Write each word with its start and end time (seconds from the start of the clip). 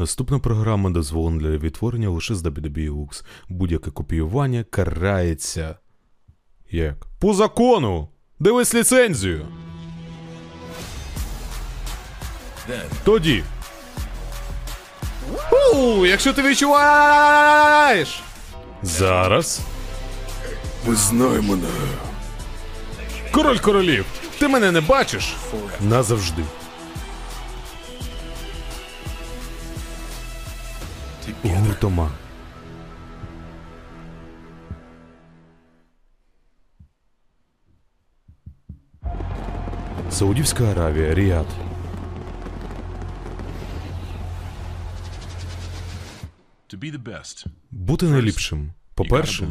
Наступна 0.00 0.38
програма 0.38 0.90
дозволена 0.90 1.40
для 1.40 1.48
відтворення 1.48 2.10
лише 2.10 2.34
з 2.34 2.42
WWX. 2.42 3.24
Будь-яке 3.48 3.90
копіювання 3.90 4.64
карається. 4.70 5.76
Як? 6.70 7.06
По 7.18 7.34
закону! 7.34 8.08
Дивись 8.38 8.74
ліцензію! 8.74 9.46
Тоді. 13.04 13.44
У, 15.74 16.06
якщо 16.06 16.32
ти 16.32 16.42
відчуваєш! 16.42 18.22
Зараз. 18.82 19.60
Визнай 20.86 21.40
мене. 21.40 21.68
Король 23.32 23.58
королів, 23.58 24.04
ти 24.38 24.48
мене 24.48 24.72
не 24.72 24.80
бачиш? 24.80 25.36
Назавжди. 25.80 26.42
Гуртома. 31.44 32.10
Саудівська 40.10 40.64
Аравія, 40.64 41.14
Ріад. 41.14 41.46
To 46.68 46.78
be 46.78 46.92
the 46.92 47.02
best, 47.02 47.46
Бути 47.70 48.06
найліпшим. 48.06 48.72
По-перше, 48.94 49.48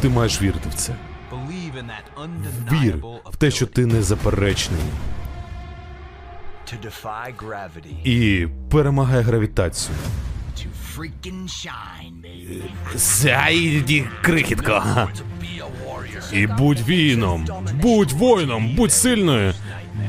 ти 0.00 0.08
маєш 0.08 0.42
вірити 0.42 0.68
в 0.68 0.74
це. 0.74 0.94
Believe 1.32 1.74
in 1.74 1.84
that 1.84 2.82
Вір 2.82 2.96
в 3.24 3.36
те, 3.36 3.50
що 3.50 3.66
ти 3.66 3.86
незаперечний. 3.86 4.80
І 8.04 8.46
перемагай 8.70 9.22
гравітацію. 9.22 9.96
Зайді, 12.94 14.04
крихітко. 14.22 14.72
To 14.72 15.08
be 15.40 15.60
a 15.60 15.68
warrior. 15.86 16.34
І 16.34 16.46
будь 16.46 16.88
війном, 16.88 17.48
будь 17.74 18.12
воїном, 18.12 18.74
будь 18.76 18.92
сильною, 18.92 19.54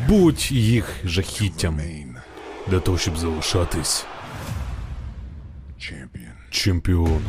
будь 0.07 0.51
їх 0.51 0.85
жахіттям. 1.05 1.79
Для 2.67 2.79
того, 2.79 2.97
щоб 2.97 3.17
залишатись 3.17 4.05
чемпіоном. 6.51 7.21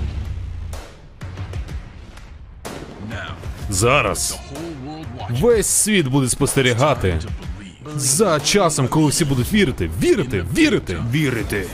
Зараз 3.71 4.39
весь 5.31 5.67
світ 5.67 6.07
буде 6.07 6.29
спостерігати 6.29 7.19
за 7.97 8.41
часом, 8.41 8.89
коли 8.89 9.09
всі 9.09 9.25
будуть 9.25 9.53
вірити, 9.53 9.91
вірити, 10.03 10.45
вірити, 10.57 10.99
вірити. 11.13 11.67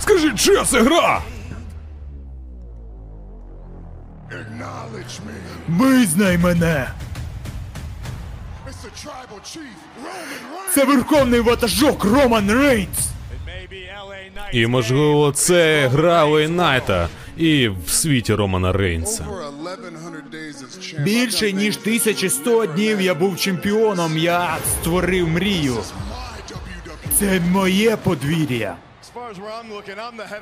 Скажи, 0.00 0.34
чия 0.34 0.64
це 0.64 0.82
гра? 0.82 1.22
Визнай 5.78 6.38
мене! 6.38 6.90
Це 10.74 10.84
верховний 10.84 11.40
ватажок 11.40 12.04
Роман 12.04 12.50
Рейнс! 12.50 13.08
І 14.52 14.66
можливо, 14.66 15.32
це 15.32 15.88
гра 15.88 16.26
Найта 16.48 17.08
і 17.36 17.68
в 17.68 17.90
світі 17.90 18.34
Романа 18.34 18.72
Рейнса. 18.72 19.24
Over 19.24 19.46
1100 19.48 20.36
days 20.36 20.54
as 20.54 20.80
champ. 20.80 21.02
Більше 21.02 21.52
ніж 21.52 21.76
1100 21.76 22.66
днів 22.66 23.00
я 23.00 23.14
був 23.14 23.36
чемпіоном, 23.36 24.18
я 24.18 24.56
створив 24.72 25.28
мрію. 25.28 25.76
Це 27.18 27.40
моє 27.40 27.96
подвір'я. 27.96 28.76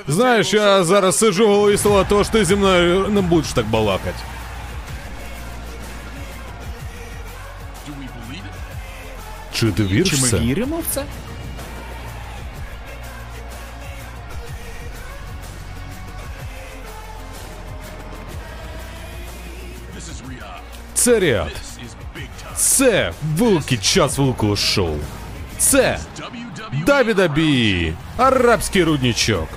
Знаєш, 0.09 0.55
я 0.55 0.84
зараз 0.84 1.19
сиджу 1.19 1.49
в 1.49 1.50
голові 1.50 1.77
села, 1.77 2.06
тож 2.09 2.28
ти 2.28 2.45
зі 2.45 2.56
мною 2.56 3.09
не 3.09 3.21
будеш 3.21 3.53
так 3.53 3.66
балакати. 3.66 4.19
Чи 9.53 9.72
ти 9.72 9.84
віриш 9.84 10.10
Чи 10.10 10.16
ми 10.36 10.38
віримо 10.41 10.78
в 10.78 10.84
це? 10.94 11.04
Це 20.94 21.20
time. 21.20 21.47
Це 22.56 23.12
великий 23.36 23.78
час 23.78 24.19
великого 24.19 24.56
шоу. 24.56 24.97
Це. 25.59 25.98
Давіда 26.86 27.28
Бі, 27.28 27.92
арабський 28.16 28.84
руднічок. 28.84 29.48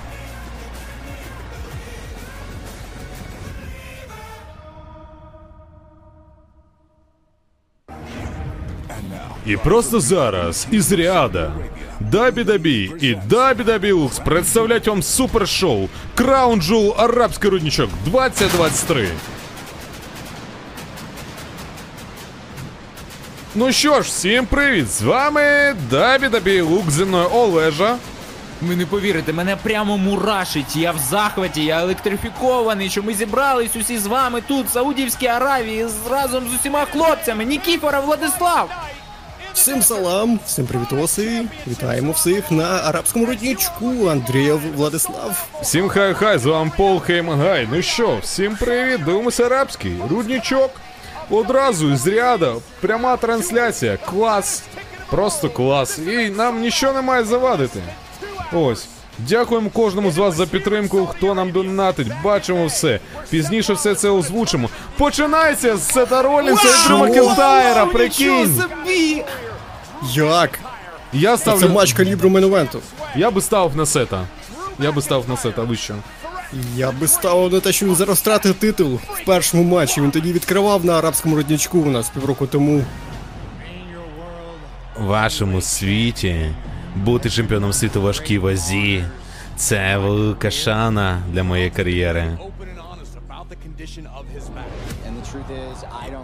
І 9.46 9.56
просто 9.56 10.00
зараз 10.00 10.66
із 10.70 10.92
Ріада 10.92 11.52
Дабі 12.00 12.44
Дабі 12.44 12.92
і 13.00 13.14
Дабі 13.14 13.64
Дабі 13.64 13.92
Лукс 13.92 14.18
представляють 14.18 14.86
вам 14.86 15.02
супершоу 15.02 15.88
Краун 16.14 16.62
Джул 16.62 16.94
Арабський 16.98 17.50
руднічок 17.50 17.90
2023. 18.04 19.08
Ну 23.54 23.72
що 23.72 23.94
ж, 23.94 24.00
всім 24.00 24.46
привіт! 24.46 24.90
З 24.90 25.02
вами 25.02 25.74
Дабі 25.90 26.28
Дабі 26.28 26.60
Лук 26.60 26.90
зі 26.90 27.04
мною 27.04 27.28
Олежа. 27.32 27.96
Ви 28.62 28.76
не 28.76 28.86
повірите, 28.86 29.32
мене 29.32 29.56
прямо 29.56 29.98
мурашить. 29.98 30.76
Я 30.76 30.92
в 30.92 30.98
захваті, 30.98 31.64
я 31.64 31.80
електрифікований, 31.80 32.90
що 32.90 33.02
ми 33.02 33.14
зібрались 33.14 33.76
усі 33.76 33.98
з 33.98 34.06
вами 34.06 34.42
тут, 34.48 34.66
в 34.66 34.70
Саудівській 34.70 35.26
Аравії, 35.26 35.86
разом 36.10 36.44
з 36.48 36.60
усіма 36.60 36.84
хлопцями. 36.84 37.44
Нікіфора 37.44 38.00
Владислав! 38.00 38.70
Всім 39.54 39.82
салам, 39.82 40.40
всім 40.46 40.66
привітоси. 40.66 41.44
Вітаємо 41.66 42.12
всіх 42.12 42.50
на 42.50 42.64
арабському 42.64 43.26
роднічку 43.26 44.08
Андрієв 44.08 44.60
Владислав. 44.76 45.48
Всім 45.62 45.88
хай-хай, 45.88 46.38
з 46.38 46.44
вами 46.44 46.70
Пол 46.76 47.00
Хеймгай. 47.00 47.68
Ну 47.72 47.82
що, 47.82 48.18
всім 48.22 48.56
привіт, 48.56 49.04
дивимося 49.04 49.46
арабський, 49.46 49.96
руднічок. 50.10 50.70
Одразу 51.30 51.96
з 51.96 52.06
Ріяда, 52.06 52.54
пряма 52.80 53.16
трансляція, 53.16 53.96
клас, 53.96 54.62
просто 55.10 55.50
клас. 55.50 55.98
І 55.98 56.30
нам 56.30 56.60
нічого 56.60 56.92
не 56.92 57.02
має 57.02 57.24
завадити. 57.24 57.80
Ось. 58.52 58.86
Дякуємо 59.18 59.70
кожному 59.70 60.10
з 60.10 60.18
вас 60.18 60.34
за 60.34 60.46
підтримку, 60.46 61.06
хто 61.06 61.34
нам 61.34 61.50
донатить. 61.50 62.08
Бачимо 62.24 62.66
все. 62.66 63.00
Пізніше 63.30 63.72
все 63.72 63.94
це 63.94 64.08
озвучимо. 64.10 64.68
Починається 64.98 65.76
з 65.76 65.88
Сета 65.88 66.22
Ролінса 66.22 66.68
і 66.68 66.88
Дрю 66.88 66.98
Макентайра, 66.98 67.86
прикинь. 67.86 68.60
собі! 68.60 69.24
Як? 70.12 70.58
Я 71.12 71.36
Це 71.36 71.68
матч 71.68 71.92
калібру 71.92 72.30
мейн-евенту. 72.30 72.78
Я 73.16 73.30
би 73.30 73.40
ставив 73.40 73.76
на 73.76 73.86
Сета. 73.86 74.26
Я 74.78 74.92
би 74.92 75.02
ставив 75.02 75.28
на 75.28 75.36
Сета, 75.36 75.62
ви 75.62 75.76
що? 75.76 75.94
Я 76.76 76.90
би 76.92 77.08
ставив 77.08 77.52
на 77.52 77.60
те, 77.60 77.72
що 77.72 77.86
він 77.86 77.94
зараз 77.94 78.18
втратив 78.18 78.54
титул 78.54 78.94
в 78.94 79.24
першому 79.26 79.62
матчі. 79.62 80.00
Він 80.00 80.10
тоді 80.10 80.32
відкривав 80.32 80.84
на 80.84 80.98
арабському 80.98 81.36
роднічку 81.36 81.78
у 81.78 81.90
нас 81.90 82.10
півроку 82.10 82.46
тому. 82.46 82.84
В 84.96 85.04
вашому 85.04 85.60
світі 85.60 86.50
бути 86.96 87.30
чемпіоном 87.30 87.72
світу 87.72 88.02
важкій 88.02 88.38
вазі. 88.38 89.04
Це 89.56 89.96
велика 89.96 90.50
шана 90.50 91.22
для 91.32 91.42
моєї 91.42 91.70
кар'єри. 91.70 92.38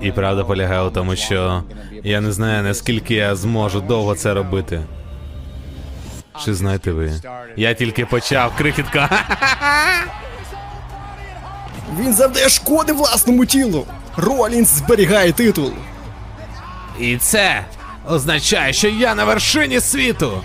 І 0.00 0.12
правда 0.12 0.44
полягає 0.44 0.82
у 0.82 0.90
тому, 0.90 1.16
що 1.16 1.62
я 2.04 2.20
не 2.20 2.32
знаю 2.32 2.62
наскільки 2.62 3.14
я 3.14 3.36
зможу 3.36 3.80
довго 3.80 4.14
це 4.14 4.34
робити. 4.34 4.80
Чи 6.44 6.54
знаєте 6.54 6.92
ви? 6.92 7.12
Я 7.56 7.74
тільки 7.74 8.06
почав 8.06 8.56
крихітка. 8.56 9.10
Він 12.00 12.14
завдає 12.14 12.48
шкоди 12.48 12.92
власному 12.92 13.46
тілу. 13.46 13.86
Ролінс 14.16 14.68
зберігає 14.68 15.32
титул. 15.32 15.72
І 17.00 17.16
це 17.16 17.64
означає, 18.08 18.72
що 18.72 18.88
я 18.88 19.14
на 19.14 19.24
вершині 19.24 19.80
світу. 19.80 20.42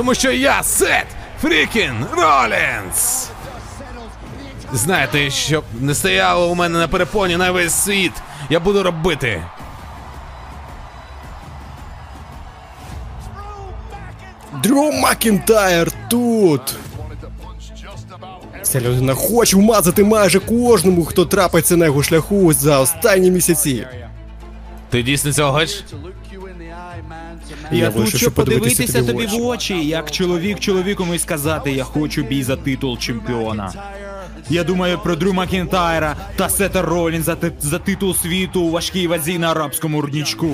Тому 0.00 0.14
що 0.14 0.32
я 0.32 0.62
Сет 0.62 1.06
Фрікін 1.42 2.06
Ролінс. 2.12 3.28
Знаєте, 4.72 5.30
щоб 5.30 5.64
не 5.80 5.94
стояло 5.94 6.50
у 6.50 6.54
мене 6.54 6.78
на 6.78 6.88
перепоні 6.88 7.36
на 7.36 7.50
весь 7.50 7.74
світ, 7.74 8.12
я 8.50 8.60
буду 8.60 8.82
робити. 8.82 9.42
Дрю 14.62 14.92
Макінтайр 14.92 15.92
тут! 16.10 16.76
Ця 18.62 18.80
людина 18.80 19.14
хоче 19.14 19.56
вмазати 19.56 20.04
майже 20.04 20.40
кожному, 20.40 21.04
хто 21.04 21.24
трапиться 21.24 21.76
на 21.76 21.84
його 21.84 22.02
шляху 22.02 22.52
за 22.52 22.78
останні 22.78 23.30
місяці. 23.30 23.86
Ти 24.90 25.02
дійсно 25.02 25.32
цього 25.32 25.52
хочеш? 25.52 25.84
Я 27.72 27.92
Я 27.96 28.06
щоб 28.06 28.32
подивитися 28.32 29.02
тобі 29.02 29.26
в 29.26 29.46
очі, 29.46 29.86
як 29.86 30.10
чоловік 30.10 30.60
чоловікому 30.60 31.14
і 31.14 31.18
сказати, 31.18 31.72
я 31.72 31.84
хочу 31.84 32.22
бій 32.22 32.42
за 32.42 32.56
титул 32.56 32.98
чемпіона. 32.98 33.72
Я 34.50 34.64
думаю 34.64 34.98
про 34.98 35.16
Дрю 35.16 35.32
Макінтайра 35.32 36.16
та 36.36 36.48
Сета 36.48 36.82
Ролінза 36.82 37.36
за 37.60 37.78
титул 37.78 38.14
світу 38.14 38.60
у 38.62 38.70
важкій 38.70 39.06
вазі 39.06 39.38
на 39.38 39.50
арабському 39.50 40.00
руднічку. 40.00 40.50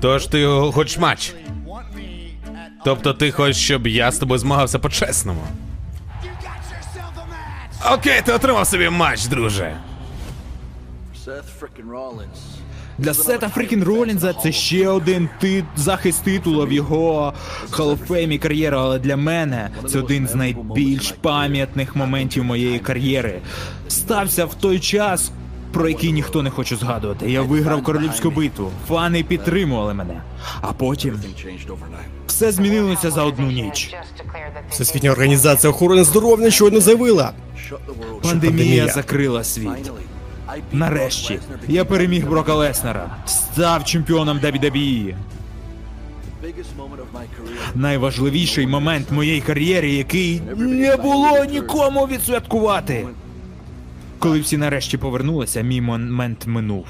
Тож 0.00 0.26
ти 0.26 0.46
хочеш 0.72 0.98
матч. 0.98 1.34
Тобто 2.84 3.14
ти 3.14 3.30
хочеш, 3.32 3.56
щоб 3.56 3.86
я 3.86 4.12
з 4.12 4.18
тобою 4.18 4.38
змагався 4.38 4.78
по-чесному. 4.78 5.42
Окей, 7.92 8.22
ти 8.24 8.32
отримав 8.32 8.66
собі 8.66 8.88
матч, 8.88 9.26
друже. 9.26 9.76
Для 12.98 13.14
Сета 13.14 13.48
Фрікін 13.48 13.84
Ролінза 13.84 14.32
це 14.32 14.52
ще 14.52 14.88
один 14.88 15.28
ти... 15.40 15.64
захист 15.76 16.24
титула 16.24 16.64
в 16.64 16.72
його 16.72 17.32
Hall 17.70 17.96
of 17.98 18.38
кар'єри, 18.38 18.76
але 18.76 18.98
для 18.98 19.16
мене 19.16 19.70
це 19.88 19.98
один 19.98 20.28
з 20.28 20.34
найбільш 20.34 21.12
пам'ятних 21.12 21.96
моментів 21.96 22.44
моєї 22.44 22.78
кар'єри. 22.78 23.40
Стався 23.88 24.44
в 24.44 24.54
той 24.54 24.80
час, 24.80 25.30
про 25.72 25.88
який 25.88 26.12
ніхто 26.12 26.42
не 26.42 26.50
хоче 26.50 26.76
згадувати. 26.76 27.30
Я 27.30 27.42
виграв 27.42 27.82
королівську 27.82 28.30
битву, 28.30 28.70
фани 28.88 29.24
підтримували 29.24 29.94
мене. 29.94 30.22
А 30.60 30.72
потім 30.72 31.20
все 32.26 32.52
змінилося 32.52 33.10
за 33.10 33.22
одну 33.22 33.50
ніч. 33.50 33.94
Всесвітня 34.70 35.10
організація 35.10 35.70
охорони 35.70 36.04
здоров'я 36.04 36.50
щойно 36.50 36.80
заявила. 36.80 37.32
Пандемія 38.22 38.22
пандемія. 38.22 38.88
закрила 38.88 39.44
світ. 39.44 39.92
Нарешті 40.72 41.40
я 41.68 41.84
переміг 41.84 42.28
Брока 42.28 42.54
Леснера, 42.54 43.16
став 43.26 43.84
чемпіоном 43.84 44.38
WWE. 44.38 45.14
Найважливіший 47.74 48.66
момент 48.66 49.10
моєї 49.10 49.40
кар'єри, 49.40 49.90
який 49.90 50.42
не 50.56 50.96
було 50.96 51.44
нікому 51.44 52.06
відсвяткувати. 52.06 53.06
Коли 54.18 54.40
всі 54.40 54.56
нарешті 54.56 54.98
повернулися, 54.98 55.60
мій 55.60 55.80
момент 55.80 56.46
минув. 56.46 56.86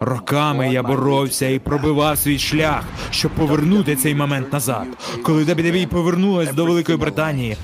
Роками 0.00 0.72
я 0.72 0.82
боровся 0.82 1.48
і 1.48 1.58
пробивав 1.58 2.18
свій 2.18 2.38
шлях, 2.38 2.84
щоб 3.10 3.32
повернути 3.32 3.96
цей 3.96 4.14
момент 4.14 4.52
назад. 4.52 4.86
Коли 5.22 5.44
WWE 5.44 5.86
повернулась 5.86 6.52
до 6.54 6.64
Великої 6.64 6.98
Британії, 6.98 7.56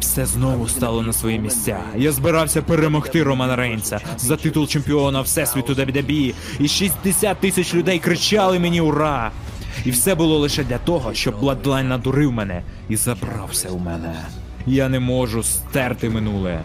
все 0.00 0.26
знову 0.26 0.68
стало 0.68 1.02
на 1.02 1.12
свої 1.12 1.38
місця. 1.38 1.78
Я 1.96 2.12
збирався 2.12 2.62
перемогти 2.62 3.22
Романа 3.22 3.56
Рейнса 3.56 4.00
за 4.18 4.36
титул 4.36 4.68
чемпіона 4.68 5.20
Всесвіту 5.20 5.74
WWE, 5.74 6.34
і 6.58 6.68
60 6.68 7.40
тисяч 7.40 7.74
людей 7.74 7.98
кричали 7.98 8.58
мені 8.58 8.80
ура! 8.80 9.30
І 9.84 9.90
все 9.90 10.14
було 10.14 10.38
лише 10.38 10.64
для 10.64 10.78
того, 10.78 11.14
щоб 11.14 11.34
Bloodline 11.34 11.82
надурив 11.82 12.32
мене 12.32 12.62
і 12.88 12.96
забрав 12.96 13.48
все 13.52 13.68
у 13.68 13.78
мене. 13.78 14.14
Я 14.66 14.88
не 14.88 15.00
можу 15.00 15.42
стерти 15.42 16.10
минуле. 16.10 16.60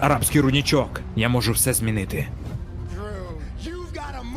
Арабський 0.00 0.40
рунічок, 0.40 1.00
я 1.16 1.28
можу 1.28 1.52
все 1.52 1.72
змінити. 1.72 2.28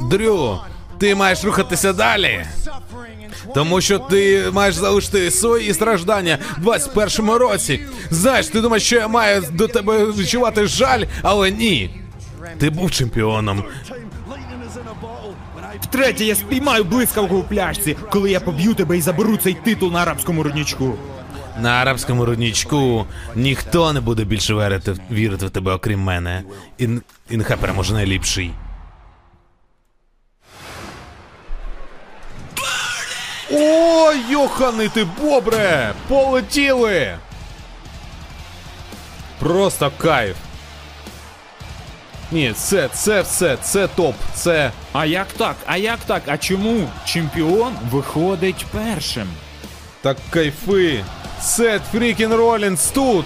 Дрю, 0.09 0.59
ти 1.03 1.15
маєш 1.15 1.43
рухатися 1.43 1.93
далі. 1.93 2.45
Тому 3.53 3.81
що 3.81 3.99
ти 3.99 4.43
маєш 4.51 4.75
залишити 4.75 5.31
свої 5.31 5.73
страждання 5.73 6.37
в 6.57 6.67
21-му 6.67 7.37
році. 7.37 7.79
Знаєш, 8.09 8.47
ти 8.47 8.61
думаєш, 8.61 8.83
що 8.83 8.95
я 8.95 9.07
маю 9.07 9.43
до 9.51 9.67
тебе 9.67 10.05
відчувати 10.05 10.67
жаль, 10.67 11.03
але 11.21 11.51
ні. 11.51 12.01
Ти 12.57 12.69
був 12.69 12.91
чемпіоном. 12.91 13.63
Втретє, 15.81 16.25
я 16.25 16.35
спіймаю 16.35 16.83
блискавку 16.83 17.35
у 17.35 17.43
пляшці, 17.43 17.97
коли 18.09 18.31
я 18.31 18.39
поб'ю 18.39 18.73
тебе 18.73 18.97
і 18.97 19.01
заберу 19.01 19.37
цей 19.37 19.53
титул 19.53 19.91
на 19.91 20.01
арабському 20.01 20.43
руднічку. 20.43 20.95
На 21.61 21.69
арабському 21.69 22.25
руднічку 22.25 23.05
ніхто 23.35 23.93
не 23.93 24.01
буде 24.01 24.23
більше 24.23 24.53
вірити, 24.53 24.95
вірити 25.11 25.45
в 25.45 25.49
тебе, 25.49 25.73
окрім 25.73 25.99
мене. 25.99 26.43
І, 26.77 26.87
і 27.29 27.37
переможе 27.37 27.93
найліпший. 27.93 28.51
О, 33.53 34.13
йоханий 34.29 34.89
ти 34.89 35.03
бобре! 35.21 35.93
Полетіли! 36.07 37.17
Просто 39.39 39.91
кайф. 39.97 40.35
Ні, 42.31 42.53
це, 42.55 42.87
це 42.93 43.21
все, 43.21 43.57
це 43.61 43.87
топ, 43.87 44.15
це. 44.33 44.71
А 44.93 45.05
як 45.05 45.27
так? 45.27 45.55
А 45.65 45.77
як 45.77 45.99
так? 45.99 46.21
А 46.25 46.37
чому 46.37 46.87
чемпіон 47.05 47.73
виходить 47.91 48.65
першим? 48.71 49.27
Так 50.01 50.17
кайфи. 50.29 51.03
Сет 51.41 51.81
Freakin 51.91 52.33
Ролінс 52.33 52.85
тут. 52.85 53.25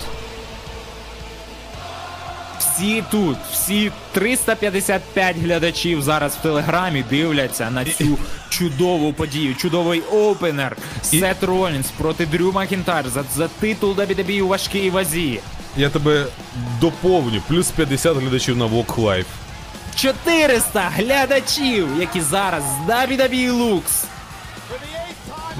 Всі 2.78 3.04
тут, 3.12 3.38
всі 3.54 3.92
355 4.12 5.38
глядачів 5.38 6.02
зараз 6.02 6.36
в 6.36 6.42
телеграмі 6.42 7.04
дивляться 7.10 7.70
на 7.72 7.86
цю 7.86 8.18
чудову 8.50 9.14
подію, 9.14 9.56
чудовий 9.56 10.02
опенер. 10.02 10.78
Сет 11.02 11.44
Ролінс 11.44 11.88
проти 11.98 12.26
Дрю 12.26 12.52
Макінтайра 12.52 13.24
за 13.36 13.48
титул 13.48 13.92
WWE 13.92 14.42
у 14.42 14.48
важкій 14.48 14.90
вазі. 14.90 15.40
Я 15.78 15.90
тебе 15.90 16.26
доповню. 16.82 17.42
Плюс 17.48 17.72
50 17.72 18.18
глядачів 18.18 18.58
на 18.58 18.66
Walk 18.66 18.96
Life. 18.96 19.26
400 19.96 20.92
глядачів, 20.96 21.88
які 22.00 22.22
зараз 22.22 22.64
з 22.64 22.90
WWE 22.90 23.52
Lux. 23.52 23.82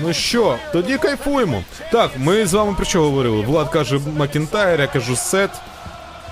Ну 0.02 0.14
що, 0.14 0.58
тоді 0.72 0.98
кайфуємо. 0.98 1.64
Так, 1.92 2.12
ми 2.18 2.46
з 2.46 2.54
вами 2.54 2.74
про 2.74 2.86
що 2.86 3.02
говорили? 3.02 3.42
Влад 3.42 3.70
каже 3.70 4.00
Макінтайр, 4.18 4.82
я 4.82 4.88
кажу 4.88 5.16
Сет. 5.16 5.50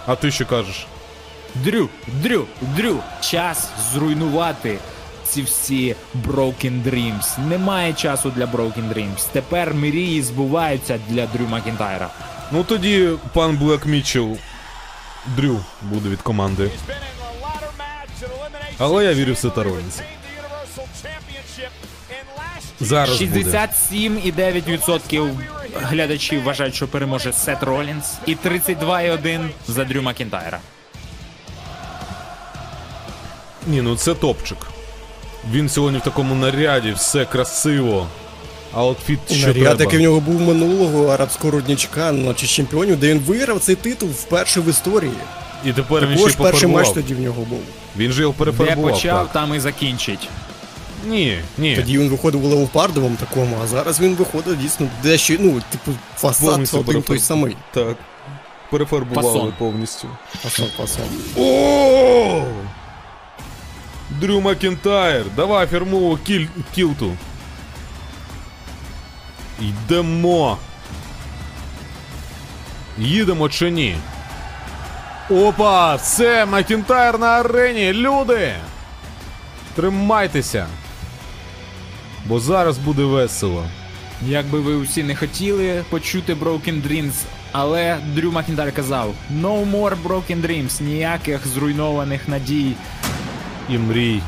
А 0.05 0.15
ти 0.15 0.31
що 0.31 0.45
кажеш? 0.45 0.87
Дрю, 1.55 1.89
Дрю, 2.07 2.45
Дрю, 2.61 2.99
час 3.21 3.69
зруйнувати 3.93 4.77
ці 5.27 5.41
всі 5.41 5.95
Broken 6.27 6.83
Dreams. 6.83 7.47
Немає 7.47 7.93
часу 7.93 8.31
для 8.35 8.45
Broken 8.45 8.93
Dreams. 8.93 9.25
Тепер 9.31 9.73
мрії 9.73 10.21
збуваються 10.21 10.99
для 11.09 11.27
Дрю 11.27 11.47
Макінтайра. 11.49 12.09
Ну 12.51 12.63
тоді 12.63 13.09
пан 13.33 13.57
Блек 13.57 13.85
Мітчелл 13.85 14.37
Дрю 15.35 15.59
буде 15.81 16.09
від 16.09 16.21
команди. 16.21 16.71
Але 18.77 19.05
я 19.05 19.13
вірю 19.13 19.33
в 19.33 19.37
Сета 19.37 19.63
Ролінса. 19.63 20.03
Зараз 22.79 23.21
буде. 23.21 23.39
67,9% 23.39 25.31
глядачів 25.75 26.43
вважають, 26.43 26.75
що 26.75 26.87
переможе 26.87 27.33
Сет 27.33 27.63
Ролінс, 27.63 28.13
і 28.25 28.35
32,1% 28.35 29.49
за 29.67 29.83
Дрю 29.85 30.01
Макінтайра. 30.01 30.59
Ні, 33.67 33.81
ну 33.81 33.95
це 33.95 34.13
топчик. 34.13 34.57
Він 35.51 35.69
сьогодні 35.69 35.99
в 35.99 36.01
такому 36.01 36.35
наряді, 36.35 36.91
все 36.91 37.25
красиво. 37.25 38.07
Outfit 38.73 39.19
що 39.31 39.47
Наряд, 39.47 39.61
треба. 39.63 39.83
який 39.83 39.99
в 39.99 40.01
нього 40.01 40.19
був 40.19 40.41
минулого 40.41 41.07
арабського 41.07 41.51
руднічка 41.51 42.11
на 42.11 42.23
ночі 42.23 42.47
чемпіонів, 42.47 42.99
де 42.99 43.07
він 43.09 43.19
виграв 43.19 43.59
цей 43.59 43.75
титул 43.75 44.09
вперше 44.09 44.61
в 44.61 44.69
історії. 44.69 45.11
І 45.65 45.73
тепер 45.73 46.07
він 46.07 46.17
ще 46.17 46.27
й 46.27 46.31
Також 46.31 46.51
перший 46.51 46.69
матч 46.69 46.89
тоді 46.89 47.13
в 47.13 47.19
нього 47.19 47.41
був. 47.41 47.59
Він 47.97 48.11
же 48.11 48.21
його 48.21 48.33
Де 48.33 48.39
перефарбував. 48.39 48.93
почав, 48.93 49.23
Так. 49.23 49.33
там 49.33 49.55
і 49.55 49.59
закінчить. 49.59 50.29
Ні, 51.05 51.39
ні. 51.57 51.75
Тоді 51.75 51.97
він 51.97 52.09
виходив 52.09 52.45
у 52.45 52.47
леопардовому 52.47 53.15
такому, 53.15 53.57
а 53.63 53.67
зараз 53.67 53.99
він 53.99 54.15
виходить 54.15 54.59
дійсно 54.59 54.87
дещо, 55.03 55.35
ну, 55.39 55.61
типу, 55.69 55.91
фасад 56.17 56.49
Повністю 56.49 56.79
один 56.79 57.01
той 57.01 57.19
самий. 57.19 57.57
Так. 57.73 57.97
Перефарбували 58.71 59.33
Фасон. 59.33 59.53
повністю. 59.57 60.07
Фасон, 60.43 60.67
фасон. 60.77 61.05
О! 61.37 62.43
Дрю 64.09 64.41
Макінтайр, 64.41 65.25
давай 65.35 65.67
фірмову 65.67 66.17
кіль... 66.17 66.47
кілту. 66.75 67.17
Йдемо. 69.61 70.57
Їдемо 72.97 73.49
чи 73.49 73.71
ні? 73.71 73.95
Опа! 75.29 75.95
Все, 75.95 76.45
Макінтайр 76.45 77.19
на 77.19 77.27
арені! 77.27 77.93
Люди! 77.93 78.53
Тримайтеся! 79.75 80.67
Бо 82.25 82.39
зараз 82.39 82.77
буде 82.77 83.03
весело. 83.03 83.63
Як 84.27 84.45
би 84.45 84.59
ви 84.59 84.75
усі 84.75 85.03
не 85.03 85.15
хотіли 85.15 85.83
почути 85.89 86.33
Broken 86.33 86.81
Dreams, 86.87 87.13
але 87.51 87.97
Дрю 88.15 88.31
Макінтайр 88.31 88.71
казав: 88.71 89.13
No 89.31 89.71
more 89.71 89.95
Broken 90.03 90.41
Dreams, 90.41 90.81
ніяких 90.83 91.47
зруйнованих 91.47 92.27
надій 92.27 92.73
І 93.69 93.77
мрій. 93.77 94.21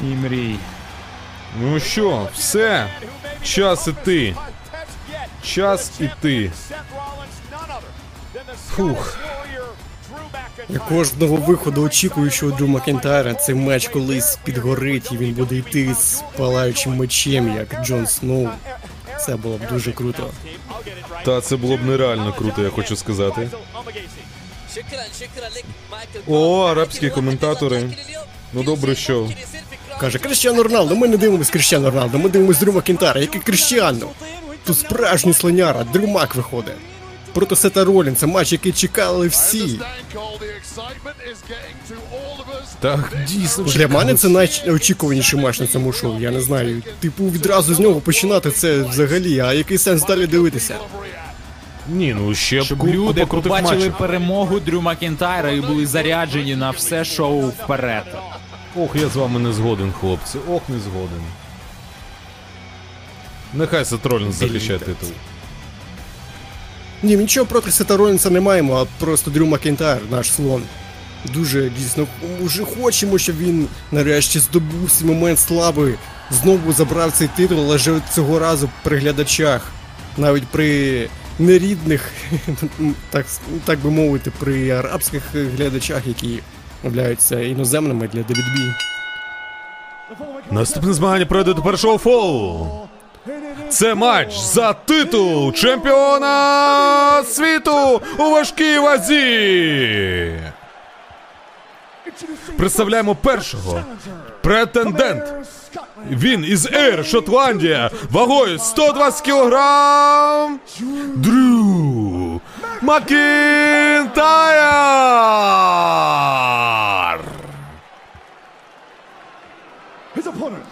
і 0.00 0.04
мрій. 0.04 0.56
Ну 1.60 1.80
що, 1.80 2.28
все. 2.34 2.86
Час 3.42 3.88
іти. 3.88 4.34
Час 5.42 5.92
іти. 6.00 6.52
Фух. 8.68 9.18
Я 10.68 10.78
кожного 10.78 11.36
виходу 11.36 11.82
очікую, 11.82 12.30
що 12.30 12.46
у 12.46 12.50
Дрю 12.50 12.66
Макентайра 12.66 13.34
цей 13.34 13.54
меч 13.54 13.88
колись 13.88 14.38
підгорить, 14.44 15.12
і 15.12 15.16
він 15.16 15.32
буде 15.34 15.56
йти 15.56 15.94
з 15.94 16.22
палаючим 16.36 16.96
мечем, 16.96 17.56
як 17.56 17.86
Джон 17.86 18.06
Сноу. 18.06 18.48
Це 19.26 19.36
було 19.36 19.58
б 19.58 19.60
дуже 19.72 19.92
круто. 19.92 20.30
Та 21.24 21.40
це 21.40 21.56
було 21.56 21.76
б 21.76 21.84
нереально 21.84 22.32
круто, 22.32 22.62
я 22.62 22.70
хочу 22.70 22.96
сказати. 22.96 23.48
О, 26.26 26.62
арабські 26.62 27.10
коментатори. 27.10 27.90
Ну 28.52 28.62
добре, 28.62 28.94
що 28.94 29.28
каже 30.00 30.18
Крещану 30.18 30.62
Роналду. 30.62 30.96
Ми 30.96 31.08
не 31.08 31.16
дивимось 31.16 31.50
Крещану 31.50 31.90
Роналду, 31.90 32.18
ми 32.18 32.28
дивимось 32.28 32.58
Дрю 32.58 32.72
Макентайра. 32.72 33.20
Який 33.20 33.40
Крещану? 33.40 34.08
Тут 34.64 34.78
справжній 34.78 35.34
слоняра, 35.34 35.84
Дрю 35.84 36.06
Мак 36.06 36.34
виходить. 36.34 36.74
Проти 37.32 37.56
Сета 37.56 37.84
Ролінса, 37.84 38.26
матч, 38.26 38.52
який 38.52 38.72
чекали 38.72 39.28
всі. 39.28 39.80
Так, 42.80 43.12
дійсно. 43.28 43.64
Для 43.64 43.88
мене 43.88 44.14
це 44.14 44.28
найочікуваніший 44.28 45.40
матч 45.40 45.60
на 45.60 45.66
цьому 45.66 45.92
шоу. 45.92 46.20
Я 46.20 46.30
не 46.30 46.40
знаю. 46.40 46.82
Типу, 47.00 47.24
відразу 47.30 47.74
з 47.74 47.80
нього 47.80 48.00
починати 48.00 48.50
це 48.50 48.82
взагалі, 48.82 49.40
а 49.40 49.52
який 49.52 49.78
сенс 49.78 50.02
далі 50.02 50.26
дивитися? 50.26 50.76
Ні, 51.88 52.14
ну 52.14 52.34
ще 52.34 52.60
б 52.60 52.64
Щоб 52.64 52.86
люди 52.86 53.26
побачили 53.26 53.74
матчів. 53.74 53.98
перемогу 53.98 54.60
Дрю 54.60 54.80
Макінтайра 54.80 55.50
і 55.50 55.60
були 55.60 55.86
заряджені 55.86 56.56
на 56.56 56.70
все 56.70 57.04
шоу 57.04 57.40
вперед. 57.48 58.04
Ох, 58.76 58.90
я 58.96 59.08
з 59.08 59.16
вами 59.16 59.40
не 59.40 59.52
згоден, 59.52 59.92
хлопці. 60.00 60.38
Ох, 60.50 60.62
не 60.68 60.78
згоден. 60.78 61.20
Нехай 63.54 63.84
Сетролін 63.84 64.32
захищає 64.32 64.78
титул. 64.78 65.08
Ні, 67.02 67.16
нічого 67.16 67.46
проти 67.46 67.70
Сета 67.70 67.96
Ролінса 67.96 68.30
не 68.30 68.40
маємо, 68.40 68.76
а 68.76 69.04
просто 69.04 69.30
Дрю 69.30 69.46
Макентайр, 69.46 70.00
наш 70.10 70.32
слон. 70.32 70.62
Дуже 71.34 71.70
дійсно 71.70 72.06
уже 72.44 72.64
хочемо, 72.64 73.18
щоб 73.18 73.38
він 73.38 73.68
нарешті 73.92 74.38
здобув 74.38 74.90
свій 74.90 75.06
момент 75.06 75.38
слави, 75.38 75.94
знову 76.30 76.72
забрав 76.72 77.12
цей 77.12 77.28
титул, 77.36 77.58
але 77.60 77.76
вже 77.76 78.00
цього 78.14 78.38
разу 78.38 78.70
при 78.82 78.98
глядачах, 78.98 79.72
навіть 80.16 80.46
при 80.46 81.08
нерідних, 81.38 82.12
так, 83.10 83.26
так 83.64 83.78
би 83.78 83.90
мовити, 83.90 84.32
при 84.38 84.70
арабських 84.70 85.22
глядачах, 85.34 86.06
які 86.06 86.40
являються 86.84 87.40
іноземними 87.40 88.08
для 88.08 88.20
WB. 88.20 88.74
Наступне 90.50 90.92
змагання 90.92 91.26
пройде 91.26 91.54
до 91.54 91.62
першого 91.62 91.98
фолу. 91.98 92.68
Це 93.68 93.94
матч 93.94 94.38
за 94.38 94.72
титул 94.72 95.52
чемпіона 95.52 97.22
світу 97.24 98.02
у 98.18 98.30
важкій 98.30 98.78
вазі. 98.78 100.40
Представляємо 102.56 103.14
першого 103.14 103.82
претендент. 104.42 105.24
Він 106.10 106.44
із 106.44 106.72
Ейр 106.72 107.06
Шотландія 107.06 107.90
вагою 108.10 108.58
120 108.58 109.20
кілограм. 109.20 110.60
Дрю 111.14 112.40
Макінтайр. 112.82 114.20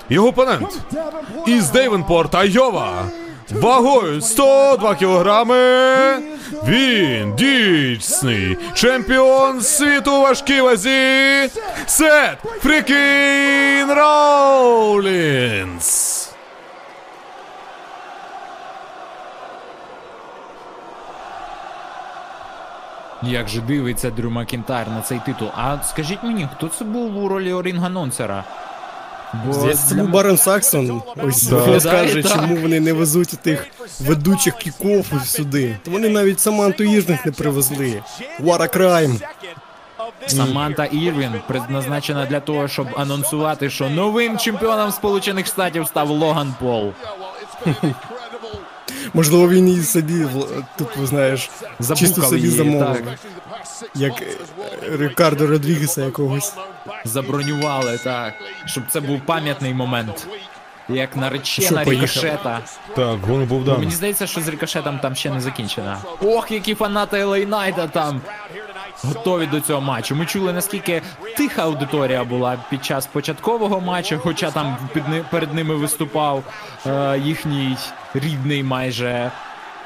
Його 0.08 0.28
опонент 0.28 0.78
із 1.46 1.70
Дейвенпорта, 1.70 2.38
Айова. 2.38 3.04
Вагою 3.50 4.20
102 4.20 4.94
кілограми. 4.94 5.54
Він 6.66 7.36
дійсний 7.36 8.56
чемпіон 8.74 9.60
світу 9.60 10.12
у 10.12 10.20
важкій 10.20 10.60
вазі. 10.60 11.50
Сет 11.86 12.38
Freakin 12.62 13.92
Роулінс. 13.92 15.88
Як 23.22 23.48
же 23.48 23.60
дивиться 23.60 24.10
Дрю 24.10 24.30
Макінтайр 24.30 24.88
на 24.88 25.00
цей 25.02 25.20
титул? 25.26 25.48
А 25.56 25.76
скажіть 25.82 26.22
мені, 26.22 26.48
хто 26.56 26.68
це 26.68 26.84
був 26.84 27.24
у 27.24 27.28
ролі 27.28 27.52
ринг-анонсера? 27.52 28.42
Бо 29.46 29.52
Здається, 29.52 29.88
це 29.88 29.94
був 29.94 30.08
Байрон 30.10 30.36
Сакстон. 30.36 31.02
Ось 31.24 31.42
Да. 31.42 31.80
скаже, 31.80 32.20
і 32.20 32.22
так. 32.22 32.32
чому 32.32 32.56
вони 32.56 32.80
не 32.80 32.92
везуть 32.92 33.28
тих 33.42 33.66
ведучих 34.00 34.54
kickoff 34.54 35.06
сюди. 35.24 35.76
То 35.84 35.90
вони 35.90 36.08
навіть 36.08 36.40
Саманту 36.40 36.84
Ірвін 36.84 37.26
не 37.26 37.32
привезли. 37.32 38.02
What 38.40 38.58
a 38.60 38.76
crime. 38.78 39.20
Саманта 40.26 40.84
Ірвін 40.84 41.32
предназначена 41.48 42.26
для 42.26 42.40
того, 42.40 42.68
щоб 42.68 42.86
анонсувати, 42.96 43.70
що 43.70 43.90
новим 43.90 44.38
чемпіоном 44.38 44.92
Сполучених 44.92 45.46
Штатів 45.46 45.86
став 45.86 46.10
Логан 46.10 46.54
Пол. 46.60 46.92
Можливо, 49.14 49.48
він 49.48 49.68
її 49.68 49.82
собі, 49.82 50.26
типу, 50.76 51.06
знаєш, 51.06 51.50
Забукав 51.78 51.98
чисто 51.98 52.22
собі 52.22 52.48
замовив. 52.48 52.96
так. 53.04 53.18
Як 53.94 54.22
е, 54.22 54.36
Рикардо 54.82 55.46
Родрігеса 55.46 56.04
якогось. 56.04 56.54
Забронювали 57.04 57.98
так, 57.98 58.34
щоб 58.66 58.84
це 58.88 59.00
був 59.00 59.20
пам'ятний 59.20 59.74
момент. 59.74 60.26
Як 60.88 61.16
наречена 61.16 61.82
Що, 61.82 61.90
рікошета. 61.90 62.60
Так, 62.96 63.20
гон 63.20 63.44
був 63.44 63.64
дан. 63.64 63.78
Мені 63.78 63.90
здається, 63.90 64.26
що 64.26 64.40
з 64.40 64.48
рікошетом 64.48 64.98
там 64.98 65.14
ще 65.14 65.30
не 65.30 65.40
закінчено. 65.40 65.98
Ох, 66.22 66.50
які 66.50 66.74
фанати 66.74 67.24
LA 67.24 67.46
Найта 67.46 67.86
там 67.86 68.20
готові 69.04 69.46
до 69.46 69.60
цього 69.60 69.80
матчу. 69.80 70.14
Ми 70.14 70.26
чули, 70.26 70.52
наскільки 70.52 71.02
тиха 71.36 71.62
аудиторія 71.62 72.24
була 72.24 72.58
під 72.70 72.84
час 72.84 73.06
початкового 73.06 73.80
матчу, 73.80 74.18
хоча 74.22 74.50
там 74.50 74.76
під 74.92 75.02
перед 75.30 75.54
ними 75.54 75.74
виступав 75.74 76.42
е, 76.86 77.18
їхній 77.18 77.76
рідний 78.14 78.62
майже 78.62 79.30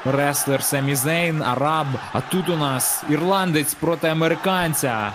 реслер 0.05 0.63
Семі 0.63 0.95
Зейн, 0.95 1.41
араб. 1.43 1.87
А 2.13 2.21
тут 2.21 2.49
у 2.49 2.57
нас 2.57 3.03
ірландець 3.09 3.73
проти 3.73 4.07
американця. 4.07 5.11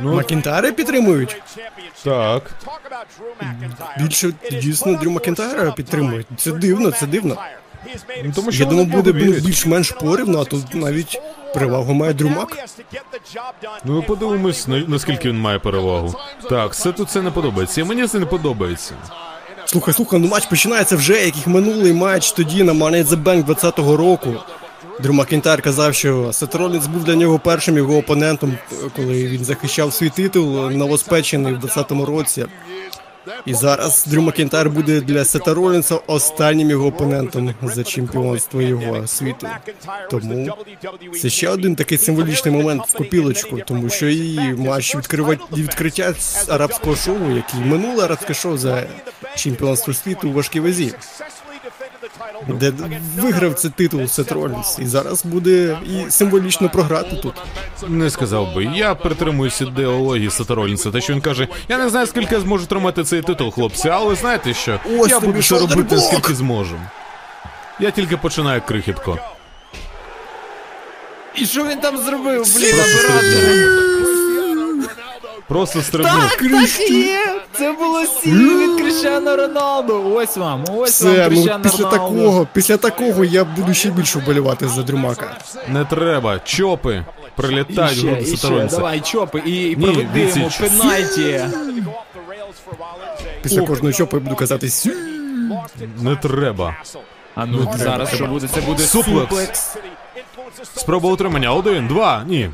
Ну, 0.00 0.14
Макінтайра 0.14 0.72
підтримують? 0.72 1.42
так. 2.04 2.50
Більше 3.98 4.32
дійсно 4.50 4.94
Дрю 4.94 5.10
Макінтайра 5.10 5.70
підтримують. 5.72 6.26
Це 6.36 6.52
дивно, 6.52 6.90
це 6.90 7.06
дивно. 7.06 7.36
Ну, 8.24 8.32
тому 8.34 8.52
що 8.52 8.62
Я 8.62 8.68
вони 8.68 8.84
буде 8.84 9.12
більш-менш 9.12 9.90
порівно, 9.90 10.40
а 10.40 10.44
тут 10.44 10.74
навіть 10.74 11.20
перевагу 11.54 11.92
має 11.94 12.12
Дрю 12.14 12.28
Мак. 12.28 12.56
Ну, 13.84 13.92
ми 13.96 14.02
подивимось, 14.02 14.68
на- 14.68 14.84
наскільки 14.86 15.28
він 15.28 15.40
має 15.40 15.58
перевагу. 15.58 16.14
Так, 16.50 16.72
Сету 16.72 17.10
це 17.10 17.22
не 17.22 17.30
подобається. 17.30 17.80
І 17.80 17.84
мені 17.84 18.06
це 18.06 18.18
не 18.18 18.26
подобається. 18.26 18.94
Слухай, 19.70 19.94
слухай, 19.94 20.18
ну 20.18 20.28
матч 20.28 20.46
починається 20.46 20.96
вже, 20.96 21.24
як 21.24 21.34
і 21.46 21.50
минулий 21.50 21.92
матч 21.92 22.32
тоді 22.32 22.62
на 22.62 22.72
Money 22.72 23.04
in 23.04 23.06
the 23.06 23.22
Bank 23.22 23.44
20-го 23.44 23.96
року. 23.96 24.34
Дрю 25.00 25.12
Макінтайр 25.12 25.62
казав, 25.62 25.94
що 25.94 26.32
Сет 26.32 26.54
Ролінс 26.54 26.86
був 26.86 27.04
для 27.04 27.14
нього 27.14 27.38
першим 27.38 27.76
його 27.76 27.96
опонентом, 27.96 28.58
коли 28.96 29.26
він 29.26 29.44
захищав 29.44 29.92
свій 29.92 30.10
титул 30.10 30.70
новоспечений 30.70 31.54
в 31.54 31.64
20-му 31.64 32.04
році. 32.04 32.46
І 33.46 33.54
зараз 33.54 34.04
Дрю 34.06 34.22
Макінтайр 34.22 34.70
буде 34.70 35.00
для 35.00 35.24
Сета 35.24 35.54
Ролінса 35.54 35.98
останнім 36.06 36.70
його 36.70 36.86
опонентом 36.86 37.54
за 37.62 37.84
чемпіонство 37.84 38.62
його 38.62 39.06
світу. 39.06 39.46
Тому 40.10 40.50
це 41.22 41.30
ще 41.30 41.48
один 41.48 41.76
такий 41.76 41.98
символічний 41.98 42.54
момент 42.54 42.82
в 42.86 42.96
копілочку, 42.96 43.58
тому 43.66 43.90
що 43.90 44.08
і 44.08 44.54
матч 44.58 44.96
відкриття 45.56 46.14
арабського 46.48 46.96
шоу, 46.96 47.30
як 47.36 47.44
і 47.54 47.68
минуле 47.68 48.04
арабське 48.04 48.34
шоу 48.34 48.58
за 48.58 48.86
чемпіонство 49.38 49.94
світу 49.94 50.28
у 50.28 50.32
важкій 50.32 50.60
вазі, 50.60 50.94
де 52.48 52.72
виграв 53.16 53.54
цей 53.54 53.70
титул 53.70 54.06
Сет 54.06 54.32
Ролінс. 54.32 54.78
І 54.78 54.86
зараз 54.86 55.24
буде 55.24 55.78
і 55.86 56.10
символічно 56.10 56.68
програти 56.68 57.16
тут. 57.16 57.34
Не 57.88 58.10
сказав 58.10 58.54
би. 58.54 58.64
Я 58.64 58.94
притримуюся 58.94 59.64
ідеології 59.64 60.30
Сета 60.30 60.54
Ролінса. 60.54 60.90
Те, 60.90 61.00
що 61.00 61.12
він 61.12 61.20
каже, 61.20 61.48
я 61.68 61.78
не 61.78 61.88
знаю, 61.88 62.06
скільки 62.06 62.34
я 62.34 62.40
зможу 62.40 62.66
тримати 62.66 63.04
цей 63.04 63.22
титул, 63.22 63.50
хлопці, 63.50 63.88
але 63.88 64.14
знаєте 64.14 64.54
що? 64.54 64.80
Ось 64.98 65.10
я 65.10 65.20
буду 65.20 65.42
це 65.42 65.58
робити, 65.58 65.98
скільки 65.98 66.34
зможу. 66.34 66.80
Я 67.80 67.90
тільки 67.90 68.16
починаю 68.16 68.62
крихітко. 68.68 69.18
І 71.34 71.46
що 71.46 71.64
він 71.64 71.80
там 71.80 71.98
зробив? 71.98 72.54
Блін, 72.56 72.74
оператор? 72.74 74.07
Просто 75.48 75.82
стрибнув. 75.82 76.12
Так, 76.20 76.36
так 76.36 76.90
є! 76.90 77.40
Це 77.58 77.72
було 77.72 78.04
сі 78.06 78.32
від 78.32 78.80
Кріщано 78.80 79.36
Роналду. 79.36 80.12
Ось 80.14 80.36
вам, 80.36 80.64
ось 80.76 81.02
вам 81.02 81.12
Все, 81.12 81.28
ну 81.30 81.36
Кріщано 81.36 81.62
після 81.64 81.84
Роналду. 81.90 81.96
такого, 82.16 82.48
після 82.52 82.76
такого 82.76 83.24
я 83.24 83.44
буду 83.44 83.74
ще 83.74 83.90
більше 83.90 84.18
вболівати 84.18 84.68
за 84.68 84.82
Дрюмака. 84.82 85.36
Не 85.68 85.84
треба. 85.84 86.38
Чопи 86.38 87.04
прилітають 87.36 88.22
в 88.22 88.36
Саторинця. 88.36 88.76
давай, 88.76 89.00
чопи, 89.00 89.42
і, 89.46 89.70
і 89.70 89.76
Ні, 89.76 89.84
проведи 89.84 90.20
йому 90.20 90.46
відсіч. 90.46 90.56
пенальті. 90.56 91.40
Після 93.42 93.62
кожного 93.62 93.92
чопу 93.92 94.16
я 94.16 94.22
буду 94.22 94.36
казати 94.36 94.70
сю. 94.70 94.90
Не 96.02 96.16
треба. 96.16 96.76
А 97.34 97.46
ну, 97.46 97.72
зараз 97.76 98.14
що 98.14 98.26
буде? 98.26 98.48
Це 98.54 98.60
буде 98.60 98.82
Суплекс. 98.82 99.28
суплекс. 99.30 99.76
Спроба 100.74 101.10
утримання. 101.10 101.52
Один, 101.52 101.86
два, 101.86 102.24
ні. 102.26 102.50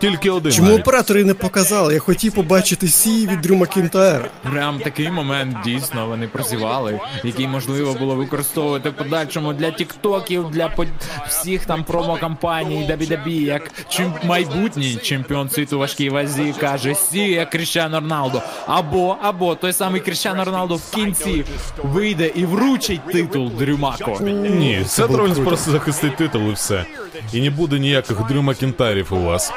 Тільки 0.00 0.30
один. 0.30 0.52
Чому 0.52 0.68
навіть. 0.68 0.80
оператори 0.80 1.24
не 1.24 1.34
показали? 1.34 1.94
Я 1.94 2.00
хотів 2.00 2.32
побачити 2.32 2.88
сі 2.88 3.26
від 3.26 3.40
Дрю 3.40 3.56
Макінтайра. 3.56 4.24
Прям 4.52 4.78
такий 4.78 5.10
момент 5.10 5.56
дійсно 5.64 6.06
вони 6.06 6.28
прозівали, 6.28 7.00
який 7.24 7.48
можливо 7.48 7.94
було 7.94 8.14
використовувати 8.14 8.90
в 8.90 8.96
подальшому 8.96 9.52
для 9.52 9.70
тіктоків, 9.70 10.50
для 10.50 10.68
по- 10.68 10.86
всіх 11.28 11.64
там 11.66 11.84
промо-кампаній 11.84 12.88
WWE, 12.90 13.28
як 13.42 13.70
чим... 13.88 14.12
майбутній 14.24 14.94
чемпіон 15.02 15.50
світу 15.50 15.78
важкій 15.78 16.10
вазі 16.10 16.54
каже 16.60 16.94
Сі 16.94 17.46
Кріщано 17.52 18.00
Роналдо. 18.00 18.42
Або, 18.66 19.16
або 19.22 19.54
той 19.54 19.72
самий 19.72 20.00
Кріщано 20.00 20.44
Роналдо 20.44 20.74
в 20.76 20.90
кінці 20.94 21.44
вийде 21.82 22.30
і 22.34 22.44
вручить 22.44 23.00
титул 23.12 23.50
Дрюмако. 23.58 24.18
Ні, 24.20 24.82
Сет 24.86 25.06
було 25.10 25.28
просто 25.44 25.70
захистить 25.70 26.16
титул 26.16 26.48
і 26.50 26.52
все. 26.52 26.84
І 27.32 27.40
не 27.40 27.50
буде 27.50 27.78
ніяких 27.78 28.26
Дрю 28.28 28.42
Макінтарів 28.42 29.06
у 29.10 29.22
вас. 29.22 29.52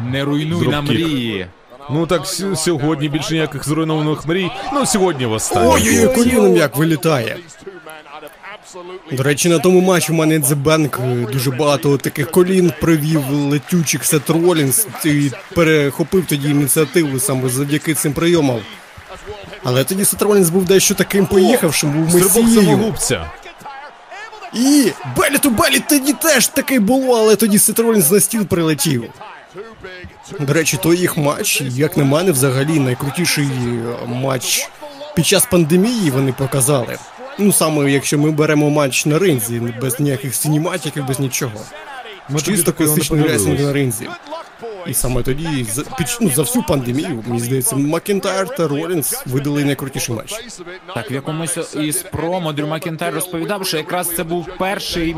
Не 0.00 0.24
руйнуй 0.24 0.66
на 0.68 0.72
Dropkick. 0.82 0.90
мрії. 0.90 1.46
Ну 1.90 2.06
так 2.06 2.26
сьогодні 2.56 3.08
більше 3.08 3.34
ніяких 3.34 3.64
зруйнованих 3.68 4.26
мрій. 4.26 4.50
Ну 4.72 4.86
сьогодні 4.86 5.26
востаннє. 5.26 5.68
Ой-ой-ой, 5.68 6.14
коліном 6.14 6.56
як 6.56 6.76
вилітає. 6.76 7.36
До 9.12 9.22
речі, 9.22 9.48
на 9.48 9.58
тому 9.58 9.80
матчі 9.80 10.12
Money 10.12 10.14
in 10.14 10.38
The 10.38 10.62
Bank 10.62 11.22
е, 11.22 11.32
дуже 11.32 11.50
багато 11.50 11.96
таких 11.98 12.30
колін 12.30 12.72
провів 12.80 13.30
летючих 13.30 14.04
Сет 14.04 14.30
Ролінс 14.30 14.86
і 15.04 15.30
перехопив 15.54 16.26
тоді 16.26 16.48
ініціативу 16.50 17.18
саме 17.18 17.48
завдяки 17.48 17.94
цим 17.94 18.12
прийомам. 18.12 18.58
Але 19.64 19.84
тоді 19.84 20.04
Сет 20.04 20.22
Ролінс 20.22 20.50
був 20.50 20.64
дещо 20.64 20.94
таким 20.94 21.26
поїхавшим, 21.26 21.92
був 21.92 22.10
Стрибок 22.10 22.36
месією. 22.36 22.64
самогубця. 22.64 23.30
І 24.54 24.92
belly 25.16 25.38
to 25.38 25.50
belly 25.50 25.82
тоді 25.88 26.12
теж 26.12 26.46
таке 26.46 26.80
було, 26.80 27.18
але 27.18 27.36
тоді 27.36 27.58
Сет 27.58 27.78
Ролінс 27.78 28.10
на 28.10 28.20
стіл 28.20 28.46
прилетів. 28.46 29.04
До 30.40 30.52
речі, 30.52 30.78
той 30.82 30.98
їх 30.98 31.16
матч, 31.16 31.60
як 31.60 31.96
на 31.96 32.04
мене, 32.04 32.32
взагалі 32.32 32.80
найкрутіший 32.80 33.46
е, 33.46 34.06
матч 34.06 34.68
під 35.16 35.26
час 35.26 35.46
пандемії 35.50 36.10
вони 36.10 36.32
показали. 36.32 36.98
Ну 37.38 37.52
саме 37.52 37.92
якщо 37.92 38.18
ми 38.18 38.30
беремо 38.30 38.70
матч 38.70 39.06
на 39.06 39.18
ринзі, 39.18 39.62
без 39.80 40.00
ніяких 40.00 40.34
синематиків, 40.34 41.06
без 41.06 41.20
нічого. 41.20 41.60
Ми 42.28 42.40
Чисто 42.40 42.72
класичний 42.72 43.22
реслінг 43.22 43.60
на 43.60 43.72
ринзі. 43.72 44.08
І 44.86 44.94
саме 44.94 45.22
тоді 45.22 45.64
за, 45.64 45.82
під, 45.82 46.18
ну, 46.20 46.30
за 46.30 46.42
всю 46.42 46.64
пандемію, 46.64 47.24
мені 47.26 47.40
здається, 47.40 47.76
Макінтайр 47.76 48.48
та 48.48 48.68
Ролінс 48.68 49.22
видали 49.26 49.64
найкрутіший 49.64 50.14
матч. 50.14 50.34
Так, 50.94 51.10
в 51.10 51.12
якомусь 51.12 51.74
із 51.74 52.02
промо 52.02 52.52
Дрю 52.52 52.66
Макінтайр 52.66 53.14
розповідав, 53.14 53.66
що 53.66 53.76
якраз 53.76 54.14
це 54.16 54.24
був 54.24 54.48
перший 54.58 55.16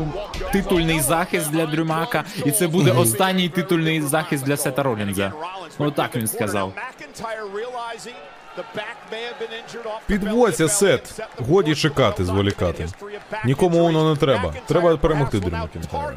титульний 0.51 0.99
захист 0.99 1.51
для 1.51 1.65
Дрюмака, 1.65 2.23
і 2.45 2.51
це 2.51 2.67
буде 2.67 2.91
останній 2.91 3.49
титульний 3.49 4.01
захист 4.01 4.43
для 4.43 4.57
Сета 4.57 4.83
Ролінза. 4.83 5.33
Отак 5.77 6.15
він 6.15 6.27
сказав. 6.27 6.73
Підводься, 10.07 10.67
Сет. 10.67 11.27
Годі 11.49 11.75
чекати, 11.75 12.25
зволікати. 12.25 12.87
Нікому 13.45 13.79
воно 13.83 14.09
не 14.09 14.15
треба. 14.15 14.53
Треба 14.65 14.97
перемогти 14.97 15.39
Дрю 15.39 15.51
Макінтайра. 15.57 16.13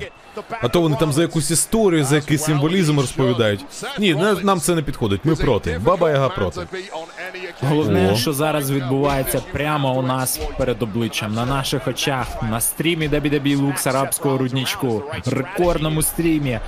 А 0.62 0.68
то 0.68 0.80
вони 0.80 0.96
там 0.96 1.12
за 1.12 1.22
якусь 1.22 1.50
історію, 1.50 2.04
за 2.04 2.16
якийсь 2.16 2.44
символізм 2.44 3.00
розповідають. 3.00 3.64
Ні, 3.98 4.14
не- 4.14 4.34
нам 4.34 4.60
це 4.60 4.74
не 4.74 4.82
підходить. 4.82 5.20
Ми 5.24 5.36
проти. 5.36 5.78
Баба 5.78 6.10
Яга 6.10 6.28
проти. 6.28 6.60
Головне, 7.62 8.10
О. 8.12 8.16
що 8.16 8.32
зараз 8.32 8.70
відбувається 8.70 9.42
прямо 9.52 9.94
у 9.98 10.02
нас 10.02 10.40
перед 10.58 10.82
обличчям, 10.82 11.34
на 11.34 11.46
наших 11.46 11.88
очах, 11.88 12.26
на 12.42 12.60
стрімі 12.60 13.08
WWE 13.08 13.56
Lux 13.56 13.88
арабського 13.88 14.38
руднічку, 14.38 15.02
рекордному 15.26 16.02
стрімі. 16.02 16.60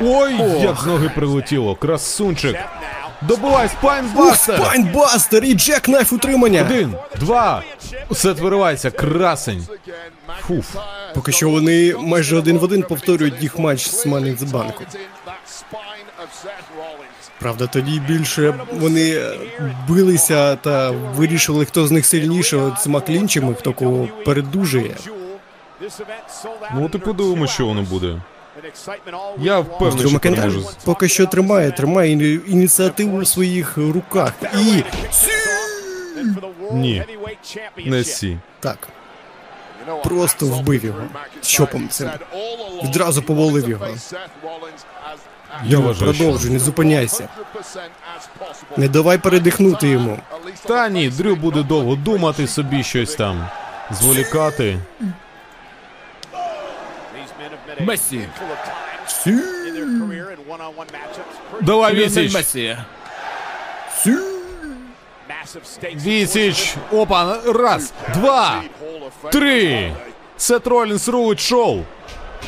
Ой, 0.00 0.34
як 0.60 0.76
з 0.76 0.86
ноги 0.86 1.08
прилетіло. 1.14 1.74
Красунчик. 1.74 2.56
Добивай 3.28 3.68
spinebuster! 3.68 4.56
Spinebuster 4.56 5.44
і 5.44 5.54
jackknife 5.54 6.12
утримання! 6.12 6.62
Один, 6.62 6.94
два. 7.20 7.62
Сет 8.12 8.38
виривається, 8.40 8.90
красень. 8.90 9.66
Фуф. 10.40 10.76
Поки 11.14 11.32
що 11.32 11.50
вони 11.50 11.94
майже 11.98 12.36
один 12.36 12.58
в 12.58 12.62
один 12.62 12.82
повторюють 12.82 13.42
їх 13.42 13.58
матч 13.58 13.86
з 13.86 14.06
in. 14.06 14.72
Правда, 17.40 17.66
тоді 17.66 18.00
більше 18.00 18.54
вони 18.72 19.10
е, 19.10 19.36
билися 19.88 20.56
та 20.56 20.90
вирішували, 20.90 21.64
хто 21.64 21.86
з 21.86 21.90
них 21.90 22.06
сильніше 22.06 22.76
цими 22.82 23.00
клінчами, 23.00 23.54
хто 23.54 23.72
кого 23.72 24.08
передужує. 24.24 24.96
Ну 26.74 26.84
от 26.84 26.94
і 26.94 26.98
подивимося, 26.98 27.52
що 27.52 27.66
воно 27.66 27.82
буде. 27.82 28.20
Я 29.38 29.58
впевнений, 29.58 30.00
що 30.04 30.10
Макентайр 30.10 30.48
переможе. 30.48 30.76
поки 30.84 31.08
що 31.08 31.26
тримає, 31.26 31.70
тримає 31.72 32.34
ініціативу 32.34 33.18
у 33.18 33.24
своїх 33.24 33.76
руках. 33.76 34.32
І 34.60 34.82
Ні, 36.72 37.04
не 37.86 38.04
сі. 38.04 38.38
так, 38.60 38.88
просто 40.04 40.46
вбив 40.46 40.84
його 40.84 41.00
щопом 41.42 41.88
цим. 41.88 42.10
Відразу 42.84 43.22
повалив 43.22 43.68
його. 43.68 43.86
Я 45.64 45.78
вважаю, 45.78 46.14
що. 46.14 46.22
Продовжуй, 46.24 46.50
не 46.50 46.58
зупиняйся. 46.58 47.28
Не 48.76 48.88
давай 48.88 49.18
передихнути 49.18 49.88
йому. 49.88 50.18
Та 50.66 50.88
ні, 50.88 51.08
Дрю 51.08 51.36
буде 51.36 51.62
довго 51.62 51.94
думати 51.96 52.46
собі 52.46 52.82
щось 52.82 53.14
там. 53.14 53.48
Зволікати. 53.90 54.78
Месі. 57.80 58.28
Давай 61.60 61.94
Ліонель 61.94 62.04
відсіч. 62.04 62.34
Месі. 62.34 62.78
Відсіч. 65.84 66.74
Опа, 66.92 67.38
раз, 67.46 67.92
два, 68.14 68.62
три. 69.32 69.92
Сет 70.36 70.66
Ролінс 70.66 71.08
рулить 71.08 71.40
шоу. 71.40 71.80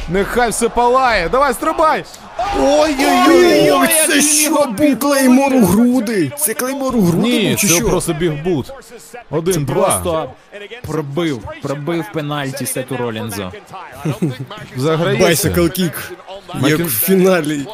Нехай 0.08 0.50
все 0.50 0.68
палає. 0.68 1.28
Давай, 1.28 1.54
стрибай. 1.54 2.04
Ой-ой-ой. 2.60 3.88
Це 4.06 4.22
що 4.22 4.66
був 4.78 4.98
клеймор 4.98 5.54
у 5.54 5.64
груди? 5.66 6.32
Це 6.38 6.54
клеймор 6.54 6.96
у 6.96 7.02
груди 7.02 7.28
Ні, 7.28 7.48
був 7.48 7.58
чи 7.58 7.68
це 7.68 7.74
що? 7.74 7.88
просто 7.88 8.12
бігбут. 8.12 8.72
Один, 9.30 9.64
два. 9.64 9.74
Просто 9.74 10.30
пробив, 10.86 11.40
пробив 11.62 12.04
пенальті 12.12 12.66
Сету 12.66 12.96
Ролінзу. 12.96 13.52
Заграється. 14.76 15.48
Bicycle 15.50 15.80
Kick, 15.80 15.92
як 16.54 16.62
Макін- 16.62 16.86
в 16.86 16.90
фіналі 16.90 17.66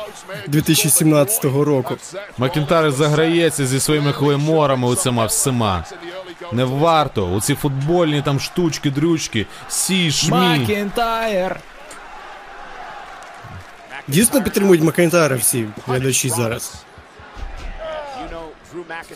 2017 0.48 1.44
року. 1.44 1.96
Макінтар 2.38 2.92
заграється 2.92 3.66
зі 3.66 3.80
своїми 3.80 4.12
клейморами 4.12 4.88
оцима 4.88 5.26
всіма. 5.26 5.84
Не 6.52 6.64
варто. 6.64 7.34
Оці 7.34 7.54
футбольні 7.54 8.22
там 8.22 8.40
штучки, 8.40 8.90
дрючки, 8.90 9.46
сі, 9.68 10.10
шмі. 10.10 10.30
Макінтайр. 10.30 11.56
Дійсно 14.08 14.42
підтримують 14.42 14.82
Макентайра 14.82 15.36
всі 15.36 15.66
глядачі 15.86 16.28
зараз. 16.28 16.74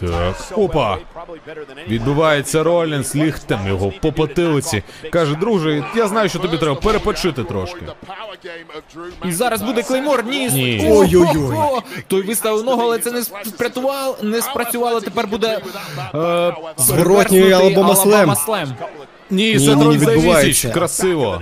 Так, 0.00 0.36
опа. 0.52 0.98
Відбувається 1.88 2.62
Ролінс 2.62 3.16
ліктем 3.16 3.66
його 3.66 3.92
по 4.02 4.12
потилиці. 4.12 4.82
Каже, 5.10 5.34
друже, 5.34 5.84
я 5.94 6.08
знаю, 6.08 6.28
що 6.28 6.38
тобі 6.38 6.58
треба 6.58 6.74
перепочити 6.74 7.44
трошки. 7.44 7.80
І 9.24 9.32
зараз 9.32 9.62
буде 9.62 9.82
клеймор. 9.82 10.24
Ні. 10.24 10.48
Ні. 10.50 10.88
Ой-ой-ой. 10.92 11.80
Той 12.06 12.22
виставив 12.22 12.64
ногу, 12.64 12.82
але 12.82 12.98
це 12.98 13.10
не 13.10 13.22
спрацювало. 13.22 14.16
Не 14.22 14.42
спрацювало. 14.42 15.00
Тепер 15.00 15.26
буде 15.26 15.60
е, 16.14 16.54
Зворотній 16.76 17.40
реверснутий 17.42 17.76
Alabama 17.76 17.94
Slam. 17.94 18.26
Alabama 18.26 18.46
Slam. 18.46 18.68
Ні, 19.30 19.52
Ні, 19.52 19.58
Сет 19.58 19.78
ні, 19.78 19.88
відбувається. 19.98 20.70
Красиво. 20.70 21.40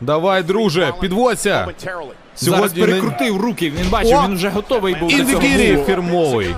Давай, 0.00 0.42
друже, 0.42 0.92
підводься. 1.00 1.68
Зараз 2.36 2.70
Сьогодні 2.70 2.80
не... 2.80 2.86
перекрутив 2.86 3.36
руки. 3.40 3.70
Він 3.70 3.88
бачив, 3.90 4.18
О! 4.18 4.24
він 4.28 4.34
вже 4.34 4.48
готовий 4.48 4.94
був 4.94 5.08
до 5.16 5.24
цього 5.24 5.84
фірмовий. 5.84 6.54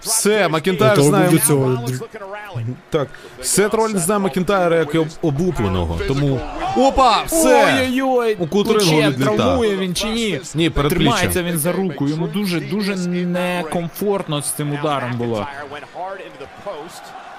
Все, 0.00 0.48
Макінтайр 0.48 0.90
Готовий 0.90 1.10
знає. 1.10 1.30
до 1.30 1.38
цього. 1.38 1.78
Так, 2.90 3.08
Сет 3.42 3.74
Ролінс 3.74 4.00
знає 4.00 4.18
Макінтайра 4.20 4.76
як 4.76 4.94
об- 4.94 5.06
облупленого. 5.22 5.98
Тому. 6.08 6.40
Опа! 6.76 7.22
Все! 7.26 7.78
Ой-ой-ой, 7.80 8.36
У 8.38 8.46
плече 8.46 9.08
відлітав. 9.10 9.36
травмує 9.36 9.76
він 9.76 9.94
чи 9.94 10.06
ні? 10.06 10.40
Ні, 10.54 10.70
перед 10.70 10.90
Тримається 10.92 11.26
пліччям. 11.28 11.44
він 11.52 11.58
за 11.58 11.72
руку, 11.72 12.08
йому 12.08 12.26
дуже 12.26 12.60
дуже 12.60 12.96
некомфортно 12.96 14.42
з 14.42 14.50
цим 14.50 14.72
ударом 14.72 15.12
було. 15.12 15.46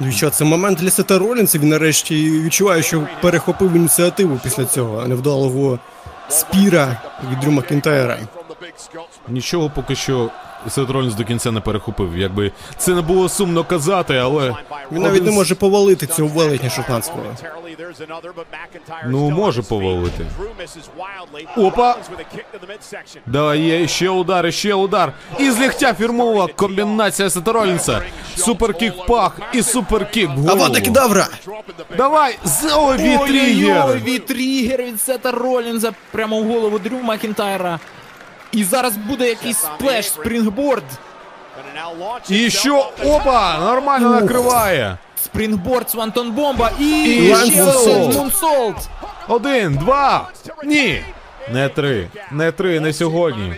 Ну 0.06 0.12
що, 0.12 0.30
це 0.30 0.46
момент 0.46 0.78
для 0.78 0.90
Сета 0.90 1.20
Ролінса, 1.20 1.60
він 1.60 1.70
нарешті 1.70 2.42
відчуває, 2.42 2.84
що 2.84 3.08
перехопив 3.22 3.76
ініціативу 3.76 4.40
після 4.44 4.66
цього 4.66 5.08
невдалого 5.08 5.80
спіра 6.30 7.02
від 7.32 7.40
Дрю 7.40 7.52
Макінтайра. 7.52 8.18
Нічого 9.28 9.72
поки 9.76 9.96
що 9.96 10.30
Сет 10.70 10.90
Ролінс 10.90 11.14
до 11.14 11.24
кінця 11.24 11.52
не 11.52 11.60
перехопив. 11.60 12.18
Якби 12.18 12.52
це 12.78 12.92
не 12.94 13.02
було 13.02 13.30
сумно 13.30 13.64
казати, 13.64 14.16
але. 14.18 14.56
Він 14.92 15.02
навіть 15.02 15.24
не 15.24 15.32
може 15.32 15.56
повалити 15.56 16.08
цього 16.08 16.28
велетня 16.30 16.70
шотландського. 16.70 17.24
Ну, 19.06 19.30
може 19.30 19.62
повалити. 19.62 20.26
Опа! 21.58 21.96
Да, 23.26 23.56
є 23.56 23.88
ще 23.88 24.10
удар, 24.10 24.54
ще 24.54 24.74
удар. 24.74 25.14
І 25.40 25.52
з 25.52 25.60
ліктя 25.60 25.94
фірмова 25.94 26.48
комбінація 26.56 27.30
Сета 27.30 27.52
Ролінса. 27.52 28.02
Superkick 28.38 29.06
пах 29.06 29.40
і 29.54 29.64
superkick 29.64 30.30
в 30.30 30.32
голову. 30.32 30.50
Авада 30.52 30.82
кедавра! 30.82 31.28
Давай! 31.98 32.38
Ой, 32.76 32.98
V-Trigger! 32.98 34.00
V-Trigger 34.04 34.84
від 34.84 35.02
Сета 35.02 35.32
Ролінза 35.32 35.92
прямо 36.12 36.40
в 36.42 36.48
голову 36.48 36.80
Дрю 36.80 37.00
Макінтайра. 37.04 37.80
І 38.54 38.64
зараз 38.64 38.98
буде 38.98 39.28
якийсь 39.30 39.58
splash, 39.58 40.08
springboard. 40.08 40.84
І 42.30 42.50
що? 42.50 42.92
Опа! 43.06 43.60
Нормально 43.60 44.10
накриває. 44.10 44.98
Springboard, 45.24 45.90
Swanton 45.90 46.32
Бомба 46.32 46.72
і, 46.80 47.04
І 47.04 47.36
ще 47.36 47.64
Moonsault. 47.64 47.88
один 47.88 48.18
Moonsault. 48.18 48.90
Один, 49.28 49.76
два. 49.76 50.30
Ні. 50.64 51.04
Не 51.52 51.70
три. 51.70 52.08
Не 52.32 52.52
три, 52.52 52.80
не 52.80 52.94
сьогодні. 52.94 53.54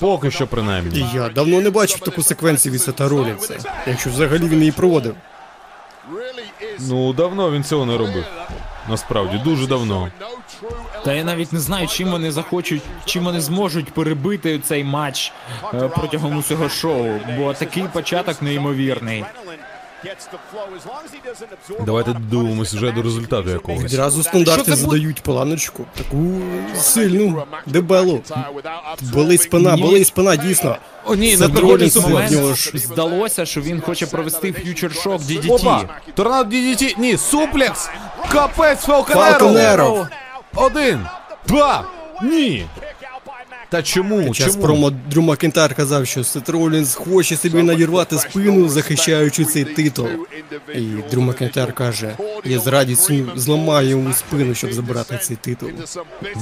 Поки 0.00 0.30
що 0.30 0.46
принаймні. 0.46 0.98
І 0.98 1.16
я 1.16 1.28
давно 1.28 1.60
не 1.60 1.70
бачив 1.70 2.00
таку 2.00 2.22
секвенцію 2.22 2.72
від 2.72 2.82
Сета 2.82 3.08
Ролінса, 3.08 3.54
якщо 3.86 4.10
взагалі 4.10 4.48
він 4.48 4.58
її 4.58 4.72
проводив. 4.72 5.16
Ну, 6.80 7.12
давно 7.12 7.50
він 7.50 7.64
цього 7.64 7.86
не 7.86 7.98
робив. 7.98 8.24
Насправді, 8.88 9.38
дуже 9.44 9.66
давно. 9.66 10.08
Та 11.04 11.12
я 11.12 11.24
навіть 11.24 11.52
не 11.52 11.60
знаю, 11.60 11.88
чим 11.88 12.08
вони 12.10 12.30
захочуть, 12.32 12.82
чим 13.04 13.24
вони 13.24 13.40
зможуть 13.40 13.92
перебити 13.92 14.58
цей 14.58 14.84
матч 14.84 15.32
е, 15.74 15.88
протягом 15.88 16.36
усього 16.36 16.68
шоу, 16.68 17.20
бо 17.38 17.54
такий 17.54 17.82
початок 17.92 18.42
неймовірний. 18.42 19.24
Давайте 21.86 22.12
дивимось 22.30 22.74
вже 22.74 22.92
до 22.92 23.02
результату 23.02 23.50
якогось. 23.50 23.92
Відразу 23.92 24.22
стандарти 24.22 24.74
задають 24.74 25.20
планочку. 25.20 25.86
Таку 25.94 26.40
сильну, 26.74 27.42
дебелу. 27.66 28.22
Болить 29.02 29.42
спина, 29.42 29.76
болить 29.76 30.06
спина, 30.06 30.36
дійсно. 30.36 30.76
О, 31.04 31.14
ні, 31.14 31.36
момент. 32.00 32.30
нього 32.32 32.54
ж. 32.54 32.72
Здалося, 32.74 33.46
що 33.46 33.60
він 33.60 33.80
хоче 33.80 34.06
провести 34.06 34.52
фьючер 34.52 34.94
шок 34.94 35.20
Опа! 35.48 35.78
DDT. 35.78 35.86
Tornado 36.14 36.56
DDT! 36.56 36.94
Ні, 36.98 37.16
суплекс! 37.16 37.90
Капець 38.28 38.80
Falcon 38.80 39.09
Arrow! 39.09 39.38
Falcon 39.38 39.73
Arrow! 39.73 40.08
Один! 40.54 41.06
Два! 41.48 41.84
Ні! 42.22 42.66
Та 43.68 43.82
чому? 43.82 44.24
Під 44.24 44.36
час 44.36 44.52
Чому? 44.52 44.64
промо 44.64 44.90
Дрю 45.10 45.22
Макінтар 45.22 45.74
казав, 45.74 46.06
що 46.06 46.24
Сет 46.24 46.48
Ролінс 46.48 46.94
хоче 46.94 47.36
собі 47.36 47.62
надірвати 47.62 48.18
спину, 48.18 48.68
захищаючи 48.68 49.44
цей 49.44 49.64
титул. 49.64 50.08
І 50.74 50.80
Дрю 51.10 51.20
Макінтар 51.20 51.72
каже, 51.72 52.16
я 52.44 52.58
з 52.58 52.66
радістю 52.66 53.14
зламаю 53.36 53.88
йому 53.88 54.12
спину, 54.12 54.54
щоб 54.54 54.72
забрати 54.72 55.18
цей 55.22 55.36
титул. 55.36 55.68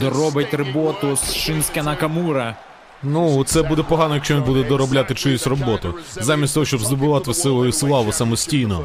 Доробить 0.01 0.55
роботу 0.55 1.17
з 1.17 1.35
Шинське 1.35 1.83
Накамура. 1.83 2.57
Ну, 3.03 3.45
це 3.45 3.63
буде 3.63 3.83
погано, 3.83 4.15
якщо 4.15 4.35
він 4.35 4.43
буде 4.43 4.69
доробляти 4.69 5.15
чиюсь 5.15 5.47
роботу. 5.47 5.95
Замість 6.21 6.55
того, 6.55 6.67
щоб 6.67 6.81
здобувати 6.81 7.35
силу 7.35 7.67
і 7.67 7.73
славу 7.73 8.13
самостійно. 8.13 8.85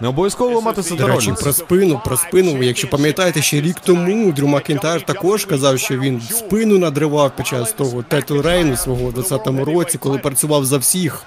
Не 0.00 0.08
обов'язково 0.08 0.60
мати 0.60 0.82
До 0.82 0.88
речі, 0.88 0.98
Сет 0.98 1.11
Ролінс. 1.11 1.40
про 1.40 1.52
спину, 1.52 2.00
про 2.04 2.16
спину. 2.16 2.62
Якщо 2.62 2.88
пам'ятаєте, 2.88 3.42
ще 3.42 3.60
рік 3.60 3.76
тому 3.80 4.32
Дрю 4.32 4.46
Макінтар 4.46 5.02
також 5.02 5.44
казав, 5.44 5.78
що 5.78 5.98
він 5.98 6.20
спину 6.20 6.78
надривав 6.78 7.36
під 7.36 7.46
час 7.46 7.72
того 7.72 8.02
title 8.02 8.40
reign 8.40 8.70
у 8.70 8.76
свого 8.76 9.02
у 9.02 9.10
20-му 9.10 9.64
році, 9.64 9.98
коли 9.98 10.18
працював 10.18 10.64
за 10.64 10.78
всіх. 10.78 11.22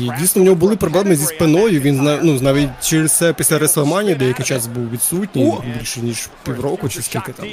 І 0.00 0.10
дійсно 0.20 0.42
в 0.42 0.44
нього 0.44 0.56
були 0.56 0.76
проблеми 0.76 1.16
зі 1.16 1.26
спиною. 1.26 1.80
Він 1.80 2.18
ну, 2.22 2.40
навіть 2.40 2.68
через 2.82 3.12
це 3.12 3.32
після 3.32 3.58
Реслеманії 3.58 4.14
деякий 4.14 4.46
час 4.46 4.66
був 4.66 4.90
відсутній, 4.90 5.54
більше 5.78 6.00
ніж 6.00 6.28
півроку 6.44 6.88
чи 6.88 7.02
скільки 7.02 7.32
там. 7.32 7.46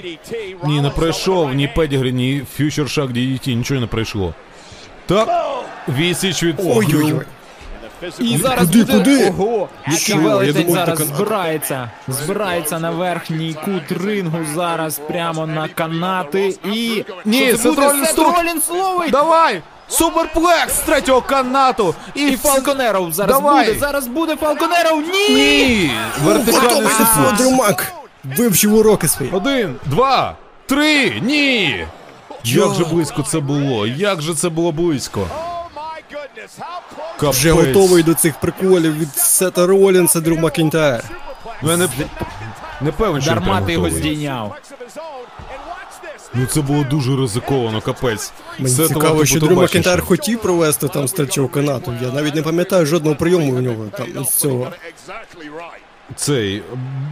Ні, 0.64 0.82
не 0.82 0.90
пройшов 0.90 1.54
ні 1.54 1.68
Pedigree, 1.76 2.12
ні 2.12 2.42
Future 2.56 2.90
Shock 2.90 3.10
DDT, 3.10 3.54
нічого 3.54 3.80
не 3.82 3.88
пройшло. 3.88 4.34
Так, 5.06 5.30
відсіч 5.90 6.44
від 6.44 6.56
Ой-ой-ой. 6.60 7.22
І 8.20 8.38
зараз 8.38 8.68
Куди, 8.68 8.80
буде... 8.84 8.94
куди? 8.98 9.30
Ого, 9.30 9.70
який? 9.88 10.16
Я 10.16 10.22
велетень 10.22 10.66
думав, 10.68 10.86
зараз 10.86 11.00
така- 11.00 11.16
збирається. 11.16 11.90
Збирається 12.08 12.80
на 12.80 12.92
верхній 12.92 13.56
кут 13.66 14.02
рингу 14.06 14.38
зараз 14.56 15.00
прямо 15.08 15.48
на 15.48 15.68
канати 15.68 16.56
і... 16.74 17.06
Ні, 17.26 17.48
Що 17.48 17.58
це 17.58 17.64
Сет 17.64 17.76
буде? 17.76 18.06
Сет 18.06 18.16
тут. 18.16 18.38
Ролінс 18.38 18.70
ловить! 18.70 19.12
Давай! 19.12 19.62
Суперплекс 19.88 20.74
з 20.76 20.80
третього 20.80 21.22
канату! 21.22 21.96
І, 22.16 22.28
І 22.28 22.38
Фалконеров 22.38 23.12
зараз 23.12 23.36
Давай! 23.38 23.66
буде, 23.68 23.80
зараз 23.80 24.08
буде 24.08 24.36
Фалконеров, 24.36 25.02
ні! 25.02 25.30
Ні! 25.30 25.92
Вертикальний 26.24 26.70
Готовий 26.70 27.32
до 27.38 27.44
суплекс. 27.44 27.84
Вивчив 28.24 28.74
уроки 28.76 29.08
свої. 29.08 29.32
Один, 29.32 29.76
два, 29.86 30.36
три, 30.66 31.20
ні! 31.22 31.86
Як 32.44 32.74
же 32.74 32.86
близько 32.86 33.24
це 33.24 33.40
було? 33.40 33.88
Як 33.88 34.22
же 34.22 34.36
це 34.36 34.50
було 34.50 34.72
близько? 34.72 35.28
Капець. 37.20 37.38
Вже 37.38 37.52
готовий 37.52 38.04
до 38.04 38.14
цих 38.14 38.40
приколів 38.40 38.98
від 39.00 39.16
Сета 39.16 39.66
Ролінса 39.68 40.20
Дрю 40.22 40.38
Макінтайр. 40.38 41.04
Ну, 41.64 41.72
я 41.72 41.78
не, 41.78 41.88
не 42.82 42.92
певен, 42.92 43.22
що 43.22 43.32
він 43.32 43.38
Дарма 43.40 43.54
прям 43.56 43.66
ти 43.66 43.74
його 43.74 43.84
готовий. 43.86 44.04
здійняв. 44.16 44.56
Ну 46.34 46.46
це 46.46 46.62
було 46.62 46.84
дуже 46.84 47.16
ризиковано, 47.16 47.82
капець. 47.82 48.34
Мені 48.60 48.76
Це 48.76 48.88
цікаво, 48.88 49.26
що 49.26 49.40
Дрю 49.40 49.48
побачити. 49.50 49.78
Макінтайр 49.80 50.02
хотів 50.06 50.42
провести 50.42 50.88
там 50.88 51.08
з 51.08 51.12
третього 51.12 51.48
канату. 51.48 51.94
Я 52.02 52.12
навіть 52.12 52.36
не 52.36 52.42
пам'ятаю 52.42 52.86
жодного 52.86 53.16
прийому 53.16 53.52
у 53.56 53.62
нього 53.62 53.86
там 53.98 54.26
з 54.26 54.30
цього. 54.30 54.72
Цей 56.16 56.64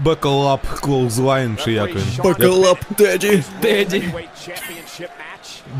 buckle 0.04 0.52
up 0.52 0.68
clothesline, 0.80 1.58
чи 1.64 1.72
як 1.72 1.96
він? 1.96 2.04
Buckle 2.24 2.64
up 2.64 2.78
Daddy. 2.98 3.44
Daddy. 3.62 4.04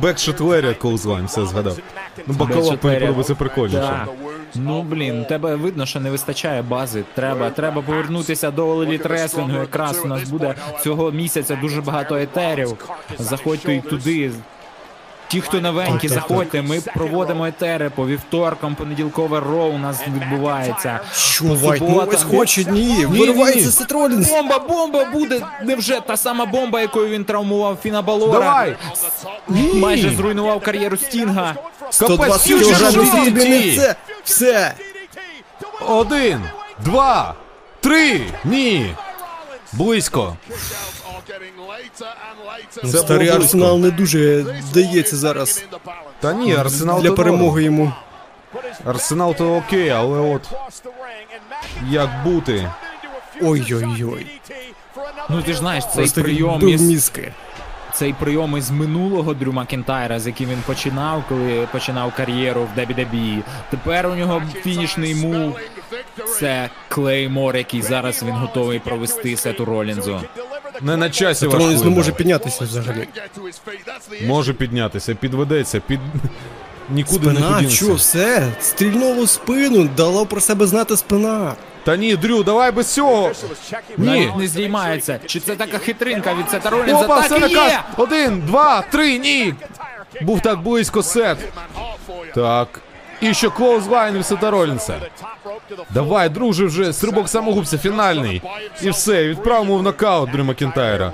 Backshot 0.02 0.42
з 0.98 1.06
вами 1.06 1.26
все 1.26 1.46
згадав. 1.46 1.78
Ну 2.28 2.34
buckle 2.34 2.71
up 2.71 2.84
мені 2.84 3.00
подобається 3.00 3.36
прикольніше. 3.36 3.80
Так. 3.80 4.10
Ну 4.56 4.82
блін, 4.82 5.26
тебе 5.26 5.56
видно, 5.56 5.86
що 5.86 6.00
не 6.00 6.10
вистачає 6.10 6.62
бази. 6.62 7.04
Треба, 7.16 7.50
треба 7.50 7.82
повернутися 7.82 8.52
до 8.52 8.76
Elite 8.76 9.08
Wrestling. 9.08 9.60
Якраз 9.60 10.02
у 10.06 10.08
нас 10.08 10.30
буде 10.30 10.56
цього 10.84 11.12
місяця 11.12 11.56
дуже 11.62 11.82
багато 11.82 12.16
етерів. 12.16 12.76
Заходьте 13.20 13.76
і 13.76 13.82
туди. 13.82 14.32
Ті, 15.34 15.42
хто 15.42 15.62
новенькі, 15.62 16.08
заходьте. 16.08 16.62
Ми 16.62 16.82
проводимо 16.96 17.46
етери 17.48 17.90
по 17.90 18.08
вівторкам, 18.08 18.76
понеділкове 18.76 19.40
Raw 19.40 19.70
у 19.72 19.78
нас 19.78 20.02
відбувається. 20.08 21.00
Що 21.14 21.46
Вайт 21.46 21.80
суботам. 21.80 22.06
Нойс 22.08 22.24
хоче? 22.24 22.64
Ні, 22.64 22.82
ні. 22.82 23.06
виривається 23.06 23.72
Сет 23.72 23.92
Ролінс. 23.92 24.30
Бомба, 24.30 24.60
бомба 24.60 25.06
буде! 25.06 25.42
Невже 25.64 26.02
та 26.02 26.18
сама 26.18 26.46
бомба, 26.46 26.82
якою 26.82 27.10
він 27.10 27.24
травмував 27.26 27.78
Фіна 27.84 28.02
Балора? 28.02 28.40
Давай! 28.40 28.76
Майже 29.74 30.10
зруйнував 30.10 30.62
кар'єру 30.62 30.98
Стінга. 30.98 31.56
120 31.90 32.48
кілограмів 32.48 33.06
Шок! 33.06 33.26
тобі 33.26 33.50
не 33.50 33.76
це. 33.76 33.96
Все. 34.24 34.74
Один, 35.88 36.42
два, 36.86 37.34
три, 37.82 38.22
ні. 38.46 38.96
Близько. 39.74 40.38
Ну, 42.84 42.92
Це 42.92 42.98
Старий 42.98 43.28
було 43.28 43.40
арсенал 43.42 43.80
не 43.80 43.92
дуже 43.92 44.46
дається 44.74 45.16
зараз 45.18 45.66
Та 46.20 46.34
ні, 46.34 46.56
Арсенал 46.56 47.02
для 47.02 47.10
то 47.10 47.16
перемоги 47.16 47.64
йому. 47.64 47.94
Арсенал 48.86 49.36
то 49.36 49.56
окей, 49.56 49.90
але 49.90 50.20
от 50.20 50.42
як 51.90 52.10
бути? 52.24 52.70
Ой-ой-ой. 53.42 54.28
Ну 55.30 55.42
ти 55.42 55.54
ж 55.54 55.60
знаєш, 55.60 55.84
цей 55.84 55.96
Просто 55.96 56.22
прийом 56.22 56.70
із 56.70 56.82
мізки. 56.82 57.34
Цей 58.04 58.14
прийом 58.14 58.58
із 58.58 58.72
минулого 58.72 59.34
Дрю 59.34 59.52
Макінтайра, 59.54 60.20
з 60.20 60.28
яким 60.28 60.50
він 60.50 60.58
починав, 60.66 61.24
коли 61.30 61.68
починав 61.72 62.14
кар'єру 62.18 62.68
в 62.76 62.80
WWE. 62.80 63.40
Тепер 63.72 64.08
у 64.08 64.16
нього 64.16 64.42
фінішний 64.64 65.16
мув. 65.16 65.58
Це 66.40 66.70
Клеймор, 66.88 67.58
який 67.58 67.82
зараз 67.82 68.24
він 68.24 68.32
готовий 68.32 68.80
провести 68.80 69.38
Сету 69.38 69.66
Ролінзу. 69.66 70.22
Не 70.82 70.98
на 70.98 71.10
часі 71.10 71.46
Ролінс 71.46 71.84
не 71.84 71.90
може 71.90 72.12
піднятися 72.12 72.64
взагалі. 72.64 73.08
Може 74.28 74.54
піднятися, 74.54 75.16
підведеться, 75.16 75.80
під. 75.80 76.00
Нікуди 76.90 77.28
не 77.28 77.36
Спина, 77.36 77.70
що, 77.70 77.94
все? 77.94 78.48
Стрільнуло 78.62 79.24
в 79.24 79.30
спину, 79.30 79.90
дало 79.98 80.26
про 80.26 80.42
себе 80.42 80.68
знати 80.68 80.98
спина. 80.98 81.56
Та 81.86 81.96
ні, 81.98 82.16
Дрю, 82.16 82.44
давай 82.44 82.72
без 82.72 82.94
цього. 82.94 83.32
Ні. 83.98 84.32
Не 84.38 84.48
здіймається. 84.48 85.20
Чи 85.26 85.40
це 85.40 85.56
така 85.56 85.78
хитринка 85.78 86.34
від 86.34 86.50
Сета 86.50 86.70
Ролінза? 86.70 87.06
Опа, 87.06 87.16
Так 87.16 87.26
все 87.26 87.38
і 87.38 87.40
наказ. 87.40 87.72
є! 87.72 87.80
Один, 87.98 88.42
два, 88.48 88.82
три, 88.82 89.18
ні. 89.20 89.54
Був 90.22 90.42
так 90.42 90.62
близько 90.62 91.04
сет. 91.04 91.38
Так. 92.36 92.82
І 93.22 93.34
ще 93.34 93.50
clothesline 93.50 94.18
від 94.18 94.26
Сета 94.26 94.52
Ролінса. 94.52 95.02
Давай, 95.90 96.30
друже, 96.30 96.66
вже 96.66 96.94
стрибок 96.94 97.30
самогубця 97.30 97.78
фінальний. 97.78 98.42
І 98.82 98.90
все, 98.90 99.28
відправимо 99.28 99.78
в 99.78 99.84
нокаут 99.84 100.32
Дрю 100.32 100.44
Макінтайра. 100.44 101.12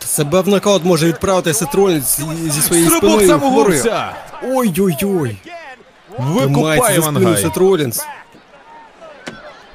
Себе 0.00 0.40
в 0.40 0.48
нокаут 0.48 0.84
може 0.84 1.06
відправити 1.06 1.54
Сет 1.54 1.76
Ролінс 1.76 2.20
зі 2.48 2.60
своєю 2.62 2.86
Стрибок 2.90 3.10
спиною 3.10 3.28
самогубця! 3.28 4.12
Ой-ой-ой. 4.42 5.36
Викупає 6.18 6.46
Тримається 6.46 6.94
за 6.94 7.02
спину 7.02 7.20
Вангай. 7.20 7.42
Сет 7.42 7.61
Ролінс. 7.61 8.06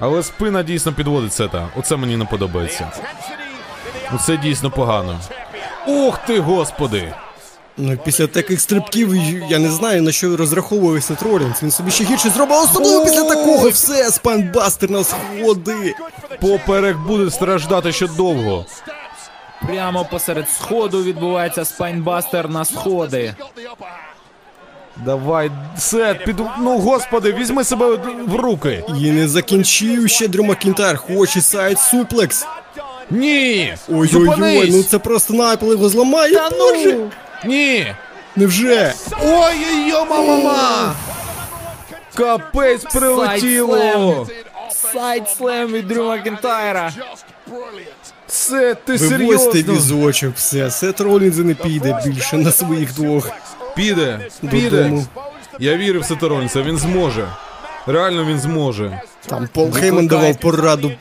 Але 0.01 0.23
спина 0.23 0.63
дійсно 0.63 0.93
підводить 0.93 1.33
сета. 1.33 1.69
Оце 1.75 1.95
мені 1.95 2.17
не 2.17 2.25
подобається. 2.25 2.91
Оце 4.15 4.37
дійсно 4.37 4.71
погано. 4.71 5.19
Ух 5.87 6.17
ти, 6.27 6.39
господи! 6.39 7.13
Ну, 7.77 7.97
після 8.05 8.27
таких 8.27 8.61
стрибків 8.61 9.15
я 9.49 9.59
не 9.59 9.69
знаю 9.71 10.01
на 10.01 10.11
що 10.11 10.37
розраховує 10.37 11.01
Сет 11.01 11.20
Ролінс. 11.20 11.63
Він 11.63 11.71
собі 11.71 11.91
ще 11.91 12.03
гірше 12.03 12.29
зробив, 12.29 12.57
особливо 12.61 13.05
після 13.05 13.23
такого. 13.23 13.69
Все, 13.69 14.11
spinebuster 14.11 14.91
на 14.91 15.03
сходи. 15.03 15.95
Поперек 16.41 16.97
буде 16.97 17.31
страждати 17.31 17.91
ще 17.91 18.07
довго. 18.07 18.65
Прямо 19.67 20.05
посеред 20.05 20.49
сходу 20.49 21.03
відбувається 21.03 21.65
spinebuster 21.65 22.49
на 22.49 22.65
сходи. 22.65 23.35
Давай, 25.05 25.51
сет, 25.77 26.25
під. 26.25 26.35
Ну 26.59 26.77
господи, 26.77 27.33
візьми 27.33 27.63
себе 27.63 27.99
в 28.27 28.35
руки. 28.35 28.83
І 28.99 29.11
не 29.11 29.27
закінчив 29.27 30.09
ще 30.09 30.27
Дрю 30.27 30.43
Макінтайр. 30.43 30.97
Хоче 30.97 31.41
side 31.41 31.79
suplex. 31.79 32.45
Ні! 33.09 33.73
Ой-ой-ой, 33.89 34.71
ну 34.71 34.83
це 34.83 34.99
просто 34.99 35.33
найпел 35.33 35.71
його 35.71 35.89
зламає. 35.89 36.35
Та 36.35 36.49
Боже! 36.49 36.97
Ні! 37.45 37.95
Невже? 38.35 38.93
Ой-ой-ой, 39.23 40.05
мама! 40.09 40.93
Капець 42.13 42.83
прилетіло! 42.83 44.27
Side 44.93 45.30
slam 45.30 45.67
від 45.71 45.87
Дрю 45.87 46.03
Макінтайра. 46.03 46.91
Сет, 48.27 48.85
ти 48.85 48.95
Вивозьте 48.95 49.51
серйозно? 49.51 49.73
візочок, 49.73 50.33
все. 50.35 50.71
Сет 50.71 51.01
Ролінза 51.01 51.43
не 51.43 51.53
піде 51.53 52.01
більше 52.05 52.37
на 52.37 52.51
своїх 52.51 52.93
двох. 52.93 53.29
Піде, 53.75 54.19
піде. 54.51 54.69
Додому. 54.69 55.05
Я 55.59 55.77
вірю 55.77 55.99
в 55.99 56.05
Сета 56.05 56.24
Ролінса, 56.24 56.61
він 56.61 56.77
зможе. 56.77 57.27
Реально 57.87 58.25
він 58.25 58.39
зможе. 58.39 59.01
Там 59.27 59.49
Пол 59.53 59.71
Хейман 59.71 60.07
давав 60.07 60.37
пораду 60.39 60.91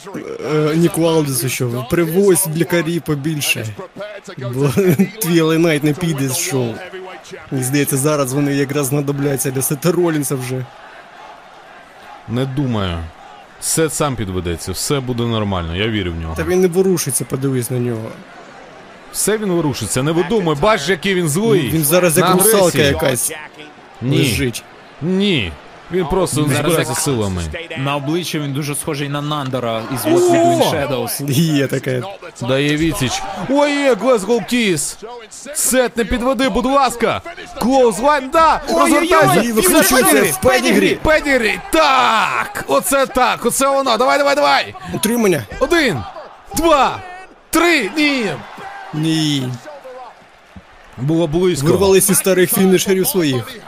е, 0.55 0.77
Ніку 0.77 1.05
Алдису, 1.05 1.49
що 1.49 1.87
привозь 1.91 2.49
лікарі 2.57 3.01
побільше. 3.01 3.67
Бо 4.39 4.69
твій 5.23 5.59
Найт 5.59 5.85
не 5.85 5.93
піде 5.93 6.29
з 6.29 6.39
шоу. 6.39 6.75
Мені 7.51 7.65
здається, 7.65 7.97
зараз 7.97 8.33
вони 8.33 8.55
якраз 8.55 8.87
знадобляться 8.87 9.51
для 9.51 9.63
Сета 9.63 9.93
Ролінса 9.93 10.35
вже. 10.35 10.65
Не 12.29 12.45
думаю. 12.45 12.99
Сет 13.61 13.93
сам 13.95 14.17
підведеться, 14.17 14.73
все 14.73 15.01
буде 15.01 15.23
нормально, 15.23 15.77
я 15.77 15.89
вірю 15.89 16.13
в 16.13 16.17
нього. 16.17 16.35
Та 16.37 16.45
він 16.45 16.61
не 16.61 16.69
ворушиться, 16.69 17.25
подивись 17.25 17.71
на 17.71 17.79
нього. 17.79 18.09
Все 19.13 19.39
він 19.39 19.53
ворушиться, 19.53 20.03
не 20.03 20.13
видумай, 20.13 20.57
бачиш, 20.61 20.89
який 20.89 21.15
він 21.15 21.29
злий. 21.29 21.69
Він 21.71 21.85
зараз 21.85 22.19
як 22.19 22.35
русалка 22.35 22.79
якась 22.79 23.33
Ні, 24.03 24.19
лежить. 24.19 24.63
ні. 25.03 25.53
Він 25.93 26.07
просто 26.07 26.41
не 26.47 26.55
збирається 26.55 26.95
силами. 26.95 27.43
На 27.79 27.97
обличчі 27.97 28.39
він 28.39 28.53
дуже 28.53 28.75
схожий 28.75 29.09
на 29.09 29.23
Нандера 29.23 29.83
із 29.95 30.13
in 30.13 30.71
Shadows. 30.71 31.31
Є 31.33 31.67
таке. 31.67 32.03
Дає 32.49 32.77
відсіч. 32.77 33.23
Ой, 33.49 33.73
є, 33.73 33.95
Glasgow 33.95 34.43
Kiss. 34.43 34.99
Сет, 35.55 35.97
не 35.97 36.05
підведи, 36.05 36.49
будь 36.49 36.67
ласка. 36.67 37.21
Clothesline, 37.59 38.31
да, 38.33 38.61
розвертайся. 38.73 39.41
Ой, 39.41 39.53
викручується 39.53 40.23
в 40.23 40.41
pedigree. 40.41 40.99
Pedigree, 41.03 41.59
так. 41.73 42.65
Оце 42.69 43.07
так, 43.07 43.47
оце 43.47 43.69
воно. 43.69 43.97
Давай, 43.97 44.19
давай, 44.19 44.35
давай. 44.35 44.75
Утримання? 44.95 45.43
Один, 45.61 45.99
два, 46.57 46.99
три, 47.51 47.91
ні. 47.97 48.27
Ні. 48.95 49.53
Було 50.99 51.27
близько. 51.27 51.67
Вирвались 51.67 52.11
із 52.11 52.19
старих 52.19 52.55
фінішерів 52.55 53.07
своїх. 53.07 53.61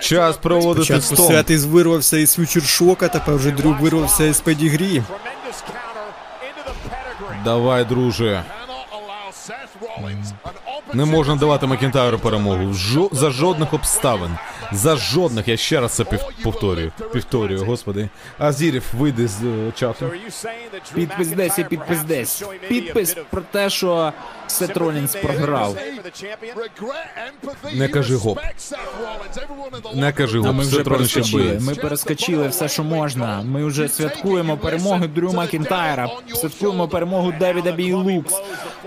Час 0.00 0.36
проводити 0.36 0.84
Спочатку 1.00 1.16
стом. 1.16 1.44
Із 1.48 1.64
вирвався 1.64 2.16
із 2.16 2.34
фьючершока, 2.34 3.08
тепер 3.08 3.34
вже 3.34 3.50
Дрю 3.50 3.76
вирвався 3.80 4.24
із 4.24 4.40
педігрі. 4.40 5.02
Давай, 7.44 7.84
друже. 7.84 8.44
Не 10.96 11.04
можна 11.04 11.36
давати 11.36 11.66
Макінтайру 11.66 12.18
перемогу. 12.18 12.72
Жо- 12.74 13.08
за 13.12 13.30
жодних 13.30 13.74
обставин. 13.74 14.30
За 14.72 14.96
жодних, 14.96 15.48
я 15.48 15.56
ще 15.56 15.80
раз 15.80 15.92
це 15.92 16.04
повторюю. 16.42 16.92
Повторюю, 17.12 17.64
господи. 17.64 18.08
Азірів, 18.38 18.82
вийде 18.98 19.28
з 19.28 19.42
е. 19.76 20.10
Підпис 20.94 21.28
десь 21.28 21.58
підпис 21.64 22.02
десь. 22.02 22.44
Підпис 22.68 23.16
про 23.30 23.40
те, 23.40 23.70
що 23.70 24.12
Сет 24.46 24.76
Ролінс 24.76 25.14
програв. 25.14 25.76
Не 27.74 27.88
кажи 27.88 28.16
гоп. 28.16 28.38
Не 29.94 30.12
кажи 30.12 30.38
А 30.38 30.42
гоп, 30.42 30.56
ми 30.56 30.62
вже 30.64 30.74
ще 30.74 30.84
перескочили. 30.84 31.42
боїться. 31.42 31.66
Ми 31.66 31.74
перескочили 31.74 32.48
все, 32.48 32.68
що 32.68 32.84
можна. 32.84 33.42
Ми 33.42 33.64
вже 33.64 33.88
святкуємо 33.88 34.56
перемоги 34.56 35.06
Дрю 35.08 35.32
Макінтайра. 35.32 36.08
Святкуємо 36.34 36.88
перемогу 36.88 37.32
Девіда 37.40 37.72
Бій 37.72 37.92
Лукс. 37.92 38.34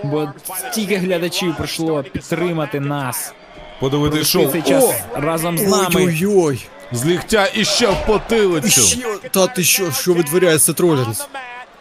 Бо 0.04 0.32
стільки 0.70 0.96
глядачів 0.96 1.56
прийшло 1.56 2.02
підтримати 2.02 2.80
нас. 2.80 3.34
Подивитись 3.80 4.28
шоу. 4.28 4.48
Цей 4.52 4.62
час 4.62 4.84
О! 4.84 5.20
разом 5.20 5.58
з 5.58 5.66
нами. 5.66 5.94
Ой-ой-ой. 6.06 6.66
З 6.92 7.04
ліктя 7.06 7.48
і 7.54 7.64
ще 7.64 7.86
в 7.88 8.06
потилицю. 8.06 8.80
Ще, 8.80 8.98
та 9.30 9.46
ти 9.46 9.64
що, 9.64 9.92
що 9.92 10.12
витворяє 10.14 10.58
Сет 10.58 10.80
Ролінс? 10.80 11.28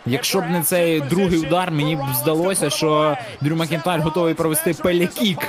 Якщо 0.05 0.41
б 0.41 0.49
не 0.49 0.63
цей 0.63 1.01
другий 1.01 1.39
удар, 1.39 1.71
мені 1.71 1.95
б 1.95 1.99
здалося, 2.21 2.69
що 2.69 3.17
Дрю 3.41 3.55
Макінтайр 3.55 4.01
готовий 4.01 4.33
провести 4.33 4.73
Pele 4.73 5.03
Kick. 5.03 5.39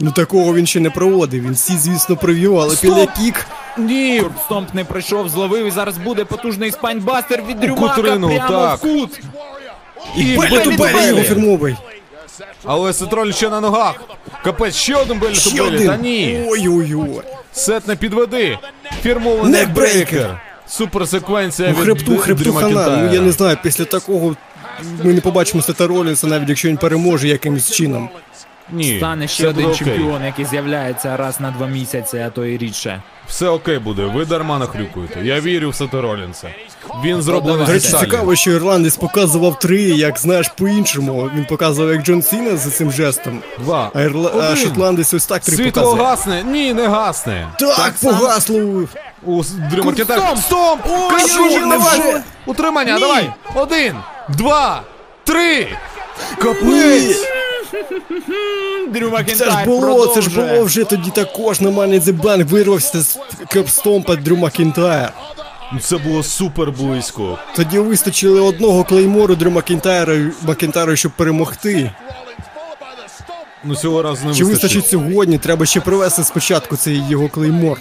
Ну 0.00 0.10
такого 0.12 0.54
він 0.54 0.66
ще 0.66 0.80
не 0.80 0.90
проводив. 0.90 1.42
Він 1.44 1.52
всі, 1.52 1.76
звісно, 1.76 2.16
провів, 2.16 2.58
але 2.58 2.76
Pele 2.76 3.07
Kick. 3.07 3.46
Ні, 3.78 4.22
Stomp 4.44 4.74
не 4.74 4.84
пройшов, 4.84 5.28
зловив 5.28 5.66
і 5.66 5.70
зараз 5.70 5.98
буде 5.98 6.24
потужний 6.24 6.70
spinebuster 6.70 7.42
від 7.42 7.60
Дрю 7.60 7.94
Макінтайра, 7.94 8.28
прямо 8.28 8.48
так. 8.48 8.78
в 8.78 8.80
кут. 8.80 9.20
і 10.16 10.36
Беллі 10.78 11.06
його 11.06 11.22
фірмовий. 11.22 11.76
Але 12.64 12.92
Сетроль 12.92 13.32
ще 13.32 13.50
на 13.50 13.60
ногах. 13.60 13.94
Капець, 14.44 14.74
ще 14.74 14.96
один 14.96 15.34
Ще 15.34 15.62
один. 15.62 15.86
Та 15.86 15.96
ні. 15.96 16.44
Ой-ой-ой. 16.48 17.20
Сет 17.52 17.88
не 17.88 17.96
підведи. 17.96 18.58
Фірмований 19.02 19.52
Некбрейкер. 19.52 20.40
Брейкер. 20.66 20.72
Супер 20.72 21.08
секвенція 21.08 21.68
Ну, 21.68 21.74
від 21.74 21.84
хребту, 21.84 22.16
хребту 22.16 22.52
хана. 22.52 22.96
Ну 22.96 23.14
я 23.14 23.20
не 23.20 23.32
знаю, 23.32 23.56
після 23.62 23.84
такого 23.84 24.36
ми 25.04 25.14
не 25.14 25.20
побачимо 25.20 25.62
Сета 25.62 25.86
Ролінса, 25.86 26.26
навіть 26.26 26.48
якщо 26.48 26.68
він 26.68 26.76
переможе 26.76 27.28
якимось 27.28 27.70
чином. 27.72 28.08
Ні, 28.70 28.96
Стане 28.98 29.28
ще 29.28 29.42
все 29.42 29.48
один 29.50 29.64
буде 29.66 29.74
окей. 29.82 29.86
чемпіон, 29.96 30.24
який 30.24 30.44
з'являється 30.44 31.16
раз 31.16 31.40
на 31.40 31.50
два 31.50 31.66
місяці, 31.66 32.18
а 32.18 32.30
то 32.30 32.44
і 32.46 32.58
рідше. 32.58 33.02
Все 33.28 33.48
окей 33.48 33.78
буде, 33.78 34.02
ви 34.04 34.24
дарма 34.24 34.58
нахрюкуєте. 34.58 35.20
Я 35.24 35.40
вірю 35.40 35.70
в 35.70 35.74
Сета 35.74 36.00
Ролінса. 36.00 36.48
Він 37.04 37.22
зроблений 37.22 37.66
До 37.66 37.72
речі, 37.72 37.88
з 37.88 38.00
цікаво, 38.00 38.34
що 38.36 38.50
ірландець 38.50 38.96
показував 38.96 39.58
три, 39.58 39.82
як 39.82 40.18
знаєш, 40.18 40.48
по-іншому. 40.48 41.30
Він 41.36 41.44
показував 41.44 41.92
як 41.92 42.02
Джон 42.02 42.22
Сіна 42.22 42.56
за 42.56 42.70
цим 42.70 42.92
жестом. 42.92 43.42
Два. 43.58 43.90
А, 43.94 44.02
ірла... 44.02 44.30
а 44.34 44.36
Один. 44.38 44.56
шотландець 44.56 45.14
ось 45.14 45.26
так 45.26 45.42
три 45.42 45.56
Світло 45.56 45.82
показує. 45.82 46.02
гасне? 46.04 46.42
Ні, 46.42 46.74
не 46.74 46.86
гасне. 46.88 47.48
Так, 47.58 47.94
погасло. 48.02 48.84
У 49.22 49.40
с- 49.40 49.50
Дрю 49.50 49.84
Макінтайр. 49.84 50.20
Стомп! 50.20 50.40
Стомп! 50.42 50.80
Ой, 50.88 51.10
Кажу, 51.10 51.44
ой, 51.44 51.58
давай! 51.60 51.78
невже? 51.98 52.22
Утримання, 52.46 52.94
Ні. 52.94 53.00
давай! 53.00 53.30
Один, 53.54 53.94
два, 54.28 54.82
три! 55.24 55.68
Капець! 56.38 57.26
Дрю 58.92 59.00
Це 59.00 59.06
ж 59.06 59.10
Макінтайр 59.10 59.66
було, 59.68 60.06
це 60.06 60.20
ж 60.20 60.30
було 60.40 60.64
вже 60.64 60.84
тоді 60.84 61.10
також 61.10 61.60
на 61.60 61.70
Money 61.70 62.00
the 62.00 62.20
Bank 62.20 62.44
вирвався 62.44 63.00
з 63.02 63.18
curb 63.48 63.75
stomp 63.75 64.09
а 64.09 64.16
Дрю 64.16 64.36
Макінтайр. 64.36 65.12
Це 65.80 65.96
було 65.96 66.22
супер 66.22 66.70
близько. 66.72 67.38
Тоді 67.56 67.78
вистачили 67.78 68.40
одного 68.40 68.84
Claymore 68.84 69.28
у 69.28 69.34
Дрю 69.34 69.50
Макінтайра, 69.50 70.16
Макінтайра, 70.42 70.96
щоб 70.96 71.12
перемогти. 71.12 71.90
Ну 73.64 73.74
цього 73.76 74.02
разу 74.02 74.28
не 74.28 74.34
Чи 74.34 74.44
вистачить. 74.44 74.76
вистачить 74.76 74.90
сьогодні? 74.90 75.38
Треба 75.38 75.66
ще 75.66 75.80
привести 75.80 76.24
спочатку 76.24 76.76
цей 76.76 77.02
його 77.08 77.28
Claymore. 77.28 77.78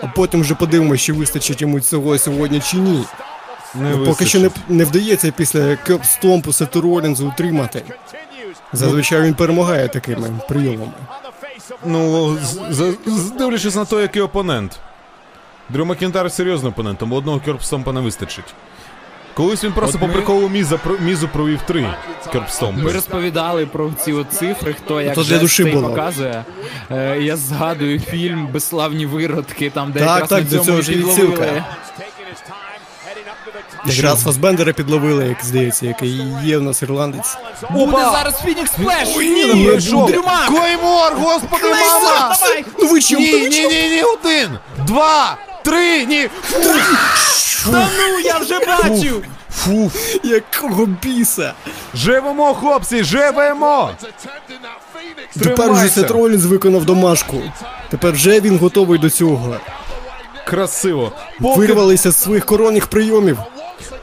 А 0.00 0.06
потім 0.06 0.40
вже 0.40 0.54
подивимося, 0.54 1.04
чи 1.04 1.12
вистачить 1.12 1.60
йому 1.62 1.80
цього 1.80 2.18
сьогодні 2.18 2.60
чи 2.60 2.76
ні. 2.76 3.04
Не 3.74 3.96
Ну, 3.96 4.04
Поки 4.06 4.26
що 4.26 4.38
не, 4.40 4.50
не 4.68 4.84
вдається 4.84 5.32
після 5.36 5.76
curb 5.76 6.06
stomp 6.06 6.44
у 6.44 6.52
Сету 6.52 6.80
Ролінзу 6.80 7.28
утримати. 7.28 7.82
Зазвичай 8.72 9.22
він 9.22 9.34
перемагає 9.34 9.88
такими 9.88 10.28
прийомами. 10.48 10.92
Ну, 11.86 12.36
з- 12.70 13.30
дивлячись 13.38 13.74
на 13.74 13.84
те, 13.84 13.96
який 14.02 14.22
опонент. 14.22 14.78
Дрю 15.68 15.84
Макінтар 15.84 16.32
серйозний 16.32 16.72
опонент, 16.72 16.98
тому 16.98 17.14
одного 17.16 17.40
керпстомпа 17.40 17.92
не 17.92 18.00
вистачить. 18.00 18.44
Колись 19.34 19.64
він 19.64 19.72
просто 19.72 19.94
От 19.96 20.00
по 20.00 20.06
ми- 20.06 20.12
приколу 20.12 20.48
міза, 20.48 20.76
про- 20.78 20.98
мізу 21.00 21.28
провів 21.28 21.62
три 21.62 21.86
керпстомпи. 22.32 22.82
Ми 22.82 22.92
розповідали 22.92 23.66
про 23.66 23.90
ці 24.04 24.12
от 24.12 24.32
цифри, 24.32 24.72
хто 24.72 25.00
як 25.00 25.14
То 25.14 25.22
для 25.22 25.38
душі 25.38 25.62
цей 25.62 25.72
було. 25.72 25.88
показує. 25.88 26.44
Е, 26.90 27.18
я 27.20 27.36
згадую 27.36 28.00
фільм 28.00 28.46
Безславні 28.46 29.06
виродки, 29.06 29.70
там 29.70 29.92
де 29.92 29.98
Так, 30.00 30.08
якраз 30.08 30.28
так, 30.28 30.38
на 30.38 30.44
до 30.44 30.50
цьому 30.50 30.64
цього 30.64 30.78
і 30.78 30.82
ж 30.82 30.92
і 30.92 30.94
підловили. 30.94 31.28
відсилка. 31.28 31.64
Якраз 33.86 34.22
Фасбендера 34.22 34.72
підловили, 34.72 35.26
як 35.28 35.44
здається, 35.44 35.86
який 35.86 36.22
є 36.44 36.58
в 36.58 36.62
нас 36.62 36.82
ірландець. 36.82 37.36
Буде 37.70 37.96
зараз 37.96 38.34
Фінікс 38.44 38.70
пройшов. 38.70 40.06
Дрюмак! 40.06 40.46
Клеймор, 40.46 41.12
господи, 41.14 41.64
мама! 41.70 42.36
Давай! 42.40 42.64
Ну 42.78 42.88
ви 42.88 43.00
чим? 43.00 43.18
Ні, 43.18 43.32
ні, 43.32 43.48
ні, 43.48 43.88
ні, 43.88 44.02
один, 44.02 44.58
два, 44.86 45.36
три, 45.62 46.06
ні. 46.06 46.28
Та 47.64 47.88
ну, 47.98 48.18
я 48.24 48.38
вже 48.38 48.58
бачив! 48.58 49.24
Фу, 49.50 49.90
Якого 50.22 50.86
біса? 50.86 51.54
живемо, 51.94 52.54
хлопці, 52.54 53.04
живемо! 53.04 53.90
Тепер 55.42 55.72
вже. 55.72 55.88
Сет 55.88 56.10
Ролінс 56.10 56.44
виконав 56.44 56.84
домашку. 56.84 57.42
Тепер 57.90 58.12
вже 58.12 58.40
він 58.40 58.58
готовий 58.58 58.98
до 58.98 59.10
цього. 59.10 59.56
Красиво. 60.46 61.12
Вирвалися 61.40 62.10
з 62.10 62.22
своїх 62.22 62.46
коронних 62.46 62.86
прийомів. 62.86 63.38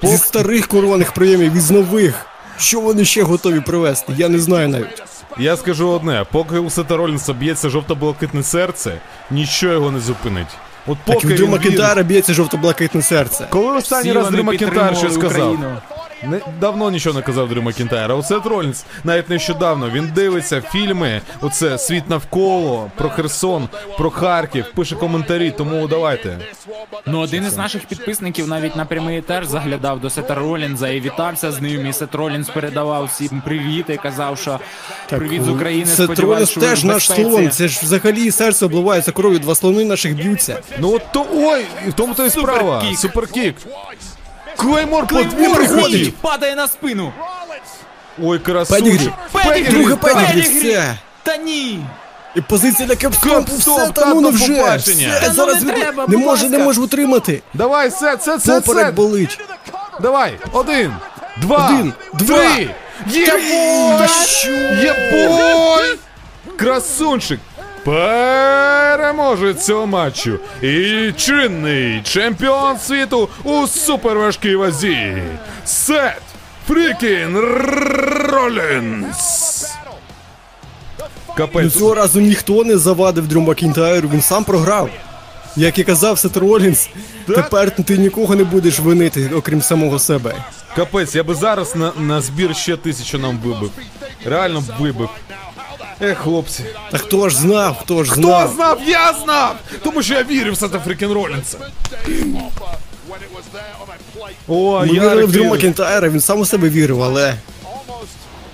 Зі 0.03 0.17
старих 0.17 0.67
коронних 0.67 1.11
прийомів 1.11 1.55
і 1.55 1.59
з 1.59 1.71
нових. 1.71 2.25
Що 2.57 2.79
вони 2.81 3.05
ще 3.05 3.23
готові 3.23 3.59
привезти? 3.59 4.13
Я 4.17 4.29
не 4.29 4.39
знаю 4.39 4.67
навіть. 4.69 5.03
Я 5.37 5.57
скажу 5.57 5.89
одне, 5.89 6.25
поки 6.31 6.57
у 6.57 6.69
Сета 6.69 6.97
Ролінса 6.97 7.33
б'ється 7.33 7.69
жовто-блакитне 7.69 8.43
серце, 8.43 8.93
нічого 9.31 9.73
його 9.73 9.91
не 9.91 9.99
зупинить. 9.99 10.47
От 10.87 10.97
Так 11.05 11.15
і 11.15 11.21
поки 11.21 11.27
в 11.27 11.37
Дрю 11.37 11.47
він 11.47 12.03
б'ється 12.03 12.33
жовто-блакитне 12.33 13.01
серце. 13.01 13.47
Коли 13.49 13.77
останній 13.77 14.09
Всі 14.09 14.11
раз 14.11 14.25
вони 14.25 14.37
Дрю 14.37 14.43
Макінтайр 14.45 14.97
щось 14.97 15.13
сказав? 15.13 15.51
Україну. 15.51 15.77
Не, 16.23 16.39
давно 16.59 16.91
нічого 16.91 17.15
не 17.15 17.21
казав 17.21 17.49
Дрю 17.49 17.61
Макінтайр, 17.61 18.11
а 18.11 18.15
у 18.15 18.23
Сет 18.23 18.45
Ролінс 18.45 18.85
навіть 19.03 19.29
нещодавно 19.29 19.89
він 19.89 20.11
дивиться 20.15 20.61
фільми, 20.61 21.21
оце 21.41 21.77
світ 21.77 22.09
навколо, 22.09 22.91
про 22.95 23.09
Херсон, 23.09 23.67
про 23.97 24.09
Харків, 24.09 24.65
пише 24.75 24.95
коментарі, 24.95 25.51
тому 25.57 25.87
давайте. 25.87 26.37
Ну, 27.05 27.19
один 27.19 27.45
із 27.45 27.57
наших 27.57 27.85
підписників 27.85 28.47
навіть 28.47 28.75
на 28.75 28.85
прямий 28.85 29.17
етер 29.17 29.45
заглядав 29.45 29.99
до 29.99 30.09
Сета 30.09 30.35
Ролінза 30.35 30.89
і 30.89 31.01
вітався 31.01 31.51
з 31.51 31.61
ним. 31.61 31.87
І 31.87 31.93
Сет 31.93 32.15
Ролінз 32.15 32.49
передавав 32.49 33.05
всім 33.05 33.41
привіт 33.45 33.85
і 33.89 33.97
казав, 33.97 34.37
що 34.37 34.59
привіт 35.09 35.43
з 35.43 35.49
України. 35.49 35.85
Сет 35.85 36.19
Ролінс 36.19 36.53
теж 36.53 36.83
наш 36.83 37.05
слон. 37.05 37.51
Це 37.51 37.67
ж 37.67 37.79
взагалі 37.83 38.31
серце 38.31 38.65
обливається 38.65 39.11
кров'ю, 39.11 39.39
два 39.39 39.55
слони 39.55 39.85
наших 39.85 40.15
б'ються. 40.15 40.59
Ну 40.79 40.93
от 40.93 41.01
то 41.13 41.25
ой, 41.33 41.65
в 41.87 41.93
тому 41.93 42.13
то 42.13 42.25
і 42.25 42.29
справа. 42.29 42.81
Superkick. 42.81 42.99
Superkick. 42.99 43.55
Claymore 44.59 45.07
Claymore 45.07 45.29
подвійний 45.31 45.55
приходить. 45.55 46.15
Падає 46.15 46.55
на 46.55 46.67
спину. 46.67 47.13
Ой, 48.23 48.39
Педігрі. 48.39 48.39
красунчик. 48.53 49.11
Pedigree. 49.31 49.71
Друге 49.71 49.95
pedigree, 49.95 50.25
Pedigree. 50.41 50.69
все. 50.69 50.95
Та 51.23 51.37
ні. 51.37 51.79
І 52.35 52.41
позиція 52.41 52.87
для 52.87 52.95
кепстомпу, 52.95 53.55
все, 53.55 53.71
Кепстоп, 53.71 53.93
та 53.93 54.05
ну 54.05 54.21
не 54.21 54.29
вже. 54.29 54.55
побачення. 54.55 55.09
Все, 55.09 55.19
Та 55.21 55.27
ну 55.27 55.33
зараз 55.33 55.63
не 55.63 55.73
треба, 55.73 56.05
не 56.07 56.17
може, 56.17 56.49
не 56.49 56.57
може 56.57 56.81
утримати. 56.81 57.41
Давай, 57.53 57.91
сет, 57.91 58.23
сет, 58.23 58.43
сет, 58.43 58.65
Поперек 58.65 58.85
сет. 58.87 58.95
болить. 58.95 59.39
Давай, 60.01 60.33
один, 60.53 60.93
два, 61.41 61.65
Один, 61.67 61.93
два. 62.13 62.37
три. 62.37 62.69
Єбой! 63.07 64.09
Єбой! 64.81 65.99
Красунчик! 66.57 67.39
Переможець 67.85 69.65
цього 69.65 69.87
матчу 69.87 70.39
і 70.61 71.11
чинний 71.17 72.01
чемпіон 72.03 72.79
світу 72.79 73.29
у 73.43 73.67
суперважкій 73.67 74.55
вазі. 74.55 75.23
Сет 75.65 76.21
Фрікін 76.67 77.37
Ролінс. 78.31 79.65
Ну 80.99 81.05
Капець. 81.37 81.73
цього 81.73 81.95
разу 81.95 82.19
ніхто 82.19 82.63
не 82.63 82.77
завадив 82.77 83.27
Дрю 83.27 83.41
Макінтайру, 83.41 84.09
він 84.13 84.21
сам 84.21 84.43
програв. 84.43 84.89
Як 85.55 85.79
і 85.79 85.83
казав 85.83 86.19
Сет 86.19 86.37
Ролінс, 86.37 86.89
тепер 87.27 87.75
ти 87.75 87.97
нікого 87.97 88.35
не 88.35 88.43
будеш 88.43 88.79
винити, 88.79 89.29
окрім 89.35 89.61
самого 89.61 89.99
себе. 89.99 90.33
Капець, 90.75 91.15
я 91.15 91.23
би 91.23 91.35
зараз 91.35 91.75
на, 91.75 91.91
на 91.99 92.21
збір 92.21 92.55
ще 92.55 92.77
тисячу 92.77 93.17
нам 93.17 93.37
вибив. 93.37 93.71
Реально 94.25 94.63
вибив. 94.79 95.09
Ех, 96.01 96.17
хлопці. 96.17 96.63
Та 96.91 96.97
хто 96.97 97.29
ж 97.29 97.37
знав, 97.37 97.77
хто 97.81 98.03
ж 98.03 98.13
знав? 98.13 98.45
Хто 98.47 98.55
знав? 98.55 98.79
Я 98.85 99.13
знав! 99.13 99.55
Тому 99.83 100.03
що 100.03 100.13
я 100.13 100.23
вірив 100.23 100.53
в 100.53 100.57
Сета 100.57 100.79
Freakin 100.79 101.11
Ролінса. 101.11 101.57
О, 104.47 104.79
Ми 104.79 104.85
вірили 104.87 105.05
Ярик 105.09 105.27
в 105.27 105.31
Дрю 105.31 105.39
вірив. 105.41 105.51
Макінтайра, 105.51 106.09
він 106.09 106.19
сам 106.21 106.39
у 106.39 106.45
себе 106.45 106.69
вірив, 106.69 107.03
але 107.03 107.33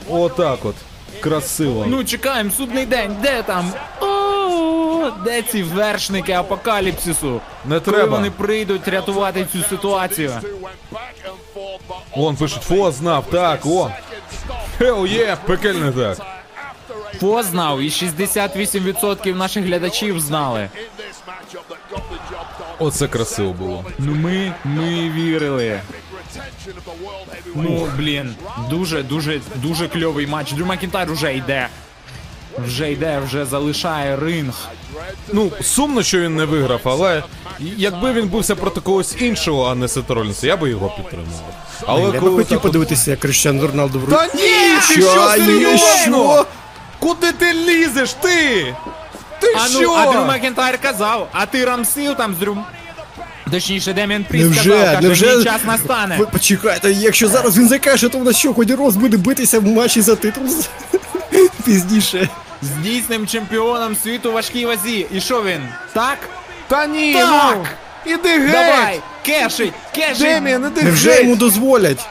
Отак 0.10 0.66
от. 0.66 0.76
Красиво. 1.20 1.86
Ну, 1.88 2.04
чекаємо, 2.04 2.52
судний 2.58 2.86
день, 2.86 3.16
де 3.22 3.44
там? 3.44 3.72
О, 4.02 5.12
де 5.26 5.42
ці 5.42 5.64
вершники 5.64 6.32
апокаліпсису? 6.34 7.42
Не 7.66 7.80
Коли 7.80 7.98
треба. 7.98 8.18
вони 8.18 8.32
прийдуть 8.32 8.88
рятувати 8.88 9.48
цю 9.52 9.64
ситуацію? 9.70 10.32
Вон 12.16 12.36
пишуть, 12.36 12.62
фо 12.64 12.92
знав, 12.92 13.26
так, 13.32 13.66
о. 13.66 13.92
Hell 14.78 15.06
yeah, 15.08 15.38
пекельне 15.48 15.92
так. 15.92 16.18
Фо 17.20 17.44
знав, 17.44 17.82
і 17.82 17.90
68% 17.90 19.36
наших 19.36 19.66
глядачів 19.66 20.20
знали. 20.20 20.70
Оце 22.80 23.08
красиво 23.08 23.54
було. 23.54 23.86
Ну 24.00 24.16
ми, 24.16 24.54
ми 24.66 25.10
вірили. 25.10 25.82
Ну, 27.56 27.88
блін, 27.98 28.36
дуже, 28.70 29.04
дуже, 29.04 29.40
дуже 29.56 29.88
кльовий 29.88 30.28
матч. 30.28 30.52
Дрю 30.52 30.66
Макінтайр 30.66 31.12
вже 31.12 31.36
йде. 31.36 31.68
Вже 32.66 32.92
йде, 32.92 33.20
вже 33.26 33.46
залишає 33.46 34.16
ринг. 34.16 34.54
Ну, 35.34 35.52
сумно, 35.62 36.04
що 36.04 36.20
він 36.20 36.36
не 36.36 36.46
виграв, 36.46 36.82
але 36.84 37.24
якби 37.60 38.14
він 38.14 38.28
бився 38.28 38.56
проти 38.56 38.82
когось 38.82 39.16
іншого, 39.20 39.66
а 39.66 39.76
не 39.76 39.88
Сета 39.88 40.14
Ролінса, 40.14 40.48
я 40.48 40.58
би 40.58 40.70
його 40.70 40.90
підтримував. 40.98 41.54
Але 41.86 42.02
я 42.02 42.12
би 42.12 42.20
коли 42.20 42.32
хотів 42.32 42.50
так 42.50 42.58
от- 42.58 42.62
подивитися, 42.64 43.12
як 43.12 43.20
Кріштіану 43.20 43.62
Роналду 43.62 44.00
в 44.00 44.10
Та 44.10 44.26
ні, 44.26 44.32
ти 44.88 45.02
що, 45.02 45.30
серйозно? 45.30 46.46
Куди 47.06 47.32
ти 47.32 47.54
лізеш, 47.54 48.14
ти? 48.14 48.76
Ти 49.40 49.48
А 49.56 49.68
що? 49.68 49.82
ну, 49.82 49.94
а 49.94 50.12
Дрю 50.12 50.26
Макінтайр 50.26 50.78
казав, 50.82 51.30
а 51.32 51.46
ти 51.46 51.66
рамсив 51.66 52.16
там 52.16 52.36
з 52.36 52.38
Дрю... 52.38 52.58
Точніше, 53.52 53.94
Дем'ян 53.94 54.24
Пріс 54.24 54.44
Невже, 54.44 54.60
сказав, 54.62 54.86
каже, 54.96 55.08
невже... 55.08 55.38
мій 55.38 55.44
час 55.44 55.62
настане. 55.66 56.18
Ви 56.18 56.26
почекайте, 56.26 56.92
якщо 56.92 57.28
зараз 57.28 57.58
він 57.58 57.68
закешить, 57.68 58.10
то 58.10 58.18
в 58.18 58.24
нас 58.24 58.36
що, 58.38 58.54
Коді 58.54 58.76
Роудс 58.76 58.96
буде 58.96 59.18
битися 59.18 59.60
в 59.60 59.64
матчі 59.64 60.02
за 60.02 60.16
титул 60.16 60.44
пізніше. 61.66 62.30
З 62.62 62.70
дійсним 62.84 63.28
чемпіоном 63.28 63.96
світу 63.96 64.32
важкій 64.32 64.66
вазі. 64.66 65.08
І 65.14 65.22
що 65.22 65.44
він? 65.44 65.62
Так? 65.94 66.18
Та 66.68 66.88
ні, 66.88 67.14
Так! 67.14 67.58
ну, 67.58 67.66
іди 68.14 68.40
геть! 68.40 68.52
Давай! 68.52 69.00
Кешить! 69.26 69.74
Кешить! 69.96 70.20
Дем'ян, 70.20 70.66
іди 70.66 70.84
Невже 70.84 71.10
геть! 71.12 71.20
йому 71.20 71.36
дозволять? 71.36 72.08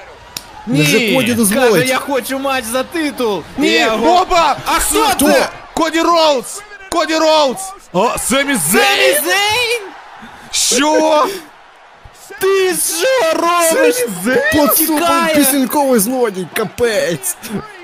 Невже 0.66 0.98
Коді 0.98 1.14
Каже, 1.26 1.34
дозволить? 1.34 1.88
я 1.88 1.98
хочу 1.98 2.38
матч 2.38 2.64
за 2.64 2.82
титул! 2.82 3.42
Ні, 3.58 3.70
його- 3.72 3.96
Боба! 3.98 4.56
А 4.66 4.70
хто 4.70 5.04
Хто? 5.04 5.26
це? 5.32 5.48
Коді 5.74 6.00
Роудс! 6.00 6.62
Коді 6.90 7.14
Роудс! 7.16 7.60
О, 7.92 8.14
Семі 8.18 8.54
Зейн! 8.54 8.84
Семі 8.84 9.12
Зейн! 9.26 9.82
Що? 10.50 11.26
Ти 12.40 12.74
що 12.74 13.38
робиш? 13.40 13.96
Подступом 14.54 14.98
Тікає! 14.98 15.34
пісеньковий 15.34 16.00
злодій, 16.00 16.46
капець! 16.56 17.36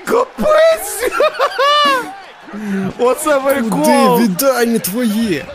Капець! 0.05 1.11
Оце 2.99 3.33
Куди 3.39 3.53
прикол! 3.53 4.19
віддання 4.19 4.79
твої? 4.79 5.45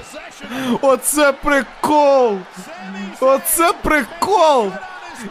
Оце 0.80 1.32
прикол! 1.32 2.38
Оце 3.20 3.72
прикол! 3.82 4.70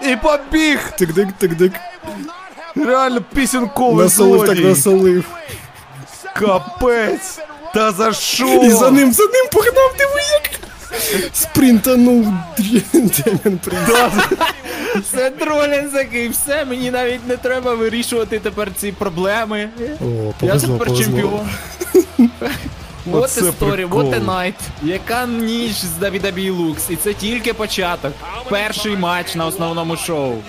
І 0.03 0.15
побіг! 0.15 0.79
Тик-дик, 0.99 1.27
тик-дик. 1.41 1.71
Реально 2.75 3.21
пісенковий 3.33 4.03
Насолив 4.05 4.45
так 4.47 4.59
насолив. 4.59 5.25
Капець! 6.35 7.39
Та 7.73 7.91
за 7.91 8.13
що? 8.13 8.45
І 8.47 8.69
за 8.69 8.91
ним, 8.91 9.13
за 9.13 9.23
ним 9.23 9.45
погнав, 9.51 9.93
диви 9.97 10.21
як! 10.43 10.49
Спринтанув 11.33 12.27
Дем'ян 12.93 13.59
Принц. 13.63 13.89
Це 15.11 15.31
Ролінс 15.39 15.93
який, 15.93 16.29
все, 16.29 16.65
мені 16.65 16.91
навіть 16.91 17.27
не 17.27 17.37
треба 17.37 17.73
вирішувати 17.75 18.39
тепер 18.39 18.71
ці 18.77 18.91
проблеми. 18.91 19.69
О, 19.79 20.05
Я 20.05 20.33
повезло, 20.39 20.77
тепер 20.77 20.87
повезло. 20.87 21.05
чемпіон. 21.05 21.49
Вот 23.05 23.23
Оце 23.23 23.49
історія, 23.49 23.87
вот 23.87 24.05
a 24.05 24.25
night. 24.25 24.53
Яка 24.83 25.25
ніч 25.25 25.75
з 25.75 26.03
WWE 26.03 26.51
Лукс, 26.51 26.89
і 26.89 26.95
це 26.95 27.13
тільки 27.13 27.53
початок. 27.53 28.13
Перший 28.49 28.97
матч 28.97 29.35
на 29.35 29.45
основному 29.45 29.97
шоу. 29.97 30.41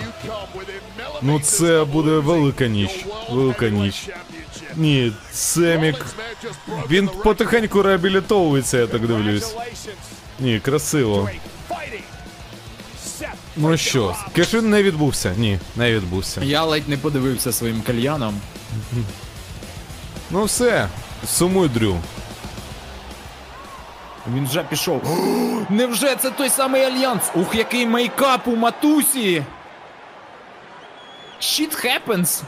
Ну 1.21 1.39
це 1.39 1.83
буде 1.83 2.09
велика 2.11 2.67
ніч. 2.67 3.05
Велика 3.31 3.69
ніч. 3.69 4.09
Ні, 4.75 5.11
Семік 5.33 6.05
Він 6.89 7.09
потихеньку 7.23 7.81
реабілітовується, 7.81 8.77
я 8.77 8.87
так 8.87 9.07
дивлюсь. 9.07 9.55
Ні, 10.39 10.59
красиво. 10.59 11.29
Ну 13.57 13.77
що, 13.77 14.15
кешин 14.35 14.69
не 14.69 14.83
відбувся. 14.83 15.33
Ні, 15.37 15.59
не 15.75 15.93
відбувся. 15.93 16.41
Я 16.43 16.63
ледь 16.63 16.89
не 16.89 16.97
подивився 16.97 17.51
своїм 17.51 17.81
кальяном. 17.81 18.41
Ну 20.31 20.43
все, 20.43 20.87
сумуй, 21.27 21.69
Дрю. 21.69 21.97
Він 24.35 24.45
вже 24.45 24.63
пішов. 24.63 25.01
О, 25.05 25.65
Невже 25.73 26.15
це 26.15 26.29
той 26.29 26.49
самий 26.49 26.83
альянс? 26.83 27.23
Ух, 27.35 27.55
який 27.55 27.87
мейкап 27.87 28.47
у 28.47 28.55
матусі! 28.55 29.43
Shit 31.41 31.85
happens! 31.85 32.41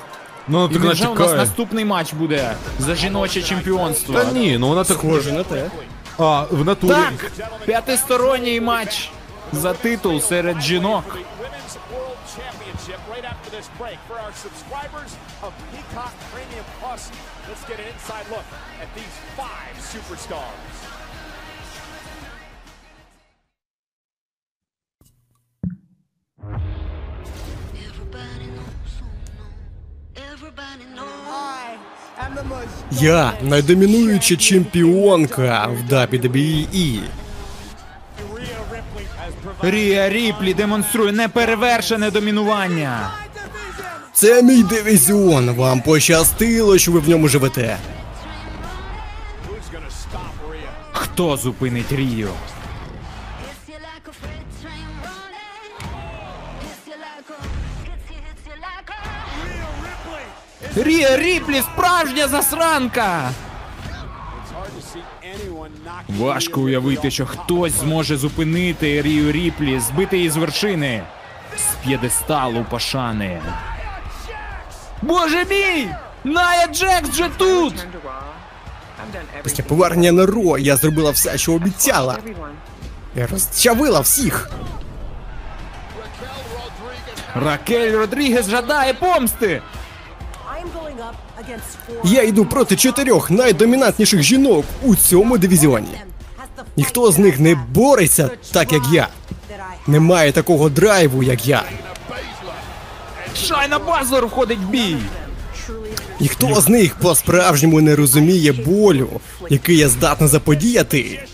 Ну, 0.47 0.65
І 0.71 0.73
так 0.73 0.83
невже 0.83 1.07
у 1.07 1.15
нас 1.15 1.33
наступний 1.33 1.85
матч 1.85 2.13
буде 2.13 2.55
за 2.79 2.95
жіноче 2.95 3.41
чемпіонство? 3.43 4.15
Та 4.19 4.31
ні, 4.31 4.57
ну 4.57 4.67
вона 4.67 4.83
так. 4.83 4.97
Схоже 4.97 5.31
на 5.31 5.43
те. 5.43 5.71
А, 6.17 6.41
в 6.51 6.65
натурі. 6.65 6.91
Так! 6.91 7.31
П'ятисторонній 7.65 8.61
матч 8.61 9.09
за 9.53 9.73
титул 9.73 10.21
серед 10.21 10.61
жінок. 10.61 11.03
Women's 11.17 11.75
World 11.93 12.19
Championship 12.37 12.99
right 13.13 13.25
after 13.33 13.49
this 13.57 13.67
break. 13.79 13.97
For 14.09 14.17
our 14.25 14.33
subscribers 14.45 15.11
of 15.45 15.51
Peacock 15.71 16.13
Premium 16.33 16.65
Plus, 16.79 17.01
let's 17.49 17.63
get 17.69 17.77
an 17.83 17.87
inside 17.95 18.25
look 18.35 18.47
at 18.83 18.89
these 18.99 19.15
five 19.41 19.73
superstars. 19.93 20.78
Я 32.91 33.33
найдомінуюча 33.41 34.35
чемпіонка 34.35 35.67
в 35.67 35.93
WWE. 35.93 36.99
Рія 39.61 40.09
Ріплі 40.09 40.53
демонструє 40.53 41.11
неперевершене 41.11 42.11
домінування. 42.11 43.11
Це 44.13 44.43
мій 44.43 44.63
дивізіон. 44.63 45.51
Вам 45.51 45.81
пощастило, 45.81 46.77
що 46.77 46.91
ви 46.91 46.99
в 46.99 47.09
ньому 47.09 47.27
живете. 47.27 47.77
Хто 50.91 51.37
зупинить 51.37 51.91
Рію? 51.91 52.29
Рія 60.75 61.17
Ріплі 61.17 61.61
справжня 61.61 62.27
засранка! 62.27 63.31
Важко 66.09 66.61
уявити, 66.61 67.11
що 67.11 67.25
хтось 67.25 67.73
зможе 67.73 68.17
зупинити 68.17 69.01
Рію 69.01 69.31
Ріплі, 69.31 69.79
збити 69.79 70.17
її 70.17 70.29
з 70.29 70.37
вершини. 70.37 71.03
З 71.57 71.85
п'єдесталу 71.85 72.65
пошани. 72.69 73.41
Боже 75.01 75.45
мій! 75.45 75.87
Ная 76.23 76.67
Джекс 76.67 77.15
же 77.15 77.29
тут! 77.37 77.87
Після 79.43 79.63
повернення 79.63 80.11
на 80.11 80.25
Ро 80.25 80.57
я 80.57 80.75
зробила 80.75 81.11
все, 81.11 81.37
що 81.37 81.53
обіцяла. 81.53 82.17
Я 83.15 83.27
розчавила 83.27 83.99
всіх. 83.99 84.49
Ракель 87.35 87.91
Родрігес 87.91 88.49
жадає 88.49 88.93
помсти! 88.93 89.61
Я 92.03 92.23
йду 92.23 92.45
проти 92.45 92.75
чотирьох 92.75 93.31
найдомінантніших 93.31 94.23
жінок 94.23 94.65
у 94.83 94.95
цьому 94.95 95.37
дивізіоні. 95.37 96.01
Ніхто 96.77 97.11
з 97.11 97.17
них 97.17 97.39
не 97.39 97.55
бореться 97.55 98.29
так, 98.51 98.73
як 98.73 98.83
я. 98.91 99.07
Немає 99.87 100.31
такого 100.31 100.69
драйву, 100.69 101.23
як 101.23 101.47
я. 101.47 101.63
Шайна 103.35 103.79
Базлер 103.79 104.27
входить 104.27 104.59
в 104.59 104.69
бій! 104.69 104.97
Ніхто 106.19 106.61
з 106.61 106.69
них 106.69 106.95
по-справжньому 106.95 107.81
не 107.81 107.95
розуміє 107.95 108.51
болю, 108.51 109.09
який 109.49 109.77
я 109.77 109.89
здатна 109.89 110.27
заподіяти. 110.27 111.27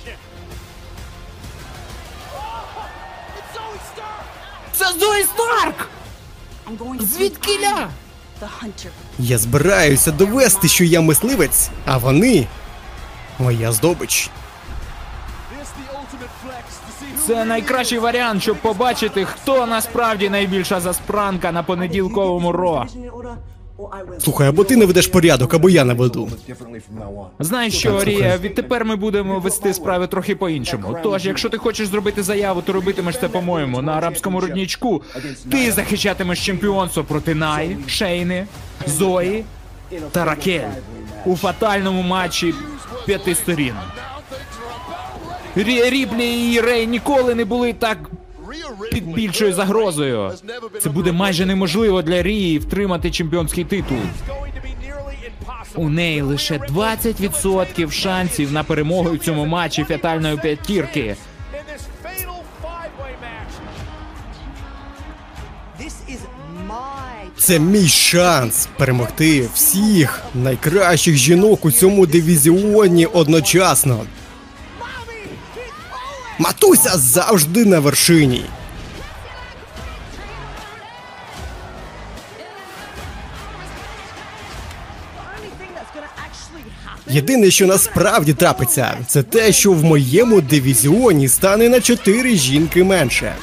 Це 4.74 4.86
Зої 4.99 5.24
Старк! 5.24 5.89
Звідкиля? 6.99 7.89
Я 9.19 9.38
збираюся 9.38 10.11
довести, 10.11 10.67
що 10.67 10.83
я 10.83 11.01
мисливець, 11.01 11.69
а 11.86 11.97
вони 11.97 12.47
моя 13.39 13.71
здобич. 13.71 14.29
Це 17.27 17.45
найкращий 17.45 17.99
варіант, 17.99 18.41
щоб 18.41 18.57
побачити, 18.57 19.25
хто 19.25 19.65
насправді 19.65 20.29
найбільша 20.29 20.79
заспранка 20.79 21.51
на 21.51 21.63
понеділковому 21.63 22.51
ро. 22.51 22.86
Слухай, 24.19 24.47
або 24.47 24.63
ти 24.63 24.76
не 24.76 24.86
ведеш 24.86 25.07
порядок, 25.07 25.53
або 25.53 25.69
я 25.69 25.84
наведу. 25.84 26.30
Знаєш 27.39 27.73
що, 27.73 28.03
Рія, 28.03 28.38
відтепер 28.38 28.86
ми 28.86 28.95
будемо 28.95 29.39
вести 29.39 29.73
справи 29.73 30.07
трохи 30.07 30.36
по-іншому. 30.36 30.97
Тож, 31.03 31.26
якщо 31.26 31.49
ти 31.49 31.57
хочеш 31.57 31.88
зробити 31.88 32.23
заяву, 32.23 32.61
то 32.61 32.73
робитимеш 32.73 33.19
це, 33.19 33.28
по-моєму, 33.30 33.82
на 33.82 33.91
арабському 33.93 34.39
роднічку. 34.39 35.01
Ти 35.51 35.71
захищатимеш 35.71 36.45
чемпіонство 36.45 37.03
проти 37.03 37.36
Най, 37.36 37.78
Шейни, 37.88 38.47
Зої 38.88 39.43
та 40.11 40.26
Ракель 40.26 40.61
у 41.26 41.36
фатальному 41.36 42.01
матчі 42.01 42.53
п'яти 43.05 43.36
сторін. 43.36 43.73
Рі 45.55 45.89
Ріплі 45.89 46.53
і 46.53 46.59
Рей 46.59 46.88
ніколи 46.88 47.36
не 47.36 47.45
були 47.45 47.73
так 47.73 47.97
під 48.91 49.08
більшою 49.14 49.53
загрозою. 49.53 50.32
Це 50.82 50.89
буде 50.89 51.12
майже 51.12 51.45
неможливо 51.45 52.01
для 52.01 52.24
Рії 52.24 52.60
втримати 52.60 53.12
чемпіонський 53.12 53.64
титул. 53.64 53.97
У 55.76 55.89
неї 55.89 56.22
лише 56.22 56.58
20% 56.58 57.91
шансів 57.91 58.51
на 58.51 58.64
перемогу 58.64 59.12
в 59.12 59.20
цьому 59.20 59.45
матчі 59.45 59.84
фатальної 59.84 60.38
п'ятірки. 60.38 61.16
Це 67.38 67.60
мій 67.60 67.88
шанс 67.88 68.68
перемогти 68.78 69.49
всіх 69.53 70.22
найкращих 70.36 71.16
жінок 71.16 71.66
у 71.66 71.72
цьому 71.72 72.06
дивізіоні 72.06 73.06
одночасно. 73.06 74.06
Матуся 76.39 76.97
завжди 76.97 77.65
на 77.65 77.79
вершині. 77.79 78.45
Єдине, 87.07 87.51
що 87.51 87.67
насправді 87.67 88.33
трапиться, 88.33 88.97
це 89.07 89.23
те, 89.23 89.51
що 89.51 89.71
в 89.71 89.83
моєму 89.83 90.41
дивізіоні 90.41 91.27
стане 91.27 91.69
на 91.69 91.81
4 91.81 92.36
жінки 92.36 92.83
менше. 92.83 93.36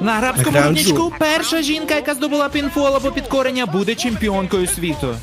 На 0.00 0.12
арабському 0.12 0.58
рудничку 0.62 1.12
перша 1.18 1.62
жінка, 1.62 1.94
яка 1.94 2.14
здобула 2.14 2.48
пінфол 2.48 2.96
або 2.96 3.10
підкорення, 3.12 3.66
буде 3.66 3.94
чемпіонкою 3.94 4.66
світу. 4.66 5.16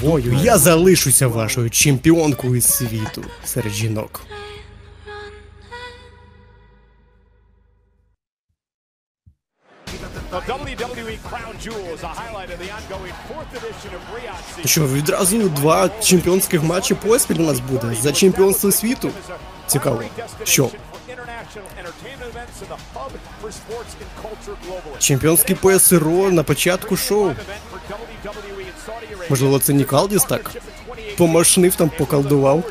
Вою, 0.00 0.38
я 0.42 0.58
залишуся 0.58 1.28
вашою 1.28 1.70
чемпіонкою 1.70 2.60
світу 2.60 3.24
серед 3.44 3.72
жінок. 3.72 4.20
Що 14.64 14.86
відразу 14.86 15.48
два 15.48 15.88
чемпіонських 15.88 16.62
матчі 16.62 16.94
поспіль 16.94 17.38
у 17.38 17.42
нас 17.42 17.60
буде 17.60 17.96
за 18.02 18.12
чемпіонство 18.12 18.72
світу. 18.72 19.10
Цікаво. 19.66 20.02
Що? 20.44 20.70
Чемпіонський 24.98 25.56
пояс 25.56 25.92
Ро 25.92 26.30
на 26.30 26.42
початку 26.42 26.96
шоу. 26.96 27.32
Можливо, 29.30 29.58
це 29.58 29.72
Нікалдіс 29.72 30.24
так? 30.24 30.50
Помашнив 31.16 31.74
там, 31.74 31.90
поколдував. 31.98 32.64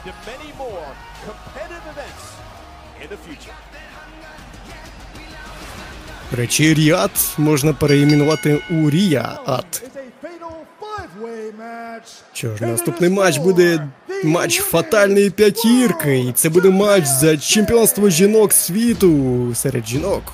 До 6.32 6.38
Речі, 6.38 6.74
Ріад 6.74 7.12
можна 7.38 7.74
переіменувати 7.74 8.62
у 8.70 8.90
Рія 8.90 9.40
Ат. 9.46 9.66
It's 9.66 9.90
a 9.96 10.26
fatal 10.26 10.52
five-way 10.82 11.52
match. 11.60 12.22
Що 12.34 12.56
ж, 12.56 12.66
наступний 12.66 13.10
матч 13.10 13.38
буде 13.38 13.88
матч 14.24 14.60
фатальної 14.60 15.30
п'ятірки. 15.30 16.20
І 16.20 16.32
це 16.32 16.50
буде 16.50 16.70
матч 16.70 17.06
за 17.06 17.38
чемпіонство 17.38 18.10
жінок 18.10 18.54
світу 18.54 19.52
серед 19.56 19.88
жінок. 19.88 20.34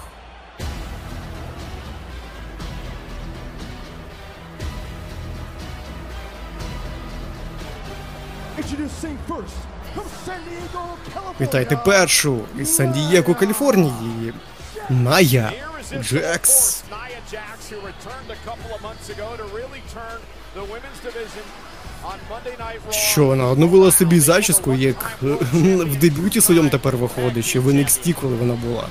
Вітайте 11.41 11.75
першу 11.75 12.39
із 12.59 12.75
Сан-Дієго, 12.75 13.35
Каліфорнії. 13.35 14.33
Ная 14.89 15.53
Джекс. 16.01 16.83
Nia 16.89 17.19
Jax, 17.31 17.69
who 17.69 17.77
returned 17.77 18.29
a 18.31 18.39
couple 18.47 18.73
of 18.75 18.81
months 18.81 19.09
ago 19.09 19.27
to 19.37 19.43
really 19.57 19.81
turn 19.93 20.19
the 20.55 20.63
women's 20.73 20.99
division. 21.03 21.43
Що 22.89 23.25
вона 23.25 23.45
одновила 23.45 23.91
собі 23.91 24.19
зачіску, 24.19 24.73
як 24.73 25.19
е, 25.23 25.27
в 25.83 25.95
дебюті 25.95 26.41
своєму 26.41 26.69
тепер 26.69 26.97
виходить, 26.97 27.45
чи 27.45 27.59
в 27.59 27.67
NXT, 27.67 28.13
коли 28.13 28.35
вона 28.35 28.53
була. 28.53 28.85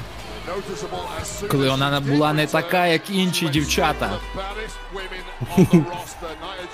Коли 1.50 1.70
вона 1.70 2.00
була 2.00 2.32
не 2.32 2.46
така, 2.46 2.86
як 2.86 3.10
інші 3.10 3.48
дівчата. 3.48 4.10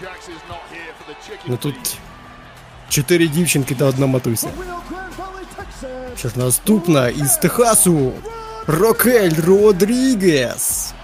Jax. 0.03 0.31
Ну 1.47 1.57
тут 1.57 1.97
чотири 2.89 3.29
дівчинки 3.29 3.74
та 3.74 3.85
одна 3.85 4.07
матуся. 4.07 4.51
Що 6.16 6.29
ж 6.29 6.39
наступна 6.39 7.09
із 7.09 7.37
Техасу 7.37 8.12
Рокель 8.69 9.33
Родрігес. 9.47 10.95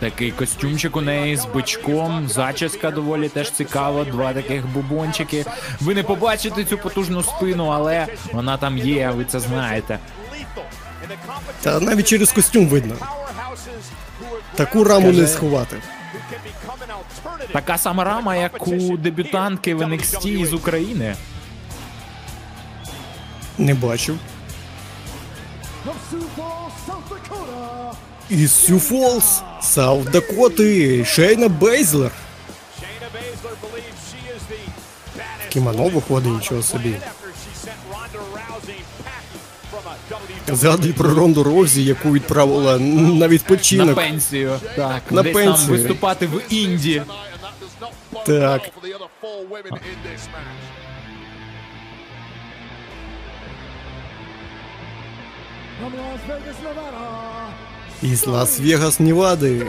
Такий 0.00 0.30
костюмчик 0.32 0.96
у 0.96 1.00
неї 1.00 1.36
з 1.36 1.46
бичком, 1.46 2.28
зачіска 2.28 2.90
доволі 2.90 3.28
теж 3.28 3.50
цікава, 3.50 4.04
два 4.04 4.32
таких 4.32 4.66
бубончики. 4.66 5.44
Ви 5.80 5.94
не 5.94 6.02
побачите 6.02 6.64
цю 6.64 6.78
потужну 6.78 7.22
спину, 7.22 7.66
але 7.66 8.06
вона 8.32 8.56
там 8.56 8.78
є, 8.78 9.10
ви 9.10 9.24
це 9.24 9.40
знаєте. 9.40 9.98
Та 11.62 11.80
навіть 11.80 12.08
через 12.08 12.32
костюм 12.32 12.66
видно. 12.66 12.94
Таку 14.54 14.84
раму 14.84 15.12
не 15.12 15.26
сховати. 15.26 15.76
Така 17.52 17.78
сама 17.78 18.04
рама, 18.04 18.36
як 18.36 18.68
у 18.68 18.96
дебютантки 18.96 19.74
в 19.74 19.82
NXT 19.82 20.46
з 20.46 20.52
України. 20.52 21.16
Не 23.58 23.74
бачив. 23.74 24.18
From 25.84 25.96
Sioux 26.10 26.26
Falls, 26.36 26.72
Із 28.30 28.52
Сю 28.52 28.78
Фолс, 28.78 29.42
Саут 29.62 30.10
Дакоти, 30.10 31.04
Шейна 31.04 31.48
Бейзлер. 31.48 32.10
Packing 39.04 39.40
from 39.70 39.86
a 39.86 39.96
WWE 40.50 40.56
Згадуй 40.56 40.92
про 40.92 41.14
Ронду 41.14 41.42
Роузі, 41.42 41.84
яку 41.84 42.12
відправила 42.12 42.78
на 42.78 43.28
На 43.84 43.94
пенсію. 43.94 44.60
Так, 44.76 45.02
На 45.10 45.22
десь 45.22 45.34
пенсію. 45.34 45.54
там 45.56 45.76
виступати 45.76 46.26
в 46.26 46.42
Інді. 46.52 47.00
Tonight, 47.00 47.06
and 47.06 47.42
that 47.44 47.54
does 47.62 47.74
not 47.80 47.92
bode 48.26 48.40
Так. 48.40 48.62
Із 58.02 58.26
Лас-Вегас, 58.26 59.00
Невади. 59.00 59.66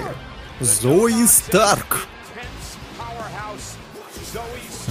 Зої 0.61 1.27
Старк. 1.27 2.07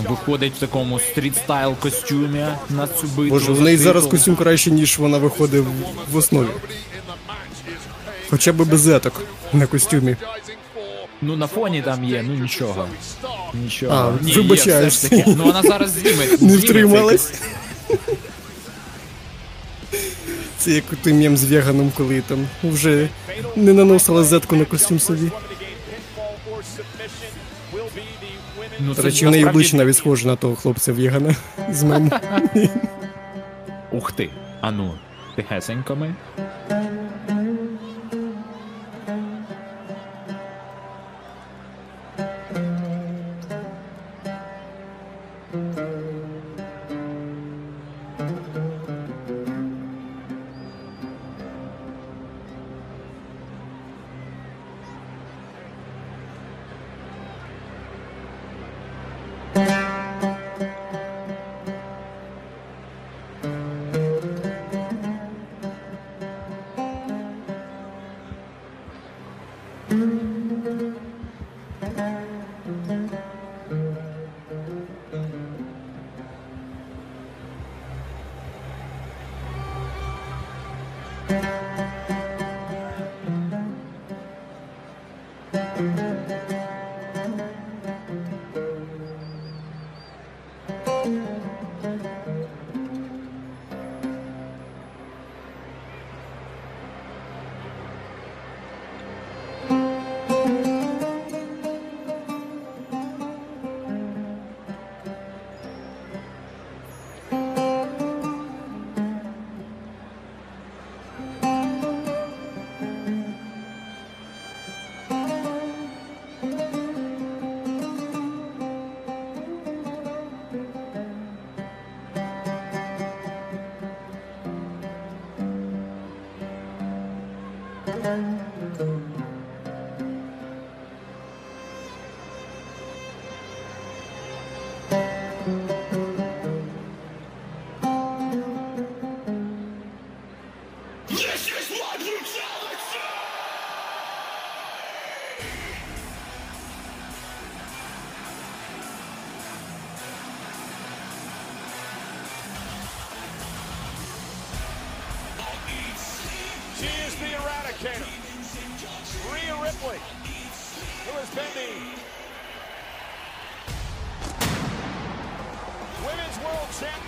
Виходить 0.08 0.54
в 0.54 0.58
такому 0.58 0.98
street-style 0.98 1.74
костюмі 1.76 2.46
на 2.70 2.86
цю 2.86 3.06
битву. 3.06 3.28
Боже, 3.28 3.52
в 3.52 3.60
неї 3.60 3.76
зараз 3.76 4.06
костюм 4.06 4.36
краще, 4.36 4.70
ніж 4.70 4.98
вона 4.98 5.18
виходить 5.18 5.64
в- 6.12 6.16
основі. 6.16 6.48
Хоча 8.30 8.52
б 8.52 8.56
без 8.64 8.88
еток 8.88 9.22
на 9.52 9.66
костюмі. 9.66 10.16
Ну 11.22 11.36
на 11.36 11.46
фоні 11.46 11.82
там 11.82 12.04
є, 12.04 12.24
ну 12.28 12.34
нічого. 12.34 12.88
Нічого. 13.54 13.94
А, 14.20 14.24
Ні, 14.24 14.32
є 14.32 14.54
все 14.54 14.90
ж 14.90 15.02
таки. 15.02 15.24
Ну 15.26 15.44
вона 15.44 15.62
зараз 15.62 15.90
зніме. 16.00 16.26
Не 16.26 16.36
зніме 16.36 16.50
цей 16.58 16.70
втрималась. 16.70 17.32
Це 20.64 20.70
як 20.70 20.84
той 21.02 21.12
мєм 21.12 21.36
з 21.36 21.44
веганом, 21.44 21.92
коли 21.96 22.20
там 22.20 22.46
вже 22.62 23.08
не 23.56 23.72
наносила 23.72 24.24
зетку 24.24 24.56
на 24.56 24.64
костюм 24.64 24.98
собі. 24.98 25.30
Ну, 28.80 28.94
До 28.94 29.02
речі, 29.02 29.26
в 29.26 29.30
неї 29.30 29.44
обличчя 29.44 29.76
навіть 29.76 29.96
схоже 29.96 30.26
на 30.26 30.36
того 30.36 30.56
хлопця 30.56 30.92
вегана 30.92 31.36
з 31.70 31.82
мем. 31.82 32.10
Ух 33.92 34.12
ти. 34.12 34.30
А 34.60 34.70
ну, 34.70 34.94
тихесенько 35.36 35.96
ми. 35.96 36.14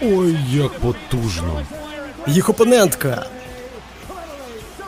Ой, 0.08 0.36
як 0.52 0.72
потужно. 0.72 1.62
Їх 2.26 2.48
опонентка 2.48 3.26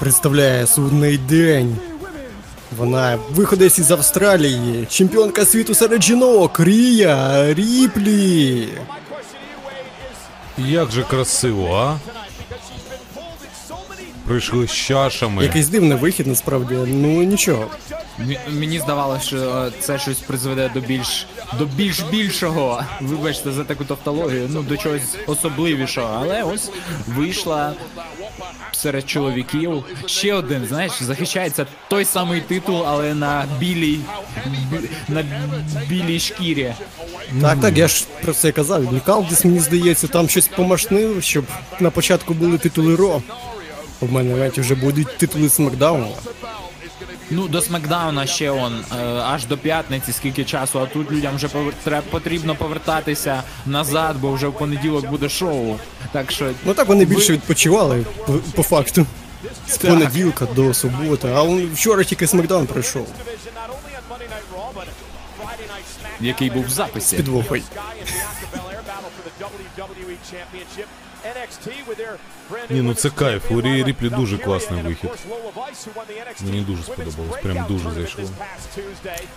представляє 0.00 0.66
судний 0.66 1.18
день 1.18 1.76
Вона 2.76 3.18
виходить 3.30 3.78
із 3.78 3.90
Австралії, 3.90 4.86
чемпіонка 4.90 5.44
світу 5.44 5.74
серед 5.74 6.02
жінок, 6.02 6.60
Рія 6.60 7.46
Ріплі. 7.54 8.68
Як 10.58 10.90
же 10.90 11.02
красиво, 11.02 11.74
а? 11.76 11.96
Прийшли 14.26 14.66
з 14.66 14.70
чашами. 14.72 15.42
Якийсь 15.42 15.68
дивний 15.68 15.98
вихід, 15.98 16.26
насправді, 16.26 16.74
ну 16.74 17.22
нічого. 17.22 17.66
Мі- 18.20 18.38
Мені 18.50 18.78
здавалося, 18.78 19.22
що 19.26 19.36
е, 19.36 19.70
це 19.80 19.98
щось 19.98 20.18
призведе 20.18 20.70
до 20.74 20.80
більш 20.80 21.26
до 21.58 21.64
більш 21.66 22.00
більшого. 22.00 22.82
Вибачте 23.00 23.52
за 23.52 23.64
таку 23.64 23.84
тавтологію, 23.84 24.48
ну 24.52 24.62
до 24.62 24.76
чогось 24.76 25.16
особливішого. 25.26 26.18
Але 26.22 26.42
ось 26.42 26.70
вийшла 27.06 27.72
серед 28.72 29.08
чоловіків. 29.10 29.84
Ще 30.06 30.34
один, 30.34 30.66
знаєш, 30.68 30.92
захищається 31.02 31.66
той 31.88 32.04
самий 32.04 32.40
титул, 32.40 32.82
але 32.86 33.14
на 33.14 33.44
білій 33.58 33.98
бі- 34.70 34.88
на 35.08 35.24
білій 35.88 36.20
шкірі. 36.20 36.74
Так, 37.42 37.60
так, 37.60 37.78
я 37.78 37.88
ж 37.88 38.04
про 38.22 38.32
це 38.32 38.52
казав. 38.52 38.92
Мікалдіс, 38.92 39.44
мені 39.44 39.60
здається, 39.60 40.08
там 40.08 40.28
щось 40.28 40.48
помашнив, 40.48 41.22
щоб 41.22 41.44
на 41.80 41.90
початку 41.90 42.34
були 42.34 42.58
титули 42.58 42.96
Ро. 42.96 43.22
У 44.00 44.06
мене 44.06 44.36
навіть 44.36 44.58
вже 44.58 44.74
будуть 44.74 45.18
титули 45.18 45.48
Смакдауну. 45.48 46.08
Ну, 47.30 47.48
до 47.48 47.60
Смакдауна 47.60 48.26
ще 48.26 48.50
он 48.50 48.84
е, 48.92 49.04
аж 49.04 49.46
до 49.46 49.58
п'ятниці, 49.58 50.12
скільки 50.12 50.44
часу, 50.44 50.80
а 50.80 50.86
тут 50.86 51.12
людям 51.12 51.36
вже 51.36 51.48
потрібно 52.10 52.54
повертатися 52.54 53.42
назад, 53.66 54.16
бо 54.20 54.32
вже 54.32 54.46
в 54.46 54.52
понеділок 54.52 55.06
буде 55.06 55.28
шоу. 55.28 55.76
Так 56.12 56.30
що 56.30 56.50
Ну 56.64 56.74
так 56.74 56.88
вони 56.88 57.04
більше 57.04 57.32
відпочивали 57.32 58.04
по, 58.26 58.32
по 58.32 58.62
факту. 58.62 59.06
З 59.68 59.76
понеділка 59.76 60.46
до 60.56 60.74
суботи, 60.74 61.28
а 61.34 61.42
он 61.42 61.70
вчора 61.74 62.04
тільки 62.04 62.26
Смакдаун 62.26 62.66
пройшов. 62.66 63.06
Який 66.20 66.50
був 66.50 66.64
в 66.64 66.70
записі. 66.70 67.16
Підвохой. 67.16 67.62
Ні, 72.70 72.82
ну 72.82 72.94
це 72.94 73.10
кайф. 73.10 73.50
У 73.50 73.54
Рії 73.54 73.84
Ріплі 73.84 74.08
дуже 74.08 74.38
класний 74.38 74.82
вихід. 74.82 75.10
Мені 76.44 76.60
дуже 76.60 76.82
сподобалось, 76.82 77.42
прям 77.42 77.64
дуже 77.68 77.90
зайшло. 77.94 78.24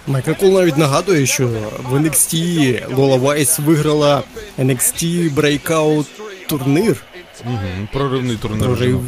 Майкл 0.07 0.31
Кол 0.31 0.49
навіть 0.49 0.77
нагадує, 0.77 1.25
що 1.25 1.47
в 1.83 1.95
NXT 1.95 2.95
Лола 2.95 3.17
Вайс 3.17 3.59
виграла 3.59 4.23
NXT 4.59 5.33
Breakout 5.33 6.05
турнір. 6.47 7.03
Мгм, 7.45 7.87
Проривний 7.93 8.37
турнір. 8.37 8.65
Прорив 8.65 9.01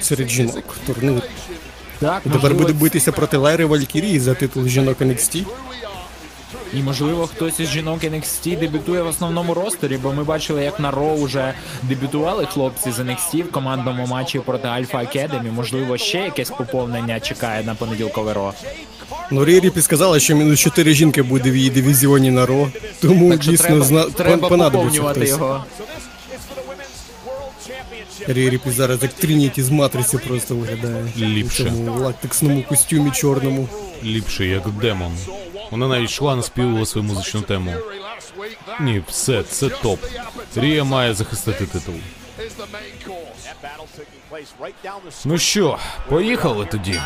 серед 0.00 0.28
жінок. 0.28 0.76
Турнір. 0.86 1.22
Так, 2.00 2.22
І 2.26 2.30
тепер 2.30 2.54
буде 2.54 2.72
битися 2.72 3.12
проти 3.12 3.36
Лайри 3.36 3.64
Валькірії 3.64 4.20
за 4.20 4.34
титул 4.34 4.66
жінок 4.68 5.00
NXT. 5.00 5.44
І 6.74 6.82
можливо 6.82 7.26
хтось 7.26 7.60
із 7.60 7.68
жінок 7.68 8.04
NXT 8.04 8.58
дебютує 8.58 9.02
в 9.02 9.06
основному 9.06 9.54
ростері, 9.54 9.98
бо 10.02 10.12
ми 10.12 10.24
бачили, 10.24 10.64
як 10.64 10.80
на 10.80 10.92
Raw 10.92 11.22
вже 11.24 11.54
дебютували 11.82 12.46
хлопці 12.46 12.92
з 12.92 12.98
NXT 12.98 13.42
в 13.42 13.50
командному 13.50 14.06
матчі 14.06 14.38
проти 14.38 14.68
Alpha 14.68 14.94
Academy. 14.96 15.52
Можливо, 15.52 15.96
ще 15.98 16.18
якесь 16.18 16.50
поповнення 16.50 17.20
чекає 17.20 17.64
на 17.64 17.74
понеділкове 17.74 18.32
Raw. 18.32 18.52
Ну, 19.30 19.44
Рія 19.44 19.60
Ріплі 19.60 19.82
сказала, 19.82 20.20
що 20.20 20.34
мінус 20.36 20.60
4 20.60 20.94
жінки 20.94 21.22
буде 21.22 21.50
в 21.50 21.56
її 21.56 21.70
дивізіоні 21.70 22.30
на 22.30 22.46
Raw. 22.46 22.68
Тому 23.00 23.30
Так 23.30 23.42
що 23.42 23.50
дійсно 23.50 23.66
треба, 23.66 23.84
зна... 23.84 24.04
треба 24.04 24.48
понадобиться 24.48 25.02
хтось. 25.02 25.28
його. 25.28 25.64
Рія 28.28 28.50
Ріплі 28.50 28.70
зараз 28.70 29.02
як 29.02 29.12
Трініті 29.12 29.62
з 29.62 29.70
матриці 29.70 30.18
просто 30.18 30.54
виглядає. 30.54 31.04
Ліпше. 31.18 31.62
У 31.62 31.66
цьому 31.66 31.98
латексному 32.00 32.62
костюмі 32.68 33.10
чорному. 33.10 33.68
Ліпше, 34.04 34.46
як 34.46 34.68
демон. 34.80 35.12
Вона 35.70 35.88
навіть 35.88 36.10
йшла 36.10 36.36
наспівувала 36.36 36.86
свою 36.86 37.06
музичну 37.08 37.40
тему. 37.40 37.72
Ні, 38.80 39.02
все, 39.08 39.42
це 39.42 39.68
топ. 39.68 40.00
Рія 40.56 40.84
має 40.84 41.14
захистити 41.14 41.66
титул. 41.66 41.94
Ну 45.24 45.38
що, 45.38 45.78
поїхали 46.08 46.66
тоді. 46.70 47.00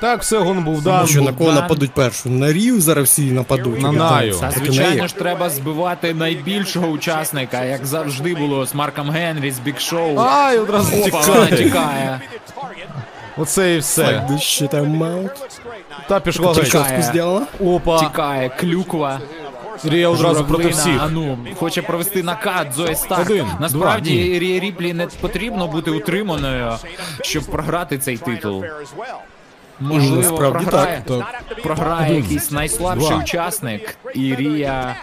Так, 0.00 0.20
все, 0.22 0.38
гон 0.38 0.64
був 0.64 0.82
дан. 0.82 1.06
Що 1.06 1.22
на 1.22 1.32
кого 1.32 1.52
нападуть 1.52 1.92
першу? 1.92 2.28
На 2.30 2.52
Рію 2.52 2.80
зараз 2.80 3.08
всі 3.08 3.22
нападуть. 3.22 3.80
На 3.80 3.92
Наю. 3.92 4.38
Та 4.40 4.50
звичайно 4.50 5.06
ж 5.06 5.14
треба 5.14 5.50
збивати 5.50 6.14
найбільшого 6.14 6.86
учасника, 6.86 7.64
як 7.64 7.86
завжди 7.86 8.34
було 8.34 8.66
з 8.66 8.74
Марком 8.74 9.10
Генрі, 9.10 9.50
з 9.50 9.58
Бік 9.58 9.80
Шоу. 9.80 10.18
Ай, 10.18 10.58
одразу 10.58 10.96
Опа, 10.96 11.20
вона 11.20 11.46
тікає. 11.46 12.20
Оце 13.36 13.74
і 13.74 13.78
все. 13.78 14.04
Так, 14.04 14.70
там? 14.70 15.30
Та 16.08 16.20
пішла 16.20 16.52
геть. 16.52 16.64
Тікає. 16.64 17.02
Зробила? 17.02 17.46
Опа. 17.60 17.98
Тікає, 17.98 18.48
клюква. 18.48 19.20
Рія 19.84 20.08
одразу 20.08 20.44
проти 20.44 20.62
Журавлина, 20.62 20.82
всіх. 20.82 21.02
А 21.02 21.08
ну, 21.08 21.38
хоче 21.58 21.82
провести 21.82 22.22
накат 22.22 22.72
Зої 22.72 22.94
Старк. 22.94 23.30
Один, 23.30 23.46
Насправді 23.60 24.28
два. 24.28 24.38
Рі 24.38 24.60
Ріплі 24.60 24.92
не 24.92 25.06
потрібно 25.06 25.66
бути 25.68 25.90
утриманою, 25.90 26.72
щоб 27.22 27.44
програти 27.44 27.98
цей 27.98 28.18
титул. 28.18 28.64
Можливо, 29.80 30.16
насправді 30.16 30.64
програє, 30.64 31.02
так, 31.06 31.44
програє 31.62 32.16
якийсь 32.16 32.50
найслабший 32.50 33.08
Два. 33.08 33.18
учасник, 33.18 33.96
і 34.14 34.34
Рія. 34.34 34.96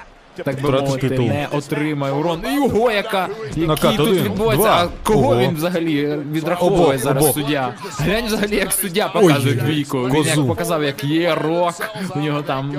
Так 0.43 0.61
би 0.61 0.69
мовити, 0.71 1.09
титул. 1.09 1.25
не 1.25 1.47
отримає 1.51 2.13
урон. 2.13 2.41
І 2.51 2.55
Його 2.55 2.91
яка, 2.91 3.27
який 3.55 3.97
тут 3.97 3.99
один, 4.09 4.23
відбувається. 4.23 4.67
два. 4.67 4.83
А 4.83 5.07
кого 5.07 5.19
Ого. 5.29 5.39
він 5.39 5.55
взагалі 5.55 6.17
відраховує 6.31 6.81
Обох, 6.83 6.97
зараз 6.97 7.23
обох. 7.23 7.35
суддя? 7.35 7.73
Глянь 7.97 8.25
взагалі, 8.25 8.55
як 8.55 8.71
суддя 8.71 9.07
показує 9.07 9.53
двійку. 9.55 9.97
Він 10.03 10.09
козу. 10.15 10.29
як 10.29 10.47
показав, 10.47 10.83
як 10.83 11.03
є 11.03 11.35
рок. 11.35 11.73
У 12.15 12.19
нього 12.19 12.41
там 12.41 12.73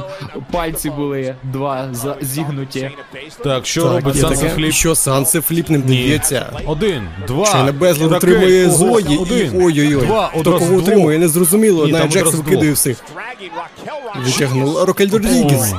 пальці 0.50 0.90
були 0.90 1.34
два 1.42 1.88
за- 1.92 2.16
зігнуті. 2.20 2.90
Так, 3.44 3.66
що 3.66 3.82
Так, 3.82 3.92
робить 3.92 4.14
є 4.14 4.20
Санса 4.20 4.42
таке. 4.42 4.55
Фліп? 4.55 4.72
Що 4.72 4.94
Сансе 4.94 5.40
Фліп 5.40 5.70
не 5.70 5.78
вдається? 5.78 6.46
Один, 6.66 7.09
два. 7.26 7.46
Шайна 7.46 7.72
Безлер 7.72 8.11
Ракель, 8.11 8.28
утримує 8.28 8.66
ого, 8.66 8.76
Зої 8.76 9.14
і 9.14 9.18
один, 9.18 9.62
ой-ой-ой. 9.62 10.07
Два, 10.07 10.26
Хто 10.28 10.40
одразу 10.40 10.59
кого 10.59 10.70
двох. 10.70 10.82
утримує, 10.82 11.18
не 11.18 11.28
зрозуміло. 11.28 11.86
Ні, 11.86 11.92
Навіть 11.92 12.12
Джексон 12.12 12.40
одразу 12.40 12.61
двох. 12.62 12.74
всіх. 12.74 13.05
Витягнула 14.24 14.84
Рокель 14.84 15.09
Родрігес. 15.11 15.74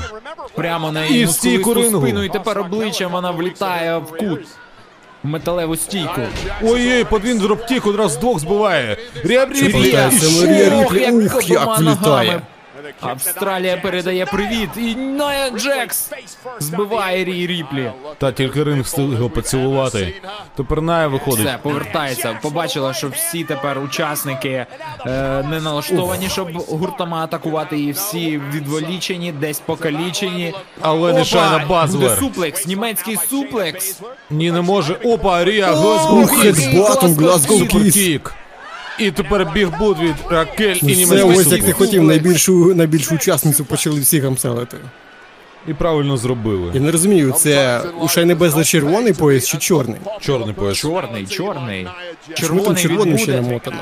Прямо 0.56 0.91
на 0.91 1.06
її 1.06 1.28
стійку 1.28 1.84
спину, 1.84 2.24
і 2.24 2.30
тепер 2.30 2.60
обличчям 2.60 3.12
вона 3.12 3.32
влітає 3.32 3.97
в 3.97 4.18
кут. 4.18 4.39
В 5.24 5.28
металеву 5.28 5.76
стійку. 5.76 6.22
Ой-ой, 6.64 7.04
подвін 7.04 7.39
дроптік 7.39 7.86
одразу 7.86 8.20
двох 8.20 8.39
збиває. 8.39 8.97
Рія 9.24 9.45
Ріплі. 9.45 9.70
Повертається 9.70 10.28
І 10.28 10.41
Марія 10.41 10.66
що? 10.66 10.84
Ріплі. 10.84 11.01
як 11.01 11.36
Ух, 11.36 11.49
як 11.49 11.80
влітає. 11.80 12.41
Австралія 13.06 13.78
передає 13.78 14.26
привіт. 14.26 14.70
І 14.78 14.95
Ная 14.95 15.49
Джекс 15.49 16.12
збиває 16.60 17.26
Рі 17.26 17.47
Ріплі. 17.47 17.91
Та 18.18 18.32
тільки 18.32 18.64
ринг 18.64 18.82
встиг 18.84 19.12
його 19.12 19.30
поцілувати. 19.30 20.14
Тепер 20.56 20.82
Ная 20.82 21.08
виходить. 21.08 21.45
Все, 21.45 21.58
повертається. 21.62 22.39
Побачила, 22.41 22.93
що 22.93 23.10
всі 23.10 23.43
тепер 23.43 23.80
учасники 23.80 24.49
е, 24.49 24.66
не 25.49 25.62
налаштовані, 25.62 26.30
щоб 26.30 26.51
гуртома 26.58 27.24
атакувати, 27.24 27.80
і 27.80 27.91
всі 27.91 28.41
відволічені, 28.54 29.32
десь 29.32 29.60
покалічені. 29.60 30.54
Але 30.82 31.14
не! 31.14 31.24
Шайна 31.26 31.86
Буде 31.88 32.16
суплекс, 32.20 32.68
німецький 32.68 33.18
суплекс. 33.30 34.01
Ні, 34.30 34.51
не 34.51 34.62
може. 34.62 34.93
Опа, 34.93 35.43
Рія, 35.43 35.74
Glasgow 35.74 36.18
Ух, 36.18 36.32
headbutt 36.32 36.93
ом, 36.93 37.16
Glasgow 37.16 37.55
Kiss. 37.55 37.70
Superkick. 37.70 38.34
І 39.00 39.12
тепер 39.12 39.52
big 39.53 39.73
boot 39.73 39.99
від 40.00 40.16
Ракель 40.30 40.76
і 40.82 41.06
Ну, 41.06 41.08
Це 41.08 41.24
ось 41.24 41.52
як 41.52 41.64
ти 41.64 41.72
хотів, 41.72 42.04
найбільшу, 42.04 42.76
найбільшу 42.76 43.16
учасницю 43.16 43.66
почали 43.66 44.00
всі 44.00 44.20
гамселити. 44.20 44.78
І 45.68 45.74
правильно 45.74 46.18
зробили. 46.18 46.72
Я 46.74 46.82
не 46.82 46.91
розумію, 46.91 47.32
це 47.32 47.82
у 48.01 48.07
Шайни 48.07 48.36
Безлер 48.36 48.66
червоний 48.66 49.14
пояс 49.14 49.47
чи 49.47 49.57
чорний? 49.57 49.97
Чорний 50.22 50.53
пояс. 50.53 50.78
Чорний, 50.78 51.26
чорний. 51.28 51.88
Чому 52.34 52.61
там 52.64 52.76
Червоний 52.76 52.84
червоним 52.84 53.18
ще 53.18 53.41
намотано? 53.41 53.78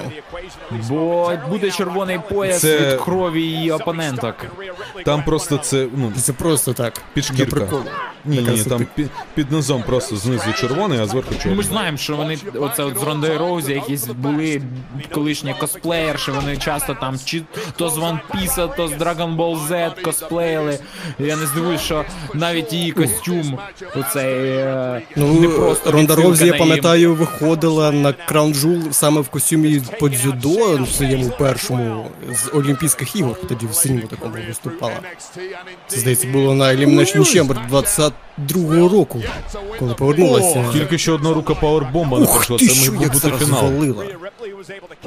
бо 0.90 1.32
буде 1.50 1.72
червоний 1.72 2.20
пояс 2.30 2.60
Це- 2.62 2.94
від 2.94 3.02
крові 3.02 3.42
її 3.42 3.72
опоненток. 3.72 4.36
Там 5.06 5.24
просто 5.24 5.58
це, 5.58 5.88
ну, 5.96 6.12
Це 6.18 6.34
просто 6.34 6.74
так. 6.74 6.94
Під 7.14 7.24
для 7.24 7.34
шкірка. 7.34 7.56
приколу. 7.56 7.84
ні, 8.26 8.38
ні, 8.42 8.64
там 8.64 8.86
під, 8.96 9.10
під 9.36 9.52
низом 9.52 9.84
просто 9.84 10.16
знизу 10.16 10.54
червоний, 10.54 11.00
а 11.00 11.06
зверху 11.06 11.30
Ну, 11.32 11.38
ми 11.38 11.44
чорний. 11.44 11.62
ж 11.64 11.68
знаємо, 11.70 11.98
що 11.98 12.16
вони 12.16 12.38
оце 12.60 12.84
от 12.84 12.98
з 13.00 13.04
Рондою 13.04 13.40
Роузі 13.40 13.74
якісь 13.74 14.08
були 14.08 14.62
колишні 15.14 15.56
косплеєрші, 15.60 16.32
вони 16.32 16.58
часто 16.58 16.94
там 17.02 17.16
чи 17.26 17.42
то 17.78 17.90
з 17.90 17.98
One 17.98 18.20
Piece, 18.34 18.76
то 18.76 18.88
з 18.88 18.92
Dragon 18.92 19.36
Ball 19.38 19.68
Z 19.68 20.02
косплеїли. 20.02 20.80
Я 21.20 21.36
не 21.36 21.46
здивуюсь, 21.78 21.82
що 21.82 22.06
навіть 22.34 22.74
її 22.74 22.92
костюм 22.92 23.58
оцей 23.96 24.50
е, 24.50 25.02
не 25.16 25.26
Ну, 25.26 25.50
просто 25.50 25.92
Ронда 25.92 26.16
Роузі, 26.16 26.46
я 26.46 26.54
пам'ятаю, 26.54 27.16
виходила 27.16 27.92
на 27.92 28.14
Crown 28.14 28.54
Jewel 28.54 28.92
саме 28.92 29.22
в 29.22 29.30
костюмі 29.30 29.82
по 30.00 30.10
дзюдо 30.10 30.84
в 30.84 30.90
своєму 30.90 31.30
першому 31.40 32.06
з 32.32 32.56
Олімпійських 32.56 33.16
ігор. 33.16 33.36
Тоді 33.50 33.66
в 33.66 33.74
синьому 33.76 34.08
такому 34.08 34.34
виступала. 34.48 35.00
Це 35.88 35.98
здається 36.00 36.28
було 36.28 36.56
на 36.56 36.66
Elimination 36.66 37.20
Chamber 37.20 37.68
20, 37.68 38.14
22-го 38.48 38.90
року, 38.90 39.22
коли 39.80 39.94
повернулася. 39.94 40.66
Тільки 40.74 40.98
що 40.98 41.14
одна 41.14 41.34
рука 41.34 41.54
powerbomb 41.54 42.13
а 42.13 42.20
не 42.20 42.26
пройшла. 42.26 42.58
Це 42.58 42.66
що, 42.66 42.92
міг 42.92 43.02
як 43.02 43.14
бути 43.14 43.28
зараз 43.28 43.40
фінал. 43.40 43.60
звалила. 43.60 44.06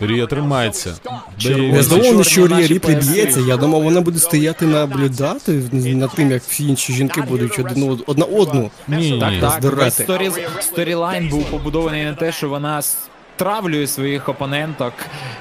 Рія 0.01 0.26
тримається. 0.26 0.95
Я 1.39 1.82
Дає 1.82 2.24
що 2.24 2.47
Рія 2.47 2.66
Ріплі 2.66 2.95
б'ється. 2.95 3.41
Я 3.41 3.57
думав, 3.57 3.82
вона 3.82 4.01
буде 4.01 4.18
стояти 4.18 4.66
наблюдати 4.66 5.53
над 5.72 6.11
тим, 6.14 6.30
як 6.30 6.43
всі 6.43 6.68
інші 6.68 6.93
жінки 6.93 7.22
будуть 7.22 7.59
один 7.59 7.91
од- 7.91 8.05
одна 8.07 8.24
одну. 8.24 8.70
Ні, 8.89 9.11
ні. 9.11 9.20
Так, 9.20 9.41
так. 9.41 9.53
Здирати. 9.61 9.85
Весь 9.85 9.95
story, 9.95 10.31
storyline 10.61 11.29
був 11.28 11.45
побудований 11.45 12.05
на 12.05 12.14
те, 12.14 12.32
що 12.32 12.49
вона 12.49 12.82
стравлює 12.82 13.87
своїх 13.87 14.28
опоненток 14.28 14.93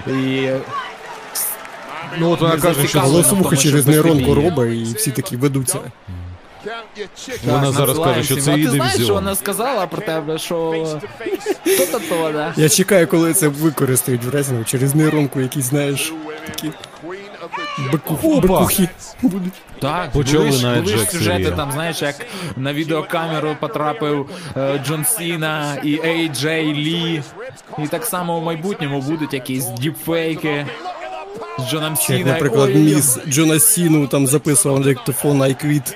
і 0.07 0.47
Ну 2.19 2.31
от 2.31 2.41
вона 2.41 2.57
каже, 2.57 2.87
що. 2.87 2.99
Голосовуха 2.99 3.57
через 3.57 3.87
нейронку 3.87 4.33
робить, 4.35 4.87
і 4.89 4.93
всі 4.93 5.11
такі 5.11 5.37
ведуться. 5.37 5.79
Вона 7.45 7.71
зараз 7.71 7.99
каже, 7.99 8.23
що 8.23 8.35
це 8.35 8.51
А 8.51 8.55
її 8.55 8.65
ти 8.67 8.71
знаєш, 8.71 9.03
що 9.03 9.13
вона 9.13 9.35
сказала 9.35 9.87
про 9.87 10.01
тебе, 10.01 10.37
що 10.37 10.85
то-то 11.65 11.99
то, 12.09 12.31
да? 12.33 12.53
Я 12.57 12.69
чекаю, 12.69 13.07
коли 13.07 13.33
це 13.33 13.47
використають 13.47 14.23
в 14.23 14.29
резному 14.29 14.63
через 14.63 14.95
нейронку, 14.95 15.39
якісь, 15.41 15.65
знаєш, 15.65 16.13
такі 16.45 16.71
беку- 17.91 18.41
бекухи 18.41 18.89
будуть. 19.21 19.53
Так, 19.79 20.11
Почали 20.11 20.49
були 20.49 20.61
на 20.61 20.81
були 20.81 20.97
ж 20.97 21.05
сюжети, 21.05 21.51
там, 21.51 21.71
знаєш, 21.71 22.01
як 22.01 22.15
на 22.57 22.73
відеокамеру 22.73 23.55
потрапив 23.59 24.29
е, 24.57 24.81
Джон 24.87 25.05
Сіна 25.05 25.75
і 25.83 25.99
Ей 26.05 26.29
Джей 26.29 26.73
Лі. 26.73 27.23
І 27.83 27.87
так 27.87 28.05
само 28.05 28.39
в 28.39 28.43
майбутньому 28.43 29.01
будуть 29.01 29.33
якісь 29.33 29.65
діпфейки 29.65 30.65
з 31.59 31.71
Джоном 31.71 31.89
як, 31.93 31.99
Сіна. 32.01 32.31
наприклад, 32.33 32.69
Ой, 32.73 32.81
міс 32.81 33.17
Джона 33.27 33.59
Сіну 33.59 34.07
там 34.07 34.27
записував 34.27 34.79
на 34.79 34.85
диктофон 34.85 35.41
I 35.41 35.65
quit. 35.65 35.95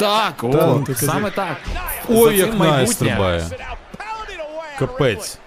Так, 0.00 0.44
о, 0.44 0.48
Так, 0.52 0.84
таке 0.86 1.06
саме 1.06 1.30
так. 1.30 1.56
Ой, 2.08 2.36
як 2.38 2.48
цим 2.50 2.58
Най 2.58 2.68
майбутнє. 2.68 2.94
стрибає. 2.94 3.46
Капець. 4.78 5.38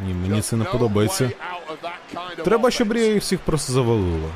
Ні, 0.00 0.14
мені 0.14 0.42
це 0.42 0.56
не 0.56 0.64
подобається. 0.64 1.30
Треба, 2.44 2.70
щоб 2.70 2.92
Рія 2.92 3.06
їх 3.12 3.22
всіх 3.22 3.40
просто 3.40 3.72
завалила. 3.72 4.28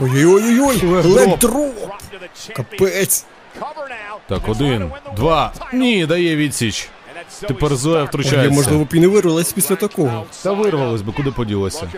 Ой-ой-ой-ой, 0.00 1.02
ледроп! 1.02 1.74
Капець. 2.54 2.54
Капець. 2.54 3.26
Так, 4.28 4.48
один, 4.48 4.90
два. 5.16 5.52
Ні, 5.72 6.06
дає 6.06 6.36
відсіч. 6.36 6.88
Тепер 7.40 7.76
Зоя 7.76 8.00
Ой, 8.00 8.06
втручається. 8.06 8.54
можливо, 8.54 8.84
б 8.84 8.88
і 8.94 9.00
не 9.00 9.06
вирвалась 9.06 9.52
після 9.52 9.76
такого. 9.76 10.24
Та 10.42 10.52
вирвалась 10.52 11.02
би, 11.02 11.12
куди 11.12 11.30
поділася. 11.30 11.88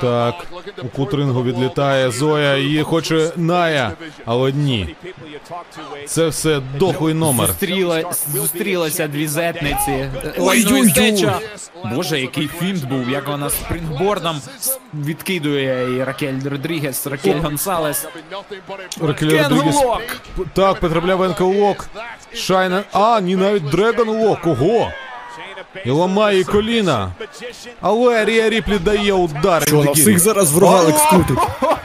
Так, 0.00 0.34
у 0.82 0.88
кутрингу 0.88 1.42
відлітає 1.42 2.10
Зоя, 2.10 2.56
її 2.56 2.82
хоче 2.82 3.30
Ная, 3.36 3.92
але 4.24 4.52
ні. 4.52 4.94
Це 6.06 6.28
все 6.28 6.60
дохлий 6.78 7.14
номер. 7.14 7.46
Зустріла, 7.46 8.12
зустрілася 8.32 9.08
дві 9.08 9.26
зетниці. 9.26 10.10
Ой, 10.38 10.66
Ну 10.70 10.88
стеча. 10.88 11.38
Боже, 11.94 12.20
який 12.20 12.48
фінт 12.48 12.84
був, 12.84 13.10
як 13.10 13.28
вона 13.28 13.50
спрингбордом 13.50 14.40
відкидує 14.94 15.96
і 15.96 16.04
Ракель 16.04 16.40
Родрігес, 16.44 17.06
Ракель 17.06 17.40
Гонсалес. 17.40 18.06
Ракель 19.00 19.42
Родрігес. 19.42 19.76
Так, 20.54 20.80
потрапляє 20.80 21.22
Енка 21.24 21.44
Лок. 21.44 21.88
Шайна. 22.34 22.82
А, 22.92 23.20
ні, 23.20 23.36
навіть 23.36 23.64
Дрегон 23.70 24.08
Лок. 24.08 24.46
Ого! 24.46 24.61
І 25.84 25.90
ламає 25.90 26.44
коліна. 26.44 27.12
Але 27.80 28.24
Рія 28.24 28.50
Ріплі 28.50 28.78
дає 28.78 29.12
удар. 29.12 29.62
Що, 29.66 29.84
на 29.84 29.90
всіх 29.92 30.18
зараз 30.18 30.52
в 30.52 30.58
рогалик 30.58 30.98
скрутить? 30.98 31.38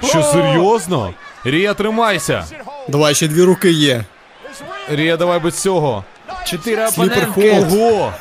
Що, 0.04 0.24
серйозно? 0.24 1.14
Рія, 1.44 1.74
тримайся. 1.74 2.46
Давай, 2.88 3.16
ще 3.16 3.28
дві 3.28 3.44
руки 3.44 3.72
є. 3.72 4.04
Рія, 4.90 5.18
давай 5.18 5.40
без 5.40 5.62
цього. 5.62 6.04
Чотири 6.46 6.88
опонентки. 6.88 7.66
Ого! 7.72 8.14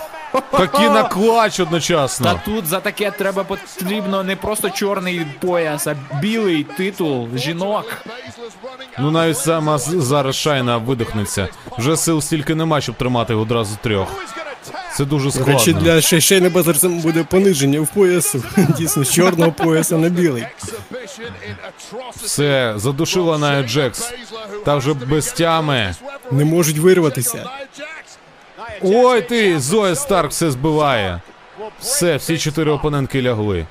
Такі 0.50 0.82
на 0.88 1.02
клач 1.02 1.56
Та 1.56 1.62
одночасно. 1.62 2.40
тут 2.44 2.66
за 2.66 2.80
таке 2.80 3.10
треба 3.10 3.44
потрібно 3.44 4.22
не 4.24 4.36
просто 4.36 4.70
чорний 4.70 5.26
пояс, 5.40 5.86
а 5.86 5.94
білий 6.20 6.64
титул 6.64 7.28
жінок. 7.34 7.84
Ну 8.98 9.10
навіть 9.10 9.38
сама 9.38 9.78
зараз 9.78 10.36
Шайна 10.36 10.76
видихнеться. 10.76 11.48
Вже 11.78 11.96
сил 11.96 12.20
стільки 12.20 12.54
нема, 12.54 12.80
щоб 12.80 12.94
тримати 12.94 13.34
одразу 13.34 13.76
трьох. 13.82 14.08
Це 14.96 15.04
дуже 15.04 15.38
До 15.38 15.44
речі, 15.44 15.72
для 15.72 16.00
Шейшейна 16.00 16.50
Безерцем 16.50 16.98
буде 16.98 17.24
пониження 17.24 17.80
в 17.80 17.86
поясу. 17.88 18.42
Дійсно, 18.78 19.04
з 19.04 19.12
чорного 19.12 19.52
пояса 19.52 19.96
на 19.98 20.08
білий. 20.08 20.46
Все, 22.22 22.72
задушила 22.76 23.38
Ная 23.38 23.62
Джекс. 23.62 24.12
Та 24.64 24.76
вже 24.76 24.94
без 24.94 25.32
тями. 25.32 25.94
Не 26.30 26.44
можуть 26.44 26.78
вирватися. 26.78 27.50
Ой 28.82 29.22
ти, 29.22 29.60
Зоя 29.60 29.94
Старк 29.94 30.30
все 30.30 30.50
збиває. 30.50 31.20
Все, 31.80 32.16
всі 32.16 32.38
чотири 32.38 32.70
опонентки 32.70 33.22
лягли. 33.22 33.66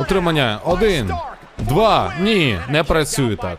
Утримання. 0.00 0.60
Один, 0.64 1.12
два. 1.58 2.14
Ні, 2.20 2.58
не 2.68 2.84
працює 2.84 3.36
так. 3.36 3.58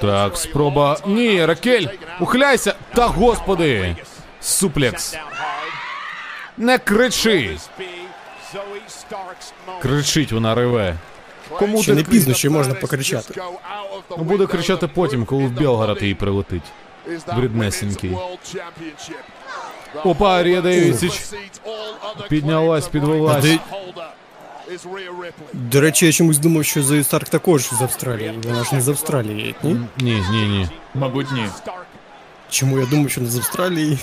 Так, 0.00 0.36
спроба. 0.36 0.98
Ні, 1.06 1.46
Ракель, 1.46 1.86
ухиляйся! 2.20 2.74
Та 2.94 3.06
господи! 3.06 3.96
Суплекс. 4.40 5.16
Не 6.58 6.78
кричи! 6.78 7.58
Кричить 9.82 10.32
вона 10.32 10.54
реве. 10.54 10.96
Кому 11.58 11.82
Ще 11.82 11.92
ти 11.92 11.96
не 11.96 12.04
пізно, 12.04 12.34
ще 12.34 12.50
можна 12.50 12.74
покричати. 12.74 13.42
Ну, 14.10 14.16
буде 14.24 14.46
кричати 14.46 14.86
потім, 14.86 15.24
коли 15.24 15.44
в 15.44 15.50
Білгород 15.50 16.02
їй 16.02 16.14
прилетить. 16.14 16.62
Бріднесенький. 17.36 18.16
Опа, 20.04 20.42
Рія 20.42 20.60
Дейвіціч. 20.60 21.20
Піднялась, 22.28 22.88
підвелась. 22.88 23.44
Ти- 23.44 23.58
До 25.52 25.80
речі, 25.80 26.06
я 26.06 26.12
чомусь 26.12 26.38
думав, 26.38 26.64
що 26.64 26.82
Зою 26.82 27.04
Старк 27.04 27.28
також 27.28 27.68
з 27.68 27.82
Австралії. 27.82 28.34
Вона 28.44 28.64
ж 28.64 28.74
не 28.74 28.80
з 28.80 28.88
Австралії, 28.88 29.54
ні? 29.62 29.76
Ні, 29.98 30.24
ні, 30.30 30.48
ні. 30.48 30.68
Мабуть, 30.94 31.32
ні. 31.32 31.46
Чому 32.50 32.78
я 32.78 32.86
думаю, 32.86 33.08
що 33.08 33.20
не 33.20 33.26
з 33.30 33.36
Австралії? 33.36 33.98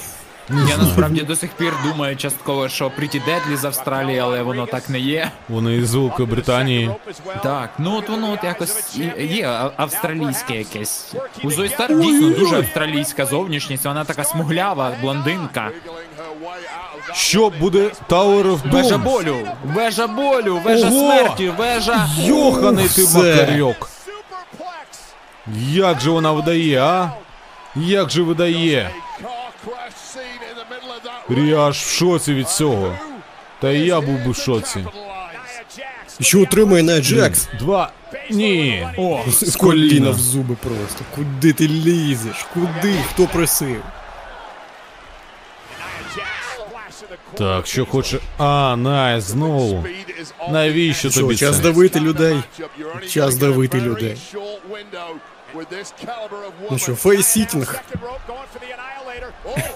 Я 0.50 0.78
насправді 0.78 1.22
до 1.22 1.36
сих 1.36 1.52
пір 1.52 1.74
думаю 1.86 2.16
частково, 2.16 2.70
що 2.70 2.86
Pretty 2.86 3.22
Deadly 3.28 3.58
з 3.58 3.66
Австралії, 3.66 4.20
але 4.20 4.42
воно 4.42 4.66
так 4.66 4.90
не 4.90 5.00
є. 5.00 5.32
Вони 5.50 5.76
із 5.76 5.96
Великої 5.96 6.28
Британії. 6.28 6.92
Так, 7.44 7.70
ну 7.80 7.96
от 7.98 8.10
воно 8.10 8.32
от 8.32 8.44
якось 8.44 8.98
є 9.20 9.50
австралійське 9.78 10.56
якесь. 10.56 11.14
У 11.44 11.52
Зої 11.52 11.70
Старк 11.70 12.00
дійсно 12.00 12.30
дуже 12.30 12.56
австралійська 12.56 13.26
зовнішність, 13.26 13.86
вона 13.86 14.04
така 14.04 14.24
смуглява, 14.24 14.92
блондинка. 15.02 15.72
Що 17.14 17.50
буде 17.50 17.92
Tower 18.10 18.44
of 18.44 18.72
Вежа 18.72 18.98
болю, 18.98 19.36
вежа 19.64 20.08
болю, 20.08 20.62
вежа 20.66 20.88
Ого! 20.88 21.00
смерті, 21.00 21.50
вежа. 21.50 22.08
Йоханий 22.18 22.88
ти 22.90 23.04
Все. 23.04 23.18
макарьок. 23.18 23.90
Як 25.70 26.00
же 26.02 26.10
вона 26.10 26.32
видає, 26.32 26.82
а? 26.82 27.12
Як 27.76 28.10
же 28.10 28.22
видає? 28.22 28.90
Рія 31.30 31.60
аж 31.60 31.78
в 31.78 31.90
шоці 31.90 32.34
від 32.34 32.50
цього. 32.50 32.96
Та 33.62 33.72
і 33.72 33.80
я 33.80 34.02
був 34.02 34.26
би 34.26 34.32
в 34.32 34.36
шоці. 34.36 34.86
Що 36.22 36.42
отримує 36.42 36.84
на 36.84 37.00
Джекс? 37.02 37.48
Два. 37.60 37.92
Ні. 38.32 38.88
О, 38.98 39.24
З 39.28 39.56
коліна 39.56 40.10
в 40.10 40.20
зуби 40.20 40.56
просто. 40.64 41.06
Куди 41.16 41.54
ти 41.54 41.68
лізеш? 41.68 42.46
Куди? 42.54 42.96
Хто 43.14 43.28
просив? 43.28 43.82
Так, 47.34 47.68
що 47.68 47.86
хоче. 47.86 48.20
А, 48.38 48.76
Най, 48.76 49.22
знову. 49.22 49.86
Навіщо 50.52 51.10
Що, 51.10 51.22
тобі 51.22 51.36
час 51.36 51.60
давити 51.60 52.00
людей? 52.00 52.38
Час 53.10 53.36
давити 53.36 53.82
людей. 53.82 54.18
Ну 56.72 56.78
що, 56.78 56.96
фейсітінг? 56.96 57.82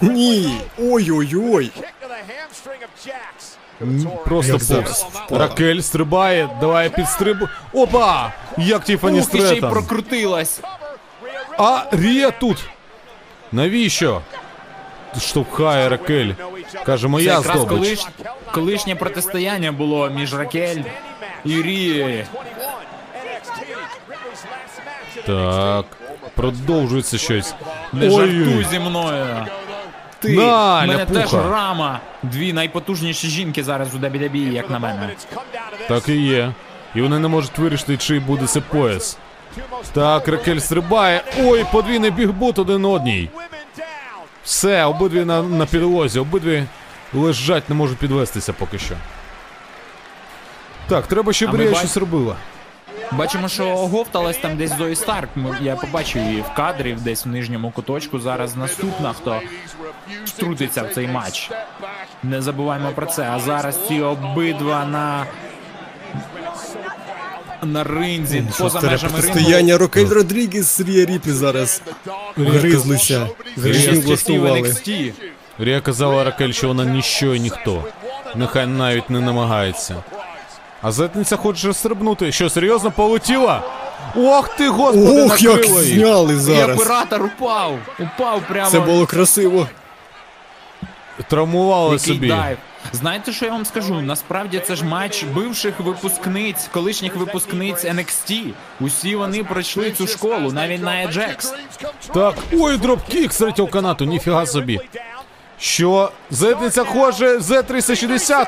Ні. 0.00 0.60
Ой-ой-ой. 0.78 1.70
Просто 4.24 4.58
повз. 4.74 5.06
Ракель 5.30 5.80
стрибає, 5.80 6.48
давай 6.60 6.88
підстрибу. 6.90 7.48
Опа! 7.72 8.32
Як 8.58 8.84
Тіфані 8.84 9.20
ух, 9.20 9.26
і 9.26 9.28
ще 9.28 9.38
й 9.38 9.46
Стретон. 9.46 9.70
прокрутилась. 9.70 10.60
А 11.58 11.84
Рія 11.92 12.30
тут. 12.30 12.64
Навіщо? 13.52 14.22
Штовхає 15.20 15.88
Ракель. 15.88 16.32
Каже, 16.86 17.02
Це 17.02 17.08
моя 17.08 17.32
якраз 17.32 17.60
здобич. 17.60 17.68
колиш... 17.68 18.06
колишнє 18.52 18.96
протистояння 18.96 19.72
було 19.72 20.10
між 20.10 20.34
Ракель 20.34 20.82
і 21.44 21.62
Рією. 21.62 22.26
Так, 25.26 25.84
продовжується 26.34 27.18
щось. 27.18 27.54
Не 27.92 28.10
жартуй 28.10 28.66
зі 28.70 28.78
мною. 28.78 29.26
Ти, 30.20 30.36
На, 30.36 30.80
мене 30.80 30.96
ляпуха. 30.96 31.20
теж 31.20 31.32
рама. 31.32 32.00
Дві 32.22 32.52
найпотужніші 32.52 33.28
жінки 33.28 33.64
зараз 33.64 33.94
у 33.94 33.98
WWE, 33.98 34.52
як 34.52 34.70
на 34.70 34.78
мене. 34.78 35.10
Так 35.88 36.08
і 36.08 36.16
є. 36.16 36.52
І 36.94 37.00
вони 37.02 37.18
не 37.18 37.28
можуть 37.28 37.58
вирішити, 37.58 37.96
чи 37.96 38.18
буде 38.18 38.46
це 38.46 38.60
пояс. 38.60 39.18
Так, 39.92 40.28
Ракель 40.28 40.58
стрибає. 40.58 41.22
Ой, 41.40 41.64
подвійний 41.72 42.10
бігбут 42.10 42.58
один 42.58 42.84
одній. 42.84 43.30
Все, 44.44 44.84
обидві 44.84 45.24
на, 45.24 45.42
на 45.42 45.66
підлозі, 45.66 46.18
обидві 46.18 46.64
лежать, 47.14 47.68
не 47.68 47.74
можуть 47.74 47.98
підвестися 47.98 48.52
поки 48.52 48.78
що. 48.78 48.94
Так, 50.88 51.06
треба, 51.06 51.32
щоб 51.32 51.56
Рія 51.56 51.70
бач- 51.70 51.78
щось 51.78 51.96
робила. 51.96 52.36
Бачимо, 53.16 53.48
що 53.48 53.68
оговталась 53.68 54.36
там 54.36 54.56
десь 54.56 54.76
Зої 54.78 54.96
Старк. 54.96 55.28
Я 55.60 55.76
побачив 55.76 56.22
її 56.22 56.40
в 56.40 56.54
кадрі 56.56 56.96
десь 57.00 57.26
в 57.26 57.28
нижньому 57.28 57.70
куточку. 57.70 58.20
Зараз 58.20 58.56
наступна, 58.56 59.12
хто 59.12 59.40
втрутиться 60.24 60.82
в 60.82 60.94
цей 60.94 61.08
матч. 61.08 61.50
Не 62.22 62.42
забуваємо 62.42 62.90
про 62.94 63.06
це. 63.06 63.22
А 63.30 63.40
зараз 63.40 63.78
ці 63.88 64.00
обидва 64.00 64.84
на. 64.84 65.26
На 67.64 67.84
ринзі, 67.84 68.44
поза 68.58 68.80
межами 68.80 69.12
протистояння 69.12 69.78
Рокель 69.78 70.08
Родрігес, 70.08 70.80
Рія 70.80 71.06
Ріплі 71.06 71.32
зараз 71.32 71.82
гризлися. 72.36 73.28
Влаштували. 73.56 74.74
Рія 75.58 75.80
казала 75.80 76.24
Ракель, 76.24 76.52
що 76.52 76.68
вона 76.68 76.84
ніщо 76.84 77.34
і 77.34 77.40
ніхто. 77.40 77.84
Нехай 78.36 78.66
навіть 78.66 79.10
не 79.10 79.20
намагається. 79.20 80.02
Азетниця 80.82 81.36
хоче 81.36 81.72
стрибнути. 81.74 82.32
Що, 82.32 82.50
серйозно 82.50 82.90
полетіла? 82.90 83.62
Ох 84.16 84.48
ти, 84.48 84.68
господи, 84.68 85.22
Ох, 85.24 85.42
як 85.42 85.54
накрила 85.54 85.82
її. 85.82 85.94
зняли 85.94 86.34
І 86.34 86.36
зараз. 86.36 86.80
оператор 86.80 87.22
упав. 87.24 87.78
Упав 88.00 88.42
прямо. 88.48 88.70
Це 88.70 88.80
було 88.80 89.06
красиво. 89.06 89.68
Травмувала 91.28 91.92
Який 91.92 92.14
собі. 92.14 92.28
dive. 92.28 92.56
Знаєте, 92.92 93.32
що 93.32 93.44
я 93.44 93.50
вам 93.52 93.64
скажу? 93.64 93.94
Насправді 94.00 94.62
це 94.66 94.76
ж 94.76 94.84
матч 94.84 95.22
бивших 95.24 95.80
випускниць, 95.80 96.68
колишніх 96.72 97.16
випускниць 97.16 97.84
NXT. 97.84 98.52
Усі 98.80 99.16
вони 99.16 99.44
пройшли 99.44 99.90
цю 99.90 100.06
школу, 100.06 100.52
навіть 100.52 100.82
Ная 100.82 101.06
Джекс. 101.12 101.54
Так, 102.14 102.34
ой, 102.52 102.76
dropkick 102.76 103.32
з 103.32 103.36
третього 103.38 103.68
канату, 103.68 104.04
ніфіга 104.04 104.46
собі. 104.46 104.80
Що? 105.62 106.10
Зетниця 106.30 106.84
хоже, 106.84 107.38
З360. 107.38 108.46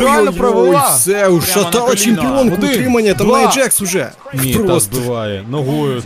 Реально 0.00 0.32
провела. 0.32 0.88
все, 0.94 1.28
ушатала 1.28 1.96
чемпіонку 1.96 2.54
Один, 2.54 2.70
утримання, 2.70 3.14
там 3.14 3.26
два. 3.26 3.36
Найя 3.38 3.52
Джекс 3.52 3.80
уже. 3.82 4.10
Ні, 4.34 4.54
та 4.54 4.58
Просто. 4.62 4.96
збиває. 4.96 5.44
Ногою. 5.48 6.02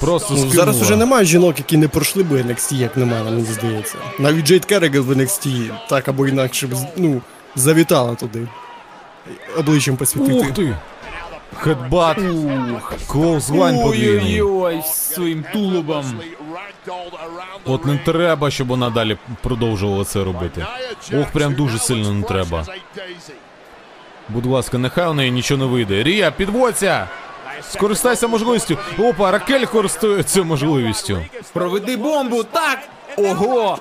Просто 0.00 0.26
Ну, 0.30 0.36
скинула. 0.36 0.54
зараз 0.56 0.82
уже 0.82 0.96
немає 0.96 1.24
жінок, 1.24 1.58
які 1.58 1.76
не 1.76 1.88
пройшли 1.88 2.22
би 2.22 2.42
NXT, 2.42 2.74
як 2.74 2.96
на 2.96 3.04
мене, 3.04 3.30
мені 3.30 3.44
здається. 3.44 3.94
Навіть 4.18 4.46
Джейд 4.46 4.64
Керриган 4.64 5.00
в 5.02 5.10
NXT 5.10 5.70
так 5.88 6.08
або 6.08 6.26
інакше 6.26 6.66
б, 6.66 6.70
ну, 6.96 7.20
завітала 7.56 8.14
туди. 8.14 8.48
Обличчям 9.58 9.96
посвітити. 9.96 10.32
Ух 10.34 10.50
ти. 10.50 10.76
Headbutt. 11.56 12.18
Clothesline 13.06 13.82
подвійний. 13.82 14.42
Ой-ой-ой, 14.42 14.82
своїм 14.94 15.44
тулубом. 15.52 16.04
От 17.64 17.86
не 17.86 17.96
треба, 17.98 18.50
щоб 18.50 18.68
вона 18.68 18.90
далі 18.90 19.16
продовжувала 19.42 20.04
це 20.04 20.24
робити. 20.24 20.66
Ох, 21.14 21.26
прям 21.32 21.54
дуже 21.54 21.78
сильно 21.78 22.12
не 22.12 22.22
треба. 22.22 22.66
Будь 24.28 24.46
ласка, 24.46 24.78
нехай 24.78 25.08
у 25.08 25.14
неї 25.14 25.30
нічого 25.30 25.64
не 25.64 25.66
вийде. 25.72 26.02
Рія, 26.02 26.30
підводься! 26.30 27.08
Скористайся 27.70 28.28
можливістю. 28.28 28.78
Опа, 28.98 29.30
Ракель 29.30 29.64
користується 29.64 30.42
можливістю. 30.42 31.24
Проведи 31.52 31.96
бомбу, 31.96 32.44
так! 32.44 32.78
Ого! 33.16 33.78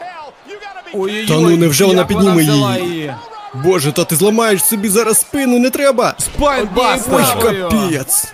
Ой-ой-ой, 0.93 1.27
Та 1.27 1.33
ну, 1.33 1.57
невже 1.57 1.85
вона 1.85 2.05
підніме 2.05 2.43
її? 2.43 3.13
Боже, 3.53 3.91
та 3.91 4.03
ти 4.03 4.15
зламаєш 4.15 4.63
собі 4.63 4.89
зараз 4.89 5.19
спину, 5.19 5.59
не 5.59 5.69
треба! 5.69 6.13
Ой, 6.17 6.23
Спайнбастер! 6.23 7.39
капець! 7.41 8.33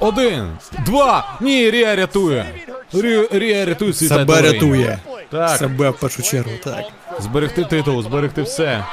Один, 0.00 0.50
два. 0.86 1.36
Ні, 1.40 1.70
Рія 1.70 1.96
рятує. 1.96 2.46
Рі, 2.94 3.28
Рія 3.32 3.64
рятує 3.64 3.92
свій 3.92 4.08
Себе 4.08 4.24
title 4.24 4.42
reign. 4.42 4.54
рятує. 4.54 4.98
Так, 5.30 5.58
Себе 5.58 5.90
в 5.90 5.98
першу 5.98 6.22
чергу, 6.22 6.50
так. 6.64 6.84
зберегти 7.20 7.64
титул, 7.64 8.02
зберегти 8.02 8.42
все. 8.42 8.84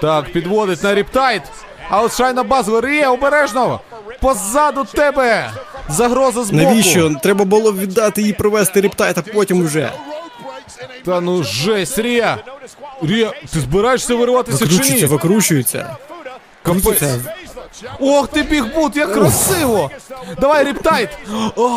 Так, 0.00 0.32
підводить 0.32 0.82
на 0.82 0.94
Riptide. 0.94 1.42
А 1.90 2.02
от 2.02 2.16
Шайна 2.16 2.42
Базлер, 2.42 2.86
Рія, 2.86 3.10
обережно! 3.10 3.80
Позаду 4.20 4.84
тебе! 4.84 5.50
Загроза 5.88 6.44
збоку! 6.44 6.64
Навіщо? 6.64 7.14
Треба 7.22 7.44
було 7.44 7.72
віддати 7.72 8.22
їй 8.22 8.32
провести 8.32 8.80
Riptide, 8.80 9.18
а 9.18 9.22
потім 9.22 9.64
вже. 9.66 9.92
Та 11.04 11.20
ну 11.20 11.42
жесть, 11.42 11.98
Рія! 11.98 12.38
Рія, 13.02 13.32
ти 13.52 13.60
збираєшся 13.60 14.14
вириватися 14.14 14.58
чи 14.58 14.64
Викручується, 14.64 15.06
ні? 15.06 15.12
викручується. 15.12 15.96
Капець. 16.62 16.82
Крутиться. 16.82 17.20
Ох 18.00 18.28
ти 18.28 18.42
бігбут, 18.42 18.96
як 18.96 19.12
красиво! 19.12 19.90
Давай 20.40 20.64
ріптайт! 20.64 21.08
О, 21.56 21.68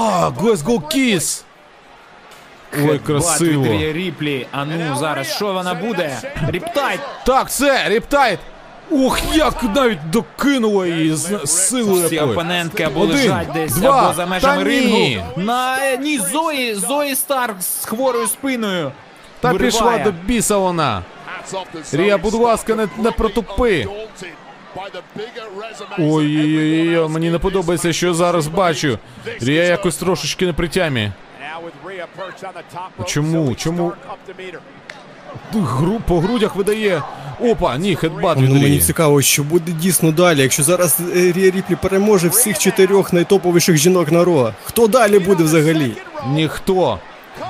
let's 0.41 0.57
go 0.57 0.81
kiss! 0.81 1.43
Ой, 2.89 2.99
красиво. 2.99 3.65
Ріплі. 3.91 4.47
А 4.51 4.65
ну 4.65 4.95
зараз 4.99 5.27
що 5.27 5.53
вона 5.53 5.73
буде? 5.73 6.17
Ріптайт! 6.47 6.99
Так, 7.25 7.51
це, 7.51 7.89
ріптайт! 7.89 8.39
Ух, 8.89 9.19
як 9.35 9.63
навіть 9.75 10.09
докинула 10.09 10.87
її 10.87 11.15
з 11.15 11.47
силою 11.47 12.05
Всі 12.07 12.19
опонентки 12.19 12.83
або 12.83 12.99
Один, 12.99 13.15
лежать 13.15 13.47
десь, 13.53 13.71
два, 13.75 14.03
або 14.03 14.13
за 14.13 14.25
межами 14.25 14.57
та 14.63 14.63
ні. 14.63 14.79
рингу. 14.79 15.23
На 15.37 15.95
ні, 15.95 16.19
Зої, 16.19 16.75
Зої 16.75 17.15
Старк 17.15 17.61
з 17.61 17.85
хворою 17.85 18.27
спиною. 18.27 18.91
Та 19.39 19.51
Вириває. 19.51 19.71
пішла 19.71 19.97
до 19.97 20.11
біса 20.11 20.57
вона. 20.57 21.03
Рія, 21.91 22.17
будь 22.17 22.33
ласка, 22.33 22.75
не, 22.75 22.87
не 22.97 23.11
протупи. 23.11 23.87
Ой-ой-ой, 25.99 27.09
мені 27.09 27.29
не 27.29 27.39
подобається, 27.39 27.93
що 27.93 28.07
я 28.07 28.13
зараз 28.13 28.47
бачу. 28.47 28.99
Рія 29.41 29.63
якось 29.63 29.95
трошечки 29.95 30.45
не 30.45 30.53
при 30.53 30.67
тямі. 30.67 31.11
Чому? 33.05 33.55
Чому? 33.55 33.93
Гру, 35.53 36.01
по 36.07 36.19
грудях 36.19 36.55
видає. 36.55 37.01
Опа, 37.41 37.77
ні, 37.77 37.95
хедбат 37.95 38.37
від 38.37 38.49
Ну, 38.49 38.55
мені 38.61 38.79
цікаво, 38.79 39.21
що 39.21 39.43
буде 39.43 39.71
дійсно 39.71 40.11
далі. 40.11 40.41
Якщо 40.41 40.63
зараз 40.63 40.97
е, 41.15 41.31
Рія 41.31 41.51
Ріплі 41.51 41.75
переможе 41.81 42.27
всіх 42.29 42.59
чотирьох 42.59 43.13
найтоповіших 43.13 43.77
жінок 43.77 44.11
на 44.11 44.23
Ро, 44.23 44.53
хто 44.65 44.87
далі 44.87 45.19
буде 45.19 45.43
взагалі? 45.43 45.91
Ніхто. 46.27 46.99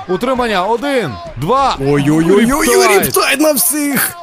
Утримання, 0.08 0.64
один, 0.64 1.10
два. 1.36 1.76
Ой-ой-ой, 1.80 2.44
Riptide. 2.44 3.04
Riptide 3.06 3.40
на 3.40 3.52
всіх! 3.52 4.18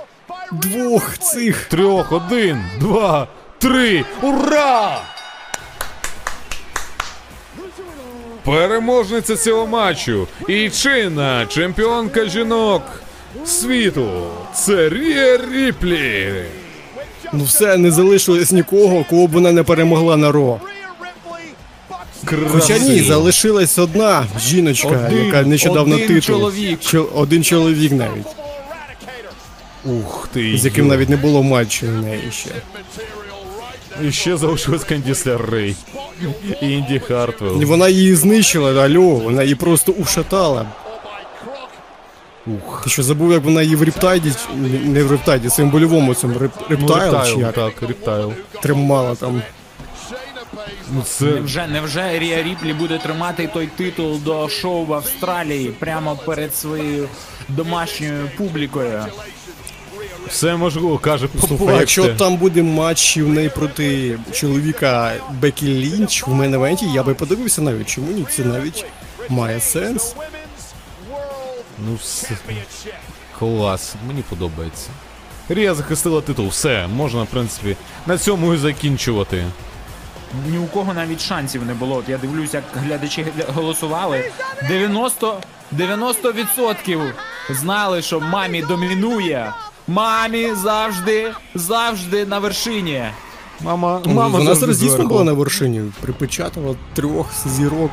Двох 0.51 1.17
цих. 1.17 1.65
Трьох, 1.65 2.11
один, 2.11 2.61
два, 2.79 3.27
три. 3.59 4.05
Ура! 4.21 5.01
Переможниця 8.45 9.35
цього 9.35 9.67
матчу 9.67 10.27
і 10.47 10.69
чинна 10.69 11.45
чемпіонка 11.45 12.25
жінок 12.25 12.81
світу. 13.45 14.09
Це 14.53 14.89
Рія 14.89 15.37
Ріплі. 15.51 16.33
Ну 17.33 17.43
все, 17.43 17.77
не 17.77 17.91
залишилось 17.91 18.51
нікого, 18.51 19.05
кого 19.09 19.27
б 19.27 19.31
вона 19.31 19.51
не 19.51 19.63
перемогла 19.63 20.17
на 20.17 20.31
Ро. 20.31 20.59
Хоча 22.51 22.77
ні, 22.77 22.99
залишилась 23.01 23.77
одна 23.77 24.25
жіночка, 24.39 24.87
Один, 25.07 25.25
яка 25.25 25.41
нещодавно 25.41 25.95
один 25.95 26.07
титул. 26.07 26.21
чоловік. 26.21 26.79
Чо- 26.79 27.09
один 27.15 27.43
чоловік 27.43 27.91
навіть, 27.91 28.25
Ух 29.85 30.29
ти. 30.33 30.57
з 30.57 30.65
яким 30.65 30.87
навіть 30.87 31.09
не 31.09 31.17
було 31.17 31.43
матчу 31.43 31.87
в 31.87 31.91
неї 31.91 32.31
ще. 32.31 32.49
І 34.03 34.11
ще 34.11 34.37
залишилась 34.37 34.83
Кандісля 34.83 35.37
Рей. 35.37 35.75
Інді 36.61 36.99
Хартвелл. 36.99 37.61
І 37.61 37.65
вона 37.65 37.87
її 37.89 38.15
знищила, 38.15 38.85
алло, 38.85 39.01
вона 39.15 39.43
її 39.43 39.55
просто 39.55 39.91
ушатала. 39.91 40.65
Ух. 42.47 42.81
Ти 42.83 42.89
що 42.89 43.03
забув, 43.03 43.31
як 43.31 43.43
вона 43.43 43.61
її 43.61 43.75
в 43.75 43.83
рептайді, 43.83 44.31
не 44.85 45.03
в 45.03 45.11
рептайді, 45.11 45.49
своєму 45.49 45.71
больовому 45.71 46.15
цьому 46.15 46.39
реп, 46.39 46.51
Ну, 46.59 46.65
рептайл, 46.69 47.33
чи 47.33 47.39
як 47.39 47.53
так, 47.55 47.81
рептайл. 47.81 48.33
тримала 48.61 49.15
там. 49.15 49.41
Ну 50.93 51.01
це 51.05 51.25
Невже, 51.25 51.67
невже 51.67 52.19
Рія 52.19 52.43
Ріплі 52.43 52.73
буде 52.73 52.97
тримати 52.97 53.47
той 53.53 53.67
титул 53.77 54.19
до 54.19 54.49
шоу 54.49 54.85
в 54.85 54.93
Австралії 54.93 55.69
прямо 55.69 56.15
перед 56.15 56.55
своєю 56.55 57.07
домашньою 57.49 58.29
публікою? 58.37 59.05
Все 60.29 60.55
можливо, 60.55 60.97
каже 60.97 61.27
Слухай, 61.47 61.77
якщо 61.79 62.15
там 62.15 62.37
буде 62.37 62.63
матч 62.63 63.17
в 63.17 63.27
неї 63.27 63.49
проти 63.49 64.19
чоловіка 64.31 65.13
Бекі 65.41 65.67
Лінч 65.67 66.23
в 66.27 66.33
мене 66.33 66.57
евенті, 66.57 66.85
я 66.85 67.03
би 67.03 67.13
подивився 67.13 67.61
навіть, 67.61 67.89
чому 67.89 68.11
ні, 68.11 68.25
це 68.29 68.43
навіть 68.43 68.85
має 69.29 69.59
сенс. 69.59 70.15
Ну 71.79 71.95
все. 72.01 72.29
Клас, 73.39 73.95
мені 74.07 74.23
подобається. 74.29 74.89
Рія 75.49 75.75
захистила 75.75 76.21
титул, 76.21 76.47
все, 76.47 76.87
можна, 76.87 77.23
в 77.23 77.27
принципі, 77.27 77.75
на 78.07 78.17
цьому 78.17 78.53
і 78.53 78.57
закінчувати. 78.57 79.45
Ні 80.49 80.57
у 80.57 80.65
кого 80.65 80.93
навіть 80.93 81.21
шансів 81.21 81.65
не 81.65 81.73
було. 81.73 81.95
От 81.95 82.09
я 82.09 82.17
дивлюся, 82.17 82.57
як 82.57 82.83
глядачі 82.83 83.25
голосували. 83.47 84.31
90, 84.67 85.37
90% 85.77 87.11
знали, 87.49 88.01
що 88.01 88.19
мамі 88.19 88.61
домінує. 88.61 89.53
Мамі 89.87 90.53
завжди, 90.55 91.31
завжди 91.55 92.25
на 92.25 92.39
вершині. 92.39 93.03
Мама, 93.61 94.01
мама 94.05 94.27
Вона 94.27 94.45
завжди 94.45 94.59
зараз 94.59 94.79
дійсно 94.79 95.05
була 95.07 95.23
на 95.23 95.33
вершині. 95.33 95.81
Припечатала 96.01 96.75
трьох 96.93 97.27
зірок. 97.47 97.91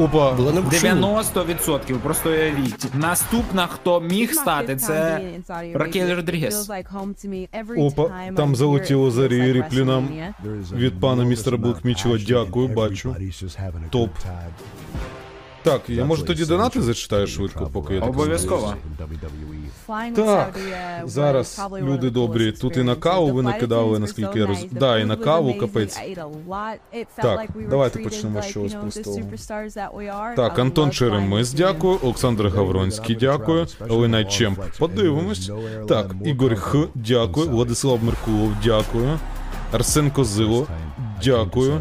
Опа. 0.00 0.32
Була 0.32 0.52
на 0.52 0.60
вершині. 0.60 1.00
90% 1.00 1.98
просто 1.98 2.30
уявіть. 2.30 2.94
Наступна, 2.94 3.66
хто 3.66 4.00
міг 4.00 4.32
стати, 4.34 4.76
це 4.76 5.20
Ракель 5.74 6.16
Родрігес. 6.16 6.70
Опа, 7.78 8.10
там 8.36 8.56
залетіло 8.56 9.10
за 9.10 9.28
Ріплі 9.28 9.84
нам 9.84 10.08
від 10.72 11.00
пана 11.00 11.24
містера 11.24 11.56
Блокмічела. 11.56 12.18
Дякую, 12.28 12.68
бачу. 12.68 13.16
Топ. 13.90 14.10
Так, 15.64 15.80
я 15.88 16.04
може 16.04 16.24
тоді 16.24 16.44
донати 16.44 16.82
зачитаю 16.82 17.26
швидко, 17.26 17.70
поки 17.72 17.94
я 17.94 18.00
так 18.00 18.08
Обов'язково. 18.10 18.74
Так, 20.16 20.58
зараз 21.04 21.62
люди 21.80 22.10
добрі. 22.10 22.52
Тут 22.52 22.76
і 22.76 22.82
на 22.82 22.94
каву 22.94 23.32
ви 23.32 23.42
накидали, 23.42 23.98
наскільки 23.98 24.38
я 24.38 24.46
роз... 24.46 24.66
Да, 24.70 24.98
і 24.98 25.04
на 25.04 25.16
каву 25.16 25.54
капець. 25.54 26.00
Так, 27.16 27.48
давайте 27.70 27.98
почнемо 27.98 28.42
з 28.42 28.48
чогось 28.48 28.74
простого. 28.74 29.20
Так, 30.36 30.58
Антон 30.58 30.90
Черемис, 30.90 31.52
дякую. 31.52 31.98
Олександр 32.02 32.48
Гавронський, 32.48 33.16
дякую. 33.16 33.66
Олена 33.88 34.24
Чемп, 34.24 34.60
подивимось. 34.78 35.50
Так, 35.88 36.14
Ігор 36.24 36.56
Х, 36.56 36.78
дякую. 36.94 37.48
Владислав 37.48 38.04
Меркулов, 38.04 38.52
дякую. 38.64 39.18
Арсен 39.72 40.10
Козило, 40.10 40.66
дякую. 41.24 41.80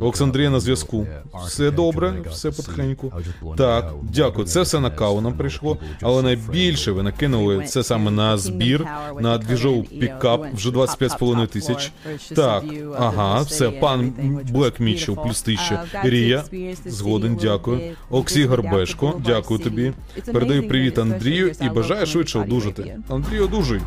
Олександрія 0.00 0.50
на 0.50 0.60
зв'язку. 0.60 1.06
Все 1.46 1.70
добре, 1.70 2.14
все 2.30 2.50
потихеньку. 2.50 3.12
Так, 3.56 3.92
дякую. 4.02 4.46
Це 4.46 4.62
все 4.62 4.80
на 4.80 4.90
каву 4.90 5.20
нам 5.20 5.32
прийшло. 5.32 5.78
Але 6.02 6.22
найбільше 6.22 6.92
ви 6.92 7.02
накинули 7.02 7.64
це 7.64 7.82
саме 7.84 8.10
на 8.10 8.38
збір 8.38 8.86
на 9.20 9.38
двіжову 9.38 9.82
пікап 9.82 10.46
вже 10.54 10.70
25,5 10.70 11.46
тисяч. 11.46 11.92
Так, 12.36 12.64
ага, 12.98 13.40
все, 13.40 13.70
пан 13.70 14.12
Блек 14.50 14.80
Мітчел, 14.80 15.16
плюс 15.24 15.42
тисяча. 15.42 15.84
Рія, 16.02 16.44
згоден, 16.86 17.36
дякую. 17.42 17.80
Олексій 18.10 18.44
Горбешко, 18.44 19.20
дякую 19.26 19.60
тобі. 19.60 19.92
Передаю 20.32 20.68
привіт 20.68 20.98
Андрію 20.98 21.52
і 21.62 21.68
бажаю 21.68 22.06
швидше 22.06 22.38
одужати. 22.38 22.96
Андрію, 23.08 23.44
одужуй. 23.44 23.80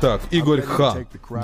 Так, 0.00 0.20
Ігор 0.30 0.60
Х. 0.62 0.96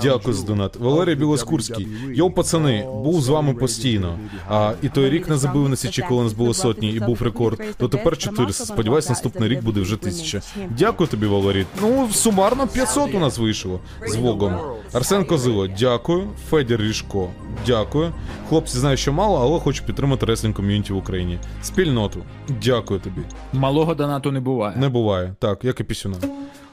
Дякую 0.03 0.33
за 0.35 0.45
донат. 0.45 0.75
Валерій 0.75 1.15
Білоскурський. 1.15 1.87
Йоу, 2.13 2.31
пацани, 2.31 2.87
був 3.03 3.21
з 3.21 3.27
вами 3.27 3.53
постійно. 3.53 4.19
А 4.49 4.73
і 4.81 4.89
той 4.89 5.09
рік 5.09 5.29
не 5.29 5.37
забив 5.37 5.69
на 5.69 5.75
січі, 5.75 6.03
коли 6.09 6.23
нас 6.23 6.33
було 6.33 6.53
сотні, 6.53 6.89
і 6.91 6.99
був 6.99 7.21
рекорд. 7.21 7.61
То 7.77 7.87
тепер 7.87 8.17
400. 8.17 8.65
Сподіваюсь, 8.65 9.09
наступний 9.09 9.49
рік 9.49 9.63
буде 9.63 9.81
вже 9.81 9.95
тисяча. 9.95 10.41
Дякую 10.77 11.07
тобі, 11.09 11.25
Валерій. 11.25 11.65
Ну, 11.81 12.09
сумарно 12.11 12.67
500 12.67 13.15
у 13.15 13.19
нас 13.19 13.37
вийшло 13.37 13.79
з 14.07 14.15
Вогом. 14.15 14.55
Арсен 14.93 15.25
Козило, 15.25 15.67
дякую. 15.67 16.27
Федір 16.49 16.81
Ріжко, 16.81 17.29
дякую. 17.67 18.11
Хлопці, 18.49 18.77
знаю, 18.77 18.97
що 18.97 19.13
мало, 19.13 19.39
але 19.41 19.59
хочу 19.59 19.85
підтримати 19.85 20.25
реслінг 20.25 20.55
ком'юніті 20.55 20.93
в 20.93 20.97
Україні. 20.97 21.39
Спільноту. 21.63 22.19
Дякую 22.63 22.99
тобі. 22.99 23.21
Малого 23.53 23.95
донату 23.95 24.31
не 24.31 24.39
буває. 24.39 24.77
Не 24.77 24.89
буває. 24.89 25.35
Так, 25.39 25.63
як 25.63 25.79
і 25.79 25.83
пісюна. 25.83 26.15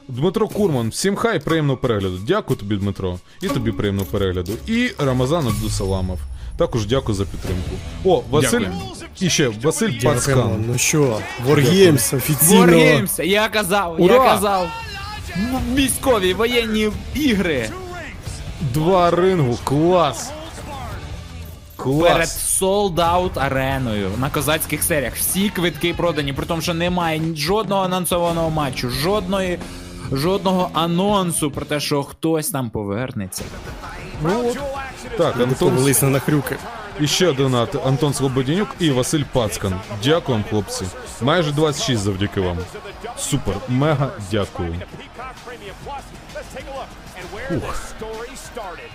Дмитро 0.09 0.49
Курман, 0.49 0.89
всім 0.89 1.17
хай, 1.17 1.39
приємного 1.39 1.77
перегляду. 1.77 2.19
Дякую 2.27 2.59
тобі, 2.59 2.77
Дмитро. 2.77 3.19
І 3.43 3.49
тобі 3.49 3.73
приємного 3.73 4.07
перегляду. 4.11 4.53
І 4.67 4.91
Рамазан 4.99 5.47
Абдусаламов. 5.49 6.19
Також 6.57 6.87
дякую 6.87 7.15
за 7.17 7.25
підтримку. 7.25 7.71
О, 8.05 8.23
Василь. 8.31 8.61
Дякую. 8.61 8.81
І 9.21 9.31
ще 9.31 9.49
Василь. 9.49 10.01
Пацкан. 10.03 10.65
Ну 10.69 10.79
що, 10.79 11.19
Wargames 11.49 12.17
офіційно. 12.17 12.67
Wargames, 12.67 13.23
я 13.25 13.49
казав, 13.49 13.97
я 14.01 14.19
казав. 14.19 14.69
Військові 15.75 16.35
воєнні 16.35 16.91
ігри 17.15 17.71
Два 18.75 19.11
рингу, 19.11 19.59
клас. 19.65 20.31
перед 21.77 22.17
Клас. 22.17 22.61
sold-out 22.63 23.31
ареною 23.39 24.11
на 24.19 24.31
козацьких 24.31 24.83
серіях. 24.83 25.15
Всі 25.17 25.49
квитки 25.49 25.95
продані, 25.97 26.33
при 26.33 26.47
тому, 26.47 26.63
що 26.63 26.75
немає 26.75 27.21
жодного 27.37 27.83
анонсованого 27.83 28.51
матчу, 28.51 28.91
жодної. 28.91 29.59
Жодного 30.17 30.71
анонсу 30.73 31.51
про 31.51 31.65
те, 31.65 31.81
що 31.81 32.03
хтось 32.03 32.51
там 32.51 32.71
повернеться. 32.71 33.45
Ну, 34.23 34.49
от. 34.49 34.59
Так, 35.19 35.41
Антон. 35.41 35.71
Повелись 35.71 36.03
на 36.03 36.09
нахрюки. 36.09 36.57
І 37.01 37.07
ще 37.07 37.33
донат 37.33 37.87
Антон 37.87 38.15
Слободянюк 38.15 38.69
і 38.79 38.91
Василь 38.91 39.23
Пацкан. 39.33 39.81
Дякую 40.05 40.39
вам, 40.39 40.45
хлопці. 40.51 40.85
Майже 41.21 41.53
26 41.53 42.03
завдяки 42.03 42.41
вам. 42.41 42.59
Супер, 43.17 43.55
мега 43.69 44.11
дякую. 44.31 44.75
Started. 47.51 48.91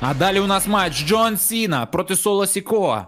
А 0.00 0.14
далі 0.14 0.40
у 0.40 0.46
нас 0.46 0.66
матч 0.66 1.04
Джон 1.04 1.38
Сіна 1.38 1.86
проти 1.86 2.16
Соло 2.16 2.46
Сікоа. 2.46 3.06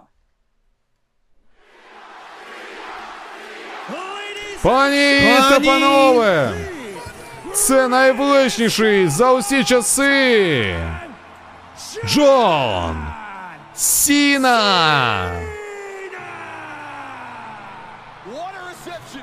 Пані 4.61 5.19
та 5.49 5.59
панове! 5.59 6.53
Це 7.53 7.87
найвеличніший 7.87 9.07
за 9.07 9.31
усі 9.31 9.63
часи! 9.63 10.75
Джон 12.05 12.97
Сіна! 13.75 15.31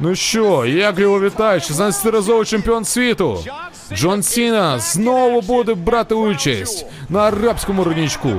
Ну 0.00 0.14
що, 0.14 0.66
як 0.66 0.98
його 0.98 1.20
вітають, 1.20 1.70
16-разовий 1.70 2.44
чемпіон 2.44 2.84
світу. 2.84 3.44
Джон 3.92 4.22
Сіна 4.22 4.78
знову 4.78 5.40
буде 5.40 5.74
брати 5.74 6.14
участь 6.14 6.86
на 7.08 7.20
арабському 7.20 7.84
руднічку. 7.84 8.32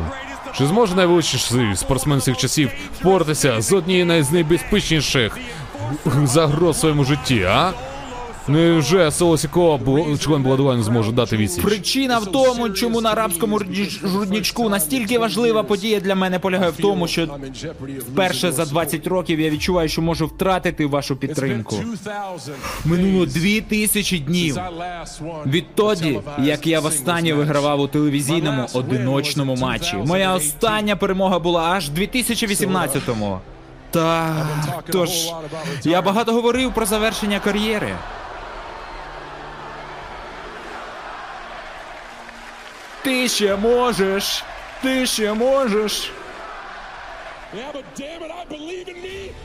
Чи 0.57 0.67
зможе 0.67 0.95
найвеличніший 0.95 1.75
спортсмен 1.75 2.19
всіх 2.19 2.37
часів 2.37 2.71
впоратися 2.99 3.61
з 3.61 3.73
однією 3.73 4.23
з 4.23 4.31
найбезпечніших 4.31 5.37
загроз 6.23 6.77
в 6.77 6.79
своєму 6.79 7.03
житті, 7.03 7.43
а? 7.43 7.73
Невже 8.47 9.11
Соло 9.11 9.37
Сікова, 9.37 9.77
бу- 9.77 10.17
член 10.17 10.43
Бладлайн, 10.43 10.84
зможе 10.83 11.11
дати 11.11 11.37
відсіч? 11.37 11.63
Причина 11.63 12.19
в 12.19 12.25
тому, 12.25 12.69
чому 12.69 13.01
на 13.01 13.11
арабському 13.11 13.59
руднічку 14.03 14.69
настільки 14.69 15.19
важлива 15.19 15.63
подія 15.63 15.99
для 15.99 16.15
мене 16.15 16.39
полягає 16.39 16.71
в 16.71 16.77
тому, 16.77 17.07
що 17.07 17.27
вперше 17.99 18.51
за 18.51 18.65
20 18.65 19.07
років 19.07 19.39
я 19.39 19.49
відчуваю, 19.49 19.89
що 19.89 20.01
можу 20.01 20.27
втратити 20.27 20.85
вашу 20.85 21.15
підтримку. 21.15 21.75
Минуло 22.85 23.25
2000 23.25 24.19
днів 24.19 24.57
відтоді, 25.45 26.19
як 26.39 26.67
я 26.67 26.79
востаннє 26.79 27.33
вигравав 27.33 27.79
у 27.79 27.87
телевізійному 27.87 28.65
одиночному 28.73 29.55
матчі. 29.55 29.95
Моя 30.05 30.33
остання 30.33 30.95
перемога 30.95 31.39
була 31.39 31.61
аж 31.61 31.89
2018-му. 31.89 33.39
Так, 33.91 34.45
тож 34.91 35.09
я 35.83 36.01
багато 36.01 36.33
говорив 36.33 36.73
про 36.73 36.85
завершення 36.85 37.39
кар'єри. 37.39 37.95
Ти 43.03 43.29
ще 43.29 43.55
можеш. 43.55 44.43
Ти 44.81 45.05
ще 45.05 45.33
можеш. 45.33 46.11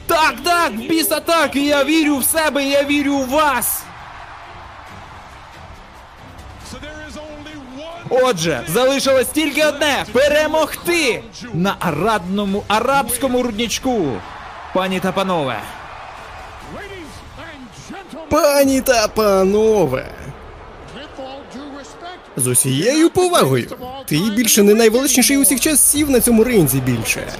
Так, 0.06 0.34
так, 0.44 0.72
так, 1.20 1.56
і 1.56 1.66
я 1.66 1.84
вірю 1.84 2.16
в 2.16 2.24
себе, 2.24 2.64
я 2.64 2.84
вірю 2.84 3.18
в 3.18 3.28
вас. 3.28 3.82
Отже, 8.10 8.64
залишилось 8.68 9.26
тільки 9.26 9.64
одне 9.66 10.04
перемогти 10.12 11.22
на 11.52 11.76
арадному 11.80 12.64
арабському 12.68 13.42
руднічку. 13.42 14.12
Пані 14.74 15.00
та 15.00 15.12
панове. 15.12 15.60
Пані 18.30 18.80
та 18.80 19.08
панове. 19.08 20.08
З 22.36 22.46
усією 22.46 23.10
повагою. 23.10 23.66
Ти 24.06 24.18
більше 24.36 24.62
не 24.62 24.74
найвеличніший 24.74 25.38
усіх 25.38 25.60
часів 25.60 26.10
на 26.10 26.20
цьому 26.20 26.44
ринзі 26.44 26.80
більше. 26.80 27.32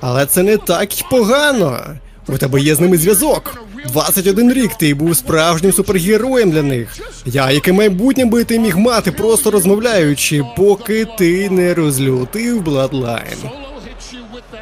Але 0.00 0.26
це 0.26 0.42
не 0.42 0.56
так 0.56 0.88
погано. 1.10 1.80
У 2.28 2.38
тебе 2.38 2.60
є 2.60 2.74
з 2.74 2.80
ними 2.80 2.96
зв'язок. 2.98 3.54
21 3.92 4.52
рік 4.52 4.74
ти 4.74 4.94
був 4.94 5.16
справжнім 5.16 5.72
супергероєм 5.72 6.50
для 6.50 6.62
них. 6.62 6.96
Я, 7.26 7.50
яке 7.50 7.72
майбутнє 7.72 8.24
би 8.24 8.44
ти 8.44 8.58
міг 8.58 8.76
мати, 8.78 9.12
просто 9.12 9.50
розмовляючи, 9.50 10.44
поки 10.56 11.06
ти 11.18 11.50
не 11.50 11.74
розлютив 11.74 12.62
Bloodline. 12.62 13.50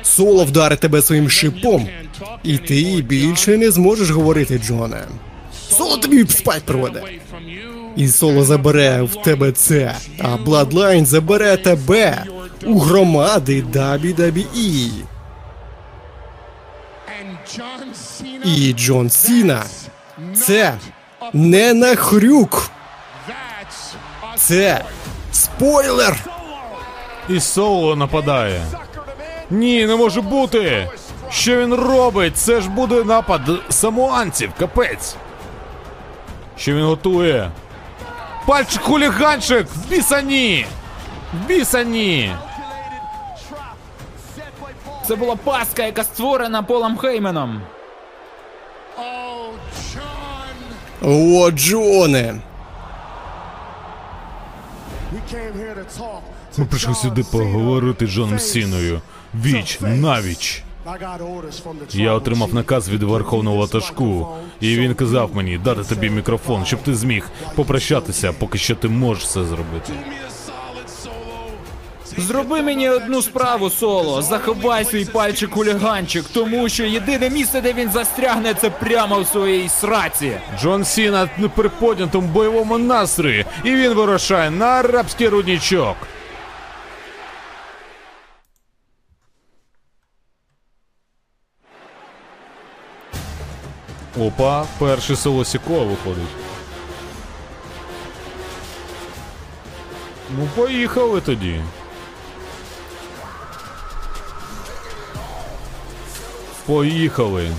Соло 0.02 0.44
вдарить 0.44 0.80
тебе 0.80 1.02
своїм 1.02 1.30
шипом, 1.30 1.88
і 2.44 2.58
ти 2.58 3.04
більше 3.08 3.56
не 3.56 3.70
зможеш 3.70 4.10
говорити, 4.10 4.60
Джоне. 4.66 5.04
Соло 5.70 5.96
тобі 5.96 6.26
спать 6.28 6.62
проведе. 6.62 7.02
І 7.98 8.08
соло 8.08 8.44
забере 8.44 9.02
в 9.02 9.22
тебе 9.22 9.52
це, 9.52 9.94
а 10.22 10.26
Bloodline 10.26 11.04
забере 11.04 11.56
тебе 11.56 12.24
у 12.66 12.78
громади 12.78 13.64
WWE. 13.72 14.90
І 18.44 18.72
Джон 18.72 19.10
Сіна 19.10 19.62
це 20.46 20.74
не 21.32 21.74
нахрюк. 21.74 22.70
Це 24.36 24.84
спойлер. 25.32 26.16
І 27.28 27.40
соло 27.40 27.96
нападає. 27.96 28.62
Ні, 29.50 29.86
не 29.86 29.96
може 29.96 30.20
бути. 30.20 30.88
Що 31.30 31.56
він 31.62 31.74
робить? 31.74 32.36
Це 32.36 32.60
ж 32.60 32.70
буде 32.70 33.04
напад 33.04 33.40
самуанців, 33.68 34.52
капець. 34.58 35.16
Що 36.56 36.74
він 36.74 36.84
готує? 36.84 37.50
Пальчик 38.48 38.82
хуліганчик! 38.82 39.66
В 39.66 39.90
бісані! 39.90 40.66
В 41.34 41.46
бісані! 41.46 42.32
Це 45.08 45.16
була 45.16 45.36
паска, 45.36 45.82
яка 45.86 46.04
створена 46.04 46.62
Полом 46.62 46.96
Хейменом. 46.96 47.62
О, 51.02 51.50
Джоне! 51.50 52.34
Ми 56.56 56.64
прийшли 56.64 56.94
сюди 56.94 57.24
поговорити 57.32 58.06
з 58.06 58.10
Джоном 58.10 58.38
Сіною. 58.38 59.00
Віч 59.34 59.78
навіч. 59.80 60.62
Я 61.92 62.12
отримав 62.12 62.54
наказ 62.54 62.88
від 62.88 63.02
верховного 63.02 63.56
ватажку, 63.56 64.28
і 64.60 64.76
він 64.76 64.94
казав 64.94 65.30
мені 65.34 65.58
дати 65.58 65.82
тобі 65.84 66.10
мікрофон, 66.10 66.64
щоб 66.64 66.82
ти 66.82 66.94
зміг 66.94 67.30
попрощатися, 67.54 68.32
поки 68.38 68.58
що 68.58 68.74
ти 68.74 68.88
можеш 68.88 69.28
це 69.28 69.44
зробити. 69.44 69.92
Зроби 72.16 72.62
мені 72.62 72.88
одну 72.88 73.22
справу, 73.22 73.70
соло. 73.70 74.22
Заховай 74.22 74.84
свій 74.84 75.04
пальчик 75.04 75.50
хуліганчик, 75.50 76.24
тому 76.32 76.68
що 76.68 76.84
єдине 76.84 77.30
місце, 77.30 77.60
де 77.60 77.72
він 77.72 77.90
застрягне, 77.90 78.54
це 78.54 78.70
прямо 78.70 79.20
в 79.20 79.26
своїй 79.26 79.68
сраці. 79.68 80.32
Джон 80.60 80.84
Сіна 80.84 81.28
на 81.38 81.48
приподнятому 81.48 82.28
бойовому 82.28 82.78
настрої, 82.78 83.44
і 83.64 83.70
він 83.70 83.92
вирушає 83.94 84.50
на 84.50 84.66
арабський 84.66 85.28
руднічок. 85.28 85.96
Опа, 94.20 94.66
перший 94.78 95.16
соло 95.16 95.44
Сікова 95.44 95.84
виходить. 95.84 96.28
Ну, 100.38 100.48
поїхали 100.56 101.20
тоді. 101.20 101.60
Поїхали. 106.66 107.50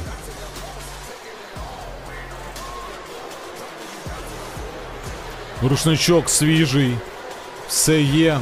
Рушничок 5.63 6.29
свіжий. 6.29 6.97
Все 7.67 8.01
є. 8.01 8.39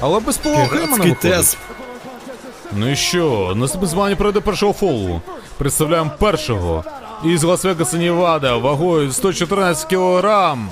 Але 0.00 0.20
без 0.20 0.36
Піратський 0.36 1.14
тез. 1.14 1.56
Ну 2.72 2.90
і 2.90 2.96
що, 2.96 3.52
наступне 3.56 3.88
змагання 3.88 4.16
пройде 4.16 4.40
першого 4.40 4.72
фолу. 4.72 5.20
Представляємо 5.58 6.10
першого. 6.18 6.84
Із 7.24 7.44
Лас-Вегаса, 7.44 7.98
Невада, 7.98 8.56
вагою 8.56 9.12
114 9.12 9.88
кілограм. 9.88 10.68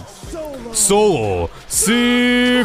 Соло 0.75 1.49
the 1.71 2.65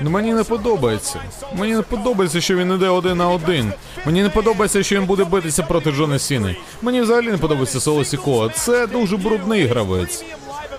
Ну 0.00 0.10
мені 0.10 0.34
не 0.34 0.44
подобається. 0.44 1.20
Мені 1.56 1.74
не 1.74 1.82
подобається, 1.82 2.40
що 2.40 2.56
він 2.56 2.72
іде 2.72 2.88
один 2.88 3.16
на 3.16 3.28
один. 3.28 3.72
Мені 4.06 4.22
не 4.22 4.28
подобається, 4.28 4.82
що 4.82 4.96
він 4.96 5.06
буде 5.06 5.24
битися 5.24 5.62
проти 5.62 5.92
Джона 5.92 6.18
Сіни. 6.18 6.56
Мені 6.82 7.00
взагалі 7.00 7.26
не 7.26 7.38
подобається 7.38 7.80
Соло 7.80 8.04
Сіко. 8.04 8.50
Це 8.54 8.86
дуже 8.86 9.16
брудний 9.16 9.66
гравець. 9.66 10.24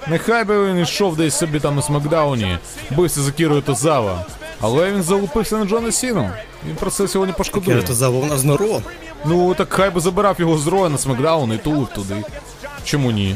Нехай 0.07 0.43
би 0.43 0.65
він 0.65 0.79
йшов 0.79 1.17
десь 1.17 1.37
собі 1.37 1.59
там 1.59 1.75
на 1.75 1.81
Смакдауні, 1.81 2.57
бився 2.91 3.21
за 3.21 3.31
Кірою 3.31 3.61
Тозава. 3.61 4.25
Але 4.61 4.91
він 4.91 5.03
залупився 5.03 5.57
на 5.57 5.65
Джона 5.65 5.91
Сіну. 5.91 6.29
Він 6.67 6.75
про 6.75 6.91
це 6.91 7.07
сьогодні 7.07 7.33
пошкодує. 7.37 7.75
Кіра 7.77 7.87
Тозава 7.87 8.19
у 8.19 8.25
нас 8.25 8.43
на 8.43 8.57
Ро. 8.57 8.81
Ну 9.25 9.53
так 9.53 9.73
хай 9.73 9.89
би 9.89 9.99
забирав 10.01 10.35
його 10.39 10.57
з 10.57 10.67
Роя 10.67 10.89
на 10.89 10.97
Смакдаун 10.97 11.53
і 11.53 11.57
тулив 11.57 11.87
туди. 11.87 12.15
Чому 12.83 13.11
ні? 13.11 13.35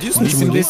Дійсно, 0.00 0.28
чому 0.28 0.44
ні? 0.44 0.64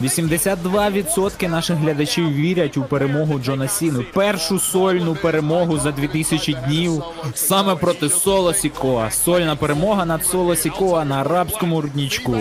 82% 0.00 1.48
наших 1.48 1.76
глядачів 1.76 2.32
вірять 2.32 2.76
у 2.76 2.82
перемогу 2.82 3.38
Джона 3.38 3.68
Сіну. 3.68 4.04
Першу 4.14 4.58
сольну 4.58 5.14
перемогу 5.14 5.78
за 5.78 5.92
2000 5.92 6.56
днів 6.66 7.02
саме 7.34 7.74
проти 7.74 8.08
Соло 8.08 8.54
Сікоа. 8.54 9.10
Сольна 9.10 9.56
перемога 9.56 10.04
над 10.04 10.26
Соло 10.26 10.56
Сікоа 10.56 11.04
на 11.04 11.20
арабському 11.20 11.80
руднічку. 11.80 12.36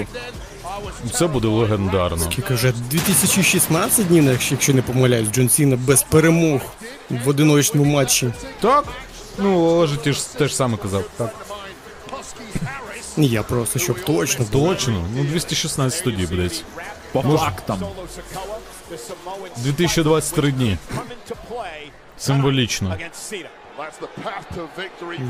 Це 1.13 1.27
буде 1.27 1.47
легендарно. 1.47 2.23
Скільки 2.31 2.53
вже 2.53 2.71
2016 2.71 4.07
днів, 4.07 4.23
якщо- 4.23 4.53
якщо 4.55 4.73
не 4.73 4.81
помиляюсь, 4.81 5.29
Джон 5.31 5.49
Сіна 5.49 5.75
без 5.75 6.03
перемог 6.03 6.61
в 7.09 7.29
одиночному 7.29 7.93
матчі. 7.93 8.33
Так? 8.61 8.85
Ну, 9.37 9.75
але 9.77 9.87
ж 9.87 9.95
ти 9.95 10.13
ж 10.13 10.37
теж 10.37 10.55
саме 10.55 10.77
казав. 10.77 11.03
Так. 11.17 11.35
Ні, 13.17 13.27
я 13.27 13.43
просто 13.43 13.79
щоб 13.79 13.99
точно 14.03 14.45
було. 14.51 14.67
Точно. 14.73 15.05
Ну 15.15 15.23
216 15.23 16.03
тоді 16.03 16.25
будеться. 16.27 16.63
По 17.11 17.21
фактам. 17.21 17.79
2023 19.57 20.51
дні. 20.51 20.77
Символічно. 22.17 22.97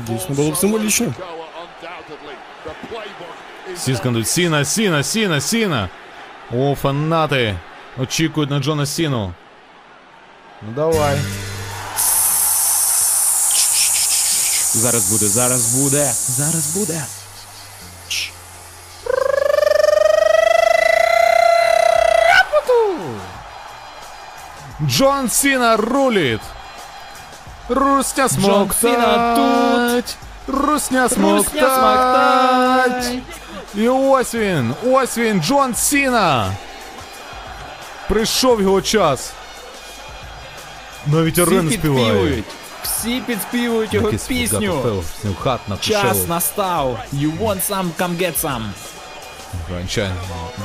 Дійсно 0.08 0.34
було 0.34 0.50
б 0.50 0.56
символічно. 0.56 1.06
Goa, 1.06 1.12
undoubtedly. 1.12 2.34
The 2.66 2.72
playbook 2.90 3.36
is 3.67 3.67
Всі 3.78 3.96
скандують 3.96 4.28
Сіна, 4.28 4.64
Сіна, 4.64 5.02
Сіна, 5.02 5.40
Сіна. 5.40 5.88
О, 6.56 6.74
фанати. 6.82 7.58
Очікують 7.98 8.50
на 8.50 8.58
Джона 8.58 8.86
Сіну. 8.86 9.32
Ну 10.62 10.72
давай. 10.74 11.18
Зараз 14.74 15.10
буде, 15.10 15.26
зараз 15.26 15.74
буде, 15.74 16.12
зараз 16.28 16.66
буде. 16.76 17.04
Джон 24.86 25.28
Сіна 25.28 25.76
рулить. 25.76 26.40
Русня 27.68 28.28
смоктать. 28.28 30.16
Русня 30.46 31.08
смоктать. 31.08 31.98
І 33.75 33.87
ось 33.87 34.35
він, 34.35 34.73
ось 34.85 35.17
він, 35.17 35.41
Джон 35.43 35.75
Сіна. 35.75 36.53
Прийшов 38.09 38.61
його 38.61 38.81
час. 38.81 39.33
Навіть 41.07 41.33
Всі 41.33 41.41
арени 41.41 41.71
співає. 41.71 42.05
підспівують. 42.05 42.45
Всі 42.83 43.21
підспівують 43.21 43.93
його 43.93 44.11
пісню. 44.27 45.03
Хат 45.43 45.59
Час 45.79 46.27
настав. 46.27 46.99
You 47.13 47.39
want 47.39 47.69
some, 47.69 47.89
come 47.99 48.17
get 48.17 48.41
some. 48.43 48.63
Ранча, 49.71 50.11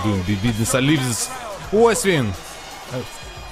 doing 0.04 0.22
big 0.24 0.38
business, 0.42 0.74
I 0.74 0.80
leave 0.80 1.02
this. 1.08 1.28
Ось 1.72 2.06
він. 2.06 2.32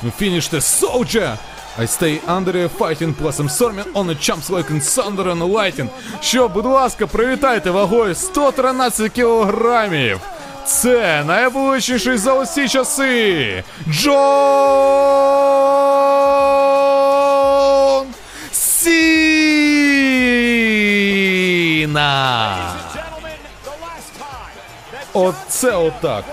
Ну, 0.02 0.12
Finish 0.20 0.50
the 0.54 0.60
soldier. 0.60 1.36
I 1.77 1.85
stay 1.85 2.19
under 2.27 2.65
a 2.65 2.69
fighting 2.69 3.13
plus 3.13 3.39
I'm 3.39 3.47
storming 3.47 3.85
on 3.95 4.05
the 4.05 4.15
chumps 4.15 4.49
like 4.49 4.67
thunder 4.81 5.29
and 5.29 5.39
lightning. 5.53 5.89
Що, 6.21 6.47
будь 6.47 6.65
ласка, 6.65 7.07
привітайте 7.07 7.71
вагою 7.71 8.15
113 8.15 9.11
кілограмів. 9.11 10.19
Це 10.65 11.23
найвеличніший 11.23 12.17
за 12.17 12.33
усі 12.33 12.69
часи. 12.69 13.63
Джон 13.89 14.11
Сіна. 18.51 19.51
Оце 25.13 25.71
отак. 25.71 26.25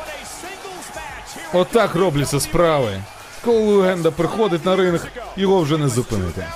a 1.53 1.59
Отак 1.59 1.95
робляться 1.95 2.41
справи. 2.41 3.03
Коли 3.45 3.77
легенда 3.77 4.11
приходить 4.11 4.65
на 4.65 4.77
ринг, 4.77 5.07
його 5.37 5.61
вже 5.61 5.79
не 5.79 5.89
зупинити. 5.89 6.47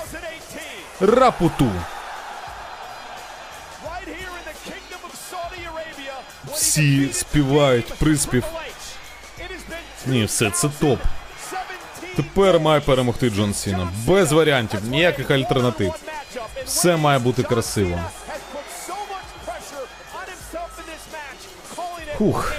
Рапуту. 0.99 1.71
Всі 6.51 7.13
співають 7.13 7.93
приспів. 7.93 8.43
Ні, 10.05 10.25
все, 10.25 10.49
це 10.49 10.69
топ. 10.79 10.99
Тепер 12.15 12.59
має 12.59 12.81
перемогти 12.81 13.29
Джон 13.29 13.53
Сіна. 13.53 13.87
Без 14.07 14.31
варіантів, 14.31 14.79
ніяких 14.83 15.31
альтернатив. 15.31 15.93
Все 16.65 16.97
має 16.97 17.19
бути 17.19 17.43
красиво. 17.43 17.99
Фух. 22.17 22.53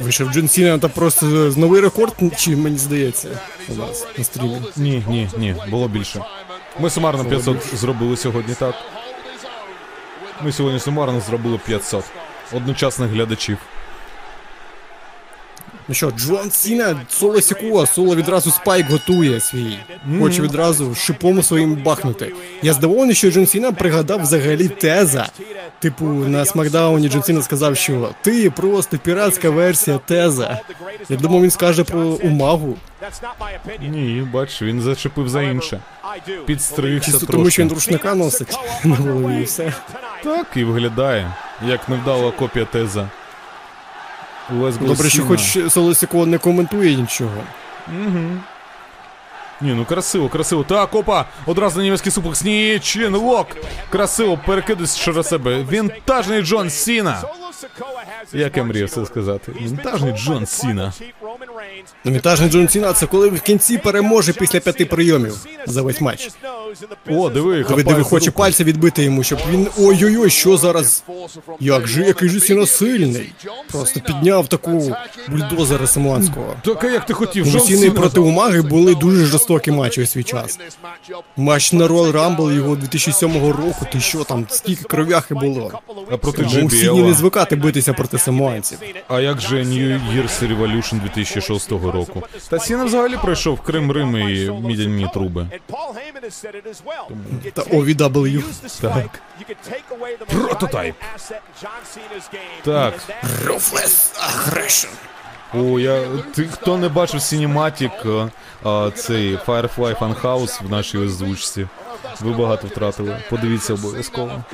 Вийшов 0.00 0.32
Джон 0.32 0.48
Сіна, 0.48 0.78
та 0.78 0.88
просто 0.88 1.26
новий 1.56 1.80
рекорд, 1.80 2.14
чи 2.36 2.56
мені 2.56 2.78
здається, 2.78 3.28
у 3.68 3.74
нас 3.74 4.06
на 4.18 4.24
стрімі. 4.24 4.60
Ні, 4.76 5.04
ні, 5.08 5.28
ні, 5.38 5.54
було 5.70 5.88
більше. 5.88 6.24
Ми 6.80 6.90
сумарно 6.90 7.24
500 7.24 7.76
зробили 7.76 8.16
сьогодні, 8.16 8.54
так. 8.54 8.74
Ми 10.44 10.52
сьогодні 10.52 10.80
сумарно 10.80 11.20
зробили 11.20 11.58
500 11.66 12.04
одночасних 12.52 13.10
глядачів. 13.10 13.58
Ну 15.90 15.94
що, 15.94 16.10
Джон 16.10 16.50
Сіна, 16.50 17.00
Соло 17.08 17.40
Сікоа, 17.40 17.86
соло 17.86 18.16
відразу 18.16 18.50
спайк 18.50 18.90
готує 18.90 19.40
свій. 19.40 19.78
Хоче 20.20 20.42
відразу 20.42 20.94
шипом 20.94 21.42
своїм 21.42 21.74
бахнути. 21.74 22.32
Я 22.62 22.72
здивований, 22.72 23.14
що 23.14 23.30
Джон 23.30 23.46
Сіна 23.46 23.72
пригадав 23.72 24.22
взагалі 24.22 24.68
теза. 24.68 25.28
Типу, 25.78 26.04
на 26.04 26.44
Смакдауні 26.44 27.08
Джон 27.08 27.22
Сіна 27.22 27.42
сказав, 27.42 27.76
що 27.76 28.08
ти 28.22 28.50
просто 28.50 28.98
піратська 28.98 29.50
версія 29.50 29.98
теза. 29.98 30.60
Я 31.08 31.16
думав, 31.16 31.42
він 31.42 31.50
скаже 31.50 31.84
про 31.84 32.00
Умагу. 32.00 32.76
Ні, 33.80 34.28
бач, 34.32 34.62
він 34.62 34.80
зачепив 34.80 35.28
за 35.28 35.42
інше. 35.42 35.80
Підстригся 36.46 37.10
Чисто 37.12 37.26
тому, 37.26 37.50
що 37.50 37.62
він 37.62 37.72
рушника 37.72 38.14
носить 38.14 38.58
на 38.84 38.96
голові 38.96 39.40
і 39.40 39.44
все. 39.44 39.72
Так 40.24 40.46
і 40.56 40.64
виглядає, 40.64 41.34
як 41.66 41.88
невдала 41.88 42.30
копія 42.30 42.64
теза. 42.64 43.08
Лесго 44.52 44.86
Добре, 44.86 45.10
що 45.10 45.24
хоч 45.24 45.58
соло 45.72 45.94
не 46.26 46.38
коментує 46.38 46.96
нічого. 46.96 47.42
Ні, 49.62 49.72
ну 49.74 49.84
красиво, 49.84 50.28
красиво. 50.28 50.64
Так, 50.68 50.94
опа! 50.94 51.24
Одразу 51.46 51.76
на 51.78 51.82
німецький 51.82 52.12
суплекс. 52.12 52.44
Ні, 52.44 52.78
чин, 52.82 53.16
лок. 53.16 53.46
Красиво, 53.90 54.38
перекидусь 54.46 54.96
через 54.98 55.28
себе. 55.28 55.66
Вінтажний 55.72 56.42
Джон 56.42 56.70
Сіна. 56.70 57.22
Як 58.32 58.56
я 58.56 58.64
мріяв 58.64 58.90
це 58.90 59.06
сказати. 59.06 59.52
Вінтажний 59.62 60.12
Джон 60.12 60.46
Сіна. 60.46 60.92
Ну, 62.04 62.12
Вінтажний 62.12 62.50
Джон 62.50 62.68
Сіна 62.68 62.92
це 62.92 63.06
коли 63.06 63.28
в 63.28 63.40
кінці 63.40 63.78
переможе 63.78 64.32
після 64.32 64.60
п'яти 64.60 64.84
прийомів 64.84 65.34
за 65.66 65.82
весь 65.82 66.00
матч. 66.00 66.30
О, 67.08 67.30
диви, 67.30 67.64
Диви, 67.68 67.82
диви, 67.82 68.02
хоче 68.02 68.30
пальця 68.30 68.64
відбити 68.64 69.02
йому, 69.02 69.22
щоб 69.22 69.38
він. 69.50 69.66
Ой-ой-ой, 69.78 70.30
що 70.30 70.56
зараз? 70.56 71.04
Як 71.60 71.86
же, 71.86 72.02
який 72.02 72.28
же 72.28 72.40
Сіна 72.40 72.66
сильний. 72.66 73.32
Просто 73.72 74.00
підняв 74.00 74.48
таку 74.48 74.96
бульдозера 75.28 75.86
Самуанського. 75.86 76.56
Так, 76.64 76.84
а 76.84 76.86
як 76.86 77.06
ти 77.06 77.12
хотів? 77.12 77.46
У 77.48 77.50
Джон 77.50 77.60
Сіни 77.60 77.90
проти 77.90 78.20
Умаги 78.20 78.62
були 78.62 78.94
дуже 78.94 79.24
жорстокі 79.24 79.49
матчі 79.72 80.02
у 80.02 80.06
свій 80.06 80.22
час. 80.24 80.58
Матч 81.36 81.72
на 81.72 81.88
Royal 81.88 82.12
Rumble 82.12 82.52
його 82.52 82.76
2007 82.76 83.52
року. 83.52 83.86
Ти 83.92 84.00
що 84.00 84.24
там, 84.24 84.46
стільки 84.50 84.84
кров'яхи 84.84 85.34
було. 85.34 85.80
А 86.10 86.16
проти 86.16 86.48
Сіні 86.70 87.02
не 87.02 87.14
звикати 87.14 87.56
битися 87.56 87.92
проти 87.92 88.18
самуанців. 88.18 88.78
А 89.08 89.20
як 89.20 89.40
же 89.40 89.56
New 89.62 90.00
Year's 90.14 90.56
Revolution 90.56 91.00
2006 91.02 91.72
року? 91.72 92.22
Та 92.48 92.58
Сіна 92.58 92.84
взагалі 92.84 93.16
пройшов 93.22 93.60
Крим, 93.60 93.92
Рим 93.92 94.16
і 94.16 94.50
мідяні 94.50 95.10
труби. 95.14 95.46
Та 97.52 97.62
OVW. 97.62 98.42
Так. 98.80 99.20
Прототайп. 100.28 100.94
Так. 102.64 102.94
Ruthless 103.44 104.14
Aggression. 104.28 104.88
О, 105.54 105.78
я. 105.80 106.02
Ти 106.34 106.44
хто 106.44 106.78
не 106.78 106.88
бачив 106.88 107.20
Cinematic, 107.20 108.28
а, 108.64 108.68
а, 108.70 108.90
цей 108.90 109.36
Firefly 109.36 109.98
Funhouse 109.98 110.66
в 110.66 110.70
нашій 110.70 110.98
озвучці? 110.98 111.66
Ви 112.20 112.32
багато 112.32 112.66
втратили. 112.66 113.16
Подивіться 113.30 113.74
обов'язково. 113.74 114.44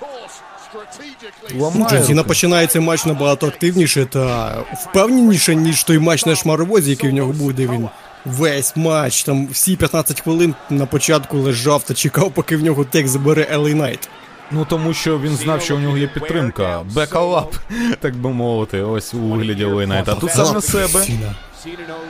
Ламає 1.55 1.91
Джон 1.91 2.05
Сіна 2.05 2.23
починає 2.23 2.67
цей 2.67 2.83
матч 2.83 3.07
набагато 3.07 3.47
активніше 3.47 4.05
та 4.05 4.55
впевненіше, 4.75 5.55
ніж 5.55 5.85
той 5.85 5.99
матч 5.99 6.27
на 6.27 6.37
шмаровозі, 6.37 6.91
який 6.91 7.11
в 7.11 7.13
нього 7.13 7.33
буде. 7.33 7.67
Він 7.67 7.89
весь 8.25 8.77
матч, 8.77 9.23
там 9.25 9.49
всі 9.53 9.77
15 9.77 10.21
хвилин 10.21 10.55
на 10.71 10.87
початку 10.87 11.39
лежав 11.39 11.83
та 11.83 11.95
чекав, 11.95 12.33
поки 12.33 12.57
в 12.57 12.63
нього 12.63 12.85
тек 12.85 13.09
забере 13.09 13.49
LA 13.53 13.77
Knight. 13.77 14.09
Ну 14.51 14.67
тому 14.71 14.95
що 14.95 15.19
він 15.19 15.37
знав, 15.37 15.63
що 15.63 15.77
у 15.77 15.79
нього 15.79 15.99
є 15.99 16.07
підтримка. 16.07 16.83
Бекалап, 16.95 17.55
так 18.01 18.17
би 18.17 18.31
мовити, 18.31 18.81
ось 18.83 19.15
у 19.15 19.19
вигляді 19.19 19.65
Лейнайта. 19.65 20.13
А 20.13 20.15
тут 20.15 20.31
сам 20.31 20.55
на 20.55 20.61
себе. 20.61 21.07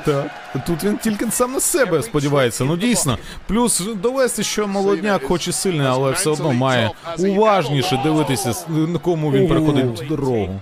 Так. 0.04 0.30
Тут 0.66 0.84
він 0.84 0.96
тільки 0.98 1.30
сам 1.30 1.52
на 1.52 1.60
себе 1.60 2.02
сподівається. 2.02 2.64
Ну 2.64 2.76
дійсно. 2.76 3.18
Плюс 3.46 3.82
довести, 4.02 4.42
що 4.42 4.66
молодняк, 4.66 5.22
хоч 5.24 5.48
і 5.48 5.52
сильний, 5.52 5.86
але 5.86 6.12
все 6.12 6.30
одно 6.30 6.52
має 6.52 6.90
уважніше 7.18 8.00
дивитися, 8.04 8.50
с- 8.50 8.64
на 8.68 8.98
кому 8.98 9.32
він 9.32 9.48
переходить 9.48 10.08
дорогу. 10.08 10.60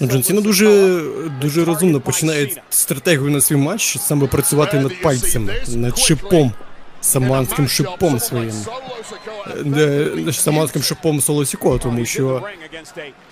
Ну, 0.00 0.08
Джон 0.08 0.22
Сіна 0.22 0.40
дуже, 0.40 1.00
дуже 1.40 1.64
розумно 1.64 2.00
починає 2.00 2.48
стратегію 2.70 3.30
на 3.30 3.40
свій 3.40 3.56
матч 3.56 3.98
саме 3.98 4.26
працювати 4.26 4.80
над 4.80 5.02
пальцями, 5.02 5.52
над 5.68 5.98
шипом, 5.98 6.52
саманським 7.02 7.68
шипом 7.68 8.20
своїм. 8.20 8.54
Не 9.64 10.32
саманським 10.32 10.82
шипом 10.82 11.20
Солосіко, 11.20 11.78
тому 11.78 12.04
що 12.04 12.42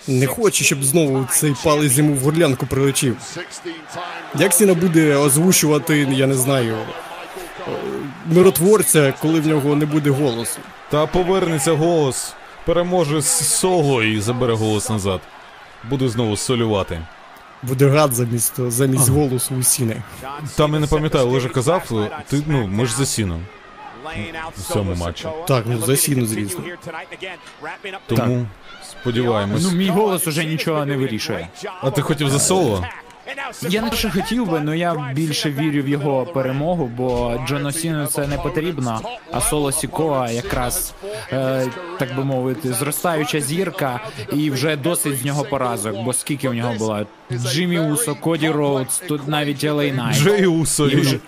не 0.07 0.27
хоче, 0.27 0.63
щоб 0.63 0.83
знову 0.83 1.27
цей 1.31 1.55
палець 1.63 1.97
йому 1.97 2.13
в 2.13 2.19
горлянку 2.19 2.65
прилетів. 2.65 3.17
Як 4.35 4.53
Сіна 4.53 4.73
буде 4.73 5.15
озвучувати, 5.15 6.07
я 6.11 6.27
не 6.27 6.35
знаю, 6.35 6.75
е, 6.77 7.71
миротворця, 8.25 9.13
коли 9.21 9.39
в 9.39 9.47
нього 9.47 9.75
не 9.75 9.85
буде 9.85 10.09
голосу? 10.09 10.59
Та 10.89 11.05
повернеться 11.07 11.71
голос, 11.71 12.33
переможе 12.65 13.21
Соло 13.21 14.03
і 14.03 14.19
забере 14.19 14.53
голос 14.53 14.89
назад. 14.89 15.21
Буде 15.89 16.09
знову 16.09 16.37
солювати. 16.37 17.01
Буде 17.63 17.87
гад 17.87 18.13
замість, 18.13 18.69
замість 18.71 19.09
голосу 19.09 19.55
у 19.59 19.63
Сіни. 19.63 20.03
Там 20.55 20.73
я 20.73 20.79
не 20.79 20.87
пам'ятаю, 20.87 21.27
Олежа 21.27 21.49
казав, 21.49 22.09
ти 22.29 22.41
ну 22.47 22.67
ми 22.67 22.85
ж 22.85 22.95
за 22.95 23.05
Сіну. 23.05 23.45
В 24.57 24.73
цьому 24.73 24.95
матчі. 24.95 25.27
Так, 25.47 25.63
ну, 25.67 25.81
за 25.81 25.95
Сіну, 25.97 26.25
звісно. 26.25 26.63
Тому 28.07 28.45
сподіваємось. 28.89 29.63
Ну, 29.63 29.71
мій 29.71 29.89
голос 29.89 30.27
уже 30.27 30.45
нічого 30.45 30.85
не 30.85 30.97
вирішує. 30.97 31.47
А 31.81 31.91
ти 31.91 32.01
хотів 32.01 32.29
за 32.29 32.39
Соло? 32.39 32.85
Я 33.69 33.81
не 33.81 33.91
що 33.91 34.11
хотів 34.11 34.49
би, 34.49 34.59
але 34.59 34.77
я 34.77 35.11
більше 35.15 35.51
вірю 35.51 35.83
в 35.83 35.87
його 35.87 36.25
перемогу, 36.25 36.91
бо 36.97 37.39
Джону 37.47 37.71
Сіну 37.71 38.05
це 38.07 38.27
не 38.27 38.37
потрібно. 38.37 39.01
А 39.31 39.41
Соло 39.41 39.71
Сікоа 39.71 40.29
якраз, 40.29 40.93
е, 41.31 41.67
так 41.99 42.15
би 42.15 42.23
мовити, 42.23 42.73
зростаюча 42.73 43.41
зірка, 43.41 43.99
і 44.33 44.51
вже 44.51 44.75
досить 44.75 45.17
з 45.17 45.25
нього 45.25 45.43
поразок. 45.43 45.95
Бо 46.03 46.13
скільки 46.13 46.49
в 46.49 46.53
нього 46.53 46.73
було? 46.73 47.05
Джиммі 47.31 47.79
Усо, 47.79 48.15
Коді 48.15 48.49
Роудс, 48.49 48.97
тут 49.07 49.27
навіть 49.27 49.63
Ел 49.63 49.77
Ей 49.77 49.91
Найт. 49.91 50.17
Джей 50.17 50.45
Усо 50.45 50.87
І 50.87 50.95
вже- 50.95 51.19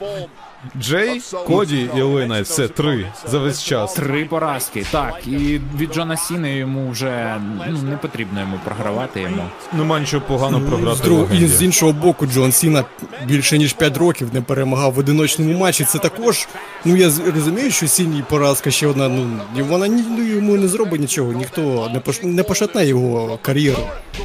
Джей, 0.82 1.22
Коді 1.48 1.90
і 1.98 2.02
Лейна. 2.02 2.42
Все, 2.42 2.68
три 2.68 3.08
за 3.32 3.40
весь 3.40 3.64
час. 3.64 3.94
Три 3.94 4.26
поразки, 4.26 4.86
так. 4.92 5.28
І 5.28 5.60
від 5.78 5.94
Джона 5.94 6.18
Сіни 6.18 6.58
йому 6.58 6.90
вже 6.92 7.36
ну, 7.70 7.78
не 7.90 7.98
потрібно 7.98 8.40
йому 8.40 8.60
програвати 8.66 9.22
йому. 9.22 9.44
Нема 9.74 10.00
нічого 10.00 10.24
поганого 10.28 10.66
З, 10.66 10.70
програти. 10.70 11.04
другого, 11.04 11.28
і 11.36 11.48
з 11.48 11.62
іншого 11.62 11.94
боку, 11.94 12.26
Джон 12.26 12.52
Сіна 12.52 12.86
більше 13.26 13.58
ніж 13.58 13.74
5 13.74 13.98
років 13.98 14.30
не 14.34 14.42
перемагав 14.42 14.94
в 14.94 15.00
одиночному 15.00 15.58
матчі. 15.58 15.84
Це 15.84 16.00
також. 16.00 16.48
Ну 16.86 16.96
я 16.96 17.12
розумію, 17.36 17.72
що 17.72 17.88
Сіні 17.88 18.24
поразка 18.30 18.72
ще 18.72 18.88
одна. 18.88 19.10
Ну 19.10 19.40
вона 19.70 19.88
ні- 19.88 20.04
ну, 20.18 20.24
йому 20.24 20.56
не 20.56 20.68
зробить 20.68 21.02
нічого. 21.02 21.34
Ніхто 21.34 21.90
не 21.94 22.00
пош, 22.00 22.20
не 22.24 22.44
пошатне 22.44 22.86
його 22.86 23.40
кар'єру 23.42 23.84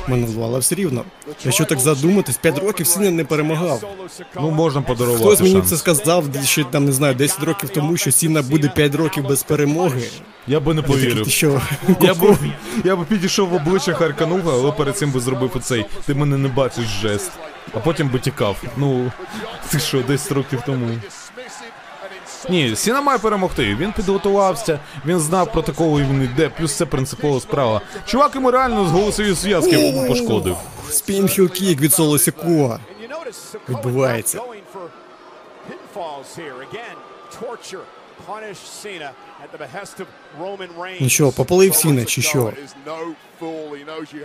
минулу, 0.09 0.43
але 0.45 0.59
все 0.59 0.75
рівно. 0.75 1.05
Якщо 1.45 1.65
так 1.65 1.79
задуматись, 1.79 2.37
5 2.37 2.59
років 2.59 2.87
Сіна 2.87 3.11
не 3.11 3.25
перемагав. 3.25 3.83
Ну 4.37 4.51
можна 4.51 4.83
подарувати 4.83 5.25
Хтось 5.25 5.41
мені 5.41 5.55
шанс. 5.55 5.69
це 5.71 5.77
сказав 5.77 6.28
ще 6.45 6.65
там 6.65 6.85
не 6.85 6.93
знаю 6.93 7.15
10 7.15 7.43
років 7.43 7.69
тому, 7.69 7.97
що 7.97 8.11
Сіна 8.11 8.43
буде 8.43 8.69
5 8.69 8.95
років 8.95 9.25
без 9.27 9.43
перемоги. 9.43 10.03
Я 10.47 10.61
би 10.61 10.75
не 10.75 10.83
повірив. 10.83 11.25
Ти 11.25 11.31
що? 11.31 11.61
Я 12.01 12.15
б, 12.15 12.37
я 12.85 12.97
б 12.97 13.05
підійшов 13.05 13.49
в 13.49 13.55
обличчя 13.55 13.93
харканув, 13.95 14.51
але 14.51 14.73
перед 14.73 14.97
цим 14.99 15.11
би 15.13 15.21
зробив 15.21 15.51
оцей. 15.55 15.87
Ти 16.07 16.15
мене 16.15 16.39
не 16.39 16.49
бачиш 16.49 16.85
жест. 16.85 17.31
А 17.75 17.79
потім 17.79 18.09
би 18.09 18.19
тікав. 18.19 18.57
Ну, 18.77 19.13
ти 19.71 19.79
що, 19.79 20.03
10 20.03 20.33
років 20.33 20.63
тому. 20.67 20.89
Ні, 22.51 22.77
Сіна 22.77 23.01
має 23.01 23.19
перемогти. 23.19 23.75
Він 23.81 23.93
підготувався, 23.93 24.79
він 25.07 25.21
знав 25.21 25.53
проти 25.53 25.73
кого 25.73 26.01
він 26.01 26.23
йде, 26.23 26.49
плюс 26.49 26.73
це 26.75 26.87
принципова 26.87 27.41
справа. 27.41 27.81
Чувак 28.07 28.35
йому 28.35 28.51
реально 28.51 28.89
з 28.89 28.91
голосові 28.91 29.33
зв'язки 29.33 30.05
пошкодив. 30.09 30.57
Spin 30.91 31.27
heel 31.27 31.54
kick 31.54 31.81
від 31.81 31.95
Соло 31.95 32.19
Сікуа. 32.19 32.79
Відбувається. 33.69 34.41
Ну 41.01 41.09
що, 41.09 41.33
попалив 41.33 41.75
Сіна 41.75 42.05
чи 42.05 42.23
що? 42.23 42.53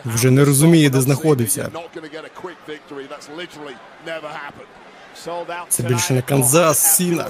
Вже 0.05 0.31
не 0.31 0.45
розуміє, 0.45 0.89
де 0.89 1.01
знаходиться. 1.01 1.69
Це 5.69 5.83
більше 5.83 6.13
не 6.13 6.21
Канзас, 6.21 6.95
Сіна. 6.95 7.25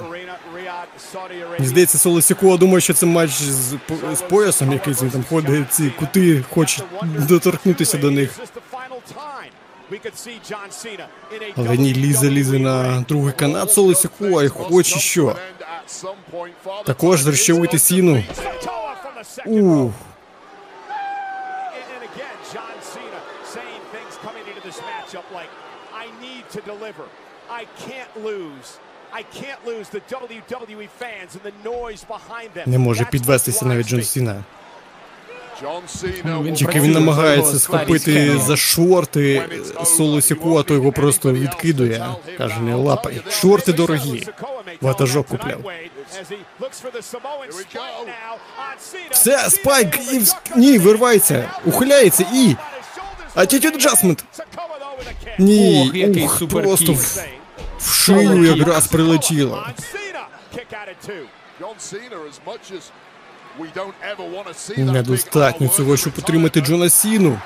Мені 1.52 1.68
здається, 1.68 1.98
Соло 1.98 2.22
Сікуа 2.22 2.58
думає, 2.58 2.82
що 2.82 2.94
це 2.94 3.06
матч 3.06 3.32
з, 3.32 3.78
з 4.14 4.22
поясом, 4.30 4.72
якийсь 4.72 5.02
він 5.04 5.10
там 5.10 5.24
ходить, 5.30 5.74
ці 5.74 5.90
кути 5.90 6.44
хоче 6.54 6.84
доторкнутися 7.04 7.98
до 7.98 8.12
них. 8.12 8.40
Ні, 11.58 11.94
лізе, 11.94 12.30
лізе 12.30 12.60
на 12.60 13.02
другий 13.08 13.34
канат 13.34 13.72
Соло 13.72 13.96
Сікуа 13.96 14.44
і 14.44 14.48
хоче 14.48 15.00
що? 15.00 15.36
Також 16.86 17.22
зрощовуйте 17.22 17.80
Сіну. 17.80 18.24
Ух. 19.46 19.92
Them. 32.56 32.68
Не 32.68 32.78
може 32.78 33.06
підвестися 33.06 33.66
навіть 33.66 33.88
Джон. 33.88 34.04
Сіна. 34.04 34.34
John 34.34 34.34
Cena 34.34 34.44
Ну, 34.44 34.44
він 34.44 35.53
will 35.53 35.53
Тільки 36.56 36.80
він 36.80 36.92
намагається 36.92 37.60
схопити 37.60 38.38
за 38.48 38.58
шорти 38.58 39.44
соло 39.86 40.22
Сікуа, 40.22 40.64
то 40.64 40.74
його 40.74 40.92
просто 40.92 41.32
відкидує. 41.34 42.06
Каже, 42.38 42.60
не 42.60 42.76
лапай. 42.76 43.22
Шорти 43.30 43.74
дорогі. 43.74 44.28
Ватажок 44.82 45.28
купляв. 45.28 45.60
Все, 49.12 49.50
спайк 49.50 50.00
і 50.14 50.20
вс- 50.20 50.36
ні, 50.56 50.78
вирвається, 50.80 51.50
ухиляється 51.66 52.26
і. 52.34 52.56
Attitude 53.36 53.76
adjustment. 53.76 54.24
Ні, 55.40 55.92
ух, 56.26 56.50
просто 56.50 56.94
в, 56.94 57.26
в 57.80 57.94
шию 57.94 58.44
якраз 58.58 58.88
прилетіло. 58.88 59.68
Недостатньо 64.78 65.68
цього, 65.68 65.98
щоб 65.98 66.14
отримати 66.20 66.62
Джона 66.62 66.90
Сіну. 66.90 67.40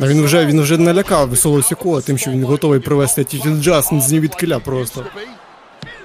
А 0.00 0.06
він 0.06 0.22
вже 0.24 0.46
він 0.46 0.60
вже 0.60 0.78
налякав 0.78 1.28
веселого 1.28 1.62
сікола, 1.62 2.00
тим, 2.00 2.18
що 2.18 2.30
він 2.30 2.44
готовий 2.44 2.80
привести 2.80 3.22
Attitude 3.22 3.60
Джастин 3.62 4.00
з 4.02 4.12
нівідкиля 4.12 4.58
просто. 4.58 5.06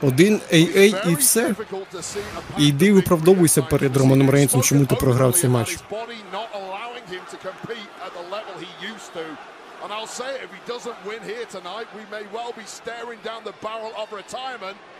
Один 0.01 0.41
AA 0.53 1.09
і 1.11 1.15
все. 1.15 1.55
І 2.59 2.67
йди 2.67 2.93
виправдовуйся 2.93 3.61
перед 3.61 3.97
Романом 3.97 4.29
Рейнсом, 4.29 4.61
чому 4.61 4.85
ти 4.85 4.95
програв 4.95 5.33
цей 5.33 5.49
матч. 5.49 5.77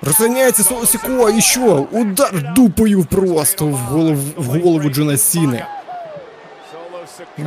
Розганяється 0.01 0.63
соло 0.63 1.29
і 1.29 1.41
що? 1.41 1.87
Удар 1.91 2.53
дупою 2.55 3.05
просто 3.05 3.65
в 3.65 3.73
голову, 3.75 4.21
в 4.37 4.45
голову 4.45 4.89
Джона 4.89 5.17
Сіни. 5.17 5.65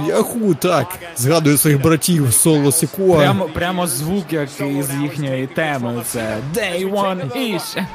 Яху, 0.06 0.54
так. 0.54 0.98
Згадую 1.16 1.58
своїх 1.58 1.82
братів 1.82 2.34
соло 2.34 2.72
Сікуа. 2.72 3.16
Прямо, 3.16 3.44
прямо 3.44 3.86
звук, 3.86 4.32
як 4.32 4.48
із 4.60 4.94
їхньої 5.02 5.46
теми. 5.46 6.02
Це 6.06 6.38
Day 6.54 6.92
One 6.92 7.36
Ish. 7.36 7.86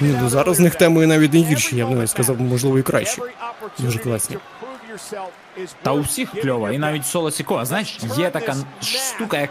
Ні, 0.00 0.18
ну 0.22 0.28
зараз 0.28 0.56
з 0.56 0.60
них 0.60 0.74
темою 0.74 1.08
навіть 1.08 1.32
не 1.32 1.38
гірші, 1.38 1.76
я 1.76 1.86
б 1.86 1.90
навіть 1.90 2.10
сказав, 2.10 2.40
можливо, 2.40 2.78
і 2.78 2.82
кращі. 2.82 3.22
Дуже 3.78 3.98
класні. 3.98 4.36
Та 5.82 5.92
у 5.92 6.00
всіх 6.00 6.30
кльова, 6.42 6.70
і 6.70 6.78
навіть 6.78 7.06
соло 7.06 7.30
Сікоа. 7.30 7.64
Знаєш, 7.64 7.98
є 8.18 8.30
така 8.30 8.56
штука, 8.82 9.38
як 9.38 9.50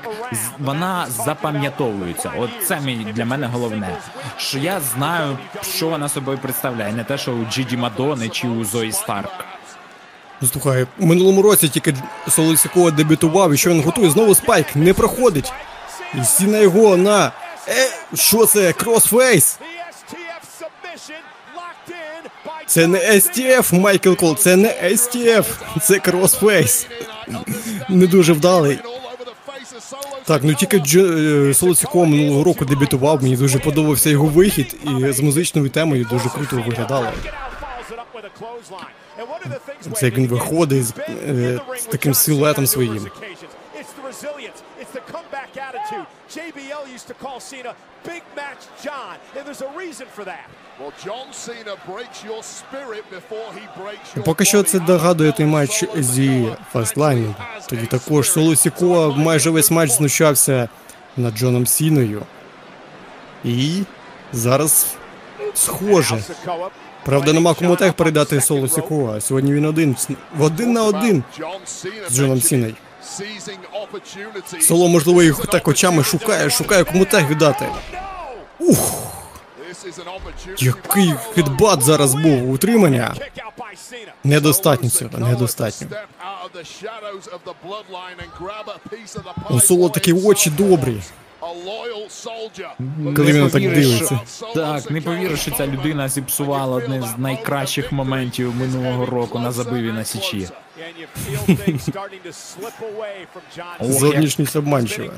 вона 0.60 1.08
запам'ятовується. 1.10 2.32
От 2.38 2.50
це 2.68 2.80
мій 2.80 2.96
для 2.96 3.26
мене 3.26 3.48
головне. 3.48 3.98
Що 4.38 4.58
я 4.58 4.80
знаю, 4.80 5.38
що 5.62 5.88
вона 5.88 6.10
собою 6.10 6.38
представляє, 6.38 6.94
не 6.94 7.04
те, 7.04 7.18
що 7.18 7.32
у 7.32 7.46
Джиді 7.46 7.78
Мадони 7.78 8.30
чи 8.30 8.48
у 8.48 8.66
Зої 8.66 8.92
Старк. 8.92 9.46
Ну 10.42 10.48
слухай, 10.48 10.88
у 11.00 11.06
минулому 11.06 11.42
році 11.42 11.70
тільки 11.70 11.96
соло 12.30 12.58
Сікуа 12.58 12.92
дебютував, 12.92 13.54
і 13.54 13.58
що 13.58 13.70
він 13.70 13.84
готує, 13.84 14.10
знову 14.10 14.36
spike, 14.36 14.76
не 14.76 14.94
проходить. 14.94 15.54
І 16.14 16.44
його 16.44 16.98
на. 16.98 17.32
Е, 17.68 17.90
що 18.14 18.46
це? 18.46 18.74
Crossface? 18.74 19.60
Це 22.68 22.88
не 22.88 22.98
STF, 23.00 23.80
Майкл 23.80 24.14
Кол, 24.14 24.36
це 24.36 24.56
не 24.56 24.68
STF, 24.84 25.46
це 25.82 26.00
crossface. 26.00 26.88
Не 27.90 28.08
дуже 28.08 28.34
вдалий. 28.34 28.80
Так, 30.26 30.42
ну 30.44 30.54
тільки 30.54 30.78
Дж- 30.78 31.50
е, 31.50 31.54
Соло 31.54 31.76
Сікуа 31.76 32.06
минулого 32.06 32.44
року 32.44 32.66
дебютував, 32.66 33.24
мені 33.24 33.38
дуже 33.38 33.60
подобався 33.60 34.10
його 34.10 34.26
вихід, 34.26 34.76
і 34.84 35.12
з 35.12 35.20
музичною 35.20 35.70
темою 35.70 36.06
дуже 36.10 36.30
круто 36.30 36.56
виглядало. 36.56 37.08
Це 39.94 40.06
як 40.06 40.18
він 40.18 40.28
виходить 40.28 40.86
з, 40.86 40.94
е, 41.00 41.60
з 41.80 41.84
таким 41.86 42.14
силуетом 42.14 42.68
своїм. 42.68 43.08
JBL 46.36 46.84
used 46.96 47.08
to 47.12 47.16
call 47.24 47.40
Cena 47.40 47.74
Big 48.08 48.24
Match 48.36 48.64
John, 48.86 49.16
and 49.36 49.46
there's 49.48 49.62
a 49.62 49.72
reason 49.84 50.08
for 50.16 50.24
that. 50.26 50.48
Поки 54.26 54.46
що 54.46 54.64
це 54.64 54.80
догадує 54.80 55.32
той 55.32 55.46
матч 55.46 55.86
зі 55.98 56.48
Фастлайном. 56.74 57.36
Тоді 57.70 57.86
також 57.86 58.32
Соло 58.32 58.56
Сікуа 58.56 59.08
майже 59.08 59.50
весь 59.50 59.72
матч 59.72 59.92
знущався 59.92 60.70
над 61.18 61.38
Джоном 61.38 61.68
Сіною. 61.68 62.22
І 63.44 63.84
зараз 64.34 64.88
схоже. 65.54 66.24
Правда, 67.06 67.34
нема 67.34 67.54
кому 67.54 67.76
тег 67.76 67.94
передати 67.94 68.42
Соло 68.42 68.68
Сікуа. 68.68 69.22
Сьогодні 69.22 69.54
він 69.54 69.66
один 69.66 69.96
в 70.38 70.44
один 70.44 70.74
на 70.74 70.84
один 70.84 71.24
з 72.10 72.16
Джоном 72.16 72.42
Сіною. 72.42 72.76
Соло, 74.62 74.88
можливо, 74.88 75.24
їх 75.24 75.46
так 75.46 75.68
очами 75.68 76.04
шукає, 76.04 76.50
шукає 76.50 76.84
кому 76.84 77.06
тег 77.06 77.30
віддати. 77.30 77.68
Ух, 78.60 79.13
який 80.58 81.14
хедбат 81.36 81.82
зараз 81.82 82.14
був 82.14 82.52
утримання. 82.52 83.16
Недостатньо 84.24 84.90
цього, 84.90 85.18
недостатньо. 85.18 85.88
У 89.50 89.60
Соло 89.60 89.90
такі 89.90 90.14
очі 90.14 90.50
добрі. 90.50 91.02
A 91.44 91.46
loyal 91.46 92.10
soldier. 92.10 92.70
Коли 93.16 93.32
він 93.34 93.50
так 93.50 93.62
дивиться. 93.62 94.20
Так, 94.56 94.92
не 94.92 95.02
повіриш, 95.02 95.40
що 95.40 95.52
ця 95.52 95.68
людина 95.68 96.10
зіпсувала 96.10 96.76
одне 96.78 97.02
з 97.02 97.18
найкращих 97.18 97.92
моментів 97.92 98.56
минулого 98.56 99.06
року 99.06 99.40
на 99.40 99.52
забиві 99.52 99.92
на 99.92 100.04
січі. 100.04 100.48
Зовнішність 103.82 104.56
обманчива. 104.56 105.14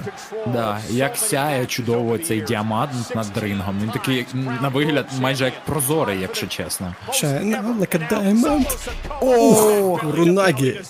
Да, 0.46 0.80
як 0.90 1.18
сяє 1.18 1.66
чудово 1.66 2.18
цей 2.18 2.42
діамант 2.42 2.92
над 3.16 3.38
рингом. 3.38 3.80
Він 3.82 3.90
такий 3.90 4.16
як, 4.18 4.28
на 4.62 4.70
вигляд 4.70 5.06
майже 5.20 5.46
як 5.46 5.66
прозорий, 5.66 6.20
якщо 6.22 6.48
чесно. 6.48 6.96
China 7.10 7.80
like 7.80 7.96
a 7.98 8.14
diamond. 8.14 8.88
Ох, 9.22 10.04
Рунагі. 10.04 10.82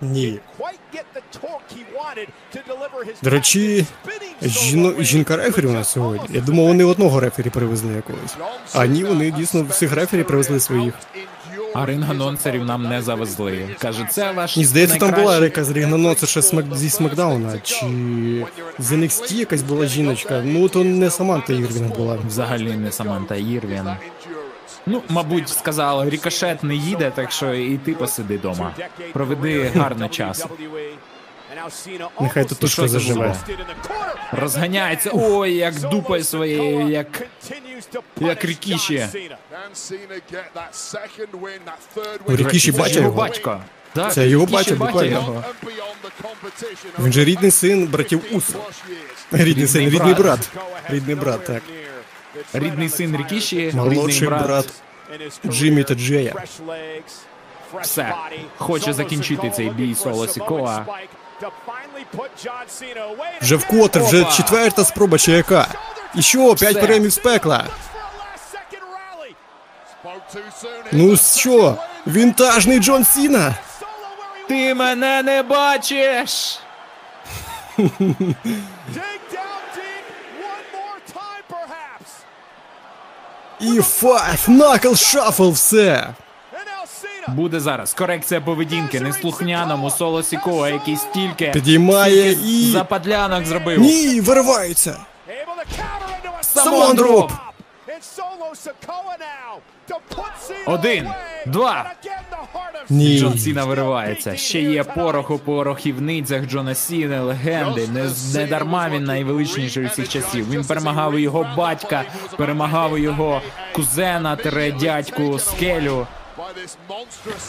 Ні. 0.00 0.40
До 3.22 3.30
речі, 3.30 3.86
жіно, 4.42 4.94
жінка 4.98 5.36
рефері 5.36 5.66
у 5.66 5.72
нас 5.72 5.90
сьогодні. 5.92 6.36
Я 6.36 6.40
думав, 6.40 6.66
вони 6.66 6.84
одного 6.84 7.20
рефері 7.20 7.50
привезли 7.50 7.92
якогось. 7.92 8.36
А 8.74 8.86
ні, 8.86 9.04
вони 9.04 9.30
дійсно 9.30 9.66
всіх 9.70 9.92
рефері 9.92 10.22
привезли 10.22 10.60
своїх. 10.60 10.94
А 11.74 11.86
ринг-анонсерів 11.86 12.64
нам 12.64 12.88
не 12.88 13.02
завезли. 13.02 13.68
Каже, 13.78 14.06
це 14.10 14.32
ваш 14.32 14.56
Ні, 14.56 14.64
здається, 14.64 14.96
там 14.96 15.10
була 15.10 15.38
якась 15.38 15.70
рігноносерша 15.70 16.42
смак... 16.42 16.64
зі 16.74 16.90
Смакдауна, 16.90 17.58
чи 17.62 17.86
з 18.78 18.92
NXT 18.92 19.34
якась 19.34 19.62
була 19.62 19.86
жіночка. 19.86 20.42
Ну, 20.44 20.68
то 20.68 20.84
не 20.84 21.10
Саманта 21.10 21.52
Ірвінг 21.52 21.96
була. 21.96 22.18
Взагалі 22.26 22.72
не 22.72 22.92
Саманта 22.92 23.36
Ірвін. 23.36 23.90
Ну, 24.86 25.02
мабуть, 25.08 25.48
сказала, 25.48 26.10
рікошет 26.10 26.64
не 26.64 26.74
їде, 26.74 27.12
так 27.14 27.32
що 27.32 27.54
і 27.54 27.78
ти 27.78 27.92
посиди 27.92 28.38
дома. 28.38 28.72
Проведи 29.12 29.70
гарний 29.74 30.08
час. 30.08 30.46
Нехай 32.20 32.44
тут 32.44 32.70
це 32.70 32.88
заживе. 32.88 33.36
Розганяється. 34.32 35.10
Ой, 35.14 35.54
як 35.54 35.80
дупою 35.80 36.24
своєю, 36.24 36.88
як 36.88 37.22
як 38.20 38.44
Рікіші. 38.44 39.06
Рікіші 42.28 42.72
Це 42.72 42.90
його 42.90 43.10
батько. 43.10 43.60
Так, 43.92 44.12
Це 44.12 44.28
його 44.28 44.46
батя, 44.46 44.74
буквально. 44.74 45.44
Він 46.98 47.12
же 47.12 47.24
рідний 47.24 47.50
син 47.50 47.86
братів 47.86 48.20
plus. 48.32 48.54
Рідний 49.32 49.66
син, 49.66 49.90
Рідний 49.90 50.14
брат. 50.14 50.50
Рідний 50.88 51.14
брат, 51.14 51.44
так. 51.44 51.62
Рідний 52.52 52.88
син 52.88 53.16
Рікіші, 53.16 53.72
Молодший 53.74 54.28
брат. 54.28 54.44
брат 54.44 54.66
Джиммі 55.46 55.84
та 55.84 55.94
Джея. 55.94 56.34
Все. 57.82 58.14
Хоче 58.56 58.92
закінчити 58.92 59.50
цей 59.50 59.70
бій 59.70 59.94
Соло 59.94 60.26
Сікоа. 60.26 60.84
Вже 63.40 63.56
вкотре, 63.56 64.02
вже 64.02 64.24
четверта 64.24 64.84
спроба 64.84 65.18
чи 65.18 65.32
яка. 65.32 65.66
І 66.14 66.22
що, 66.22 66.54
п'ять 66.54 66.80
перемів 66.80 67.10
з 67.10 67.18
пекла. 67.18 67.64
Ну 70.92 71.16
що, 71.16 71.76
вінтажний 72.06 72.78
Джон 72.78 73.04
Сіна. 73.04 73.54
Ти 74.48 74.74
мене 74.74 75.22
не 75.22 75.42
бачиш! 75.42 76.58
І 83.60 83.80
five 83.80 84.44
knuckle 84.48 84.94
shuffle, 84.94 85.50
все. 85.50 86.14
Буде 87.34 87.60
зараз 87.60 87.94
корекція 87.94 88.40
поведінки 88.40 89.00
неслухняному 89.00 89.90
соло 89.90 90.22
Сікоа, 90.22 90.68
який 90.68 90.96
стільки 90.96 91.50
Підіймає 91.50 92.32
і. 92.32 92.70
западлянок 92.72 93.44
зробив. 93.44 93.80
Ні, 93.80 94.20
вириваються. 94.20 94.90
Able 94.90 95.56
to 95.56 95.64
counter 95.80 96.08
into 96.16 96.40
a 96.40 96.42
Samoan 96.64 96.96
drop. 96.96 97.30
It's 97.88 98.16
solo 98.16 98.46
Sikoa 98.54 99.14
now 99.18 99.60
to 99.88 99.96
put 100.16 100.32
Cena 100.48 100.74
Один, 100.74 101.08
два. 101.46 101.90
Ні. 102.90 103.18
Джон 103.18 103.38
Сіна 103.38 103.64
виривається. 103.64 104.36
Ще 104.36 104.60
є 104.62 104.84
порох 104.84 105.30
у 105.30 105.38
порохівницях 105.38 106.46
Джона 106.46 106.74
Сіни, 106.74 107.20
легенди. 107.20 107.88
Не, 107.88 108.10
не 108.34 108.46
дарма 108.46 108.88
він 108.88 109.04
найвеличніший 109.04 109.84
у 109.84 109.88
всіх 109.88 110.08
часів. 110.08 110.50
Він 110.50 110.64
перемагав 110.64 111.14
і 111.16 111.22
його 111.22 111.46
батька, 111.56 112.04
перемагав 112.36 112.98
і 112.98 113.02
його 113.02 113.42
кузена, 113.74 114.36
тере 114.36 114.72
дядьку, 114.72 115.38
скелю. 115.38 116.06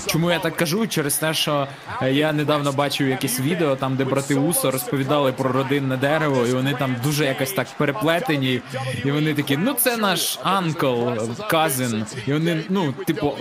Чому 0.07 0.31
я 0.31 0.39
так 0.39 0.55
кажу? 0.55 0.87
Через 0.87 1.15
те, 1.15 1.33
що 1.33 1.67
е, 2.01 2.13
я 2.13 2.33
недавно 2.33 2.71
бачив 2.71 3.07
якесь 3.07 3.39
відео, 3.39 3.75
там 3.75 3.95
де 3.95 4.05
брати 4.05 4.35
Усо 4.35 4.71
розповідали 4.71 5.31
про 5.31 5.51
родинне 5.51 5.97
дерево, 5.97 6.45
і 6.45 6.51
вони 6.51 6.73
там 6.73 6.95
дуже 7.03 7.25
якось 7.25 7.51
так 7.51 7.67
переплетені. 7.77 8.61
І 9.05 9.11
вони 9.11 9.33
такі, 9.33 9.57
ну 9.57 9.73
це 9.73 9.97
наш 9.97 10.39
анкл, 10.43 11.07
казин. 11.49 12.05
І 12.27 12.33
вони, 12.33 12.63
ну, 12.69 12.93
типу, 12.93 13.37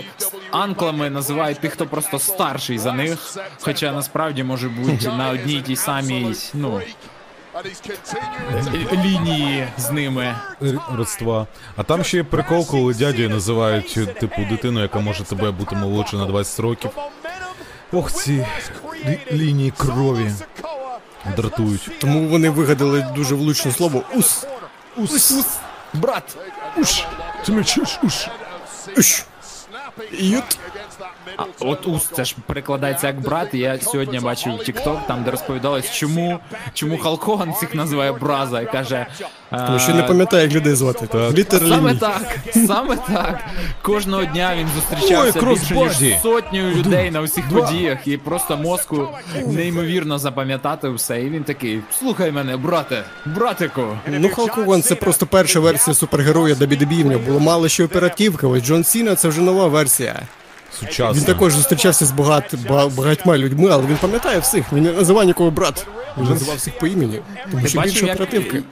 анклами 0.51 1.09
називають 1.09 1.59
тих, 1.59 1.73
хто 1.73 1.85
просто 1.85 2.19
старший 2.19 2.77
за 2.77 2.93
них. 2.93 3.37
Хоча 3.61 3.91
насправді 3.91 4.43
може 4.43 4.69
бути 4.69 5.07
на 5.07 5.29
одній 5.29 5.61
тій 5.61 5.75
самій, 5.75 6.35
ну, 6.53 6.81
е, 7.55 8.97
лінії 9.03 9.67
з 9.77 9.91
ними. 9.91 10.35
Родства. 10.93 11.47
А 11.75 11.83
там 11.83 12.03
ще 12.03 12.17
є 12.17 12.23
прикол, 12.23 12.67
коли 12.67 12.93
дядю 12.93 13.29
називають, 13.29 13.93
типу, 14.19 14.41
дитину, 14.49 14.81
яка 14.81 14.99
може 14.99 15.23
тебе 15.23 15.51
бути 15.51 15.75
молодше 15.75 16.15
на 16.15 16.25
20 16.25 16.59
років. 16.59 16.91
Ох, 17.93 18.11
ці 18.11 18.45
лі- 19.05 19.31
лінії 19.31 19.73
крові 19.77 20.31
дратують. 21.35 21.89
Тому 21.99 22.27
вони 22.27 22.49
вигадали 22.49 23.07
дуже 23.15 23.35
влучне 23.35 23.71
слово 23.71 24.03
ус. 24.15 24.45
Ус, 24.97 25.31
ус, 25.31 25.45
брат, 25.93 26.37
уш, 26.77 27.03
ти 27.45 27.51
мене 27.51 27.63
чуєш, 27.63 27.99
уш. 28.03 28.27
Уш. 28.97 29.23
Ют. 30.11 30.59
А, 31.37 31.43
От 31.59 31.87
ус 31.87 32.03
це 32.15 32.25
ж 32.25 32.35
перекладається 32.45 33.07
як 33.07 33.21
брат. 33.21 33.53
Я 33.53 33.79
сьогодні 33.79 34.19
бачив 34.19 34.53
TikTok, 34.53 35.07
там 35.07 35.23
де 35.23 35.31
розповідалось, 35.31 35.91
чому 35.91 36.39
чому 36.73 36.97
Халк 36.97 37.23
Хоган 37.23 37.51
всіх 37.51 37.75
називає 37.75 38.11
браза 38.11 38.61
і 38.61 38.71
каже. 38.71 39.05
Тому 39.51 39.79
що 39.79 39.93
не 39.93 40.03
пам'ятає, 40.03 40.43
як 40.43 40.53
людей 40.53 40.75
звати. 40.75 41.07
Літер 41.33 41.61
Саме 41.69 41.95
так, 41.95 42.37
саме 42.67 42.95
так. 42.95 43.39
Кожного 43.81 44.25
дня 44.25 44.55
він 44.57 44.67
зустрічався 44.75 45.39
Ой, 45.43 45.49
більше 45.49 45.75
ніж 45.75 46.21
сотнею 46.21 46.75
людей 46.75 47.11
на 47.11 47.21
усіх 47.21 47.49
подіях, 47.49 48.07
і 48.07 48.17
просто 48.17 48.57
мозку 48.57 49.07
неймовірно 49.47 50.19
запам'ятати 50.19 50.89
все. 50.89 51.21
І 51.21 51.29
він 51.29 51.43
такий: 51.43 51.81
слухай 51.99 52.31
мене, 52.31 52.57
брате, 52.57 53.03
братику. 53.25 53.83
Ну, 54.07 54.29
Халк 54.29 54.51
Хоган 54.51 54.81
це 54.81 54.95
просто 54.95 55.25
перша 55.25 55.59
версія 55.59 55.93
супергероя 55.93 56.53
WWE. 56.53 57.03
В 57.03 57.05
нього 57.05 57.23
було 57.27 57.39
мало 57.39 57.67
ще 57.67 57.83
оперативка. 57.83 58.47
Ось 58.47 58.63
Джон 58.63 58.83
Сіна 58.83 59.15
це 59.15 59.27
вже 59.27 59.41
нова 59.41 59.67
версія. 59.67 60.21
Сучасно. 60.81 61.13
Він 61.13 61.23
також 61.23 61.53
зустрічався 61.53 62.05
з 62.05 62.11
багат, 62.11 62.55
багатьма 62.95 63.37
людьми, 63.37 63.69
але 63.71 63.83
він 63.85 63.95
пам'ятає 63.97 64.39
всіх. 64.39 64.73
Він 64.73 64.83
не 64.83 64.91
називав 64.91 65.25
нікого 65.25 65.51
брат. 65.51 65.85
Він 66.17 66.25
називав 66.29 66.55
всіх 66.57 66.77
по 66.77 66.87
імені. 66.87 67.19
Тому 67.51 67.67
що 67.67 67.81
більше 67.81 68.05
як, 68.05 68.15
оперативки. 68.15 68.63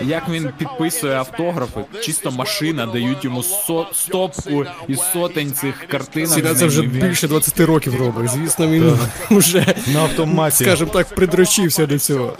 як 0.00 0.28
він 0.28 0.50
підписує 0.58 1.14
автографи? 1.16 1.80
Чисто 2.00 2.30
машина, 2.30 2.86
дають 2.86 3.24
йому 3.24 3.42
со, 3.42 3.86
стопку 3.92 4.64
із 4.88 5.00
сотень 5.12 5.52
цих 5.52 5.86
картинок. 5.88 6.30
Сіна 6.30 6.54
з 6.54 6.58
це 6.58 6.66
вже 6.66 6.82
він- 6.82 6.90
більше 6.90 7.28
20 7.28 7.60
років 7.60 8.00
робить. 8.00 8.30
Звісно, 8.30 8.66
він 8.68 8.98
вже, 9.30 9.74
На 9.94 10.00
автоматі. 10.02 10.64
скажімо 10.64 10.90
так, 10.92 11.06
придрочився 11.14 11.86
до 11.86 11.98
цього. 11.98 12.32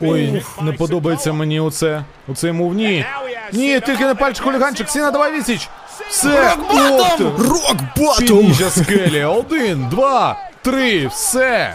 Ой, 0.00 0.42
не 0.62 0.72
подобається 0.72 1.32
мені 1.32 1.60
оце. 1.60 2.04
Оце 2.28 2.46
йому 2.46 2.68
в 2.68 2.74
ні. 2.74 3.04
Ні, 3.52 3.80
тільки 3.80 4.04
не 4.04 4.14
пальчик 4.14 4.44
хуліганчик. 4.44 4.88
Сіна, 4.90 5.10
давай 5.10 5.32
відсіч. 5.38 5.68
Все, 6.10 6.54
Рок-батом! 6.58 7.32
Рок-батом! 7.38 8.16
Підніжжя 8.18 8.70
скелі. 8.70 9.24
Один, 9.24 9.88
два, 9.90 10.36
три, 10.62 11.06
все. 11.06 11.74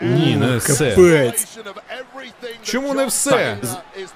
Ні, 0.00 0.36
не 0.36 0.56
все. 0.56 0.90
Капець. 0.90 1.58
Чому 2.62 2.94
не 2.94 3.06
все? 3.06 3.56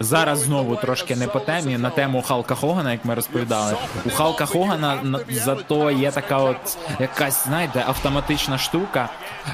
Зараз 0.00 0.38
знову 0.38 0.76
трошки 0.76 1.16
не 1.16 1.26
по 1.26 1.40
темі 1.40 1.78
на 1.78 1.90
тему 1.90 2.22
Халка 2.22 2.54
Хогана, 2.54 2.92
як 2.92 3.04
ми 3.04 3.14
розповідали. 3.14 3.76
У 4.06 4.10
Халка 4.10 4.46
Хогана 4.46 4.98
на- 5.02 5.20
зато 5.30 5.90
є 5.90 6.10
така 6.10 6.38
от 6.38 6.78
якась, 7.00 7.44
знаєте, 7.46 7.84
автоматична 7.86 8.58
штука. 8.58 9.08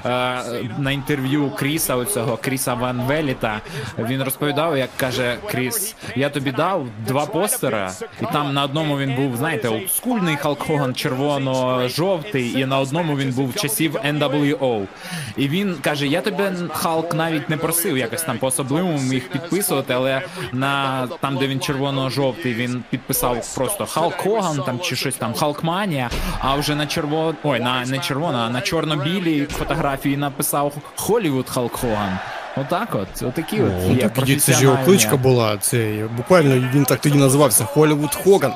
Е, 0.04 0.42
на 0.78 0.90
інтерв'ю 0.90 1.50
Кріса, 1.50 1.96
оцього 1.96 2.36
Кріса 2.36 2.74
Ван 2.74 3.00
Веліта, 3.02 3.60
він 3.98 4.22
розповідав, 4.22 4.76
як 4.78 4.90
каже 4.96 5.36
Кріс: 5.50 5.94
Я 6.16 6.30
тобі 6.30 6.52
дав 6.52 6.86
два 7.06 7.26
постера, 7.26 7.92
і 8.22 8.24
там 8.32 8.54
на 8.54 8.64
одному 8.64 8.98
він 8.98 9.14
був, 9.14 9.36
знаєте, 9.36 9.68
олдскульний 9.68 10.36
Халк 10.36 10.62
Хоган 10.62 10.94
червоно-жовтий, 10.94 12.60
і 12.60 12.66
на 12.66 12.78
одному 12.78 13.16
він 13.16 13.30
був 13.32 13.54
часів 13.54 13.96
NWO. 13.96 14.86
І 15.36 15.48
він 15.48 15.74
каже: 15.82 15.91
Я 16.00 16.20
тебе 16.20 16.52
Халк 16.72 17.14
навіть 17.14 17.50
не 17.50 17.56
просив 17.56 17.98
якось 17.98 18.22
там 18.22 18.38
по-особливому 18.38 19.12
їх 19.12 19.28
підписувати, 19.28 19.92
але 19.94 20.22
на 20.52 21.06
там, 21.20 21.36
де 21.36 21.46
він 21.46 21.60
червоно-жовтий, 21.60 22.54
він 22.54 22.84
підписав 22.90 23.54
просто 23.54 23.86
Халк 23.86 24.14
Хоган 24.14 24.62
там 24.66 24.80
чи 24.80 24.96
щось 24.96 25.14
там 25.14 25.34
Халкманія. 25.34 26.10
А 26.40 26.54
вже 26.54 26.74
на 26.74 26.86
червоно, 26.86 27.34
ой, 27.42 27.60
на 27.60 27.84
не 27.84 27.98
червоно, 27.98 28.38
а 28.38 28.50
на 28.50 28.60
чорно-білій 28.60 29.46
фотографії 29.46 30.16
написав 30.16 30.72
Холівуд 30.96 31.48
Халк 31.48 31.72
Хоган. 31.76 32.18
Отак, 32.56 32.88
от, 32.94 33.22
отакі 33.22 33.62
от 33.62 33.72
Ну, 33.88 33.96
є 33.96 34.08
тоді 34.08 34.36
це 34.36 34.52
ж 34.52 34.62
його 34.62 34.78
кличка 34.84 35.16
була. 35.16 35.56
Це 35.56 36.04
буквально 36.16 36.68
він 36.74 36.84
так 36.84 37.00
тоді 37.00 37.18
називався 37.18 37.64
Холівуд 37.64 38.14
Хоган. 38.14 38.52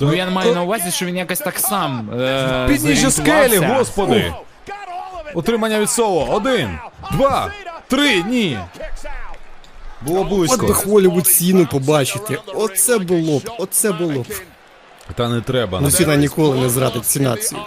Ну 0.00 0.14
я 0.14 0.30
маю 0.30 0.54
на 0.54 0.62
увазі, 0.62 0.90
що 0.90 1.06
він 1.06 1.16
якось 1.16 1.38
так 1.38 1.58
сам 1.58 2.10
е, 2.20 2.66
Підніжжя 2.68 3.10
скелі, 3.10 3.56
господи. 3.58 4.32
Утримання 5.36 5.80
від 5.80 5.90
соло. 5.90 6.28
Один, 6.30 6.78
два, 7.12 7.52
три, 7.88 8.22
ні. 8.22 8.58
Було 10.02 10.20
От 10.20 10.28
би 10.30 10.36
близько. 10.36 11.24
Сіну 11.24 11.66
побачити. 11.66 12.38
Оце 12.54 12.98
було 12.98 13.38
б, 13.38 13.50
оце 13.58 13.92
було 13.92 14.20
б. 14.22 14.26
Та 15.14 15.28
не 15.28 15.40
треба. 15.40 15.80
Ну 15.80 15.90
Сіна 15.90 16.16
ніколи 16.16 16.56
не 16.60 16.68
зрадить 16.70 17.06
ці 17.06 17.20
нації. 17.20 17.60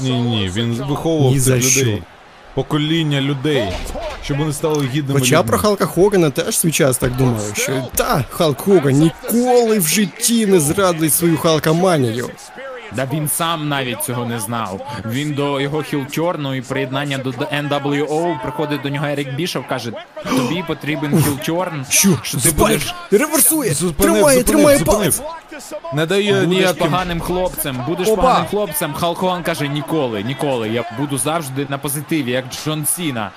Ні, 0.00 0.20
ні, 0.20 0.50
він 0.54 0.74
виховував 0.74 1.32
Ні 1.32 1.38
за 1.40 1.60
цих 1.60 1.76
людей. 1.76 1.94
що. 1.96 2.04
Покоління 2.54 3.20
людей, 3.20 3.72
щоб 4.24 4.38
вони 4.38 4.52
стали 4.52 4.86
гідними 4.86 5.20
Хоча 5.20 5.36
людьми. 5.38 5.48
про 5.48 5.58
Халка 5.58 5.86
Хогана 5.86 6.30
теж 6.30 6.58
свій 6.58 6.72
час 6.72 6.98
так 6.98 7.16
думаю, 7.16 7.54
що 7.54 7.82
та 7.94 8.24
Халк 8.30 8.60
Хоган 8.60 8.92
ніколи 8.92 9.78
в 9.78 9.86
житті 9.86 10.46
не 10.46 10.60
зрадить 10.60 11.14
свою 11.14 11.36
Халкаманію. 11.38 12.30
Да 12.92 13.08
він 13.12 13.28
сам 13.28 13.68
навіть 13.68 14.02
цього 14.04 14.24
не 14.24 14.40
знав. 14.40 15.00
Він 15.06 15.34
до 15.34 15.60
його 15.60 15.82
хілтьорну 15.82 16.54
і 16.54 16.60
приєднання 16.60 17.18
до 17.18 17.30
NWO 17.30 18.42
приходить 18.42 18.82
до 18.82 18.88
нього 18.88 19.06
Ерік 19.06 19.34
Бішов, 19.34 19.66
каже: 19.68 19.92
тобі 20.24 20.64
потрібен 20.66 21.22
heel 21.22 21.50
turn, 21.50 21.86
Що? 21.88 22.08
що 22.22 22.38
ти 22.40 22.48
Spike 22.48 22.56
будеш, 22.78 22.94
реверсує! 23.10 23.74
Зупинив, 23.74 24.12
Тримає, 24.14 24.38
зупинив, 24.38 24.44
тримає 24.46 24.78
зупинив. 24.78 25.18
палець! 25.18 25.22
Не 25.94 26.06
дає 26.06 26.32
будеш 26.32 26.48
ніяким. 26.48 26.76
поганим 26.90 27.20
хлопцем, 27.20 27.84
будеш 27.88 28.08
Опа! 28.08 28.22
поганим 28.22 28.46
хлопцем. 28.48 28.94
Халк 28.94 29.18
Хоган 29.18 29.42
каже: 29.42 29.68
ніколи, 29.68 30.22
ніколи. 30.22 30.68
Я 30.68 30.84
буду 30.98 31.18
завжди 31.18 31.66
на 31.68 31.78
позитиві, 31.78 32.30
як 32.30 32.44
Джон 32.64 32.86
Сіна. 32.86 33.30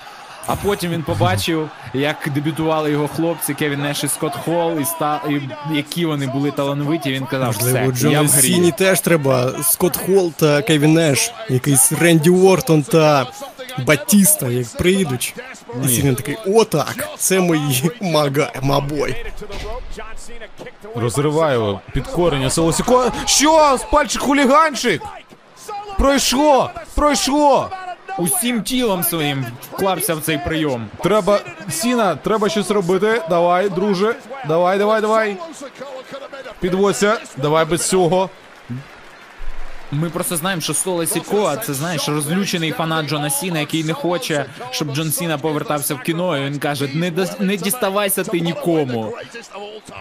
А 0.46 0.56
потім 0.56 0.90
він 0.90 1.02
побачив, 1.02 1.70
як 1.94 2.16
дебютували 2.34 2.90
його 2.90 3.08
хлопці 3.08 3.54
Кевін 3.54 3.82
Неш 3.82 4.04
і 4.04 4.08
Скотт 4.08 4.36
Холл, 4.44 4.78
і, 4.78 4.82
ста... 4.82 5.20
і 5.30 5.40
які 5.76 6.06
вони 6.06 6.26
були 6.26 6.50
талановиті. 6.50 7.12
Він 7.12 7.26
казав, 7.26 7.46
Можливо, 7.46 7.90
все, 7.92 8.08
я 8.08 8.22
в 8.22 8.26
грі. 8.26 8.42
Сіні 8.42 8.72
теж 8.72 9.00
треба 9.00 9.52
Скотт 9.62 9.96
Холл 9.96 10.32
та 10.32 10.62
Кевін 10.62 10.92
Неш, 10.94 11.32
якийсь 11.48 11.92
Ренді 11.92 12.30
Ортон 12.30 12.82
та 12.82 13.26
Батіста, 13.86 14.48
як 14.48 14.66
прийдуть. 14.76 15.34
І 15.84 15.88
Сіні 15.88 16.14
такий, 16.14 16.36
отак, 16.46 17.08
це 17.18 17.40
мої 17.40 17.90
мага, 18.00 18.50
мабой. 18.62 19.24
Розриваю 20.94 21.80
підкорення 21.92 22.50
Солосіко. 22.50 23.12
Що? 23.26 23.78
З 23.78 23.82
пальчик 23.82 24.22
хуліганчик? 24.22 25.02
Пройшло! 25.98 26.70
Пройшло! 26.94 27.70
Усім 28.18 28.62
тілом 28.62 29.02
своїм 29.04 29.46
вклався 29.72 30.14
в 30.14 30.20
цей 30.20 30.38
прийом. 30.38 30.86
Треба. 31.02 31.40
Сіна, 31.70 32.16
треба 32.16 32.48
щось 32.48 32.70
робити. 32.70 33.22
Давай, 33.30 33.68
друже. 33.68 34.14
Давай, 34.48 34.78
давай, 34.78 35.00
давай. 35.00 35.36
Підводься. 36.60 37.18
Давай 37.36 37.64
без 37.64 37.88
цього. 37.88 38.30
Ми 39.92 40.10
просто 40.10 40.36
знаємо, 40.36 40.62
що 40.62 40.74
Соло 40.74 41.06
Сікоа 41.06 41.56
це 41.56 41.74
знаєш 41.74 42.08
розлючений 42.08 42.72
фанат 42.72 43.06
Джона 43.08 43.30
Сіна, 43.30 43.60
який 43.60 43.84
не 43.84 43.92
хоче, 43.92 44.44
щоб 44.70 44.94
Джон 44.94 45.12
Сіна 45.12 45.38
повертався 45.38 45.94
в 45.94 46.00
кіно. 46.02 46.38
І 46.38 46.44
він 46.44 46.58
каже: 46.58 46.88
не 46.94 47.10
дос- 47.10 47.42
не 47.42 47.56
діставайся 47.56 48.24
ти 48.24 48.40
нікому. 48.40 49.14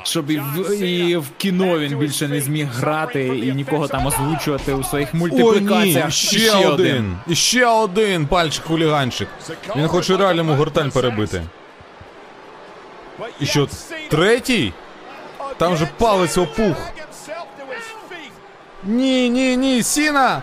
Щоб 0.04 0.32
і 0.32 0.38
в, 0.40 0.82
і 0.82 1.18
в 1.18 1.26
кіно 1.38 1.80
він 1.80 1.98
більше 1.98 2.28
не 2.28 2.42
зміг 2.42 2.68
грати 2.68 3.24
і 3.28 3.52
нікого 3.54 3.88
там 3.88 4.06
озвучувати 4.06 4.74
у 4.74 4.84
своїх 4.84 5.10
Ой, 5.14 5.20
ні, 5.20 5.20
мультиплікаціях. 5.20 6.12
ще, 6.12 6.56
один. 6.68 7.18
І 7.28 7.36
ще 7.36 7.66
один 7.66 8.28
пальчик 8.28 8.64
хуліганчик. 8.66 9.28
Він 9.76 9.88
хоче 9.88 10.18
реально 10.18 10.38
йому 10.42 10.54
гортань 10.56 10.92
перебити. 10.92 11.44
І 13.40 13.46
що, 13.46 13.68
третій? 14.10 14.74
Там 15.58 15.78
же 15.78 15.88
палець 15.98 16.38
опух. 16.38 16.78
Ні, 18.86 19.30
ні, 19.30 19.58
ні, 19.58 19.84
Сіна! 19.84 20.42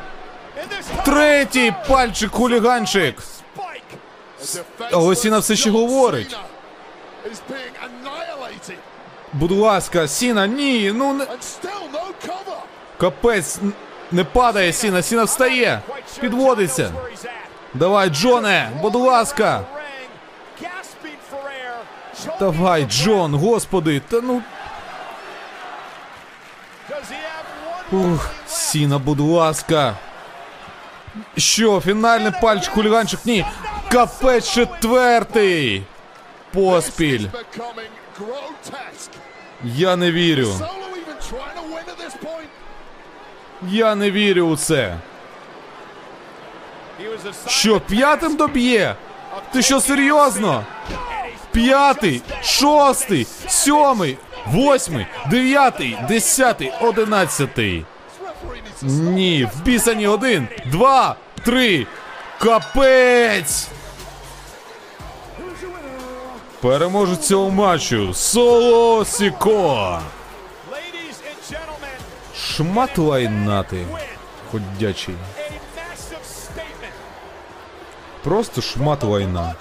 Третій 1.05 1.75
пальчик 1.89 2.33
хуліганчик. 2.33 3.19
Але 4.93 5.17
Сіна 5.17 5.39
все 5.39 5.57
ще 5.57 5.71
говорить. 5.71 6.37
Будь 9.33 9.53
ласка, 9.53 10.09
Сіна, 10.09 10.47
ні, 10.47 10.93
ну 10.95 11.13
не. 11.15 11.27
Капець, 12.99 13.59
не 14.13 14.25
падає 14.25 14.73
Сіна, 14.73 15.03
Сіна 15.03 15.25
встає. 15.25 15.81
Підводиться. 16.21 16.93
Давай, 17.75 18.11
Джоне, 18.11 18.71
будь 18.83 18.95
ласка. 18.95 19.61
Давай, 22.41 22.85
Джон, 22.85 23.35
господи, 23.35 24.03
та 24.09 24.21
ну. 24.21 24.43
Ух, 27.93 28.31
Сіна, 28.47 28.99
будь 28.99 29.21
ласка. 29.21 29.97
Що, 31.37 31.81
фінальний 31.81 32.33
пальчик 32.43 32.73
хуліганчик? 32.73 33.21
Ні. 33.25 33.47
Капець 33.93 34.53
четвертий. 34.53 35.83
Поспіль. 36.55 37.27
Я 39.65 39.97
не 39.97 40.13
вірю. 40.13 40.53
Я 43.69 43.95
не 43.95 44.11
вірю 44.11 44.43
у 44.47 44.57
це. 44.57 44.97
Що, 47.47 47.81
п'ятим 47.81 48.37
доб'є? 48.37 48.95
Ти 49.53 49.63
що, 49.63 49.81
серйозно? 49.81 50.65
П'ятий, 51.53 52.23
шостий, 52.43 53.27
сьомий, 53.49 54.19
восьмий, 54.47 55.07
дев'ятий, 55.31 55.99
десятий, 56.09 56.73
одинадцятий. 56.81 57.85
Ні, 58.83 59.49
вписані 59.55 60.07
один, 60.07 60.49
два, 60.67 61.17
три. 61.45 61.87
Капець! 62.39 63.69
Переможець 66.61 67.27
цього 67.27 67.51
матчу 67.51 68.15
Соло 68.15 69.05
Сіко. 69.05 70.01
Шмат 72.37 72.99
лайнати. 72.99 73.87
Ходячий. 74.51 75.15
Просто 78.23 78.61
шмат 78.61 79.05
лайна. 79.05 79.55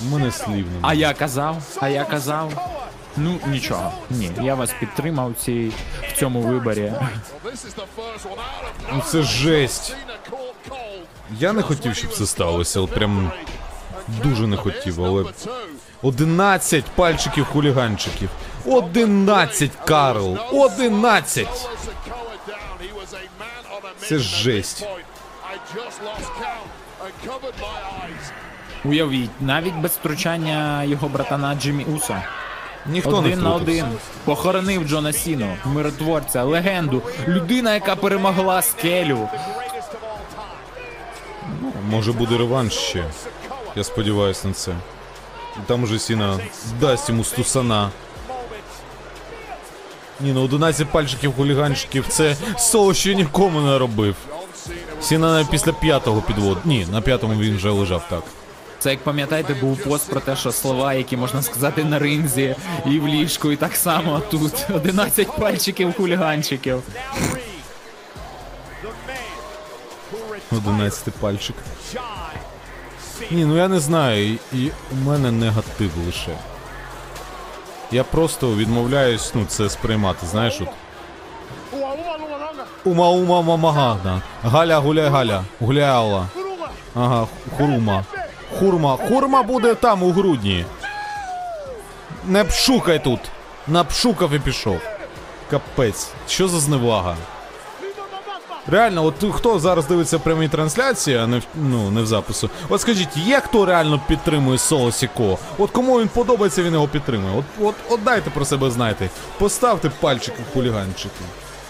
У 0.00 0.04
мене 0.04 0.32
слів 0.32 0.48
немає. 0.48 0.80
А 0.82 0.94
я 0.94 1.14
казав, 1.14 1.62
а 1.80 1.88
я 1.88 2.04
казав. 2.04 2.72
Ну 3.16 3.38
нічого, 3.46 3.92
ні, 4.10 4.30
я 4.42 4.54
вас 4.54 4.70
підтримав 4.80 5.34
цій, 5.38 5.72
в 6.08 6.18
цьому 6.18 6.40
виборі. 6.40 6.92
Ну 8.92 9.02
це 9.06 9.22
жесть. 9.22 9.96
Я 11.38 11.52
не 11.52 11.62
хотів, 11.62 11.94
щоб 11.94 12.12
це 12.12 12.26
сталося. 12.26 12.80
От 12.80 12.90
прям 12.90 13.32
дуже 14.22 14.46
не 14.46 14.56
хотів, 14.56 15.04
але. 15.04 15.22
Two. 15.22 15.48
11 16.02 16.84
пальчиків 16.84 17.44
хуліганчиків. 17.44 18.30
11, 18.66 19.70
Карл. 19.84 20.38
11! 20.52 21.46
Sikoa 21.46 22.36
down. 22.48 22.78
He 22.80 22.92
was 22.92 23.12
a 23.14 23.22
man 23.40 23.62
on 23.76 23.82
a 23.84 24.06
Це 24.08 24.18
жесть. 24.18 24.86
Уявіть, 28.88 29.30
навіть 29.40 29.74
без 29.74 29.90
втручання 29.90 30.84
його 30.84 31.08
братана 31.08 31.54
Джиммі 31.54 31.84
Усо. 31.84 32.16
Ніхто 32.86 33.10
не 33.10 33.16
один 33.28 33.42
на 33.42 33.54
один. 33.54 33.86
Похоронив 34.24 34.88
Джона 34.88 35.12
Сіну, 35.12 35.56
миротворця, 35.64 36.42
легенду, 36.44 37.02
людина, 37.28 37.74
яка 37.74 37.96
перемогла 37.96 38.62
скелю. 38.62 39.28
Може 41.90 42.12
буде 42.12 42.38
реванш 42.38 42.72
ще. 42.72 43.04
Я 43.76 43.84
сподіваюся 43.84 44.48
на 44.48 44.54
це. 44.54 44.72
Там 45.66 45.82
уже 45.82 45.98
Сіна 45.98 46.38
дасть 46.80 47.08
йому 47.08 47.24
стусана. 47.24 47.90
Ні, 50.20 50.32
ну 50.32 50.44
11 50.44 50.88
пальчиків 50.88 51.34
хуліганчиків 51.36 52.04
це 52.08 52.36
соло 52.58 52.94
ще 52.94 53.14
нікому 53.14 53.60
не 53.60 53.78
робив. 53.78 54.16
Сіна 55.00 55.46
після 55.50 55.72
п'ятого 55.72 56.22
підвод. 56.22 56.58
Ні, 56.64 56.86
на 56.92 57.00
п'ятому 57.00 57.40
він 57.40 57.56
вже 57.56 57.70
лежав 57.70 58.06
так. 58.10 58.22
Це 58.86 58.90
як 58.90 59.00
пам'ятаєте, 59.00 59.54
був 59.54 59.78
пост 59.84 60.10
про 60.10 60.20
те, 60.20 60.36
що 60.36 60.52
слова, 60.52 60.94
які 60.94 61.16
можна 61.16 61.42
сказати 61.42 61.84
на 61.84 61.98
ринзі 61.98 62.56
і 62.86 63.00
в 63.00 63.08
ліжку, 63.08 63.52
і 63.52 63.56
так 63.56 63.76
само 63.76 64.20
тут 64.30 64.66
11 64.74 65.36
пальчиків 65.36 65.96
хуліганчиків. 65.96 66.82
11 70.52 71.14
пальчик. 71.14 71.56
Ні, 73.30 73.44
ну 73.44 73.56
я 73.56 73.68
не 73.68 73.80
знаю, 73.80 74.38
і, 74.52 74.70
у 74.92 75.04
мене 75.04 75.32
негатив 75.32 75.90
лише. 76.06 76.38
Я 77.92 78.04
просто 78.04 78.54
відмовляюсь, 78.54 79.32
ну, 79.34 79.44
це 79.48 79.70
сприймати, 79.70 80.26
знаєш, 80.26 80.60
от. 80.60 80.68
Ума 82.84 83.08
ума 83.08 83.42
мамагана. 83.42 84.22
Галя 84.42 84.78
гуляй 84.78 85.08
Галя. 85.08 85.44
Гуляй 85.60 85.84
Алла. 85.84 86.28
Ага, 86.94 87.26
хурума. 87.56 88.04
Хурма. 88.58 88.96
Хурма 89.08 89.42
буде 89.42 89.74
там 89.74 90.02
у 90.02 90.12
грудні. 90.12 90.64
Не 92.24 92.44
пшукай 92.44 93.04
тут. 93.04 93.20
Напшукав 93.68 94.32
і 94.32 94.38
пішов. 94.38 94.80
Капець. 95.50 96.08
Що 96.28 96.48
за 96.48 96.60
зневага? 96.60 97.16
Реально, 98.68 99.04
от 99.04 99.14
хто 99.34 99.58
зараз 99.58 99.86
дивиться 99.86 100.18
прямі 100.18 100.48
трансляції, 100.48 101.16
а 101.16 101.26
не 101.26 101.38
в, 101.38 101.42
ну, 101.54 101.90
не 101.90 102.02
в 102.02 102.06
запису. 102.06 102.50
От 102.68 102.80
скажіть, 102.80 103.16
є 103.16 103.40
хто 103.40 103.66
реально 103.66 104.00
підтримує 104.08 104.58
Соло 104.58 104.92
Сіко? 104.92 105.38
От 105.58 105.70
кому 105.70 106.00
він 106.00 106.08
подобається, 106.08 106.62
він 106.62 106.72
його 106.72 106.88
підтримує. 106.88 107.38
От, 107.38 107.44
от, 107.60 107.74
от 107.88 108.02
дайте 108.04 108.30
про 108.30 108.44
себе 108.44 108.70
знайте. 108.70 109.10
Поставте 109.38 109.90
пальчики 110.00 110.42
в 110.50 110.54
хуліганчики. 110.54 111.24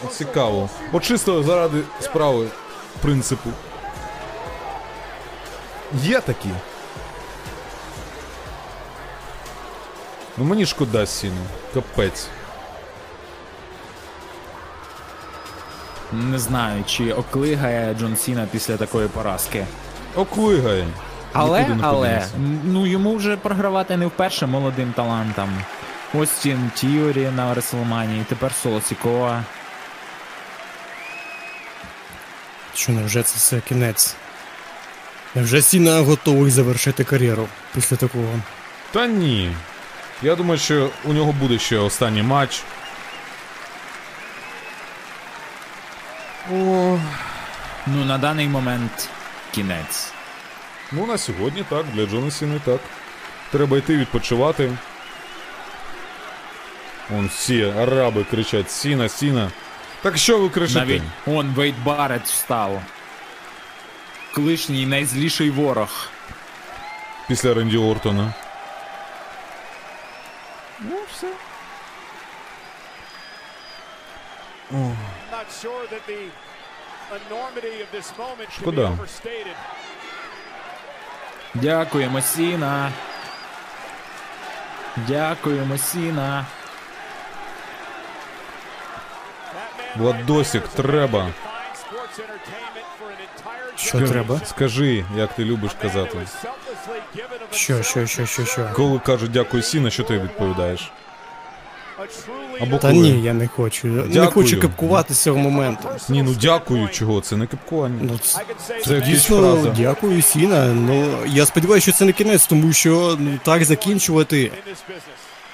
От 0.05 0.15
цікаво. 0.15 0.69
От 0.93 1.05
чисто 1.05 1.43
заради 1.43 1.79
справи 2.01 2.47
принципу. 3.03 3.51
Є 6.03 6.21
такі. 6.21 6.49
Ну 10.39 10.45
мені 10.45 10.67
шкода 10.67 11.07
сіну. 11.07 11.47
Капець. 11.75 12.29
Не 16.13 16.39
знаю, 16.39 16.85
чи 16.87 17.13
оклигає 17.13 17.95
Джон 17.95 18.17
Сіна 18.17 18.49
після 18.53 18.77
такої 18.77 19.09
поразки. 19.09 19.67
Оклигає. 20.15 20.87
Але, 21.33 21.67
але, 21.83 22.27
ну 22.65 22.87
йому 22.87 23.17
вже 23.17 23.37
програвати 23.37 23.97
не 23.97 24.07
вперше 24.07 24.47
молодим 24.47 24.93
талантам. 24.93 25.49
Остін 26.15 26.71
Тіорі 26.75 27.31
на 27.37 27.55
Реслманії, 27.55 28.25
тепер 28.29 28.53
Соло 28.63 28.81
Сікоа. 28.81 29.43
Що 32.75 32.93
невже 32.93 33.23
це 33.23 33.37
все 33.37 33.61
кінець? 33.61 34.17
Невже 35.35 35.63
Сіна 35.63 36.01
готовий 36.01 36.51
завершити 36.51 37.05
кар'єру 37.05 37.49
після 37.75 37.97
такого? 37.97 38.41
Та 38.93 39.07
ні. 39.07 39.53
Я 40.23 40.37
думаю, 40.37 40.59
що 40.61 40.91
у 41.05 41.13
нього 41.13 41.33
буде 41.33 41.59
ще 41.59 41.79
останній 41.79 42.23
матч. 42.23 42.63
О, 46.53 46.99
Ну, 47.89 48.05
на 48.05 48.19
даний 48.19 48.49
момент 48.49 49.09
кінець. 49.55 50.13
ну 50.93 51.07
на 51.07 51.19
сьогодні 51.19 51.65
так, 51.69 51.85
для 51.95 52.07
Джона 52.07 52.31
Сіни 52.31 52.61
так. 52.65 52.81
Треба 53.53 53.79
йти 53.79 53.97
відпочивати. 53.97 54.73
Вон 57.11 57.27
всі 57.27 57.73
араби 57.79 58.25
кричать 58.31 58.71
Сіна, 58.71 59.09
Сіна. 59.09 59.51
Так 60.03 60.17
що 60.19 60.39
ви 60.39 60.49
кричите? 60.49 60.81
Навіть 60.81 61.03
он 61.27 61.47
Вейт 61.55 61.75
Барретт 61.85 62.27
встав. 62.27 62.83
Колишній 64.35 64.87
найзліший 64.87 65.51
ворог. 65.51 66.09
Після 67.29 67.55
Ренді 67.55 67.77
Ортона. 67.79 68.35
Can 75.89 76.03
be 76.07 76.31
Шкода. 78.51 78.99
Дякуємо, 81.55 82.21
Сіна. 82.21 82.93
Дякуємо, 84.97 85.79
Сіна. 85.79 86.47
Владосик, 89.97 90.69
треба. 90.69 91.33
Що 93.77 94.01
треба? 94.01 94.41
Скажи, 94.47 95.05
як 95.17 95.35
ти 95.35 95.45
любиш 95.45 95.71
казати. 95.83 96.19
Що, 97.51 97.83
що, 97.83 98.07
що, 98.07 98.27
що, 98.27 98.45
що? 98.45 98.71
Коли 98.73 98.99
кажуть 98.99 99.31
дякую 99.31 99.63
Сіна, 99.63 99.91
що 99.91 100.03
ти 100.03 100.19
відповідаєш? 100.19 100.93
Або 102.61 102.79
Та 102.79 102.91
коли? 102.91 103.01
ні, 103.03 103.23
я 103.23 103.33
не 103.33 103.49
хочу. 103.49 103.87
Не 103.89 104.03
Дякую. 104.03 104.31
хочу 104.31 104.61
кипкувати 104.61 105.15
з 105.15 105.23
цього 105.23 105.39
моменту. 105.39 105.89
Ні, 106.09 106.23
ну 106.23 106.35
дякую, 106.41 106.89
чого? 106.89 107.21
Це 107.21 107.37
не 107.37 107.47
кипкування. 107.47 107.99
Ну, 108.03 108.19
ц- 108.19 108.39
Це 108.85 109.01
Дійсно, 109.01 109.41
фраза. 109.55 109.71
дякую, 109.79 110.23
Сіна. 110.23 110.67
Ну 110.67 111.19
я 111.27 111.47
сподіваюся, 111.47 111.85
що 111.91 111.99
це 111.99 112.05
не 112.05 112.13
кінець, 112.13 112.47
тому 112.47 112.73
що 112.73 113.17
ну, 113.21 113.39
так 113.43 113.65
закінчувати 113.65 114.53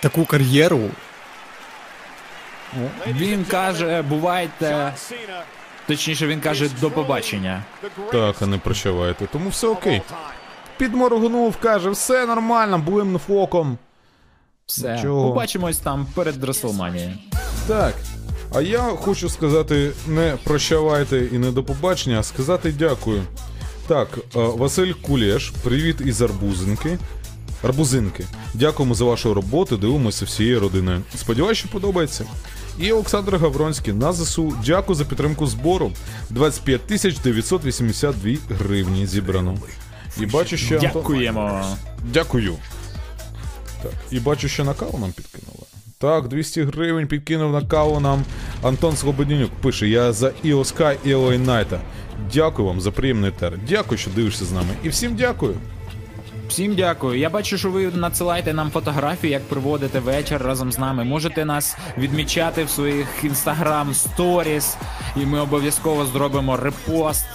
таку 0.01 0.25
кар'єру. 0.25 0.81
Він 3.07 3.45
каже, 3.45 4.03
бувайте. 4.03 4.93
Точніше, 5.93 6.27
він 6.27 6.41
каже 6.41 6.71
до 6.81 6.91
побачення. 6.91 7.65
Так, 8.13 8.37
а 8.41 8.47
не 8.47 8.59
прощавайте. 8.59 9.27
Тому 9.33 9.51
все 9.51 9.67
окей. 9.67 10.03
Підморгнув, 10.79 11.57
каже, 11.57 11.91
все 11.91 12.27
нормально, 12.27 12.79
блимнув 12.79 13.21
оком. 13.29 13.79
Все. 14.67 14.99
Чого? 15.03 15.29
Побачимось 15.29 15.79
там 15.79 16.07
перед 16.15 16.45
Реслманією. 16.45 17.13
Так. 17.67 17.95
А 18.55 18.61
я 18.61 18.79
хочу 18.79 19.29
сказати 19.29 19.93
не 20.07 20.35
прощавайте 20.45 21.19
і 21.33 21.39
не 21.39 21.51
до 21.51 21.65
побачення, 21.65 22.19
а 22.19 22.23
сказати 22.23 22.75
дякую. 22.79 23.23
Так, 23.87 24.09
е, 24.19 24.21
Василь 24.35 24.93
Кулєш, 24.93 25.53
привіт 25.63 25.97
із 26.01 26.23
Арбузинки. 26.23 26.99
Арбузинки. 27.63 28.25
Дякуємо 28.55 28.95
за 28.95 29.05
вашу 29.05 29.35
роботу, 29.35 29.77
дивимося 29.77 30.25
всією 30.25 30.61
родиною. 30.61 31.03
Сподіваюсь, 31.17 31.59
що 31.59 31.69
подобається. 31.69 32.25
І 32.79 32.93
Олександр 32.93 33.37
Гавронський 33.37 33.95
на 33.95 34.13
ЗСУ. 34.13 34.55
Дякую 34.67 34.97
за 34.97 35.05
підтримку 35.05 35.47
збору. 35.47 35.93
25 36.31 36.81
тисяч 36.81 37.19
982 37.19 38.33
гривні 38.59 39.07
зібрано. 39.07 39.59
І 40.21 40.27
бачу, 40.27 40.57
що 40.57 40.79
Дякуємо. 40.79 41.65
Дякую. 42.13 42.55
Так, 43.83 43.93
і 44.11 44.21
бачу, 44.21 44.49
що 44.49 44.65
на 44.65 44.75
каву 44.75 44.99
нам 44.99 45.13
підкинули. 45.13 45.67
Так, 45.99 46.29
200 46.29 46.63
гривень 46.63 47.07
підкинув 47.07 47.53
на 47.53 47.67
каву 47.67 48.01
нам 48.01 48.25
Антон 48.63 48.97
Слободінюк. 48.97 49.51
Пише: 49.51 49.89
Я 49.89 50.13
за 50.13 50.33
ІОСК 50.43 50.83
і 51.05 51.15
Найта. 51.15 51.81
Дякую 52.35 52.69
вам 52.69 52.81
за 52.81 52.91
приємний 52.91 53.31
етер. 53.31 53.59
Дякую, 53.69 53.99
що 53.99 54.11
дивишся 54.11 54.45
з 54.45 54.53
нами. 54.53 54.69
І 54.83 54.89
всім 54.89 55.15
дякую. 55.17 55.55
Всім 56.49 56.75
дякую. 56.75 57.19
Я 57.19 57.31
бачу, 57.31 57.59
що 57.59 57.71
ви 57.71 57.87
надсилаєте 57.87 58.55
нам 58.55 58.71
фотографії, 58.71 59.33
як 59.33 59.43
проводите 59.43 60.01
вечір 60.01 60.43
разом 60.43 60.73
з 60.73 60.79
нами. 60.79 61.05
Можете 61.05 61.45
нас 61.45 61.77
відмічати 61.99 62.65
в 62.65 62.71
своїх 62.71 63.07
інстаграм 63.23 63.95
сторіс, 63.95 64.77
і 65.17 65.27
ми 65.27 65.41
обов'язково 65.41 66.07
зробимо 66.07 66.57
репост, 66.57 67.27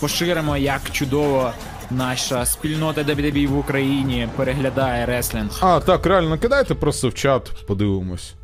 поширимо, 0.00 0.56
як 0.56 0.90
чудово 0.90 1.52
наша 1.90 2.46
спільнота 2.46 3.02
WWE 3.02 3.48
в 3.48 3.58
Україні 3.58 4.28
переглядає 4.36 5.06
реслінг. 5.06 5.58
А, 5.60 5.80
так, 5.80 6.06
реально, 6.06 6.38
кидайте 6.38 6.74
просто 6.74 7.08
в 7.08 7.14
чат, 7.14 7.52
подивимось. 7.66 8.34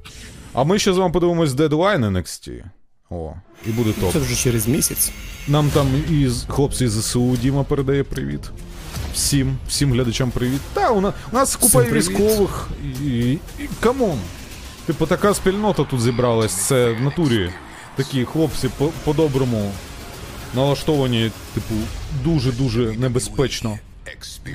А 0.55 0.65
ми 0.65 0.79
ще 0.79 0.93
з 0.93 0.99
вами 0.99 1.13
подивимось 1.13 1.51
Deadline 1.51 2.11
NXT. 2.11 2.65
О, 3.11 3.33
і 3.67 3.71
буде 3.71 3.93
топ. 3.93 4.13
Це 4.13 4.19
вже 4.19 4.37
через 4.37 4.69
місяць. 4.69 5.13
Нам 5.49 5.71
там 5.71 5.87
і 6.11 6.29
хлопці 6.49 6.89
з 6.89 6.93
ЗСУ 6.93 7.37
Діма 7.37 7.65
передає 7.65 8.05
привіт. 8.05 8.41
Всім, 9.15 9.57
всім 9.69 9.93
глядачам 9.93 10.31
привіт. 10.31 10.61
Та, 10.75 10.91
у 10.91 11.01
нас, 11.01 11.15
у 11.33 11.35
нас 11.35 11.57
купа 11.57 11.83
Всім 11.83 11.95
військових 11.95 12.69
і, 13.05 13.07
і, 13.09 13.33
і 13.33 13.69
come 13.81 14.03
on. 14.03 14.19
Типу, 14.87 15.07
така 15.07 15.35
спільнота 15.35 15.85
тут 15.85 16.01
зібралась. 16.01 16.53
Це 16.53 16.93
в 16.93 17.01
натурі 17.03 17.51
такі 17.97 18.25
хлопці 18.25 18.69
по- 18.79 18.91
по-доброму 19.05 19.73
налаштовані, 20.55 21.31
типу, 21.55 21.75
дуже-дуже 22.25 22.81
небезпечно. 22.99 23.79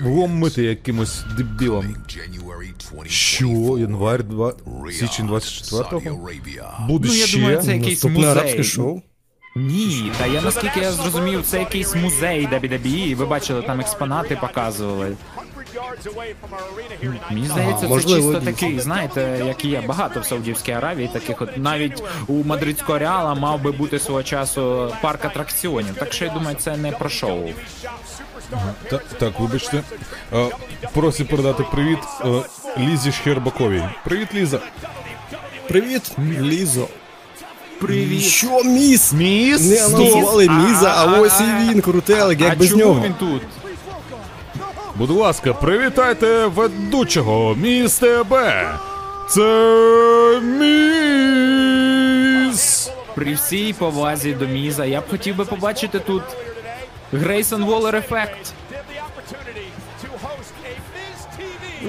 Вломити 0.04 0.64
якимось 0.64 1.20
дебілом. 1.38 1.96
Що? 3.08 3.78
Январь 3.80 4.24
2... 4.24 4.54
січень 4.92 5.30
24-го? 5.30 6.00
Буде 6.88 7.08
Ну, 7.08 7.14
я 7.16 7.28
ще? 7.28 7.38
думаю, 7.38 7.62
це 7.66 7.74
якийсь 7.78 8.04
Наступне 8.04 8.28
арабське 8.28 8.64
шоу. 8.64 9.02
Ні, 9.58 10.12
та 10.18 10.26
я 10.26 10.42
наскільки 10.42 10.80
я 10.80 10.92
зрозумів, 10.92 11.44
це 11.46 11.60
якийсь 11.60 11.96
музей 11.96 12.48
WWE, 12.48 13.16
ви 13.16 13.26
бачили, 13.26 13.62
там 13.62 13.80
експонати 13.80 14.36
показували. 14.36 15.16
100 15.78 15.82
yards 15.82 16.06
away 16.08 16.34
from 16.42 16.52
our 16.54 16.64
arena 16.74 16.96
here 17.02 17.12
tonight. 17.12 17.34
Мені 17.34 17.48
здається, 17.48 17.82
це 17.82 17.88
можливо, 17.88 18.34
чисто 18.34 18.40
дійсно. 18.40 18.52
такий, 18.52 18.80
знаєте, 18.80 19.44
як 19.46 19.66
і 19.66 19.68
є 19.68 19.82
багато 19.82 20.20
в 20.20 20.26
Саудівській 20.26 20.72
Аравії, 20.72 21.08
таких 21.08 21.42
от 21.42 21.58
навіть 21.58 22.04
у 22.28 22.44
мадридського 22.44 23.00
реала 23.00 23.36
мав 23.36 23.62
би 23.62 23.72
бути 23.72 24.00
свого 24.00 24.24
часу 24.24 24.94
парк 25.02 25.26
атракціонів. 25.26 25.96
Так 25.96 26.14
що 26.14 26.26
я 26.26 26.32
думаю, 26.32 26.58
це 26.60 26.78
не 26.78 26.92
про 26.92 27.10
шоу. 27.10 27.50
Так, 28.90 29.04
так, 29.04 29.40
вибачте. 29.40 29.84
Е, 30.34 30.50
просить 30.94 31.28
передати 31.30 31.64
привіт 31.64 32.00
е, 32.26 32.28
Лізі 32.78 33.12
Щербаковій. 33.12 33.84
Привіт, 34.04 34.34
Ліза. 34.34 34.60
Привіт, 35.68 36.12
Лізо. 36.42 36.88
Привіт. 37.82 38.24
Що 38.24 38.64
міс? 38.64 39.14
Міс? 39.14 39.62
Не 39.62 39.86
анонсували 39.86 40.50
Міза, 40.50 40.94
а 40.98 41.20
ось 41.20 41.40
і 41.42 41.44
він, 41.44 41.82
крутелик, 41.82 42.42
як 42.42 42.52
а 42.54 42.56
без 42.56 42.70
чому 42.70 42.84
нього. 42.84 43.02
він 43.06 43.14
тут? 43.14 43.42
Будь 44.96 45.10
ласка, 45.10 45.54
привітайте 45.54 46.46
ведучого 46.46 47.56
Міс 47.56 47.98
ТБ. 47.98 48.34
Це 49.30 50.42
Міс. 52.48 52.90
При 53.16 53.34
всій 53.34 53.74
повазі 53.74 54.34
до 54.34 54.46
Міза, 54.48 54.86
я 54.86 55.02
б 55.02 55.10
хотів 55.10 55.36
би 55.36 55.46
побачити 55.46 56.00
тут 56.00 56.24
Грейсон 57.14 57.64
Воллер 57.64 57.96
ефект. 57.96 58.54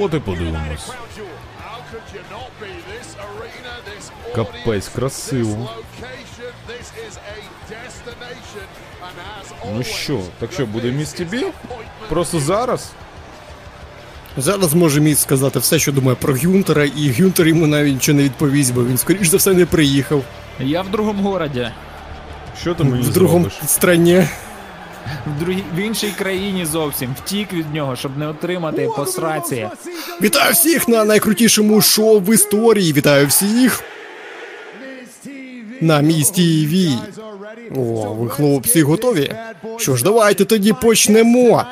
От 0.00 0.14
і 0.14 0.18
подивимось. 0.18 0.90
And 9.02 9.18
as 9.40 9.74
Ну 9.76 9.82
що, 9.84 10.20
так 10.38 10.52
що, 10.52 10.66
буде 10.66 10.88
the 10.88 10.92
Міс 10.92 11.14
Miz 11.14 11.16
ТБ? 11.26 11.34
is 11.34 11.38
appointment 11.44 12.08
Просто 12.08 12.40
зараз? 12.40 12.90
Зараз 14.36 14.74
може 14.74 15.00
міс 15.00 15.18
сказати 15.18 15.58
все, 15.58 15.78
що 15.78 15.92
думає 15.92 16.16
про 16.20 16.34
Гюнтера, 16.34 16.84
і 16.84 17.12
Гюнтер 17.12 17.46
йому 17.48 17.66
навіть 17.66 17.94
нічого 17.94 18.16
не 18.18 18.22
відповість, 18.24 18.74
бо 18.74 18.84
він 18.84 18.98
скоріш 18.98 19.28
за 19.28 19.36
все 19.36 19.52
не 19.52 19.66
приїхав. 19.66 20.22
Я 20.60 20.82
в 20.82 20.90
другому 20.90 21.22
городі, 21.30 21.70
Що 22.60 22.74
ти 22.74 22.84
мені 22.84 23.02
В 23.02 23.12
другому 23.12 23.44
зробиш? 23.50 23.70
страні. 23.70 24.26
в, 25.36 25.40
другій, 25.40 25.64
в 25.74 25.78
іншій 25.78 26.10
країні 26.18 26.66
зовсім. 26.66 27.14
Втік 27.24 27.52
від 27.52 27.74
нього, 27.74 27.96
щоб 27.96 28.18
не 28.18 28.28
отримати 28.28 28.88
по 28.96 29.06
сраці. 29.06 29.68
Вітаю 30.22 30.52
всіх 30.52 30.88
на 30.88 31.04
найкрутішому 31.04 31.80
шоу 31.82 32.20
в 32.20 32.34
історії. 32.34 32.92
Вітаю 32.92 33.26
всіх 33.26 33.82
на 35.80 36.00
Міс 36.00 36.30
ТВ. 36.30 36.74
О, 37.76 38.14
ви 38.14 38.28
хлопці 38.28 38.82
готові? 38.82 39.32
Що 39.76 39.96
ж, 39.96 40.04
давайте 40.04 40.44
тоді 40.44 40.72
почнемо. 40.72 41.64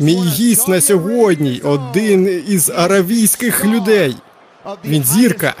Мій 0.00 0.22
гість 0.22 0.68
на 0.68 0.80
сьогодні 0.80 1.60
один 1.64 2.44
із 2.48 2.70
аравійських 2.70 3.64
людей. 3.64 4.16
Він 4.84 5.04
зірка 5.04 5.54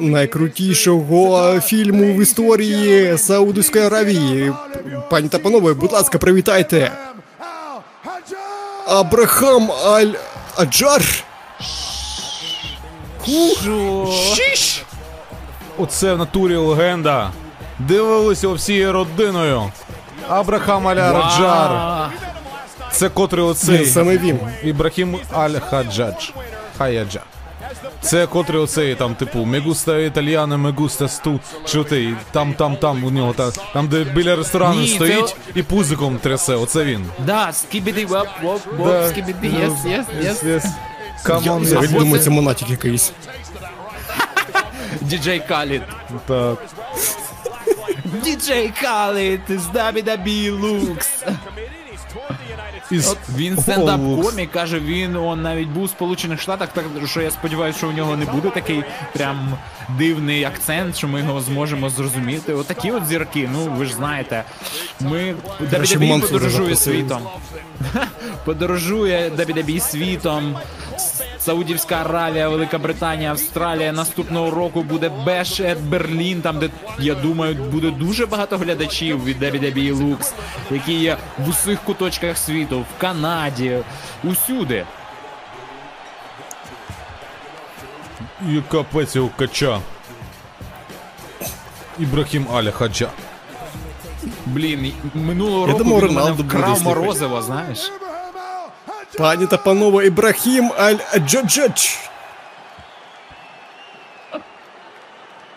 найкрутішого 0.00 1.60
фільму 1.60 2.14
в 2.14 2.22
історії 2.22 3.18
Саудовської 3.18 3.84
Аравії. 3.84 4.52
Пані 5.10 5.28
та 5.28 5.38
панове, 5.38 5.74
будь 5.74 5.92
ласка, 5.92 6.18
привітайте. 6.18 6.92
Абрахам 8.86 9.70
Аль 9.72 10.12
Аджар. 10.56 11.02
Шіш! 14.34 14.75
Оце 15.78 16.14
в 16.14 16.18
натурі 16.18 16.56
легенда. 16.56 17.30
Дивилися 17.78 18.48
всією 18.48 18.92
родиною. 18.92 19.62
Абрахам 20.28 20.88
Аля 20.88 21.12
Раджар. 21.12 22.10
Це 22.92 23.08
котрий 23.08 23.44
Він 23.44 23.50
оцей. 23.50 23.86
саме 23.86 24.18
він. 24.18 24.38
Ібрахім 24.64 25.16
Аль-Хаджадж. 25.34 26.30
Хаяджа. 26.78 27.20
Це 28.00 28.26
котрий 28.26 28.60
оцей 28.60 28.94
там, 28.94 29.14
типу, 29.14 29.44
Мегуста 29.44 29.98
Італіана, 29.98 30.56
Мегуста 30.56 31.08
Сту. 31.08 31.40
Що 31.64 31.84
ти? 31.84 32.14
Там, 32.32 32.54
там, 32.54 32.76
там 32.76 33.04
у 33.04 33.10
нього 33.10 33.32
та, 33.32 33.50
там, 33.50 33.88
де 33.88 34.04
біля 34.04 34.36
ресторану 34.36 34.80
Ні, 34.80 34.88
це- 34.88 34.94
стоїть 34.94 35.36
і 35.54 35.62
пузиком 35.62 36.18
трясе. 36.18 36.54
Оце 36.54 36.84
він. 36.84 37.06
Да, 37.26 37.52
скібіді 37.52 38.04
воп, 38.04 38.26
воп, 38.42 38.60
воп, 38.78 38.94
скібіді, 39.10 39.46
єс, 39.56 39.72
єс, 40.24 40.42
єс. 40.44 40.64
Come 41.24 41.42
on, 41.44 41.60
Взагалі 41.60 41.86
yes. 41.86 41.98
думаю, 41.98 42.22
це 42.22 42.30
монатік 42.30 42.70
якийсь. 42.70 43.12
Діджей 45.06 45.42
Каліт. 45.48 45.82
Так. 46.26 46.64
Діджей 48.24 48.72
Каліт 48.80 49.40
з 49.48 49.66
WWE 49.66 50.60
Lux. 50.60 51.06
Із 52.90 53.08
От 53.08 53.18
він 53.36 53.56
стендап-комік, 53.56 54.50
каже, 54.50 54.80
він 54.80 55.16
он 55.16 55.42
навіть 55.42 55.68
був 55.68 55.82
у 55.82 55.88
Сполучених 55.88 56.40
Штатах, 56.40 56.68
так 56.68 56.84
що 57.06 57.20
я 57.22 57.30
сподіваюся, 57.30 57.78
що 57.78 57.88
у 57.88 57.92
нього 57.92 58.16
не 58.16 58.24
буде 58.24 58.50
такий 58.50 58.84
прям 59.12 59.58
дивний 59.88 60.44
акцент, 60.44 60.96
що 60.96 61.08
ми 61.08 61.20
його 61.20 61.40
зможемо 61.40 61.90
зрозуміти. 61.90 62.54
Отакі 62.54 62.90
от 62.90 63.06
зірки, 63.06 63.48
ну 63.52 63.58
ви 63.76 63.84
ж 63.84 63.94
знаєте. 63.94 64.44
Ми 65.00 65.34
WWE 65.60 66.08
Мансура 66.08 66.32
подорожує 66.32 66.76
світом. 66.76 67.22
Подорожує 68.44 69.30
WWE 69.30 69.80
світом. 69.80 70.56
Саудівська 71.46 71.94
Аравія, 71.96 72.48
Велика 72.48 72.78
Британія, 72.78 73.30
Австралія. 73.30 73.92
Наступного 73.92 74.50
року 74.50 74.82
буде 74.82 75.08
Бешет, 75.08 75.80
Берлін, 75.80 76.42
там 76.42 76.58
де 76.58 76.70
я 76.98 77.14
думаю, 77.14 77.54
буде 77.54 77.90
дуже 77.90 78.26
багато 78.26 78.58
глядачів 78.58 79.24
від 79.24 79.42
WWE 79.42 79.94
Lux, 79.94 80.32
які 80.70 80.92
є 80.94 81.16
в 81.38 81.48
усіх 81.48 81.80
куточках 81.80 82.38
світу, 82.38 82.80
в 82.80 83.00
Канаді, 83.00 83.78
усюди. 84.24 84.84
І 88.42 88.60
капець 88.70 89.16
у 89.16 89.30
кача. 89.38 89.80
Ібрахім 91.98 92.46
Аля 92.54 92.70
Хаджа. 92.70 93.08
Блін, 94.46 94.92
минулого 95.14 95.66
Я 95.66 95.72
року 95.72 95.84
думав, 95.84 95.98
він 96.00 96.04
у 96.04 96.12
мене 96.12 96.20
Роналду 96.20 96.42
буде 96.42 96.58
вкрав 96.58 96.78
слухати. 96.78 97.00
морозиво, 97.00 97.42
знаєш. 97.42 97.90
Пані 99.17 99.47
та 99.47 99.57
панове, 99.57 100.05
Ібрахім 100.05 100.71
Аль-Джаджач. 100.71 101.97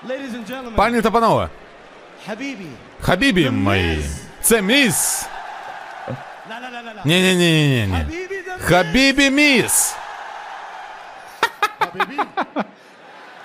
Ladies 0.08 0.32
and 0.34 0.46
gentlemen, 0.50 0.74
Пані 0.76 1.02
та 1.02 1.10
панове, 1.10 1.48
Habibi. 2.28 2.66
хабібі 3.00 3.50
мої. 3.50 4.04
Це 4.42 4.62
міс. 4.62 5.26
La 6.50 6.60
la 6.60 6.68
la 6.74 6.80
la 6.86 6.92
la. 6.96 7.00
ні 7.04 7.20
ні 7.22 7.34
ні 7.34 7.50
ні 7.68 7.86
ні 7.86 7.94
Habibi 7.94 8.48
the 8.48 8.60
Хабібі 8.68 9.30
міс. 9.30 9.94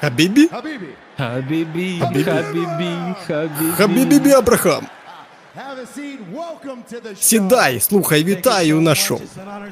Хабібі? 0.02 0.50
Habibi, 0.52 0.90
Хабібі, 1.18 2.02
хабібі, 2.02 3.16
хабібі. 3.28 3.72
Хабібі 3.78 4.32
Абрахам. 4.32 4.88
Сідай, 7.21 7.81
слухай, 7.81 8.25
вітаю 8.25 8.81
на 8.81 8.95
шоу. 8.95 9.21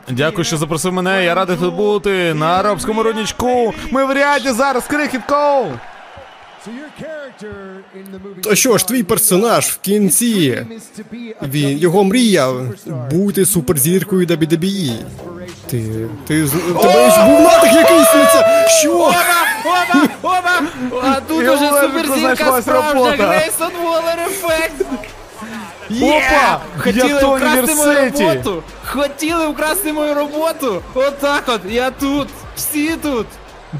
Дякую, 0.09 0.45
що 0.45 0.57
запросив 0.57 0.93
мене. 0.93 1.25
Я 1.25 1.35
радий 1.35 1.57
тут 1.57 1.75
бути 1.75 2.35
на 2.35 2.47
арабському 2.47 3.03
родничку. 3.03 3.75
Ми 3.91 4.05
в 4.05 4.11
ряді 4.11 4.51
зараз, 4.51 4.85
крихітко. 4.87 5.67
So 6.67 6.71
your 6.71 6.93
character 7.03 7.55
in 7.99 8.05
the 8.15 8.19
movie 8.23 8.41
То 8.41 8.55
що 8.55 8.79
ж, 8.79 8.87
твій 8.89 9.03
персонаж 9.03 9.67
в 9.67 9.79
кінці, 9.79 10.51
is 10.71 11.01
to 11.01 11.05
be 11.13 11.35
a 11.43 11.51
він 11.51 11.79
його 11.79 12.05
мріяв 12.05 12.63
бути 13.11 13.47
суперзіркою 13.47 14.27
WWE. 14.27 14.97
Ти, 15.67 16.09
ти, 16.27 16.47
з- 16.47 16.51
тебе 16.83 17.11
ж 17.11 17.27
був 17.27 17.41
натяк 17.41 17.73
якийсь 17.75 18.15
на 18.15 18.27
це. 18.27 18.69
Що? 18.69 18.95
Опа, 18.99 19.15
опа! 20.23 20.63
А 21.03 21.21
тут 21.21 21.39
уже 21.49 21.71
суперзірка 21.81 22.63
справжня 22.63 22.93
робота. 22.93 23.27
Грейсон 23.27 23.71
Волер 23.83 24.19
ефект. 24.27 24.87
Опа! 26.01 26.61
Хотіли 26.79 27.37
вкрасти 27.37 27.75
мою 27.75 28.11
роботу! 28.11 28.63
Хотіли 28.87 29.47
вкрасти 29.47 29.93
мою 29.93 30.15
роботу! 30.15 30.83
Отак 30.95 31.45
от, 31.47 31.61
я 31.69 31.91
тут! 31.91 32.29
Всі 32.57 32.97
тут! 32.97 33.27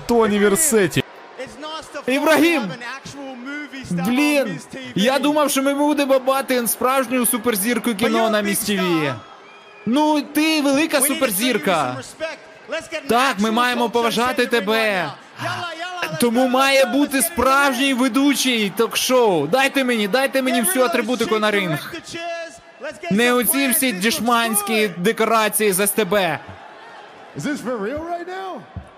Тоні 0.07 0.39
Версеті. 0.39 1.05
Ібрагім! 2.07 2.63
Блін! 3.91 4.61
Я 4.95 5.19
думав, 5.19 5.51
що 5.51 5.63
ми 5.63 5.75
будемо 5.75 6.19
бати 6.19 6.67
справжню 6.69 7.27
суперзірку 7.27 7.95
кіно 7.95 8.31
на 8.31 8.41
місцеві. 8.41 9.13
Ну, 9.87 10.23
ти 10.23 10.63
велика 10.63 11.01
суперзірка. 11.01 11.97
Так, 13.09 13.35
ми 13.39 13.51
маємо 13.51 13.91
поважати 13.91 14.47
тебе. 14.47 15.11
Тому 16.21 16.49
має 16.49 16.85
бути 16.85 17.23
справжній 17.23 17.95
ведучий 17.95 18.73
ток-шоу. 18.77 19.47
Дайте 19.47 19.85
мені, 19.85 20.09
дайте 20.09 20.43
мені 20.43 20.61
всю 20.63 20.85
атрибутику 20.85 21.39
на 21.39 21.51
ринг. 21.51 21.95
Не 23.11 23.33
оці 23.33 23.69
всі 23.69 23.93
дішманські 23.93 24.91
декорації 24.97 25.73
з 25.73 25.87
СТБ. 25.87 26.15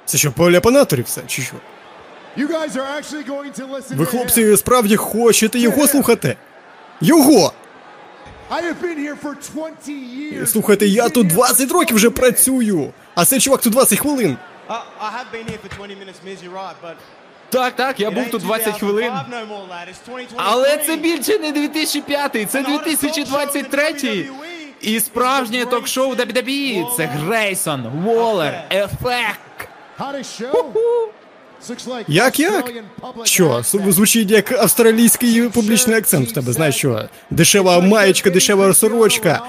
Це 0.04 0.18
що, 0.18 0.32
поля 0.32 0.60
панаторів 0.60 1.04
все, 1.04 1.20
чи 1.26 1.42
що? 1.42 1.54
Ви, 3.90 4.06
хлопці, 4.06 4.56
справді 4.56 4.96
хочете 4.96 5.58
його 5.58 5.86
слухати? 5.88 6.36
Його! 7.00 7.52
I 8.50 8.62
have 8.62 8.80
been 8.82 8.98
here 8.98 9.16
for 9.22 9.34
20 9.54 9.88
years. 9.88 10.46
Слухайте, 10.46 10.86
я 10.86 11.08
тут 11.08 11.26
20 11.26 11.72
років 11.72 11.96
вже 11.96 12.10
працюю, 12.10 12.92
а 13.14 13.24
цей 13.24 13.40
чувак 13.40 13.60
тут 13.60 13.72
20 13.72 13.98
хвилин. 13.98 14.36
I, 14.68 14.82
I 15.00 15.10
have 15.10 15.30
been 15.32 15.46
here 15.46 15.58
for 15.58 15.68
20 15.68 15.94
minutes, 15.94 16.22
Miz, 16.24 16.42
you're 16.42 16.52
right, 16.52 16.76
but 16.82 16.96
Так, 17.50 17.76
так, 17.76 18.00
я 18.00 18.10
був 18.10 18.30
тут 18.30 18.42
20 18.42 18.78
хвилин. 18.78 19.12
2005 19.12 19.30
no 19.30 19.48
more, 19.48 19.68
lad. 19.68 19.88
It's 19.88 20.04
2023. 20.06 20.36
Але 20.36 20.76
це 20.86 20.96
більше 20.96 21.38
не 21.38 21.52
2005, 21.52 22.50
це 22.50 22.62
2023. 22.62 24.26
І 24.80 25.00
справжнє 25.00 25.64
ток-шоу 25.64 26.14
WWE. 26.14 26.96
Це 26.96 27.06
Грейсон, 27.06 27.86
Волер, 28.04 28.64
Ефект. 28.70 29.40
Як 32.08 32.40
як? 32.40 32.72
Що, 33.24 33.62
звучить 33.64 34.30
як 34.30 34.52
австралійський 34.52 35.48
публічний 35.48 35.96
акцент 35.96 36.28
в 36.28 36.34
тебе, 36.34 36.52
знаєш 36.52 36.76
що? 36.76 37.08
Дешева 37.30 37.80
маєчка, 37.80 38.30
дешева 38.30 38.74
сорочка. 38.74 39.42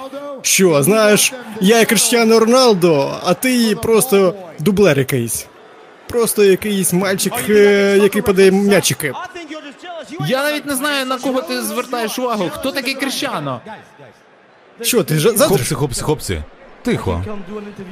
Що, 0.46 0.84
знаєш, 0.84 1.34
я 1.62 1.80
і 1.80 1.86
Криштіано 1.86 2.40
Роналдо, 2.40 3.12
а 3.24 3.34
ти 3.34 3.76
просто 3.76 4.36
дублер 4.60 5.00
якийсь. 5.00 5.48
Просто 6.08 6.44
якийсь 6.44 6.94
мальчик, 6.94 7.34
е, 7.50 7.98
який 8.04 8.22
подає 8.22 8.52
м'ячики. 8.52 9.14
Я 10.28 10.44
навіть 10.44 10.66
не 10.66 10.76
знаю, 10.76 11.06
на 11.06 11.18
кого 11.18 11.42
ти 11.42 11.62
звертаєш 11.62 12.20
увагу. 12.20 12.50
Хто 12.54 12.72
такий 12.72 12.94
Крещано? 12.94 13.62
Що, 14.82 15.04
ти 15.04 15.16
ж 15.16 15.22
завтра? 15.22 15.48
Хлопці, 15.48 15.76
хлопці, 15.76 16.02
хлопці. 16.02 16.42
Тихо. 16.82 17.24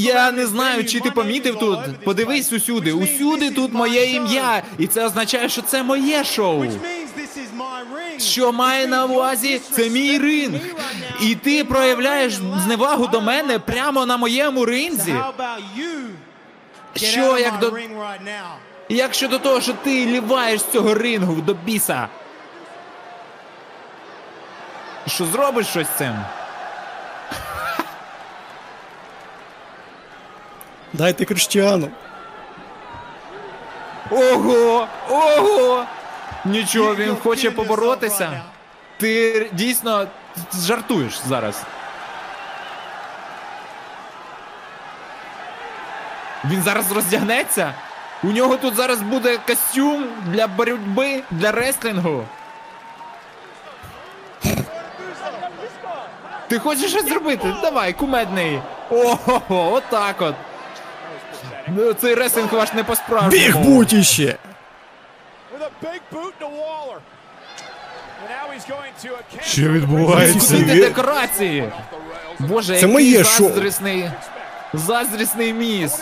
Я 0.00 0.30
не 0.32 0.46
знаю, 0.46 0.84
чи 0.84 1.00
ти 1.00 1.10
помітив 1.10 1.58
тут. 1.58 1.78
Подивись 2.04 2.52
усюди. 2.52 2.92
Усюди 2.92 3.50
тут 3.50 3.72
моє 3.72 4.04
ім'я. 4.12 4.62
І 4.78 4.86
це 4.86 5.04
означає, 5.06 5.48
що 5.48 5.62
це 5.62 5.82
моє 5.82 6.24
шоу. 6.24 6.64
Що 8.18 8.52
має 8.52 8.86
на 8.86 9.04
увазі, 9.04 9.60
це 9.70 9.88
мій 9.90 10.18
ринг. 10.18 10.60
І 11.22 11.34
ти 11.34 11.64
проявляєш 11.64 12.32
зневагу 12.64 13.06
до 13.06 13.20
мене 13.20 13.58
прямо 13.58 14.06
на 14.06 14.16
моєму 14.16 14.64
ринзі. 14.64 15.14
Що 16.96 17.38
як 17.38 17.58
до 17.58 17.70
як 18.88 19.14
щодо 19.14 19.38
того, 19.38 19.60
що 19.60 19.72
ти 19.72 20.06
ліваєш 20.06 20.60
з 20.60 20.66
цього 20.72 20.94
рингу 20.94 21.34
до 21.34 21.54
біса? 21.54 22.08
Що 25.06 25.24
зробиш 25.24 25.66
щось 25.66 25.86
з 25.94 25.98
цим? 25.98 26.14
Дайте 30.92 31.24
Криштіану. 31.24 31.88
Ого! 34.10 34.88
Ого! 35.10 35.84
Нічого, 36.44 36.94
він 36.94 37.16
хоче 37.16 37.50
поборотися. 37.50 38.42
Ти 38.98 39.48
дійсно 39.52 40.06
жартуєш 40.54 41.20
зараз. 41.26 41.62
Він 46.44 46.62
зараз 46.62 46.92
роздягнеться? 46.92 47.74
У 48.22 48.26
нього 48.26 48.56
тут 48.56 48.74
зараз 48.74 49.00
буде 49.02 49.38
костюм 49.46 50.06
для 50.26 50.46
боротьби, 50.46 51.22
для 51.30 51.52
реслінгу. 51.52 52.24
Ти 56.48 56.58
хочеш 56.58 56.90
щось 56.90 57.08
зробити? 57.08 57.54
Давай, 57.62 57.92
кумедний. 57.92 58.60
Ого, 58.90 59.72
отак 59.72 60.22
от. 60.22 60.34
Ну, 61.76 61.92
цей 61.92 62.14
ресинг 62.14 62.52
ваш 62.52 62.72
не 62.72 62.84
по-справжньому. 62.84 63.30
Біг 63.30 63.56
будь 63.58 63.92
іще! 63.92 64.36
Що 69.42 69.62
відбувається? 69.62 70.56
йти 70.56 70.74
декорації? 70.80 71.72
Боже, 72.38 72.66
Це 72.66 72.74
який 72.74 72.88
моє 72.92 73.24
шоу. 73.24 73.48
заздрісний. 73.48 74.10
Заздрісний 74.74 75.52
міс. 75.52 75.98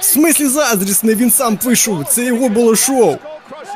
В 0.00 0.04
смислі 0.04 0.46
заздрісний, 0.46 1.14
він 1.14 1.30
сам 1.30 1.58
вийшов, 1.62 2.04
це 2.04 2.24
його 2.24 2.48
було 2.48 2.76
шоу. 2.76 3.16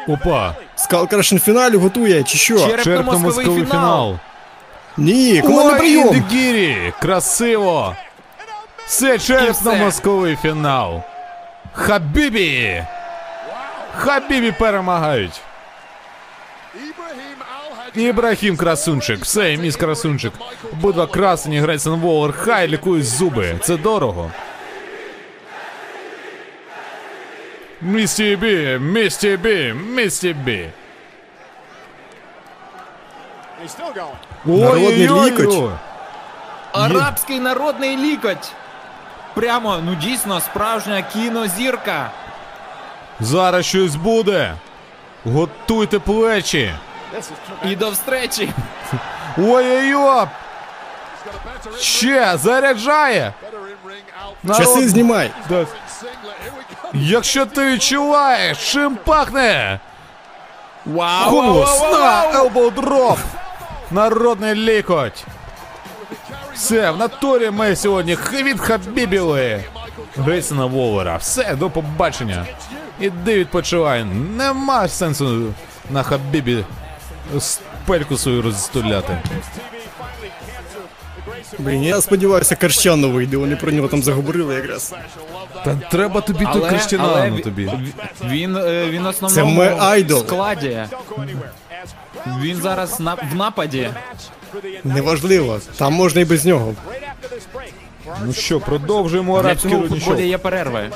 Опа. 0.08 0.54
Скал 0.76 1.08
Крашен 1.08 1.38
фіналі 1.38 1.76
готує, 1.76 2.22
чи 2.22 2.38
що? 2.38 2.54
Черепно-мозковий 2.54 2.84
Черепно-мозковий 2.84 3.44
фінал. 3.44 3.66
фінал. 3.66 4.16
Ні, 4.96 5.40
командний 5.42 5.78
прийом. 5.78 6.06
Індигірі! 6.16 6.92
Красиво! 7.00 7.96
Це 8.86 9.16
черепно-мозковий 9.18 10.36
фінал. 10.42 11.02
Хабібі! 11.76 12.84
Хабібі 13.96 14.52
перемагають. 14.52 15.40
Ібрахім 17.94 18.56
красунчик, 18.56 19.20
все, 19.20 19.56
Міз 19.56 19.76
красунчик. 19.76 20.32
Обидва 20.72 21.06
красені 21.06 21.60
Грейсон 21.60 22.00
Воллер, 22.00 22.32
хай 22.38 22.68
лікують 22.68 23.04
зуби. 23.06 23.58
Це 23.62 23.76
дорого. 23.76 24.30
Mr. 27.80 28.36
B, 28.36 28.78
Mr. 28.80 29.36
B, 29.36 29.72
Mr. 29.72 30.32
B. 30.32 30.68
Народний 34.44 35.08
лікоть. 35.08 35.70
Арабський 36.72 37.40
народний 37.40 37.96
лікоть. 37.96 38.52
Прямо, 39.36 39.78
ну 39.84 39.94
дійсно, 39.94 40.40
справжня 40.40 41.02
кінозірка. 41.12 42.10
Зараз 43.20 43.66
щось 43.66 43.96
буде. 43.96 44.54
Готуйте 45.24 45.98
плечі. 45.98 46.74
І 47.64 47.76
до 47.76 47.90
встречі. 47.90 48.50
Ой-ой-ой! 49.38 50.26
Ще 51.80 52.36
заряджає! 52.36 53.32
Часи 54.46 54.88
знімай. 54.88 55.30
Да. 55.48 55.66
Якщо 56.92 57.46
ти 57.46 57.66
відчуваєш, 57.72 58.72
чим 58.72 58.96
пахне? 58.96 59.80
Вау! 60.86 61.30
Хумус 61.30 61.80
на 61.80 61.88
вау, 61.88 62.32
вау. 62.32 62.34
елбоу 62.34 62.70
дроп! 62.70 63.18
Народний 63.90 64.54
лікоть! 64.54 65.24
Все, 66.56 66.90
в 66.90 66.96
натурі 66.96 67.50
ми 67.50 67.76
сьогодні 67.76 68.16
від 68.32 68.60
Хабібіли. 68.60 69.64
Грейсона 70.16 70.66
Воллера. 70.66 71.16
Все, 71.16 71.56
до 71.56 71.70
побачення. 71.70 72.46
Іди 73.00 73.34
відпочивай. 73.38 74.04
Нема 74.36 74.88
сенсу 74.88 75.54
на 75.90 76.02
Хабібі 76.02 76.64
пельку 77.86 78.16
свою 78.16 78.42
розстуляти. 78.42 79.18
Блін, 81.58 81.82
я 81.84 82.00
сподіваюся, 82.00 82.56
Карщану 82.56 83.10
вийде, 83.10 83.36
вони 83.36 83.56
про 83.56 83.72
нього 83.72 83.88
там 83.88 84.02
заговорили 84.02 84.54
якраз. 84.54 84.94
Та 85.64 85.74
треба 85.90 86.20
тобі 86.20 86.44
ту 86.44 86.50
Але, 86.50 86.68
але 86.98 87.40
тобі. 87.40 87.66
ві- 87.66 87.92
він, 88.28 88.56
е, 88.56 88.86
він 88.90 89.02
Це 89.02 89.08
основному 89.08 89.60
мій 89.62 89.70
айдол. 89.78 90.26
складі. 90.26 90.78
Він 92.40 92.56
зараз 92.56 93.00
на, 93.00 93.14
в 93.14 93.34
нападі. 93.34 93.90
Неважливо, 94.84 95.60
там 95.78 95.92
можна 95.92 96.20
і 96.20 96.24
без 96.24 96.46
нього. 96.46 96.74
Ну 98.24 98.32
що, 98.32 98.60
продовжуємо 98.60 99.32
Для 99.32 99.48
арабський 99.48 99.70
цього 99.70 99.80
в 99.82 99.84
рудничок. 99.84 100.08
футболі 100.08 100.28
є 100.28 100.38
перерви. 100.38 100.90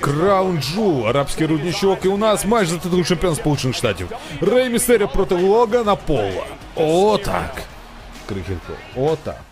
Краун 0.00 0.62
Джу, 0.62 1.02
арабський 1.08 1.46
рудничок, 1.46 2.04
і 2.04 2.08
у 2.08 2.16
нас 2.16 2.44
матч 2.44 2.68
за 2.68 2.78
титул 2.78 3.04
чемпіон 3.04 3.34
Сполучених 3.36 3.76
Штатів. 3.76 4.08
Рей 4.40 4.68
Містеріо 4.70 5.08
проти 5.08 5.34
Логана 5.34 5.96
Пола. 5.96 6.46
Отак. 6.74 7.62
Крихітко, 8.28 8.72
отак. 8.96 9.42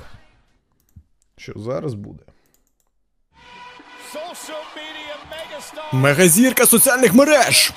Що 1.37 1.53
зараз 1.57 1.95
буде? 1.95 2.23
Мегазірка 5.93 6.67
соціальних 6.67 7.15
мереж. 7.15 7.73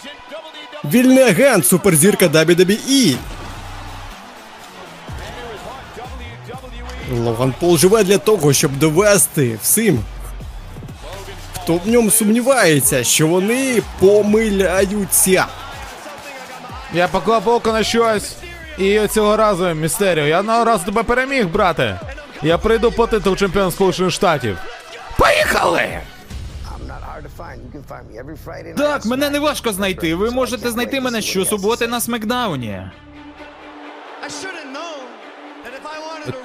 Вільний 0.85 1.23
агент, 1.23 1.67
суперзірка. 1.67 2.27
WWE. 2.27 3.15
Логан 7.11 7.53
Пол 7.59 7.77
живе 7.77 8.03
для 8.03 8.17
того, 8.17 8.53
щоб 8.53 8.77
довести 8.77 9.57
всім, 9.63 9.99
хто 11.55 11.73
в 11.73 11.87
ньому 11.87 12.11
сумнівається, 12.11 13.03
що 13.03 13.27
вони 13.27 13.81
помиляються. 13.99 15.45
Я 16.93 17.07
поклав 17.07 17.49
око 17.49 17.71
на 17.71 17.83
щось. 17.83 18.35
І 18.77 19.07
цього 19.07 19.37
разу, 19.37 19.73
Містеріо, 19.73 20.25
я 20.25 20.39
одного 20.39 20.63
разу 20.65 20.85
тебе 20.85 21.03
переміг, 21.03 21.47
брате. 21.47 21.99
Я 22.41 22.57
прийду 22.57 22.91
по 22.91 23.07
титул 23.07 23.35
чемпіон 23.35 23.71
Сполучених 23.71 24.11
Штатів. 24.11 24.57
Поїхали! 25.17 26.01
Так, 28.77 29.05
мене 29.05 29.29
не 29.29 29.39
важко 29.39 29.73
знайти. 29.73 30.15
Ви 30.15 30.31
можете 30.31 30.71
знайти 30.71 31.01
мене 31.01 31.21
щосуботи 31.21 31.87
на 31.87 32.01
Смакдауні. 32.01 32.81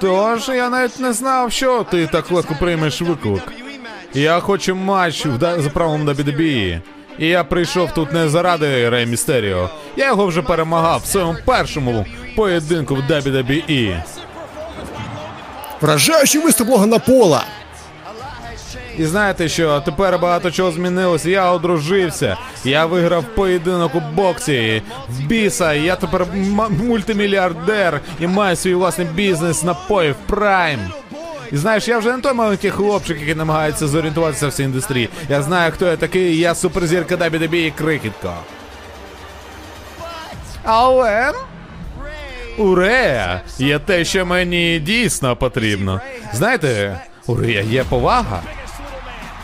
Тож 0.00 0.48
я 0.48 0.68
навіть 0.70 1.00
не 1.00 1.12
знав, 1.12 1.52
що 1.52 1.84
ти 1.90 2.06
так 2.06 2.30
легко 2.30 2.56
приймеш 2.60 3.00
виклик. 3.02 3.42
Я 4.14 4.40
хочу 4.40 4.74
матч 4.74 5.26
в 5.26 5.38
да- 5.38 5.60
за 5.62 5.70
правилом 5.70 6.08
WWE. 6.08 6.80
І 7.18 7.26
я 7.26 7.44
прийшов 7.44 7.92
тут 7.94 8.12
не 8.12 8.28
заради 8.28 8.88
Рей 8.88 9.06
Містеріо. 9.06 9.70
Я 9.96 10.06
його 10.06 10.26
вже 10.26 10.42
перемагав 10.42 11.00
в 11.00 11.06
своєму 11.06 11.36
першому 11.44 12.06
поєдинку 12.36 12.94
в 12.94 12.98
WWE. 13.00 14.02
Вражаючий 15.80 16.40
виступ 16.40 16.68
Логана 16.68 16.98
Пола. 16.98 17.44
І 18.98 19.04
знаєте 19.04 19.48
що, 19.48 19.80
тепер 19.80 20.18
багато 20.18 20.50
чого 20.50 20.72
змінилося. 20.72 21.30
Я 21.30 21.52
одружився, 21.52 22.36
я 22.64 22.86
виграв 22.86 23.24
поєдинок 23.34 23.94
у 23.94 24.00
боксі 24.00 24.82
в 25.08 25.20
біса. 25.20 25.72
Я 25.72 25.96
тепер 25.96 26.26
мультимільярдер 26.70 28.00
і 28.20 28.26
маю 28.26 28.56
свій 28.56 28.74
власний 28.74 29.06
бізнес 29.06 29.62
напоїв 29.62 30.14
Прайм. 30.26 30.80
І 31.52 31.56
знаєш, 31.56 31.88
я 31.88 31.98
вже 31.98 32.16
не 32.16 32.22
той 32.22 32.32
маленький 32.32 32.70
хлопчик, 32.70 33.20
який 33.20 33.34
намагається 33.34 33.88
зорієнтуватися 33.88 34.48
в 34.48 34.52
цій 34.52 34.62
індустрії. 34.62 35.08
Я 35.28 35.42
знаю, 35.42 35.72
хто 35.72 35.86
я 35.86 35.96
такий, 35.96 36.38
я 36.38 36.54
суперзірка 36.54 37.16
WWE 37.16 37.54
і 37.54 37.70
крикітка. 37.70 38.34
Але 40.64 41.32
у 42.58 42.76
є 43.58 43.78
те, 43.78 44.04
що 44.04 44.26
мені 44.26 44.80
дійсно 44.80 45.36
потрібно. 45.36 46.00
Знаєте, 46.32 47.00
у 47.26 47.42
є 47.62 47.84
повага. 47.84 48.42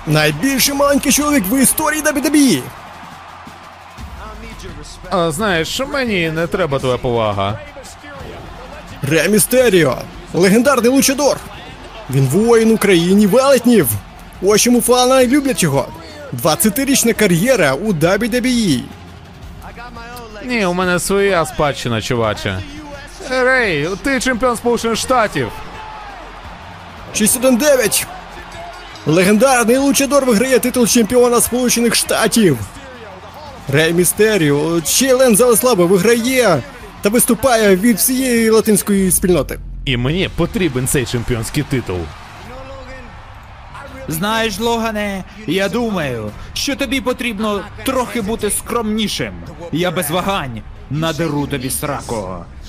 Найбільший 0.08 0.74
маленький 0.74 1.12
чоловік 1.12 1.44
в 1.50 1.62
історії. 1.62 2.02
WWE. 2.02 2.62
А, 5.10 5.30
знаєш, 5.30 5.80
мені 5.92 6.30
не 6.30 6.46
треба 6.46 6.78
твоя 6.78 6.96
повага. 6.96 7.58
Ре 9.02 9.28
Містеріо. 9.28 9.98
Легендарний 10.34 10.90
лучадор. 10.90 11.36
Він 12.10 12.26
воїн 12.26 12.70
Україні 12.72 13.26
велетнів. 13.26 13.88
Ось 14.42 14.62
чому 14.62 14.80
фани 14.80 15.26
люблять 15.26 15.62
його. 15.62 15.88
20-річна 16.44 17.12
кар'єра 17.12 17.74
у. 17.74 17.92
WWE. 17.92 18.82
Ні, 20.44 20.66
у 20.66 20.72
мене 20.72 20.98
своя 20.98 21.46
спадщина, 21.46 22.02
чуваче. 22.02 22.62
Рей, 23.30 23.88
ти 24.02 24.20
чемпіон 24.20 24.56
Сполучених 24.56 24.96
Штатів. 24.96 25.48
619. 27.14 28.06
Легендарний 29.06 29.76
лучадор 29.76 30.24
виграє 30.24 30.58
титул 30.58 30.86
чемпіона 30.86 31.40
Сполучених 31.40 31.94
Штатів. 31.94 32.58
Рей 33.68 33.92
Містеріо, 33.92 34.80
член 34.80 35.36
зали 35.36 35.56
слави, 35.56 35.84
виграє 35.86 36.62
та 37.02 37.08
виступає 37.08 37.76
від 37.76 37.96
всієї 37.96 38.50
латинської 38.50 39.10
спільноти. 39.10 39.58
І 39.84 39.96
мені 39.96 40.30
потрібен 40.36 40.86
цей 40.86 41.06
чемпіонський 41.06 41.62
титул. 41.62 41.98
Знаєш, 44.08 44.58
Логане, 44.58 45.24
я 45.46 45.68
думаю, 45.68 46.30
що 46.52 46.76
тобі 46.76 47.00
потрібно 47.00 47.64
трохи 47.84 48.20
бути 48.20 48.50
скромнішим. 48.50 49.32
Я 49.72 49.90
без 49.90 50.10
вагань 50.10 50.62
надеру 50.90 51.46
тобі 51.46 51.70
сраку. 51.70 52.28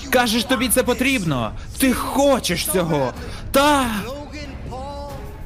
Кажеш, 0.10 0.44
тобі 0.44 0.70
це 0.70 0.84
потрібно. 0.84 1.52
Ти 1.80 1.94
хочеш 1.94 2.68
цього. 2.68 3.14
Та. 3.52 3.86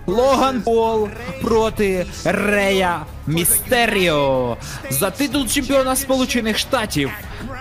Логан 0.08 0.62
Пол 0.62 1.10
проти 1.42 2.06
Рея 2.26 3.06
Містеріо 3.28 4.58
за 4.90 5.10
титул 5.12 5.48
чемпіона 5.48 5.96
Сполучених 5.96 6.58
Штатів 6.58 7.12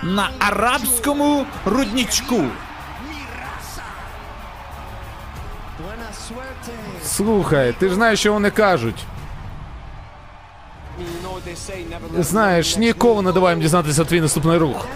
на 0.03 0.31
арабському 0.39 1.47
руднічку. 1.65 2.45
Слухай, 7.05 7.75
ти 7.79 7.89
ж 7.89 7.95
знаєш, 7.95 8.21
що 8.21 8.33
вони 8.33 8.51
кажуть. 8.51 9.05
Знаєш, 12.19 12.77
ніколи 12.77 13.23
не 13.23 13.33
давай 13.33 13.57
дізнатися 13.57 14.05
твій 14.05 14.21
наступний 14.21 14.59
рух. 14.59 14.87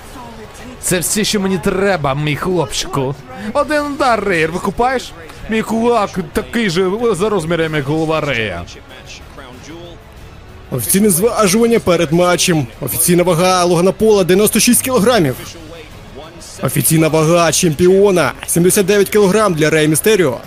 Це 0.80 0.98
все, 0.98 1.24
що 1.24 1.40
мені 1.40 1.58
треба, 1.58 2.14
мій 2.14 2.36
хлопчику. 2.36 3.14
Один 3.52 3.82
удар, 3.86 4.24
Рейер, 4.24 4.52
викупаєш? 4.52 5.12
Мій 5.50 5.62
кулак 5.62 6.10
такий 6.32 6.70
же 6.70 6.90
за 7.12 7.28
розміром, 7.28 7.74
як 7.74 7.84
голова 7.84 8.20
Рея. 8.20 8.64
Офіційне 10.70 11.10
зважування 11.10 11.78
перед 11.80 12.12
матчем. 12.12 12.66
Офіційна 12.80 13.22
вага 13.22 13.64
Логана 13.64 13.92
Пола 13.92 14.24
96 14.24 14.82
кілограмів. 14.82 15.36
Офіційна 16.62 17.08
вага 17.08 17.52
чемпіона 17.52 18.32
79 18.46 19.08
кілограм 19.08 19.54
для 19.54 19.70
Рея 19.70 19.88
Містеріо. 19.88 20.38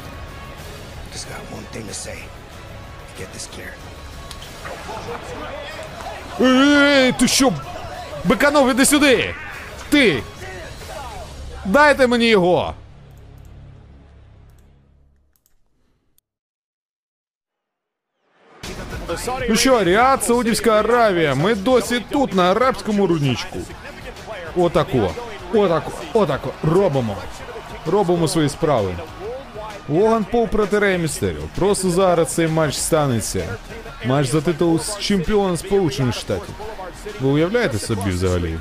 Ей, 6.41 7.11
ти 7.19 7.27
що? 7.27 7.53
Биканов, 8.25 8.71
іди 8.71 8.85
сюди! 8.85 9.35
Ти! 9.89 10.23
Дайте 11.65 12.07
мені 12.07 12.27
його! 12.27 12.73
Ну 19.49 19.55
що, 19.55 19.83
Ріад, 19.83 20.23
Саудівська 20.23 20.71
Аравія, 20.71 21.35
ми 21.35 21.55
досі 21.55 22.03
тут, 22.09 22.33
на 22.33 22.51
арабському 22.51 23.07
рудничку. 23.07 23.57
Отако. 24.57 25.11
Отако. 25.53 25.91
Отако. 26.13 26.49
Робимо. 26.63 27.15
Робимо 27.85 28.27
свої 28.27 28.49
справи. 28.49 28.95
Логан 29.89 30.25
Пол 30.31 30.47
проти 30.47 30.79
Рея. 30.79 30.99
Просто 31.55 31.89
зараз 31.89 32.33
цей 32.33 32.47
матч 32.47 32.75
станеться. 32.75 33.43
Матч 34.05 34.27
за 34.27 34.41
титул 34.41 34.79
з 34.79 34.97
чемпіона 34.99 35.57
Сполучених 35.57 36.15
Штатів. 36.15 36.55
Ви 37.21 37.29
уявляєте 37.29 37.77
собі 37.79 38.09
взагалі? 38.09 38.57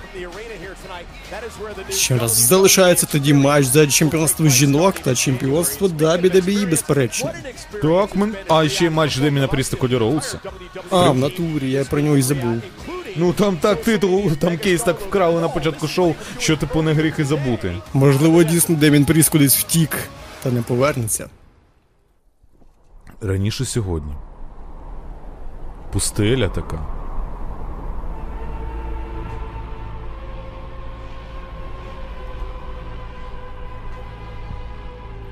Ще 1.91 2.19
раз 2.19 2.33
залишається 2.33 3.07
тоді 3.07 3.35
матч 3.35 3.67
за 3.67 3.87
чемпіонство 3.87 4.49
жінок 4.49 4.95
та 5.03 5.15
чемпіонство 5.15 5.89
WWE, 5.89 6.71
безперечно. 6.71 7.31
Так, 7.83 8.17
мен... 8.17 8.35
а 8.49 8.69
ще 8.69 8.91
матч 8.91 9.17
Деміна 9.17 9.49
Пріста 9.49 9.77
Коді 9.77 9.97
Роудса. 9.97 10.41
А, 10.91 11.11
в 11.11 11.19
натурі, 11.19 11.71
я 11.71 11.85
про 11.85 12.01
нього 12.01 12.17
і 12.17 12.23
забув. 12.23 12.63
Ну 13.17 13.33
там 13.33 13.57
так 13.57 13.83
титул, 13.83 14.31
там 14.31 14.59
кейс 14.59 14.83
так 14.83 15.01
вкрали 15.01 15.41
на 15.41 15.49
початку 15.49 15.89
шоу, 15.89 16.15
що 16.39 16.57
типу 16.57 16.83
не 16.83 16.93
гріх 16.93 17.19
і 17.19 17.25
забути. 17.25 17.77
Можливо, 17.95 18.45
дійсно 18.45 18.77
Демін 18.77 19.05
Пріс 19.05 19.29
кудись 19.29 19.57
втік, 19.57 19.97
та 20.43 20.51
не 20.51 20.63
повернеться. 20.63 21.29
Раніше 23.21 23.65
сьогодні. 23.65 24.13
Пустеля 25.93 26.49
така. 26.49 26.98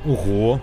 Ого. 0.07 0.61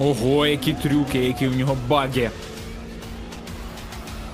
Ого, 0.00 0.46
які 0.46 0.72
трюки, 0.72 1.18
які 1.18 1.48
в 1.48 1.56
нього 1.56 1.76
баги. 1.88 2.30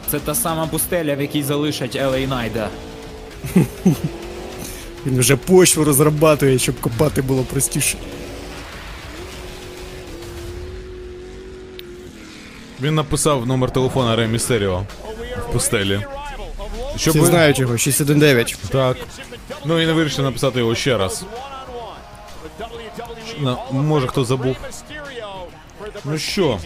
Це 0.06 0.18
та 0.18 0.34
сама 0.34 0.66
пустеля, 0.66 1.14
в 1.14 1.20
якій 1.20 1.42
залишать 1.42 1.96
Елей 1.96 2.26
Найда. 2.26 2.68
Він 5.06 5.18
вже 5.18 5.36
почву 5.36 5.84
розрабатує, 5.84 6.58
щоб 6.58 6.80
копати 6.80 7.22
було 7.22 7.42
простіше. 7.42 7.98
Він 12.80 12.94
написав 12.94 13.46
номер 13.46 13.70
телефона 13.70 14.16
Ре 14.16 14.26
Містеріо 14.26 14.86
в 15.48 15.52
пустелі. 15.52 16.00
Щоб 16.96 17.14
Всі 17.16 17.24
знають 17.24 17.58
його, 17.58 17.78
619. 17.78 18.56
Так. 18.70 18.96
Ну 19.64 19.80
і 19.80 19.86
не 19.86 19.92
вирішив 19.92 20.24
написати 20.24 20.58
його 20.58 20.74
ще 20.74 20.98
раз. 20.98 21.24
Ну, 23.40 23.58
може 23.72 24.06
хто 24.06 24.24
забув. 24.24 24.56
Ну 26.04 26.18
що, 26.18 26.58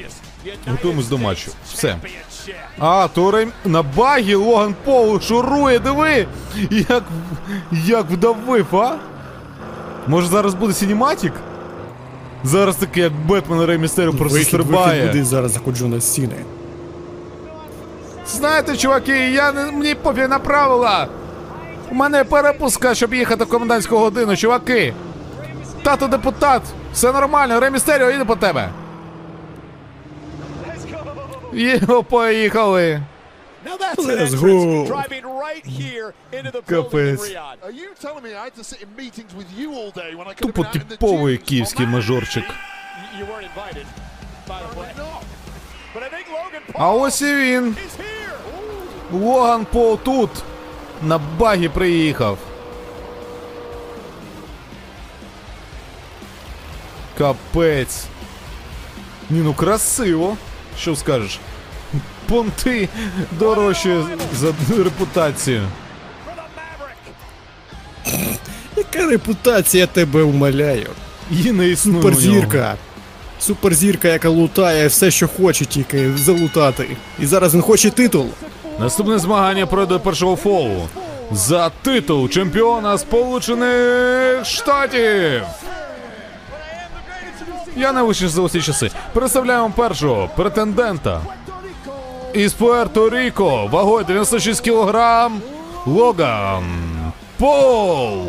готуємось 0.70 1.08
до 1.08 1.18
матчу. 1.18 1.50
Все. 1.72 1.96
А, 2.78 3.08
то 3.14 3.30
Рей... 3.30 3.48
на 3.64 3.82
багі 3.82 4.34
Логан 4.34 4.74
Пол 4.84 5.20
шурує, 5.20 5.78
диви! 5.78 6.26
Як, 6.70 7.02
як 7.72 8.10
вдавив, 8.10 8.76
а? 8.76 8.96
Може 10.06 10.26
зараз 10.26 10.54
буде 10.54 10.72
синематік? 10.72 11.32
Зараз 12.44 12.76
таке, 12.76 13.00
як 13.00 13.12
Бетмен 13.12 13.64
Рей 13.64 13.78
Містеріо 13.78 14.12
просто 14.12 14.38
Вихід, 14.38 14.52
вихід 14.52 14.66
стрибає. 14.68 15.06
буде 15.06 15.24
зараз 15.24 15.52
заходжу 15.52 15.88
на 15.88 16.00
стіни. 16.00 16.34
Знаєте, 18.28 18.76
чуваки, 18.76 19.30
я 19.30 19.52
не 19.52 19.64
мені 19.72 19.94
пофіг 19.94 20.28
на 20.28 20.38
правила. 20.38 21.08
У 21.90 21.94
мене 21.94 22.24
перепуска, 22.24 22.94
щоб 22.94 23.14
їхати 23.14 23.44
в 23.44 23.48
комендантську 23.48 23.98
годину, 23.98 24.36
чуваки. 24.36 24.94
Тато 25.82 26.06
депутат, 26.06 26.62
все 26.92 27.12
нормально, 27.12 27.60
Ремістеріо 27.60 28.10
їде 28.10 28.24
по 28.24 28.36
тебе. 28.36 28.68
Йо, 31.52 32.02
поїхали. 32.02 33.02
Now 33.64 33.76
that's 33.76 33.98
an 33.98 34.06
Let's 34.06 34.32
entrance 34.32 34.64
go. 34.64 34.86
driving 34.86 35.24
right 35.46 35.66
here 35.66 36.14
into 36.32 36.50
the 36.50 36.62
building 36.62 36.66
in 36.66 37.16
Капець. 37.16 37.20
Riyadh. 37.20 37.58
Are 37.66 37.74
you 37.82 37.88
telling 38.04 38.22
me 38.24 38.30
I 38.34 38.44
had 38.48 38.54
to 38.60 38.64
sit 38.64 38.78
in 38.84 38.88
meetings 38.96 39.32
with 39.40 39.48
you 39.58 39.68
all 39.78 39.90
day 40.02 40.10
when 40.18 40.26
I 40.26 40.32
could 40.34 40.46
have 40.46 40.54
Тупо 40.54 40.64
типовий 40.88 41.36
київський 41.38 41.86
мажорчик. 41.86 42.44
You 43.18 43.24
weren't 43.26 43.48
invited, 43.52 43.86
by 44.48 44.58
the 44.64 44.80
way. 44.80 44.88
But 45.94 46.02
I 46.02 46.08
think 46.14 46.26
Logan 46.36 46.62
А 46.74 46.92
ось 46.92 47.22
і 47.22 47.34
він. 47.34 47.76
Логан 49.12 49.64
Пол 49.64 49.98
тут. 49.98 50.30
На 51.02 51.18
багі 51.18 51.68
приїхав. 51.68 52.38
Капець. 57.18 58.04
Ні, 59.30 59.40
ну 59.40 59.54
красиво. 59.54 60.36
Що 60.78 60.96
скажеш? 60.96 61.38
Понти 62.28 62.88
дорожче 63.38 64.02
за 64.40 64.52
репутацію. 64.84 65.62
Яка 68.76 69.06
репутація 69.06 69.86
тебе 69.86 70.22
умоляю? 70.22 70.86
І 71.30 71.52
не 71.52 71.68
існує. 71.68 72.02
Суперзірка. 72.02 72.74
Суперзірка, 73.40 74.08
яка 74.08 74.28
лутає 74.28 74.86
все, 74.88 75.10
що 75.10 75.28
хоче, 75.28 75.64
тільки 75.64 76.16
залутати. 76.16 76.96
І 77.18 77.26
зараз 77.26 77.54
він 77.54 77.62
хоче 77.62 77.90
титул. 77.90 78.26
Наступне 78.80 79.18
змагання 79.18 79.66
пройде 79.66 79.98
першого 79.98 80.36
фолу. 80.36 80.88
За 81.32 81.70
титул 81.82 82.28
чемпіона 82.28 82.98
Сполучених 82.98 84.44
Штатів. 84.46 85.42
Я 87.76 87.92
не 87.92 88.02
вище 88.02 88.28
за 88.28 88.42
усі 88.42 88.62
часи. 88.62 88.90
Представляємо 89.12 89.70
першого 89.76 90.30
претендента. 90.36 91.20
Із 92.32 92.54
Пуерто-Ріко, 92.54 93.70
вагою 93.70 94.04
96 94.04 94.60
кілограм. 94.60 95.40
Логан 95.86 96.64
Пол. 97.38 98.26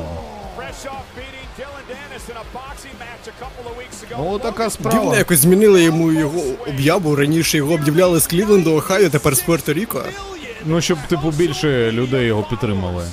Ну, 4.17 4.39
така 4.39 4.51
Дивно 4.57 4.69
справа. 4.69 5.17
якось 5.17 5.39
змінили 5.39 5.83
йому 5.83 6.11
його 6.11 6.41
об'яву. 6.67 7.15
Раніше 7.15 7.57
його 7.57 7.73
об'являли 7.73 8.19
з 8.19 8.27
Клівленду, 8.27 8.75
Ohio, 8.75 9.09
тепер 9.09 9.35
з 9.35 9.43
Пуерто-Ріко. 9.47 10.01
Ну, 10.65 10.81
щоб, 10.81 10.97
типу, 11.09 11.31
більше 11.31 11.91
людей 11.91 12.25
його 12.25 12.43
підтримали. 12.43 13.03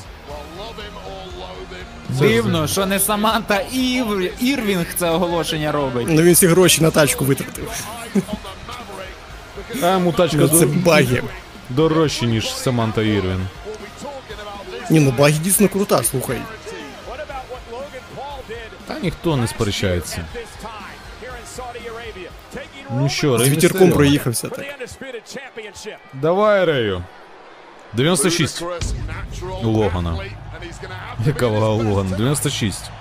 Дивно, 2.09 2.67
що 2.67 2.87
не 2.87 2.99
Саманта 3.01 3.61
Ів... 3.73 4.33
Ірвінг 4.45 4.87
це 4.97 5.11
оголошення 5.11 5.73
робить. 5.73 6.07
Ну 6.11 6.23
він 6.23 6.35
всі 6.35 6.47
гроші 6.47 6.83
на 6.83 6.91
тачку 6.91 7.25
витратив. 7.25 7.71
А 9.83 9.87
йому 9.93 10.13
тачка 10.13 10.37
Ну, 10.41 10.49
це 10.49 10.57
дор- 10.67 10.83
баги. 10.83 11.23
дорожче, 11.71 12.27
ніж 12.27 12.55
Саманта 12.55 13.03
Ірвін. 13.03 13.47
Ні, 14.91 15.01
ну 15.01 15.11
баги 15.19 15.35
дійсно 15.43 15.69
крута, 15.69 16.03
слухай. 16.03 16.39
Та 18.87 18.99
ніхто 19.03 19.37
не 19.37 19.47
сперечається. 19.49 20.25
Ну 22.91 23.09
що, 23.09 23.39
З 23.39 23.41
Рей 23.41 23.51
вітірком 23.51 23.81
Містеріо? 23.81 23.95
проїхався 23.97 24.49
так. 24.49 24.65
Давай, 26.15 26.65
Рею. 26.65 27.03
96 27.93 28.63
у 29.63 29.69
Логана. 29.69 30.19
Яка 31.27 31.47
вага 31.49 31.69
у 31.69 31.83
Логана? 31.83 32.17
96.— 32.17 32.91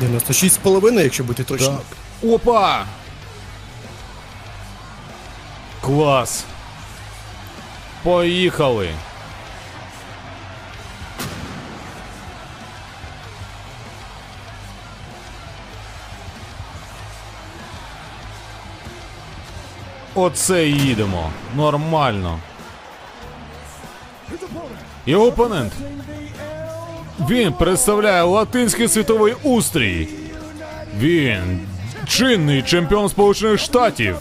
96,5, 0.00 1.00
якщо 1.02 1.24
бути 1.24 1.44
точним. 1.44 1.78
Опа! 2.22 2.84
Клас. 5.80 6.44
Поїхали. 8.02 8.90
Оце 20.14 20.68
і 20.68 20.72
їдемо. 20.72 21.30
Нормально. 21.56 22.38
Його 25.08 25.26
опонент. 25.26 25.72
Він 27.30 27.52
представляє 27.52 28.22
латинський 28.22 28.88
світовий 28.88 29.34
устрій. 29.42 30.08
Він 30.98 31.60
чинний 32.06 32.62
чемпіон 32.62 33.08
Сполучених 33.08 33.60
Штатів 33.60 34.16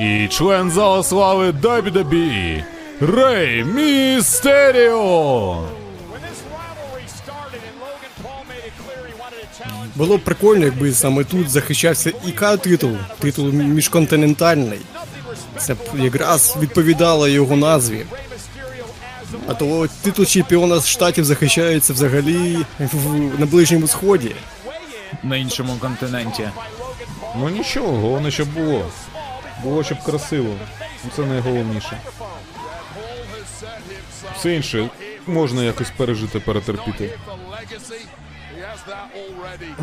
і 0.00 0.28
член 0.28 0.70
зала 0.70 1.02
слави 1.02 1.50
WWE 1.50 2.64
Рей 3.00 3.64
Містеріо. 3.64 5.58
Було 9.96 10.18
б 10.18 10.20
прикольно, 10.20 10.64
якби 10.64 10.92
саме 10.92 11.24
тут 11.24 11.50
захищався 11.50 12.12
ІК 12.26 12.60
титул, 12.62 12.96
титул 13.18 13.46
міжконтинентальний. 13.52 14.80
Це 15.58 15.74
б 15.74 15.78
якраз 15.94 16.56
відповідало 16.60 17.28
його 17.28 17.56
назві. 17.56 18.04
А 19.46 19.54
то 19.54 19.88
титул 20.02 20.26
чемпіона 20.26 20.80
штатів 20.80 21.24
захищається 21.24 21.92
взагалі 21.92 22.58
в, 22.78 23.40
на 23.40 23.46
Ближньому 23.46 23.88
Сході. 23.88 24.36
На 25.22 25.36
іншому 25.36 25.76
континенті. 25.80 26.48
Ну 27.38 27.48
нічого, 27.48 27.92
головне, 27.92 28.30
щоб 28.30 28.48
було. 28.48 28.86
Було, 29.62 29.84
щоб 29.84 30.02
красиво. 30.02 30.54
Ну, 31.04 31.10
Це 31.16 31.22
найголовніше. 31.22 31.98
Все 34.38 34.54
інше 34.54 34.88
можна 35.26 35.62
якось 35.64 35.90
пережити, 35.96 36.40
перетерпіти. 36.40 37.10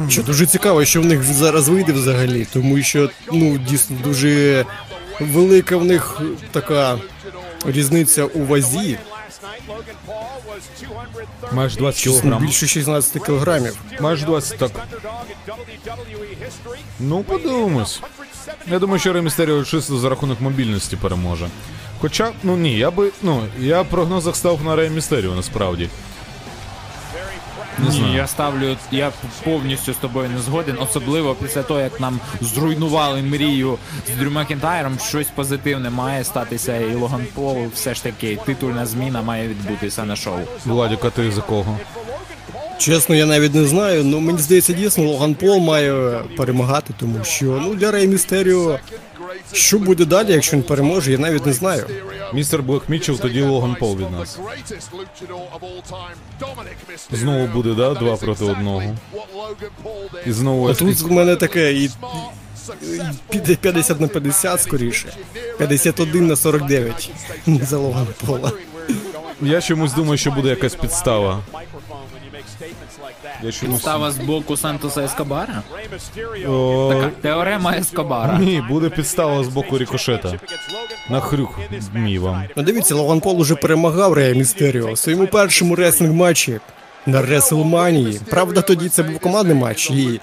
Що 0.09 0.23
дуже 0.23 0.45
цікаво, 0.45 0.85
що 0.85 1.01
в 1.01 1.05
них 1.05 1.23
зараз 1.23 1.69
вийде 1.69 1.91
взагалі, 1.91 2.47
тому 2.53 2.81
що 2.81 3.09
ну 3.31 3.57
дійсно 3.57 3.97
дуже 4.03 4.65
велика 5.19 5.77
в 5.77 5.85
них 5.85 6.21
така 6.51 6.99
різниця 7.65 8.25
у 8.25 8.45
вазі. 8.45 8.97
Маєш 11.51 11.75
20 11.75 12.01
Щось, 12.01 12.15
ну, 12.15 12.21
кілограм. 12.21 12.45
більше 12.45 12.67
16 12.67 13.25
кілограмів. 13.25 13.77
Майже 13.99 14.25
20 14.25 14.57
так. 14.57 14.71
Ну, 16.99 17.23
подивимось. 17.23 18.01
Я 18.67 18.79
думаю, 18.79 18.99
що 18.99 19.13
Ремістеріо 19.13 19.63
чисто 19.63 19.97
за 19.97 20.09
рахунок 20.09 20.41
мобільності 20.41 20.95
переможе. 20.95 21.49
Хоча, 21.99 22.31
ну 22.43 22.57
ні, 22.57 22.77
я 22.77 22.91
би. 22.91 23.11
Ну, 23.21 23.43
я 23.59 23.81
в 23.81 23.89
прогнозах 23.89 24.35
став 24.35 24.63
на 24.63 24.75
Рей 24.75 24.89
Містеріо 24.89 25.35
насправді. 25.35 25.89
Не 27.79 27.85
Ні, 27.89 27.91
знаю. 27.97 28.15
я 28.15 28.27
ставлю, 28.27 28.77
я 28.91 29.11
повністю 29.43 29.93
з 29.93 29.95
тобою 29.97 30.29
не 30.29 30.41
згоден, 30.41 30.77
особливо 30.79 31.35
після 31.35 31.63
того, 31.63 31.79
як 31.79 31.99
нам 31.99 32.19
зруйнували 32.41 33.21
мрію 33.21 33.77
з 34.07 34.19
Дрю 34.19 34.31
Макентайром, 34.31 34.97
щось 34.99 35.27
позитивне 35.35 35.89
має 35.89 36.23
статися, 36.23 36.77
і 36.77 36.95
Логан 36.95 37.25
Пол 37.35 37.57
все 37.73 37.93
ж 37.93 38.03
таки 38.03 38.37
титульна 38.45 38.85
зміна 38.85 39.21
має 39.21 39.47
відбутися 39.47 40.05
на 40.05 40.15
шоу. 40.15 40.37
Владіка, 40.65 41.09
ти 41.09 41.31
за 41.31 41.41
кого? 41.41 41.77
Чесно, 42.77 43.15
я 43.15 43.25
навіть 43.25 43.55
не 43.55 43.65
знаю. 43.65 44.03
Ну 44.03 44.19
мені 44.19 44.39
здається, 44.39 44.73
дійсно 44.73 45.03
Логан 45.03 45.33
Пол 45.35 45.59
має 45.59 46.19
перемагати, 46.37 46.93
тому 46.99 47.23
що 47.23 47.45
ну 47.45 47.75
для 47.75 47.91
Рей 47.91 48.07
Містеріо, 48.07 48.79
що 49.53 49.79
буде 49.79 50.05
далі, 50.05 50.31
якщо 50.31 50.57
він 50.57 50.63
переможе, 50.63 51.11
я 51.11 51.17
навіть 51.17 51.45
не 51.45 51.53
знаю. 51.53 51.85
Містер 52.33 52.63
Блек 52.63 52.89
Мітчелл, 52.89 53.19
тоді 53.19 53.41
Логан 53.41 53.75
Пол 53.75 53.97
від 53.97 54.11
нас. 54.11 54.39
Знову 57.11 57.47
буде, 57.47 57.73
да? 57.73 57.93
Два 57.93 58.17
проти 58.17 58.45
одного. 58.45 58.83
І 60.25 60.31
знову 60.31 60.69
А 60.69 60.73
тут 60.73 60.99
в 61.01 61.11
мене 61.11 61.35
таке 61.35 61.73
і, 61.73 61.89
піде 63.29 63.55
50 63.55 64.01
на 64.01 64.07
50 64.07 64.61
скоріше. 64.61 65.13
51 65.57 66.27
на 66.27 66.35
49 66.35 67.11
за 67.61 67.77
Логана 67.77 68.07
Пола. 68.25 68.51
Я 69.41 69.61
чомусь 69.61 69.93
думаю, 69.93 70.17
що 70.17 70.31
буде 70.31 70.49
якась 70.49 70.75
підстава. 70.75 71.43
Я 73.43 73.51
чомусь... 73.51 73.75
Підстава 73.75 74.11
з 74.11 74.17
боку 74.17 74.57
Сантоса 74.57 75.01
Ескобара? 75.03 75.61
О, 76.47 76.93
Така 76.93 77.09
теорема 77.21 77.73
Ескобара. 77.77 78.37
Ні, 78.39 78.63
буде 78.69 78.89
підстава 78.89 79.43
з 79.43 79.47
боку 79.47 79.77
рікошета. 79.77 80.33
На 81.09 81.19
хрюк 81.19 81.59
мій 81.93 82.19
вам. 82.19 82.43
Ну 82.55 82.63
дивіться, 82.63 82.95
Логан 82.95 83.19
Пол 83.19 83.41
уже 83.41 83.55
перемагав 83.55 84.13
Рея 84.13 84.33
Містеріо 84.35 84.93
в 84.93 84.97
своєму 84.97 85.27
першому 85.27 85.75
реслінг 85.75 86.13
матчі 86.13 86.59
на 87.05 87.21
Реслманії. 87.21 88.19
Правда, 88.29 88.61
тоді 88.61 88.89
це 88.89 89.03
був 89.03 89.19
командний 89.19 89.57
матч, 89.57 89.91
і 89.91 90.19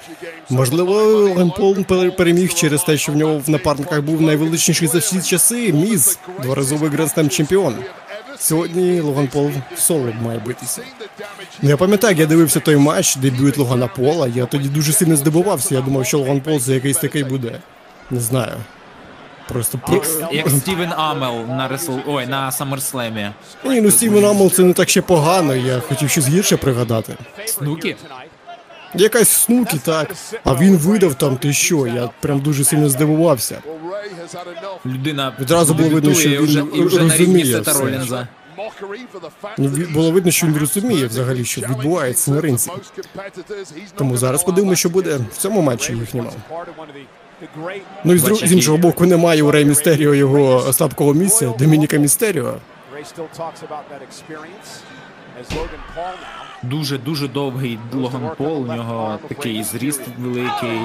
можливо 0.51 0.93
Логан 1.03 1.51
Пол 1.51 1.77
пере- 1.85 2.11
переміг 2.11 2.55
через 2.55 2.83
те, 2.83 2.97
що 2.97 3.13
в 3.13 3.17
нього 3.17 3.39
в 3.47 3.51
напарниках 3.51 4.03
був 4.03 4.23
найвеличніший 4.23 4.89
за 4.89 4.99
всі 4.99 5.23
часи 5.23 5.73
Міз, 5.73 6.19
дворазовий 6.43 6.91
грандстем 6.91 7.29
чемпіон. 7.29 7.75
Сьогодні 8.39 9.01
Логан 9.01 9.29
Пол 9.29 9.51
в 9.77 9.79
соло 9.79 10.13
має 10.23 10.39
битися. 10.39 10.83
Ну, 11.63 11.69
я 11.69 11.77
пам'ятаю, 11.77 12.11
як 12.11 12.21
я 12.21 12.27
дивився 12.27 12.61
той 12.61 12.77
матч, 12.77 13.17
дебют 13.17 13.59
Логана 13.59 13.87
Пола. 13.87 14.29
Я 14.29 14.47
тоді 14.47 14.69
дуже 14.69 14.93
сильно 14.93 15.17
здивувався. 15.17 15.75
Я 15.75 15.81
думав, 15.81 16.07
що 16.07 16.19
Логан 16.19 16.41
Пол 16.41 16.61
це 16.61 16.75
якийсь 16.75 16.97
такий 16.97 17.25
буде. 17.25 17.61
Не 18.11 18.21
знаю. 18.21 18.57
Просто 19.49 19.79
про... 19.79 19.95
Як, 19.95 20.33
як 20.33 20.51
Стівен 20.51 20.93
Амел 20.97 21.47
на 21.49 21.69
Ресл... 21.69 21.93
Ой, 22.07 22.27
на 22.27 22.53
Саммерслемі. 22.53 23.31
Ні, 23.65 23.81
ну 23.81 23.91
Стівен 23.91 24.25
Амел 24.25 24.51
це 24.51 24.63
не 24.63 24.73
так 24.73 24.89
ще 24.89 25.03
погано, 25.03 25.55
я 25.55 25.81
хотів 25.81 26.11
щось 26.11 26.29
гірше 26.29 26.57
пригадати. 26.57 27.15
Снукі? 27.47 27.97
Якась 28.95 29.29
снуки, 29.29 29.79
так. 29.85 30.15
А 30.45 30.55
він 30.55 30.77
видав 30.77 31.15
там 31.15 31.37
ти 31.37 31.53
що, 31.53 31.87
я 31.87 32.11
прям 32.21 32.41
дуже 32.41 32.65
сильно 32.65 32.89
здивувався. 32.89 33.63
Людина 34.87 35.33
Відразу 35.41 35.75
було 35.75 35.89
видно, 35.89 36.15
що 36.15 36.29
він 36.29 36.41
вже, 36.43 36.99
розуміє 36.99 37.61
все. 37.61 38.27
Ну, 39.59 39.69
було 39.95 40.11
видно, 40.11 40.31
що 40.31 40.47
він 40.47 40.57
розуміє 40.57 41.07
взагалі, 41.07 41.45
що 41.45 41.61
відбувається 41.61 42.31
на 42.31 42.41
ринці. 42.41 42.71
Тому 43.95 44.17
зараз 44.17 44.45
подивимося, 44.45 44.79
що 44.79 44.89
буде 44.89 45.19
в 45.33 45.37
цьому 45.37 45.63
матчі 45.63 45.93
їхньому. 45.93 46.33
Ну 48.05 48.15
і 48.15 48.19
з, 48.19 48.35
з 48.35 48.53
іншого 48.53 48.79
боку, 48.79 49.07
немає 49.07 49.43
у 49.43 49.51
Рей 49.51 49.65
Містеріо 49.65 50.15
його 50.15 50.73
слабкого 50.73 51.15
місця, 51.15 51.53
Домініка 51.59 51.97
Містеріо. 51.97 52.55
Ray 52.95 53.05
still 53.05 53.29
talks 53.43 53.61
about 53.69 53.85
that 53.93 54.03
experience 54.09 54.69
as 55.41 55.47
Logan 55.57 55.83
Paul 55.95 56.15
now. 56.27 56.48
Дуже 56.63 56.99
дуже 56.99 57.29
довгий 57.29 57.79
Логан 57.93 58.31
Пол. 58.37 58.63
У 58.63 58.75
нього 58.75 59.19
такий 59.29 59.63
зріст 59.63 60.03
великий. 60.19 60.81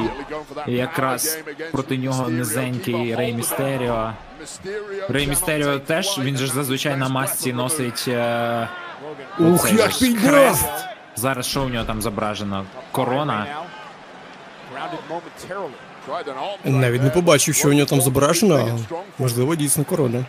Якраз 0.67 1.39
проти 1.71 1.97
нього 1.97 2.29
низенький 2.29 3.15
Рей 3.15 3.33
Містеріо. 3.33 4.11
Рей 5.09 5.27
Містеріо 5.27 5.79
теж 5.79 6.19
він 6.19 6.37
же 6.37 6.47
зазвичай 6.47 6.97
на 6.97 7.09
масці 7.09 7.53
носить. 7.53 8.05
Е... 8.07 8.67
Ух, 9.39 9.65
оцей 9.65 9.77
як 9.77 9.91
ж 9.91 10.15
хрест. 10.15 10.69
Зараз 11.15 11.45
що 11.45 11.63
у 11.63 11.69
нього 11.69 11.85
там 11.85 12.01
зображено? 12.01 12.65
Корона. 12.91 13.47
Навіть 16.65 17.03
не 17.03 17.09
побачив, 17.09 17.55
що 17.55 17.69
у 17.69 17.73
нього 17.73 17.85
там 17.85 18.01
зображено. 18.01 18.79
а 18.91 18.95
Можливо, 19.19 19.55
дійсно 19.55 19.83
корона. 19.83 20.25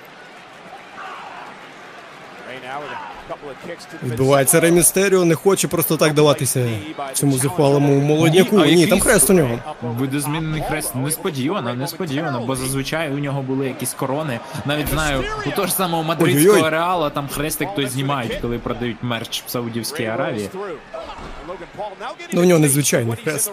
Ray 2.48 2.60
now 2.60 2.78
with 2.82 2.92
a 2.92 3.00
couple 3.28 3.48
of 3.50 3.50
kicks 3.50 3.50
to 3.50 3.50
the 3.50 3.53
Відбувається 4.02 4.60
Рей 4.60 4.72
Містеріо, 4.72 5.24
не 5.24 5.34
хоче 5.34 5.68
просто 5.68 5.96
так 5.96 6.14
даватися 6.14 6.68
цьому 7.12 7.38
зухвалому 7.38 8.00
молодняку. 8.00 8.64
Ні, 8.64 8.86
там 8.86 9.00
хрест 9.00 9.30
у 9.30 9.32
нього. 9.32 9.58
Видозмінний 9.82 10.62
хрест 10.68 10.94
несподівано, 10.94 11.74
несподівано, 11.74 12.44
бо 12.46 12.56
зазвичай 12.56 13.10
у 13.10 13.18
нього 13.18 13.42
були 13.42 13.66
якісь 13.66 13.94
корони. 13.94 14.40
Навіть 14.64 14.88
знаю, 14.88 15.24
у 15.46 15.50
того 15.50 15.66
ж 15.66 15.74
самого 15.74 16.02
мадридського 16.02 16.70
реала 16.70 17.10
там 17.10 17.28
хрестик 17.28 17.74
той 17.74 17.86
знімають, 17.86 18.38
коли 18.42 18.58
продають 18.58 18.96
мерч 19.02 19.42
в 19.46 19.50
Саудівській 19.50 20.06
Аравії. 20.06 20.50
Ну, 22.32 22.42
у 22.42 22.44
нього 22.44 22.60
незвичайний 22.60 23.16
хрест. 23.24 23.52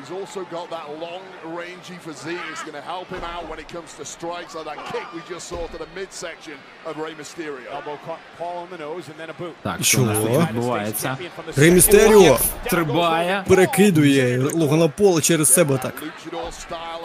He's 0.00 0.12
also 0.20 0.40
got 0.56 0.66
that 0.76 0.86
long 1.04 1.22
rangey 1.60 1.98
physique. 2.06 2.44
It's 2.52 2.62
going 2.68 2.78
to 2.82 2.86
help 2.94 3.08
him 3.16 3.24
out 3.34 3.44
when 3.50 3.58
it 3.64 3.68
comes 3.76 3.90
to 3.98 4.04
strikes 4.16 4.52
like 4.58 4.66
that 4.70 4.80
kick 4.92 5.06
we 5.14 5.20
just 5.34 5.44
saw 5.52 5.62
to 5.74 5.78
the 5.84 5.88
midsection 6.00 6.56
of 6.88 6.92
Rey 7.04 7.14
Mysterio. 7.22 7.64
Elbow 7.76 7.96
caught 8.06 8.22
Paul 8.38 8.58
in 8.64 8.70
the 8.74 8.80
nose 8.86 9.04
and 9.10 9.16
then 9.20 9.30
a 9.30 9.36
boot. 9.42 9.54
Так, 9.62 9.76
Що? 9.84 9.98
відбувається? 10.02 11.16
Рей 11.56 11.70
Містеріо 11.70 12.38
Стрибає. 12.66 13.44
перекидує 13.48 14.38
Логана 14.54 14.88
Пола 14.88 15.20
через 15.20 15.54
себе 15.54 15.78
так. 15.78 16.02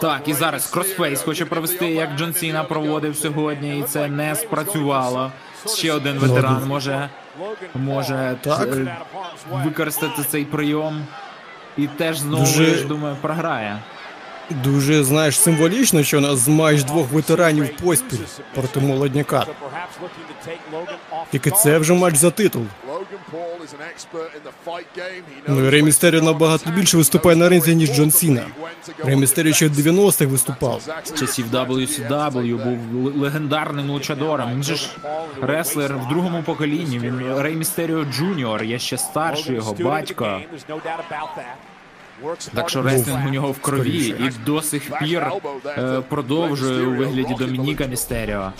Так, 0.00 0.28
і 0.28 0.32
зараз 0.32 0.66
кросфейс 0.66 1.22
хоче 1.22 1.44
провести, 1.44 1.86
як 1.86 2.10
Джон 2.16 2.34
Сіна 2.34 2.64
проводив 2.64 3.16
сьогодні, 3.16 3.78
і 3.78 3.82
це 3.82 4.08
не 4.08 4.34
спрацювало. 4.34 5.32
Ще 5.76 5.92
один 5.92 6.18
ветеран 6.18 6.64
може, 6.66 7.08
може 7.74 8.36
Так. 8.40 8.68
е, 8.68 8.96
використати 9.64 10.22
цей 10.30 10.44
прийом. 10.44 11.06
І 11.76 11.86
теж 11.86 12.18
знову, 12.18 12.44
Дуже- 12.44 12.64
я 12.64 12.74
ж 12.74 12.84
думаю, 12.86 13.16
програє. 13.20 13.78
Дуже, 14.50 15.04
знаєш, 15.04 15.40
символічно, 15.40 16.02
що 16.02 16.18
у 16.18 16.20
нас 16.20 16.48
майже 16.48 16.84
двох 16.84 17.12
ветеранів 17.12 17.76
поспіль 17.76 18.18
проти 18.54 18.80
молодняка. 18.80 19.46
Тільки 21.32 21.50
це 21.50 21.78
вже 21.78 21.94
матч 21.94 22.16
за 22.16 22.30
титул. 22.30 22.62
Ну 25.48 25.64
і 25.64 25.70
Рей 25.70 25.82
Містеріо 25.82 26.22
набагато 26.22 26.70
більше 26.70 26.96
виступає 26.96 27.36
на 27.36 27.48
ринзі, 27.48 27.74
ніж 27.74 27.92
Джон 27.92 28.10
Сіна. 28.10 28.46
Рей 29.04 29.54
ще 29.54 29.68
в 29.68 29.78
90-х 29.78 30.26
виступав. 30.26 30.82
З 31.04 31.20
часів 31.20 31.46
WCW 31.52 32.64
був 32.64 33.16
легендарним 33.16 33.90
лучадором. 33.90 34.52
Він 34.54 34.62
же 34.62 34.74
ж 34.74 34.90
реслер 35.42 35.96
в 35.96 36.08
другому 36.08 36.42
поколінні. 36.42 36.98
Він 36.98 37.38
Рей 37.38 37.54
Містеріо 37.54 38.04
Джуніор, 38.04 38.64
є 38.64 38.78
ще 38.78 38.98
старший 38.98 39.54
його 39.54 39.72
батько. 39.72 40.40
Так 42.54 42.70
що 42.70 42.82
реслінг 42.82 43.26
у 43.26 43.30
нього 43.30 43.52
в 43.52 43.58
крові 43.60 44.06
і 44.08 44.30
до 44.46 44.62
сих 44.62 44.98
пір 44.98 45.26
е, 45.66 46.00
продовжує 46.08 46.86
у 46.86 46.94
вигляді 46.96 47.34
Домініка 47.34 47.86
Містеріо. 47.86 48.52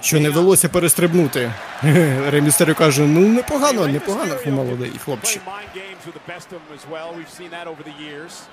Що 0.00 0.20
не 0.20 0.30
вдалося 0.30 0.68
перестрибнути. 0.68 1.52
Рей 2.30 2.40
Містеріо 2.40 2.74
каже, 2.74 3.02
ну 3.02 3.28
непогано, 3.28 3.86
непогано, 3.86 4.34
молодий 4.46 4.92
хлопчик. 5.04 5.42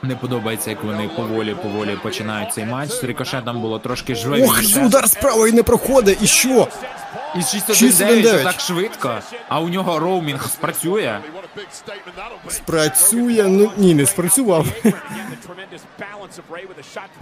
Не 0.04 0.16
подобається, 0.16 0.70
як 0.70 0.84
вони 0.84 1.10
поволі 1.16 1.56
поволі 1.56 1.98
починають 2.04 2.54
цей 2.54 2.66
матч. 2.66 2.92
З 2.92 3.04
рикошетом 3.04 3.62
було 3.62 3.80
трошки 3.80 4.16
жвавіше. 4.16 4.80
Ох, 4.80 4.86
удар 4.86 5.10
справа 5.10 5.48
і 5.48 5.52
не 5.52 5.64
проходить, 5.64 6.18
і 6.22 6.28
що? 6.28 6.68
І 7.36 7.38
6-1-9. 7.38 7.66
6-1-9 7.70 8.44
так 8.44 8.60
швидко, 8.60 9.20
а 9.50 9.60
у 9.60 9.70
нього 9.70 10.00
роумінг 10.00 10.50
спрацює. 10.50 11.20
Спрацює, 12.50 13.44
ну 13.48 13.72
ні, 13.78 13.94
не 13.94 14.06
спрацював. 14.06 14.66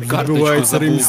Карточку 0.08 0.34
Відбувається 0.34 0.80
Рей 0.80 1.00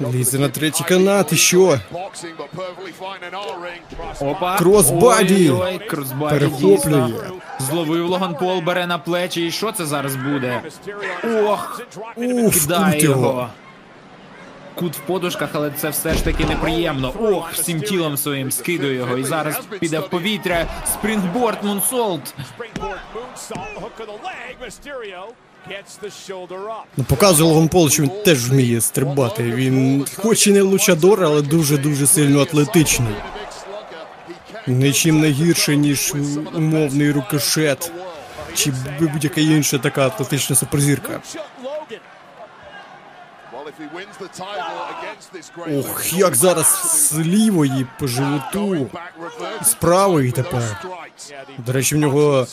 Лізе 0.00 0.38
на 0.38 0.48
третій 0.48 0.84
канат, 0.84 1.32
і 1.32 1.36
що? 1.36 1.78
Опа. 4.20 4.56
Кросбаді. 4.58 5.50
Ой-ой, 5.50 5.78
кросбаді 5.78 6.34
Перехоплює. 6.38 6.76
дійсно. 6.76 7.10
Зловив 7.60 8.06
Логан 8.06 8.34
Пол, 8.34 8.60
бере 8.60 8.86
на 8.86 8.98
плечі. 8.98 9.46
І 9.46 9.50
що 9.50 9.72
це 9.72 9.86
зараз 9.86 10.16
буде? 10.16 10.62
Ох, 11.44 11.80
Уф, 12.16 12.60
кидає 12.62 12.92
кут 12.92 13.02
його. 13.02 13.20
його. 13.26 13.48
Кут 14.74 14.96
в 14.96 15.00
подушках, 15.00 15.50
але 15.52 15.70
це 15.70 15.88
все 15.88 16.14
ж 16.14 16.24
таки 16.24 16.44
неприємно. 16.44 17.12
Ох, 17.20 17.52
всім 17.52 17.80
тілом 17.80 18.16
своїм 18.16 18.50
скидує 18.52 18.94
його. 18.94 19.18
І 19.18 19.24
зараз 19.24 19.60
піде 19.80 19.98
в 19.98 20.08
повітря. 20.08 20.66
Спрінгборд 20.86 21.64
Мунсолт. 21.64 22.34
Ну, 26.96 27.04
показує 27.04 27.48
Логан 27.50 27.68
Пол, 27.68 27.90
що 27.90 28.02
він 28.02 28.10
теж 28.24 28.50
вміє 28.50 28.80
стрибати. 28.80 29.42
Він 29.42 30.04
хоч 30.16 30.46
і 30.46 30.52
не 30.52 30.62
лучадор, 30.62 31.24
але 31.24 31.42
дуже-дуже 31.42 32.06
сильно 32.06 32.40
атлетичний. 32.40 33.14
Нічим 34.66 35.20
не 35.20 35.28
гірше, 35.30 35.76
ніж 35.76 36.14
умовний 36.54 37.12
рукошет. 37.12 37.92
Чи 38.54 38.72
будь-яка 39.00 39.40
інша 39.40 39.78
така 39.78 40.06
атлетична 40.06 40.56
суперзірка. 40.56 41.20
Ох, 45.78 46.12
як 46.12 46.34
зараз 46.36 46.66
з 47.10 47.18
лівої 47.18 47.86
по 47.98 48.06
животу. 48.06 48.90
З 49.62 49.74
правої 49.74 50.32
тепер. 50.32 50.84
До 51.58 51.72
речі, 51.72 51.94
в 51.94 51.98
нього 51.98 52.46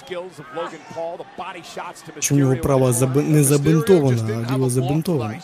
чи 2.20 2.34
в 2.34 2.38
нього 2.38 2.56
права 2.56 2.94
заби... 2.94 3.22
не 3.22 3.44
забинтована, 3.44 4.46
а 4.50 4.54
ліва 4.56 4.70
забинтована. 4.70 5.40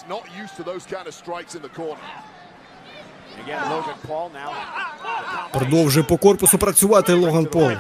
Продовжує 5.51 6.03
по 6.03 6.17
корпусу 6.17 6.57
працювати 6.57 7.13
Логан 7.13 7.45
Пол. 7.45 7.71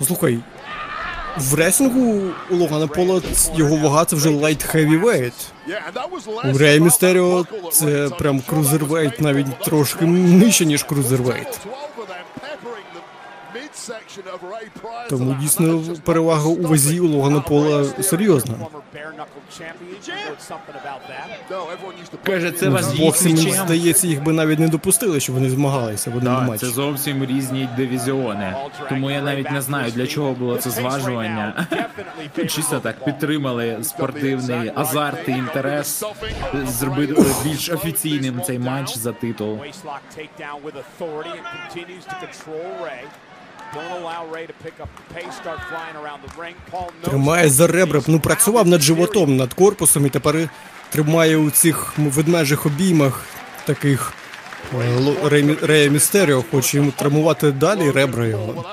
Ну, 0.00 0.06
Слухай, 0.06 0.38
в 1.36 1.54
реслінгу 1.54 2.30
у 2.50 2.56
Логана 2.56 2.86
Пола 2.86 3.22
його 3.54 3.76
вага 3.76 4.04
це 4.04 4.16
вже 4.16 4.28
light 4.28 4.62
less 4.62 5.32
У 6.54 6.58
Рей 6.58 6.80
Містеріо 6.80 7.46
це 7.72 8.08
прям 8.18 8.40
cruiserweight, 8.40 9.20
навіть 9.20 9.58
трошки 9.60 10.04
нижче, 10.04 10.66
ніж 10.66 10.82
cruiserweight. 10.82 11.58
12 11.64 11.98
of 11.98 12.06
them 12.06 12.24
peppering 12.40 12.88
the 12.94 13.02
midsection 13.54 13.60
of 13.60 13.70
Ray 13.70 13.70
prior 13.72 13.92
to 13.92 14.01
Тому 15.10 15.36
дійсно 15.40 15.80
перевага 16.04 16.48
у 16.48 16.62
вазі 16.62 17.00
у 17.00 17.06
Логана 17.06 17.40
Пола 17.40 17.84
серйозна. 17.84 18.54
Каже, 22.24 22.52
це 22.52 22.68
В 22.68 22.72
вас 22.72 22.94
боксі, 22.98 23.28
мені 23.28 23.50
здається, 23.52 24.06
їх 24.06 24.22
би 24.22 24.32
навіть 24.32 24.58
не 24.58 24.68
допустили, 24.68 25.20
щоб 25.20 25.34
вони 25.34 25.50
змагалися 25.50 26.10
в 26.10 26.16
одному 26.16 26.38
Так, 26.38 26.48
матчі. 26.48 26.66
це 26.66 26.72
зовсім 26.72 27.24
різні 27.24 27.68
дивізіони. 27.76 28.56
Тому 28.88 29.10
я 29.10 29.22
навіть 29.22 29.50
не 29.50 29.62
знаю, 29.62 29.92
для 29.92 30.06
чого 30.06 30.32
було 30.32 30.56
це 30.56 30.70
зважування. 30.70 31.66
Чисто 32.48 32.80
так 32.80 33.04
підтримали 33.04 33.78
спортивний 33.82 34.72
азарт 34.74 35.28
і 35.28 35.30
інтерес. 35.30 36.04
Зробити 36.66 37.24
більш 37.44 37.70
офіційним 37.70 38.42
цей 38.42 38.58
матч 38.58 38.96
за 38.96 39.12
титул. 39.12 39.58
Тримає 47.10 47.48
за 47.48 47.66
ребра, 47.66 48.00
ну 48.06 48.20
працював 48.20 48.66
над 48.66 48.80
животом, 48.82 49.36
над 49.36 49.54
корпусом 49.54 50.06
і 50.06 50.08
тепер 50.08 50.48
тримає 50.90 51.36
у 51.36 51.50
цих 51.50 51.92
ведмежих 51.98 52.66
обіймах 52.66 53.24
таких 53.64 54.12
е, 54.74 54.76
Рей- 55.24 55.66
Рея 55.66 55.90
Містеріо, 55.90 56.44
хоче 56.50 56.76
йому 56.76 56.90
травмувати 56.90 57.52
далі 57.52 57.90
ребра 57.90 58.26
його. 58.26 58.64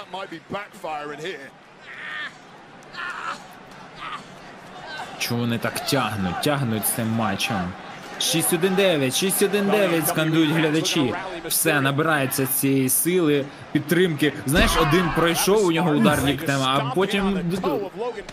Чому 5.20 5.40
вони 5.42 5.58
так 5.58 5.86
тягнуть, 5.86 6.42
тягнуть 6.44 6.86
з 6.86 6.90
цим 6.96 7.08
матчем? 7.08 7.72
6-1-9, 8.20 9.06
6-1-9 9.06 10.08
скандують 10.08 10.52
глядачі. 10.52 11.14
Все, 11.48 11.82
набирається 11.82 12.46
цієї 12.46 12.90
сили, 12.90 13.46
підтримки. 13.72 14.34
Знаєш, 14.46 14.72
один 14.82 15.04
пройшов 15.16 15.66
у 15.66 15.72
нього 15.72 15.92
удар 15.92 16.20
ліктем, 16.26 16.62
а 16.64 16.92
потім 16.96 17.40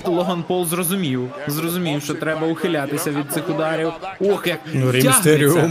Логан 0.04 0.42
Пол 0.42 0.66
зрозумів. 0.66 1.30
Зрозумів, 1.46 2.02
що 2.02 2.14
треба 2.14 2.46
ухилятися 2.46 3.10
від 3.10 3.32
цих 3.32 3.48
ударів. 3.50 3.92
Ох, 4.20 4.46
як 4.46 4.58
Ну, 4.74 4.92
тягнеться. 4.92 5.70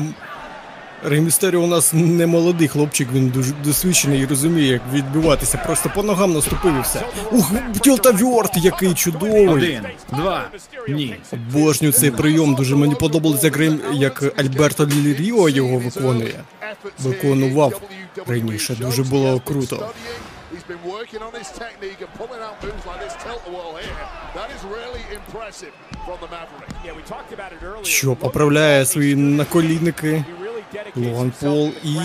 Рей 1.07 1.21
Містеріо 1.21 1.59
у 1.59 1.67
нас 1.67 1.93
не 1.93 2.27
молодий 2.27 2.67
хлопчик, 2.67 3.07
він 3.13 3.29
дуже 3.29 3.53
досвідчений 3.63 4.21
і 4.21 4.25
розуміє, 4.25 4.67
як 4.71 4.81
відбиватися. 4.93 5.57
Просто 5.57 5.91
по 5.95 6.03
ногам 6.03 6.33
наступив 6.33 6.77
і 6.77 6.81
все. 6.81 7.01
Ух, 7.31 7.51
тілтавьорт, 7.81 8.51
який 8.57 8.93
чудовий! 8.93 9.47
Один, 9.47 9.81
два, 10.09 10.49
ні. 10.87 11.15
Обожнюю 11.33 11.93
цей 11.93 12.11
прийом. 12.11 12.55
Дуже 12.55 12.75
мені 12.75 12.95
подобалось, 12.95 13.43
як, 13.43 13.59
як 13.93 14.39
Альберто 14.39 14.85
Дель 14.85 15.15
Ріо 15.15 15.49
його 15.49 15.77
виконує. 15.77 16.43
Виконував 16.99 17.81
раніше. 18.27 18.75
Дуже 18.75 19.03
було 19.03 19.41
круто. 19.45 19.89
He's 20.55 20.67
been 20.73 20.83
working 20.97 21.21
on 21.27 21.33
his 21.41 21.49
technique 21.63 21.99
and 22.05 22.11
pulling 22.19 22.41
out 22.47 22.55
moves 22.63 22.85
like 22.89 22.99
this 23.05 23.15
tilt-a-whirl 23.23 23.73
here. 23.85 24.05
That 24.39 24.49
is 24.55 24.61
really 24.75 25.03
impressive 25.17 25.73
from 26.05 26.17
the 26.23 26.29
Maverick. 26.35 26.65
Що 27.83 28.15
поправляє 28.15 28.85
свої 28.85 29.15
наколінники. 29.15 30.25
Логан 30.95 31.33
Пол 31.41 31.71
і. 31.83 31.97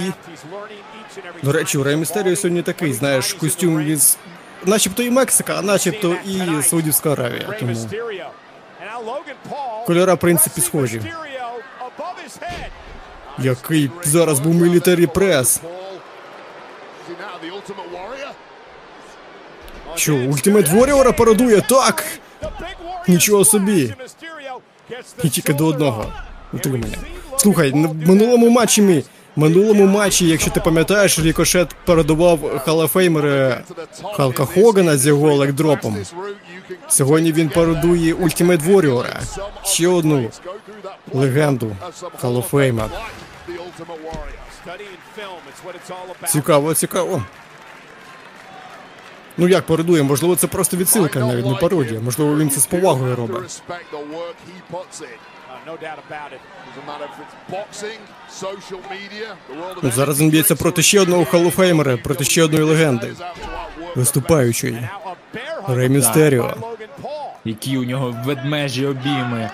До 1.42 1.52
речі, 1.52 1.78
у 1.78 1.82
Рей 1.82 1.96
Містеріо 1.96 2.36
сьогодні 2.36 2.62
такий, 2.62 2.92
знаєш, 2.92 3.32
костюм 3.32 3.90
із. 3.90 4.18
Начебто 4.64 5.02
і 5.02 5.10
Мексика, 5.10 5.54
а 5.58 5.62
начебто 5.62 6.16
і 6.26 6.62
Саудівська 6.62 7.12
Аравія. 7.12 7.56
Тому 7.60 7.76
кольора, 9.86 10.14
в 10.14 10.18
принципі, 10.18 10.60
схожі. 10.60 11.02
Який 13.38 13.90
зараз 14.04 14.40
був 14.40 14.54
мілітарі 14.54 15.06
прес. 15.06 15.60
Що, 19.94 20.14
Ultimate 20.14 20.68
Warrior 20.68 21.02
'а 21.02 21.12
пародує? 21.12 21.60
Так! 21.60 22.04
Нічого 23.08 23.44
собі. 23.44 23.94
І 25.22 25.28
тільки 25.28 25.52
до 25.52 25.66
одного. 25.66 26.12
Утримання. 26.52 26.96
Слухай, 27.40 27.70
в 27.70 28.08
минулому 28.08 28.50
матчі. 28.50 29.04
В 29.36 29.40
минулому 29.40 29.86
матчі, 29.86 30.28
якщо 30.28 30.50
ти 30.50 30.60
пам'ятаєш, 30.60 31.18
Рікошет 31.18 31.74
пародував 31.84 32.58
Hall 32.64 32.94
of 32.94 33.10
Famer 33.10 33.47
'а 33.47 33.62
Халка 34.16 34.44
Хогана 34.44 34.96
з 34.96 35.06
його 35.06 35.34
leg 35.34 35.51
drop 35.51 35.74
'ом. 35.74 35.96
Сьогодні 36.88 37.32
він 37.32 37.48
пародує 37.48 38.14
Ultimate 38.14 38.62
Warrior 38.62 39.03
'а. 39.03 39.20
Ще 39.64 39.88
одну 39.88 40.30
легенду 41.12 41.76
Hall 42.16 42.39
of 42.39 42.49
Fame 42.49 42.72
'а. 42.72 42.88
Цікаво, 46.28 46.74
цікаво. 46.74 47.22
Ну 49.36 49.48
як 49.48 49.66
пародує? 49.66 50.02
Можливо, 50.02 50.36
це 50.36 50.46
просто 50.46 50.76
відсилка, 50.76 51.18
навіть 51.18 51.46
не 51.46 51.54
пародія. 51.54 52.00
Можливо, 52.00 52.36
він 52.36 52.50
це 52.50 52.60
з 52.60 52.66
повагою 52.66 53.16
робить. 53.16 53.62
Зараз 59.90 60.20
він 60.20 60.30
б'ється 60.30 60.56
проти 60.56 60.82
ще 60.82 61.00
одного 61.00 61.24
Халофеймера, 61.24 61.96
проти 61.96 62.24
ще 62.24 62.42
одної 62.42 62.62
легенди. 62.62 63.12
Виступаючої. 63.96 64.88
Рей 65.68 65.88
Містеріо. 65.88 66.54
Які 67.44 67.78
у 67.78 67.84
нього 67.84 68.16
ведмежі 68.24 68.86
обійми. 68.86 69.50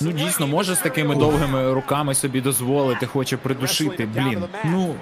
Ну 0.00 0.12
дійсно, 0.12 0.46
може 0.46 0.74
з 0.74 0.78
такими 0.78 1.14
довгими 1.14 1.72
руками 1.72 2.14
собі 2.14 2.40
дозволити, 2.40 3.06
хоче 3.06 3.36
придушити. 3.36 4.06
Блін. 4.06 4.44
Ну, 4.64 4.94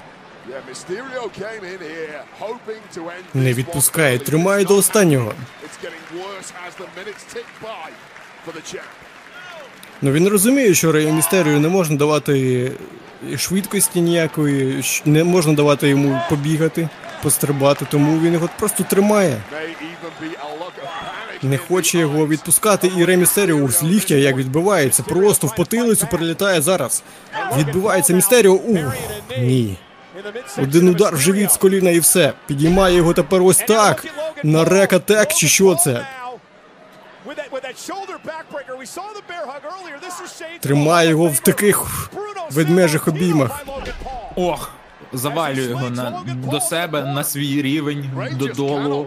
Не 3.35 3.53
відпускає, 3.53 4.19
тримає 4.19 4.65
до 4.65 4.77
останнього. 4.77 5.33
Ну 10.03 10.13
він 10.13 10.29
розуміє, 10.29 10.75
що 10.75 10.93
Рею 10.93 11.13
Містерію 11.13 11.61
не 11.61 11.69
можна 11.69 11.97
давати 11.97 12.73
швидкості 13.37 14.01
ніякої, 14.01 14.85
не 15.05 15.25
можна 15.25 15.53
давати 15.53 15.89
йому 15.89 16.21
побігати, 16.29 16.89
пострибати, 17.23 17.87
тому 17.91 18.21
він 18.21 18.33
його 18.33 18.49
просто 18.59 18.85
тримає. 18.85 19.37
Не 21.43 21.59
хоче 21.59 21.99
його 21.99 22.27
відпускати, 22.27 22.91
і 22.97 23.05
Рей 23.05 23.17
Містеріо 23.17 23.69
з 23.69 23.83
ліктя 23.83 24.15
як 24.15 24.37
відбивається, 24.37 25.03
просто 25.03 25.47
в 25.47 25.55
потилицю 25.55 26.07
прилітає 26.11 26.61
зараз. 26.63 27.03
Відбивається 27.59 28.13
Містеріо. 28.13 28.53
Ух, 28.53 28.95
ні. 29.39 29.77
Один 30.59 30.89
удар 30.89 31.15
в 31.17 31.21
живіт 31.21 31.53
з 31.53 31.57
коліна 31.57 31.91
і 31.91 31.99
все. 31.99 32.33
Підіймає 32.47 32.97
його 32.97 33.13
тепер 33.13 33.43
ось 33.43 33.59
так. 33.59 34.07
На 34.43 34.65
rack 34.65 34.99
attack 34.99 35.35
чи 35.35 35.49
що 35.49 35.75
це? 35.75 36.07
Тримає 40.61 41.09
його 41.09 41.29
в 41.29 41.39
таких 41.41 41.87
ведмежих 42.51 43.09
обіймах. 43.09 43.65
ох, 44.37 44.71
завалює 45.13 45.65
його 45.65 45.91
на, 45.91 46.23
до 46.51 46.61
себе 46.61 47.03
на 47.03 47.25
свій 47.25 47.63
рівень, 47.63 48.11
додолу. 48.39 49.07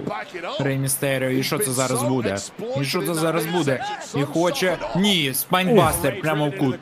Рей 0.59 0.77
Містеріо. 0.77 1.29
І 1.29 1.43
що 1.43 1.59
це 1.59 1.71
зараз 1.71 2.03
буде? 2.03 2.37
І 2.81 2.85
що 2.85 3.01
це 3.01 3.13
зараз 3.13 3.45
буде? 3.45 3.83
І 4.15 4.23
хоче. 4.23 4.77
Ні, 4.95 5.33
spinebuster 5.33 6.21
прямо 6.21 6.49
в 6.49 6.57
кут. 6.57 6.75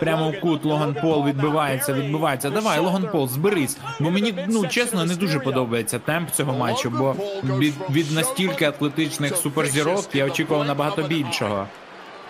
Прямо 0.00 0.30
в 0.30 0.40
кут. 0.40 0.64
Логан 0.64 0.94
Пол 1.02 1.26
відбивається, 1.26 1.92
відбивається. 1.92 2.50
Давай, 2.50 2.80
Логан 2.80 3.08
Пол, 3.12 3.28
зберись. 3.28 3.78
Бо 4.00 4.10
мені, 4.10 4.34
ну 4.48 4.66
чесно, 4.66 5.04
не 5.04 5.14
дуже 5.14 5.40
подобається 5.40 5.98
темп 5.98 6.30
цього 6.30 6.52
матчу, 6.52 6.90
бо 6.90 7.16
від, 7.58 7.74
від 7.90 8.12
настільки 8.12 8.64
атлетичних 8.64 9.36
суперзірок 9.36 10.04
я 10.14 10.26
очікував 10.26 10.66
набагато 10.66 11.02
більшого. 11.02 11.66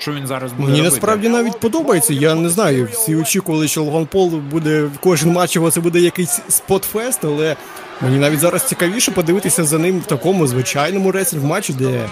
Що 0.01 0.13
він 0.13 0.27
зараз 0.27 0.53
буде 0.53 0.63
Мені 0.63 0.79
робити? 0.79 0.95
насправді 0.95 1.29
навіть 1.29 1.61
подобається. 1.61 2.15
Я 2.15 2.35
не 2.35 2.49
знаю. 2.49 2.89
Всі 2.93 3.17
очікували, 3.17 3.69
що 3.69 3.83
Логан 3.83 4.07
Пол 4.07 4.29
буде 4.29 4.91
кожен 5.01 5.33
матч 5.33 5.57
його 5.57 5.71
це 5.71 5.81
буде 5.81 6.01
якийсь 6.01 6.41
спотфест, 6.49 7.25
але 7.25 7.57
мені 8.01 8.19
навіть 8.19 8.41
зараз 8.41 8.63
цікавіше 8.63 9.11
подивитися 9.11 9.65
за 9.65 9.79
ним 9.79 9.99
в 10.01 10.05
такому 10.05 10.47
звичайному 10.47 11.13
реслінг 11.13 11.45
матчі, 11.45 11.73
де 11.73 11.89
е, 11.89 12.09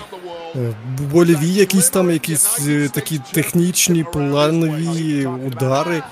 больові 1.12 1.48
якісь 1.48 1.90
там, 1.90 2.10
якісь 2.10 2.58
е, 2.68 2.88
такі 2.94 3.20
технічні, 3.32 4.04
планові 4.12 5.28
удари. 5.46 6.02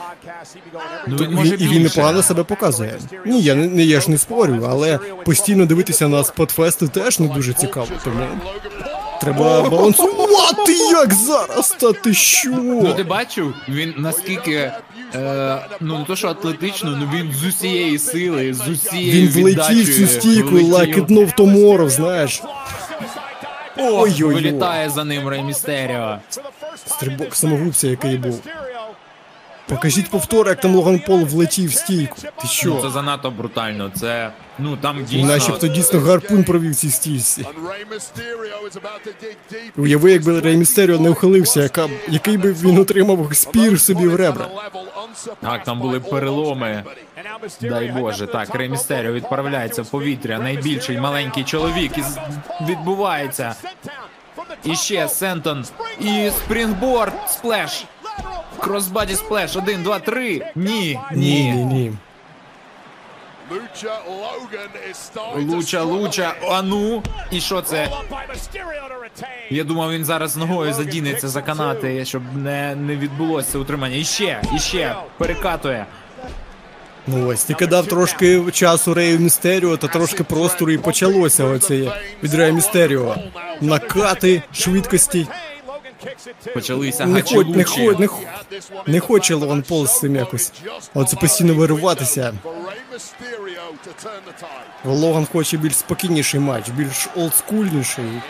Ну, 1.09 1.16
він 1.16 1.32
може 1.35 1.55
і 1.55 1.69
він 1.69 1.82
непогано 1.82 2.23
себе 2.23 2.43
показує. 2.44 2.98
Ні, 3.27 3.43
я 3.43 3.55
не 3.55 3.82
я 3.82 4.01
ж 4.01 4.11
не 4.11 4.19
спорю, 4.19 4.66
але 4.70 4.98
постійно 5.24 5.66
дивитися 5.66 6.09
на 6.09 6.24
спотфести 6.24 6.89
теж 6.89 7.20
не 7.20 7.28
дуже 7.28 7.53
цікаво. 7.53 7.89
Тому 8.05 8.20
треба 9.20 9.62
балансувати 9.70 10.72
як 10.72 11.14
зараз. 11.14 11.76
Та 11.80 11.93
ти 11.93 12.14
що? 12.14 12.51
Ну 12.51 12.94
ти 12.94 13.02
бачив, 13.02 13.55
він 13.68 13.94
наскільки. 13.97 14.72
Е, 15.14 15.59
ну 15.80 15.98
не 15.98 16.05
то, 16.05 16.16
що 16.16 16.28
атлетично, 16.28 16.97
ну 17.01 17.10
він 17.14 17.32
з 17.32 17.44
усієї 17.44 17.98
сили, 17.98 18.55
з 18.55 18.68
усієї 18.68 19.28
Він 19.28 19.43
влетів 19.43 19.97
цю 19.97 20.06
стійку, 20.06 20.62
лакетнув 20.62 21.32
Томоров, 21.32 21.90
знаєш. 21.90 22.43
Ой-ой-ой. 23.78 24.34
Вилітає 24.34 24.90
за 24.90 25.05
ним 25.05 25.28
Рей 25.28 25.43
Містеріо. 25.43 26.18
Стрибок 26.86 27.34
самогубця, 27.36 27.88
який 27.88 28.16
був. 28.16 28.43
Покажіть 29.68 30.10
повтор, 30.10 30.48
як 30.48 30.60
там 30.60 30.74
Логан 30.74 30.98
Пол 30.98 31.20
влетів 31.20 31.70
в 31.70 31.74
стійку. 31.74 32.16
Ти 32.20 32.28
Ну, 32.44 32.51
що? 32.51 32.78
це 32.82 32.90
занадто 32.90 33.30
брутально. 33.30 33.90
Це 33.94 34.30
ну 34.59 34.77
там 34.77 35.05
дійсно. 35.05 35.28
Начебто 35.28 35.69
дійсно 35.69 36.01
гарпун 36.01 36.45
провів 36.45 36.74
цій 36.74 36.91
стійці. 36.91 37.47
Уяви, 39.77 40.12
якби 40.12 40.41
Рей 40.41 40.57
Містеріо 40.57 40.99
не 40.99 41.11
ухилився, 41.11 41.62
яка, 41.62 41.89
який 42.09 42.37
би 42.37 42.53
він 42.53 42.78
отримав 42.78 43.28
спір 43.33 43.81
собі 43.81 44.07
в 44.07 44.16
ребра. 44.16 44.49
Так, 45.41 45.65
там 45.65 45.81
були 45.81 46.01
переломи. 46.01 46.85
Дай 47.61 47.89
Боже, 47.89 48.27
так, 48.27 48.55
Рей 48.55 48.69
Містеріо 48.69 49.12
відправляється 49.12 49.83
в 49.83 49.91
повітря. 49.91 50.39
Найбільший 50.39 51.01
маленький 51.01 51.45
чоловік 51.45 51.93
і 51.99 52.03
відбувається. 52.65 53.55
І 54.65 54.77
ще 54.77 55.09
Senton. 55.09 55.64
І 56.01 56.31
springboard 56.31 57.12
splash. 57.28 57.85
Crossbody 58.59 59.14
splash. 59.14 59.56
Один, 59.57 59.83
два, 59.83 59.99
три. 59.99 60.53
Ні. 60.55 61.01
Ні, 61.12 61.53
ні, 61.53 61.65
ні. 61.65 61.93
Lucha 61.93 61.93
Logan 61.93 61.93
is 61.93 61.93
starting 61.93 63.33
to 63.33 63.35
Lucha, 65.36 65.82
lucha, 65.82 66.35
а 66.51 66.62
ну. 66.62 67.02
І 67.31 67.40
що 67.40 67.62
це? 67.62 67.89
Я 69.51 69.64
думав, 69.64 69.93
він 69.93 70.05
зараз 70.05 70.36
ногою 70.36 70.73
задінеться 70.74 71.28
за 71.28 71.43
канати, 71.43 72.05
щоб 72.05 72.23
не, 72.36 72.74
не 72.74 72.97
відбулося 72.97 73.59
утримання. 73.59 73.97
І 73.97 74.05
ще, 74.05 74.43
і 74.56 74.59
ще. 74.59 74.97
Перекатує. 75.18 75.86
Ну 77.06 77.28
ось, 77.28 77.44
тільки 77.44 77.66
дав 77.66 77.86
трошки 77.86 78.43
часу 78.52 78.94
Рею 78.94 79.18
Містеріо 79.18 79.77
та 79.77 79.89
трошки 79.89 80.24
простору 80.24 80.73
і 80.73 80.78
почалося 80.78 81.44
оце 81.44 81.93
від 82.23 82.35
Рея 82.35 82.52
Містеріо. 82.52 83.16
Накати, 83.60 84.43
швидкості. 84.52 85.27
Почалися 86.55 87.06
Не 87.06 87.23
хоч, 87.23 87.47
не 87.47 87.64
хоч, 87.64 87.98
не, 87.98 88.06
хо- 88.06 88.20
не 88.86 89.01
хоче 89.01 89.35
Логан 89.35 89.62
Пол 89.62 89.86
з 89.86 89.98
цим 90.01 90.16
якось. 90.16 90.52
Оце 90.94 91.16
постійно 91.16 91.55
вириватися. 91.55 92.32
For 92.97 93.02
Rey 93.02 93.56
Mysterio 93.56 93.62
to 93.85 93.93
turn 94.05 94.23
the 94.27 94.32
tide. 94.43 94.94
Логан 94.94 95.27
хоче 95.32 95.56
більш 95.56 95.77
спокійніший 95.77 96.40
матч, 96.40 96.68
більш 96.68 97.09
олдскульніший. 97.16 98.23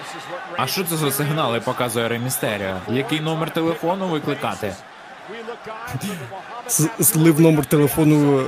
А 0.57 0.67
що 0.67 0.85
це 0.85 0.97
за 0.97 1.11
сигнали 1.11 1.61
показує 1.61 2.09
Рей 2.09 2.19
Містеріо? 2.19 2.77
Який 2.91 3.21
номер 3.21 3.51
телефону 3.51 4.09
викликати? 4.09 4.75
Слив 7.01 7.41
номер 7.41 7.67
телефону 7.67 8.41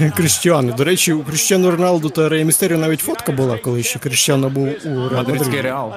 е, 0.00 0.12
Кріштіану. 0.16 0.72
До 0.72 0.84
речі, 0.84 1.12
у 1.12 1.24
Кріштіану 1.24 1.70
Роналду 1.70 2.10
та 2.10 2.28
Рея 2.28 2.44
Містеріо 2.44 2.78
навіть 2.78 3.00
фотка 3.00 3.32
була, 3.32 3.58
коли 3.58 3.82
ще 3.82 3.98
Кріштіану 3.98 4.48
був 4.48 4.68
у 4.84 4.88
Реал 4.88 5.12
Мадридський 5.12 5.60
Реал. 5.60 5.94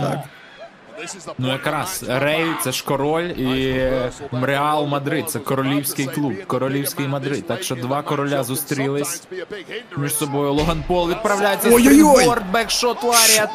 Так. 0.00 0.18
Ну 1.38 1.48
якраз 1.48 2.04
Рей 2.08 2.46
це 2.64 2.72
ж 2.72 2.84
король 2.84 3.24
і 3.24 3.82
Реал 4.42 4.86
Мадрид. 4.86 5.30
Це 5.30 5.38
королівський 5.38 6.06
клуб, 6.06 6.32
королівський 6.46 7.08
Мадрид. 7.08 7.46
Так 7.46 7.62
що 7.62 7.74
два 7.74 8.02
короля 8.02 8.44
зустрілись 8.44 9.22
між 9.96 10.14
собою. 10.14 10.52
Логан 10.52 10.84
Пол 10.88 11.10
відправляється 11.10 11.68
Ой-ой-ой! 11.72 12.28
бекшот 12.52 13.04
ларіат. 13.04 13.50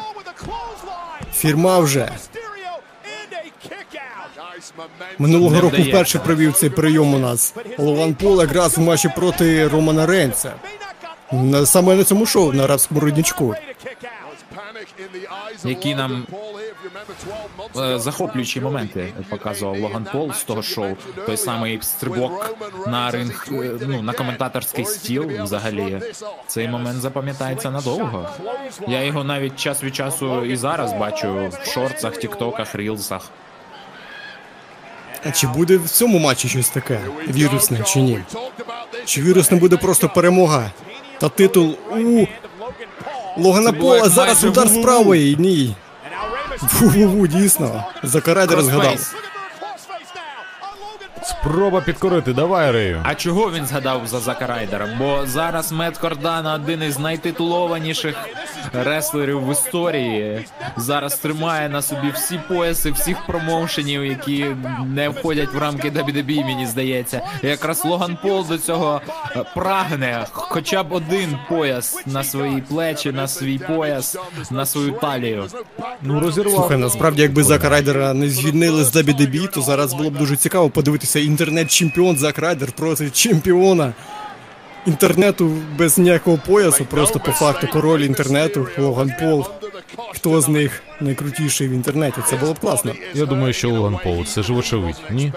Фірма 1.34 1.78
вже. 1.78 2.08
Минулого 5.18 5.60
року 5.60 5.76
вперше 5.82 6.18
провів 6.18 6.52
цей 6.54 6.70
прийом 6.70 7.14
у 7.14 7.18
нас. 7.18 7.54
Логан 7.78 8.14
Пол 8.14 8.40
якраз 8.40 8.78
в 8.78 8.80
матчі 8.80 9.08
проти 9.16 9.68
Романа 9.68 10.06
Рейнса. 10.06 10.52
На- 11.32 11.66
Саме 11.66 11.94
на 11.94 12.04
цьому 12.04 12.26
шоу 12.26 12.52
на 12.52 12.64
арабському 12.64 13.00
родничку. 13.00 13.54
Які 15.64 15.94
нам 15.94 16.26
е, 17.76 17.98
захоплюючі 17.98 18.60
моменти 18.60 19.12
показував 19.28 19.80
Логан 19.80 20.06
Пол 20.12 20.32
з 20.32 20.44
того 20.44 20.62
шоу. 20.62 20.96
Той 21.26 21.36
самий 21.36 21.78
стрибок 21.82 22.56
на 22.86 23.10
ринг, 23.10 23.46
е, 23.52 23.70
ну 23.86 24.02
на 24.02 24.12
коментаторський 24.12 24.84
стіл. 24.84 25.42
Взагалі, 25.42 26.00
цей 26.46 26.68
момент 26.68 27.00
запам'ятається 27.00 27.70
надовго. 27.70 28.28
Я 28.88 29.02
його 29.02 29.24
навіть 29.24 29.56
час 29.56 29.84
від 29.84 29.94
часу 29.94 30.44
і 30.44 30.56
зараз 30.56 30.92
бачу 30.92 31.50
в 31.62 31.70
шортсах, 31.70 32.16
тіктоках, 32.16 32.74
рілсах. 32.74 33.30
А 35.26 35.30
чи 35.30 35.46
буде 35.46 35.76
в 35.76 35.88
цьому 35.88 36.18
матчі 36.18 36.48
щось 36.48 36.68
таке? 36.68 37.00
Вірусне 37.28 37.82
чи 37.82 38.00
ні? 38.00 38.20
Чи 39.04 39.22
вірусне 39.22 39.58
буде 39.58 39.76
просто 39.76 40.08
перемога? 40.08 40.70
Та 41.18 41.28
титул 41.28 41.76
у 41.90 42.26
Логана 43.36 43.72
Пола 43.72 44.08
зараз 44.08 44.44
удар 44.44 44.68
з 44.68 44.76
правої. 44.82 45.36
Ні. 45.38 45.76
Фу-фу-фу, 46.68 47.26
дійсно. 47.26 47.84
Закарайдер 48.02 48.62
згадав. 48.62 49.14
Спроба 51.24 51.80
підкорити, 51.80 52.32
давай, 52.32 52.72
Рею. 52.72 53.00
А 53.04 53.14
чого 53.14 53.50
він 53.52 53.66
згадав 53.66 54.06
за 54.06 54.20
Зака 54.20 54.46
Райдера? 54.46 54.88
Бо 54.98 55.26
зараз 55.26 55.72
Мет 55.72 55.98
Кордана 55.98 56.54
один 56.54 56.82
із 56.82 56.98
найтитулованіших 56.98 58.16
реслерів 58.72 59.46
в 59.46 59.52
історії. 59.52 60.44
Зараз 60.76 61.14
тримає 61.14 61.68
на 61.68 61.82
собі 61.82 62.10
всі 62.14 62.40
пояси 62.48 62.90
всіх 62.90 63.26
промоушенів, 63.26 64.04
які 64.04 64.46
не 64.86 65.08
входять 65.08 65.54
в 65.54 65.58
рамки 65.58 65.90
WWE, 65.90 66.44
мені 66.44 66.66
здається. 66.66 67.20
І 67.42 67.46
якраз 67.46 67.84
Логан 67.84 68.18
Пол 68.22 68.46
до 68.48 68.58
цього 68.58 69.00
е, 69.36 69.44
прагне 69.54 70.26
хоча 70.32 70.82
б 70.82 70.92
один 70.92 71.38
пояс 71.48 72.02
на 72.06 72.24
свої 72.24 72.60
плечі, 72.60 73.12
на 73.12 73.28
свій 73.28 73.58
пояс, 73.58 74.16
на 74.50 74.66
свою 74.66 74.92
талію. 74.92 75.44
Ну 76.02 76.20
розірвав. 76.20 76.54
Слухай, 76.54 76.78
насправді, 76.78 77.22
якби 77.22 77.42
Зака 77.42 77.68
Райдера 77.68 78.14
не 78.14 78.28
звільнили 78.28 78.84
з 78.84 78.96
WWE, 78.96 79.54
то 79.54 79.60
зараз 79.62 79.94
було 79.94 80.10
б 80.10 80.18
дуже 80.18 80.36
цікаво 80.36 80.70
подивитися 80.70 81.13
інтернет-чемпіон 81.20 82.16
Зак 82.16 82.38
Райдер 82.38 82.72
проти 82.72 83.10
чемпіона 83.10 83.92
інтернету 84.86 85.50
без 85.78 85.98
ніякого 85.98 86.38
поясу, 86.46 86.84
просто 86.84 87.18
по 87.20 87.32
факту 87.32 87.68
король 87.72 88.00
інтернету, 88.00 88.68
Логан 88.78 89.12
Пол. 89.20 89.46
Хто 90.14 90.40
з 90.40 90.48
них 90.48 90.82
найкрутіший 91.00 91.68
в 91.68 91.70
інтернеті? 91.70 92.16
Це 92.30 92.36
було 92.36 92.52
б 92.52 92.58
класно. 92.58 92.92
Я 93.14 93.26
думаю, 93.26 93.52
що 93.52 93.70
Логан 93.70 93.98
Пол, 94.04 94.24
це 94.24 94.42
ж 94.42 94.52
вочевидь. 94.52 95.02
Ні? 95.10 95.32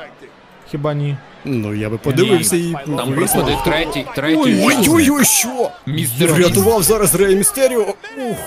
Хіба 0.72 0.94
ні? 0.94 1.18
Ну, 1.46 1.74
я 1.74 1.90
би 1.90 1.98
подивився 1.98 2.56
і 2.56 2.76
Там 2.86 3.14
висновок. 3.14 3.16
приходить 3.16 3.64
третій, 3.64 4.06
третій. 4.16 4.64
Ой-ой-ой, 4.66 5.26
що? 5.26 5.72
Містер 5.86 6.30
Я 6.30 6.38
рятував 6.38 6.84
зараз 6.84 7.16
Рей 7.16 7.36
Містеріо. 7.36 7.86
Ух. 8.30 8.38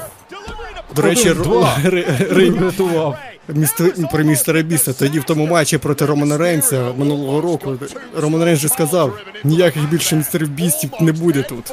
До 0.97 1.03
речі, 1.03 1.31
два. 1.35 1.77
Р- 1.85 1.95
Р- 2.21 2.27
Рей 2.31 2.51
Врятував. 2.51 3.19
Містер, 3.55 3.93
про 4.13 4.25
містера 4.25 4.63
Біста. 4.63 4.93
Тоді 4.93 5.19
в 5.21 5.25
тому 5.25 5.47
матчі 5.47 5.79
проти 5.79 6.07
Романа 6.07 6.39
Рейнса 6.39 6.93
минулого 6.97 7.41
року 7.41 7.79
Роман 8.17 8.45
Рейнс 8.45 8.61
же 8.61 8.69
сказав, 8.69 9.19
ніяких 9.45 9.91
більше 9.91 10.17
містерів 10.17 10.49
Бістів 10.49 10.91
не 11.01 11.13
буде 11.13 11.43
тут. 11.43 11.73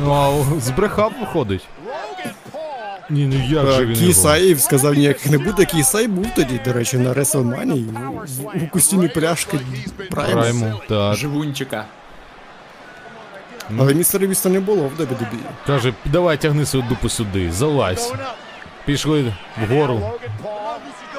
Ну, 0.00 0.12
а 0.12 0.60
збрехав 0.60 1.12
виходить. 1.20 1.66
Ні, 3.10 3.26
ну 3.26 3.58
як 3.58 3.72
же 3.72 3.86
він 3.86 3.96
KSI 3.96 4.56
сказав, 4.56 4.94
ніяких 4.94 5.30
не 5.30 5.38
буде. 5.38 5.64
KSI 5.64 6.08
був 6.08 6.26
тоді, 6.36 6.60
до 6.64 6.72
речі, 6.72 6.98
на 6.98 7.14
Реслманії 7.14 7.88
у 8.62 8.66
костюмі 8.66 9.08
пляшки 9.08 9.58
Прайму. 10.10 10.32
Прайму, 10.32 10.80
так. 10.88 11.16
Живунчика. 11.16 11.84
Але 13.78 13.94
містера 13.94 14.26
Біста 14.26 14.48
не 14.48 14.60
було 14.60 14.90
в 14.96 15.00
WWE. 15.00 15.38
Каже, 15.66 15.94
давай 16.04 16.36
тягни 16.36 16.66
свою 16.66 16.86
дупу 16.88 17.08
сюди, 17.08 17.52
залазь. 17.52 18.12
Пішли 18.86 19.34
вгору. 19.62 20.10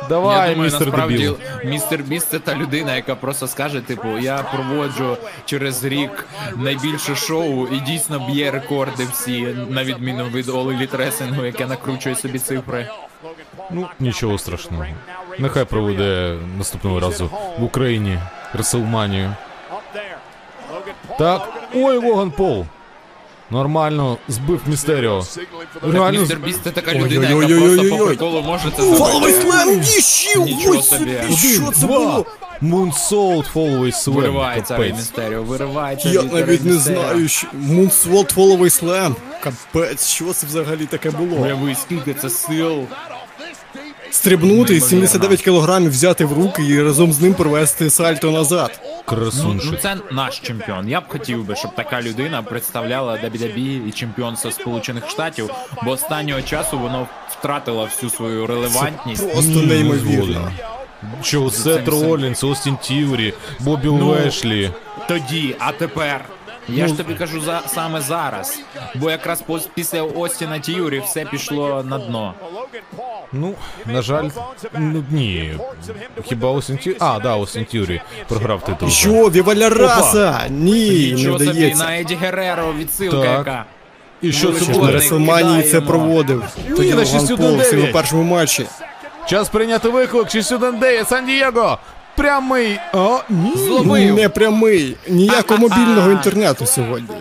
Давай, 0.09 0.49
я 0.49 0.55
думаю, 0.55 0.71
містер 0.71 0.87
насправді 0.87 1.17
дебіл. 1.17 1.37
містер 1.63 2.03
Біст 2.03 2.29
це 2.29 2.39
та 2.39 2.55
людина, 2.55 2.95
яка 2.95 3.15
просто 3.15 3.47
скаже: 3.47 3.81
типу, 3.81 4.07
я 4.17 4.37
проводжу 4.37 5.17
через 5.45 5.83
рік 5.83 6.25
найбільше 6.55 7.15
шоу 7.15 7.67
і 7.67 7.79
дійсно 7.79 8.19
б'є 8.19 8.51
рекорди 8.51 9.07
всі, 9.11 9.41
на 9.69 9.83
відміну 9.83 10.25
від 10.25 10.49
Elite 10.49 10.97
Wrestling, 10.97 11.45
яке 11.45 11.65
накручує 11.65 12.15
собі 12.15 12.39
цифри. 12.39 12.87
Ну, 13.71 13.87
нічого 13.99 14.37
страшного. 14.37 14.85
Нехай 15.39 15.65
проведе 15.65 16.37
наступного 16.57 16.99
разу 16.99 17.29
в 17.59 17.63
Україні 17.63 18.19
Реселманію. 18.53 19.35
Так, 21.17 21.49
ой, 21.75 21.97
Логан 21.97 22.31
Пол. 22.31 22.65
Нормально, 23.53 24.17
збив 24.27 24.61
Містеріо. 24.67 25.23
Реально, 25.81 26.19
Містер 26.19 26.39
Біст 26.39 26.59
це 26.63 26.71
така 26.71 26.93
людина, 26.93 27.29
яка 27.29 27.47
просто 27.47 27.97
по 27.97 28.05
приколу 28.05 28.41
може 28.41 28.71
це 28.77 28.81
Фоловий 28.83 29.33
зробити. 29.33 29.41
слем, 29.41 29.79
ніщів! 29.79 30.41
Нічого 30.41 30.77
Ось 30.79 30.89
собі. 30.89 31.17
собі, 31.29 31.53
що 31.53 31.71
це 31.71 31.79
два. 31.79 31.87
було? 31.99 32.25
Мунсолд 32.61 33.45
фоловий 33.45 33.91
слем. 33.91 34.15
Виривається 34.15 34.73
від 34.73 34.79
Капець. 34.81 34.95
Містеріо, 34.97 35.43
виривається 35.43 36.09
Я 36.09 36.21
від 36.21 36.33
навіть 36.33 36.65
не 36.65 36.71
Містеріо. 36.71 37.01
знаю, 37.01 37.27
що... 37.27 37.47
Мунсволд 37.53 38.31
фоловий 38.31 38.69
слем. 38.69 39.15
Капець, 39.43 40.07
що 40.07 40.33
це 40.33 40.47
взагалі 40.47 40.85
таке 40.85 41.11
було? 41.11 41.41
Уяви, 41.41 41.75
скільки 41.81 42.13
це 42.13 42.29
сил. 42.29 42.79
Стрибнути 44.13 44.51
і 44.51 44.79
Неймовірно. 44.79 45.07
79 45.07 45.41
кілограмів 45.41 45.91
взяти 45.91 46.25
в 46.25 46.33
руки 46.33 46.63
і 46.63 46.83
разом 46.83 47.13
з 47.13 47.21
ним 47.21 47.33
провести 47.33 47.89
сальто 47.89 48.31
назад. 48.31 48.81
Ну, 49.11 49.59
ну 49.65 49.77
це 49.81 49.97
наш 50.11 50.39
чемпіон. 50.39 50.89
Я 50.89 51.01
б 51.01 51.03
хотів 51.07 51.45
би, 51.45 51.55
щоб 51.55 51.75
така 51.75 52.01
людина 52.01 52.43
представляла 52.43 53.13
WWE 53.13 53.87
і 53.87 53.91
чемпіонство 53.91 54.51
Сполучених 54.51 55.09
Штатів, 55.09 55.49
бо 55.83 55.91
останнього 55.91 56.41
часу 56.41 56.79
воно 56.79 57.07
втратило 57.29 57.85
всю 57.85 58.09
свою 58.09 58.47
релевантність. 58.47 59.31
Просто 59.31 59.51
Ні, 59.51 59.65
неймовірно. 59.65 60.51
Що 61.21 61.49
Сет. 61.49 61.87
Ролінс, 61.87 62.43
Остін 62.43 62.77
Тіврі, 62.77 63.33
Бобі 63.59 63.87
Ну, 63.87 64.09
Лешлі. 64.09 64.71
Тоді, 65.07 65.55
а 65.59 65.71
тепер. 65.71 66.25
Я 66.69 66.87
ж 66.87 66.97
тобі 66.97 67.13
кажу 67.13 67.41
за 67.41 67.61
саме 67.67 68.01
зараз. 68.01 68.59
Бо 68.95 69.11
якраз 69.11 69.43
після 69.75 70.01
Остіна 70.01 70.59
Тіюрі 70.59 70.99
все 71.05 71.25
пішло 71.25 71.83
на 71.89 71.97
дно. 71.97 72.33
Ну, 73.33 73.53
на 73.85 74.01
жаль, 74.01 74.29
ну 74.73 75.03
ні. 75.11 75.53
Хіба 76.25 76.49
Остін 76.49 76.77
Тіврі? 76.77 76.97
А, 76.99 77.19
да, 77.19 77.35
Остін 77.35 77.65
Тіврі 77.65 78.01
програв 78.27 78.61
титул. 78.63 78.89
Що, 78.89 79.29
Віваля 79.29 79.69
Раса? 79.69 80.41
Ні, 80.49 80.89
не 81.09 81.15
Нічого 81.15 81.39
собі 81.39 81.51
вдається. 81.51 81.83
на 81.83 81.99
Еді 81.99 82.15
Гереро 82.15 82.73
відсилка 82.73 83.17
Так. 83.17 83.37
яка. 83.37 83.65
І 84.21 84.31
що 84.31 84.51
це 84.51 84.55
Ще 84.55 84.65
ж 84.65 84.71
На 84.71 84.77
було? 84.77 84.91
Реслманії 84.91 85.63
це 85.63 85.81
проводив. 85.81 86.43
Тоді 86.75 86.89
на 86.93 86.95
Логан 86.95 87.05
6-1-9. 87.27 87.37
Пол 87.37 87.57
в 87.57 87.63
своєму 87.65 87.93
першому 87.93 88.23
матчі. 88.23 88.65
Час 89.25 89.49
прийняти 89.49 89.89
виклик 89.89 90.29
619 90.31 91.07
Сан-Дієго. 91.09 91.77
Прямий. 92.15 92.79
О, 92.93 93.19
ні. 93.29 93.53
Зловив. 93.55 94.15
Не 94.15 94.29
прямий. 94.29 94.97
Ніякого 95.07 95.59
мобільного 95.59 96.11
інтернету 96.11 96.65
сьогодні. 96.65 97.15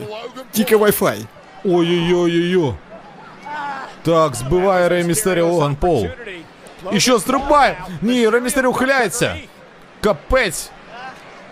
Тільки 0.53 0.77
Wi-Fi. 0.77 1.17
Ой-ой-ой-ой-ой. 1.65 2.75
Так, 4.03 4.35
збиває 4.35 4.89
Рей 4.89 5.05
Містеріо 5.05 5.47
Логан 5.47 5.77
Пол. 5.77 6.07
І 6.93 7.01
що, 7.01 7.19
стрибає? 7.19 7.77
Ні, 8.03 8.29
Рей 8.29 8.41
Містеріо 8.41 8.71
ухиляється. 8.71 9.37
Капець. 10.01 10.71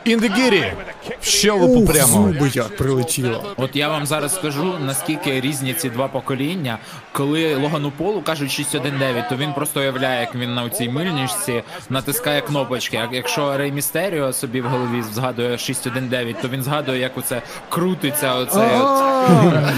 Індегірі. 0.05 0.73
В 1.21 1.25
щелепу 1.25 1.67
Ух, 1.81 1.93
прямо. 1.93 2.13
зуби 2.13 2.51
як 2.55 2.77
прилетіло. 2.77 3.55
От 3.57 3.77
я 3.77 3.89
вам 3.89 4.07
зараз 4.07 4.35
скажу, 4.35 4.75
наскільки 4.87 5.41
різні 5.41 5.75
ці 5.75 5.91
два 5.91 6.09
покоління. 6.09 6.79
Коли 7.13 7.55
Логану 7.55 7.91
Полу 7.91 8.23
кажуть 8.23 8.51
619, 8.51 9.29
то 9.29 9.37
він 9.37 9.53
просто 9.53 9.81
уявляє, 9.81 10.21
як 10.21 10.35
він 10.35 10.55
на 10.55 10.69
цій 10.71 10.89
мильничці 10.89 11.63
натискає 11.91 12.41
кнопочки. 12.41 12.97
А 12.97 13.09
якщо 13.15 13.57
Рей 13.57 13.73
Містеріо 13.73 14.33
собі 14.33 14.61
в 14.61 14.67
голові 14.67 15.03
згадує 15.13 15.59
619, 15.59 16.43
то 16.43 16.49
він 16.49 16.63
згадує, 16.63 16.99
як 17.01 17.19
оце 17.19 17.43
крутиться 17.69 18.35
оце 18.35 18.71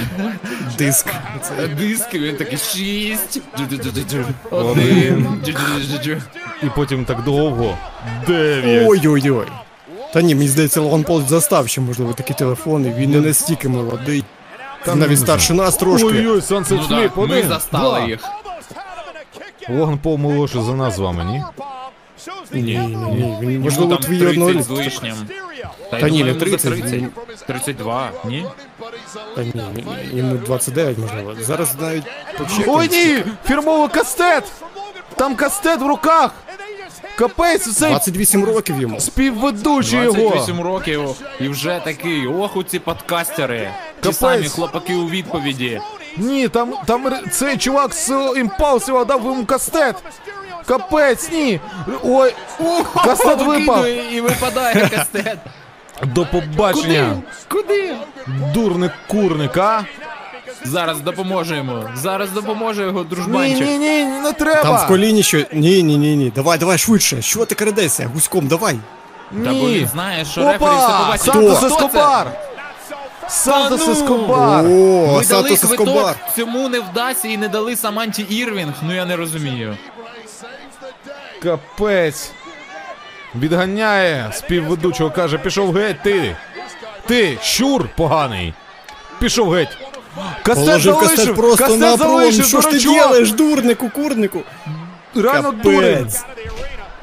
Диск. 0.79 1.07
диск, 1.79 2.15
і 2.15 2.19
він 2.19 2.37
такий 2.37 2.59
6, 2.59 3.41
один. 4.51 5.27
І 6.63 6.67
потім 6.77 7.05
так 7.05 7.23
довго. 7.25 7.79
Дев'ять. 8.27 8.89
Ой-ой-ой. 8.89 9.47
Та 10.13 10.23
ні, 10.23 10.35
мені 10.35 10.49
здається, 10.49 10.81
Логан 10.81 11.03
Пол 11.05 11.23
застав 11.27 11.69
ще, 11.69 11.81
можливо, 11.81 12.13
такі 12.13 12.35
телефони. 12.35 12.95
Він 12.99 13.11
не 13.11 13.21
настільки 13.21 13.69
молодий. 13.69 14.25
Там 14.85 14.99
Навіть 14.99 15.11
не 15.11 15.17
старше 15.17 15.55
нас 15.55 15.77
трошки. 15.77 16.07
Ой-ой, 16.07 16.39
Sunset 16.41 16.67
Ну 16.71 16.77
Flip. 16.97 17.03
так, 17.03 17.17
ми 17.17 17.23
Один, 17.25 17.49
застали 17.49 17.99
два. 18.01 18.09
їх. 18.09 18.21
Логан 19.71 19.99
Пол 19.99 20.17
молодший 20.17 20.63
за 20.63 20.73
нас 20.73 20.97
з 20.97 20.99
вами, 20.99 21.25
ні? 21.25 21.43
Ні, 22.53 22.63
ні, 22.63 22.79
ні. 22.97 23.37
Він, 23.41 23.51
Йому 23.51 23.65
можливо, 23.65 23.95
там 23.95 24.03
твій 24.05 24.19
30 24.19 24.35
з 24.35 24.39
одноліток. 24.43 24.77
лишнім. 24.77 25.15
Та 25.91 26.01
ні, 26.09 26.25
не 26.25 26.29
йому 26.29 26.41
за 26.41 26.47
30, 26.47 27.03
32, 27.47 28.11
ні? 28.25 28.47
Та 29.37 29.43
ні, 29.43 29.53
ні, 29.55 29.85
ні, 30.13 30.19
йому 30.19 30.35
29, 30.37 30.99
можливо. 30.99 31.35
Зараз 31.41 31.77
навіть 31.81 32.05
почекаю. 32.39 32.67
Ой 32.77 32.89
ні! 32.89 33.25
Фірмовий 33.47 33.89
кастет! 33.89 34.45
Там 35.17 35.35
кастет 35.35 35.81
в 35.81 35.87
руках! 35.87 36.31
Капець, 37.19 37.73
цей 37.73 37.89
28 37.91 38.45
років 38.45 38.81
йому. 38.81 39.01
співведучий 39.01 40.01
його! 40.01 40.13
28 40.19 40.61
років 40.61 41.11
і 41.41 41.49
вже 41.49 41.81
такий. 41.85 42.27
Ох, 42.27 42.57
у 42.57 42.63
ці 42.63 42.79
подкастери. 42.79 43.59
Ті 44.01 44.01
Капець. 44.03 44.17
самі 44.19 44.49
хлопаки 44.49 44.95
у 44.95 45.09
відповіді. 45.09 45.81
Ні, 46.17 46.49
там, 46.49 46.75
там 46.87 47.13
цей 47.31 47.57
чувак 47.57 47.95
з 47.95 48.33
імпалсива 48.37 49.05
дав 49.05 49.25
йому 49.25 49.45
кастет. 49.45 49.97
Капець, 50.67 51.33
ні. 51.33 51.61
Ой, 52.05 52.35
кастет 53.05 53.39
випав. 53.39 53.77
Викидує 53.81 54.17
і 54.17 54.21
випадає 54.21 54.89
кастет. 54.89 55.39
До 56.03 56.27
побачення. 56.27 57.17
Куди? 57.49 57.95
Дурник 58.55 58.93
курник, 59.09 59.57
а? 59.57 59.85
Зараз 60.65 61.01
допоможе 61.01 61.57
йому. 61.57 61.85
Зараз 61.95 62.31
допоможе 62.31 62.83
його 62.83 62.99
Ні, 63.01 63.05
дружбанчик. 63.11 63.67
ні, 63.67 63.79
ні, 63.79 64.05
не 64.05 64.33
треба. 64.33 64.63
Там 64.63 64.77
в 64.77 64.87
коліні 64.89 65.23
що. 65.23 65.39
Ні, 65.53 65.83
ні, 65.83 65.97
ні, 65.99 66.17
ні. 66.17 66.33
Давай, 66.35 66.59
давай 66.59 66.79
швидше. 66.79 67.23
Що 67.23 67.47
ти 67.47 67.55
крадешся? 67.55 68.11
Гуськом, 68.15 68.47
давай. 68.47 68.75
Та 69.31 69.37
бо 69.37 69.43
Ні. 69.53 69.75
він 69.79 69.87
знає, 69.87 70.25
що 70.25 70.41
рефері 70.41 70.57
все 70.59 70.87
Опа! 70.87 70.99
побачить. 71.05 71.25
Сантос 71.27 71.59
Хто 71.59 71.69
це? 71.69 71.75
Ескобар! 71.75 72.27
Сантос 73.29 73.81
Та 73.81 73.87
ну! 73.87 73.93
Ескобар! 73.93 74.65
О, 74.65 74.69
Ви 74.69 75.07
дали 75.07 75.25
Сантос 75.25 75.61
квиток, 75.61 75.87
Ескобар. 75.89 76.17
цьому 76.37 76.69
не 76.69 76.81
вдасться 76.81 77.29
і 77.29 77.37
не 77.37 77.49
дали 77.49 77.77
Саманті 77.77 78.23
Ірвінг, 78.23 78.73
ну 78.83 78.95
я 78.95 79.05
не 79.05 79.17
розумію. 79.17 79.77
Капець. 81.43 82.31
Відганяє 83.35 84.31
співведучого, 84.33 85.11
каже, 85.11 85.39
пішов 85.39 85.73
геть 85.75 86.03
ти. 86.03 86.37
Ти, 87.07 87.39
щур 87.43 87.89
поганий. 87.97 88.55
Пішов 89.19 89.51
геть. 89.51 89.77
Кастет 90.43 90.65
Положив 90.67 90.95
залишив, 90.95 91.17
кастет 91.17 91.37
просто 91.37 91.65
кастет 91.65 91.81
на 91.81 91.97
пром. 91.97 92.11
залишив, 92.21 92.47
Що 92.47 92.61
ж 92.61 92.71
ти 92.71 92.79
дурачок. 92.79 93.11
робиш, 93.11 93.33
дурнику, 93.33 93.91
курнику? 93.91 94.41
Реально 95.15 95.43
Капець. 95.51 95.63
дурень. 95.63 96.09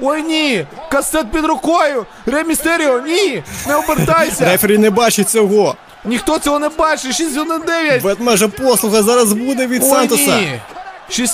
Ой, 0.02 0.22
ні! 0.23 0.65
Кастет 0.91 1.31
під 1.31 1.45
рукою! 1.45 2.06
Ремістеріо, 2.26 3.02
ні! 3.02 3.44
Не 3.68 3.76
обертайся! 3.76 4.45
Рефері 4.45 4.77
не 4.77 4.90
бачить 4.90 5.30
цього. 5.30 5.76
Ніхто 6.06 6.40
цього 6.40 6.60
не 6.60 6.69
бачить! 6.69 7.22
6-1-9! 7.22 8.02
Бетмежа 8.02 8.48
послуга 8.48 9.02
зараз 9.03 9.34
буде 9.34 9.68
від 9.68 9.84
Ой, 9.84 9.90
Сантоса. 9.90 10.38
ні! 10.38 10.60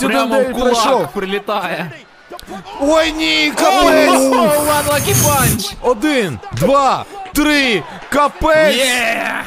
Прямо 0.07 0.35
в 0.41 0.47
6-1-9 0.47 0.60
пройшов! 0.60 0.84
кулак 0.93 1.11
прилітає. 1.11 1.91
Ой, 2.81 3.11
ні! 3.11 3.52
Капець! 3.56 4.11
One 4.11 4.88
lucky 4.89 5.14
punch! 5.15 5.73
Один, 5.81 6.39
два, 6.53 7.06
три, 7.34 7.84
капець! 8.10 8.76
Є! 8.76 9.43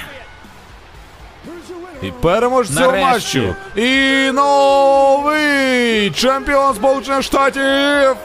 І 2.03 2.11
переможця 2.11 2.81
Нарешті. 2.81 3.39
матчу. 3.39 3.55
І 3.77 4.31
новий 4.33 6.11
чемпіон 6.11 6.75
Сполучених 6.75 7.23
Штатів 7.23 8.17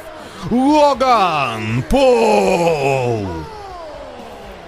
Логан 0.52 1.84
Пол. 1.90 3.26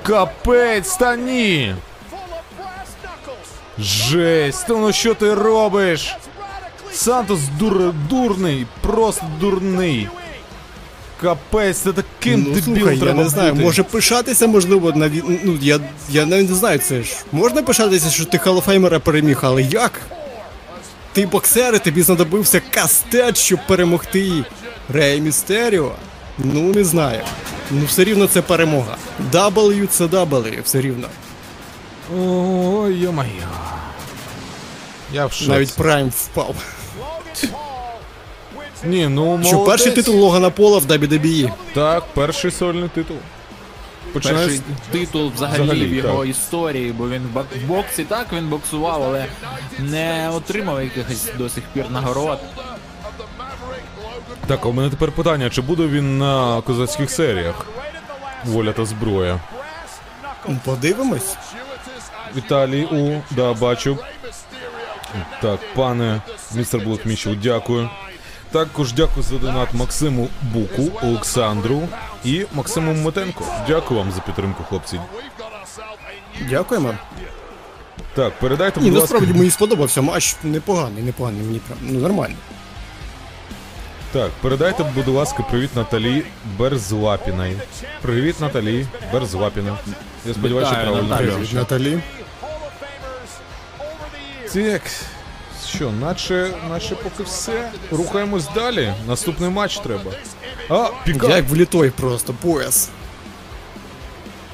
Капець 0.03 0.95
та 0.97 1.15
ні. 1.15 1.75
Жесть, 3.79 4.65
ну 4.69 4.91
що 4.93 5.13
ти 5.13 5.33
робиш? 5.33 6.15
Сантос 6.91 7.39
дур, 7.59 7.93
дурний, 8.09 8.67
просто 8.81 9.25
дурний. 9.39 10.09
Капець, 11.21 11.77
ти 11.79 11.93
таким 11.93 12.43
Ну, 12.47 12.53
дебілом 12.55 12.75
слухай, 12.79 12.95
я 12.97 13.01
треба 13.03 13.23
не 13.23 13.29
знаю, 13.29 13.51
бути. 13.51 13.63
може 13.63 13.83
пишатися, 13.83 14.47
можливо, 14.47 14.91
на 14.95 15.05
ві- 15.09 15.39
ну 15.43 15.57
я, 15.61 15.79
я 16.09 16.25
навіть 16.25 16.49
не 16.49 16.55
знаю, 16.55 16.79
це 16.79 17.03
ж 17.03 17.13
можна 17.31 17.63
пишатися, 17.63 18.09
що 18.09 18.25
ти 18.25 18.37
Халофеймера 18.37 18.99
переміг, 18.99 19.39
але 19.41 19.61
як? 19.61 20.01
Ти 21.13 21.25
боксер, 21.25 21.75
і 21.75 21.79
тобі 21.79 22.01
знадобився 22.01 22.61
кастет, 22.71 23.37
щоб 23.37 23.59
перемогти 23.67 24.31
Рей 24.93 25.21
Містеріо? 25.21 25.91
Ну, 26.37 26.61
не 26.61 26.83
знаю. 26.83 27.21
Ну, 27.71 27.85
все 27.85 28.03
рівно 28.03 28.27
це 28.27 28.41
перемога. 28.41 28.97
W 29.31 29.87
це 29.87 30.05
W, 30.05 30.63
все 30.63 30.81
рівно. 30.81 31.07
Ой, 32.17 32.93
йо-моє. 32.93 33.29
Я 35.13 35.25
в 35.25 35.31
шоці. 35.33 35.49
Навіть 35.49 35.73
Прайм 35.75 36.09
впав. 36.09 36.55
Ні, 38.85 39.07
ну 39.07 39.41
Що 39.43 39.59
перший 39.63 39.91
титул 39.91 40.15
Логана 40.15 40.49
Пола 40.49 40.77
в. 40.79 40.85
WWE. 40.85 41.51
Так, 41.73 42.03
перший 42.13 42.51
сольний 42.51 42.89
титул. 42.89 43.17
Починає 44.13 44.47
Перший 44.47 44.61
титул 44.91 45.31
взагалі, 45.35 45.63
Взагалі, 45.63 45.85
в 45.85 45.93
його 45.93 46.19
так. 46.19 46.29
історії, 46.29 46.91
бо 46.91 47.09
він 47.09 47.21
в 47.63 47.67
боксі 47.67 48.03
так 48.03 48.27
він 48.33 48.47
боксував, 48.47 49.03
але 49.03 49.25
не 49.79 50.29
отримав 50.33 50.83
якихось 50.83 51.29
до 51.37 51.49
сих 51.49 51.63
пір 51.73 51.85
нагород. 51.89 52.39
Так, 54.47 54.59
а 54.65 54.67
у 54.67 54.73
мене 54.73 54.89
тепер 54.89 55.11
питання, 55.11 55.49
чи 55.49 55.61
буде 55.61 55.87
він 55.87 56.17
на 56.17 56.61
козацьких 56.61 57.11
серіях? 57.11 57.65
Воля 58.45 58.71
та 58.71 58.85
зброя. 58.85 59.39
Ну, 60.47 60.57
Подивимось. 60.65 61.35
Віталій 62.35 62.85
У, 62.85 63.21
да, 63.31 63.53
бачу. 63.53 63.97
Так, 65.41 65.59
пане 65.75 66.21
містер 66.55 66.81
Блокмічев, 66.81 67.35
дякую. 67.41 67.89
Також 68.51 68.93
дякую 68.93 69.23
за 69.23 69.37
донат 69.37 69.73
Максиму 69.73 70.27
Буку, 70.53 70.91
Олександру 71.03 71.87
і 72.25 72.45
Максиму 72.53 72.93
Метенко. 72.93 73.43
Дякую 73.67 73.99
вам 73.99 74.11
за 74.11 74.21
підтримку, 74.21 74.63
хлопці. 74.69 74.99
Дякуємо. 76.49 76.93
Так, 78.13 78.39
передайте, 78.39 78.79
Ні, 78.79 78.89
будь 78.91 78.99
ласка. 78.99 79.13
насправді 79.13 79.39
мені 79.39 79.51
сподобався 79.51 80.01
матч. 80.01 80.35
Непоганий, 80.43 81.03
непоганий, 81.03 81.41
мені 81.41 81.59
прям. 81.59 81.77
Ну 81.81 81.99
нормально. 81.99 82.35
Так, 84.11 84.31
передайте, 84.41 84.83
будь 84.95 85.07
ласка, 85.07 85.43
привіт 85.43 85.69
Наталі 85.75 86.23
Берзлапіної. 86.57 87.57
Привіт, 88.01 88.41
Наталі 88.41 88.85
Берзлапіна. 89.13 89.77
Я 90.25 90.33
сподіваюся, 90.33 90.71
що 90.71 90.81
правильно. 90.81 91.17
Прізвище. 91.17 91.55
Наталі. 91.55 91.99
Так. 94.53 94.81
Що, 95.69 95.91
наче, 95.91 96.51
наче 96.69 96.95
поки 96.95 97.23
все. 97.23 97.71
Рухаємось 97.91 98.47
далі. 98.55 98.93
Наступний 99.07 99.49
матч 99.49 99.77
треба. 99.77 100.11
А, 100.69 100.89
піка. 101.05 101.27
Як 101.27 101.49
влітой 101.49 101.89
просто, 101.89 102.33
пояс. 102.33 102.89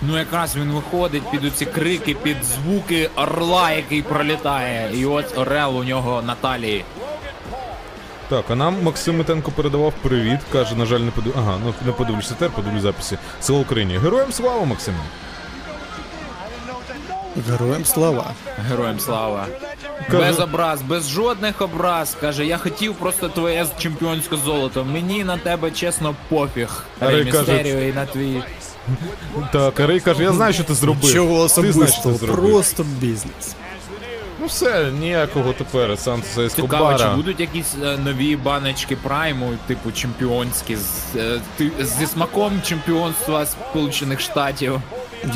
Ну 0.02 0.18
якраз 0.18 0.56
він 0.56 0.72
виходить 0.72 1.24
під 1.32 1.46
оці 1.46 1.66
крики, 1.66 2.16
під 2.24 2.38
звуки 2.44 3.10
орла, 3.16 3.72
який 3.72 4.02
пролітає. 4.02 5.00
І 5.00 5.06
от 5.06 5.38
орел 5.38 5.78
у 5.78 5.84
нього 5.84 6.22
на 6.22 6.36
талії. 6.36 6.86
Так, 8.30 8.46
а 8.50 8.56
нам 8.56 8.84
Максим 8.84 9.18
Митенко 9.18 9.52
передавав 9.52 9.94
привіт. 10.02 10.40
Каже, 10.52 10.76
на 10.76 10.86
жаль, 10.86 11.00
не 11.00 11.12
подив... 11.12 11.34
Ага, 11.38 11.58
ну 11.66 11.74
не 11.86 11.92
подивлюся 11.92 12.30
тепер, 12.30 12.50
подивлюсь 12.50 12.82
записи. 12.82 13.18
Слава 13.42 13.62
Україні. 13.62 13.98
Героям 13.98 14.32
слава, 14.32 14.66
Максиме. 14.66 14.98
Героям 17.36 17.86
слава. 17.86 18.34
Героям 18.70 19.00
слава. 19.00 19.48
Без 20.10 20.40
образ, 20.40 20.82
без 20.82 21.10
жодних 21.10 21.62
образ. 21.62 22.18
Каже, 22.22 22.46
я 22.46 22.58
хотів 22.58 22.96
просто 22.96 23.30
твоє 23.30 23.66
чемпіонське 23.80 24.36
золото. 24.46 24.86
Мені 24.86 25.24
на 25.24 25.38
тебе 25.38 25.72
чесно 25.72 26.16
пофіг. 26.30 26.84
Рей 27.02 27.16
Рей 27.24 27.32
каже- 27.32 27.54
Містеріо 27.54 27.80
і 27.82 27.94
на 27.94 28.06
твій. 28.06 28.44
Так, 29.52 29.80
Рей 29.80 30.00
каже, 30.00 30.24
я 30.24 30.34
знаю, 30.34 30.54
що 30.54 30.64
ти 30.64 30.74
зробив. 30.74 31.14
Чого 31.14 31.36
особистого, 31.40 32.18
просто 32.18 32.84
бізнес. 33.00 33.56
Ну 34.40 34.48
все, 34.48 34.92
ніякого 35.00 35.54
тепер 35.54 35.98
Сантоса 36.00 36.50
Цікаво, 36.50 36.98
чи 37.00 37.08
будуть 37.16 37.40
якісь 37.40 37.76
е, 37.84 37.98
нові 37.98 38.36
баночки 38.36 38.96
прайму, 38.96 39.52
типу 39.68 39.92
чемпіонські, 39.92 40.76
з, 40.76 41.16
е, 41.16 41.42
ти- 41.58 41.72
зі 41.80 42.08
смаком 42.08 42.62
чемпіонства 42.64 43.46
Сполучених 43.46 44.20
Штатів. 44.22 44.82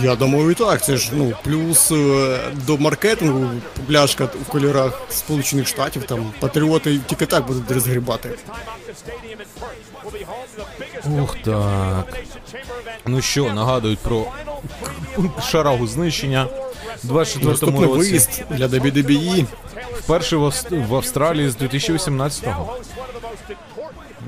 Я 0.02 0.16
думаю, 0.16 0.52
і 0.52 0.54
так. 0.54 0.84
Це 0.84 0.98
ж 0.98 1.10
ну 1.14 1.34
плюс 1.44 1.92
е, 1.92 2.40
до 2.54 2.78
маркетингу 2.78 3.50
пляшка 3.88 4.26
в 4.26 4.46
кольорах 4.50 5.02
Сполучених 5.10 5.68
Штатів, 5.68 6.04
там 6.04 6.32
патріоти 6.40 7.00
тільки 7.08 7.26
так 7.26 7.48
будуть 7.48 7.72
розгрібати. 7.72 8.30
Ух 11.22 11.38
так. 11.44 12.06
Ну 13.06 13.22
що, 13.22 13.54
нагадують 13.54 14.00
про 14.00 14.26
шарагу 15.50 15.88
знищення. 15.88 16.48
У 17.04 17.08
24-му 17.08 17.82
році. 17.82 17.94
виїзд 17.98 18.44
для 18.50 18.68
WWE. 18.68 19.46
Вперше 19.94 20.36
в 20.72 20.96
Австралії 20.96 21.50
з 21.50 21.58
2018-го. 21.58 22.78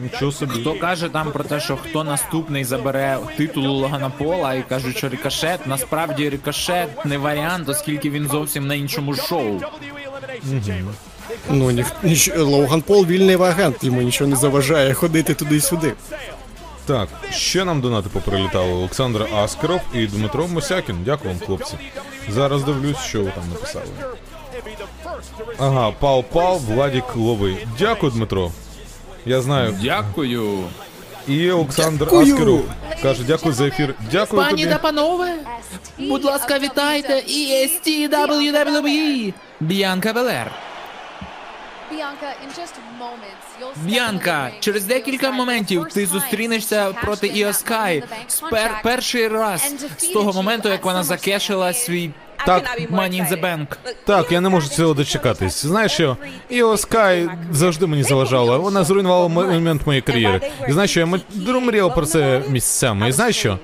Нічого 0.02 0.32
собі. 0.32 0.62
Хто 0.62 0.76
каже 0.76 1.10
там 1.10 1.32
про 1.32 1.44
те, 1.44 1.60
що 1.60 1.78
хто 1.78 2.04
наступний 2.04 2.64
забере 2.64 3.18
титул 3.38 3.68
у 3.68 3.74
Логана 3.74 4.10
Пола 4.10 4.54
і 4.54 4.64
кажуть, 4.70 4.98
що 4.98 5.10
рикошет, 5.10 5.68
насправді 5.68 6.30
рикошет 6.30 7.06
не 7.06 7.18
варіант, 7.18 7.70
оскільки 7.70 8.10
він 8.10 8.28
зовсім 8.28 8.68
на 8.68 8.76
іншому 8.76 9.16
шоу. 9.16 9.62
Ну 11.50 11.72
ніх, 11.72 11.92
ніч, 12.04 12.32
Логан 12.38 12.82
Пол 12.82 13.06
вільний 13.06 13.36
агент, 13.36 13.84
йому 13.84 14.02
нічого 14.02 14.30
не 14.30 14.36
заважає 14.36 14.94
ходити 14.94 15.34
туди-сюди. 15.34 15.94
Так, 16.86 17.10
ще 17.32 17.66
нам 17.66 17.82
донати 17.82 18.10
поприлітали 18.10 18.72
Олександр 18.74 19.28
Аскеров 19.36 19.82
і 19.94 20.08
Дмитро 20.08 20.48
Мосякін. 20.48 20.98
Дякую 21.06 21.34
вам, 21.34 21.40
хлопці. 21.46 21.74
Зараз 22.30 22.64
дивлюсь, 22.64 22.98
що 22.98 23.24
ви 23.24 23.32
там 23.32 23.44
написали. 23.50 23.86
Ага, 25.60 25.92
Пал 25.92 26.24
Пал, 26.24 26.58
Владік 26.58 27.16
Ловий. 27.16 27.68
Дякую, 27.80 28.12
Дмитро. 28.12 28.52
Я 29.28 29.42
знаю. 29.42 29.78
Дякую. 29.82 30.64
І 31.28 31.52
Олександр 31.52 32.06
Дякую. 32.06 32.34
Аскеров 32.34 32.64
каже, 33.02 33.24
дякую 33.28 33.54
за 33.54 33.68
ефір. 33.68 33.96
Дякую 34.12 34.42
Пані 34.42 34.64
тобі. 34.64 34.74
та 34.74 34.80
панове, 34.80 35.34
будь 35.98 36.24
ласка, 36.24 36.60
вітайте 36.60 37.14
EST 37.14 38.10
WWE 38.10 39.34
Б'янка 39.60 40.14
Белер. 40.14 40.52
Б'янка, 43.76 44.52
через 44.60 44.86
декілька 44.86 45.32
моментів 45.32 45.88
ти 45.94 46.06
зустрінешся 46.06 46.92
проти 46.92 47.28
Іо 47.28 47.54
Скай 47.54 48.04
спер 48.28 48.82
перший 48.84 49.28
раз 49.28 49.74
з 49.98 50.08
того 50.08 50.34
моменту, 50.34 50.70
як 50.70 50.86
вона 50.86 51.04
закешила 51.04 51.74
свій 51.74 52.12
Так. 52.46 52.64
Money 52.92 53.10
in 53.22 53.30
the 53.32 53.42
Bank. 53.44 53.68
Так, 54.06 54.32
я 54.32 54.42
не 54.42 54.50
можу 54.50 54.68
цього 54.70 54.94
дочекатись. 54.94 55.66
Знаєш 55.66 55.92
що? 55.92 56.18
Іо 56.50 56.78
Скай 56.78 57.30
завжди 57.52 57.88
мені 57.88 58.04
заважала. 58.04 58.58
Вона 58.58 58.84
зруйнувала 58.84 59.28
момент 59.28 59.82
моєї 59.88 60.02
кар'єри. 60.02 60.42
І 60.70 60.72
знаєш 60.72 60.92
що, 60.92 61.00
я 61.00 61.06
м- 61.06 61.22
мріяв 61.66 61.96
про 61.96 62.06
це 62.06 62.42
місяцями. 62.50 63.10
І 63.10 63.12
знаєш 63.12 63.36
що? 63.36 63.60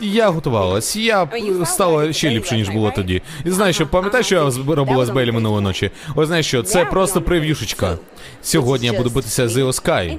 Я 0.00 0.28
готувалась, 0.28 0.96
я 0.96 1.28
стала 1.64 2.12
ще 2.12 2.30
ліпше, 2.30 2.56
ніж 2.56 2.68
було 2.68 2.90
тоді. 2.90 3.22
І 3.44 3.50
знаєш 3.50 3.76
що, 3.76 3.86
пам'ятаєш, 3.86 4.26
що 4.26 4.34
я 4.34 4.50
з- 4.50 4.58
робила 4.68 5.06
з 5.06 5.10
Бейлі 5.10 5.32
минулої 5.32 5.62
ночі? 5.64 5.90
Ось 6.14 6.26
знаєш 6.26 6.46
що, 6.46 6.62
це 6.62 6.84
просто 6.84 7.22
прев'юшечка. 7.22 7.98
Сьогодні 8.42 8.86
я 8.86 8.92
буду 8.92 9.10
битися 9.10 9.48
з 9.48 9.56
Іо 9.58 9.72
Скай. 9.72 10.18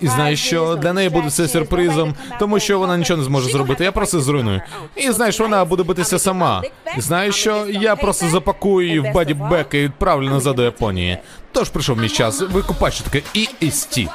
І 0.00 0.08
знаєш 0.08 0.46
що, 0.46 0.76
для 0.76 0.92
неї 0.92 1.08
буде 1.08 1.30
це 1.30 1.48
сюрпризом, 1.48 2.14
тому 2.38 2.60
що 2.60 2.78
вона 2.78 2.96
нічого 2.96 3.18
не 3.18 3.24
зможе 3.24 3.50
зробити. 3.50 3.84
Я 3.84 3.92
просто 3.92 4.20
зруйную. 4.20 4.60
І 4.96 5.10
знаєш, 5.10 5.40
вона 5.40 5.64
буде 5.64 5.82
битися 5.82 6.18
сама. 6.18 6.62
І 6.96 7.00
знаєш 7.00 7.34
що, 7.34 7.66
я 7.68 7.96
просто 7.96 8.28
запакую 8.28 8.86
її 8.86 9.00
в 9.00 9.12
body 9.12 9.47
bag 9.47 9.74
і 9.74 9.78
відправлю 9.82 10.30
назад 10.30 10.56
до 10.56 10.62
Японії. 10.62 11.18
Тож 11.52 11.68
прийшов 11.68 11.98
мій 11.98 12.08
час. 12.08 12.40
Ви 12.40 12.62
побачите 12.62 13.10
таке 13.10 13.40
EST. 13.40 14.08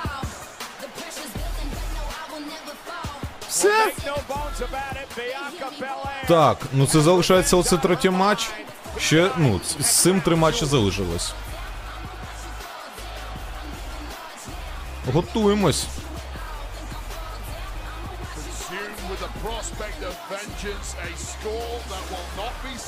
Все? 3.49 3.91
Так, 6.27 6.57
ну 6.73 6.85
це 6.85 7.01
залишається 7.01 7.57
оце 7.57 7.77
третій 7.77 8.09
матч. 8.09 8.49
Ще, 8.97 9.29
ну, 9.37 9.61
з 9.79 10.01
цим 10.01 10.21
три 10.21 10.35
матчі 10.35 10.65
залишилось. 10.65 11.33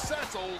Settled 0.03 0.59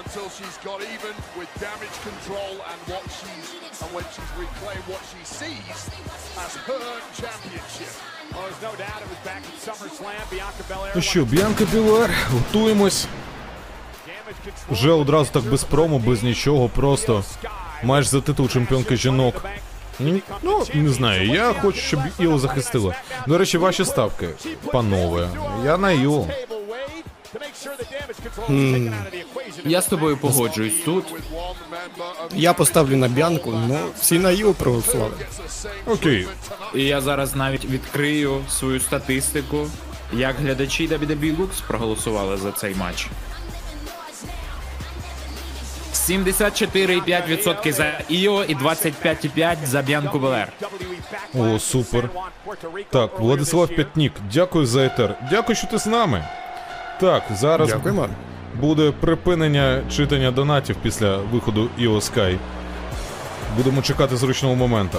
until 0.00 0.28
she's 0.36 0.56
got 0.68 0.80
even 0.94 1.14
with 1.38 1.50
damage 1.60 1.96
control 2.08 2.54
and 2.70 2.78
what 2.90 3.04
she's 3.18 3.48
and 3.82 3.90
when 3.94 4.04
she's 4.14 4.32
reclaimed 4.44 4.86
what 4.92 5.02
she 5.12 5.22
sees 5.38 5.78
as 6.44 6.52
her 6.68 6.88
championship. 7.20 7.92
Well, 8.32 8.42
there's 8.46 8.62
no 8.68 8.74
doubt 8.84 8.98
it 9.04 9.08
was 9.14 9.22
back 9.30 9.42
at 9.50 9.56
SummerSlam. 9.66 10.24
Bianca 10.30 10.64
Belair. 10.68 10.92
Ну 10.94 11.02
що, 11.02 11.24
Б'янка 11.24 11.64
Білер, 11.64 12.10
готуємось. 12.32 13.06
Вже 14.70 14.90
одразу 14.90 15.30
так 15.32 15.44
без 15.44 15.64
промо, 15.64 15.98
без 15.98 16.22
нічого, 16.22 16.68
просто 16.68 17.24
матч 17.82 18.06
за 18.06 18.20
титул 18.20 18.48
чемпіонки 18.48 18.96
жінок. 18.96 19.44
М, 20.00 20.22
Ну, 20.42 20.66
не 20.74 20.90
знаю, 20.90 21.26
я 21.28 21.52
хочу, 21.52 21.78
щоб 21.80 22.00
Іо 22.18 22.38
захистила. 22.38 22.94
До 23.26 23.38
речі, 23.38 23.58
ваші 23.58 23.84
ставки, 23.84 24.28
панове. 24.72 25.28
Я 25.64 25.76
на 25.78 25.92
Іо. 25.92 26.26
Equation. 27.34 28.92
Я 29.64 29.80
з 29.82 29.86
тобою 29.86 30.16
погоджуюсь 30.16 30.74
тут. 30.84 31.04
Я 32.34 32.52
поставлю 32.52 32.96
на 32.96 33.08
Б'янку, 33.08 33.50
ну 33.68 33.78
всі 34.00 34.18
на 34.18 34.30
Іо 34.30 34.52
проголосували. 34.54 35.12
Окей. 35.86 36.26
І 36.74 36.82
я 36.84 37.00
зараз 37.00 37.34
навіть 37.36 37.64
відкрию 37.64 38.40
свою 38.50 38.80
статистику, 38.80 39.66
як 40.12 40.36
глядачі 40.36 40.88
WWE 40.88 41.36
Lux 41.36 41.48
проголосували 41.66 42.36
за 42.36 42.52
цей 42.52 42.74
матч. 42.74 43.06
74,5% 46.08 47.72
за 47.72 48.00
Іо 48.08 48.44
і 48.44 48.56
25,5% 48.56 49.56
за 49.66 49.82
Б'янку 49.82 50.18
Белер. 50.18 50.48
О, 51.34 51.58
супер. 51.58 52.08
Так, 52.90 53.20
Владислав 53.20 53.68
П'ятнік, 53.68 54.12
дякую 54.32 54.66
за 54.66 54.84
етер. 54.84 55.14
Дякую, 55.30 55.56
що 55.56 55.66
ти 55.66 55.78
з 55.78 55.86
нами. 55.86 56.24
Так, 57.00 57.22
зараз 57.34 57.68
Дякуємо. 57.68 58.08
буде 58.60 58.90
припинення 59.00 59.82
читання 59.96 60.30
донатів 60.30 60.76
після 60.82 61.16
виходу 61.16 61.68
Іо 61.78 61.94
Sky. 61.98 62.38
Будемо 63.56 63.82
чекати 63.82 64.16
зручного 64.16 64.54
моменту. 64.54 64.98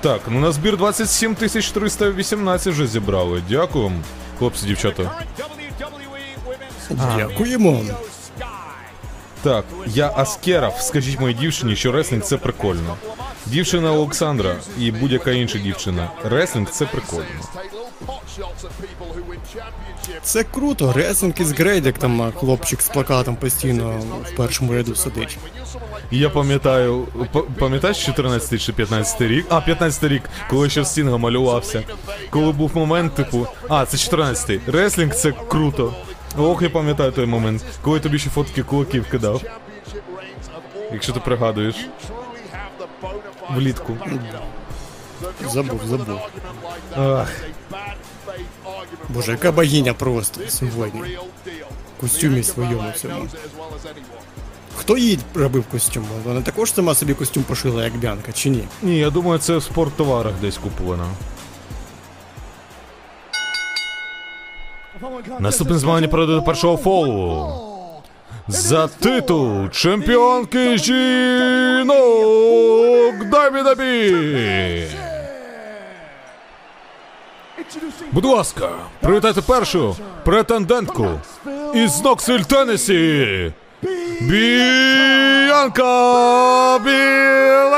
Так, 0.00 0.20
ну 0.28 0.40
на 0.40 0.52
збір 0.52 0.76
27 0.76 1.34
318 1.34 2.72
вже 2.72 2.86
зібрали. 2.86 3.42
Дякую 3.48 3.84
вам, 3.84 4.02
хлопці, 4.38 4.66
дівчата. 4.66 5.10
Дякуємо. 7.16 7.80
Так, 9.42 9.64
я 9.86 10.12
Аскеров. 10.16 10.74
Скажіть 10.80 11.20
моїй 11.20 11.34
дівчині, 11.34 11.76
що 11.76 11.92
реслінг 11.92 12.22
це 12.22 12.36
прикольно. 12.36 12.96
Дівчина 13.46 13.92
Олександра 13.92 14.56
і 14.78 14.90
будь-яка 14.90 15.30
інша 15.30 15.58
дівчина. 15.58 16.10
Реслінг 16.24 16.70
це 16.70 16.86
прикольно. 16.86 17.24
Це 20.22 20.44
круто, 20.44 20.92
wrestling 20.92 21.34
is 21.40 21.52
great, 21.52 21.86
як 21.86 21.98
там 21.98 22.32
хлопчик 22.32 22.82
з 22.82 22.88
плакатом 22.88 23.36
постійно 23.36 24.02
в 24.32 24.36
першому 24.36 24.72
ряду 24.72 24.94
сидить. 24.94 25.38
Я 26.10 26.30
пам'ятаю, 26.30 27.08
пам'ятаєш 27.58 28.04
14 28.04 28.60
чи 28.60 28.72
15 28.72 29.20
рік? 29.20 29.46
А, 29.48 29.60
15 29.60 30.04
рік, 30.04 30.22
коли 30.50 30.70
ще 30.70 30.80
в 30.80 30.86
Стінга 30.86 31.16
малювався. 31.16 31.82
Коли 32.30 32.52
був 32.52 32.70
момент, 32.76 33.14
типу, 33.14 33.46
а, 33.68 33.86
це 33.86 33.96
14 33.96 34.60
Реслінг 34.66 35.14
це 35.14 35.32
круто. 35.48 35.94
Ох, 36.38 36.62
я 36.62 36.70
пам'ятаю 36.70 37.12
той 37.12 37.26
момент, 37.26 37.64
коли 37.82 38.00
тобі 38.00 38.18
ще 38.18 38.30
фотки 38.30 38.62
кулаків 38.62 39.06
кидав. 39.10 39.42
Якщо 40.92 41.12
ти 41.12 41.20
пригадуєш. 41.20 41.76
Влітку. 43.50 43.96
Забув, 45.52 45.80
забув. 45.88 46.18
Ах. 46.96 47.32
Боже, 49.08 49.32
яка 49.32 49.52
богиня 49.52 49.94
просто 49.94 50.40
сьогодні. 50.48 51.00
В 51.98 52.00
костюмі 52.00 52.42
своєму 52.42 52.92
цьому. 52.96 53.28
Хто 54.76 54.96
їй 54.96 55.18
робив 55.34 55.64
костюм? 55.70 56.04
Вона 56.24 56.42
також 56.42 56.72
сама 56.72 56.94
собі 56.94 57.14
костюм 57.14 57.42
пошила, 57.42 57.84
як 57.84 57.96
Б'янка, 57.96 58.32
чи 58.32 58.50
ні? 58.50 58.64
Ні, 58.82 58.98
я 58.98 59.10
думаю, 59.10 59.38
це 59.38 59.56
в 59.56 59.62
спорттоварах 59.62 60.34
десь 60.40 60.58
куповано. 60.58 61.06
Наступне 65.38 65.78
змагання 65.78 66.08
пройде 66.08 66.32
до 66.34 66.42
першого 66.42 66.76
фолу. 66.76 67.52
За 68.48 68.86
титул 68.88 69.68
чемпіонки 69.70 70.78
жінок 70.78 71.94
WWE. 73.32 74.86
Будь 78.12 78.24
ласка, 78.24 78.68
привітайте 79.00 79.42
першу 79.42 79.96
претендентку 80.24 81.08
із 81.74 82.02
Ноксвіль, 82.04 82.40
Теннесі. 82.40 83.52
Біанка 84.20 85.88
Білер. 86.78 87.72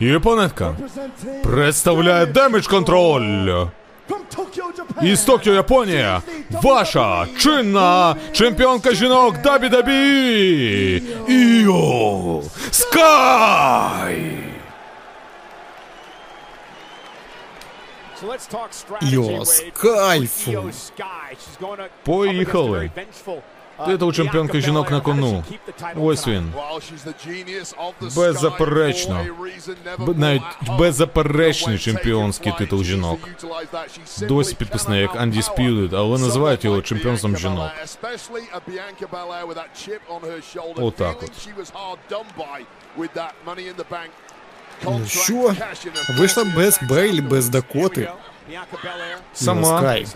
Її 0.00 0.16
опонентка 0.16 0.74
представляє 1.42 2.24
Damage 2.26 2.70
Control. 2.70 3.68
Із 5.02 5.24
Токіо, 5.24 5.54
Японія, 5.54 6.22
ваша 6.50 7.26
чинна 7.38 8.16
чемпіонка 8.32 8.94
жінок 8.94 9.34
WWE 9.44 11.02
Іо 11.28 12.42
Скай! 12.70 14.36
Йо, 19.00 19.22
Wade. 19.22 19.44
з 19.44 19.64
кайфу. 19.72 20.50
Io 20.50 20.62
Sky. 20.72 21.36
She's 21.36 21.58
going 21.60 21.76
to 21.76 21.86
Поїхали. 22.04 22.90
Uh, 23.80 23.86
Титул 23.86 24.12
чемпіонки 24.12 24.60
жінок 24.60 24.90
на 24.90 25.00
кону. 25.00 25.44
Ось 25.96 26.26
він. 26.26 26.52
Беззаперечно. 28.16 29.26
навіть 30.16 30.42
беззаперечний 30.78 31.78
чемпіонський 31.78 32.52
титул 32.58 32.84
жінок. 32.84 33.18
Досі 34.28 34.54
підписаний 34.54 35.00
як 35.00 35.14
Undisputed, 35.14 35.96
але 35.96 36.18
називають 36.18 36.64
його 36.64 36.82
чемпіонством 36.82 37.36
жінок. 37.36 37.70
Отак 40.76 41.22
от. 41.22 41.30
Ну 44.84 45.06
що? 45.06 45.54
Вийшла 46.18 46.44
без 46.44 46.80
Бейлі, 46.88 47.20
без 47.20 47.48
Дакоти. 47.48 48.10
Сама. 49.34 49.78
Скай. 49.78 50.06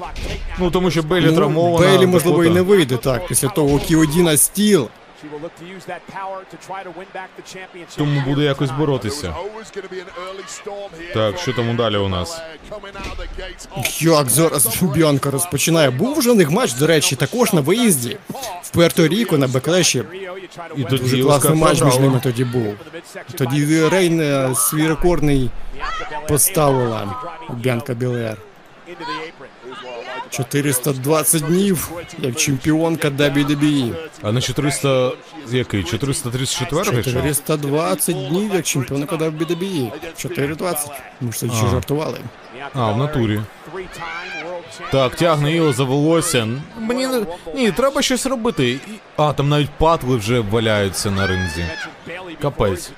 Ну 0.58 0.70
тому 0.70 0.90
що 0.90 1.02
Бейлі 1.02 1.26
Ну, 1.26 1.36
травмована. 1.36 1.86
Бейлі, 1.86 2.06
можливо, 2.06 2.44
і 2.44 2.50
не 2.50 2.62
вийде 2.62 2.96
так. 2.96 3.26
Після 3.28 3.48
того 3.48 3.78
Кіодіна 3.78 4.36
стіл. 4.36 4.88
She 5.24 5.30
will 5.30 5.40
look 5.40 5.56
to 5.56 5.64
use 5.64 5.86
that 5.86 6.06
power 6.08 6.44
to 6.52 6.56
try 6.68 6.82
to 6.82 6.90
win 6.90 7.06
back 7.14 7.30
the 7.38 7.42
championship. 7.42 7.96
Тому 7.96 8.20
буде 8.20 8.42
якось 8.42 8.70
боротися. 8.70 9.34
Так, 11.14 11.38
що 11.38 11.52
там 11.52 11.76
далі 11.76 11.96
у 11.96 12.08
нас? 12.08 12.42
Як 14.00 14.28
зараз 14.28 14.82
Бянка 14.82 15.30
розпочинає? 15.30 15.90
Був 15.90 16.18
вже 16.18 16.30
у 16.30 16.34
них 16.34 16.50
матч, 16.50 16.72
до 16.72 16.86
речі, 16.86 17.16
також 17.16 17.52
на 17.52 17.60
виїзді. 17.60 18.16
В 18.62 18.76
Пуерто-Ріко 18.76 19.36
на 19.38 19.48
Беклеші. 19.48 20.04
І 20.76 20.82
Дуже 20.84 21.02
тоді 21.02 21.22
класний 21.22 21.52
Оскар 21.52 21.54
матч 21.54 21.82
між 21.82 21.98
ними 21.98 22.20
тоді 22.22 22.44
був. 22.44 22.74
Тоді 23.34 23.88
Рейн 23.88 24.20
е, 24.20 24.54
свій 24.54 24.88
рекордний 24.88 25.50
поставила 26.28 27.14
Бянка 27.48 27.94
Білер. 27.94 28.36
420 30.36 31.42
днів 31.42 31.92
як 32.18 32.36
чемпіонка 32.36 33.08
WWE. 33.08 33.94
А 34.22 34.32
на 34.32 34.40
400... 34.40 35.12
який? 35.50 35.84
434 35.84 37.02
чи? 37.02 37.12
420 37.12 38.28
днів 38.28 38.54
як 38.54 38.64
чемпіонка 38.64 39.16
WWE. 39.16 39.92
420. 40.16 40.90
Ми 41.20 41.32
ж 41.32 41.40
тоді 41.40 41.56
ще 41.56 41.66
жартували. 41.68 42.18
А, 42.74 42.92
в 42.92 42.98
натурі. 42.98 43.40
Так, 44.92 45.16
тягне 45.16 45.52
його 45.52 45.72
за 45.72 45.84
волосся. 45.84 46.48
Мені 46.78 47.06
не. 47.06 47.26
Ні, 47.54 47.70
треба 47.72 48.02
щось 48.02 48.26
робити. 48.26 48.78
А, 49.16 49.32
там 49.32 49.48
навіть 49.48 49.70
патли 49.78 50.16
вже 50.16 50.40
валяються 50.40 51.10
на 51.10 51.26
ринзі. 51.26 51.64
Капець. 52.42 52.90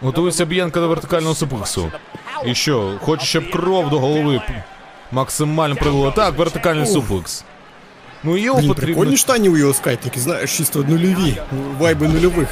Готується 0.00 0.44
Б'єнка 0.44 0.80
до 0.80 0.88
вертикального 0.88 1.34
супексу. 1.34 1.92
І 2.46 2.54
що, 2.54 2.98
хоче, 3.00 3.26
щоб 3.26 3.50
кров 3.50 3.90
до 3.90 3.98
голови 3.98 4.42
максимально 5.14 5.76
прилила. 5.76 6.10
Так, 6.10 6.38
вертикальний 6.38 6.86
суплекс. 6.86 7.44
Ну 8.22 8.36
його 8.36 8.58
Блін, 8.58 8.68
потрібно. 8.68 8.94
прикольні 8.94 9.16
штані 9.16 9.48
у 9.48 9.56
його 9.56 9.74
скай, 9.74 9.98
знаєш, 10.16 10.56
чисто 10.56 10.78
нульові. 10.78 11.36
Вайби 11.78 12.08
нульових. 12.08 12.48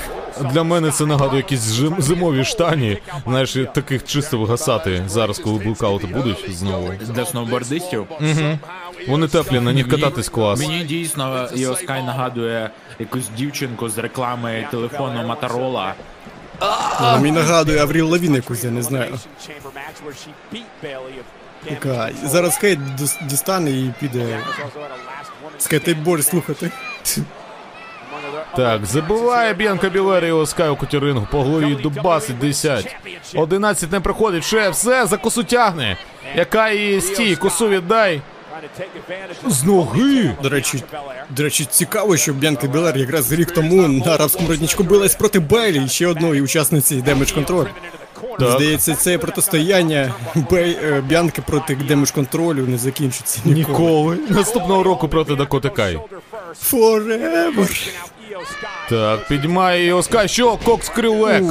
Для 0.52 0.62
мене 0.62 0.90
це 0.90 1.06
нагадує 1.06 1.36
якісь 1.36 1.72
жим- 1.72 2.00
зимові 2.02 2.44
штані. 2.44 2.98
Знаєш, 3.26 3.56
таких 3.74 4.04
чисто 4.04 4.38
вигасати 4.38 5.02
зараз, 5.06 5.38
коли 5.38 5.58
блокаути 5.58 6.06
будуть 6.06 6.50
знову. 6.50 6.90
Для 7.08 7.26
сноубордистів. 7.26 8.06
Угу. 8.20 8.58
Вони 9.08 9.28
теплі, 9.28 9.60
на 9.60 9.72
них 9.72 9.88
кататись 9.88 10.28
клас. 10.28 10.60
Мені 10.60 10.84
дійсно 10.84 11.48
Іо 11.56 11.76
Скай 11.76 12.02
нагадує 12.02 12.70
якусь 12.98 13.28
дівчинку 13.36 13.88
з 13.88 13.98
реклами 13.98 14.68
телефону 14.70 15.26
Моторола. 15.26 15.94
Мені 17.00 17.32
нагадує 17.32 17.78
Авріл 17.82 18.08
Лавінь 18.08 18.34
якусь, 18.34 18.64
я 18.64 18.70
не 18.70 18.82
знаю. 18.82 19.18
Яка 21.70 22.10
зараз 22.24 22.56
Кейт 22.56 22.78
дістане 23.22 23.70
і 23.70 23.94
піде 24.00 24.38
скейтборд 25.58 26.26
слухати. 26.26 26.70
Так, 28.56 28.86
забиває 28.86 29.54
Б'янка 29.54 29.88
Белер 29.88 30.28
Іо 30.28 30.30
Скай 30.30 30.68
у 30.68 30.76
куті 30.76 30.98
рингу 30.98 31.26
по 31.30 31.42
голові 31.42 31.74
дубасить 31.74 32.38
10. 32.38 32.96
11 33.34 33.92
не 33.92 34.00
приходить, 34.00 34.44
ще 34.44 34.70
все, 34.70 35.06
за 35.06 35.16
косу 35.16 35.44
тягне. 35.44 35.96
Яка 36.36 36.70
її 36.70 37.00
стій, 37.00 37.36
косу 37.36 37.68
віддай. 37.68 38.20
З 39.48 39.64
ноги. 39.64 40.36
До 40.42 40.48
речі, 40.48 40.82
до 41.30 41.42
речі, 41.42 41.64
цікаво, 41.64 42.16
що 42.16 42.32
Б'янка 42.32 42.66
Білер 42.66 42.96
якраз 42.96 43.32
рік 43.32 43.50
тому 43.50 43.88
на 43.88 44.14
арабському 44.14 44.48
родничку 44.48 44.82
билась 44.82 45.14
проти 45.14 45.38
Бейлі, 45.40 45.88
ще 45.88 46.06
одної 46.06 46.42
учасниці 46.42 46.94
Damage 46.94 47.44
Control. 47.44 47.66
Так. 48.38 48.50
Здається, 48.50 48.94
це 48.94 49.18
протистояння 49.18 50.14
Бей, 50.50 50.78
е, 50.84 51.00
Б'янки 51.00 51.42
проти 51.42 51.76
Damage 51.76 52.14
контролю 52.14 52.66
не 52.66 52.78
закінчиться 52.78 53.40
ніколи. 53.44 54.16
Ніколи. 54.16 54.18
Наступного 54.28 54.82
року 54.82 55.08
проти 55.08 55.34
Дакоти 55.34 55.68
Кай. 55.68 56.00
Forever. 56.72 57.90
Так, 58.90 59.28
підіймає 59.28 59.94
Оскай. 59.94 60.28
Що? 60.28 60.56
Кокс 60.56 60.88
крилек. 60.88 61.44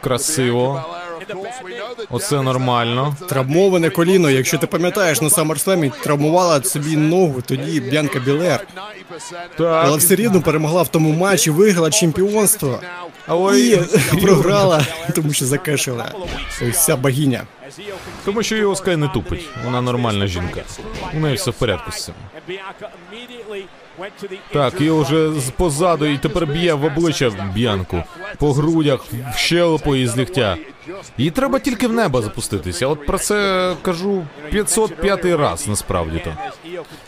Красиво. 0.00 0.84
Оце 2.10 2.42
нормально. 2.42 3.16
Травмоване 3.28 3.90
коліно, 3.90 4.30
якщо 4.30 4.58
ти 4.58 4.66
пам'ятаєш, 4.66 5.20
на 5.22 5.28
SummerSlam 5.28 5.92
травмувала 6.02 6.62
собі 6.62 6.96
ногу, 6.96 7.42
тоді 7.42 7.80
Б'янка 7.80 8.18
Білер. 8.18 8.66
Але 9.58 9.96
все 9.96 10.14
рівно 10.14 10.42
перемогла 10.42 10.82
в 10.82 10.88
тому 10.88 11.12
матчі, 11.12 11.50
виграла 11.50 11.90
чемпіонство 11.90 12.80
Ой. 13.28 13.80
і 14.12 14.16
програла, 14.22 14.86
тому 15.14 15.32
що 15.32 15.44
закешила. 15.44 16.12
Ця 16.74 16.96
богиня. 16.96 17.42
Тому 18.24 18.42
що 18.42 18.54
її 18.54 18.66
Оскай 18.66 18.96
не 18.96 19.08
тупить. 19.08 19.48
Вона 19.64 19.80
нормальна 19.80 20.26
жінка. 20.26 20.60
У 21.14 21.18
неї 21.18 21.36
все 21.36 21.50
в 21.50 21.54
порядку 21.54 21.92
з 21.92 22.04
цим. 22.04 22.14
Так, 24.52 24.80
і 24.80 24.90
вже 24.90 25.30
позаду 25.56 26.06
і 26.06 26.18
тепер 26.18 26.46
б'є 26.46 26.74
в 26.74 26.84
обличчя 26.84 27.30
Б'янку. 27.54 28.02
По 28.38 28.52
грудях, 28.52 29.04
в 29.34 29.38
щелепу 29.38 29.96
і 29.96 30.06
з 30.06 30.16
ліктя. 30.16 30.56
Їй 31.18 31.30
треба 31.30 31.58
тільки 31.58 31.86
в 31.86 31.92
небо 31.92 32.22
запуститися. 32.22 32.86
От 32.86 33.06
про 33.06 33.18
це 33.18 33.74
кажу 33.82 34.26
505 34.50 35.24
раз 35.24 35.68
насправді 35.68 36.22
то. 36.24 36.32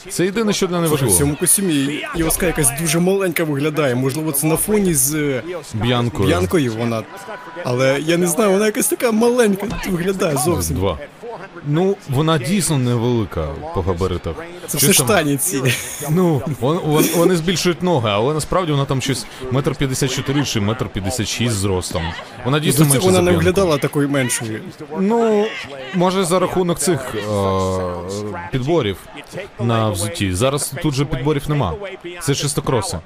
Це 0.08 0.24
єдине, 0.24 0.52
що 0.52 0.66
для 0.66 0.80
не 0.80 0.88
важливо. 0.88 1.14
в 1.14 1.18
цьому 1.18 1.36
костюмі 1.36 2.04
Іоска 2.16 2.46
якась 2.46 2.70
дуже 2.80 2.98
маленька 2.98 3.44
виглядає. 3.44 3.94
Можливо, 3.94 4.32
це 4.32 4.46
на 4.46 4.56
фоні 4.56 4.94
з 4.94 5.14
е, 5.14 5.42
Б'янкою. 5.74 6.28
Б'янкою 6.28 6.72
вона. 6.78 7.02
Але 7.64 8.00
я 8.00 8.16
не 8.16 8.26
знаю, 8.26 8.50
вона 8.50 8.66
якась 8.66 8.88
така 8.88 9.12
маленька 9.12 9.66
виглядає 9.90 10.36
зовсім. 10.36 10.76
Два. 10.76 10.98
Ну, 11.66 11.96
вона 12.08 12.38
дійсно 12.38 12.78
невелика 12.78 13.48
по 13.74 13.82
габаритах. 13.82 14.34
Це 14.66 14.78
все 14.78 14.86
там- 14.86 14.94
штані 15.06 15.36
ці. 15.36 15.62
Ну, 16.10 16.42
вон, 16.60 16.78
вон, 16.84 17.04
вони 17.16 17.36
збільшують 17.36 17.82
ноги, 17.82 18.10
але 18.10 18.34
насправді 18.34 18.72
вона 18.72 18.84
там 18.84 19.00
щось 19.02 19.26
метр 19.50 19.74
п'ятдесят 19.74 20.12
чотири 20.12 20.44
чи 20.44 20.60
метр 20.60 20.88
п'ятдесят 20.88 21.28
шість 21.28 21.54
зростом. 21.54 22.02
Вона 22.44 22.58
дійсно 22.60 22.84
менше 22.84 22.98
вона 22.98 23.22
не 23.22 23.32
виглядала 23.32 23.78
такою 23.78 24.08
меншою. 24.08 24.60
Ну, 24.98 25.46
може 25.94 26.24
за 26.24 26.38
рахунок 26.38 26.78
цих 26.78 27.14
е, 27.14 27.20
підборів 28.52 28.96
на 29.60 29.90
взутті. 29.90 30.34
Зараз 30.34 30.74
тут 30.82 30.94
же 30.94 31.04
підборів 31.04 31.42
нема. 31.48 31.74
Це 32.22 32.34
чисто 32.34 32.62
кроси. 32.62 32.98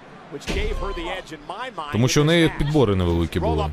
Тому 1.93 2.09
що 2.09 2.21
у 2.21 2.25
неї 2.25 2.51
підбори 2.59 2.97
невеликі 2.97 3.41
були. 3.41 3.67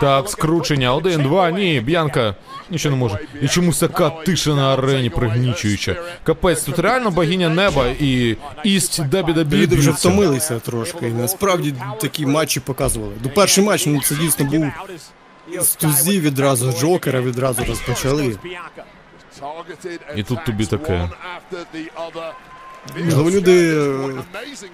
Так, 0.00 0.28
скручення, 0.28 0.94
один, 0.94 1.22
два, 1.22 1.50
ні, 1.50 1.80
Б'янка 1.80 2.34
нічого 2.70 2.96
не 2.96 3.00
може. 3.00 3.18
І 3.42 3.48
чомусь 3.48 3.78
така 3.78 4.10
тиша 4.10 4.54
на 4.54 4.74
арені 4.74 5.10
пригнічуюча. 5.10 5.96
Капець, 6.22 6.62
тут 6.62 6.78
реально 6.78 7.10
богиня 7.10 7.48
неба 7.48 7.86
і 8.00 8.36
ість 8.64 9.04
Дабі 9.08 9.32
Люди 9.32 9.76
вже 9.76 9.90
втомилися 9.90 10.58
трошки. 10.58 11.08
І 11.08 11.12
насправді 11.12 11.74
такі 12.00 12.26
матчі 12.26 12.60
показували. 12.60 13.12
До 13.22 13.28
перший 13.28 13.64
матч, 13.64 13.86
ну 13.86 14.00
це 14.00 14.14
дійсно 14.14 14.44
був 14.44 14.72
з 15.60 15.74
тузі 15.74 16.20
відразу, 16.20 16.72
Джокера 16.72 17.20
відразу 17.20 17.64
розпочали. 17.64 18.36
І 20.16 20.22
тут 20.22 20.44
тобі 20.44 20.66
таке. 20.66 21.10
Можливо, 23.04 23.30
люди 23.30 23.76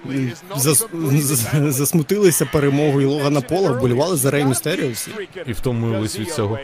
е, 0.09 0.29
зас, 0.55 0.87
зас- 0.93 1.69
засмутилися 1.71 2.45
перемогою 2.45 3.09
Логана 3.09 3.41
Пола, 3.41 3.71
вболівали 3.71 4.15
за 4.15 4.31
Рей 4.31 4.45
Містеріо 4.45 4.91
всі. 4.91 5.11
І 5.45 5.53
втомились 5.53 6.19
від 6.19 6.33
цього. 6.33 6.59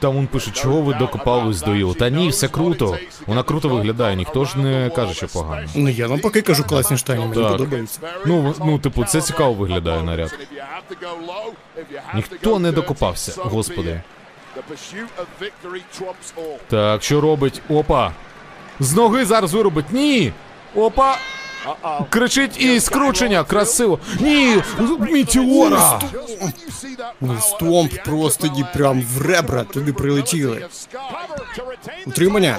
Там 0.00 0.16
він 0.16 0.26
пише, 0.26 0.50
чого 0.50 0.80
ви 0.80 0.94
докопались 0.94 1.62
до 1.62 1.74
Іо? 1.74 1.94
Та 1.94 2.10
ні, 2.10 2.28
все 2.28 2.48
круто. 2.48 2.98
Вона 3.26 3.42
круто 3.42 3.68
виглядає, 3.68 4.16
ніхто 4.16 4.44
ж 4.44 4.58
не 4.58 4.90
каже, 4.90 5.14
що 5.14 5.28
погано. 5.28 5.68
Ну 5.74 5.88
я 5.88 6.08
навпаки 6.08 6.42
кажу 6.42 6.64
класні 6.64 6.96
штані, 6.96 7.20
мені 7.26 7.42
Так. 7.42 7.52
подобається. 7.52 8.00
Ну, 8.26 8.54
ну, 8.58 8.78
типу, 8.78 9.04
це 9.04 9.20
цікаво 9.20 9.52
виглядає 9.52 10.02
наряд. 10.02 10.38
Ніхто 12.14 12.58
не 12.58 12.72
докопався, 12.72 13.32
господи. 13.36 14.00
Так, 16.68 17.02
що 17.02 17.20
робить? 17.20 17.62
Опа! 17.68 18.12
З 18.80 18.94
ноги 18.94 19.24
зараз 19.24 19.54
виробить. 19.54 19.92
Ні! 19.92 20.32
Опа! 20.74 21.16
Кричить 22.10 22.60
і 22.60 22.80
скручення, 22.80 23.44
красиво. 23.44 23.98
Ні! 24.20 24.62
Мітіора! 25.00 26.00
Стомп 27.40 27.92
просто 28.04 28.46
ні 28.46 28.64
прям 28.74 29.02
в 29.02 29.22
ребра 29.22 29.64
туди 29.64 29.92
прилетіли. 29.92 30.66
Утримання. 32.06 32.58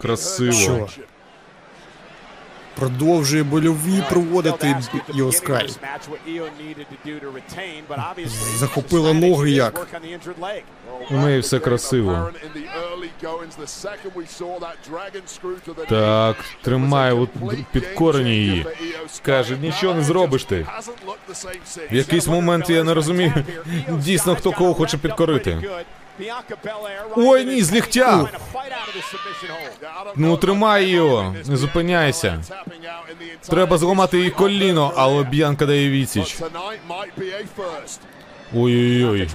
Красиво. 0.00 0.52
Що? 0.52 0.88
Продовжує 2.78 3.42
больові 3.42 4.02
проводити 4.10 4.76
Йоскай. 5.14 5.70
Захопила 8.56 9.12
ноги 9.12 9.50
як. 9.50 9.86
У 11.10 11.14
неї 11.14 11.40
все 11.40 11.58
красиво. 11.58 12.30
Так, 15.88 16.36
тримає 16.62 17.12
от 17.12 17.30
під 17.72 17.86
корені 17.86 18.36
її. 18.36 18.66
Каже, 19.22 19.56
нічого 19.56 19.94
не 19.94 20.02
зробиш 20.02 20.44
ти. 20.44 20.66
В 21.90 21.94
якийсь 21.94 22.26
момент 22.26 22.70
я 22.70 22.84
не 22.84 22.94
розумію, 22.94 23.32
дійсно, 23.88 24.36
хто 24.36 24.52
кого 24.52 24.74
хоче 24.74 24.98
підкорити. 24.98 25.58
Ой, 27.16 27.44
ні, 27.44 27.62
з 27.62 27.72
ліктя. 27.72 28.28
Ну, 30.16 30.36
тримай 30.36 30.86
його, 30.88 31.34
не 31.48 31.56
зупиняйся. 31.56 32.42
Треба 33.48 33.78
зламати 33.78 34.18
їй 34.18 34.30
коліно, 34.30 34.92
але 34.96 35.22
Б'янка 35.22 35.66
дає 35.66 35.90
відсіч. 35.90 36.36
Ой-ой-ой. 38.54 39.28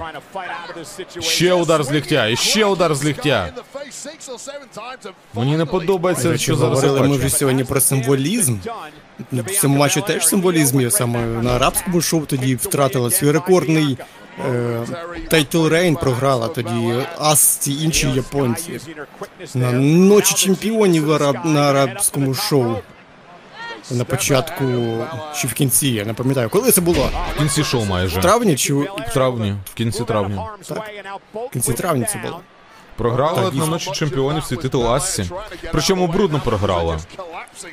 Ще 1.19 1.53
удар 1.53 1.83
з 1.83 1.91
ліктя, 1.91 2.27
і 2.27 2.35
ще 2.35 2.65
удар 2.65 2.95
з 2.95 3.05
ліктя. 3.05 3.53
Мені 5.33 5.57
не 5.57 5.65
подобається, 5.65 6.31
До 6.31 6.37
що 6.37 6.55
зараз 6.55 6.83
говорили 6.83 7.07
ми 7.09 7.17
вже 7.17 7.29
сьогодні 7.29 7.63
про 7.63 7.81
символізм. 7.81 8.57
В 9.31 9.51
цьому 9.51 9.77
матчі 9.77 10.01
теж 10.01 10.27
символізм 10.27 10.81
є 10.81 10.91
саме 10.91 11.19
на 11.25 11.55
арабському 11.55 12.01
шоу 12.01 12.25
тоді 12.25 12.55
втратила 12.55 13.11
свій 13.11 13.31
рекордний 13.31 13.97
е, 14.39 14.85
тайтл 15.29 15.67
рейн 15.67 15.95
програла 15.95 16.47
тоді 16.47 16.93
ас 17.19 17.39
ці 17.39 17.71
інші 17.71 18.07
японці 18.07 18.79
на 19.55 19.71
ночі 19.71 20.35
чемпіонів 20.35 21.11
араб, 21.13 21.37
на 21.45 21.69
арабському 21.69 22.33
шоу. 22.33 22.75
На 23.91 24.03
початку 24.03 24.65
чи 25.35 25.47
в 25.47 25.53
кінці, 25.53 25.87
я 25.87 26.05
не 26.05 26.13
пам'ятаю. 26.13 26.49
Коли 26.49 26.71
це 26.71 26.81
було? 26.81 27.09
В 27.35 27.37
кінці 27.37 27.63
шоу 27.63 27.85
майже. 27.85 28.19
В 28.19 28.21
травні 28.21 28.55
чи 28.55 28.73
в 28.73 29.13
травні. 29.13 29.55
В 29.65 29.73
кінці 29.73 30.03
травня. 30.03 30.45
в 31.33 31.49
кінці 31.49 31.73
травня 31.73 32.05
це 32.05 32.19
було? 32.19 32.39
Програла 32.95 33.41
Так, 33.41 33.53
на 33.53 33.65
ночі 33.65 33.91
чемпіонів 33.91 34.43
свій 34.43 34.55
титул 34.55 34.87
Ассі. 34.87 35.29
Причому 35.71 36.07
брудно 36.07 36.41
програла. 36.45 36.99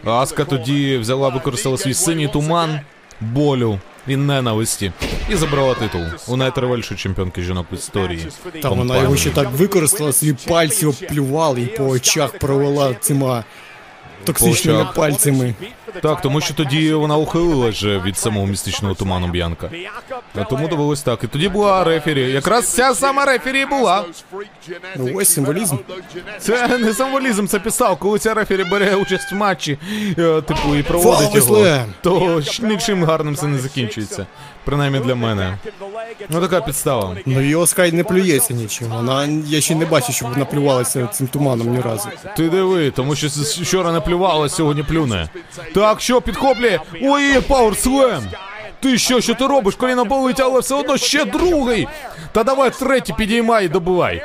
Аска 0.05 0.45
тоді 0.45 0.99
взяла, 0.99 1.29
використала 1.29 1.79
свій 1.79 1.95
синій 1.95 2.29
туман, 2.29 2.81
болю 3.21 3.79
і 4.09 4.17
ненависті 4.17 4.93
і 5.29 5.37
забрала 5.37 5.75
титул. 5.75 6.03
У 6.29 6.37
найтривальшій 6.37 6.95
чемпіонки 6.95 7.43
жінок 7.43 7.67
в 7.73 7.75
історії. 7.75 8.27
Та 8.63 8.69
вона 8.69 9.03
його 9.03 9.17
ще 9.17 9.31
так 9.31 9.51
використала, 9.53 10.13
свої 10.13 10.37
пальці 10.49 10.87
обплювала 10.87 11.59
і 11.59 11.67
по 11.67 11.85
очах 11.85 12.39
провела 12.39 12.95
цими 12.95 13.45
токсичними 14.25 14.79
очах. 14.81 14.95
пальцями. 14.95 15.55
Так, 16.03 16.21
тому 16.21 16.41
що 16.41 16.55
тоді 16.55 16.93
вона 16.95 17.17
ухилила 17.17 17.69
вже 17.69 17.99
від 17.99 18.19
самого 18.19 18.47
містичного 18.47 18.95
туману 18.95 19.29
Б'янка. 19.29 19.71
А 20.35 20.45
тому 20.45 20.69
довелось 20.69 21.03
так. 21.03 21.25
І 21.25 21.27
тоді 21.27 21.49
була 21.49 21.85
рефері. 21.85 22.31
Якраз 22.33 22.69
ця 22.69 22.95
сама 22.95 23.25
рефері 23.25 23.61
і 23.61 23.67
була. 23.67 24.05
Ну 24.97 25.11
ось 25.15 25.29
символізм. 25.29 25.77
Це 26.39 26.79
не 26.79 26.95
символізм, 26.95 27.47
це 27.47 27.59
писав, 27.59 27.99
коли 27.99 28.19
ця 28.19 28.35
рефері 28.35 28.65
бере 28.65 28.95
участь 28.95 29.33
в 29.33 29.35
матчі, 29.35 29.79
е, 30.19 30.41
типу, 30.41 30.77
і 30.79 30.83
проводить 30.83 31.35
його, 31.35 31.67
то 32.03 32.41
ж 32.41 32.65
нічим 32.65 33.05
гарним 33.05 33.37
це 33.37 33.47
не 33.47 33.59
закінчується. 33.59 34.27
Принаймні 34.69 35.01
для 35.01 35.15
мене. 35.15 35.59
Ну 36.29 36.41
така 36.41 36.61
підстава. 36.61 37.17
Ну 37.27 37.41
її 37.41 37.55
Оскай 37.55 37.93
не 37.93 38.05
плюється 38.05 38.55
нічим. 38.55 38.89
Вона 38.89 39.29
я 39.47 39.61
ще 39.61 39.75
не 39.75 39.87
бачу, 39.87 40.13
щоб 40.13 40.29
вона 40.31 40.45
плювалася 40.45 41.07
цим 41.07 41.27
туманом 41.27 41.69
ні 41.69 41.81
разу. 41.81 42.09
Ти 42.37 42.49
диви, 42.49 42.91
тому 42.91 43.17
що 43.17 43.29
вчора 43.63 43.93
не 43.93 44.01
плювала, 44.01 44.49
сьогодні 44.49 44.83
плюне. 44.83 45.29
Так, 45.75 46.01
що, 46.01 46.21
підхоплює? 46.21 46.81
Ой, 47.03 47.39
Power 47.39 47.75
slam! 47.75 48.23
Ти 48.81 48.99
що, 48.99 49.21
що 49.21 49.35
ти 49.35 49.47
робиш? 49.47 49.75
Коліно 49.75 50.05
болить, 50.05 50.41
але 50.41 50.61
все 50.61 50.75
одно 50.75 50.97
ще 50.97 51.25
другий. 51.25 51.89
Та 52.33 52.45
давай 52.45 52.71
третій 52.71 53.15
підіймай 53.19 53.65
і 53.65 53.69
добивай. 53.69 54.23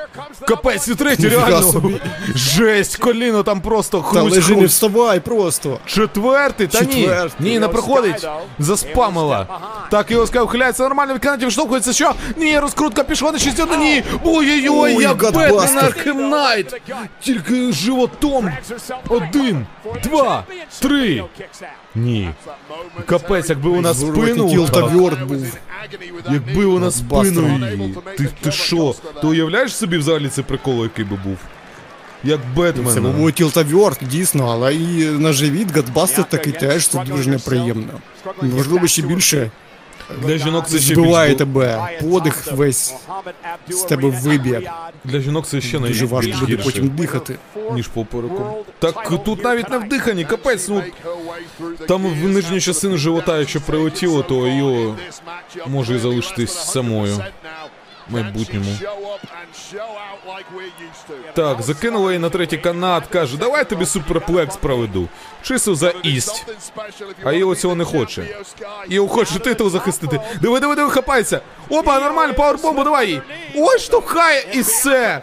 Капець, 0.48 0.88
і 0.88 0.96
третій 0.96 1.24
Ніфіга 1.24 1.46
реально. 1.48 1.72
собі. 1.72 2.02
Жесть, 2.36 2.96
коліно 2.98 3.44
там 3.44 3.62
просто 3.62 3.98
Та 3.98 4.04
хрусь, 4.20 4.34
лежи, 4.34 4.54
не 4.54 4.60
хрусь. 4.60 4.72
вставай 4.72 5.20
просто. 5.20 5.80
Четвертий, 5.86 6.68
та 6.68 6.82
ні. 6.82 6.86
Четвертий. 6.94 7.50
Ні, 7.52 7.60
не 7.60 7.68
проходить. 7.68 8.28
Заспамила. 8.60 9.48
Так, 9.92 10.12
і 10.12 10.16
Іо 10.16 10.25
Скай 10.25 10.44
ухиляється 10.44 10.84
нормально, 10.84 11.14
від 11.14 11.22
канатів 11.22 11.52
штовхується, 11.52 11.94
що? 11.94 12.14
Ні, 12.38 12.60
розкрутка 12.60 13.04
пішла 13.04 13.32
на 13.32 13.40
6 13.40 13.60
1 13.60 13.80
ні. 13.80 14.04
Ой-ой-ой, 14.24 14.96
Ой, 14.98 15.04
як. 15.04 15.18
Бетмен 15.18 15.80
Arkham 15.80 16.30
Knight. 16.30 16.82
Тільки 17.22 17.72
животом. 17.72 18.50
Один, 19.10 19.66
два, 20.04 20.44
три. 20.80 21.24
Ні. 21.96 22.30
Капець, 23.06 23.50
якби 23.50 23.70
вона 23.70 23.94
спину. 23.94 24.48
Вьорд 24.82 25.28
був. 25.28 25.58
Якби 26.32 26.66
вона 26.66 26.92
спину 26.92 27.60
її. 27.72 27.96
Ти, 28.18 28.28
ти 28.42 28.52
що? 28.52 28.96
Ти 29.22 29.28
уявляєш 29.28 29.76
собі 29.76 29.98
взагалі 29.98 30.30
це 30.30 30.44
прикол, 30.44 30.84
який 30.84 31.06
би 31.06 31.16
був? 31.24 31.38
Як 32.24 32.40
Це 32.94 33.02
був 33.02 33.32
тіл 33.32 33.52
та 33.52 33.64
дійсно, 34.02 34.48
але 34.52 34.76
і 34.76 35.06
на 35.06 35.34
живіт 35.34 35.76
Гадбастер 35.76 36.26
такий 36.26 36.54
теж 36.54 36.88
це 36.88 37.04
дуже 37.04 37.30
неприємно. 37.30 37.94
Можливо, 38.42 38.88
ще 38.88 39.02
більше 39.02 39.52
Для 40.22 40.38
жінок 40.38 40.68
це 40.68 40.80
ще 40.80 40.94
збиває 40.96 41.30
більш... 41.30 41.38
тебе, 41.38 41.98
подих 42.02 42.52
весь 42.52 42.94
з 43.70 43.82
тебе 43.82 44.10
виб'є. 44.10 44.72
Для 45.04 45.20
жінок 45.20 45.48
це 45.48 45.62
ще 45.62 45.80
Дуже 45.80 46.06
важко 46.06 46.30
найбільш 46.30 46.40
буде 46.40 46.54
гірше. 46.54 46.64
потім 46.66 46.90
дихати. 46.90 47.36
ніж 47.74 47.88
попереку. 47.88 48.66
Так 48.80 49.24
тут 49.26 49.44
навіть 49.44 49.70
не 49.70 49.78
вдихані, 49.78 50.26
капець, 50.26 50.68
ну 50.70 50.84
там 51.88 52.06
в 52.08 52.30
нижню 52.30 52.60
частину 52.60 52.98
живота, 52.98 53.40
якщо 53.40 53.62
прилетіло, 53.62 54.24
то 54.24 54.48
його 54.48 54.96
може 55.68 55.96
і 55.96 56.00
залишитись 56.00 56.72
самою 56.72 57.20
майбутньому. 58.10 58.66
Так, 61.34 61.62
закинула 61.62 62.12
її 62.12 62.20
на 62.20 62.30
третій 62.30 62.58
канат, 62.58 63.08
каже, 63.08 63.38
давай 63.38 63.70
тобі 63.70 63.86
суперплекс 63.86 64.56
проведу. 64.58 65.08
Чисто 65.42 65.76
за 65.76 65.90
ість. 66.04 66.46
А 67.24 67.32
Іо 67.32 67.56
цього 67.56 67.76
не 67.76 67.84
хоче. 67.86 68.26
Іо 68.90 69.08
хоче 69.08 69.40
титул 69.40 69.70
захистити. 69.70 70.20
Диви, 70.42 70.60
диви, 70.60 70.76
диви, 70.76 70.90
хапайся. 70.90 71.42
Опа, 71.70 72.00
нормально, 72.00 72.34
powerbomb 72.34 72.75
у, 72.75 72.84
давай 72.84 73.10
їй. 73.10 73.22
Ой, 73.56 73.80
штовхає 73.80 74.46
і 74.54 74.62
все. 74.62 75.22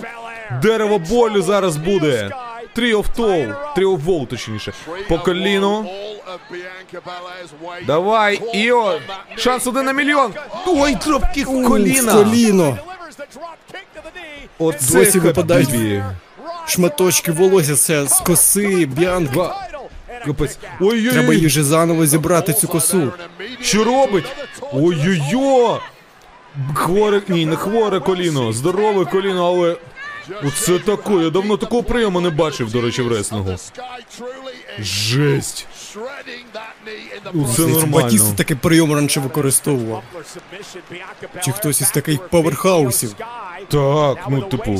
Дерево 0.62 0.98
болю 0.98 1.42
зараз 1.42 1.76
буде. 1.76 2.30
Tree 2.74 2.94
of 2.94 3.04
Toll. 3.16 3.54
Tree 3.74 3.84
of 3.84 4.04
Woe, 4.04 4.26
точніше. 4.26 4.72
По 5.08 5.18
коліну. 5.18 5.90
Давай, 7.86 8.40
Іо. 8.54 8.98
Шанс 9.36 9.66
один 9.66 9.84
на 9.84 9.92
мільйон. 9.92 10.32
Ой, 10.66 10.94
dropkick 10.94 11.48
в 11.48 11.64
коліна. 11.68 12.12
коліно. 12.12 12.78
Оце 14.58 14.98
Досі 14.98 15.18
випадають 15.18 15.70
шматочки 16.66 17.32
волосся 17.32 17.76
це 17.76 18.06
з 18.06 18.20
коси, 18.20 18.86
б'янка. 18.86 19.68
Капець. 20.26 20.58
Ой-ой-ой. 20.80 21.12
Треба 21.12 21.34
їй 21.34 21.46
вже 21.46 21.64
заново 21.64 22.06
зібрати 22.06 22.52
цю 22.52 22.68
косу. 22.68 23.12
Що 23.60 23.84
робить? 23.84 24.24
Ой-ой-ой! 24.72 25.78
Хворе, 26.74 27.22
ні, 27.28 27.46
не 27.46 27.56
хворе 27.56 28.00
коліно, 28.00 28.52
здорове 28.52 29.04
коліно, 29.04 29.46
але. 29.46 29.76
Оце 30.42 30.78
таке, 30.78 31.12
я 31.12 31.30
давно 31.30 31.56
такого 31.56 31.82
прийому 31.82 32.20
не 32.20 32.30
бачив, 32.30 32.72
до 32.72 32.80
речі, 32.80 33.02
в 33.02 33.08
реслінгу. 33.12 33.56
Жесть. 34.78 35.66
Це 37.56 37.86
Батіста 37.86 38.34
такий 38.34 38.56
прийом 38.56 38.94
раніше 38.94 39.20
використовував. 39.20 40.02
Чи 41.44 41.52
хтось 41.52 41.80
із 41.80 41.90
таких 41.90 42.28
паверхаусів. 42.28 43.14
Так, 43.68 44.26
ну 44.28 44.42
типу. 44.42 44.78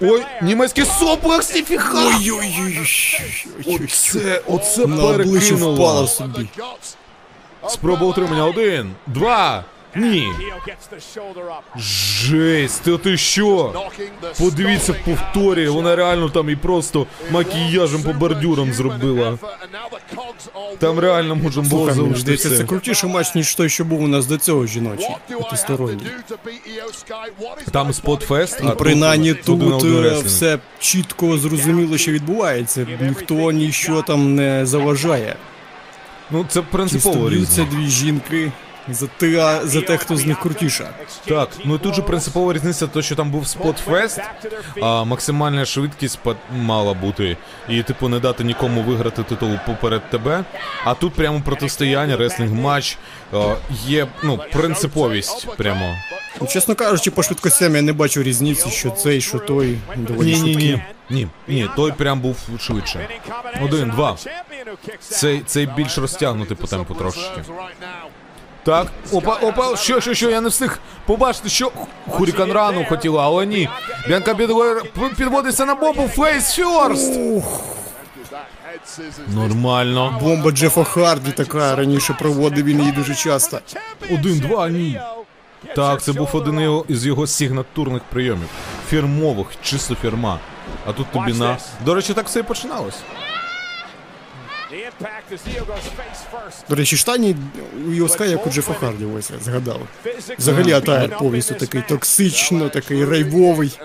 Ой, 0.00 0.24
німецький 0.42 0.84
соплекс, 0.84 1.54
ніфіга! 1.54 2.06
Ой-ой-ой. 2.06 2.88
Оце, 3.66 4.42
оце 4.46 4.86
перекинуло. 4.86 6.08
Спроба 7.68 8.06
утримання. 8.06 8.44
Один, 8.44 8.94
два. 9.06 9.64
Ні. 9.98 10.28
Жесть, 11.76 12.82
ти, 12.82 12.98
ти 12.98 13.16
що? 13.16 13.72
Подивіться 14.38 14.92
в 14.92 15.04
повторі, 15.04 15.68
вона 15.68 15.96
реально 15.96 16.28
там 16.30 16.50
і 16.50 16.56
просто 16.56 17.06
макіяжем 17.30 18.02
по 18.02 18.12
бордюрам 18.12 18.72
зробила. 18.72 19.38
Там 20.78 20.98
реально 20.98 21.36
можна 21.36 21.62
було 21.62 21.94
мені 21.94 22.36
це 22.36 22.64
крутіший 22.64 23.10
матч, 23.10 23.34
ніж 23.34 23.54
той, 23.54 23.68
що 23.68 23.84
був 23.84 24.02
у 24.02 24.08
нас 24.08 24.26
до 24.26 24.38
цього 24.38 24.66
жіночий. 24.66 25.08
Потусторонній. 25.32 26.06
Там 27.72 27.92
спотфест, 27.92 28.58
а 28.60 28.64
Ну, 28.64 28.76
принаймні 28.76 29.34
тут, 29.34 29.84
е, 29.84 30.18
все 30.24 30.58
чітко 30.78 31.38
зрозуміло, 31.38 31.98
що 31.98 32.12
відбувається. 32.12 32.86
Ніхто 33.00 33.52
ніщо 33.52 34.02
там 34.02 34.34
не 34.34 34.66
заважає. 34.66 35.36
Ну 36.30 36.44
це 36.48 36.60
Чисто 36.60 36.76
принципово 36.76 37.28
б'ються 37.28 37.60
різно. 37.62 37.78
дві 37.78 37.86
жінки 37.88 38.52
за 38.90 39.06
те, 39.06 39.60
за 39.64 39.80
те, 39.82 39.96
хто 39.96 40.16
з 40.16 40.26
них 40.26 40.40
крутіша. 40.40 40.90
Так, 41.28 41.48
ну 41.64 41.74
і 41.74 41.78
тут 41.78 41.94
же 41.94 42.02
принципова 42.02 42.52
різниця, 42.52 42.86
то 42.86 43.02
що 43.02 43.16
там 43.16 43.30
був 43.30 43.46
спотфест, 43.48 44.20
а 44.82 45.04
максимальна 45.04 45.64
швидкість 45.64 46.18
мала 46.52 46.94
бути. 46.94 47.36
І, 47.68 47.82
типу, 47.82 48.08
не 48.08 48.20
дати 48.20 48.44
нікому 48.44 48.82
виграти 48.82 49.22
титул 49.22 49.50
поперед 49.66 50.10
тебе. 50.10 50.44
А 50.84 50.94
тут 50.94 51.14
прямо 51.14 51.40
протистояння, 51.40 52.16
реслінг 52.16 52.52
матч. 52.52 52.98
а, 53.32 53.54
Є, 53.86 54.06
ну, 54.22 54.40
принциповість 54.52 55.56
прямо. 55.56 55.94
Ну, 56.40 56.46
чесно 56.46 56.74
кажучи, 56.74 57.10
по 57.10 57.22
швидкостям 57.22 57.76
я 57.76 57.82
не 57.82 57.92
бачу 57.92 58.22
різниці, 58.22 58.70
що 58.70 58.90
цей, 58.90 59.20
що 59.20 59.38
той 59.38 59.78
доволі 59.96 60.26
Ні, 60.26 60.32
ні, 60.32 60.38
швидкі. 60.52 60.66
ні. 60.66 60.82
Ні, 61.10 61.28
ні, 61.48 61.68
той 61.76 61.92
прям 61.92 62.20
був 62.20 62.36
швидше. 62.60 63.08
Один, 63.62 63.90
два. 63.90 64.16
Цей, 65.00 65.40
цей 65.46 65.66
більш 65.66 65.98
розтягнутий 65.98 66.56
по 66.56 66.66
темпу 66.66 66.94
трошечки. 66.94 67.40
Так, 68.64 68.86
опа, 69.12 69.34
опа, 69.34 69.76
що, 69.76 70.00
що, 70.00 70.14
що, 70.14 70.30
я 70.30 70.40
не 70.40 70.48
встиг 70.48 70.78
побачити, 71.06 71.48
що 71.48 71.72
Хурікан 72.10 72.52
рану 72.52 72.84
хотіла, 72.88 73.24
але 73.24 73.46
ні. 73.46 73.68
Бянка 74.08 74.34
підводиться 75.16 75.64
на 75.64 75.74
бомбу, 75.74 76.08
фейс 76.08 76.54
ферст. 76.54 77.12
Нормально. 79.28 80.18
Бомба 80.22 80.50
Джефа 80.50 80.84
Харді 80.84 81.32
така 81.32 81.76
раніше 81.76 82.16
проводив 82.18 82.64
він 82.64 82.80
її 82.80 82.92
дуже 82.92 83.14
часто. 83.14 83.60
Один-два, 84.10 84.68
ні. 84.68 85.00
Так, 85.76 86.02
це 86.02 86.12
був 86.12 86.28
один 86.32 86.82
із 86.88 87.06
його 87.06 87.26
сигнатурних 87.26 88.02
прийомів. 88.02 88.48
Фірмових, 88.88 89.46
чисто 89.62 89.94
фірма. 89.94 90.38
А 90.86 90.92
тут 90.92 91.06
тобі 91.12 91.32
на. 91.32 91.56
До 91.84 91.94
речі, 91.94 92.14
так 92.14 92.26
все 92.26 92.40
і 92.40 92.42
починалось. 92.42 92.96
До 96.68 96.74
речі, 96.76 96.96
штани 96.96 97.36
у 97.86 97.90
Іо 97.90 98.00
Скай, 98.00 98.24
як 98.24 98.46
у 98.46 98.50
Джефа 98.50 98.72
Харді, 98.74 99.04
ось 99.04 99.30
я 99.30 99.38
згадав. 99.38 99.80
Взагалі 100.38 100.72
attire 100.72 101.18
повністю 101.18 101.54
такий 101.54 101.82
токсично, 101.88 102.68
такий 102.68 103.04
рейвовий. 103.04 103.80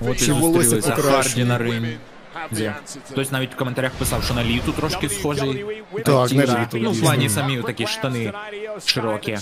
От 0.00 0.28
і 0.28 0.32
волосся 0.32 0.80
Харді 0.92 1.44
на 1.44 1.58
ринзі. 1.58 1.98
Хтось 3.10 3.32
навіть 3.32 3.54
в 3.54 3.56
коментарях 3.56 3.92
писав, 3.92 4.24
що 4.24 4.34
на 4.34 4.44
літу 4.44 4.72
трошки 4.72 5.08
схожий. 5.08 5.64
Так, 6.04 6.32
на 6.32 6.42
літу, 6.42 6.78
Ну, 6.78 6.90
в 6.90 6.92
дійсно. 6.92 7.06
плані 7.06 7.28
самі 7.28 7.62
такі 7.62 7.86
штани 7.86 8.32
широкі. 8.86 9.38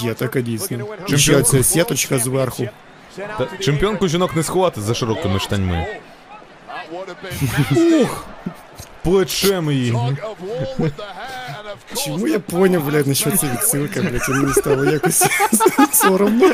Є 0.00 0.14
така 0.14 0.40
дійсно. 0.40 0.78
Ще 1.16 1.42
ця 1.42 1.62
сіточка 1.62 2.18
зверху. 2.18 2.68
Та, 3.16 3.48
чемпіонку 3.60 4.08
жінок 4.08 4.36
не 4.36 4.42
сховати 4.42 4.80
за 4.80 4.94
широкими 4.94 5.40
штаньми. 5.40 5.86
Ух! 8.02 8.26
Плечем 9.06 9.70
її. 9.70 9.96
Чому 12.04 12.28
я 12.28 12.40
поняв, 12.40 12.82
блядь, 12.82 13.06
на 13.06 13.14
що 13.14 13.30
це 13.30 13.46
відсилка, 13.46 14.00
блядь, 14.00 14.28
і 14.28 14.32
мені 14.32 14.52
стало 14.52 14.84
якось 14.84 15.24
соромно. 15.92 16.52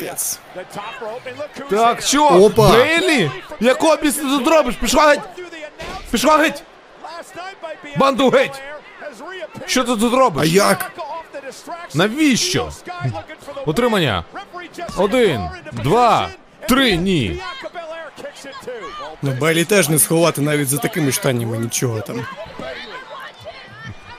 Uh, 0.00 0.36
Так, 1.70 2.02
що? 2.02 2.26
Опа. 2.26 2.68
Бейлі? 2.68 3.30
Якого 3.60 3.96
біса 3.96 4.22
ти 4.22 4.28
тут 4.28 4.48
робиш? 4.48 4.74
Пішла 4.74 5.02
геть! 5.06 5.20
Пішла 6.10 6.38
геть! 6.38 6.62
Банду 7.96 8.28
геть! 8.30 8.62
Що 9.66 9.84
ти 9.84 9.96
тут 9.96 10.14
робиш? 10.14 10.42
А 10.42 10.44
як? 10.44 10.92
Навіщо? 11.94 12.70
Утримання. 13.66 14.24
Один, 14.96 15.48
два, 15.72 16.28
три, 16.68 16.96
ні. 16.96 17.40
Ну, 19.22 19.30
Белі 19.40 19.64
теж 19.64 19.88
не 19.88 19.98
сховати 19.98 20.40
навіть 20.40 20.68
за 20.68 20.76
такими 20.76 21.12
штанями 21.12 21.58
нічого 21.58 22.00
там. 22.00 22.26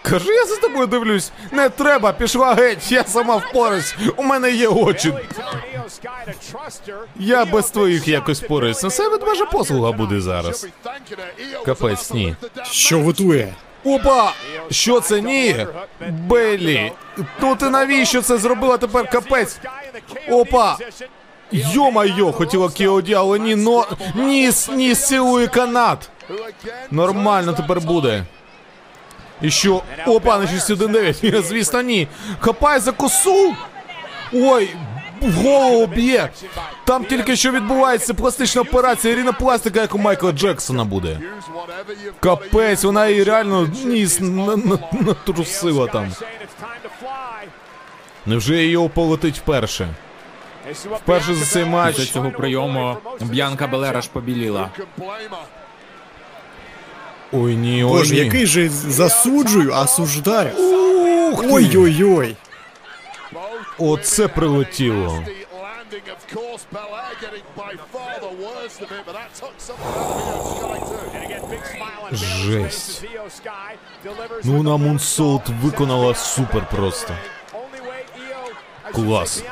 Кажи, 0.02 0.34
я 0.34 0.46
за 0.46 0.56
тобою 0.58 0.88
дивлюсь. 0.88 1.32
Не 1.52 1.70
треба, 1.70 2.14
пішла 2.14 2.54
геть, 2.54 2.92
я 2.92 3.04
сама 3.04 3.38
впораюсь. 3.38 3.96
У 4.16 4.24
мене 4.24 4.52
є 4.52 4.68
очі. 4.68 5.14
Я 7.16 7.46
без 7.46 7.72
твоїх 7.72 8.08
якось 8.08 8.44
впораюсь. 8.44 8.84
На 8.84 8.90
це 8.90 9.10
ведмежа 9.10 9.46
послуга 9.46 9.92
буде 9.92 10.22
зараз. 10.22 10.68
Капець, 11.66 12.12
ні. 12.14 12.36
Що 12.64 13.00
готує? 13.00 13.54
Опа! 13.84 14.34
Що 14.72 15.00
це 15.00 15.22
ні? 15.22 15.66
Беллі! 16.10 16.92
Ну 17.42 17.56
ти 17.56 17.70
навіщо 17.70 18.22
це 18.22 18.38
зробила 18.38 18.78
тепер 18.78 19.10
капець? 19.10 19.60
Опа! 20.30 20.78
Йо-майо, 21.52 22.32
хотіла 22.32 22.70
Кіоді, 22.70 23.14
але 23.14 23.40
ні, 23.40 23.56
но... 23.56 23.88
Ніс, 24.16 24.70
ніс 24.70 25.08
цілує 25.08 25.48
канат. 25.48 26.10
Нормально 26.92 27.54
тепер 27.54 27.82
буде. 27.82 28.24
І 29.42 29.50
що? 29.52 29.82
Опа, 30.06 30.38
на 30.40 30.48
619. 30.48 31.46
Звісно, 31.46 31.82
ні. 31.82 32.08
Хапай 32.40 32.80
за 32.80 32.92
косу. 32.92 33.56
Ой, 34.34 34.76
в 35.24 35.34
голову 35.34 35.88
б'є. 35.88 36.30
Там 36.86 37.06
тільки 37.06 37.36
що 37.36 37.52
відбувається 37.52 38.14
пластична 38.14 38.62
операція, 38.62 39.16
ріна 39.16 39.32
пластика, 39.32 39.82
як 39.82 39.96
у 39.96 39.98
Майкла 39.98 40.32
Джексона 40.32 40.84
буде. 40.84 41.20
Капець, 42.20 42.84
вона 42.84 43.08
її 43.08 43.24
реально 43.24 43.70
ніс 43.86 44.20
на- 44.20 44.56
на- 44.56 44.80
натрусила 45.02 45.88
там. 45.88 46.12
Невже 48.26 48.56
її 48.64 48.90
полетить 48.94 49.38
вперше? 49.38 49.88
Вперше 50.96 51.36
за 51.36 51.46
цей 51.46 51.66
матч. 51.66 51.96
Після 51.96 52.14
цього 52.14 52.32
прийому 52.32 52.98
Б'янка 53.22 53.68
Белера 53.68 54.02
ж 54.02 54.10
побіліла. 54.14 54.70
Ой, 57.32 57.56
ні, 57.56 57.84
ой, 57.84 57.90
Боже, 57.90 58.14
ні. 58.14 58.20
який 58.20 58.46
же 58.46 58.70
засуджую, 58.70 59.72
а 59.76 59.82
осуждаю. 59.82 60.52
Ой-ой-ой. 61.52 62.36
Оце 63.78 64.28
прилетіло. 64.28 65.24
Жесть. 72.12 73.06
Ну 74.44 74.64
the 74.64 74.78
Moonsault 74.78 75.42
виконала 75.64 76.16
супер 76.16 76.66
просто. 76.76 77.14
Клас. 78.92 79.44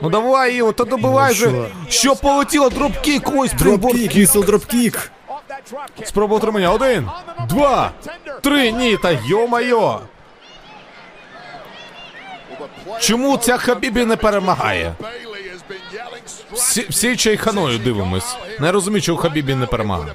Ну 0.00 0.10
давай, 0.10 0.56
Іо, 0.56 0.72
та 0.72 0.84
добивай 0.84 1.34
же. 1.34 1.68
що? 1.88 2.16
Полетіло? 2.16 2.70
Dropkick, 2.70 3.28
ой, 3.34 3.48
springboard. 3.48 3.94
Dropkick, 3.94 4.16
missile 4.16 4.40
dropkick. 4.44 5.10
Спроба 6.04 6.36
отримання. 6.36 6.72
Один, 6.72 7.08
два, 7.48 7.90
три, 8.42 8.72
ні, 8.72 8.96
та 8.96 9.10
йо-майо. 9.10 10.00
Чому 13.00 13.36
ця 13.36 13.58
Хабібі 13.58 14.04
не 14.04 14.16
перемагає? 14.16 14.94
Всі, 16.52 16.86
всі 16.88 17.16
чайханою 17.16 17.78
дивимось. 17.78 18.36
Не 18.60 18.72
розумію, 18.72 19.02
чого 19.02 19.18
Хабібі 19.18 19.54
не 19.54 19.66
перемагає. 19.66 20.12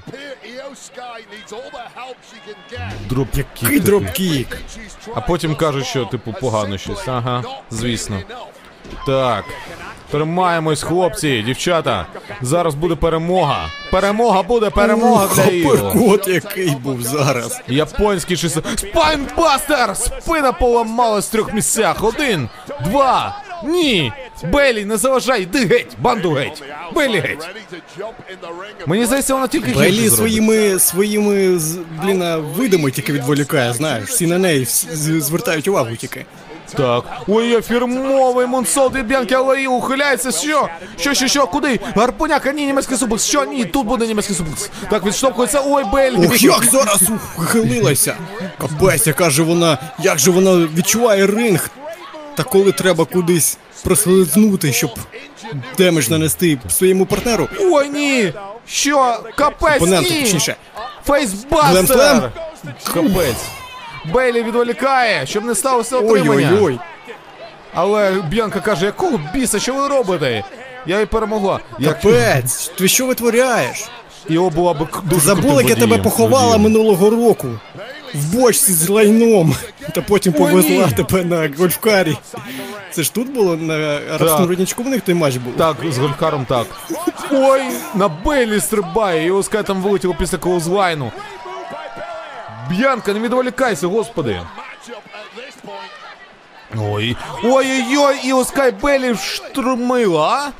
Dropkick. 3.10 3.80
Dropkick? 3.84 4.58
А 5.16 5.22
потім 5.22 5.56
кажуть, 5.56 5.86
що 5.86 6.06
типу 6.06 6.34
погано 6.42 6.78
щось. 6.78 7.08
Ага, 7.08 7.44
звісно. 7.72 8.22
Так. 9.08 9.46
Тримаємось, 10.12 10.84
хлопці, 10.84 11.42
дівчата. 11.46 12.06
Зараз 12.42 12.76
буде 12.76 12.96
перемога. 12.96 13.66
Перемога 13.92 14.44
буде, 14.44 14.70
перемога 14.70 15.28
для 15.36 15.44
Іо. 15.44 15.70
Uppercut 15.70 16.28
який 16.28 16.70
був 16.70 17.02
зараз. 17.02 17.62
Японський 17.68 18.38
чисто. 18.38 18.62
Spinebuster! 18.76 19.98
Спина 19.98 20.52
поламалась 20.52 21.28
в 21.28 21.32
трьох 21.32 21.54
місцях. 21.54 22.04
Один, 22.04 22.50
два. 22.86 23.42
Ні! 23.66 24.12
Бейлі, 24.52 24.86
не 24.86 24.98
заважай, 24.98 25.42
йди 25.42 25.66
геть! 25.66 25.96
Банду 26.02 26.32
геть! 26.32 26.64
Бейлі 26.96 27.20
геть! 27.20 27.48
Мені 28.86 29.06
здається, 29.06 29.34
вона 29.34 29.48
тільки 29.48 29.68
гірше 29.68 29.80
Белі 29.80 29.94
зробить. 29.96 30.14
своїми, 30.16 30.80
своїми, 30.80 31.60
з- 31.60 31.78
блін, 32.04 32.22
а, 32.24 32.38
видами 32.38 32.92
тільки 32.92 33.14
відволікає, 33.14 33.74
знаєш. 33.74 34.10
Всі 34.10 34.28
на 34.28 34.38
неї 34.38 34.64
всі 34.64 34.88
з- 34.92 35.22
звертають 35.22 35.68
увагу 35.68 35.96
тільки. 35.96 36.26
Так. 36.78 37.04
Ой, 37.28 37.48
є 37.50 37.62
фірмовий 37.62 38.48
Монсолт 38.48 38.96
від 38.96 39.08
Бянки 39.08 39.36
Алаї 39.36 39.68
ухиляється. 39.68 40.32
Що? 40.32 40.70
Що, 41.00 41.14
що, 41.14 41.28
що? 41.28 41.48
Куди? 41.48 41.80
Гарпуняка, 41.96 42.52
ні, 42.52 42.66
німецький 42.66 42.98
суплекс. 42.98 43.26
Що? 43.26 43.46
Ні, 43.46 43.66
тут 43.66 43.86
буде 43.88 44.08
німецький 44.08 44.36
суплекс. 44.36 44.70
Так, 44.90 45.06
відштовхується. 45.06 45.62
Ой, 45.66 45.84
Белі. 45.94 46.28
Ох, 46.28 46.42
як 46.42 46.66
зараз 46.66 47.02
ухилилася. 47.38 48.16
Капець, 48.58 49.08
яка 49.08 49.30
же 49.30 49.44
вона, 49.44 49.78
як 50.00 50.20
же 50.20 50.32
вона 50.32 50.68
відчуває 50.78 51.28
ринг. 51.28 51.70
Та 52.36 52.44
коли 52.44 52.72
треба 52.72 53.06
кудись 53.06 53.58
прослизнути, 53.84 54.74
щоб 54.74 54.90
damage 55.78 56.10
нанести 56.10 56.58
своєму 56.70 57.06
партнеру. 57.06 57.48
Ой, 57.60 57.90
ні! 57.90 58.34
Що? 58.68 59.20
Капець, 59.38 59.76
Опоненту, 59.76 60.14
ні! 60.14 60.22
точніше. 60.22 60.56
Facebuster! 61.06 61.72
Glam 61.72 61.98
Slam? 61.98 62.30
Капець. 62.94 63.65
Бейлі 64.14 64.44
відволікає, 64.44 65.26
щоб 65.26 65.46
не 65.46 65.56
сталося 65.56 65.98
отримання. 65.98 66.50
Ой-ой-ой. 66.52 66.80
Але 67.74 68.12
Б'янка 68.12 68.60
каже, 68.60 68.86
якого 68.86 69.20
біса, 69.34 69.60
що 69.60 69.74
ви 69.74 69.88
робите? 69.88 70.44
Я 70.86 71.02
і 71.02 71.06
перемогла. 71.06 71.60
Як... 71.80 72.02
Капець, 72.02 72.72
ти 72.78 72.88
що 72.88 73.06
витворяєш? 73.06 73.90
Його 74.30 74.50
була 74.50 74.74
б 74.74 74.88
дуже 75.04 75.22
Забула, 75.22 75.62
як 75.62 75.70
я 75.70 75.76
тебе 75.76 75.98
поховала 75.98 76.58
минулого 76.58 77.10
року. 77.10 77.48
В 78.14 78.36
бочці 78.36 78.74
з 78.74 78.90
лайном. 78.90 79.56
Та 79.94 80.02
потім 80.02 80.34
повезла 80.34 80.86
ні. 80.86 80.92
тебе 80.92 81.24
на 81.24 81.50
гольфкарі. 81.58 82.18
Це 82.92 83.04
ж 83.04 83.14
тут 83.14 83.34
було 83.34 83.56
на 83.56 84.00
арабському 84.16 84.48
родничку 84.48 84.84
в 84.84 84.88
них 84.88 85.02
той 85.02 85.16
матч 85.16 85.38
був. 85.38 85.54
Так, 85.58 85.76
з 85.92 85.98
Гольфкаром 85.98 86.46
так. 86.46 86.68
Ой, 87.32 87.62
на 87.96 88.08
Бейлі 88.08 88.60
стрибає, 88.60 89.26
його 89.26 89.44
скай 89.44 89.64
там 89.64 89.82
вилетіло 89.82 90.16
після 90.20 90.38
колозвайну. 90.38 91.12
Б'янка, 92.70 93.14
не 93.14 93.20
відволікайся, 93.20 93.88
господи. 93.88 94.42
Ой, 96.78 97.18
ой-ой-ой, 97.44 98.20
і 98.24 98.34
Оскай 98.34 98.72
Белі 98.72 99.12
вштурмила, 99.12 100.28
а? 100.28 100.52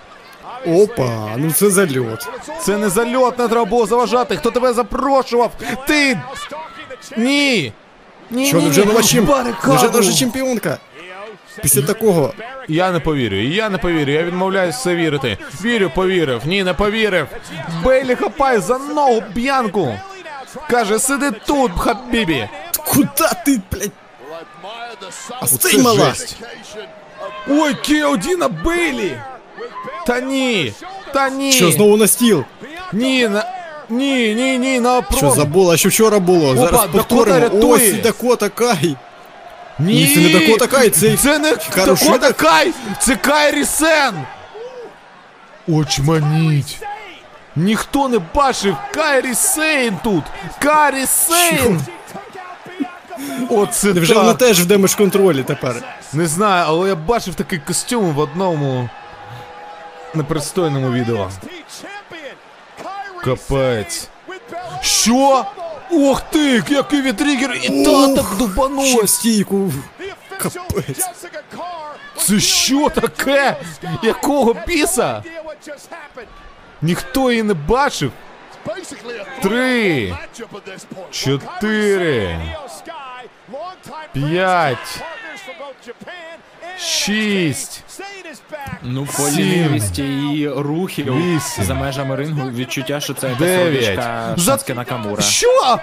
Опа, 0.70 1.30
ну 1.38 1.52
це 1.52 1.70
зальот. 1.70 2.28
Це 2.60 2.78
не 2.78 2.90
зальот, 2.90 3.40
не 3.40 3.48
треба 3.48 3.66
було 3.66 3.86
заважати. 3.86 4.38
Хто 4.38 4.52
тебе 4.52 4.74
запрошував? 4.74 5.52
Ти! 5.88 6.20
Ні! 7.18 7.74
Ні, 8.32 8.48
Що, 8.48 8.58
ні, 8.58 8.64
невже 8.64 8.82
ні, 8.82 8.88
нова 8.88 9.02
в 9.02 9.26
барикаду. 9.26 9.74
Невже 9.74 9.90
наша 9.92 10.14
чемпіонка? 10.14 10.78
Після 11.62 11.82
такого. 11.82 12.34
Я 12.68 12.92
не 12.92 13.00
повірю, 13.00 13.36
я 13.36 13.70
не 13.70 13.78
повірю, 13.78 14.12
я 14.12 14.24
відмовляюсь 14.24 14.76
в 14.76 14.82
це 14.82 14.96
вірити. 14.96 15.38
Вірю, 15.64 15.92
повірив, 15.96 16.42
ні, 16.46 16.64
не 16.64 16.74
повірив. 16.74 17.28
Бейлі 17.84 18.16
хапає 18.16 18.60
за 18.60 18.78
ногу 18.78 19.24
п'янку. 19.34 20.00
Каже, 20.71 20.99
сиди 20.99 21.31
тут, 21.31 21.73
хабібі. 21.79 22.49
Куда 22.87 23.33
ти, 23.47 23.61
блядь? 23.73 23.91
А 25.41 25.45
Оце 25.45 25.69
стій 25.69 25.79
мала. 25.79 26.05
жесть. 26.11 26.37
Ой, 27.49 27.75
Кеоді 27.75 28.37
на 28.37 28.49
Бейлі! 28.49 29.17
Та 30.07 30.21
ні! 30.21 30.73
Та 31.15 31.29
ні! 31.31 31.53
Що, 31.53 31.71
знову 31.71 31.97
на 31.97 32.07
стіл? 32.07 32.45
Ні, 32.93 33.29
на... 33.29 33.45
Ні, 33.89 34.35
ні, 34.35 34.59
ні, 34.59 34.81
на 34.81 35.03
Що 35.17 35.31
забула, 35.31 35.77
що 35.77 35.89
вчора 35.89 36.19
було? 36.19 36.51
Опа, 36.51 36.57
Зараз 36.57 36.81
Дакота 36.81 36.93
повторимо. 36.99 37.39
рятує. 37.39 37.75
Ось 37.75 37.83
і 37.83 37.93
Дакота 37.93 38.49
Кай. 38.49 38.97
Ні, 39.79 39.95
Ні, 39.95 40.15
це 40.15 40.21
не 40.21 40.39
Дакота 40.41 40.67
Кай, 40.67 40.91
це 40.91 41.17
Це 41.17 41.39
не 41.39 41.57
Хорошо. 41.75 42.05
Дакота 42.05 42.33
Кай! 42.33 42.73
Це 43.01 43.17
Кайрі 43.17 43.65
Сен! 43.65 44.15
Очманіть! 45.69 46.79
Ніхто 47.56 48.10
не 48.10 48.20
бачив 48.20 48.76
Кайрі 48.94 49.36
Сейн 49.36 49.98
тут! 50.04 50.24
Кайрі 50.60 51.06
Сейн! 51.06 51.82
Оце 53.50 53.94
Невже 53.94 54.14
вона 54.14 54.34
теж 54.34 54.62
в 54.62 54.66
демедж 54.66 54.96
контролі 54.96 55.44
тепер? 55.44 55.84
Не 56.14 56.28
знаю, 56.28 56.66
але 56.68 56.90
я 56.90 56.96
бачив 56.96 57.36
такий 57.36 57.60
костюм 57.60 58.12
в 58.14 58.20
одному 58.20 58.90
непристойному 60.14 60.92
відео. 60.92 61.30
Капець. 63.24 64.08
Що? 64.82 65.46
Ох 65.92 66.22
ти, 66.22 66.64
який 66.70 67.02
вітрігер! 67.02 67.60
І 67.64 67.86
та 67.86 68.16
так 68.16 68.26
Ще 68.86 69.08
стійку. 69.08 69.72
Капець. 70.38 71.10
Це 72.18 72.40
що 72.40 72.90
таке? 72.90 73.58
Якого 74.04 74.56
біса? 74.68 75.24
Ніхто 76.86 77.32
її 77.32 77.44
не 77.44 77.54
бачив. 77.54 78.12
Три, 79.42 80.14
чотири, 81.12 82.40
п'ять, 84.14 85.00
шість. 86.80 87.84
Ну, 88.84 89.06
по 89.18 89.24
Сім. 89.30 89.40
лінивості 89.40 90.04
і 90.34 90.50
рухів 90.50 91.18
Вісім. 91.18 91.64
за 91.64 91.74
межами 91.74 92.16
рингу 92.16 92.50
відчуття, 92.50 93.00
що 93.00 93.14
це 93.14 93.28
якась 93.28 93.40
Дев'ять. 93.48 93.74
родичка 93.74 94.34
За- 94.38 94.74
Накамура. 94.76 95.22
Що? 95.22 95.80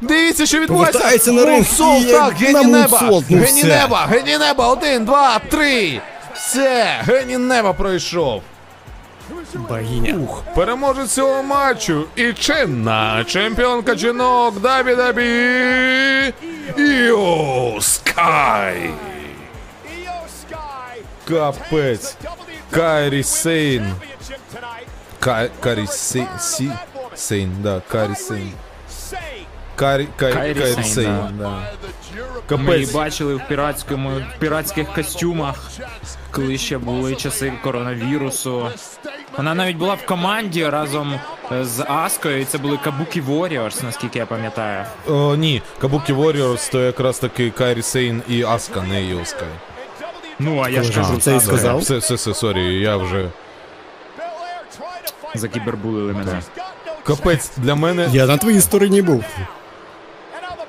Дивіться, 0.00 0.46
що 0.46 0.60
відбувається. 0.60 0.92
Повертається 0.98 1.32
на 1.32 1.44
ринг 1.44 1.56
Мунсолт, 1.56 2.04
і 2.04 2.12
так, 2.12 2.40
на 2.40 2.46
гені 2.46 2.72
неба. 2.72 3.00
мунсолт, 3.00 3.24
ну 3.28 3.38
Гені 3.38 3.60
все. 3.60 3.66
неба, 3.80 4.06
гені 4.10 4.38
неба. 4.38 4.66
Один, 4.68 5.04
два, 5.04 5.38
три. 5.38 6.00
Все, 6.34 7.00
гені 7.06 7.38
неба 7.38 7.72
пройшов. 7.72 8.42
Богиня. 9.54 10.14
Ух, 10.14 10.42
переможець 10.54 11.10
цього 11.10 11.42
матчу 11.42 12.04
і 12.16 12.32
чинна 12.32 13.24
чемпіонка 13.24 13.96
жінок 13.96 14.54
Дабі-Дабі 14.60 16.32
Іо 16.76 17.80
Скай. 17.80 18.90
Капець. 21.28 22.16
Кайрі 22.70 23.22
Сейн. 23.22 23.92
Кай, 25.20 25.50
Карі 25.60 25.86
Сей, 25.86 26.26
Сі, 26.38 26.70
Сейн, 27.14 27.52
да, 27.62 27.82
Карі 27.88 28.14
Сейн. 28.14 28.52
Карі, 29.76 30.08
Кай, 30.16 30.32
Кайрі 30.32 30.60
Кайрі 30.60 30.74
Сейн, 30.74 30.84
Сейн, 30.84 31.18
да. 31.38 31.62
да. 32.48 32.56
Ми 32.56 32.78
її 32.78 32.92
бачили 32.94 33.34
в 33.34 33.48
піратському 33.48 34.10
в 34.10 34.38
піратських 34.38 34.94
костюмах, 34.94 35.70
коли 36.36 36.58
ще 36.58 36.78
були 36.78 37.14
часи 37.14 37.52
коронавірусу. 37.62 38.68
Вона 39.36 39.54
навіть 39.54 39.76
була 39.76 39.94
в 39.94 40.06
команді 40.06 40.68
разом 40.68 41.20
е, 41.52 41.64
з 41.64 41.84
Аскою, 41.88 42.40
і 42.40 42.44
це 42.44 42.58
були 42.58 42.78
Кабуки 42.84 43.22
Warriors, 43.22 43.84
наскільки 43.84 44.18
я 44.18 44.26
пам'ятаю. 44.26 44.84
О, 45.08 45.36
ні, 45.36 45.62
Кабуки 45.80 46.14
Warriors 46.14 46.72
то 46.72 46.80
якраз 46.80 47.18
таки 47.18 47.50
Кайрі 47.50 47.82
Сейн 47.82 48.22
і 48.28 48.42
Аска, 48.42 48.82
не 48.82 49.04
Іо 49.04 49.24
Скай. 49.24 49.48
Ну, 50.38 50.62
а 50.64 50.68
я 50.68 50.82
ж 50.82 50.94
кажу, 50.94 51.18
це 51.18 51.36
і 51.36 51.40
сказав. 51.40 51.78
Все, 51.78 51.96
все, 51.96 52.14
все, 52.14 52.34
сорі, 52.34 52.80
я 52.80 52.96
вже. 52.96 53.28
закібербулили 55.34 56.12
мене. 56.12 56.42
Капець, 57.04 57.50
для 57.56 57.74
мене. 57.74 58.08
Я 58.12 58.26
на 58.26 58.36
твоїй 58.36 58.60
стороні 58.60 59.02
був. 59.02 59.24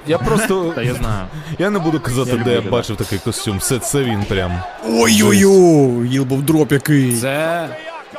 Я 0.08 0.18
просто. 0.18 0.72
Та 0.76 0.82
я 0.82 0.94
знаю. 0.94 1.28
Я 1.60 1.70
не 1.70 1.80
буду 1.80 2.00
казати, 2.00 2.32
Я 2.38 2.44
де 2.44 2.54
я 2.54 2.62
бачив 2.62 2.96
такий 2.98 3.20
костюм. 3.20 3.58
Все, 3.58 3.80
це 3.80 4.04
він 4.04 4.24
прям. 4.24 4.62
Ой-ой-ой, 4.86 6.10
heel 6.10 6.24
був 6.24 6.42
drop 6.42 6.72
який. 6.72 7.18
Це 7.18 7.70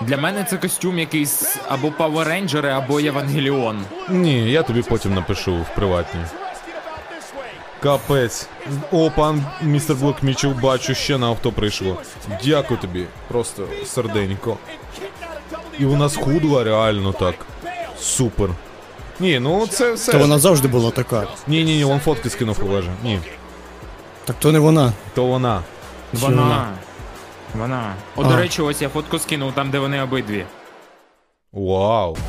для 0.03 0.17
мене 0.17 0.45
це 0.51 0.57
костюм 0.57 0.99
якийсь 0.99 1.57
або 1.69 1.89
Power 1.89 2.29
Rangers, 2.29 2.67
або 2.67 3.01
Євангеліон. 3.01 3.79
Ні, 4.09 4.51
я 4.51 4.63
тобі 4.63 4.83
потім 4.83 5.15
напишу 5.15 5.57
в 5.57 5.75
приватній. 5.75 6.21
Капець. 7.83 8.49
О, 8.93 9.11
пан 9.11 9.45
містер 9.63 9.97
Блок 9.97 10.23
Мічел, 10.23 10.53
бачу, 10.63 10.95
ще 10.95 11.19
на 11.19 11.27
авто 11.27 11.53
прийшло. 11.53 11.97
Дякую 12.45 12.81
тобі. 12.81 13.05
Просто 13.29 13.69
серденько. 13.87 14.57
І 15.79 15.85
вона 15.85 16.09
схудла 16.09 16.65
реально 16.65 17.13
так. 17.13 17.35
Супер. 18.01 18.49
Ні, 19.21 19.39
ну 19.39 19.67
це 19.67 19.93
все. 19.93 20.13
То 20.13 20.19
вона 20.19 20.39
завжди 20.39 20.69
була 20.69 20.91
така. 20.91 21.27
Ні, 21.47 21.65
ні, 21.65 21.77
ні, 21.77 21.85
вон 21.85 22.01
фотки 22.01 22.31
скинув 22.31 22.61
Олеже. 22.65 22.91
Ні. 23.05 23.21
Так 24.25 24.37
то 24.39 24.53
не 24.53 24.59
вона. 24.59 24.93
То 25.15 25.25
вона. 25.25 25.63
Вона. 26.13 26.69
Вона. 27.55 27.95
О, 28.17 28.23
А. 28.23 28.29
до 28.29 28.37
речі, 28.37 28.63
ось 28.63 28.83
я 28.83 28.89
фотку 28.89 29.19
скинув 29.19 29.53
там, 29.53 29.71
де 29.71 29.79
вони 29.79 30.03
обидві. 30.03 30.45
Вау. 31.53 32.17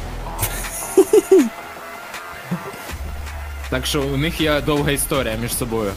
Так 3.69 3.85
що 3.85 4.01
у 4.01 4.17
них 4.17 4.41
є 4.41 4.61
довга 4.61 4.91
історія 4.91 5.35
між 5.41 5.55
собою. 5.55 5.91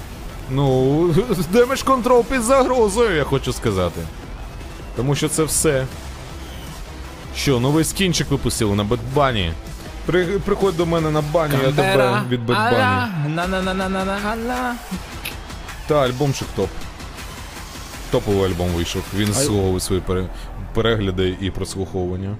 Ну, 0.51 1.07
Damage 1.53 1.83
Control 1.83 2.25
під 2.25 2.43
загрозою, 2.43 3.17
я 3.17 3.25
хочу 3.25 3.53
сказати. 3.53 4.01
Тому 4.97 5.15
що 5.15 5.29
це 5.29 5.45
все. 5.45 5.87
Що, 7.37 7.61
новий 7.61 7.85
скінчик 7.85 8.31
випустили 8.31 8.75
на 8.75 8.85
Bad 8.85 9.07
Bunny. 9.07 9.53
При, 10.07 10.39
приходь 10.39 10.77
до 10.77 10.87
мене 10.87 11.11
на 11.11 11.21
баню, 11.21 11.55
я 11.65 11.73
тебе 11.73 12.23
від 12.29 12.41
Bad 12.47 12.57
Bunny. 12.57 12.77
на 13.29 13.47
на 13.47 13.63
на 13.63 13.75
на 13.75 13.89
на 13.89 14.05
на 14.05 14.37
на 14.37 14.75
Та 15.87 16.05
альбомчик 16.05 16.49
топ. 16.57 16.71
Топовий 18.11 18.45
альбом 18.45 18.69
вийшов. 18.69 19.03
Він 19.15 19.33
заслуговує 19.33 19.81
свої 19.81 20.03
перегляди 20.75 21.37
і 21.41 21.51
прослуховування. 21.51 22.37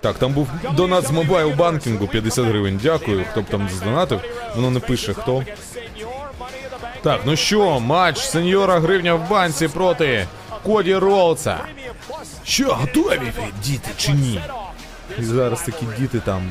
Так, 0.00 0.18
там 0.18 0.32
був 0.32 0.48
донат 0.72 1.06
з 1.06 1.10
мобайл 1.10 1.50
банкінгу 1.50 2.06
50 2.06 2.46
гривень. 2.46 2.80
Дякую, 2.82 3.24
хто 3.30 3.42
б 3.42 3.44
там 3.44 3.68
здонатив. 3.68 4.20
Воно 4.56 4.70
не 4.70 4.80
пише 4.80 5.14
хто. 5.14 5.44
Так, 7.02 7.20
ну 7.24 7.36
що, 7.36 7.80
матч 7.80 8.18
сеньора 8.18 8.80
гривня 8.80 9.14
в 9.14 9.30
банці 9.30 9.68
проти 9.68 10.26
Коді 10.64 10.94
Ролса. 10.94 11.58
Що, 12.44 12.74
готові 12.74 13.32
ви, 13.36 13.42
діти, 13.64 13.90
чи 13.96 14.12
ні? 14.12 14.40
І 15.18 15.22
зараз 15.22 15.62
такі 15.62 15.86
діти 15.98 16.20
там 16.20 16.42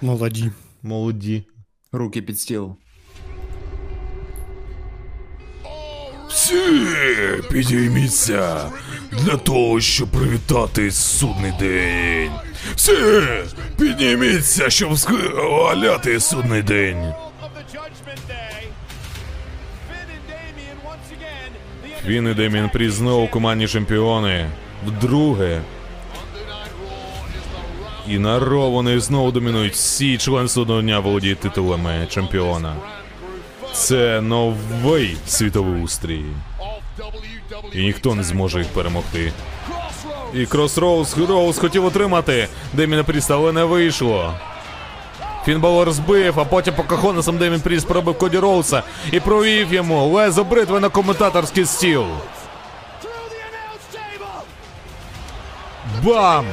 Молоді. 0.00 0.50
молоді. 0.82 1.44
Руки 1.92 2.22
під 2.22 2.40
стіл. 2.40 2.76
Всі 6.28 6.60
підійміться 7.50 8.70
для 9.12 9.36
того, 9.36 9.80
щоб 9.80 10.08
привітати 10.08 10.90
судний 10.90 11.52
день. 11.58 12.30
Всі 12.74 12.92
підніміться, 13.78 14.70
щоб 14.70 14.98
схваляти 14.98 16.20
судний 16.20 16.62
день. 16.62 17.12
Фін 22.06 22.28
і 22.28 22.34
Демін 22.34 22.68
Прі 22.72 22.90
знову 22.90 23.28
командні 23.28 23.68
чемпіони. 23.68 24.50
Вдруге. 24.86 25.60
І 28.10 28.18
на 28.18 28.38
вони 28.38 29.00
знову 29.00 29.30
домінують. 29.30 29.72
Всі 29.72 30.18
члени 30.18 30.48
судного 30.48 30.82
дня 30.82 30.98
володіють 30.98 31.38
титулами 31.38 32.06
чемпіона. 32.10 32.76
Це 33.72 34.20
новий 34.20 35.16
світовий 35.26 35.82
устрій. 35.82 36.24
І 37.72 37.82
ніхто 37.82 38.14
не 38.14 38.22
зможе 38.22 38.58
їх 38.58 38.68
перемогти. 38.68 39.32
І 40.34 40.46
Кросроуз 40.46 41.18
Роуз 41.18 41.58
хотів 41.58 41.84
отримати 41.84 42.48
Деміна 42.72 43.04
Пріста, 43.04 43.34
але 43.34 43.52
не 43.52 43.64
вийшло. 43.64 44.34
Фін 45.44 45.60
Балор 45.60 45.92
збив, 45.92 46.40
а 46.40 46.44
потім 46.44 46.74
Покахонесом 46.74 47.38
Демін 47.38 47.60
Пріст 47.60 47.88
пробив 47.88 48.18
Коді 48.18 48.38
Роуса 48.38 48.82
і 49.12 49.20
провів 49.20 49.74
йому 49.74 50.06
лезо 50.06 50.44
бритви 50.44 50.80
на 50.80 50.88
коментаторський 50.88 51.64
стіл. 51.64 52.04
Бам! 56.04 56.46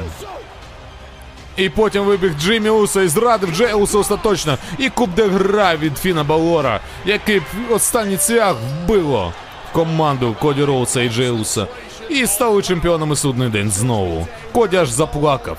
І 1.58 1.68
потім 1.68 2.04
вибіг 2.04 2.32
Джиммі 2.40 2.70
Усо 2.70 3.02
і 3.02 3.08
зрадив 3.08 3.56
Джей 3.56 3.72
Усо 3.72 3.98
остаточно. 3.98 4.58
І 4.78 4.88
куб 4.88 5.10
де 5.14 5.28
гра 5.28 5.76
від 5.76 5.98
Фіна 5.98 6.24
Балора, 6.24 6.80
який 7.04 7.38
в 7.38 7.44
останній 7.72 8.16
цвях 8.16 8.56
вбило 8.84 9.32
в 9.70 9.72
команду 9.72 10.36
Коді 10.40 10.64
Роуса 10.64 11.02
і 11.02 11.08
Джей 11.08 11.30
Уса. 11.30 11.66
І 12.10 12.26
стали 12.26 12.62
чемпіонами 12.62 13.16
судний 13.16 13.48
день 13.48 13.70
знову. 13.70 14.26
Коді 14.52 14.76
аж 14.76 14.88
заплакав. 14.88 15.58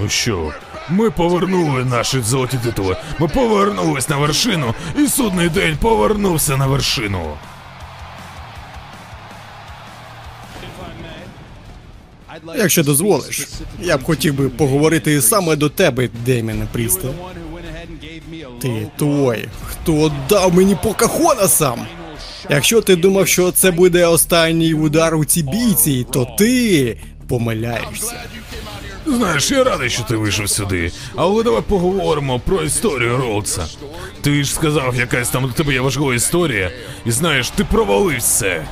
Ну 0.00 0.08
що, 0.08 0.52
ми 0.88 1.10
повернули 1.10 1.84
наші 1.84 2.20
золоті 2.20 2.58
титули. 2.64 2.96
Ми 3.18 3.28
повернулись 3.28 4.08
на 4.08 4.16
вершину, 4.16 4.74
і 4.98 5.06
судний 5.06 5.48
день 5.48 5.76
повернувся 5.80 6.56
на 6.56 6.66
вершину. 6.66 7.36
Якщо 12.54 12.82
дозволиш, 12.82 13.48
я 13.82 13.96
б 13.96 14.04
хотів 14.04 14.34
би 14.34 14.48
поговорити 14.48 15.22
саме 15.22 15.56
до 15.56 15.68
тебе, 15.68 16.08
Деймене 16.24 16.66
Прісте. 16.72 17.08
Ти 18.60 18.86
той, 18.96 19.48
хто 19.66 20.12
дав 20.28 20.54
мені 20.54 20.76
покахонасам. 20.82 21.86
Якщо 22.50 22.80
ти 22.80 22.96
думав, 22.96 23.28
що 23.28 23.52
це 23.52 23.70
буде 23.70 24.06
останній 24.06 24.74
удар 24.74 25.14
у 25.16 25.24
цій 25.24 25.42
бійці, 25.42 26.06
то 26.12 26.28
ти 26.38 26.96
помиляєшся. 27.28 28.14
Знаєш, 29.06 29.50
я 29.50 29.64
радий, 29.64 29.90
що 29.90 30.02
ти 30.02 30.16
вийшов 30.16 30.50
сюди. 30.50 30.92
Але 31.16 31.42
давай 31.42 31.62
поговоримо 31.68 32.40
про 32.40 32.62
історію 32.62 33.16
Роудса. 33.16 33.66
Ти 34.20 34.44
ж 34.44 34.54
сказав, 34.54 34.96
якась 34.96 35.28
там 35.30 35.44
у 35.44 35.48
тебе 35.48 35.72
є 35.72 35.80
важлива 35.80 36.14
історія, 36.14 36.70
і 37.06 37.10
знаєш, 37.10 37.50
ти 37.50 37.64
провалив 37.64 38.18
все. 38.18 38.66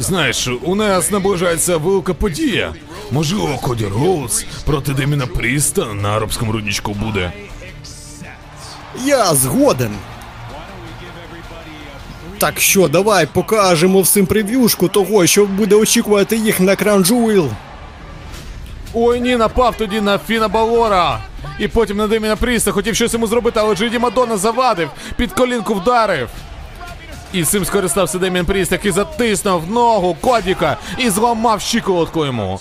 Знаєш, 0.00 0.48
у 0.62 0.74
нас 0.74 1.10
наближається 1.10 1.76
велика 1.76 2.14
подія. 2.14 2.74
Можливо, 3.10 3.58
Коді 3.62 3.86
Роудс 3.86 4.44
проти 4.64 4.92
Деміна 4.92 5.26
Пріста 5.26 5.84
на 5.84 6.16
арабському 6.16 6.52
руднічку 6.52 6.92
буде. 6.92 7.32
Я 9.04 9.34
згоден. 9.34 9.90
Так 12.38 12.60
що, 12.60 12.88
давай 12.88 13.26
покажемо 13.26 14.00
всім 14.00 14.26
прев'юшку 14.26 14.88
того, 14.88 15.26
що 15.26 15.46
буде 15.46 15.76
очікувати 15.76 16.36
їх 16.36 16.60
на 16.60 16.76
Crown 16.76 17.09
Jewel. 17.09 17.48
Ой 18.94 19.20
ні, 19.20 19.36
напав 19.36 19.74
тоді 19.76 20.00
на 20.00 20.18
Фіна 20.18 20.48
Балора. 20.48 21.20
І 21.58 21.68
потім 21.68 21.96
на 21.96 22.06
Деміна 22.06 22.36
Пріста 22.36 22.72
хотів 22.72 22.94
щось 22.94 23.12
йому 23.12 23.26
зробити, 23.26 23.60
але 23.60 23.74
Джей 23.74 23.91
Ді 23.91 23.98
Макдона 23.98 24.36
завадив, 24.36 24.90
під 25.16 25.32
колінку 25.32 25.74
вдарив. 25.74 26.28
І 27.32 27.44
цим 27.44 27.64
скористався 27.64 28.18
Демін 28.18 28.44
Пріст, 28.44 28.72
який 28.72 28.90
затиснув 28.90 29.70
ногу 29.70 30.16
Кодіка 30.20 30.76
і 30.98 31.10
зламав 31.10 31.60
щиколотку 31.60 32.26
йому. 32.26 32.60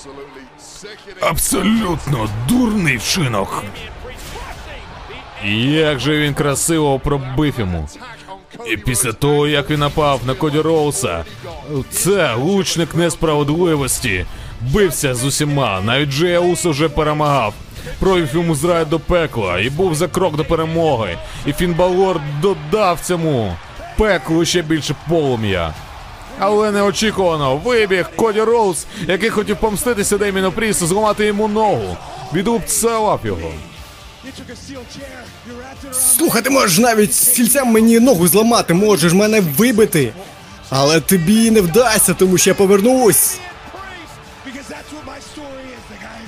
Абсолютно 1.22 2.30
дурний 2.48 2.98
вчинок. 2.98 3.64
Як 5.64 6.00
же 6.00 6.20
він 6.20 6.34
красиво 6.34 7.00
пробив 7.00 7.54
йому. 7.60 7.88
І 8.68 8.78
після 8.78 9.14
того, 9.14 9.48
як 9.48 9.70
він 9.70 9.80
напав 9.80 10.22
на 10.28 10.34
Коді 10.34 10.60
Роуса, 10.60 11.26
це 11.90 12.34
лучник 12.34 12.96
несправедливості. 12.96 14.26
Бився 14.62 15.16
з 15.16 15.24
усіма, 15.24 15.82
навіть 15.82 16.10
Джея 16.10 16.40
Усо 16.40 16.70
вже 16.70 16.90
перемагав. 16.90 17.54
Провів 18.00 18.30
йому 18.34 18.56
зраю 18.56 18.86
до 18.86 19.00
пекла 19.00 19.60
і 19.60 19.70
був 19.70 19.96
за 19.96 20.08
крок 20.08 20.36
до 20.36 20.46
перемоги. 20.46 21.18
І 21.46 21.54
Фін 21.54 21.74
Балор 21.74 22.22
додав 22.42 23.00
цьому 23.00 23.56
пеклу 24.00 24.46
ще 24.46 24.62
більше 24.62 24.96
полум'я. 25.10 25.74
Але 26.40 26.72
неочікувано 26.72 27.58
вибіг 27.58 28.10
Коді 28.16 28.42
Роуз, 28.42 28.86
який 29.08 29.30
хотів 29.30 29.58
помститися 29.58 30.18
Деміну 30.18 30.52
Прісу, 30.52 30.88
зламати 30.88 31.26
йому 31.26 31.48
ногу. 31.48 31.98
Відлупцевав 32.34 33.20
його. 33.24 33.52
Слухай, 36.18 36.42
ти 36.42 36.50
можеш 36.50 36.78
навіть 36.78 37.14
стільцем 37.14 37.68
мені 37.68 38.00
ногу 38.00 38.28
зламати, 38.28 38.74
можеш 38.74 39.14
мене 39.14 39.42
вибити. 39.42 40.14
Але 40.70 41.00
тобі 41.00 41.52
не 41.52 41.62
вдасться, 41.62 42.14
тому 42.14 42.38
що 42.38 42.50
я 42.50 42.54
повернусь. 42.54 43.38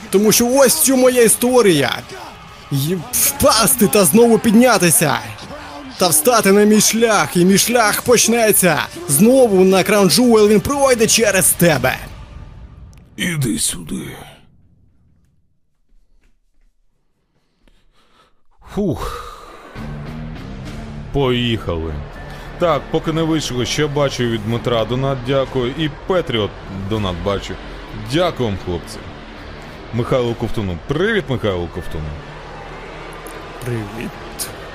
Тому 0.10 0.32
що 0.32 0.48
ось 0.48 0.84
чому 0.84 1.02
моя 1.02 1.24
історія. 1.24 2.00
Впасти 3.12 3.88
та 3.88 4.06
знову 4.06 4.40
піднятися. 4.40 5.20
Та 6.02 6.08
встати 6.08 6.52
на 6.52 6.64
мій 6.64 6.82
шлях, 6.82 7.38
і 7.38 7.46
мій 7.46 7.58
шлях 7.58 8.02
почнеться. 8.02 8.80
Знову 9.08 9.64
на 9.64 9.84
Краун 9.84 10.10
Джуел 10.10 10.48
він 10.48 10.60
пройде 10.60 11.08
через 11.08 11.50
тебе. 11.50 11.98
Іди 13.18 13.60
сюди. 13.60 14.08
Фух. 18.76 19.26
Поїхали. 21.14 21.94
Так, 22.60 22.82
поки 22.92 23.14
не 23.14 23.24
вийшло, 23.24 23.66
ще 23.66 23.88
бачу 23.88 24.24
від 24.24 24.46
Дмитра 24.46 24.86
донат 24.86 25.18
дякую. 25.28 25.74
І 25.78 25.90
Петріот 26.08 26.52
донат 26.90 27.16
бачу. 27.26 27.54
Дякую 28.14 28.50
вам, 28.50 28.58
хлопці. 28.66 28.98
Михайло 29.94 30.34
Ковтуну. 30.34 30.78
Привіт, 30.88 31.24
Михайло 31.30 31.68
Ковтуну. 31.74 32.10
Привіт. 33.66 34.10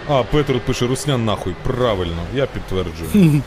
А, 0.08 0.22
Петріот 0.22 0.62
пише 0.62 0.86
Руснян 0.86 1.24
нахуй. 1.24 1.54
Правильно, 1.62 2.22
я 2.34 2.46
підтверджую. 2.46 3.10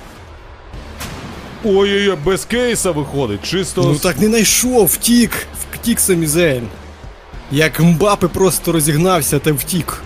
Ой-ой-ой, 1.63 2.15
без 2.25 2.45
кейса 2.45 2.91
виходить. 2.91 3.43
Чисто. 3.43 3.81
Ну 3.81 3.95
так 3.95 4.19
не 4.19 4.27
знайшов, 4.27 4.85
втік, 4.85 5.47
втік 5.73 5.99
Самізейн. 5.99 6.67
Як 7.51 7.79
Мбапе 7.79 8.27
просто 8.27 8.71
розігнався 8.71 9.39
та 9.39 9.51
втік. 9.53 10.01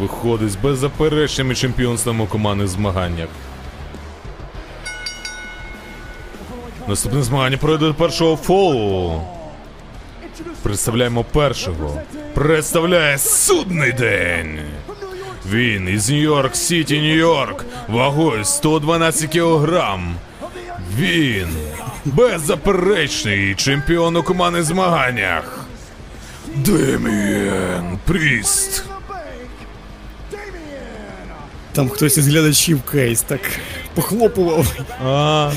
Виходить 0.00 0.50
з 0.50 0.56
беззаперечними 0.56 1.54
чемпіонствами 1.54 2.24
у 2.24 2.26
командних 2.26 2.68
змаганнях. 2.68 3.28
Наступне 6.88 7.22
змагання 7.22 7.56
пройде 7.56 7.86
до 7.86 7.94
першого 7.94 8.36
фолу. 8.36 9.22
Представляємо 10.62 11.24
першого. 11.24 12.00
Представляє 12.34 13.18
судний 13.18 13.92
день. 13.92 14.58
Він 15.50 15.88
із 15.88 16.10
Нью-Йорк 16.10 16.54
Сіті, 16.54 17.00
Нью-Йорк, 17.00 17.64
вагою 17.88 18.44
112 18.44 19.30
кілограм. 19.30 20.14
Він 20.98 21.48
беззаперечний 22.04 23.54
чемпіон 23.54 24.16
у 24.16 24.22
командних 24.22 24.62
змаганнях. 24.62 25.64
Деміен 26.54 27.98
Пріст. 28.04 28.84
Там 31.72 31.88
хтось 31.88 32.18
із 32.18 32.28
глядачів 32.28 32.82
кейс 32.82 33.22
так 33.22 33.40
похлопував. 33.94 34.74
А, 35.04 35.50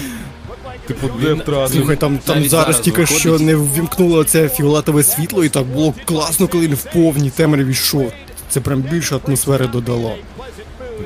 типу, 0.88 1.10
де 1.22 1.34
втратив? 1.34 1.78
Слухай, 1.78 1.96
там, 1.96 2.18
там 2.18 2.36
Навіть 2.36 2.50
зараз 2.52 2.66
зараз 2.66 2.82
тільки 2.82 3.02
виходить. 3.02 3.20
що 3.22 3.40
не 3.40 3.56
ввімкнуло 3.56 4.24
це 4.24 4.50
фіолетове 4.50 5.04
світло, 5.04 5.44
і 5.44 5.50
так 5.50 5.66
було 5.66 5.94
класно, 6.06 6.48
коли 6.48 6.68
він 6.68 6.76
в 6.76 6.84
повній 6.84 7.30
темряві 7.30 7.72
йшов. 7.72 8.14
Це 8.50 8.62
прям 8.62 8.82
більше 8.82 9.20
атмосфери 9.26 9.68
додало. 9.68 10.16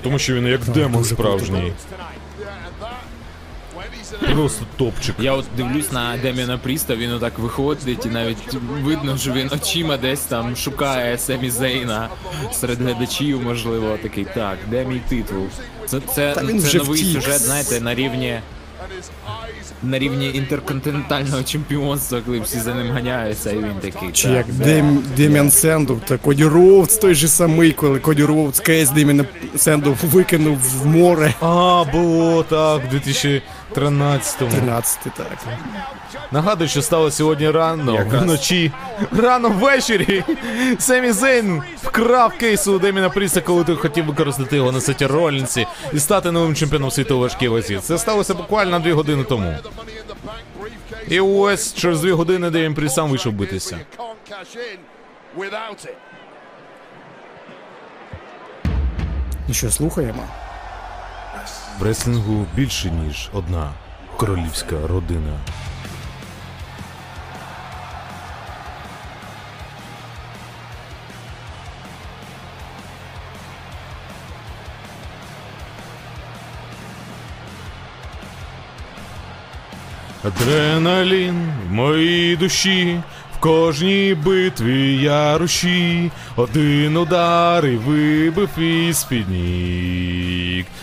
Тому 0.04 0.20
що 0.20 0.34
він 0.34 0.48
як 0.48 0.66
демон 0.66 1.04
справжній. 1.04 1.74
Просто 4.36 4.66
топчик. 4.78 5.16
Я 5.20 5.34
от 5.34 5.46
дивлюсь 5.58 5.92
на 5.92 6.18
Деміана 6.22 6.58
Пріста, 6.58 6.96
він 6.96 7.12
отак 7.12 7.40
виходить, 7.40 8.06
і 8.06 8.10
навіть 8.10 8.38
видно, 8.84 9.18
що 9.18 9.32
він 9.32 9.50
очима 9.54 9.98
десь 9.98 10.20
там 10.20 10.56
шукає 10.56 11.18
Семі 11.18 11.50
Зейна 11.50 12.10
серед 12.54 12.82
глядачів, 12.82 13.44
можливо, 13.44 13.98
такий. 14.04 14.26
Так, 14.36 14.58
де 14.70 14.86
мій 14.86 15.02
титул? 15.10 15.44
Це, 15.86 16.00
це, 16.16 16.34
Та 16.34 16.44
він 16.44 16.60
це 16.60 16.68
вже 16.68 16.78
новий 16.78 17.02
втік. 17.02 17.14
сюжет, 17.22 17.42
знаєте, 17.42 17.82
на 17.82 17.96
рівні 17.96 18.40
на 19.84 20.00
рівні 20.00 20.32
інтерконтинентального 20.34 21.44
чемпіонства, 21.44 22.22
коли 22.26 22.40
всі 22.40 22.60
за 22.60 22.74
ним 22.74 22.92
ганяються, 22.92 23.52
і 23.52 23.58
він 23.58 23.76
такий. 23.82 24.12
Чи 24.12 24.30
як 24.30 24.46
Дем... 24.54 25.04
Дем'ян 25.18 25.52
Сендов 25.52 26.00
та 26.00 26.18
Коді 26.18 26.46
Роудс 26.46 26.98
той 26.98 27.16
же 27.16 27.28
самий, 27.28 27.72
коли 27.72 28.00
Коді 28.00 28.24
Роудс 28.24 28.60
кейс 28.60 28.90
Дем'ян 28.90 29.26
Сендов 29.56 29.98
викинув 30.04 30.58
в 30.58 30.86
море. 30.86 31.34
А, 31.42 31.84
було 31.94 32.44
так, 32.44 32.82
2000... 32.92 33.42
13-му. 33.78 34.52
13, 34.52 35.00
так. 35.04 35.38
Нагадую, 36.32 36.70
що 36.70 36.82
стало 36.82 37.12
сьогодні 37.12 37.52
рано 37.52 37.94
Якраз. 37.94 38.24
вночі. 38.24 38.72
Рано 39.18 39.50
ввечері. 39.50 40.24
Семі 40.80 41.12
Зейн 41.12 41.62
вкрав 41.84 42.38
кейсу 42.38 42.74
у 42.74 42.80
Деміна 42.80 43.10
Пріса, 43.10 43.42
коли 43.42 43.64
ти 43.64 43.76
хотів 43.76 44.06
використати 44.06 44.56
його 44.56 44.72
на 44.72 44.82
сеті 44.82 45.06
Ролінсі 45.06 45.68
і 45.94 46.00
стати 46.00 46.32
новим 46.32 46.56
чемпіоном 46.56 46.92
світу 46.92 47.18
у 47.18 47.20
важкій 47.20 47.48
вазі. 47.48 47.80
Це 47.84 47.98
сталося 47.98 48.34
буквально 48.34 48.80
дві 48.80 48.92
години 48.92 49.24
тому. 49.24 49.56
І 51.08 51.20
ось 51.20 51.74
через 51.74 52.02
дві 52.02 52.12
години 52.12 52.50
Демін 52.50 52.74
Пріс 52.76 52.94
сам 52.94 53.10
вийшов 53.10 53.34
битися. 53.34 53.80
Ну 59.48 59.54
що, 59.54 59.72
слухаємо? 59.72 60.24
В 61.80 61.84
реслінгу 61.84 62.46
більше, 62.56 62.92
ніж 62.92 63.30
одна 63.34 63.72
королівська 64.18 64.76
родина. 64.88 65.40
Адреналін 80.24 81.52
в 81.68 81.72
моїй 81.72 82.36
душі, 82.36 83.02
кожній 83.40 84.18
битві 84.26 85.02
я 85.02 85.38
руші, 85.38 86.12
один 86.36 86.98
удар 86.98 87.66
і 87.66 87.76
вибив 87.76 88.60
із 88.60 89.04
під. 89.04 89.28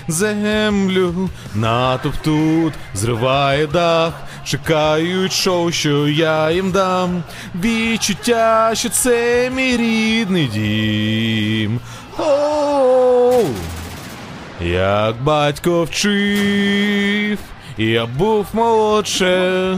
Землю 0.08 1.30
натовп 1.54 2.16
тут 2.16 2.72
зриває 2.94 3.66
дах, 3.66 4.12
чекають 4.44 5.32
шоу, 5.32 5.72
що 5.72 6.08
я 6.08 6.50
їм 6.50 6.70
дам. 6.70 7.22
Відчуття, 7.54 8.70
що 8.74 8.88
це 8.88 9.50
мій 9.50 9.76
рідний 9.76 10.46
дім. 10.46 11.80
Оу! 12.18 13.44
Як 14.60 15.22
батько 15.22 15.84
вчив, 15.84 17.38
я 17.78 18.06
був 18.06 18.46
молодше. 18.52 19.76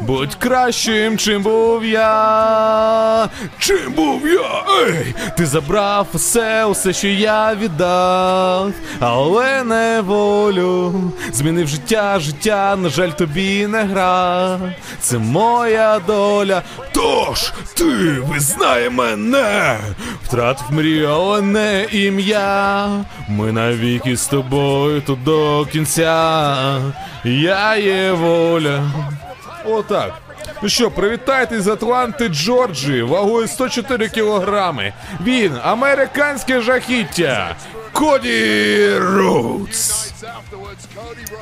Будь 0.00 0.34
кращим, 0.34 1.18
чим 1.18 1.42
був 1.42 1.84
я. 1.84 3.28
Чим 3.58 3.92
був 3.92 4.28
я? 4.28 4.64
Ей! 4.86 5.14
Ти 5.36 5.46
забрав 5.46 6.06
усе, 6.12 6.64
усе, 6.64 6.92
що 6.92 7.08
я 7.08 7.54
віддав, 7.54 8.72
але 9.00 9.64
не 9.64 10.00
волю. 10.00 10.94
Змінив 11.32 11.68
життя, 11.68 12.18
життя, 12.18 12.76
на 12.76 12.88
жаль, 12.88 13.10
тобі 13.10 13.66
не 13.66 13.82
гра. 13.82 14.58
Це 15.00 15.18
моя 15.18 16.00
доля. 16.06 16.62
Тож 16.92 17.52
ти 17.76 17.84
визнає 18.20 18.90
мене. 18.90 19.78
Втратив 20.24 20.66
мрію, 20.70 21.88
ім'я. 21.92 22.88
Ми 23.28 23.52
навіки 23.52 24.16
з 24.16 24.26
тобою 24.26 25.00
тут 25.00 25.24
до 25.24 25.66
кінця. 25.72 26.56
Я 27.24 27.76
є 27.76 28.12
воля. 28.12 28.82
Отак. 29.64 30.14
Ну 30.62 30.68
що, 30.68 30.90
привітайте 30.90 31.60
з 31.60 31.68
Атланти 31.68 32.28
Джорджії 32.28 33.02
вагою 33.02 33.48
104 33.48 34.08
кілограми. 34.08 34.92
Він 35.24 35.58
американське 35.62 36.60
жахіття. 36.60 37.56
Коді 37.92 38.94
Роудс. 38.98 40.12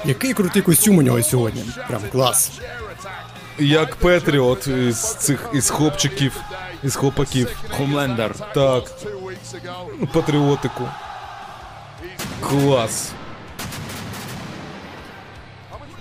Який 0.05 0.34
крутий 0.34 0.62
костюм 0.62 0.99
у 0.99 1.02
нього 1.02 1.23
сьогодні. 1.23 1.65
Прям 1.89 2.02
клас. 2.12 2.50
Як 3.58 3.97
Patriot 3.97 4.66
із 4.66 5.15
цих 5.15 5.49
із 5.52 5.70
хлопчиків, 5.70 6.40
із 6.82 6.97
хлопаків. 6.97 7.57
Хомлендер. 7.76 8.34
Так. 8.55 8.84
Патріотику. 10.12 10.89
Клас. 12.49 13.12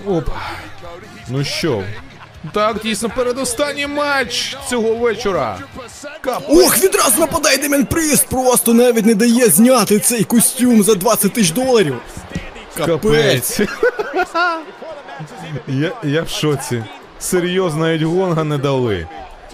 Опа. 0.08 0.42
Ну 1.28 1.44
що? 1.44 1.84
Так, 2.54 2.78
дійсно, 2.84 3.10
передостанній 3.16 3.88
матч 3.88 4.58
цього 4.70 4.96
вечора. 4.96 5.60
Ох, 6.50 6.78
відразу 6.84 7.20
нападає 7.20 7.58
Дем'ян 7.58 7.86
Прист, 7.86 8.28
просто 8.28 8.74
навіть 8.74 9.06
не 9.06 9.16
дає 9.16 9.50
зняти 9.50 10.00
цей 10.00 10.24
костюм 10.24 10.84
за 10.84 10.96
20 10.96 11.34
тисяч 11.34 11.52
доларів. 11.52 11.96
Капець. 12.86 13.60
Я, 15.68 15.92
я 16.04 16.22
в 16.22 16.30
шоці. 16.30 16.84
Серйозно, 17.20 17.80
навіть 17.82 18.02
гонга 18.02 18.44
не 18.44 18.58
дали. 18.58 19.08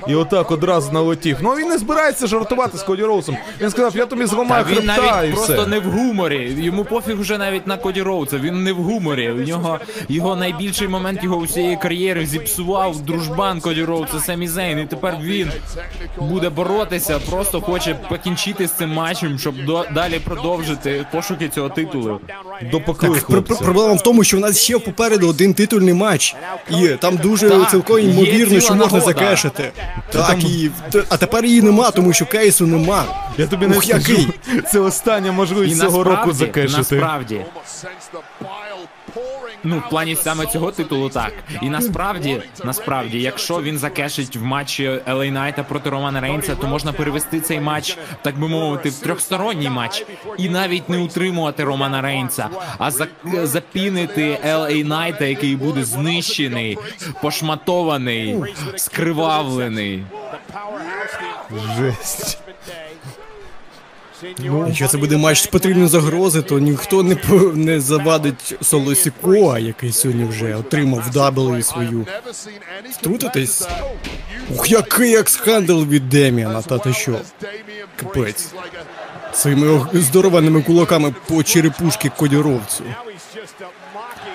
І 0.08 0.16
отак 0.16 0.52
одразу 0.52 0.92
налетів. 0.92 1.38
Ну 1.42 1.50
він 1.56 1.68
не 1.70 1.78
збирається 1.78 2.28
жартувати 2.28 2.78
з 2.78 2.84
Коді 2.84 3.04
Роусом. 3.04 3.38
Він 3.62 3.70
сказав, 3.70 3.96
я 3.98 4.06
тобі 4.06 4.22
Та 4.22 4.28
зламаю 4.28 4.66
він 4.70 4.76
хребта 4.76 4.98
навіть 5.02 5.30
і 5.30 5.34
просто 5.34 5.68
не 5.68 5.80
в 5.80 5.84
гуморі. 5.84 6.56
Йому 6.60 6.86
пофіг 6.86 7.20
вже 7.20 7.38
навіть 7.38 7.68
на 7.68 7.78
Коді 7.78 8.02
Роудса. 8.02 8.38
Він 8.38 8.64
не 8.64 8.74
в 8.74 8.76
гуморі. 8.76 9.32
У 9.32 9.36
нього 9.48 9.80
його 10.10 10.36
найбільший 10.36 10.88
момент 10.88 11.24
його 11.24 11.36
усієї 11.38 11.78
кар'єри 11.78 12.26
зіпсував 12.26 13.02
дружбан 13.02 13.60
Коді 13.62 13.84
Роудса 13.84 14.20
Семі 14.20 14.48
Зейн. 14.48 14.80
І 14.80 14.86
тепер 14.86 15.18
він 15.22 15.52
буде 16.20 16.50
боротися, 16.50 17.20
просто 17.30 17.62
хоче 17.62 17.94
покінчити 18.10 18.68
з 18.68 18.72
цим 18.72 18.90
матчем, 18.94 19.40
щоб 19.40 19.66
до, 19.66 19.86
далі 19.94 20.20
продовжити 20.20 21.06
пошуки 21.12 21.50
цього 21.50 21.70
титулу. 21.70 22.20
Допекли 22.72 23.10
Так, 23.10 23.30
пр- 23.30 23.42
пр- 23.42 23.64
проблема 23.64 23.94
в 23.94 24.04
тому, 24.04 24.24
що 24.24 24.38
в 24.38 24.40
нас 24.40 24.60
ще 24.62 24.80
попереду 24.80 25.30
один 25.30 25.54
титульний 25.54 25.94
матч. 25.94 26.36
І 26.70 26.88
там 26.88 27.18
дуже 27.18 27.50
Так, 27.50 27.70
цілком 27.70 28.00
є 28.00 28.10
ймовірно, 28.10 28.46
ціла 28.50 28.62
що 28.62 28.76
можна 28.76 28.86
нагода. 28.98 29.06
закешити. 29.06 29.72
Так, 30.12 30.44
і 30.44 30.72
а 31.10 31.18
тепер 31.18 31.46
її 31.46 31.62
нема, 31.62 31.92
тому 31.92 32.14
що 32.14 32.26
кейсу 32.26 32.68
нема. 32.68 33.04
Я 33.38 33.48
тобі 33.48 33.68
не 33.68 33.78
Ух, 33.78 33.84
скажу. 33.84 34.12
який. 34.12 34.30
Це 34.72 34.80
остання 34.80 35.30
І 35.30 35.32
можливість 35.32 35.82
цього 35.82 36.04
року 36.04 36.34
закешити. 36.34 36.78
насправді, 36.78 37.42
Ну, 39.66 39.80
в 39.80 39.90
плані 39.90 40.16
саме 40.16 40.46
цього 40.46 40.72
титулу 40.72 41.10
так. 41.10 41.34
І 41.62 41.70
насправді, 41.70 42.42
насправді, 42.64 43.22
якщо 43.22 43.62
він 43.62 43.78
закешить 43.78 44.36
в 44.36 44.44
матчі 44.44 44.90
LA 44.90 45.34
Knight 45.34 45.64
проти 45.64 45.90
Романа 45.90 46.22
Рейнса, 46.22 46.56
то 46.56 46.68
можна 46.68 46.94
перевести 46.94 47.40
цей 47.40 47.60
матч, 47.60 47.98
так 48.22 48.40
би 48.40 48.48
мовити, 48.48 48.90
в 48.90 49.00
трьохсторонній 49.00 49.70
матч, 49.70 50.06
і 50.38 50.50
навіть 50.50 50.90
не 50.90 50.98
утримувати 50.98 51.64
Романа 51.64 52.02
Рейнса, 52.02 52.50
а 52.78 52.92
за, 52.92 53.08
запінити 53.44 54.38
LA 54.46 54.88
Knight, 54.88 55.24
який 55.24 55.56
буде 55.56 55.84
знищений, 55.84 56.78
пошматований, 57.22 58.36
скривавлений. 58.76 60.04
Жесть. 61.78 62.45
Якщо 64.68 64.88
це 64.88 64.98
буде 64.98 65.18
матч 65.18 65.42
з 65.42 65.48
потрібної 65.48 65.88
загрози, 65.88 66.42
то 66.42 66.60
ніхто 66.60 67.04
не 67.04 67.18
не 67.54 67.82
завадить 67.82 68.56
Солосіко, 68.62 69.58
який 69.58 69.92
сьогодні 69.92 70.26
вже 70.26 70.56
отримав 70.56 71.10
W 71.14 71.62
свою. 71.64 72.06
Втрутитись? 72.92 73.68
Ух, 74.56 74.72
який 74.72 75.16
екс-хандл 75.16 75.86
від 75.86 76.10
Деміана, 76.10 76.62
та 76.62 76.78
ти 76.78 76.94
що? 76.94 77.20
Капець. 77.96 78.48
Своїми 79.34 79.88
здорованими 79.94 80.62
кулаками 80.62 81.16
по 81.28 81.44
черепушки 81.44 82.12
кодіровцю. 82.18 82.84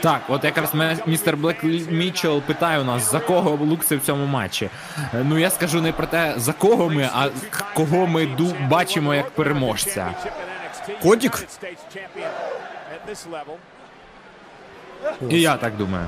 Так, 0.03 0.20
от 0.29 0.45
якраз 0.45 0.75
ме- 0.75 0.97
містер 1.07 1.37
Блек 1.37 1.65
Мітчелл 1.91 2.41
питає 2.41 2.81
у 2.81 2.85
нас, 2.85 3.11
за 3.11 3.20
кого 3.20 3.51
лукси 3.51 3.97
в 3.97 4.01
цьому 4.01 4.27
матчі. 4.27 4.70
Е, 5.15 5.23
Ну 5.25 5.39
я 5.39 5.51
скажу 5.51 5.81
не 5.83 5.93
про 5.93 6.07
те, 6.07 6.35
за 6.37 6.53
кого 6.53 6.89
ми, 6.91 7.09
а 7.15 7.29
кого 7.75 8.07
ми 8.07 8.23
ду- 8.27 8.69
бачимо 8.69 9.15
як 9.15 9.31
переможця. 9.31 10.07
Кодік? 11.03 11.47
І 15.31 15.41
я 15.41 15.57
так 15.57 15.77
думаю. 15.77 16.07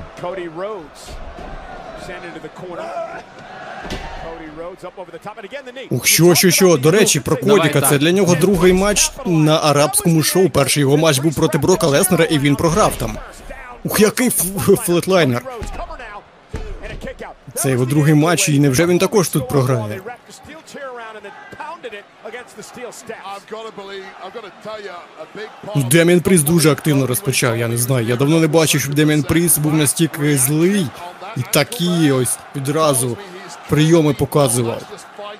Ух, 5.89 6.07
що, 6.07 6.35
що, 6.35 6.51
що, 6.51 6.77
до 6.77 6.91
речі, 6.91 7.19
про 7.19 7.35
Кодіка. 7.37 7.81
Це 7.81 7.97
для 7.97 8.11
нього 8.11 8.35
другий 8.35 8.73
матч 8.73 9.11
на 9.25 9.57
арабському 9.57 10.23
шоу. 10.23 10.49
Перший 10.49 10.81
його 10.81 10.97
матч 10.97 11.19
був 11.19 11.35
проти 11.35 11.57
Брока 11.57 11.87
Леснера, 11.87 12.25
і 12.25 12.39
він 12.39 12.55
програв 12.55 12.95
там. 12.95 13.17
Ух, 13.83 13.99
який 13.99 14.29
flatliner. 14.85 15.43
Це 17.53 17.71
його 17.71 17.85
другий 17.85 18.13
матч, 18.13 18.49
і 18.49 18.59
невже 18.59 18.85
він 18.85 18.99
також 18.99 19.29
тут 19.29 19.47
програє? 19.49 20.01
Ну, 25.75 25.83
Деміан 25.83 26.21
Пріс 26.21 26.41
дуже 26.41 26.71
активно 26.71 27.07
розпочав, 27.07 27.57
я 27.57 27.67
не 27.67 27.77
знаю. 27.77 28.07
Я 28.07 28.15
давно 28.15 28.39
не 28.39 28.47
бачив, 28.47 28.81
щоб 28.81 28.93
Деміан 28.93 29.23
Пріс 29.23 29.57
був 29.57 29.73
настільки 29.73 30.37
злий 30.37 30.87
і 31.37 31.41
такі 31.51 32.11
ось 32.11 32.37
відразу 32.55 33.17
прийоми 33.69 34.13
показував. 34.13 34.81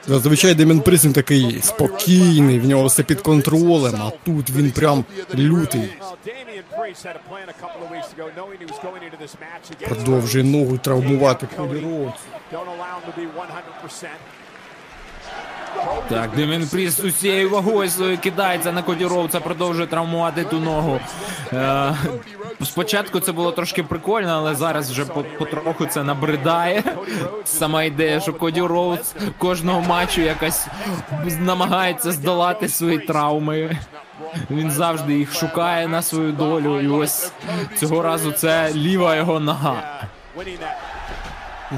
Зазвичай 0.08 0.54
Деміан 0.54 0.82
Пріст 0.82 1.14
такий 1.14 1.62
спокійний, 1.62 2.60
в 2.60 2.66
нього 2.66 2.86
все 2.86 3.04
під 3.04 3.22
контролем, 3.22 3.96
а 3.96 4.12
тут 4.26 4.50
він 4.50 4.72
прям 4.72 5.06
лютий. 5.36 5.94
Продовжує 9.88 10.44
ногу 10.44 10.78
травмувати 10.78 11.48
Коді 11.58 11.80
Роудс. 11.80 12.20
Don't 12.52 12.68
allow 12.68 12.96
him 12.96 13.04
to 13.08 13.14
be 13.18 13.26
100%. 13.84 14.08
Так, 16.10 16.30
Деміан 16.36 16.68
Пріст 16.68 17.00
усією 17.00 17.50
вагою 17.50 17.90
своєю 17.90 18.18
кидається 18.18 18.72
на 18.72 18.82
Коді 18.82 19.06
Роудса, 19.06 19.40
продовжує 19.40 19.88
травмувати 19.88 20.44
ту 20.44 20.60
ногу. 20.60 21.00
Е, 21.54 21.96
спочатку 22.64 23.20
це 23.20 23.32
було 23.32 23.52
трошки 23.52 23.84
прикольно, 23.84 24.30
але 24.30 24.56
зараз 24.56 24.92
вже 24.92 25.06
потроху 25.06 25.86
це 25.86 26.04
набридає. 26.04 26.84
Сама 27.46 27.84
ідея, 27.84 28.20
що 28.20 28.34
Коді 28.34 28.62
Роудс 28.62 29.16
кожного 29.38 29.82
матчу 29.82 30.22
якось 30.22 30.68
намагається 31.40 32.12
здолати 32.12 32.70
свої 32.70 33.00
травми. 33.00 33.78
Він 34.52 34.72
завжди 34.72 35.14
їх 35.14 35.34
шукає 35.34 35.88
на 35.88 36.02
свою 36.02 36.32
долю. 36.32 36.82
І 36.82 36.88
ось 36.88 37.32
цього 37.80 38.02
разу 38.02 38.32
це 38.32 38.72
ліва 38.74 39.16
його 39.16 39.40
нога. 39.40 40.04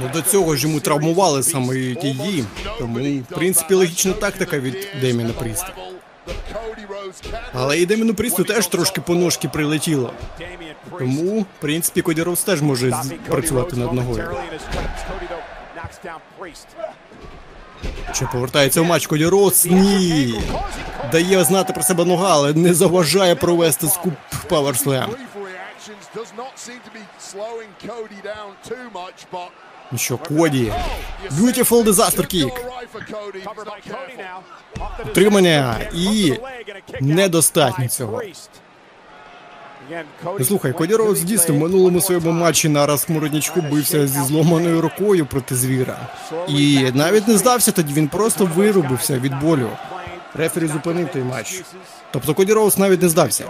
Ну 0.01 0.09
до 0.13 0.21
цього 0.21 0.55
ж 0.55 0.67
йому 0.67 0.79
травмували 0.79 1.43
саме 1.43 1.77
її. 1.77 2.45
Тому, 2.79 3.19
в 3.19 3.35
принципі, 3.35 3.73
логічна 3.73 4.13
тактика 4.13 4.59
від 4.59 4.87
Деміна 5.01 5.33
Пріста. 5.33 5.73
Але 7.53 7.79
і 7.79 7.85
Деміану 7.85 8.13
Прісту 8.13 8.43
теж 8.43 8.67
трошки 8.67 9.01
по 9.01 9.15
ножці 9.15 9.47
прилетіло. 9.47 10.13
Тому, 10.99 11.41
в 11.41 11.45
принципі, 11.59 12.01
Коді 12.01 12.23
Роудс 12.23 12.43
теж 12.43 12.61
може 12.61 12.93
працювати 13.27 13.75
над 13.75 13.93
ногою. 13.93 14.37
Чи 18.13 18.25
повертається 18.31 18.81
в 18.81 18.85
матч 18.85 19.07
Коді 19.07 19.25
Роудс? 19.25 19.65
Ні. 19.65 20.41
Дає 21.11 21.43
знати 21.43 21.73
про 21.73 21.83
себе 21.83 22.05
нога, 22.05 22.29
але 22.31 22.53
не 22.53 22.73
заважає 22.73 23.35
провести 23.35 23.87
scoop 23.87 24.13
powerslam. 24.49 25.09
does 26.15 26.31
Ну 29.91 29.97
що, 29.97 30.17
Коді. 30.17 30.73
Beautiful 31.31 31.83
disaster 31.83 32.35
kick. 32.35 32.51
Утримання 35.05 35.75
і 35.93 36.33
недостатньо 37.01 37.87
цього. 37.87 38.21
Ну, 40.39 40.45
слухай, 40.45 40.73
Коді 40.73 40.95
Роудс 40.95 41.21
дійсно 41.23 41.55
в 41.55 41.57
минулому 41.57 42.01
своєму 42.01 42.31
матчі 42.31 42.69
на 42.69 42.85
Арабському 42.85 43.25
Руднічку 43.25 43.61
бився 43.61 44.07
зі 44.07 44.19
зломаною 44.21 44.81
рукою 44.81 45.25
проти 45.25 45.55
звіра. 45.55 45.97
І 46.47 46.91
навіть 46.93 47.27
не 47.27 47.37
здався 47.37 47.71
тоді, 47.71 47.93
він 47.93 48.07
просто 48.07 48.45
вирубився 48.45 49.19
від 49.19 49.39
болю. 49.39 49.69
Рефері 50.33 50.67
зупинив 50.67 51.11
той 51.11 51.23
матч. 51.23 51.63
Тобто 52.11 52.33
Коді 52.33 52.53
Роудс 52.53 52.77
навіть 52.77 53.01
не 53.01 53.09
здався. 53.09 53.45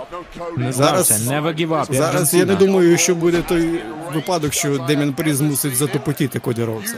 Не 0.58 0.74
Зараз, 0.74 1.06
здався, 1.06 1.30
не 1.32 1.42
give 1.42 1.60
up-ав. 1.60 1.88
зараз 1.92 2.34
я 2.34 2.46
не 2.46 2.56
думаю, 2.56 2.98
що 2.98 3.16
буде 3.16 3.42
той 3.42 3.82
випадок, 4.14 4.54
що 4.54 4.78
Деміан 4.78 5.14
Пріст 5.14 5.42
змусить 5.42 5.76
затапати 5.76 6.40
Коді 6.40 6.64
Роудса. 6.64 6.96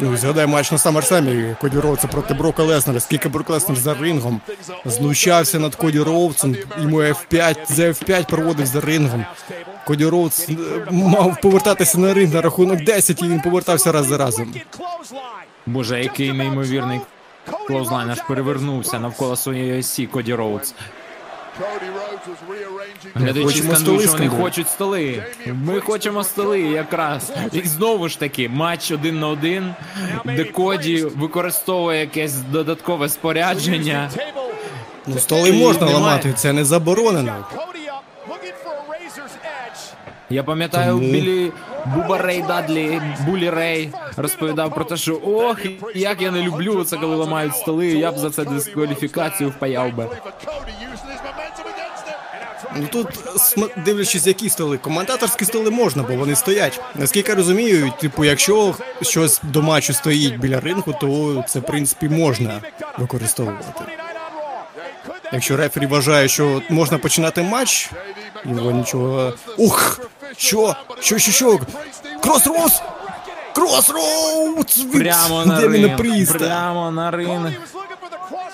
Ну, 0.00 0.16
згадай 0.16 0.46
матч 0.46 0.72
на 0.72 0.78
SummerSlam 0.78 1.56
Коді 1.60 1.78
Роудса 1.78 2.08
проти 2.08 2.34
Брока 2.34 2.62
Леснера. 2.62 3.00
Скільки 3.00 3.28
Брок 3.28 3.50
Леснер 3.50 3.78
за 3.78 3.94
рингом 3.94 4.40
знущався 4.84 5.58
над 5.58 5.74
Коді 5.74 6.00
Роудсом, 6.00 6.56
йому 6.82 7.00
F5, 7.00 7.56
за 7.68 7.82
F5 7.82 8.26
проводив 8.26 8.66
за 8.66 8.80
рингом. 8.80 9.24
Коді 9.86 10.06
Роудс 10.06 10.48
е, 10.48 10.54
мав 10.90 11.36
повертатися 11.42 11.98
на 11.98 12.14
ринг 12.14 12.34
на 12.34 12.40
рахунок 12.42 12.84
10, 12.84 13.22
і 13.22 13.24
він 13.24 13.40
повертався 13.40 13.92
раз 13.92 14.06
за 14.06 14.18
разом. 14.18 14.54
Боже, 15.66 16.02
який 16.02 16.32
неймовірний 16.32 17.00
clothesline 17.66 18.10
аж 18.10 18.22
перевернувся 18.28 18.98
навколо 19.00 19.36
своєї 19.36 19.78
осі 19.78 20.06
Коді 20.06 20.34
Роудс. 20.34 20.74
Глядачі 23.14 23.62
скандують, 23.62 24.02
що 24.02 24.12
вони 24.12 24.28
хочуть 24.28 24.68
столи. 24.68 25.24
Ми 25.46 25.80
хочемо 25.80 26.24
столи 26.24 26.60
якраз. 26.60 27.32
І 27.52 27.60
знову 27.60 28.08
ж 28.08 28.18
таки, 28.18 28.48
матч 28.48 28.90
один 28.90 29.20
на 29.20 29.28
один, 29.28 29.74
де 30.24 30.44
Коді 30.44 31.02
використовує 31.02 32.00
якесь 32.00 32.34
додаткове 32.34 33.08
спорядження. 33.08 34.10
Ну, 35.06 35.18
столи 35.18 35.52
можна 35.52 35.86
ламати, 35.86 36.32
це 36.32 36.52
не 36.52 36.64
заборонено. 36.64 37.44
Я 40.30 40.42
пам'ятаю, 40.42 40.92
Тому- 40.92 41.12
Білі 41.12 41.52
Буба 41.86 42.18
Рей 42.18 42.42
Дадлі, 42.42 43.02
Булі 43.26 43.50
Рей 43.50 43.90
розповідав 44.16 44.74
про 44.74 44.84
те, 44.84 44.96
що 44.96 45.20
ох, 45.24 45.58
як 45.94 46.22
я 46.22 46.30
не 46.30 46.42
люблю 46.42 46.84
це, 46.84 46.96
коли 46.96 47.16
ламають 47.16 47.56
столи. 47.56 47.86
Я 47.86 48.12
б 48.12 48.18
за 48.18 48.30
це 48.30 48.44
дискваліфікацію 48.44 49.50
впаяв 49.50 49.94
би. 49.94 50.08
Ну 52.76 52.86
тут, 52.92 53.06
дивлячись, 53.84 54.26
які 54.26 54.48
столи. 54.48 54.78
Коментаторські 54.78 55.44
столи 55.44 55.70
можна, 55.70 56.02
бо 56.02 56.14
вони 56.14 56.36
стоять. 56.36 56.80
Наскільки 56.94 57.30
я 57.30 57.36
розумію, 57.36 57.92
типу, 58.00 58.24
якщо 58.24 58.74
щось 59.02 59.40
до 59.42 59.62
матчу 59.62 59.92
стоїть 59.92 60.38
біля 60.38 60.60
ринку, 60.60 60.94
то 61.00 61.44
це 61.48 61.58
в 61.58 61.62
принципі 61.62 62.08
можна 62.08 62.60
використовувати. 62.98 63.84
Якщо 65.32 65.56
рефері 65.56 65.86
вважає, 65.86 66.28
що 66.28 66.62
можна 66.68 66.98
починати 66.98 67.42
матч, 67.42 67.90
його 68.44 68.70
нічого. 68.70 69.32
Ух! 69.56 70.00
Що? 70.36 70.76
Що, 71.00 71.18
що, 71.18 71.32
що? 71.32 71.58
Кросроуз! 72.22 72.82
Кросроуз! 73.54 74.78
від 74.78 74.92
Прямо 75.02 75.44
на 75.44 75.60
Деміна 75.60 75.86
ринг, 75.88 75.96
Пріста. 75.96 76.38
прямо 76.38 76.90
на 76.90 77.10
ринг. 77.10 77.52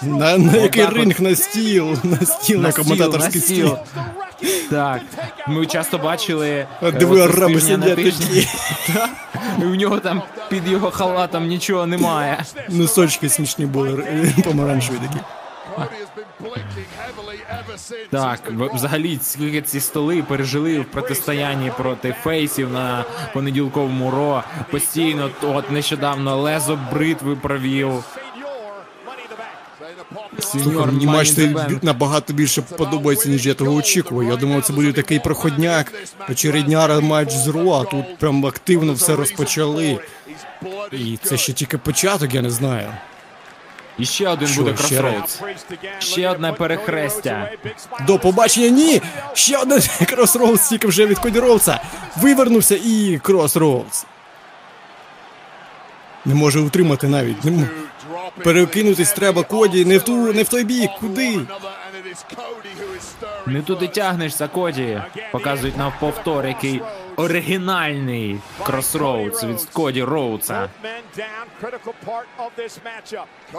На, 0.02 0.38
на 0.38 0.56
який 0.56 0.82
Отак 0.82 0.92
от. 0.94 0.98
ринг 0.98 1.20
на 1.20 1.36
стіл? 1.36 1.96
На 2.02 2.26
стіл, 2.26 2.60
на, 2.60 2.72
коментаторський 2.72 3.40
стіл. 3.40 3.76
Так, 4.70 5.00
ми 5.48 5.66
часто 5.66 5.98
бачили. 5.98 6.66
А 6.82 6.86
е, 6.88 6.92
диви, 6.92 7.20
оце 7.20 7.32
з 7.32 7.36
араби 7.36 7.54
тижня 7.54 7.76
на 7.76 7.84
сидять 7.86 8.04
тиждень. 8.04 8.28
такі. 8.28 8.48
І 9.60 9.64
в 9.64 9.74
нього 9.74 10.00
там 10.00 10.22
під 10.48 10.68
його 10.68 10.90
халатом 10.90 11.46
нічого 11.46 11.86
немає. 11.86 12.44
Носочки 12.68 13.28
смішні 13.28 13.66
були, 13.66 14.32
помаранчеві 14.44 14.96
такі. 14.96 15.24
Так, 18.10 18.40
взагалі, 18.74 19.18
скільки 19.22 19.62
ці 19.62 19.80
столи 19.80 20.22
пережили 20.22 20.80
в 20.80 20.84
протистоянні 20.84 21.72
проти 21.76 22.16
фейсів 22.22 22.72
на 22.72 23.04
понеділковому 23.34 24.10
ро. 24.10 24.42
Постійно, 24.70 25.30
от 25.42 25.70
нещодавно 25.70 26.36
Лезо 26.36 26.78
бритви 26.92 27.36
провів. 27.36 28.04
Слухай, 30.38 30.62
Сеньор 30.70 30.92
мені 30.92 31.06
матч 31.06 31.30
Bank. 31.30 31.68
бі- 31.68 31.78
набагато 31.82 32.32
більше 32.32 32.62
подобається, 32.62 33.28
ніж 33.28 33.46
я 33.46 33.54
того 33.54 33.74
очікував. 33.74 34.24
Я 34.28 34.36
думав, 34.36 34.62
це 34.62 34.72
буде 34.72 34.92
такий 34.92 35.18
проходняк, 35.18 35.92
очередняра 36.30 37.00
матч 37.00 37.32
з 37.32 37.48
Raw, 37.48 37.72
а 37.72 37.84
тут 37.84 38.18
прям 38.18 38.46
активно 38.46 38.92
все 38.92 39.16
розпочали. 39.16 39.98
І 40.92 41.18
це 41.22 41.36
ще 41.36 41.52
тільки 41.52 41.78
початок, 41.78 42.34
я 42.34 42.42
не 42.42 42.50
знаю. 42.50 42.88
І 43.98 44.04
ще 44.04 44.28
один 44.28 44.48
Що, 44.48 44.62
буде 44.62 44.76
ще 44.76 44.96
Cross 44.98 45.16
Rhodes. 45.16 45.40
Ще 45.98 46.30
одне 46.30 46.52
перехрестя. 46.52 47.50
До 48.06 48.18
побачення, 48.18 48.68
ні! 48.68 49.02
Ще 49.34 49.56
один 49.58 49.80
Cross 50.08 50.36
Rhodes 50.36 50.68
тільки 50.68 50.86
вже 50.86 51.06
від 51.06 51.18
Коді 51.18 51.40
Роудса. 51.40 51.80
Вивернувся 52.16 52.76
і 52.84 53.20
Cross 53.22 53.57
Rhodes. 53.57 54.04
Не 56.24 56.34
може 56.34 56.60
утримати 56.60 57.08
навіть. 57.08 57.44
Не 57.44 57.50
м- 57.50 57.68
Перекинутись 58.44 59.12
треба 59.12 59.42
Коді, 59.42 59.84
не 59.84 59.98
в 59.98 60.02
ту, 60.02 60.32
не 60.32 60.42
в 60.42 60.48
той 60.48 60.64
бік. 60.64 60.90
Куди? 61.00 61.40
Не 63.46 63.62
туди 63.62 63.88
тягнешся, 63.88 64.48
Коді. 64.48 65.02
Показують 65.32 65.76
нам 65.78 65.92
повтор, 66.00 66.46
який 66.46 66.82
оригінальний 67.16 68.38
Cross 68.62 69.00
Rhodes 69.00 69.44
від 69.44 69.68
Коді 69.72 70.02
Роудса. 70.02 70.68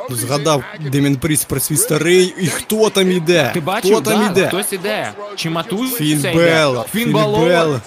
Згадав 0.09 0.63
Деміан 0.79 1.15
Пріст 1.15 1.43
про 1.43 1.59
свій 1.59 1.77
старий, 1.77 2.33
і 2.39 2.47
хто 2.47 2.89
там 2.89 3.11
іде? 3.11 3.51
Ти 3.53 3.61
хто 3.61 4.01
там 4.01 4.19
да, 4.19 4.31
іде? 4.31 4.47
хтось 4.47 4.73
іде. 4.73 5.13
Джадж­мент 5.35 5.93
Фін 5.93 6.21
Балор. 6.21 6.85
Фін 6.91 7.13
Балор. 7.13 7.81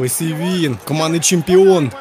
Ось 0.00 0.20
і 0.20 0.34
він, 0.34 0.78
командний 0.84 1.20
чемпіон. 1.20 1.92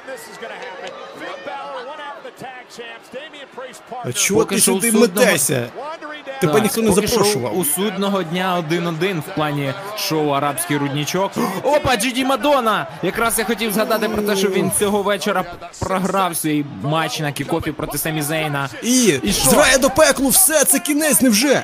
А 4.05 4.11
чого 4.13 4.45
ти 4.45 4.59
сюди 4.59 4.91
метешся? 4.91 5.69
Тебе 6.41 6.53
Так, 6.53 6.63
ніхто 6.63 6.81
не 6.81 6.89
поки 6.89 7.07
що 7.07 7.15
запрошував. 7.15 7.57
У 7.57 7.65
судного 7.65 8.23
дня 8.23 8.63
1-1 8.71 9.19
в 9.19 9.35
плані 9.35 9.73
шоу 9.97 10.29
Арабський 10.29 10.77
руднічок. 10.77 11.31
Опа, 11.63 11.95
Джиді 11.97 12.25
Мадона! 12.25 12.87
Якраз 13.03 13.39
я 13.39 13.45
хотів 13.45 13.73
згадати 13.73 14.09
про 14.09 14.21
те, 14.21 14.35
що 14.35 14.49
він 14.49 14.71
цього 14.79 15.03
вечора 15.03 15.45
програв 15.79 16.37
свій 16.37 16.65
матч 16.83 17.19
на 17.19 17.31
кікофі 17.31 17.71
проти 17.71 17.97
Семі 17.97 18.21
Зейна. 18.21 18.69
І, 18.83 19.19
І 19.23 19.33
що? 19.33 19.49
зрає 19.49 19.77
до 19.77 19.89
пеклу, 19.89 20.29
все, 20.29 20.65
це 20.65 20.79
кінець, 20.79 21.21
невже? 21.21 21.63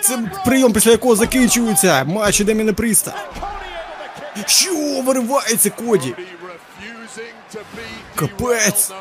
Це 0.00 0.18
прийом, 0.44 0.72
після 0.72 0.90
якого 0.90 1.16
закінчується 1.16 2.04
матч 2.04 2.40
Деміна 2.40 2.72
Пріста. 2.72 3.14
Що 4.46 5.02
виривається 5.02 5.70
Коді? 5.70 6.14
Капець. 8.14 8.92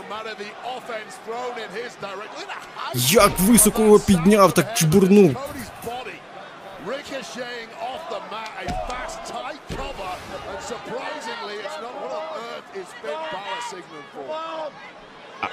Як 2.97 3.31
високо 3.39 3.81
його 3.81 3.99
підняв, 3.99 4.51
так 4.51 4.73
чбурнув. 4.77 5.35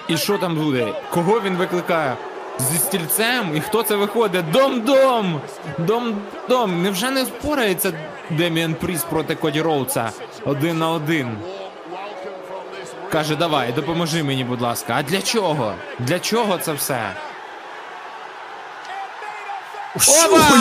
І 0.09 0.17
що 0.17 0.39
там 0.39 0.57
буде? 0.57 0.95
Кого 1.11 1.41
він 1.41 1.57
викликає? 1.57 2.17
Зі 2.59 2.79
стільцем? 2.79 3.57
І 3.57 3.61
хто 3.61 3.83
це 3.83 3.97
виходить? 3.97 4.51
Дом-дом! 4.51 5.41
Дом-дом! 5.79 6.83
Невже 6.83 7.11
не 7.11 7.23
впорається 7.25 7.93
Деміан 8.31 8.75
Пріс 8.75 9.03
проти 9.05 9.35
Коді 9.35 9.61
Роудса? 9.63 10.11
Один 10.45 10.79
на 10.79 10.91
один. 10.91 11.37
Каже, 13.13 13.37
давай, 13.37 13.73
допоможи 13.73 14.23
мені, 14.23 14.45
будь 14.45 14.61
ласка. 14.61 14.95
А 14.99 15.03
для 15.03 15.23
чого? 15.23 15.75
Для 15.99 16.19
чого 16.19 16.59
це 16.59 16.73
все? 16.73 17.13
Що, 20.01 20.13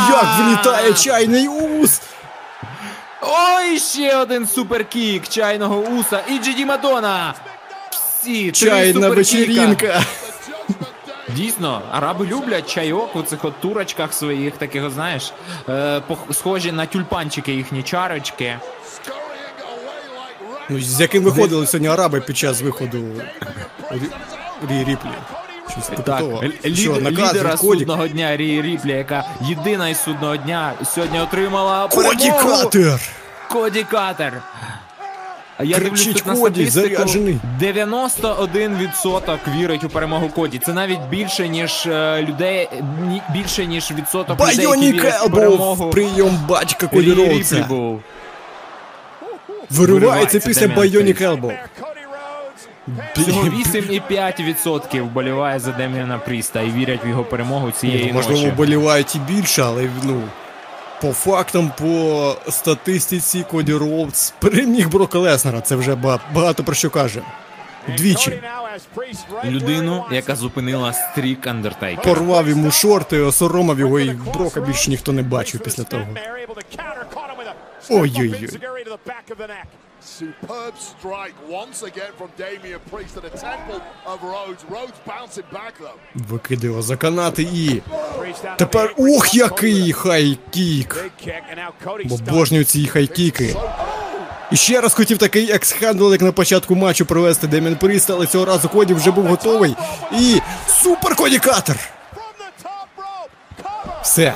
як 0.10 0.40
влітає 0.40 0.94
чайний 0.94 1.48
ус? 1.48 2.02
Ой, 3.22 3.80
ще 3.80 4.18
один 4.18 4.48
суперкік 4.48 5.28
чайного 5.28 5.80
уса 5.80 6.24
і 6.30 6.40
Джиді 6.40 6.66
Мадона. 6.66 7.34
Всі 7.92 8.52
Чайна 8.52 9.10
вечірінка. 9.10 10.02
Дійсно, 11.36 11.82
араби 11.92 12.26
люблять 12.26 12.74
чайок 12.74 13.16
у 13.16 13.22
цих 13.24 13.46
от 13.46 13.60
турочках 13.62 14.14
своїх, 14.14 14.58
таких, 14.58 14.90
знаєш, 14.90 15.34
е, 15.70 16.02
схожі 16.32 16.72
на 16.72 16.86
тюльпанчики 16.86 17.54
їхні 17.54 17.84
чарочки. 17.84 18.60
Ну, 20.70 20.80
з 20.80 21.02
яким 21.02 21.24
виходили 21.24 21.68
сьогодні 21.68 21.88
араби 21.88 22.22
під 22.22 22.38
час 22.38 22.62
виходу 22.62 22.98
Рі 24.70 24.80
Ріплі. 24.80 25.10
Щось 25.72 25.88
типу 25.88 26.02
Так, 26.02 26.22
лід- 26.22 27.12
лідера 27.12 27.58
судного 27.58 28.08
дня 28.08 28.38
Рі 28.38 28.62
Ріплі, 28.62 28.92
яка 28.92 29.24
єдина 29.42 29.90
із 29.90 30.04
судного 30.04 30.38
дня 30.38 30.74
сьогодні 30.96 31.20
отримала 31.20 31.88
Коді 31.88 32.32
перемогу. 32.32 32.64
Катер! 32.64 33.00
Коді 33.50 33.84
Катер. 33.84 34.34
Я 35.64 35.80
дивлюсь 35.80 36.04
Кричить 36.04 36.26
на 36.26 36.34
Коді, 36.36 36.66
статистику. 36.72 36.96
заряджений. 36.96 37.38
91% 37.60 39.38
вірить 39.58 39.84
у 39.84 39.90
перемогу 39.90 40.30
Коді. 40.30 40.58
Це 40.66 40.74
навіть 40.74 41.00
більше, 41.10 41.48
ніж 41.50 41.86
е, 41.86 42.22
людей, 42.30 42.70
ні- 43.08 43.22
більше, 43.34 43.66
ніж 43.66 43.92
відсоток 43.92 44.40
людей, 44.40 44.66
які 44.66 44.92
вірять 44.92 45.26
у 45.26 45.30
перемогу. 45.30 45.90
прийом 45.90 46.40
батька 46.50 46.86
Рі 46.86 46.90
Коді 46.96 47.14
Ріплі 47.14 47.66
був. 47.68 48.02
Виривається 49.70 49.94
Виривається 49.94 50.40
після 50.40 50.62
Деміан 50.62 50.78
Байонік. 50.78 51.22
Всього 53.16 53.42
8,5% 53.44 55.02
вболіває 55.02 55.60
за 55.60 55.72
Деміана 55.72 56.18
Пріста 56.18 56.62
і 56.62 56.72
вірять 56.72 57.06
в 57.06 57.08
його 57.08 57.24
перемогу 57.24 57.72
цієї 57.72 58.08
Ну, 58.08 58.14
Можливо, 58.14 58.40
ночі. 58.42 58.52
вболівають 58.52 59.16
і 59.16 59.20
більше, 59.20 59.62
але 59.64 59.90
ну. 60.04 60.22
По 61.02 61.12
фактам, 61.14 61.72
по 61.80 62.36
статистиці 62.50 63.46
Коді 63.52 63.74
Роудс 63.74 64.34
переміг 64.40 64.90
Брока 64.90 65.20
Леснера. 65.20 65.62
Це 65.62 65.76
вже 65.76 65.96
ба- 65.96 66.20
багато 66.34 66.64
про 66.64 66.76
що 66.76 66.90
каже. 66.90 67.22
Двічі. 67.98 68.42
Людину, 69.46 70.06
яка 70.12 70.36
зупинила 70.36 70.94
стрік 70.94 71.48
Андертейкера. 71.48 72.04
Порвав 72.16 72.50
йому 72.50 72.72
шорти, 72.72 73.20
осоромив 73.20 73.80
його 73.80 74.00
і 74.00 74.10
Брока 74.10 74.62
більше 74.62 74.90
ніхто 74.90 75.12
не 75.12 75.22
бачив 75.22 75.62
після 75.64 75.84
того. 75.84 76.04
Ой-ой-ой. 77.90 78.50
Superb 80.04 80.74
strike 80.80 81.36
once 81.48 81.84
again 81.84 82.12
from 82.18 82.30
Damian 82.36 82.80
Priest 82.90 83.14
to 83.14 83.22
the 83.22 83.30
temple 83.30 83.82
of 84.06 84.24
Rhodes. 84.24 84.66
Rhodes 84.70 84.98
bouncing 85.06 85.46
back 85.54 85.74
though. 85.80 86.64
Його 86.64 86.82
за 86.82 86.98
канати 86.98 87.44
і. 87.44 87.82
Тепер 88.58 88.94
ух, 88.98 89.36
який 89.36 89.94
хайкік! 89.94 91.06
Обожнюю 92.12 92.64
ці 92.64 92.88
хайкіки. 92.88 93.56
І 94.52 94.56
ще 94.56 94.82
раз 94.82 94.94
хотів 94.94 95.18
такий 95.18 95.52
axe 95.52 95.70
handle, 95.70 96.12
як 96.12 96.22
на 96.22 96.32
початку 96.32 96.76
матчу 96.76 97.06
провести 97.06 97.48
Деміан 97.48 97.76
Пріст, 97.76 98.10
але 98.10 98.28
цього 98.28 98.46
разу 98.46 98.70
Коді 98.70 98.94
вже 98.94 99.12
був 99.12 99.26
готовий. 99.26 99.76
І 100.20 100.40
супер 100.68 101.16
Cody 101.16 101.40
Cutter! 101.40 101.90
Все. 104.04 104.34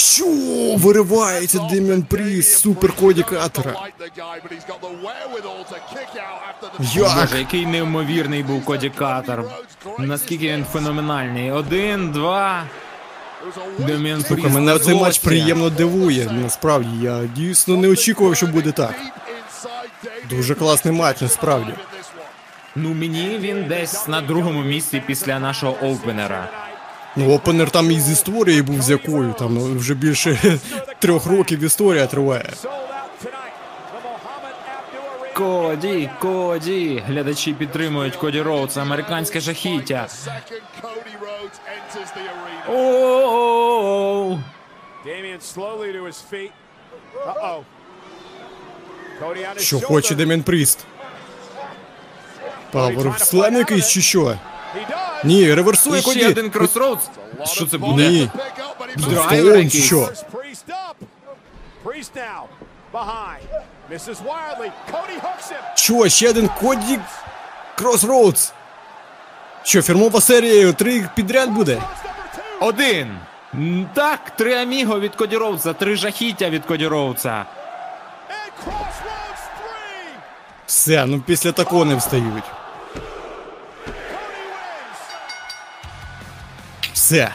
Що 0.00 0.26
виривається 0.76 1.58
Деміан 1.70 2.02
Пріст, 2.02 2.58
супер 2.58 2.92
Cody 2.92 3.22
Cutter-а. 3.22 3.74
Як? 6.94 7.14
Боже, 7.20 7.38
який 7.38 7.66
неймовірний 7.66 8.42
був 8.42 8.64
Cody 8.64 8.90
Cutter. 8.90 9.44
Наскільки 9.98 10.48
він 10.52 10.64
феноменальний. 10.72 11.50
Один, 11.52 12.10
два. 12.12 12.64
Деміан 13.78 14.20
Слухай, 14.24 14.42
Пріст. 14.44 14.54
мене 14.54 14.78
цей 14.78 14.94
матч 14.94 15.18
приємно 15.18 15.70
дивує. 15.70 16.30
Насправді, 16.42 17.04
я 17.04 17.20
дійсно 17.36 17.76
не 17.76 17.88
очікував, 17.88 18.36
що 18.36 18.46
буде 18.46 18.72
так. 18.72 18.94
Дуже 20.30 20.54
класний 20.54 20.94
матч, 20.94 21.20
насправді. 21.20 21.72
Ну 22.76 22.94
мені 22.94 23.38
він 23.40 23.64
десь 23.68 24.08
на 24.08 24.20
другому 24.20 24.62
місці 24.62 25.02
після 25.06 25.38
нашого 25.38 25.72
опенера. 25.72 26.48
Ну, 27.16 27.34
опенер 27.34 27.70
там 27.70 27.90
із 27.90 28.10
історією 28.10 28.64
був 28.64 28.82
з 28.82 28.90
якою, 28.90 29.32
там 29.32 29.54
ну, 29.54 29.78
вже 29.78 29.94
більше 29.94 30.58
трьох 30.98 31.26
років 31.26 31.60
історія 31.60 32.06
триває. 32.06 32.50
Коді, 35.34 36.10
Коді. 36.20 37.02
Глядачі 37.06 37.52
підтримують 37.52 38.16
Коді 38.16 38.42
Роудс, 38.42 38.76
американське 38.76 39.40
жахіття. 39.40 40.08
О-о-о. 42.68 44.38
Що 49.56 49.80
хоче 49.80 50.14
Деміан 50.14 50.42
Пріст? 50.42 50.78
Powerslam 52.72 53.56
якийсь 53.56 53.88
чи 53.88 54.00
що? 54.00 54.38
Ні, 55.24 55.54
реверсує 55.54 55.98
І 55.98 56.02
ще 56.02 56.12
Коді. 56.12 56.26
один 56.26 56.50
Cross 56.50 56.72
Rhodes. 56.72 57.04
Що 57.44 57.66
це 57.66 57.78
буде? 57.78 58.08
Ні. 58.08 58.30
Tombstone 58.96 59.38
driver, 59.40 59.56
якийсь. 59.64 59.84
що? 59.84 60.08
Що, 65.74 66.08
ще 66.08 66.30
один 66.30 66.48
Коді 66.60 66.98
Cross 67.74 68.06
Rhodes? 68.06 68.52
Що, 69.62 69.82
фірмова 69.82 70.20
серія 70.20 70.72
три 70.72 71.08
підряд 71.14 71.50
буде? 71.50 71.82
Один. 72.60 73.18
М, 73.54 73.88
Так, 73.94 74.30
три 74.30 74.54
аміго 74.54 75.00
від 75.00 75.14
Коді 75.14 75.36
Роудса, 75.36 75.72
три 75.72 75.96
жахіття 75.96 76.50
від 76.50 76.64
Коді 76.64 76.86
Роудса. 76.86 77.44
Все, 80.66 81.06
ну 81.06 81.20
після 81.20 81.52
такого 81.52 81.84
не 81.84 81.94
встають. 81.96 82.44
Все. 87.10 87.30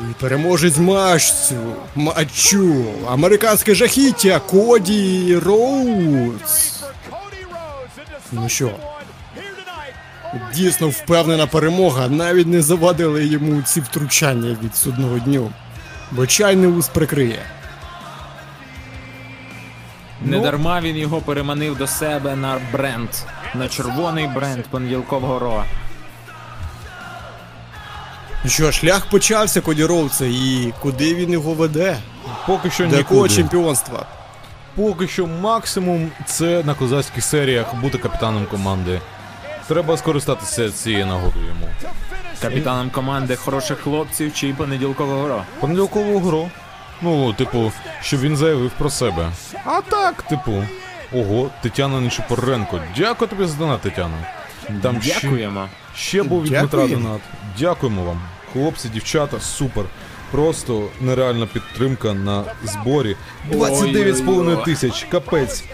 І 0.00 0.14
переможець 0.20 0.78
матчу, 0.78 1.74
матчу, 1.94 2.84
американське 3.08 3.74
жахіття 3.74 4.40
Коді 4.50 5.36
Роудс. 5.44 6.82
Ну 8.32 8.48
що, 8.48 8.70
дійсно 10.54 10.88
впевнена 10.88 11.46
перемога, 11.46 12.08
навіть 12.08 12.46
не 12.46 12.62
завадили 12.62 13.26
йому 13.26 13.62
ці 13.62 13.80
втручання 13.80 14.56
від 14.64 14.76
судного 14.76 15.18
дню, 15.18 15.50
бо 16.10 16.26
чайний 16.26 16.68
ус 16.68 16.88
прикриє. 16.88 17.42
Недарма 20.24 20.80
він 20.80 20.96
його 20.96 21.20
переманив 21.20 21.76
до 21.76 21.86
себе 21.86 22.36
на 22.36 22.60
бренд, 22.72 23.08
на 23.54 23.68
червоний 23.68 24.26
бренд 24.26 24.64
понеділкового 24.64 25.38
ро. 25.38 25.64
Ну 28.44 28.50
Що, 28.50 28.72
шлях 28.72 29.06
почався 29.06 29.60
Коді 29.60 29.84
Роудса, 29.84 30.24
і 30.26 30.72
куди 30.80 31.14
він 31.14 31.30
його 31.30 31.54
веде? 31.54 31.96
Поки 32.46 32.70
що 32.70 32.86
До 32.86 32.96
якого 32.96 33.28
чемпіонства? 33.28 34.06
Поки 34.74 35.08
що 35.08 35.26
максимум 35.26 36.10
це 36.26 36.62
на 36.64 36.74
козацьких 36.74 37.24
серіях 37.24 37.74
бути 37.74 37.98
капітаном 37.98 38.46
команди. 38.46 39.00
Треба 39.68 39.96
скористатися 39.96 40.70
цією 40.70 41.06
нагодою 41.06 41.46
йому. 41.46 41.68
Капітаном 42.42 42.90
команди 42.90 43.36
хороших 43.36 43.78
хлопців 43.78 44.34
чи 44.34 44.54
понеділкового 44.54 45.28
ро. 45.28 45.42
Понеділкову 45.60 46.20
гру. 46.20 46.50
Ну, 47.02 47.32
типу, 47.32 47.72
щоб 48.02 48.20
він 48.20 48.36
заявив 48.36 48.70
про 48.78 48.90
себе. 48.90 49.30
А 49.64 49.80
так, 49.80 50.22
типу. 50.22 50.64
Ого, 51.14 51.50
Тетяна 51.62 52.00
Нечипоренко. 52.00 52.80
Дякую 52.96 53.28
тобі 53.28 53.46
за 53.46 53.56
донат, 53.56 53.80
Тетяна. 53.80 54.16
Там 54.82 55.00
Дякуємо. 55.04 55.68
Ще, 55.94 56.00
ще 56.02 56.22
був 56.22 56.42
від 56.42 56.50
Дмитра 56.50 56.80
Дякуємо. 56.80 57.02
донат. 57.02 57.20
Дякуємо 57.58 58.04
вам. 58.04 58.20
Хлопці, 58.52 58.88
дівчата, 58.88 59.40
супер. 59.40 59.84
Просто 60.30 60.88
нереальна 61.00 61.46
підтримка 61.46 62.12
на 62.12 62.44
зборі. 62.64 63.16
29,5 63.50 64.64
тисяч, 64.64 65.06
капець. 65.10 65.64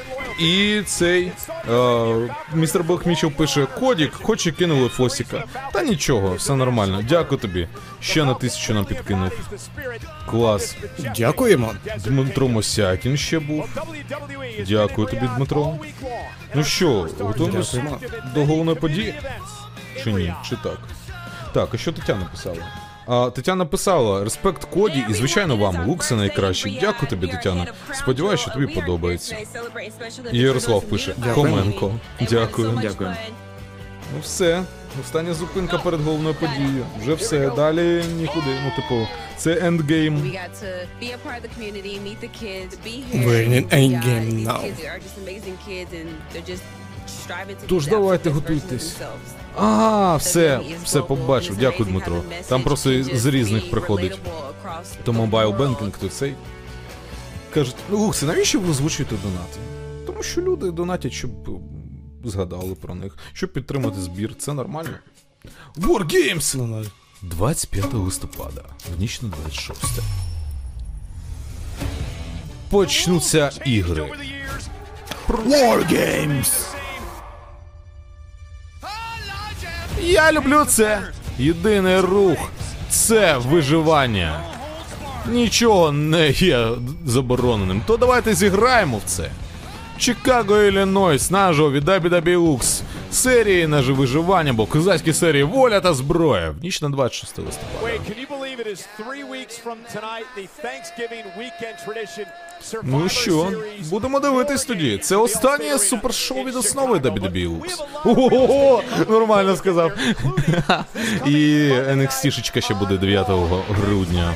І 0.40 0.82
цей 0.86 1.32
е, 1.70 2.14
містер 2.54 2.84
Бахмічев 2.84 3.32
пише: 3.32 3.66
Кодік, 3.80 4.12
хоч 4.22 4.46
і 4.46 4.52
кинули 4.52 4.88
Фосіка. 4.88 5.44
Та 5.72 5.82
нічого, 5.82 6.34
все 6.34 6.54
нормально. 6.54 7.04
Дякую 7.08 7.40
тобі. 7.40 7.68
Ще 8.00 8.24
на 8.24 8.34
тисячу 8.34 8.74
нам 8.74 8.84
підкинув. 8.84 9.30
Клас. 10.30 10.76
Дякуємо. 11.16 11.72
Дмитро 12.04 12.48
Мосякін 12.48 13.16
ще 13.16 13.38
був. 13.38 13.68
Дякую 14.68 15.06
тобі, 15.06 15.28
Дмитро. 15.36 15.74
Ну 16.54 16.64
що, 16.64 17.08
готуємось 17.20 17.72
Дякуємо. 17.74 17.98
до 18.34 18.44
головної 18.44 18.78
події? 18.78 19.14
Чи 20.04 20.12
ні? 20.12 20.34
Чи 20.48 20.56
так? 20.62 20.78
Так, 21.58 21.68
а 21.74 21.78
що 21.78 21.92
Тетяна 21.92 22.28
писала? 22.32 22.56
А, 23.06 23.30
Тетяна 23.30 23.66
писала: 23.66 24.24
респект 24.24 24.64
Коді 24.64 25.04
і 25.10 25.14
звичайно 25.14 25.56
вам. 25.56 25.86
Лукси 25.86 26.14
найкращі. 26.14 26.78
Дякую 26.80 27.10
тобі, 27.10 27.26
Тетяна. 27.26 27.66
Сподіваюся, 27.94 28.42
що 28.42 28.50
тобі 28.52 28.66
подобається. 28.66 29.36
І 30.32 30.38
Ярослав 30.38 30.82
пише: 30.82 31.14
Хоменко. 31.34 31.92
Дякую. 32.20 32.78
Дякую. 32.82 33.14
Ну 34.14 34.20
все. 34.22 34.62
Остання 35.04 35.34
зупинка 35.34 35.78
перед 35.78 36.00
головною 36.00 36.34
подією. 36.34 36.86
Вже 37.02 37.14
все. 37.14 37.50
Далі 37.50 38.04
нікуди. 38.16 38.46
Ну, 38.64 38.72
типу, 38.76 39.06
це 39.36 39.58
ендгейм. 39.66 40.16
We're 43.14 43.48
in 43.48 43.68
endgame 43.68 44.46
now. 44.46 44.72
Тож 47.68 47.86
давайте 47.86 48.30
готуйтесь. 48.30 48.96
А, 49.60 50.16
все, 50.16 50.60
все 50.84 51.02
побачив. 51.02 51.56
Дякую, 51.56 51.88
Дмитро. 51.88 52.22
Там 52.48 52.62
просто 52.62 53.02
з 53.02 53.26
різних 53.26 53.70
приходить. 53.70 54.18
То 55.04 55.12
мобайл 55.12 55.52
бенкінг, 55.52 55.98
то 55.98 56.08
цей. 56.08 56.34
Кажуть, 57.54 57.76
ну 57.90 57.98
Лукси, 57.98 58.26
навіщо 58.26 58.60
ви 58.60 58.70
озвучуєте 58.70 59.16
донати? 59.16 59.58
Тому 60.06 60.22
що 60.22 60.40
люди 60.40 60.70
донатять, 60.70 61.12
щоб 61.12 61.30
згадали 62.24 62.74
про 62.74 62.94
них, 62.94 63.16
щоб 63.32 63.52
підтримати 63.52 64.00
збір. 64.00 64.34
Це 64.38 64.52
нормально. 64.52 64.90
Wargames! 65.76 66.86
25 67.22 67.94
листопада, 67.94 68.64
в 68.96 69.00
ніч 69.00 69.22
на 69.22 69.28
26. 69.28 70.00
Почнуться 72.70 73.50
ігри. 73.64 74.12
Wargames! 75.28 76.77
Я 80.08 80.32
люблю 80.32 80.64
це. 80.64 81.00
Єдиний 81.38 82.00
рух 82.00 82.38
це 82.90 83.36
виживання. 83.38 84.40
Нічого 85.26 85.92
не 85.92 86.28
є 86.30 86.68
забороненим. 87.06 87.82
То 87.86 87.96
давайте 87.96 88.34
зіграємо 88.34 88.96
в 88.96 89.02
це. 89.06 89.30
Чикаго, 89.98 90.62
Іллінойс, 90.62 91.30
нажо 91.30 91.70
від 91.70 91.88
Абідабіукс. 91.88 92.82
Серії 93.10 93.66
наже 93.66 93.92
виживання, 93.92 94.52
бо 94.52 94.66
козацькі 94.66 95.12
серії 95.12 95.42
воля 95.42 95.80
та 95.80 95.94
зброя. 95.94 96.50
В 96.50 96.62
ніч 96.62 96.82
на 96.82 96.88
26 96.90 97.38
листопада. 97.38 97.78
Ну 102.82 103.08
що, 103.08 103.52
будемо 103.90 104.20
дивитись 104.20 104.64
тоді. 104.64 104.98
Це 104.98 105.16
останнє 105.16 105.78
супершоу 105.78 106.44
від 106.44 106.56
основи 106.56 106.98
WWE. 106.98 107.60
Ого, 108.04 108.82
нормально 109.08 109.56
сказав. 109.56 109.92
І 111.26 111.30
NXT-шечка 111.72 112.60
ще 112.60 112.74
буде 112.74 112.96
9 112.96 113.26
грудня. 113.68 114.34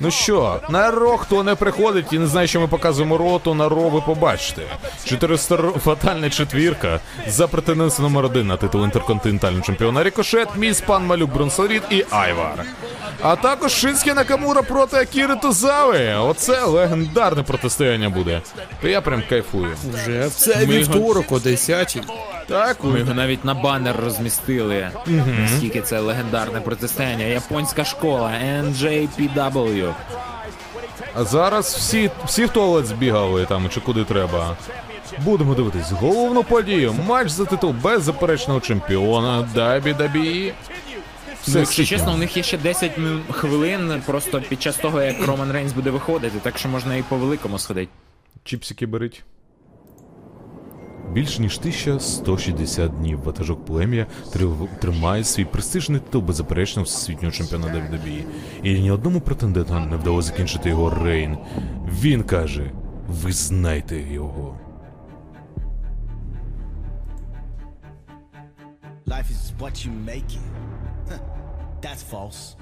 Ну 0.00 0.10
що, 0.10 0.60
на 0.68 0.90
Raw, 0.90 1.16
хто 1.18 1.42
не 1.42 1.54
приходить 1.54 2.12
і 2.12 2.18
не 2.18 2.26
знає, 2.26 2.46
що 2.46 2.60
ми 2.60 2.66
показуємо 2.66 3.18
Raw, 3.18 3.38
то 3.44 3.54
на 3.54 3.68
Raw 3.68 3.88
ви 3.88 4.00
побачите. 4.00 4.62
400 5.04 5.56
фатальна 5.56 6.30
четвірка 6.30 7.00
за 7.28 7.46
претенденцію 7.48 8.08
номер 8.08 8.24
один 8.24 8.46
на 8.46 8.56
титул 8.56 8.84
інтерконтинентального 8.84 9.62
чемпіона 9.64 10.02
Рікошет, 10.02 10.48
Міз, 10.56 10.80
пан 10.80 11.06
Малюк 11.06 11.32
Бронсон 11.34 11.68
Рід 11.68 11.82
і 11.90 12.04
Айвар. 12.10 12.64
А 13.22 13.36
також 13.36 13.72
Шинський 13.72 14.12
Накамура 14.14 14.62
проти 14.62 14.96
Акіри 14.96 15.36
Тозави. 15.36 16.14
Оце 16.14 16.64
легендарне 16.64 17.42
протистояння 17.42 18.10
буде. 18.10 18.40
То 18.82 18.88
я 18.88 19.00
прям 19.00 19.22
кайфую. 19.28 19.76
Вже 19.94 20.12
його- 20.46 20.64
вівторок 20.72 21.32
о 21.32 21.38
10 21.38 21.98
Так, 22.48 22.76
Ми 22.84 22.98
його 22.98 23.14
навіть 23.14 23.44
на 23.44 23.54
банер 23.54 23.96
розмістили. 24.04 24.88
Мгм. 25.06 25.42
Наскільки 25.42 25.80
це 25.80 26.00
легендарне 26.00 26.60
протистояння. 26.60 27.24
Японська 27.24 27.84
школа 27.84 28.32
NJPW. 28.62 29.85
А 31.14 31.24
зараз 31.24 31.74
всі, 31.74 32.10
всі 32.24 32.44
в 32.44 32.50
туалет 32.50 32.86
збігали 32.86 33.46
там 33.46 33.68
чи 33.68 33.80
куди 33.80 34.04
треба. 34.04 34.56
Будемо 35.18 35.54
дивитись 35.54 35.92
головну 35.92 36.44
подію. 36.44 36.94
Матч 37.06 37.28
за 37.28 37.44
титул 37.44 37.74
беззаперечного 37.82 38.60
чемпіона 38.60 39.48
WWE. 39.54 40.52
Ну, 41.48 41.60
якщо 41.60 41.84
чесно, 41.84 42.14
у 42.14 42.16
них 42.16 42.36
є 42.36 42.42
ще 42.42 42.58
10 42.58 42.92
хвилин 43.30 44.02
просто 44.06 44.40
під 44.48 44.62
час 44.62 44.76
того, 44.76 45.02
як 45.02 45.26
Роман 45.26 45.52
Рейнс 45.52 45.72
буде 45.72 45.90
виходити, 45.90 46.38
так 46.42 46.58
що 46.58 46.68
можна 46.68 46.96
і 46.96 47.02
по 47.02 47.16
великому 47.16 47.58
сходити. 47.58 47.92
Чіпсики 48.44 48.86
беріть. 48.86 49.22
Більш 51.12 51.38
ніж 51.38 51.58
1160 51.58 52.98
днів 52.98 53.22
ватажок 53.24 53.64
плем'я 53.64 54.06
тримає 54.80 55.24
свій 55.24 55.44
престижний 55.44 56.00
титул 56.00 56.22
беззаперечного 56.22 56.84
всесвітнього 56.84 57.32
чемпіона 57.32 57.66
WWE. 57.66 58.24
І 58.62 58.80
ні 58.80 58.90
одному 58.90 59.20
претенденту 59.20 59.80
не 59.80 59.96
вдалося 59.96 60.28
закінчити 60.28 60.68
його 60.68 60.90
reign. 60.90 61.38
Він 62.00 62.22
каже: 62.22 62.70
визнайте 63.08 64.00
його. 64.00 64.58
Life 69.06 69.30
is 69.30 69.52
what 69.60 69.86
you 69.86 69.92
make 70.04 70.30
it. 70.36 71.20
That's 71.80 72.02
false. 72.02 72.56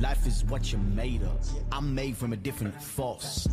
Life 0.00 0.26
is 0.26 0.44
what 0.44 0.72
you're 0.72 0.80
made 0.80 1.22
of. 1.22 1.48
I'm 1.70 1.94
made 1.94 2.16
from 2.16 2.32
a 2.32 2.36
different 2.36 2.80
force. 2.82 3.46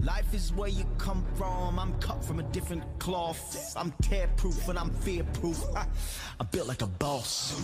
Life 0.00 0.32
is 0.32 0.52
where 0.52 0.68
you 0.68 0.84
come 0.96 1.24
from. 1.36 1.78
I'm 1.78 1.92
cut 1.98 2.24
from 2.24 2.38
a 2.38 2.44
different 2.44 2.84
cloth. 2.98 3.74
I'm 3.76 3.92
tear 4.02 4.28
proof 4.36 4.68
and 4.68 4.78
I'm 4.78 4.90
fear 4.90 5.24
proof. 5.40 5.62
I'm 6.38 6.46
built 6.52 6.68
like 6.68 6.82
a 6.82 6.86
boss. 6.86 7.60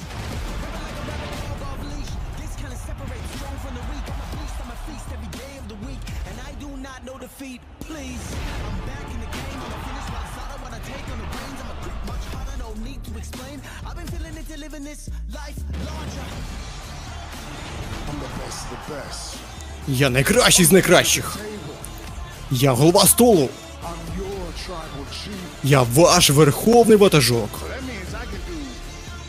Please. 7.81 8.37
I'm 8.65 8.87
back 8.87 9.05
in 9.13 9.21
the 9.21 9.27
game. 9.27 9.61
I'm 9.61 9.73
a 9.73 9.81
finish 9.85 10.09
what 10.09 10.23
I 10.23 10.29
started, 10.33 10.63
what 10.63 10.73
I 10.73 10.79
take 10.81 11.09
on 11.13 11.19
the 11.19 11.25
reins. 11.25 11.61
I'm 11.61 11.71
a 11.71 11.83
grip 11.85 12.07
much 12.07 12.25
harder, 12.33 12.57
no 12.59 12.73
need 12.83 13.05
to 13.05 13.19
explain. 13.19 13.61
I've 13.87 13.97
been 13.97 14.07
feeling 14.07 14.37
it 14.37 14.47
this 14.85 15.11
life 15.31 15.59
larger. 15.85 16.74
Я 19.89 20.11
найкращий 20.11 20.65
з 20.65 20.73
найкращих. 20.73 21.36
Я 22.51 22.73
голова 22.73 23.07
столу. 23.07 23.49
Я 25.62 25.83
ваш 25.83 26.31
верховний 26.31 26.97
ватажок. 26.97 27.49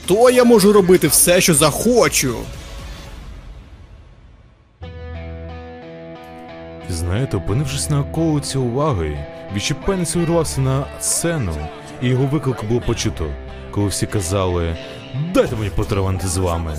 То 0.05 0.29
я 0.29 0.43
можу 0.43 0.73
робити 0.73 1.07
все, 1.07 1.41
що 1.41 1.53
захочу. 1.53 2.35
Знаєте, 6.89 7.37
опинившись 7.37 7.89
на 7.89 8.01
околиці 8.01 8.57
уваги, 8.57 9.25
відчепенець 9.53 10.15
увірвався 10.15 10.61
на 10.61 10.85
сцену, 10.99 11.67
і 12.01 12.07
його 12.07 12.25
виклик 12.25 12.63
було 12.63 12.81
почуто, 12.81 13.33
коли 13.71 13.87
всі 13.87 14.07
казали 14.07 14.77
Дайте 15.33 15.55
мені 15.55 15.69
потраванти 15.69 16.27
з 16.27 16.37
вами. 16.37 16.77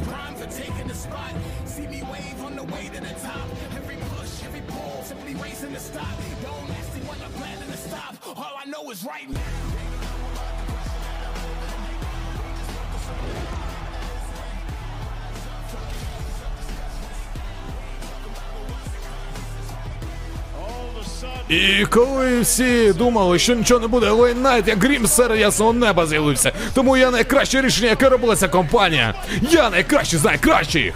І 21.48 21.86
коли 21.90 22.40
всі 22.40 22.92
думали, 22.92 23.38
що 23.38 23.54
нічого 23.54 23.80
не 23.80 23.86
буде, 23.86 24.10
Елей 24.10 24.42
Найт, 24.42 24.68
як 24.68 24.84
грім 24.84 25.06
серед 25.06 25.40
ясного 25.40 25.72
неба 25.72 26.06
з'явився. 26.06 26.52
Тому 26.74 26.96
я 26.96 27.10
найкраще 27.10 27.62
рішення, 27.62 27.88
яке 27.88 28.08
робила 28.08 28.36
ця 28.36 28.48
компанія. 28.48 29.14
Я 29.50 29.70
найкращий 29.70 30.18
з 30.18 30.24
найкращих. 30.24 30.94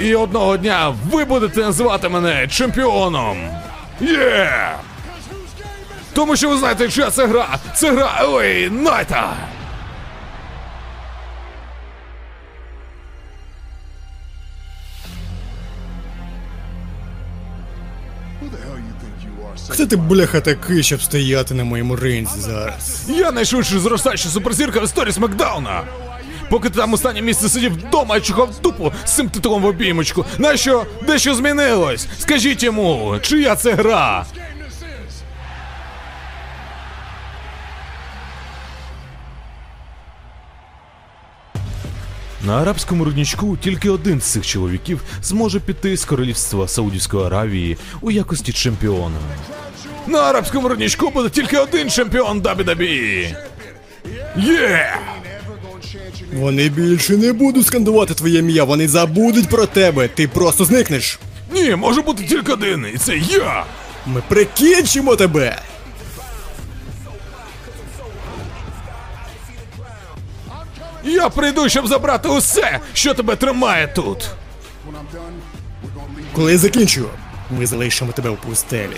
І 0.00 0.14
одного 0.14 0.56
дня 0.56 0.94
ви 1.10 1.24
будете 1.24 1.60
називати 1.60 2.08
мене 2.08 2.48
чемпіоном. 2.48 3.50
Є! 4.00 4.50
Тому 6.14 6.36
що 6.36 6.48
ви 6.48 6.56
знаєте, 6.56 6.88
чия 6.88 7.10
це 7.10 7.26
гра. 7.26 7.48
Це 7.74 7.92
гра 7.92 8.22
Елей 8.26 8.82
Найта. 8.82 9.32
Хто 19.72 19.86
ти, 19.86 19.96
бляха, 19.96 20.40
такий, 20.40 20.82
щоб 20.82 21.02
стояти 21.02 21.54
на 21.54 21.64
моєму 21.64 21.96
ринзі 21.96 22.40
зараз? 22.40 23.02
Я 23.08 23.32
найшвидше 23.32 23.80
зростаюча 23.80 24.28
суперзірка 24.28 24.80
в 24.80 24.84
історії 24.84 25.12
Смакдауна. 25.12 25.82
Поки 26.50 26.70
ти 26.70 26.78
там 26.78 26.92
останнє 26.92 27.22
місце 27.22 27.48
сидів 27.48 27.72
вдома 27.72 28.16
і 28.16 28.20
чухав 28.20 28.50
дупу 28.62 28.92
з 29.04 29.12
цим 29.12 29.28
титулом 29.28 29.62
в 29.62 29.66
обіймочку, 29.66 30.24
нащо 30.38 30.86
дещо 31.06 31.34
змінилось? 31.34 32.08
Скажіть 32.18 32.62
йому, 32.62 33.16
чия 33.22 33.56
це 33.56 33.72
гра? 33.72 34.26
На 42.46 42.62
арабському 42.62 43.04
руднічку 43.04 43.56
тільки 43.56 43.90
один 43.90 44.20
з 44.20 44.24
цих 44.24 44.46
чоловіків 44.46 45.02
зможе 45.22 45.60
піти 45.60 45.96
з 45.96 46.04
королівства 46.04 46.68
Саудівської 46.68 47.24
Аравії 47.24 47.78
у 48.00 48.10
якості 48.10 48.52
чемпіона. 48.52 49.16
На 50.06 50.18
арабському 50.18 50.68
руднічку 50.68 51.10
буде 51.10 51.28
тільки 51.30 51.56
один 51.58 51.90
чемпіон 51.90 52.40
WWE. 52.40 53.36
Є! 54.36 54.96
Вони 56.32 56.68
більше 56.68 57.16
не 57.16 57.32
будуть 57.32 57.66
скандувати 57.66 58.14
твоє 58.14 58.38
ім'я, 58.38 58.64
вони 58.64 58.88
забудуть 58.88 59.48
про 59.48 59.66
тебе, 59.66 60.08
ти 60.08 60.28
просто 60.28 60.64
зникнеш. 60.64 61.18
Ні, 61.52 61.76
може 61.76 62.02
бути 62.02 62.24
тільки 62.24 62.52
один, 62.52 62.86
і 62.94 62.98
це 62.98 63.16
я! 63.16 63.64
Ми 64.06 64.22
прикінчимо 64.28 65.16
тебе! 65.16 65.62
Я 71.04 71.28
прийду, 71.28 71.68
щоб 71.68 71.86
забрати 71.86 72.28
усе, 72.28 72.80
що 72.92 73.14
тебе 73.14 73.36
тримає 73.36 73.86
тут. 73.88 74.30
Коли 76.32 76.52
я 76.52 76.58
закінчу, 76.58 77.08
ми 77.50 77.66
залишимо 77.66 78.12
тебе 78.12 78.30
у 78.30 78.36
пустелі. 78.36 78.96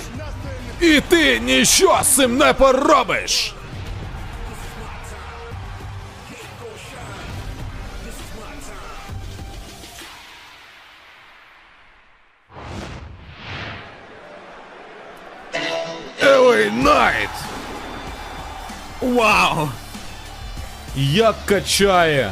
І 0.84 1.00
ти 1.00 1.40
ніщо 1.40 2.00
з 2.02 2.06
цим 2.06 2.36
не 2.36 2.52
поробиш. 2.52 3.54
LA 16.22 16.70
Найт! 16.82 17.28
Вау! 19.00 19.68
Як 20.96 21.34
качає! 21.46 22.30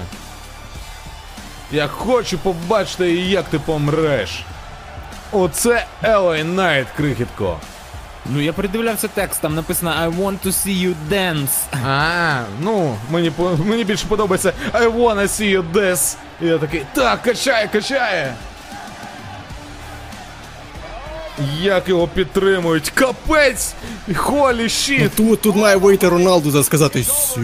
Я 1.71 1.89
хочу 1.89 2.39
побачити, 2.39 3.13
як 3.15 3.45
ти 3.45 3.59
помреш. 3.59 4.45
Оце 5.33 5.87
LA 6.03 6.45
Найт, 6.45 6.87
крихітко. 6.97 7.61
Ну 8.27 8.41
я 8.41 8.53
придивлявся 8.53 9.09
текст, 9.09 9.41
там 9.41 9.55
написано 9.55 9.91
I 9.91 10.09
want 10.09 10.39
to 10.45 10.53
see 10.53 10.87
you 10.89 10.95
dance. 11.11 11.51
А, 11.87 12.43
ну, 12.61 12.97
мені, 13.11 13.31
по- 13.31 13.57
мені 13.67 13.85
більше 13.85 14.07
подобається 14.07 14.53
I 14.73 14.93
wanna 14.97 15.23
see 15.29 15.59
you 15.61 15.73
die. 15.73 16.17
І 16.43 16.47
я 16.47 16.59
такий, 16.59 16.83
так, 16.95 17.23
качає, 17.23 17.69
качає. 17.69 18.35
Як 21.61 21.89
його 21.89 22.09
підтримують? 22.09 22.91
Капець! 22.91 23.75
Holy 24.15 24.63
Ну, 24.63 24.69
shit! 24.69 25.13
тут, 25.17 25.41
тут 25.41 25.57
має 25.57 25.77
вийти 25.77 26.09
Роналду 26.09 26.51
за 26.51 26.65
сказати 26.65 27.05
sí. 27.05 27.41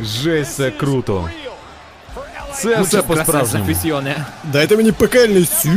Жесть, 0.00 0.54
це 0.54 0.70
круто. 0.70 1.30
Це 2.54 2.80
все 2.82 3.02
по-справжньому. 3.02 3.64
Дайте 4.44 4.76
мені 4.76 4.92
пекельний 4.92 5.46
sí. 5.46 5.70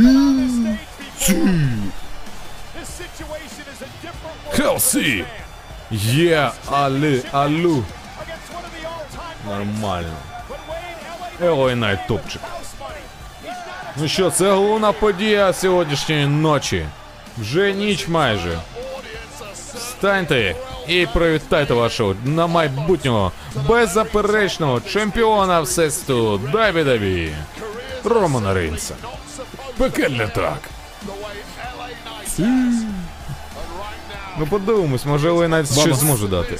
Sí. 1.20 1.36
Hell 4.76 5.03
sí! 5.03 5.24
Є, 5.90 6.50
али, 6.70 7.22
алю. 7.32 7.84
Нормально. 9.48 10.16
Елей 11.42 11.74
Найт 11.74 11.98
топчик. 12.08 12.42
Ну 13.96 14.08
що, 14.08 14.30
це 14.30 14.50
головна 14.50 14.92
подія 14.92 15.52
сьогоднішньої 15.52 16.26
ночі. 16.26 16.86
Вже 17.38 17.72
ніч 17.72 18.08
майже. 18.08 18.58
Встаньте 19.74 20.56
і 20.88 21.06
привітайте 21.06 21.74
вашого 21.74 22.14
на 22.24 22.46
майбутнього 22.46 23.32
беззаперечного 23.68 24.80
чемпіона 24.80 25.60
всесвіту 25.60 26.40
WWE 26.52 27.34
Романа 28.04 28.54
Рейнса. 28.54 28.94
Пекельне 29.78 30.28
так. 30.28 30.58
Ну 34.38 34.46
подивимось, 34.46 35.04
може 35.04 35.28
Елей 35.28 35.48
Найт 35.48 35.66
щось 35.66 35.78
Vamos. 35.78 35.98
зможе 35.98 36.28
дати. 36.28 36.58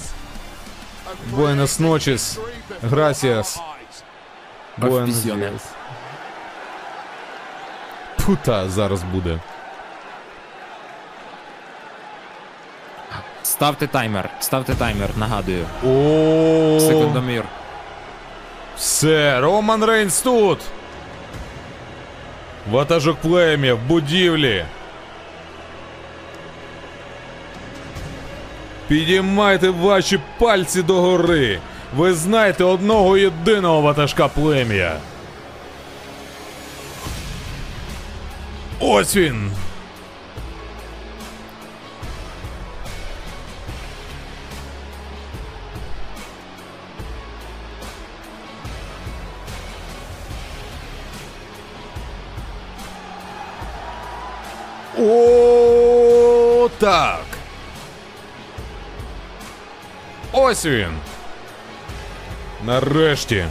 Buenos 1.31 1.81
noches. 1.81 2.39
Gracias. 2.83 3.61
Buenos 4.77 5.17
días. 5.17 5.63
Пута 8.27 8.69
зараз 8.69 9.03
буде. 9.03 9.41
Ставте 13.43 13.87
таймер, 13.87 14.31
ставте 14.41 14.75
таймер, 14.75 15.11
нагадую. 15.17 15.67
О, 15.85 16.81
Секундомір. 16.81 17.45
Все, 18.77 19.41
Роман 19.41 19.85
Рейнс 19.85 20.21
тут. 20.21 20.59
Ватажок 22.71 23.17
плем'я 23.17 23.75
в 23.75 23.79
будівлі. 23.79 24.65
Підіймайте 28.89 29.71
ваші 29.71 30.21
пальці 30.39 30.83
догори. 30.83 31.61
Ви 31.97 32.15
знаєте 32.15 32.65
одного 32.65 33.17
єдиного 33.19 33.81
ватажка 33.81 34.29
плем'я. 34.29 34.97
Ось 38.81 39.17
він. 39.17 39.51
О, 54.99 56.69
так. 56.79 57.36
Ось 60.39 60.67
він. 60.67 60.89
Нарешті. 62.67 63.45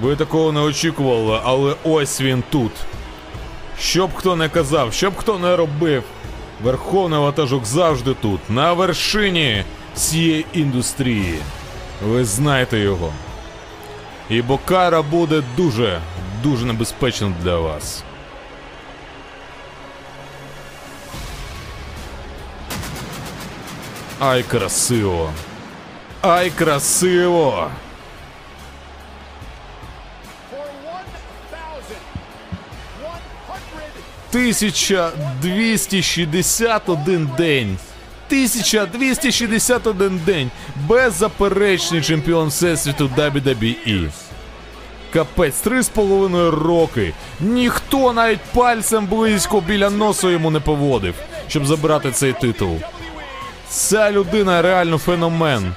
Ви 0.00 0.16
такого 0.16 0.52
не 0.52 0.60
очікували, 0.60 1.40
але 1.44 1.74
ось 1.84 2.20
він 2.20 2.42
тут. 2.50 2.72
Щоб 3.80 4.14
хто 4.14 4.36
не 4.36 4.48
казав, 4.48 4.92
щоб 4.92 5.16
хто 5.16 5.38
не 5.38 5.56
робив. 5.56 6.02
Верховний 6.62 7.20
ватажок 7.20 7.64
завжди 7.64 8.14
тут, 8.14 8.40
на 8.50 8.72
вершині 8.72 9.64
цієї 9.94 10.46
індустрії. 10.52 11.38
Ви 12.04 12.24
знаєте 12.24 12.78
його. 12.78 13.12
І 14.30 14.42
Бокара 14.42 15.02
буде 15.02 15.42
дуже, 15.56 16.00
дуже 16.42 16.66
небезпечним 16.66 17.34
для 17.42 17.56
вас. 17.56 18.04
Ай, 24.20 24.42
красиво. 24.42 25.32
Ай, 26.22 26.50
красиво. 26.50 27.70
Тисяча 34.30 35.10
двісті 35.42 36.02
шістдесят 36.02 36.88
один 36.88 37.30
день. 37.36 37.78
1261 38.26 40.20
день. 40.26 40.50
Беззаперечний 40.88 42.02
чемпіон 42.02 42.48
Всесвіту 42.48 43.10
WWE. 43.16 44.10
Капець, 45.12 45.60
три 45.60 45.82
з 45.82 45.88
половиною 45.88 46.50
роки. 46.50 47.12
Ніхто 47.40 48.12
навіть 48.12 48.40
пальцем 48.54 49.06
близько 49.06 49.60
біля 49.60 49.90
носу 49.90 50.30
йому 50.30 50.50
не 50.50 50.60
поводив, 50.60 51.14
щоб 51.48 51.66
забрати 51.66 52.10
цей 52.10 52.32
титул. 52.32 52.78
Ця 53.70 54.10
людина 54.12 54.62
реально 54.62 54.98
феномен. 54.98 55.74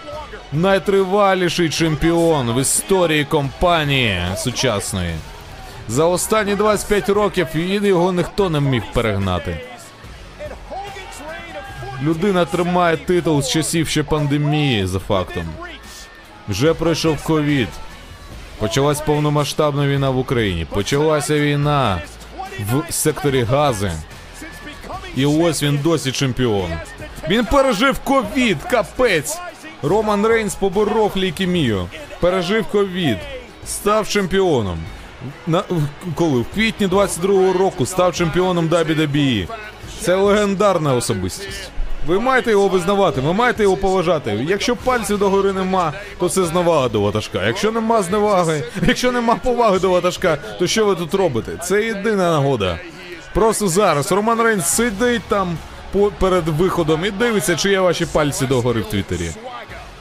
Найтриваліший 0.53 1.69
чемпіон 1.69 2.51
в 2.51 2.61
історії 2.61 3.25
компанії 3.25 4.21
сучасної. 4.37 5.15
За 5.87 6.05
останні 6.05 6.55
25 6.55 7.09
років 7.09 7.47
його 7.55 8.11
ніхто 8.11 8.49
не 8.49 8.59
міг 8.59 8.83
перегнати. 8.93 9.57
Людина 12.03 12.45
тримає 12.45 12.97
титул 12.97 13.41
з 13.41 13.49
часів 13.49 13.87
ще 13.87 14.03
пандемії 14.03 14.85
за 14.85 14.99
фактом. 14.99 15.45
Вже 16.49 16.73
пройшов 16.73 17.23
ковід. 17.23 17.67
Почалась 18.59 19.01
повномасштабна 19.01 19.87
війна 19.87 20.09
в 20.09 20.17
Україні. 20.17 20.65
Почалася 20.65 21.39
війна 21.39 22.01
в 22.59 22.93
секторі 22.93 23.43
Гази. 23.43 23.91
І 25.15 25.25
ось 25.25 25.63
він 25.63 25.77
досі 25.77 26.11
чемпіон. 26.11 26.71
Він 27.29 27.45
пережив 27.45 27.99
ковід, 27.99 28.57
капець. 28.63 29.37
Роман 29.83 30.27
Рейнс 30.27 30.55
поборов 30.55 31.11
лейкемію. 31.15 31.87
Пережив 32.19 32.65
ковід. 32.65 33.17
Став 33.65 34.09
чемпіоном. 34.09 34.77
На, 35.47 35.63
коли? 36.15 36.41
В 36.41 36.45
квітні 36.53 36.87
22-го 36.87 37.53
року 37.53 37.85
став 37.85 38.15
чемпіоном 38.15 38.67
WWE. 38.69 39.47
Це 40.01 40.15
легендарна 40.15 40.95
особистість. 40.95 41.71
Ви 42.07 42.19
маєте 42.19 42.51
його 42.51 42.67
визнавати, 42.67 43.21
ви 43.21 43.33
маєте 43.33 43.63
його 43.63 43.77
поважати. 43.77 44.45
Якщо 44.49 44.75
пальців 44.75 45.17
догори 45.17 45.53
нема, 45.53 45.93
то 46.19 46.29
це 46.29 46.43
зневага 46.43 46.89
до 46.89 47.01
ватажка. 47.01 47.45
Якщо 47.47 47.71
нема 47.71 48.01
зневаги, 48.01 48.63
якщо 48.87 49.11
нема 49.11 49.35
поваги 49.35 49.79
до 49.79 49.89
ватажка, 49.89 50.37
то 50.59 50.67
що 50.67 50.85
ви 50.85 50.95
тут 50.95 51.13
робите? 51.13 51.51
Це 51.63 51.83
єдина 51.83 52.31
нагода. 52.31 52.79
Просто 53.33 53.67
зараз 53.67 54.11
Роман 54.11 54.41
Рейнс 54.41 54.67
сидить 54.67 55.21
там 55.27 55.57
по- 55.91 56.11
перед 56.19 56.47
виходом 56.47 57.05
і 57.05 57.11
дивиться, 57.11 57.55
чи 57.55 57.69
є 57.69 57.79
ваші 57.79 58.05
пальці 58.05 58.45
догори 58.45 58.81
в 58.81 58.85
Твіттері 58.85 59.31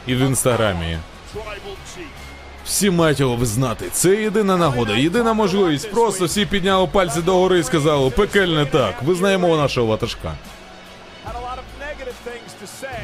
і 0.06 0.14
в 0.14 0.18
інстаграмі. 0.18 0.98
Всі 2.64 2.90
мають 2.90 3.20
його 3.20 3.36
визнати. 3.36 3.84
Це 3.92 4.08
єдина 4.16 4.56
нагода, 4.56 4.92
єдина 4.96 5.32
можливість. 5.32 5.90
Просто 5.90 6.24
всі 6.24 6.46
підняли 6.46 6.86
пальці 6.86 7.22
догори 7.22 7.58
і 7.58 7.62
сказали, 7.62 8.10
пекельне 8.10 8.66
так, 8.66 9.02
визнаємо 9.02 9.56
нашого 9.56 9.86
ватажка. 9.86 10.32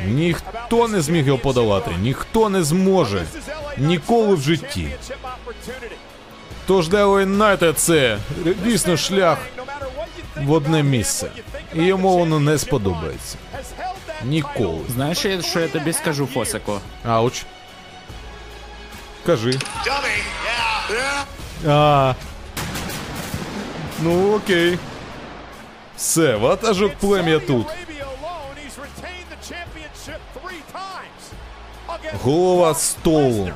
Ніхто 0.06 0.88
не 0.88 1.00
зміг 1.00 1.26
його 1.26 1.38
подолати, 1.38 1.90
ніхто 2.00 2.48
не 2.48 2.62
зможе. 2.62 3.22
Ніколи 3.78 4.34
в 4.34 4.40
житті. 4.40 4.88
Тож 6.66 6.88
для 6.88 7.00
Юнайтед 7.20 7.78
це 7.78 8.18
дійсно 8.64 8.96
шлях 8.96 9.38
в 10.42 10.52
одне 10.52 10.82
місце. 10.82 11.30
І 11.74 11.82
йому 11.82 12.18
воно 12.18 12.40
не 12.40 12.58
сподобається. 12.58 13.38
Ніколи. 14.24 14.80
Знаєш, 14.88 15.18
що 15.18 15.28
я- 15.28 15.42
що 15.42 15.60
я 15.60 15.68
тобі 15.68 15.92
скажу, 15.92 16.26
Фосико? 16.26 16.80
Ауч. 17.08 17.44
Кажи. 19.26 19.58
А. 21.68 22.14
Ну 24.02 24.34
окей. 24.36 24.78
Все, 25.96 26.36
ватажок 26.36 26.92
плем'я 26.94 27.38
тут. 27.38 27.66
Голова 32.24 32.74
столу. 32.74 33.50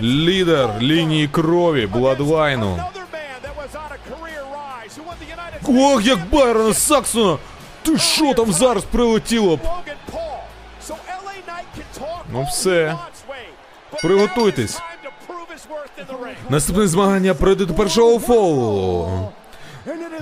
Лідер 0.00 0.70
лінії 0.82 1.28
крові, 1.28 1.86
Бладлайну. 1.86 2.84
Ох, 5.68 6.04
як 6.04 6.18
Байрона 6.32 6.74
Саксона! 6.74 7.38
Ти 7.82 7.98
що 7.98 8.34
там 8.34 8.52
зараз 8.52 8.84
прилетіло 8.84 9.56
б? 9.56 9.60
Ну 12.32 12.46
все. 12.50 12.96
Приготуйтесь. 14.02 14.80
Наступне 16.48 16.86
змагання 16.86 17.34
пройде 17.34 17.64
до 17.64 17.74
першого 17.74 18.18
фолу. 18.18 19.32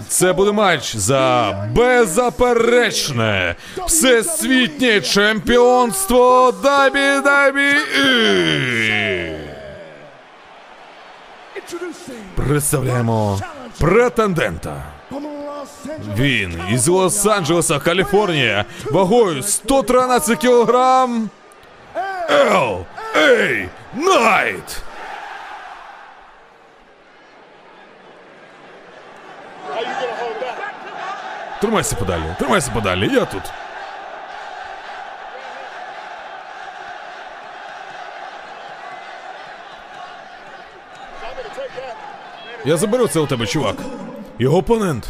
Це 0.08 0.32
буде 0.32 0.52
матч 0.52 0.96
за 0.96 1.52
беззаперечне 1.74 3.54
всесвітнє 3.86 5.00
чемпіонство 5.00 6.50
WWE. 6.50 7.74
Представляємо 12.34 13.40
претендента. 13.80 14.82
Він 16.16 16.60
із 16.70 16.88
Лос-Анджелеса, 16.88 17.82
Каліфорнія, 17.82 18.64
вагою 18.84 19.42
113 19.42 20.38
кілограм. 20.38 21.30
Ел 22.30 22.84
Ей! 23.16 23.68
Тримайся 31.60 31.96
подалі, 31.96 32.22
тримайся 32.38 32.70
подалі, 32.74 33.10
я 33.14 33.24
тут. 33.24 33.42
Я 42.64 42.76
заберу 42.76 43.08
це 43.08 43.20
у 43.20 43.26
тебе, 43.26 43.46
чувак. 43.46 43.76
Його 44.38 44.58
опонент. 44.58 45.08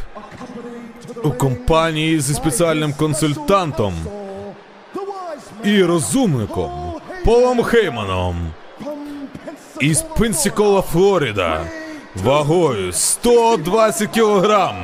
У 1.27 1.31
компанії 1.31 2.21
зі 2.21 2.35
спеціальним 2.35 2.93
консультантом 2.93 3.95
і 5.65 5.83
розумником 5.83 6.71
Полом 7.25 7.63
Хейманом 7.63 8.51
із 9.81 10.03
Пенсікола, 10.03 10.83
Флорида, 10.83 11.67
вагою 12.15 12.93
120 12.93 14.11
кілограм. 14.11 14.77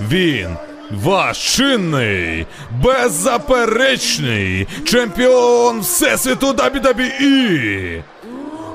Він 0.00 0.56
ваш 0.90 1.56
чинний, 1.56 2.46
беззаперечний 2.82 4.68
чемпіон 4.84 5.80
Всесвіту 5.80 6.52
WWE 6.52 8.02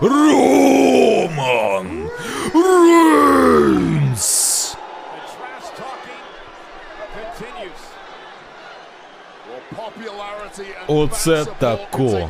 Роман 0.01 2.09
Рейнс! 2.53 4.52
Оце 10.87 11.45
тако. 11.45 12.29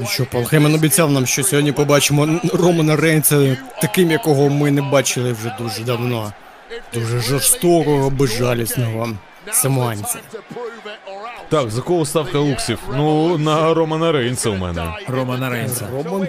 Ну 0.00 0.06
що, 0.06 0.26
Пол 0.26 0.44
Хейман 0.44 0.74
обіцяв 0.74 1.10
нам, 1.10 1.26
що 1.26 1.44
сьогодні 1.44 1.72
побачимо 1.72 2.40
Романа 2.52 2.96
Рейнса 2.96 3.56
таким, 3.80 4.10
якого 4.10 4.48
ми 4.48 4.70
не 4.70 4.82
бачили 4.82 5.32
вже 5.32 5.56
дуже 5.60 5.82
давно. 5.84 6.32
Дуже 6.94 7.20
жорстокого, 7.20 8.10
безжалісного 8.10 9.08
самоанця. 9.52 10.18
Так, 11.48 11.70
за 11.70 11.80
кого 11.80 12.06
ставка 12.06 12.38
Луксів? 12.38 12.78
Ну, 12.96 13.38
на 13.38 13.74
Романа 13.74 14.12
Рейнса 14.12 14.50
у 14.50 14.56
мене. 14.56 14.94
Романа 15.08 15.50
Рейнса. 15.50 15.88
Роман? 15.92 16.28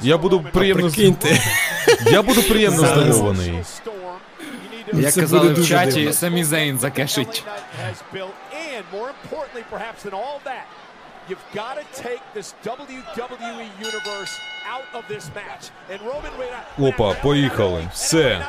Я 0.00 0.18
буду 0.18 0.44
приємно 0.52 0.88
Прикиньте. 0.88 1.40
Я 2.06 2.22
буду 2.22 2.42
приємно 2.42 2.86
здивований. 2.86 3.62
Як 4.92 5.14
казали 5.14 5.52
в 5.52 5.68
чаті, 5.68 6.12
самі 6.12 6.44
Зейн 6.44 6.78
закешить. 6.78 7.44
And 8.76 8.84
more 8.92 9.08
importantly, 9.22 9.64
perhaps 9.70 10.02
than 10.04 10.14
all 10.22 10.38
that, 10.44 10.66
you've 11.28 11.46
got 11.54 11.74
to 11.80 11.84
take 12.06 12.22
this 12.34 12.48
WWE 12.64 13.66
universe 13.88 14.32
out 14.74 14.88
of 14.98 15.02
this 15.08 15.24
match. 15.34 15.64
And 15.92 16.00
Roman 16.10 16.32
Опа, 16.78 17.14
поїхали. 17.22 17.88
Все. 17.92 18.46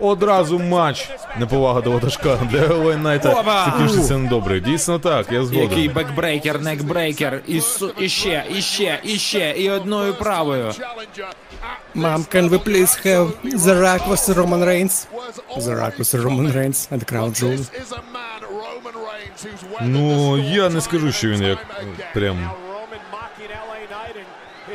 Одразу 0.00 0.58
матч. 0.58 1.08
Неповага 1.38 1.80
до 1.80 1.90
ватажка. 1.90 2.36
Для 2.36 2.58
Елей 2.64 2.96
Найта 2.96 3.30
Опа! 3.40 3.64
закінчиться 3.64 4.16
недобре. 4.18 4.60
Дійсно 4.60 4.98
так, 4.98 5.32
я 5.32 5.44
згоден. 5.44 5.62
Який 5.70 5.88
backbreaker, 5.88 6.60
neckbreaker, 6.60 7.42
і, 7.46 7.60
су- 7.60 7.92
і 8.02 8.08
ще, 8.08 8.44
і 8.50 8.62
ще, 8.62 9.00
і 9.02 9.18
ще, 9.18 9.50
і 9.56 9.70
одною 9.70 10.14
правою. 10.14 10.72
Mom, 11.94 12.24
can 12.34 12.48
we 12.50 12.58
please 12.58 12.92
have 13.06 13.28
The 13.66 13.74
Rock 13.86 14.02
vs. 14.08 14.28
Roman 14.28 14.62
Reigns? 14.64 15.06
The 15.56 15.74
Rock 15.82 15.94
vs. 15.98 16.14
Roman 16.14 16.52
Reigns 16.58 16.78
at 16.92 17.02
Crown 17.12 17.30
Jewel. 17.38 17.60
Ну, 19.80 20.38
я 20.38 20.68
не 20.68 20.80
скажу, 20.80 21.12
що 21.12 21.28
він 21.28 21.42
як 21.42 21.66
прям 22.14 22.50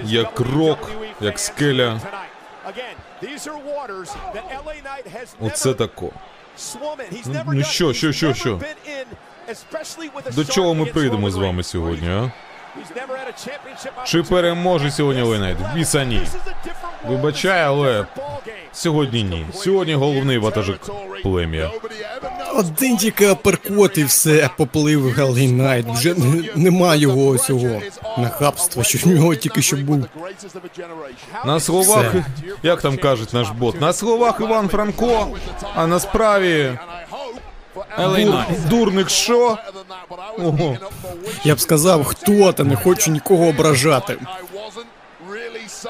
як 0.04 0.40
рок, 0.40 0.92
як 1.22 1.40
скеля. 1.40 2.00
Оце 5.40 5.74
тако. 5.74 6.10
Ну 7.48 7.64
що, 7.64 7.94
що, 7.94 8.12
що, 8.12 8.34
що? 8.34 8.60
До 10.32 10.46
чого 10.46 10.74
ми 10.74 10.86
прийдемо 10.86 11.30
з 11.32 11.36
вами 11.36 11.64
сьогодні, 11.64 12.10
а? 12.10 12.32
Чи 14.06 14.24
переможе 14.24 14.92
сьогодні 14.92 15.22
Елей 15.22 15.38
Найт? 15.38 15.58
Біса 15.76 16.04
ні. 16.04 16.22
Вибачай, 17.08 17.62
але 17.64 18.06
сьогодні 18.74 19.24
ні. 19.24 19.46
Сьогодні 19.54 19.94
головний 19.94 20.38
ватажок 20.38 20.80
плем'я. 21.24 21.72
Один 22.56 22.98
тільки 22.98 23.28
аперкот 23.28 23.98
і 23.98 24.04
все, 24.04 24.50
поплив 24.58 25.12
Елей 25.12 25.52
Найт. 25.52 25.86
Вже 25.90 26.14
не- 26.14 26.44
нема 26.56 26.96
його 26.96 27.38
цього 27.38 27.82
нахабства, 28.18 28.84
що 28.84 29.00
в 29.00 29.08
нього 29.08 29.36
тільки 29.36 29.62
що 29.62 29.78
був. 29.78 30.06
На 31.46 31.60
словах, 31.60 32.14
Все. 32.14 32.24
як 32.64 32.82
там 32.82 32.98
кажуть 32.98 33.34
наш 33.34 33.50
бот, 33.50 33.82
на 33.82 33.94
словах 33.94 34.40
Іван 34.42 34.68
Франко, 34.70 35.28
а 35.76 35.88
на 35.88 36.00
справі 36.00 36.72
дур, 37.98 38.36
дурник 38.70 39.10
що? 39.10 39.58
Ого. 40.38 40.78
Я 41.44 41.56
б 41.56 41.60
сказав, 41.60 42.04
хто 42.04 42.54
та 42.54 42.64
не 42.64 42.76
хочу 42.76 43.12
нікого 43.12 43.46
ображати. 43.48 44.18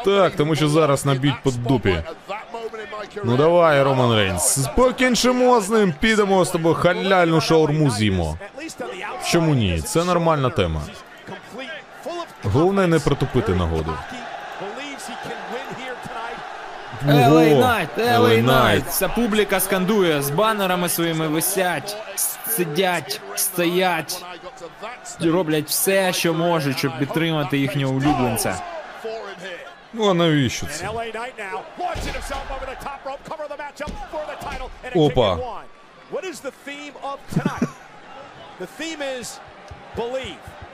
Так, 0.06 0.36
тому 0.36 0.56
що 0.56 0.70
зараз 0.70 1.06
наб'ють 1.06 1.44
по 1.44 1.52
дупі. 1.52 2.04
Ну 3.24 3.38
давай, 3.38 3.84
Роман 3.84 4.16
Рейнс, 4.16 4.68
покінчимо 4.76 5.62
з 5.62 5.70
ним, 5.70 5.94
підемо 6.00 6.46
з 6.46 6.50
тобою 6.50 6.76
халяльну 6.76 7.42
шаурму 7.42 7.92
з'їмо. 7.92 8.38
Чому 9.26 9.56
ні? 9.56 9.82
Це 9.82 10.04
нормальна 10.04 10.50
тема. 10.50 10.82
Головне 12.44 12.88
не 12.88 13.00
протупити 13.00 13.52
нагоду. 13.56 13.94
LA 17.08 17.56
Knight, 17.56 17.88
LA 17.98 18.46
Knight. 18.46 18.90
Вся 18.90 19.08
публіка 19.08 19.60
скандує, 19.60 20.22
з 20.22 20.30
банерами 20.30 20.90
своїми 20.90 21.28
висять, 21.28 21.98
сидять, 22.48 23.22
стоять, 23.36 24.26
і 25.22 25.30
роблять 25.30 25.68
все, 25.68 26.14
що 26.14 26.34
можуть, 26.34 26.78
щоб 26.78 27.00
підтримати 27.00 27.58
їхнього 27.58 27.94
улюбленця. 27.94 28.56
Ну 29.94 30.10
а 30.10 30.14
навіщо 30.14 30.66
це? 30.66 30.86
It 34.86 34.96
Опа. 34.96 35.38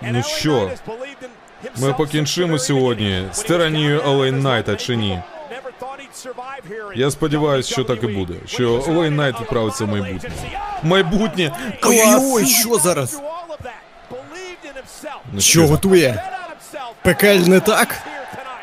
Ну 0.02 0.24
що, 0.24 0.72
ми 1.78 1.94
покінчимо 1.94 2.60
сьогодні 2.60 3.28
з 3.34 3.40
тиранією 3.40 4.00
was 4.02 4.32
Найта 4.32 4.76
чи 4.76 4.96
ні? 4.96 5.22
Я 6.96 7.12
сподіваюся, 7.12 7.72
що 7.72 7.84
так 7.84 8.04
і 8.04 8.08
буде. 8.08 8.34
Що 8.46 8.80
running 8.80 9.10
Найт 9.10 9.42
відправиться 9.42 9.86
в 9.86 9.88
майбутнє. 9.88 10.30
Майбутнє! 10.84 11.52
Ой-ой, 11.84 12.46
що 12.46 12.76
зараз? 12.78 13.22
Ну 15.34 15.42
Що 15.42 15.68
готує? 15.68 16.24
Пекельне 17.04 17.60
так? 17.60 18.02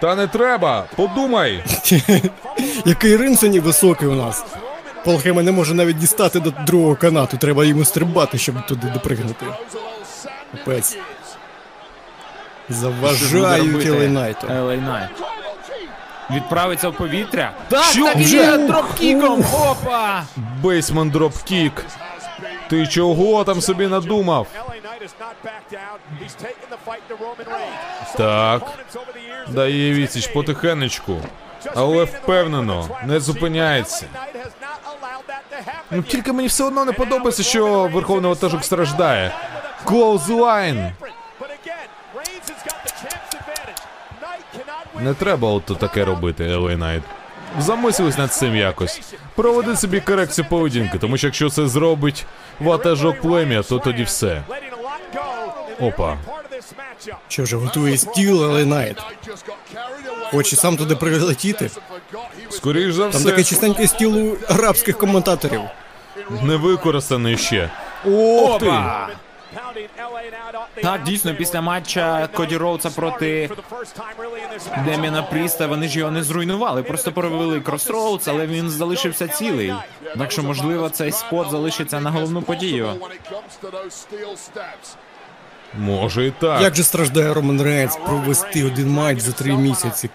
Та 0.01 0.15
не 0.15 0.27
треба! 0.27 0.85
Подумай! 0.97 1.65
Який 2.85 3.17
ринг 3.17 3.39
сьогодні 3.39 3.61
високий 3.61 4.09
у 4.09 4.15
нас. 4.15 4.45
Пол 5.05 5.21
Хейман 5.21 5.45
не 5.45 5.53
може 5.53 5.75
навіть 5.75 5.99
дістати 5.99 6.41
до 6.41 6.51
другого 6.51 6.97
канату. 6.97 7.37
Треба 7.37 7.65
йому 7.65 7.85
стрибати, 7.85 8.39
щоб 8.39 8.67
туди 8.67 8.87
допригнути. 8.95 9.47
Капець. 10.53 10.99
Заважають 12.69 13.87
Елей 13.87 14.09
Найту. 14.09 14.47
Відправиться 16.31 16.89
в 16.89 16.97
повітря. 16.97 17.53
Так, 17.69 17.85
Що? 17.85 18.05
так 18.05 18.17
і 18.17 18.25
Вже? 18.25 18.37
є, 18.37 18.57
дропкіком, 18.57 19.45
опа! 19.53 20.23
Basement 20.63 21.11
dropkick. 21.11 21.85
Ти 22.71 22.87
чого 22.87 23.45
там 23.45 23.61
собі 23.61 23.87
надумав? 23.87 24.47
Так. 28.17 28.63
Дає 29.49 29.93
відсіч 29.93 30.27
потихенечку. 30.27 31.17
Але 31.75 32.05
впевнено, 32.05 32.89
не 33.07 33.21
зупиняється. 33.21 34.07
Ну 35.91 36.03
тільки 36.03 36.33
мені 36.33 36.49
все 36.49 36.65
одно 36.65 36.85
не 36.85 36.93
подобається, 36.93 37.43
що 37.43 37.91
верховний 37.93 38.29
ватажок 38.29 38.65
страждає. 38.65 39.33
Clothesline. 39.85 40.93
Не 45.01 45.15
треба 45.15 45.49
ото 45.49 45.75
таке 45.75 46.05
робити, 46.05 46.45
Елей 46.45 46.77
Найт. 46.77 47.03
Замислись 47.59 48.19
над 48.19 48.33
цим 48.33 48.57
якось. 48.57 49.01
Проведи 49.35 49.77
собі 49.77 50.01
корекцію 50.01 50.47
поведінки, 50.51 50.99
тому 50.99 51.17
що 51.17 51.27
якщо 51.27 51.51
це 51.51 51.67
зробить 51.67 52.27
ватажок 52.61 53.21
плем'я, 53.21 53.63
то 53.63 53.79
тоді 53.79 54.03
все. 54.03 54.43
Опа. 55.81 56.17
Що 57.29 57.43
вже 57.43 57.57
готує 57.57 57.97
стіл 57.97 58.45
Елей 58.45 58.65
Найт? 58.65 58.99
Хоче 60.31 60.57
сам 60.57 60.77
туди 60.77 60.97
прилетіти. 60.97 61.71
Скоріш 62.51 62.95
за 62.95 63.11
Там 63.11 63.23
таке 63.25 63.45
чистеньке 63.45 63.87
стіл 63.87 64.17
у 64.29 64.37
арабських 64.49 64.99
коментаторів. 64.99 65.61
не 66.43 66.57
використаний 66.57 67.37
ще. 67.37 67.71
Ох 68.07 68.59
ти! 68.59 68.73
Так, 70.83 71.03
дійсно, 71.03 71.35
після 71.35 71.61
матча 71.61 72.29
Коді 72.35 72.57
Роудса 72.57 72.91
проти. 72.91 73.51
Деміена 74.85 75.23
Пріста 75.23 75.67
вони 75.67 75.89
ж 75.89 75.99
його 75.99 76.11
не 76.11 76.23
зруйнували, 76.23 76.83
просто 76.83 77.13
провели 77.13 77.61
Cross 77.61 77.89
Rhodes, 77.89 78.29
але 78.29 78.47
він 78.47 78.71
залишився 78.71 79.29
цілий. 79.29 79.75
Так 80.19 80.33
що, 80.33 80.43
можливо, 80.43 80.89
цей 80.89 81.13
spot 81.13 81.51
залишиться 81.51 82.01
на 82.01 82.11
головну 82.11 82.43
подію. 82.43 82.93
Може 85.79 86.27
і 86.27 86.31
так. 86.31 86.63
Як 86.63 86.75
же 86.75 86.83
страждає 86.83 87.35
Роман 87.35 87.63
Рейнс 87.63 87.97
провести 87.97 88.65
один 88.65 88.91
матч 88.91 89.19
за 89.19 89.33
три 89.33 89.53
місяці? 89.53 90.11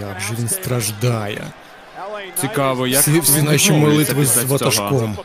Як 0.00 0.20
же 0.20 0.34
він 0.38 0.48
страждає. 0.48 1.44
Цікаво, 2.40 2.86
як 2.86 3.02
Всі, 3.02 3.20
всі 3.20 3.42
наші 3.42 3.72
молитви 3.72 4.26
з 4.26 4.44
ватажком. 4.44 5.18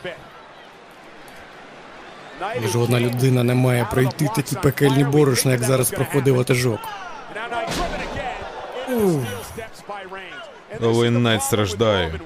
Жодна 2.72 3.00
людина 3.00 3.42
не 3.42 3.54
має 3.54 3.84
пройти 3.90 4.28
такі 4.36 4.56
пекельні 4.56 5.04
борошна, 5.04 5.52
як 5.52 5.62
зараз 5.62 5.90
проходить 5.90 6.34
ватажок. 6.34 6.80
Is 10.80 10.80
the 10.80 11.10
Найт 11.10 11.42
страждає. 11.42 12.20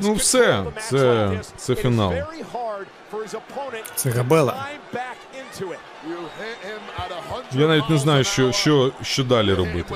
Ну 0.00 0.14
все, 0.14 0.38
of 0.38 0.64
the 0.64 0.72
match 0.74 1.40
це- 1.40 1.40
це 1.56 1.74
фінал. 1.74 2.10
very 2.10 2.44
hard 2.54 2.86
for 3.12 3.18
his 3.22 3.34
opponent 3.34 3.84
Це 3.94 4.10
Габела. 4.10 4.52
climb 4.52 4.96
back 4.98 5.16
into 5.40 5.68
it. 5.68 5.76
You 6.08 6.16
hit 6.16 6.58
him 6.70 6.80
at 6.98 7.10
100 7.50 7.60
Я 7.60 7.66
навіть 7.66 7.90
не 7.90 7.98
знаю, 7.98 8.24
що, 8.24 8.52
що, 8.52 8.92
що 9.02 9.24
далі 9.24 9.54
робити. 9.54 9.94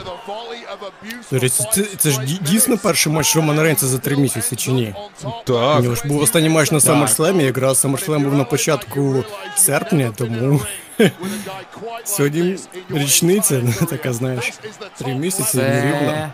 Це, 1.72 1.82
це 1.96 2.10
ж 2.10 2.20
ді- 2.20 2.42
дійсно 2.42 2.78
перший 2.78 3.12
матч 3.12 3.36
Романа 3.36 3.62
Рейнса 3.62 3.86
за 3.86 3.98
три 3.98 4.16
місяці 4.16 4.56
чи 4.56 4.72
ні? 4.72 4.94
У 5.24 5.28
Так, 5.44 5.82
нього 5.82 5.94
ж 5.94 6.02
був 6.08 6.20
останній 6.22 6.48
матч 6.48 6.70
на 6.70 6.78
SummerSlam, 6.78 7.40
якраз 7.40 7.84
SummerSlam 7.84 8.24
був 8.24 8.34
на 8.34 8.44
початку 8.44 9.24
серпня, 9.56 10.12
тому 10.16 10.60
сьогодні 12.04 12.56
річниця, 12.90 13.62
така 13.90 14.12
знаєш, 14.12 14.52
три 14.98 15.14
місяці. 15.14 15.58
Це, 15.58 16.30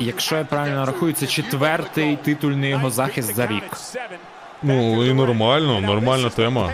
якщо 0.00 0.36
я 0.36 0.44
правильно 0.44 0.86
рахую, 0.86 1.12
це 1.12 1.26
четвертий 1.26 2.16
титульний 2.16 2.70
його 2.70 2.90
захист 2.90 3.34
за 3.34 3.46
рік. 3.46 3.76
ну 4.62 5.04
і 5.06 5.14
нормально, 5.14 5.80
нормальна 5.80 6.30
тема. 6.30 6.72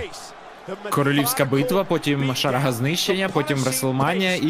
Королівська 0.90 1.44
битва, 1.44 1.84
потім 1.84 2.34
шарага 2.34 2.72
знищення, 2.72 3.28
потім 3.28 3.64
Реслманія 3.64 4.36
і 4.36 4.46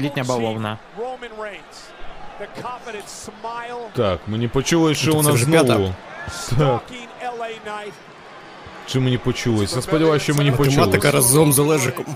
літня 0.00 0.24
бавовна. 0.24 0.78
Так, 3.96 4.20
мені 4.26 4.48
почулось, 4.48 4.98
що 4.98 5.10
Ну, 5.10 5.18
у 5.18 5.22
нас 5.22 5.36
знову. 5.40 5.94
Так. 6.58 6.82
Чи 8.92 9.00
мені 9.00 9.18
почулось? 9.18 9.76
Я 9.76 9.82
сподіваюся, 9.82 10.24
що 10.24 10.34
мені 10.34 10.50
Математика 10.50 11.10
разом 11.10 11.52
з 11.52 11.58
Олежиком. 11.58 12.06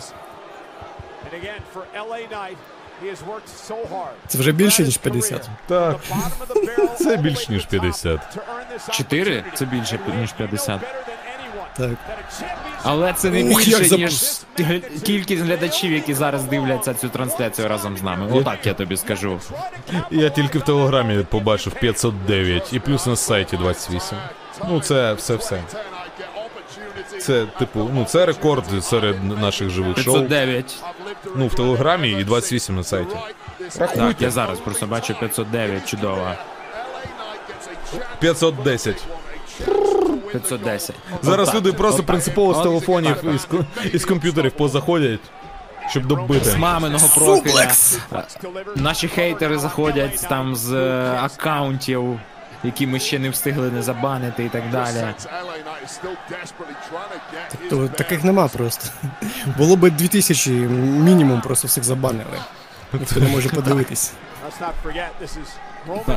Це 4.26 4.38
вже 4.38 4.52
більше, 4.52 4.82
ніж 4.82 4.96
50. 4.96 5.48
Так, 5.66 5.96
це 6.98 7.04
all 7.04 7.16
the 7.16 7.22
більш 7.22 7.38
way 7.38 7.50
ніж 7.50 7.62
to 7.62 7.80
50. 7.80 8.12
to 8.12 8.18
earn 8.18 8.74
this 8.74 8.90
Чотири? 8.90 9.44
Це 9.54 9.64
більше, 9.64 9.98
ніж 10.20 10.30
We 10.30 10.36
50. 10.36 10.68
better 10.68 10.80
than 10.80 10.88
anyone 11.36 11.76
Так. 11.76 11.90
Але 12.82 13.12
це 13.12 13.30
не 13.30 13.44
Ух, 13.44 13.64
більше, 13.64 13.96
ніж 13.96 14.40
кількість 15.02 15.42
глядачів, 15.42 15.92
які 15.92 16.14
зараз 16.14 16.44
дивляться 16.44 16.94
цю 16.94 17.08
трансляцію 17.08 17.68
разом 17.68 17.96
з 17.96 18.02
нами. 18.02 18.28
Отак 18.32 18.66
я 18.66 18.74
тобі 18.74 18.96
скажу. 18.96 19.40
Я 20.10 20.30
тільки 20.30 20.58
в 20.58 20.62
телеграмі 20.62 21.22
побачив 21.22 21.74
509 21.74 22.72
і 22.72 22.78
плюс 22.78 23.06
на 23.06 23.16
сайті 23.16 23.56
28. 23.56 24.18
Ну, 24.68 24.80
це 24.80 25.12
все 25.12 25.36
все. 25.36 25.60
Це, 27.20 27.46
типу, 27.58 27.90
ну 27.94 28.04
це 28.04 28.26
рекорд 28.26 28.64
серед 28.84 29.40
наших 29.40 29.70
живих 29.70 29.98
шоу. 29.98 30.14
509. 30.14 30.76
Ну, 31.36 31.46
в 31.46 31.54
телеграмі 31.54 32.10
і 32.10 32.24
28 32.24 32.76
на 32.76 32.84
сайті. 32.84 33.16
Так, 33.78 34.16
я 34.22 34.30
зараз 34.30 34.58
просто 34.58 34.86
бачу 34.86 35.14
509, 35.14 35.88
чудово. 35.88 36.28
510. 38.20 39.04
510. 40.32 40.96
Зараз 41.22 41.48
Отак, 41.48 41.60
люди 41.60 41.72
просто 41.72 41.94
отак. 41.96 42.06
принципово 42.06 42.54
з 42.54 42.56
От 42.56 42.62
телефонів 42.62 43.16
так, 43.22 43.34
і 43.34 43.38
з, 43.38 43.44
ко- 43.44 43.64
і 43.92 43.98
з 43.98 44.04
комп'ютерів 44.04 44.52
позаходять, 44.52 45.20
щоб 45.90 46.06
добити. 46.06 46.44
З 46.50 46.56
маминого 46.56 47.08
профіля. 47.14 47.70
Наші 48.76 49.08
хейтери 49.08 49.58
заходять 49.58 50.26
там 50.28 50.56
з 50.56 50.72
е, 50.72 51.18
аккаунтів, 51.22 52.20
які 52.64 52.86
ми 52.86 52.98
ще 52.98 53.18
не 53.18 53.30
встигли 53.30 53.70
не 53.70 53.82
забанити 53.82 54.44
і 54.44 54.48
так 54.48 54.70
далі. 54.70 55.14
То 57.70 57.88
таких 57.88 58.24
нема 58.24 58.48
просто. 58.48 58.90
Було 59.58 59.76
би 59.76 59.90
2000 59.90 60.50
мінімум, 60.50 61.40
просто 61.40 61.68
всіх 61.68 61.84
забанили. 61.84 62.38
Ніхто 62.92 63.20
не 63.20 63.28
може 63.28 63.48
подивитись. 63.54 64.12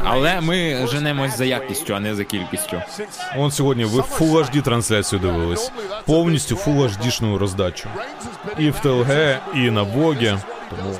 Але 0.03 0.41
ми 0.41 0.87
женемось 0.87 1.37
за 1.37 1.45
якістю, 1.45 1.95
а 1.95 1.99
не 1.99 2.15
за 2.15 2.23
кількістю. 2.23 2.81
Он 3.37 3.51
сьогодні 3.51 3.85
ви 3.85 4.01
Full 4.01 4.31
HD 4.31 4.61
трансляцію 4.61 5.19
дивились. 5.19 5.71
Повністю 6.05 6.55
Full 6.55 6.89
HD-шну 6.89 7.37
роздачу. 7.37 7.89
І 8.57 8.69
в 8.69 8.79
ТЛГ, 8.79 9.39
і 9.55 9.71
на 9.71 9.81
Вогі. 9.83 10.37
Тому. 10.69 10.95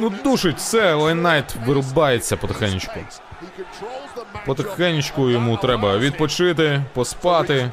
Ну 0.00 0.12
душить 0.24 0.56
все, 0.56 0.94
Лайн 0.94 1.22
вирубається 1.66 2.36
потихенечку. 2.36 3.00
Потихенечку 4.46 5.30
йому 5.30 5.56
треба 5.56 5.98
відпочити, 5.98 6.82
поспати 6.94 7.70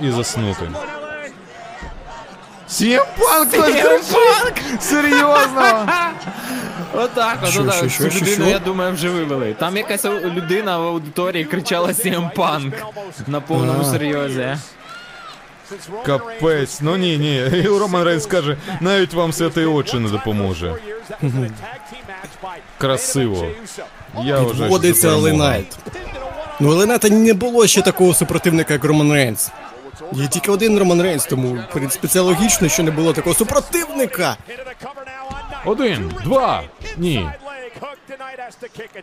і 0.00 0.10
заснути. 0.10 0.70
Сімпанк! 2.68 3.54
Серйозно? 4.80 5.88
Отак, 6.94 7.38
от. 7.42 7.90
Цю 7.92 8.08
людину, 8.08 8.48
я 8.48 8.58
думаю, 8.58 8.92
вже 8.94 9.08
вивели. 9.08 9.54
Там 9.54 9.76
якась 9.76 10.04
людина 10.04 10.78
в 10.78 10.82
аудиторії 10.86 11.44
кричала 11.44 11.94
Punk 12.36 12.72
на 13.26 13.40
повному 13.40 13.84
серйозі. 13.84 14.56
Капець, 16.06 16.80
ну 16.80 16.96
ні, 16.96 17.18
ні. 17.18 17.36
І 17.64 17.68
Роман 17.68 18.04
Рейнс 18.04 18.22
скаже, 18.22 18.56
навіть 18.80 19.14
вам 19.14 19.32
святий 19.32 19.66
очі 19.66 19.98
не 19.98 20.08
допоможе. 20.08 20.74
Красиво. 22.78 23.46
Я 24.24 24.38
вважаю, 24.40 24.48
Підводиться 24.50 25.08
Ну, 26.60 26.72
Елей 26.72 26.86
не 27.10 27.34
було 27.34 27.66
ще 27.66 27.82
такого 27.82 28.14
супротивника, 28.14 28.72
як 28.72 28.84
Роман 28.84 29.12
Рейнс. 29.12 29.50
Є 30.12 30.26
тільки 30.28 30.50
один 30.50 30.78
Роман 30.78 31.02
Рейнс, 31.02 31.24
тому, 31.24 31.48
в 31.48 31.72
принципі, 31.72 32.08
це 32.08 32.20
логічно, 32.20 32.68
що 32.68 32.82
не 32.82 32.90
було 32.90 33.12
такого 33.12 33.34
супротивника. 33.34 34.36
Один, 35.64 36.12
два. 36.24 36.62
Ні. 36.96 37.28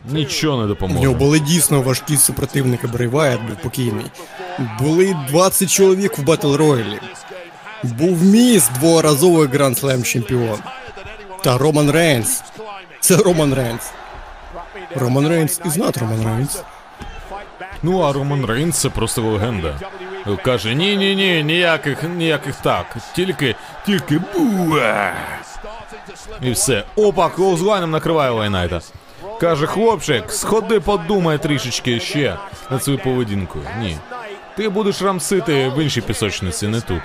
Нічого 0.06 0.66
не 0.66 0.74
В 0.74 1.02
нього 1.02 1.16
були 1.16 1.40
дійсно 1.40 1.82
важкі 1.82 2.18
супротивники, 2.18 2.88
Брей 2.88 3.08
Вайт 3.08 3.42
був 3.42 3.56
покійний. 3.56 4.06
Були 4.80 5.16
20 5.28 5.72
чоловік 5.72 6.18
в 6.18 6.24
Battle 6.24 6.56
Royal 6.56 6.87
і. 6.87 7.00
Був 7.84 8.24
міс 8.24 8.70
дворазовий 8.80 9.48
Гранд 9.48 9.78
Слем 9.78 10.04
чемпіон. 10.04 10.60
Та 11.44 11.58
Роман 11.58 11.92
Рейнс. 11.92 12.44
Це 13.00 13.18
Роман 13.18 13.54
Рейнс. 13.54 13.92
Роман 14.96 15.28
Рейнс 15.28 15.62
і 15.66 15.70
знат 15.70 15.98
Роман 15.98 16.26
Рейнс. 16.26 16.64
Ну, 17.84 18.02
а 18.02 18.14
Роман 18.14 18.46
Рейнс 18.46 18.78
це 18.78 18.90
просто 18.90 19.22
легенда. 19.22 19.80
Каже, 20.46 20.76
ні, 20.76 20.98
ні, 20.98 21.16
ні, 21.16 21.44
ніяких, 21.44 22.04
ніяких 22.04 22.56
так. 22.56 22.86
Тільки, 23.16 23.56
тільки 23.86 24.22
буа. 24.36 25.14
І 26.42 26.52
все. 26.52 26.84
Опа, 26.96 27.30
clothesline 27.30 27.82
ом 27.82 27.92
накриває 27.92 28.32
Лайнайта. 28.32 28.82
Каже, 29.42 29.68
хлопчик, 29.68 30.32
сходи, 30.32 30.80
подумай 30.80 31.38
трішечки 31.38 32.00
ще 32.00 32.38
над 32.72 32.84
своєю 32.84 33.04
поведінкою. 33.04 33.66
Ні. 33.80 33.98
Ти 34.58 34.70
будеш 34.70 35.02
рамсити 35.02 35.70
в 35.70 35.84
іншій 35.84 36.02
пісочниці, 36.02 36.68
не 36.68 36.82
тут. 36.82 37.02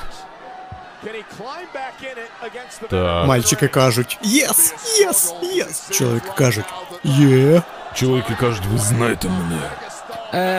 Так. 2.91 3.27
Мальчики 3.27 3.69
кажуть 3.69 4.19
yes, 4.23 4.75
yes, 5.01 5.35
yes. 5.43 5.91
Чоловіки 5.91 6.29
кажуть 6.37 6.65
yeah. 7.05 7.63
Чоловіки 7.95 8.37
кажуть, 8.41 8.63
ви 8.73 8.79
знаєте 8.79 9.29
мене. 9.29 9.61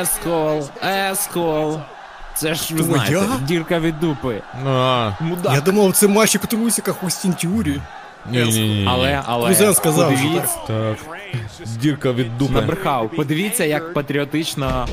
Asshole, 0.01 0.69
asshole. 0.83 1.79
Це 2.35 2.53
ж 2.55 2.75
ви 2.75 2.83
знаєте, 2.83 3.25
дірка 3.41 3.79
від 3.79 3.99
дупи. 3.99 4.41
А, 4.67 5.11
Мудак. 5.19 5.53
Я 5.53 5.61
думав, 5.61 5.93
це 5.93 6.07
матчик 6.07 6.43
у 6.43 6.47
трусиках 6.47 7.03
у 7.03 7.09
стінтюрі. 7.09 7.81
Ні, 8.31 8.43
ні, 8.43 8.67
ні. 8.69 8.85
Але, 8.89 9.23
але, 9.25 9.47
Кузен 9.47 9.73
сказав, 9.73 10.11
що 10.11 10.17
подивіться, 10.23 10.57
Так. 10.67 10.97
Дірка 11.81 12.11
від 12.11 12.37
дупи. 12.37 12.53
набрехав. 12.53 13.09
Подивіться, 13.15 13.65
як 13.65 13.93
патріотично 13.93 14.87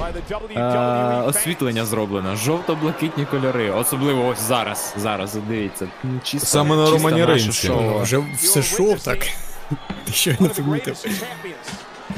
е, 0.57 1.23
освітлення 1.27 1.85
зроблено. 1.85 2.37
Жовто-блакитні 2.37 3.25
кольори. 3.25 3.71
Особливо 3.71 4.27
ось 4.27 4.41
зараз. 4.41 4.95
Зараз, 4.97 5.35
дивіться. 5.49 5.87
Чисто, 6.23 6.47
Саме 6.47 6.77
на 6.77 6.83
чисто 6.83 6.97
Романі 6.97 7.21
наше 7.21 7.33
Рейнсі. 7.33 7.67
шоу. 7.67 8.01
Вже 8.03 8.19
все 8.37 8.63
шов 8.63 9.01
так. 9.01 9.19
Ти 10.05 10.13
щойно 10.13 10.49
помітив. 10.57 10.97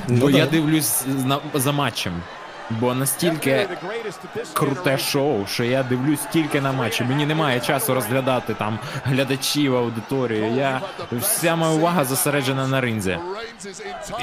Бо 0.09 0.31
Ну, 0.31 0.31
я 0.31 0.47
дивлюсь 0.47 1.03
на, 1.27 1.39
за 1.55 1.73
матчем. 1.73 2.13
Бо 2.71 2.95
настільки 2.95 3.69
круте 4.53 4.99
шоу, 4.99 5.47
що 5.47 5.65
я 5.65 5.83
дивлюсь 5.83 6.21
тільки 6.33 6.61
на 6.61 6.73
матчі. 6.73 7.05
Мені 7.05 7.27
немає 7.27 7.61
часу 7.61 7.95
розглядати 7.95 8.55
там 8.59 8.79
глядачів, 9.05 9.77
аудиторію. 9.77 10.55
Я 10.57 10.81
вся 11.13 11.57
моя 11.57 11.73
увага 11.73 12.05
зосереджена 12.05 12.67
на 12.67 12.81
ринзі. 12.81 13.19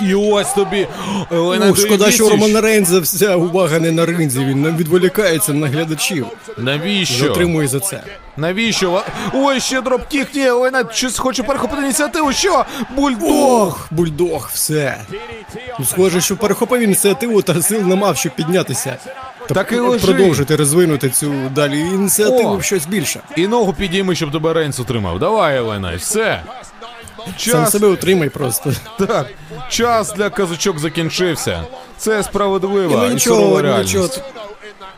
І 0.01 0.15
ось 0.15 0.53
тобі. 0.53 0.87
Ну, 1.31 1.75
шкода, 1.75 2.11
що 2.11 2.29
Дивіціч. 2.29 2.55
Рейнза 2.55 2.99
вся 2.99 3.35
увага 3.35 3.79
не 3.79 3.91
на 3.91 4.05
ринзі, 4.05 4.39
він 4.39 4.61
не 4.61 4.71
відволікається 4.71 5.53
на 5.53 5.67
глядачів. 5.67 6.27
І 6.57 6.61
Навіщо? 6.61 7.31
отримує 7.31 7.67
за 7.67 7.79
це. 7.79 8.03
Навіщо? 8.37 9.03
Ой, 9.33 9.59
ще 9.59 9.81
dropkick, 9.81 10.35
ні, 10.35 10.49
Олена 10.49 10.83
щось 10.91 11.17
хоче 11.17 11.43
перехопити 11.43 11.81
ініціативу. 11.81 12.33
Що? 12.33 12.65
Бульдог! 12.95 13.29
Ох, 13.29 13.87
бульдог, 13.91 14.49
все. 14.53 14.97
Ну, 15.79 15.85
схоже, 15.85 16.21
що 16.21 16.37
перехопив 16.37 16.81
ініціативу 16.81 17.41
та 17.41 17.61
сил 17.61 17.81
не 17.81 17.95
мав, 17.95 18.17
щоб 18.17 18.34
піднятися. 18.35 18.97
Та 19.47 19.53
Так 19.53 19.71
і 19.71 19.75
лежи. 19.79 20.05
продовжити 20.05 20.55
розвинути 20.55 21.09
цю 21.09 21.33
далі 21.55 21.79
ініціативу 21.79 22.49
О. 22.49 22.57
в 22.57 22.63
щось 22.63 22.85
більше. 22.85 23.19
І 23.35 23.47
ногу 23.47 23.73
підійми, 23.73 24.15
щоб 24.15 24.31
тебе 24.31 24.53
Рейнс 24.53 24.79
утримав. 24.79 25.19
Давай, 25.19 25.59
Олена, 25.59 25.95
все. 25.95 26.43
Сам 27.37 27.65
себе 27.65 27.87
утримай 27.87 28.29
просто. 28.29 28.73
так, 28.99 29.27
час 29.69 30.13
для 30.13 30.29
казачок 30.29 30.79
закінчився. 30.79 31.63
Це 31.97 32.23
справедлива 32.23 32.97
Ну 32.97 33.05
і 33.05 33.13
нічого, 33.13 33.35
сурова 33.41 33.61
нічого. 33.61 33.61
реальність. 33.61 34.21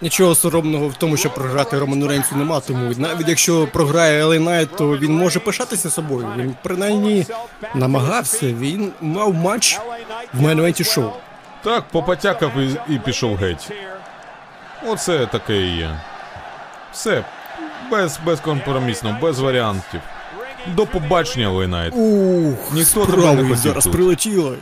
Нічого 0.01 0.35
соромного 0.35 0.87
в 0.87 0.93
тому, 0.93 1.17
що 1.17 1.29
програти 1.29 1.79
Роману 1.79 2.07
Рейнсу 2.07 2.35
нема, 2.35 2.59
тому 2.59 2.91
навіть 2.97 3.27
якщо 3.27 3.67
програє 3.73 4.21
Елей 4.21 4.45
Найт, 4.45 4.75
то 4.75 4.97
він 4.97 5.11
може 5.17 5.39
пишатися 5.39 5.89
собою. 5.89 6.27
Він 6.37 6.55
принаймні 6.63 7.25
намагався, 7.75 8.45
він 8.45 8.91
мав 9.01 9.33
матч 9.33 9.79
в 10.33 10.41
main 10.41 10.75
шоу. 10.75 11.09
Так, 11.63 11.83
попотякав 11.91 12.51
і, 12.57 12.93
і 12.93 12.99
пішов 12.99 13.35
геть. 13.35 13.71
Оце 14.87 15.25
таке 15.25 15.57
і 15.57 15.77
є. 15.77 15.89
Все. 16.93 17.23
Без, 17.91 18.19
безкомпромісно, 18.25 19.17
без 19.21 19.39
варіантів. 19.39 20.01
До 20.67 20.85
побачення, 20.85 21.49
Елей 21.49 21.69
Найт. 21.69 21.93
Ух, 21.95 22.73
Ніхто 22.73 23.05
тебе 23.05 23.33
не 23.33 23.41
хотів 23.41 23.57
зараз 23.57 23.83
тут. 23.83 23.93
прилетіло. 23.93 24.53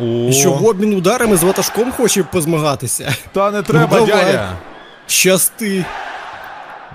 О, 0.00 0.04
І 0.04 0.32
що 0.32 0.52
в 0.52 0.66
обмін 0.66 0.94
ударами 0.94 1.36
з 1.36 1.42
ватажком 1.42 1.92
хоче 1.92 2.22
позмагатися. 2.22 3.14
Та 3.32 3.50
не 3.50 3.62
треба, 3.62 3.98
Ну, 4.00 4.06
дядя. 4.06 4.52
Щасти. 5.06 5.84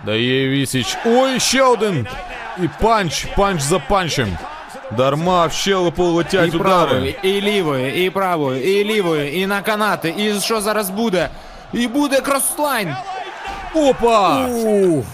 Дає 0.05 0.49
вісіч. 0.49 0.97
Ой, 1.05 1.39
ще 1.39 1.61
один. 1.63 2.07
І 2.63 2.69
панч, 2.81 3.25
панч 3.35 3.61
за 3.61 3.79
панчем. 3.79 4.37
Дарма 4.97 5.45
в 5.47 5.51
щелепу 5.53 6.03
летять 6.03 6.53
І 6.53 6.57
правою, 6.57 6.87
удари. 7.01 7.15
і 7.23 7.41
лівою, 7.41 8.03
і 8.05 8.09
правою, 8.09 8.63
і 8.79 8.83
лівою, 8.83 9.31
і 9.31 9.45
на 9.47 9.61
канати. 9.61 10.13
І 10.17 10.39
що 10.41 10.61
зараз 10.61 10.89
буде? 10.89 11.29
І 11.73 11.87
буде 11.87 12.21
крослайн. 12.21 12.95
Опа! 13.75 14.45
Ух, 14.47 15.05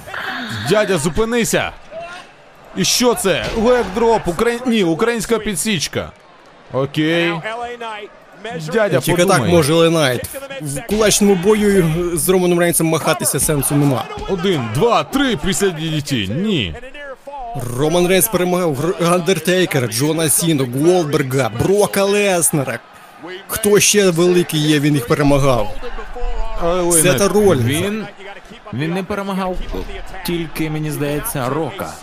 Дядя, 0.69 0.97
зупинися! 0.97 1.71
І 2.75 2.85
що 2.85 3.13
це? 3.13 3.45
Лек-дроп, 3.57 4.21
Украї... 4.25 4.59
Ні, 4.65 4.83
українська 4.83 5.39
підсічка. 5.39 6.11
Окей. 6.73 7.33
Дядя, 8.73 8.99
тільки 8.99 9.21
подумай. 9.21 9.39
так 9.39 9.49
може 9.49 9.73
Елей 9.73 10.21
В 10.61 10.87
кулачному 10.87 11.35
бою 11.35 11.91
з 12.13 12.29
Романом 12.29 12.59
Рейнсом 12.59 12.87
махатися 12.87 13.39
сенсу 13.39 13.75
нема. 13.75 14.03
Один, 14.29 14.69
два, 14.73 15.03
три 15.03 15.37
після 15.45 15.67
DDT. 15.67 16.41
Ні. 16.41 16.75
Роман 17.77 18.07
Рейнс 18.07 18.27
перемагав 18.27 18.75
Гр- 18.75 19.13
Андертейкера, 19.13 19.87
Джона 19.87 20.29
Сіну, 20.29 20.67
Голдберга, 20.83 21.49
Брока 21.49 22.03
Леснера. 22.03 22.79
Хто 23.47 23.79
ще 23.79 24.09
великий 24.09 24.59
є, 24.59 24.79
він 24.79 24.93
їх 24.93 25.07
перемагав. 25.07 25.73
Але 26.61 27.01
Це 27.01 27.13
та 27.13 27.27
роль. 27.27 27.57
Він, 27.57 28.05
він 28.73 28.93
не 28.93 29.03
перемагав 29.03 29.55
тільки, 30.25 30.69
мені 30.69 30.91
здається, 30.91 31.49
Рока. 31.49 31.93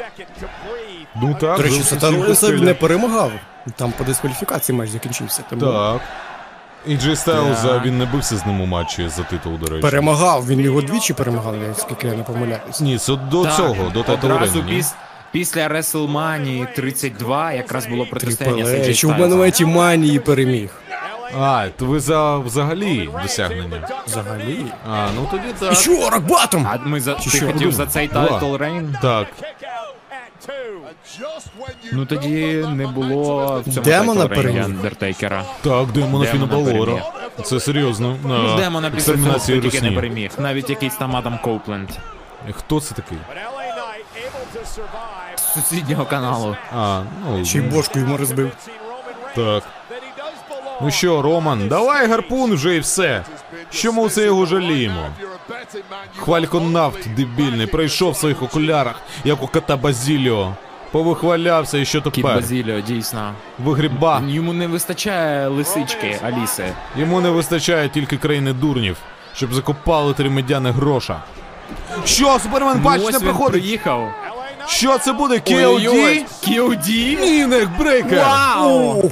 Ну 1.23 1.37
так. 1.41 1.57
До 1.57 1.63
речі, 1.63 1.75
зовсім 1.75 1.99
Сета 2.01 2.09
всі 2.11 2.21
Ролінса 2.23 2.49
не 2.51 2.75
перемагав. 2.75 3.33
Там 3.77 3.93
по 3.99 4.05
дискваліфікації 4.05 4.79
матч 4.79 4.91
закінчився. 4.91 5.43
Тому 5.51 5.63
Так. 5.63 6.01
І 6.87 6.97
Джей 6.97 7.17
Стайлз, 7.17 7.59
Так. 7.63 7.85
він 7.85 7.99
не 7.99 8.05
бився 8.07 8.37
з 8.37 8.47
ним 8.47 8.61
у 8.61 8.67
матчі 8.67 9.09
за 9.09 9.23
титул, 9.23 9.53
до 9.59 9.67
речі. 9.67 9.83
перемагав, 9.83 10.47
він 10.47 10.61
його 10.61 10.83
двічі 10.83 11.13
перемагав, 11.13 11.55
скільки 11.79 12.07
я 12.07 12.15
не 12.15 12.23
помиляюсь. 12.23 12.81
Ні, 12.81 12.99
це 12.99 13.17
до 13.17 13.45
Так, 13.45 13.57
цього, 13.57 13.91
до 13.95 14.03
титулу 14.03 14.35
Одразу 14.35 14.63
піс, 14.63 14.95
після 15.35 15.69
WrestleMania 15.69 16.75
32 16.75 17.53
якраз 17.53 17.87
було 17.87 18.07
протистояння 18.07 18.65
з 18.67 18.69
Трипл 18.69 18.85
AJ 18.85 18.89
Ейч. 18.89 19.05
Бенуеті 19.05 19.65
Манії 19.67 20.19
переміг. 20.19 20.71
А, 21.41 21.67
то 21.77 21.87
ви 21.87 22.01
за 22.01 22.39
взагалі 22.39 23.11
досягнення. 23.23 23.89
Взагалі. 24.07 24.65
А, 24.91 25.09
ну 25.15 25.29
тоді 25.31 25.73
І 25.73 25.75
що, 25.75 26.11
Рокбатом? 26.11 26.67
А 26.71 26.89
ми 26.89 27.01
за 27.01 27.15
ти 27.15 27.31
що? 27.31 27.47
хотів 27.47 27.73
за 27.73 27.87
цей 27.87 28.09
тайтл 28.09 28.57
рейн? 28.57 28.97
Так. 29.03 29.27
Ну 31.93 32.07
тоді 32.07 32.65
не 32.69 32.87
було 32.87 33.63
в 33.67 33.75
цьому 33.75 33.85
Демона 33.87 34.21
тайтл 34.27 34.35
рейні 34.35 34.59
переміг. 34.59 34.65
Андертейкера. 34.65 35.45
Так, 35.63 35.87
Демона 35.87 36.27
переміг. 36.27 37.03
Це 37.45 37.61
серйозно. 37.61 38.17
Ну, 38.25 38.43
На 38.43 38.57
Демона 38.57 38.91
після 38.91 39.05
цього 39.05 39.17
екстермінації 39.17 39.61
тільки 39.61 39.81
не 39.81 39.89
русні. 39.89 39.97
переміг. 39.97 40.31
Навіть 40.39 40.71
якийсь 40.71 40.97
там 40.97 41.17
Адам 41.17 41.39
Коупленд 41.43 41.89
Хто 42.53 42.81
це 42.81 42.95
такий? 42.95 43.19
Сусіднього 45.55 46.05
каналу. 46.05 46.57
А, 46.77 47.01
ну, 47.27 47.45
Чи 47.45 47.59
й 47.59 47.61
бошку 47.61 47.99
йому 47.99 48.17
розбив. 48.17 48.51
так. 49.35 49.63
Ну 50.83 50.91
що, 50.91 51.23
Роман, 51.23 51.69
давай 51.69 52.09
гарпун 52.09 52.55
вже 52.55 52.77
і 52.77 52.81
все. 52.81 53.25
Що 53.71 53.93
ми 53.93 54.09
це 54.09 54.25
його 54.25 54.47
жаліємо? 54.47 55.07
Хвальконавт 56.17 57.09
дебільний, 57.17 57.67
прийшов 57.67 58.13
в 58.13 58.17
своїх 58.17 58.43
окулярах, 58.43 58.95
як 59.25 59.43
у 59.43 59.47
кота 59.47 59.77
Базіліо. 59.77 60.53
Повихвалявся 60.91 61.79
і 61.79 61.85
що 61.85 62.03
Кіт 62.03 62.13
тепер? 62.13 62.35
Базіліо, 62.35 62.81
дійсно. 62.81 63.33
Вигріба. 63.59 64.23
Йому 64.27 64.53
не 64.53 64.67
вистачає 64.67 65.49
лисички 65.49 66.19
Аліси. 66.23 66.73
Йому 66.97 67.21
не 67.21 67.31
вистачає 67.31 67.89
тільки 67.89 68.17
країни 68.17 68.53
дурнів, 68.53 68.97
щоб 69.35 69.55
закопали 69.55 70.15
три 70.15 70.31
медяних 70.31 70.75
гроша. 70.75 71.21
Що, 72.05 72.39
Супермен 72.39 72.81
Ну, 72.85 73.11
не 73.11 73.19
він 73.19 73.47
приїхав. 73.47 74.11
Що 74.67 74.99
це 74.99 75.13
буде? 75.13 75.35
KOD? 75.35 76.25
KOD? 76.49 77.21
Ні, 77.21 77.47
neckbreaker! 77.47 78.19
Вау! 78.19 79.11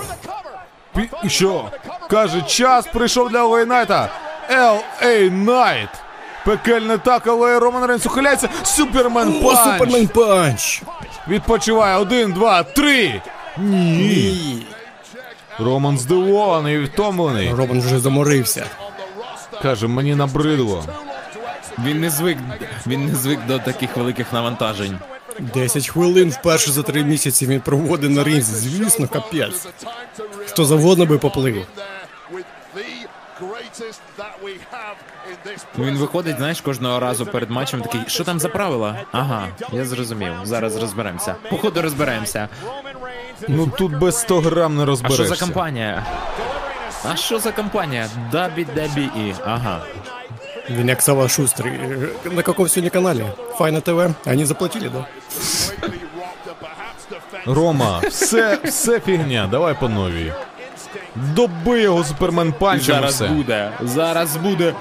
Пі- 0.97 1.29
Що? 1.29 1.65
Каже, 2.11 2.43
час 2.43 2.87
прийшов 2.93 3.31
для 3.31 3.45
LA 3.47 3.67
Найта. 3.67 4.09
LA 4.51 5.31
Найт. 5.31 5.89
Пекельне 6.45 6.99
так, 6.99 7.27
але 7.27 7.59
Роман 7.59 7.85
Рейнс 7.85 8.07
ухиляється. 8.07 8.49
Superman 8.63 9.29
О, 9.45 9.49
punch. 9.55 9.59
Superman 9.81 10.09
punch! 10.09 10.83
Відпочиває. 11.29 11.97
Один, 11.97 12.33
два, 12.33 12.63
три. 12.63 13.21
Ні. 13.59 13.77
Ні. 13.97 14.67
Роман 15.59 15.99
здивований 15.99 16.75
і 16.77 16.85
втомлений. 16.85 17.51
Роман 17.55 17.81
вже 17.81 17.99
заморився. 17.99 18.67
Каже, 19.63 19.87
мені 19.87 20.15
набридло. 20.15 20.85
Він 21.85 22.01
не 22.01 22.11
звик, 22.11 22.39
він 22.87 23.07
не 23.07 23.15
звик 23.15 23.47
до 23.47 23.59
таких 23.59 23.97
великих 23.97 24.33
навантажень. 24.33 24.99
10 25.41 25.89
хвилин 25.89 26.31
вперше 26.31 26.73
за 26.73 26.83
три 26.83 27.05
місяці 27.05 27.47
він 27.47 27.61
проводить 27.61 28.11
на 28.11 28.25
ринзі. 28.25 28.55
Звісно, 28.55 29.09
капець. 29.09 29.67
Хто 30.47 30.65
завгодно 30.65 31.07
би 31.07 31.19
поплив. 31.19 31.67
Він 35.79 35.97
виходить, 35.97 36.37
знаєш, 36.37 36.61
кожного 36.61 37.01
разу 37.01 37.27
перед 37.27 37.51
матчем 37.51 37.83
такий, 37.83 38.01
що 38.07 38.25
там 38.25 38.41
за 38.41 38.49
правила? 38.49 38.97
Ага, 39.13 39.49
я 39.73 39.85
зрозумів. 39.85 40.33
Зараз 40.45 40.77
розберемося. 40.77 41.35
Походу 41.51 41.83
розберемося. 41.83 42.49
Ну 43.49 43.73
тут 43.79 43.99
без 43.99 44.21
100 44.21 44.41
грам 44.41 44.77
не 44.77 44.97
А 45.03 45.09
що 45.09 45.25
за 45.25 45.37
компанія? 45.37 46.07
А 47.05 47.17
що 47.17 47.39
за 47.39 47.53
компанія? 47.53 48.09
WWE. 48.33 49.35
Ага. 49.45 49.85
Він 50.79 50.89
як 50.89 51.03
Сава 51.03 51.29
Шустрий. 51.29 51.73
Е, 51.73 52.09
На 52.33 52.43
каком 52.43 52.69
сьогодні 52.69 52.91
каналі? 52.91 53.25
Файна 53.59 53.81
ТВ. 53.81 54.11
Они 54.27 54.47
заплатили, 54.47 54.89
да? 54.95 55.07
Рома, 57.47 58.01
все, 58.09 58.59
все 58.65 59.01
фігня, 59.01 59.49
давай 59.51 59.75
по 59.81 59.89
новій. 59.89 60.33
Доби 61.15 61.81
його 61.83 62.05
superman 62.05 62.53
punch 62.53 62.83
ем 62.83 62.95
Зараз 62.95 63.15
все. 63.15 63.27
буде. 63.29 63.71
Зараз 63.81 64.37
буде. 64.37 64.75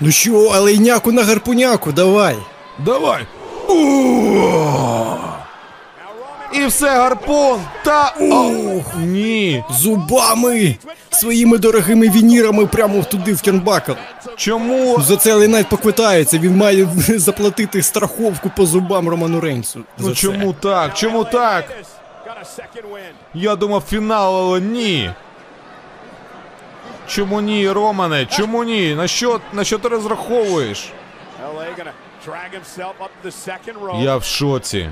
Ну 0.00 0.10
що, 0.10 0.44
алейняку 0.48 1.12
на 1.12 1.22
гарпуняку, 1.24 1.92
давай. 1.92 2.36
Давай. 2.78 3.26
О! 3.68 5.16
І 6.52 6.66
все, 6.66 6.90
гарпун! 6.90 7.60
Та. 7.84 8.14
Ох, 8.20 8.84
ні. 8.98 9.64
Зубами! 9.70 10.76
Своїми 11.10 11.58
дорогими 11.58 12.08
вінірами 12.08 12.66
прямо 12.66 13.02
туди 13.02 13.32
в 13.32 13.42
turnbuckle. 13.42 13.92
Чому? 14.36 15.00
За 15.00 15.16
це 15.16 15.32
Елей 15.32 15.48
Найт 15.48 15.68
поквитається, 15.68 16.38
він 16.38 16.56
має 16.56 16.88
заплатити 17.08 17.82
страховку 17.82 18.50
по 18.56 18.66
зубам 18.66 19.08
Роману 19.08 19.40
Рейнсу. 19.40 19.80
Ну 19.98 20.14
чому 20.14 20.52
так? 20.52 20.94
Чому 20.94 21.24
так? 21.24 21.64
Я 23.34 23.56
думав 23.56 23.82
фінал, 23.88 24.36
але 24.36 24.60
ні. 24.60 25.10
Чому 27.06 27.40
ні, 27.40 27.70
Романе? 27.70 28.26
Чому 28.30 28.64
ні? 28.64 28.94
На 28.94 29.08
що, 29.08 29.40
на 29.52 29.64
що 29.64 29.78
ти 29.78 29.88
розраховуєш? 29.88 30.88
Я 34.02 34.16
в 34.16 34.24
шоці. 34.24 34.88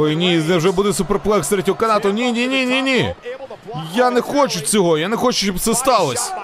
Ой, 0.00 0.16
ні, 0.16 0.42
це 0.48 0.56
вже 0.56 0.72
буде 0.72 0.92
суперплекс 0.92 1.48
третього 1.48 1.78
канату. 1.78 2.12
Ні, 2.12 2.32
ні, 2.32 2.46
ні, 2.46 2.66
ні, 2.66 2.82
ні. 2.82 3.14
Я 3.94 4.10
не 4.10 4.20
хочу 4.20 4.60
цього, 4.60 4.98
я 4.98 5.08
не 5.08 5.16
хочу, 5.16 5.38
щоб 5.38 5.58
це 5.58 5.74
сталося. 5.74 6.34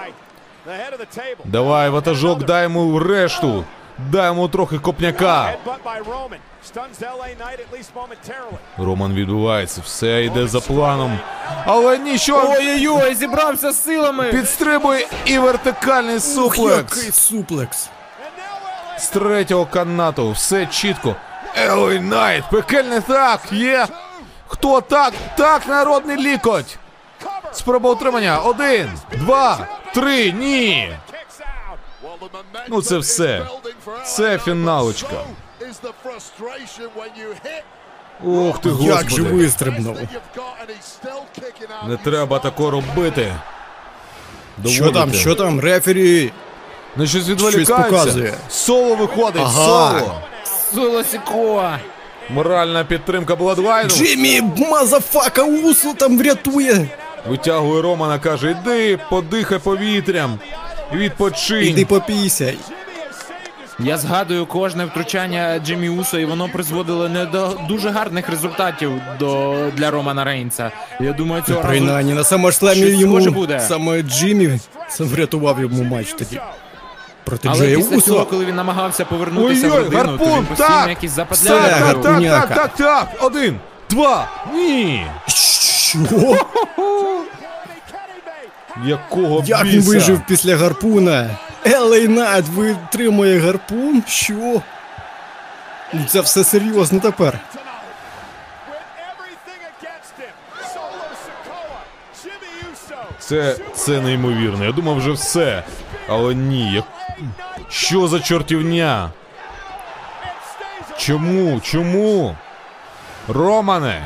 Давай, 1.45 1.89
ватажок, 1.89 2.43
дай 2.45 2.63
йому 2.63 2.99
решту. 2.99 3.63
Дай 4.11 4.25
йому 4.25 4.47
трохи 4.47 4.79
копняка. 4.79 5.53
Роман 8.77 9.13
відбувається, 9.13 9.81
все 9.85 10.23
йде 10.23 10.47
за 10.47 10.59
планом. 10.59 11.19
Але 11.65 11.97
нічого. 11.97 12.53
Ой-ой-ой, 12.57 13.15
зібрався 13.15 13.71
з 13.71 13.83
силами. 13.83 14.31
Підстрибує 14.31 15.07
і 15.25 15.39
вертикальний 15.39 16.19
суплекс. 16.19 16.97
який 16.97 17.11
суплекс. 17.11 17.89
З 18.99 19.07
третього 19.07 19.65
канату 19.65 20.31
все 20.31 20.65
чітко. 20.65 21.15
Елей 21.55 21.99
Найт, 21.99 22.43
пекельний 22.51 22.99
так, 23.01 23.41
є. 23.51 23.87
Хто 24.47 24.81
так? 24.81 25.13
Так, 25.37 25.67
народний 25.67 26.17
лікоть. 26.17 26.77
Спроба 27.51 27.89
утримання. 27.89 28.37
Один, 28.39 28.89
два, 29.13 29.67
три, 29.93 30.31
ні. 30.31 30.91
Ну 32.67 32.81
це 32.81 32.97
все. 32.97 33.45
Це 34.05 34.37
фіналочка. 34.37 35.15
Ух 38.23 38.59
ти, 38.61 38.69
Як 38.79 39.09
же 39.09 39.21
вистрибнув. 39.21 39.97
Не 41.87 41.97
треба 41.97 42.39
тако 42.39 42.71
робити. 42.71 43.33
Що 44.65 44.91
там, 44.91 45.13
що 45.13 45.35
там, 45.35 45.59
рефері? 45.59 46.31
Ну 46.95 47.07
щось 47.07 47.21
Щось 47.23 47.29
відволікається. 47.29 47.75
показує. 47.83 48.33
Соло 48.49 48.95
виходить, 48.95 49.41
Ага. 49.45 49.65
соло. 49.99 50.21
Соло 50.73 51.03
Моральна 52.29 52.83
підтримка 52.83 53.35
Бладвайну. 53.35 53.89
Джиммі, 53.89 54.41
мазафака, 54.71 55.43
усу 55.43 55.93
там 55.93 56.17
врятує. 56.17 56.87
Витягує 57.29 57.81
Романа, 57.81 58.19
каже, 58.19 58.51
йди, 58.51 58.99
подихай 59.09 59.59
повітрям. 59.59 60.39
Відпочинь. 60.93 61.63
Іди 61.67 61.85
попійся. 61.85 62.53
Я 63.79 63.97
згадую 63.97 64.45
кожне 64.45 64.85
втручання 64.85 65.59
Джиммі 65.65 65.89
Усо, 65.89 66.19
і 66.19 66.25
воно 66.25 66.49
призводило 66.53 67.09
не 67.09 67.25
до 67.25 67.59
дуже 67.67 67.89
гарних 67.89 68.29
результатів 68.29 68.91
до, 69.19 69.55
для 69.75 69.91
Романа 69.91 70.23
Рейнса. 70.23 70.71
Я 70.99 71.13
думаю, 71.13 71.43
цього 71.47 71.61
разу 71.61 71.69
Принаймні, 71.69 72.13
на 72.13 72.23
щось 72.73 72.99
йому 72.99 73.19
буде. 73.31 73.59
саме 73.59 74.01
Джиммі 74.01 74.59
врятував 74.99 75.59
йому 75.61 75.83
матч 75.83 76.13
тоді. 76.13 76.39
Проти 77.27 77.47
Але 77.47 77.59
Джея 77.59 77.77
після 77.77 78.01
цього, 78.01 78.25
коли 78.25 78.45
він 78.45 78.55
намагався 78.55 79.05
повернутися 79.05 79.67
в 79.67 79.71
Ой-ой, 79.71 79.83
родину, 79.83 80.17
то 80.17 80.25
він 80.25 80.31
гарпун, 80.31 80.45
постійно 80.45 80.69
так! 80.69 80.89
якісь 80.89 81.11
Все, 81.11 81.15
западляли. 81.15 81.69
так, 81.93 82.01
так, 82.03 82.21
так, 82.21 82.55
так, 82.55 82.75
так. 82.75 83.07
Один, 83.19 83.59
два, 83.89 84.27
ні. 84.53 85.05
Що? 85.27 85.99
Якого 88.85 89.43
Як 89.45 89.63
він 89.65 89.75
біса? 89.75 89.89
вижив 89.89 90.21
після 90.27 90.57
гарпуна? 90.57 91.29
Елей 91.65 92.07
Найт 92.07 92.45
витримує 92.47 93.39
гарпун? 93.39 94.03
Що? 94.07 94.61
Ну 95.93 96.05
це 96.09 96.21
все 96.21 96.43
серйозно 96.43 96.99
тепер. 96.99 97.39
Це, 103.19 103.55
це 103.75 104.01
неймовірно. 104.01 104.65
Я 104.65 104.71
думав 104.71 104.97
вже 104.97 105.11
все. 105.11 105.63
Але 106.09 106.35
ні. 106.35 106.73
Я... 106.73 106.83
Що 107.69 108.07
за 108.07 108.19
чортівня? 108.19 109.09
Чому? 110.97 111.59
Чому? 111.59 112.35
Романе, 113.27 114.03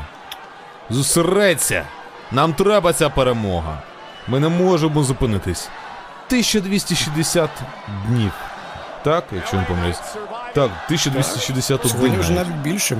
зосередься. 0.89 1.85
Нам 2.31 2.53
треба 2.53 2.93
ця 2.93 3.09
перемога. 3.09 3.81
Ми 4.27 4.39
не 4.39 4.49
можемо 4.49 5.03
зупинитись. 5.03 5.69
1260 6.27 7.49
днів. 8.07 8.31
Так, 9.03 9.23
якщо 9.31 9.57
не 9.57 9.63
помиляюсь. 9.63 9.99
Так, 10.53 10.69
1261 10.85 11.91
Сьогодні 11.91 12.17
вже 12.17 12.31
навіть. 12.31 12.49
навіть 12.49 12.61
більше. 12.61 12.97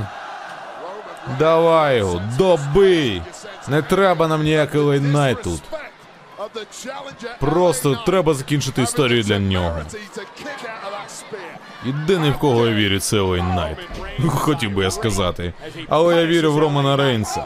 Давай 1.39 1.97
його, 1.97 2.21
добий! 2.37 3.21
Не 3.67 3.81
треба 3.81 4.27
нам 4.27 4.43
ніякий 4.43 4.81
лайнай 4.81 5.35
тут. 5.43 5.61
Просто 7.39 7.95
треба 8.05 8.33
закінчити 8.33 8.81
історію 8.81 9.23
для 9.23 9.39
нього. 9.39 9.81
Єдиний 11.85 12.31
в 12.31 12.37
кого 12.37 12.67
я 12.67 12.73
вірю, 12.73 12.99
це 12.99 13.19
Елей 13.19 13.55
Найт. 13.55 13.77
Хотів 14.27 14.71
би 14.71 14.83
я 14.83 14.91
сказати. 14.91 15.53
Але 15.89 16.15
я 16.15 16.25
вірю 16.25 16.53
в 16.53 16.59
Романа 16.59 16.97
Рейнса. 16.97 17.45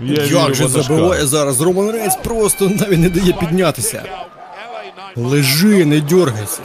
Я 0.00 0.22
Як 0.22 0.54
же 0.54 0.68
забиває 0.68 1.26
зараз 1.26 1.60
Роман 1.60 1.90
Рейнс 1.90 2.16
просто 2.16 2.68
навіть 2.68 2.98
не 2.98 3.08
дає 3.08 3.32
піднятися. 3.32 4.04
Лежи, 5.16 5.84
не 5.84 6.00
дергайся. 6.00 6.62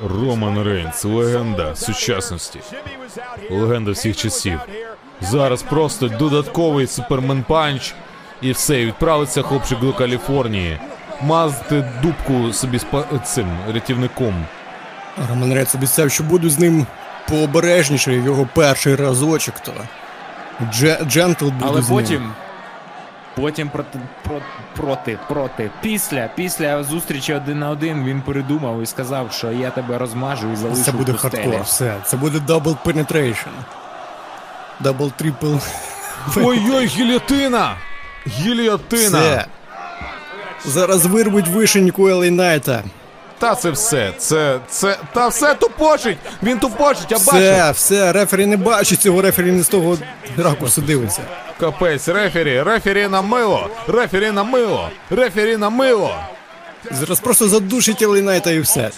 Роман 0.00 0.62
Рейнс, 0.62 1.04
легенда 1.04 1.76
сучасності. 1.76 2.60
Легенда 3.50 3.90
всіх 3.90 4.16
часів. 4.16 4.60
Зараз 5.22 5.62
просто 5.62 6.08
додатковий 6.08 6.86
superman 6.86 7.42
punch. 7.48 7.94
І 8.40 8.52
все, 8.52 8.84
відправиться 8.84 9.42
хлопчик 9.42 9.80
до 9.80 9.92
Каліфорнії. 9.92 10.78
Мазати 11.22 11.90
дубку 12.02 12.52
собі 12.52 12.78
з 12.78 12.84
цим 13.24 13.46
рятівником. 13.74 14.34
Роман 15.30 15.54
Рейнс 15.54 15.74
обіцяв, 15.74 16.10
що 16.10 16.24
буду 16.24 16.50
з 16.50 16.58
ним 16.58 16.86
пообережніше 17.28 18.14
його 18.14 18.48
перший 18.54 18.94
разочок, 18.96 19.54
то 19.60 19.72
дже- 20.64 21.04
gentle 21.04 21.44
буде 21.44 21.64
Але 21.68 21.82
з 21.82 21.90
ним. 21.90 21.98
потім. 21.98 22.32
Потім 23.34 23.68
проти, 23.68 23.98
про- 24.22 24.40
проти, 24.76 25.18
проти. 25.28 25.70
Після, 25.82 26.28
після 26.34 26.82
зустрічі 26.84 27.34
один 27.34 27.58
на 27.58 27.70
один 27.70 28.04
він 28.04 28.20
передумав 28.20 28.82
і 28.82 28.86
сказав, 28.86 29.32
що 29.32 29.52
я 29.52 29.70
тебе 29.70 29.98
розмажу 29.98 30.52
і 30.52 30.56
залишу 30.56 30.82
Це 30.82 30.92
буде 30.92 31.12
в 31.12 31.16
хардкор, 31.16 31.62
все. 31.62 31.94
Це 32.04 32.16
буде 32.16 32.40
double 32.40 32.76
penetration. 32.84 33.48
Double 34.82 35.12
triple. 35.16 35.54
Ой-ой, 36.36 36.86
гільотина! 36.86 37.76
Гільотина! 38.26 39.18
Все. 39.18 39.46
Зараз 40.64 41.06
вирвуть 41.06 41.48
вишеньку 41.48 42.08
Елей 42.08 42.30
Найта. 42.30 42.82
Та 43.38 43.54
це 43.54 43.70
все, 43.70 44.12
це, 44.18 44.60
це, 44.68 44.98
та 45.12 45.28
все 45.28 45.54
tap 45.54 45.73
out 45.73 45.92
ить! 45.92 46.18
Він 46.42 46.58
tap 46.58 46.74
out 46.74 46.89
ить, 46.89 47.10
я 47.10 47.18
бачу! 47.18 47.30
Все, 47.38 47.70
все, 47.70 48.12
рефері 48.12 48.46
не 48.46 48.56
бачить 48.56 49.00
цього, 49.00 49.22
рефері 49.22 49.52
не 49.52 49.62
з 49.62 49.68
того 49.68 49.98
ракурсу 50.36 50.80
дивиться. 50.82 51.22
Капець, 51.60 52.08
рефері, 52.08 52.62
рефері 52.62 53.08
на 53.08 53.22
мило, 53.22 53.70
рефері 53.88 54.30
на 54.30 54.44
мило, 54.44 54.88
рефері 55.10 55.56
на 55.56 55.70
мило. 55.70 56.14
Зараз 56.90 57.20
просто 57.20 57.48
задушить 57.48 58.02
Елей 58.02 58.22
Найта 58.22 58.50
і 58.50 58.60
все. 58.60 58.90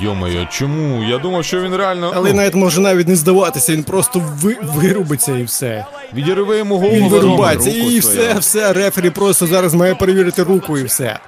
Йо-моє, 0.00 0.48
чому? 0.50 1.04
Я 1.04 1.18
думав, 1.18 1.44
що 1.44 1.60
він 1.60 1.76
реально. 1.76 2.12
Елей 2.14 2.32
ну, 2.32 2.36
Найт 2.36 2.54
може 2.54 2.80
навіть 2.80 3.08
не 3.08 3.16
здаватися, 3.16 3.72
він 3.72 3.82
просто 3.82 4.22
ви, 4.40 4.56
вирубиться 4.62 5.36
і 5.36 5.42
все. 5.42 5.86
Відірви 6.14 6.58
йому 6.58 6.74
голову. 6.78 6.96
Він 6.96 7.08
вирубається 7.08 7.70
руку 7.70 7.90
і 7.90 7.98
все, 7.98 8.34
все, 8.38 8.72
рефері 8.72 9.10
просто 9.10 9.46
зараз 9.46 9.74
має 9.74 9.94
перевірити 9.94 10.42
руку 10.42 10.78
і 10.78 10.84
все. 10.84 11.18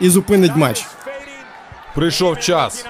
І 0.00 0.08
зупинить 0.08 0.56
матч. 0.56 0.86
Прийшов 1.94 2.38
час. 2.38 2.86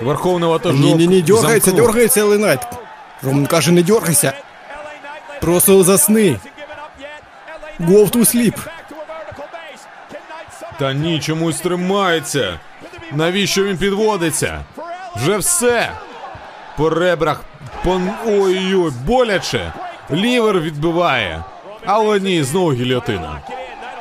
Верховний 0.00 0.48
ватажок. 0.48 0.80
Ні, 0.80 0.94
ні, 0.94 1.06
ні, 1.06 1.22
дергається, 1.22 1.70
замкнув. 1.70 1.86
дергається 1.86 2.24
Найт. 2.24 2.60
Роман 3.22 3.46
каже, 3.46 3.72
не 3.72 3.82
дергайся. 3.82 4.32
Просто 5.40 5.82
засни. 5.82 6.36
Go 7.80 8.10
to 8.10 8.18
sleep. 8.18 8.54
Та 10.78 10.92
ні, 10.92 11.20
чомусь 11.20 11.60
тримається. 11.60 12.58
Навіщо 13.14 13.64
він 13.64 13.76
підводиться? 13.76 14.60
Вже 15.16 15.36
все. 15.38 15.90
По 16.76 16.90
ребрах. 16.90 17.40
По... 17.84 18.00
Ой-ой, 18.26 18.92
боляче. 19.06 19.72
Лівер 20.12 20.60
відбиває. 20.60 21.44
Але 21.86 22.20
ні, 22.20 22.42
знову 22.42 22.72
гільотина. 22.72 23.38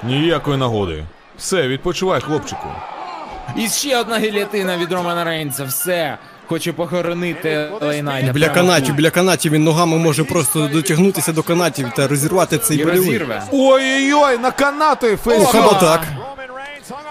Ніякої 0.03 0.57
нагоди. 0.57 1.03
Все, 1.37 1.67
відпочивай, 1.67 2.21
хлопчику. 2.21 2.67
І 3.57 3.67
ще 3.69 3.99
одна 3.99 4.19
гілятина 4.19 4.77
від 4.77 4.91
Романа 4.91 5.23
Рейнса. 5.23 5.63
Все. 5.63 6.17
Хоче 6.47 6.73
похоронити 6.73 7.69
Лейнайта. 7.81 8.31
Біля 8.33 8.49
канатів, 8.49 8.95
біля 8.95 9.09
канатів 9.09 9.51
він 9.51 9.63
ногами 9.63 9.97
може 9.97 10.23
просто 10.23 10.67
дотягнутися 10.67 11.33
до 11.33 11.43
канатів 11.43 11.91
та 11.95 12.07
розірвати 12.07 12.57
цей 12.57 12.77
І 12.77 12.83
болівий. 12.83 13.05
розірве. 13.07 13.43
Ой-ой-ой, 13.51 14.37
на 14.37 14.51
канати 14.51 15.13
О, 15.13 15.17
фейс. 15.17 15.47
хіба 15.51 15.73
так? 15.73 16.01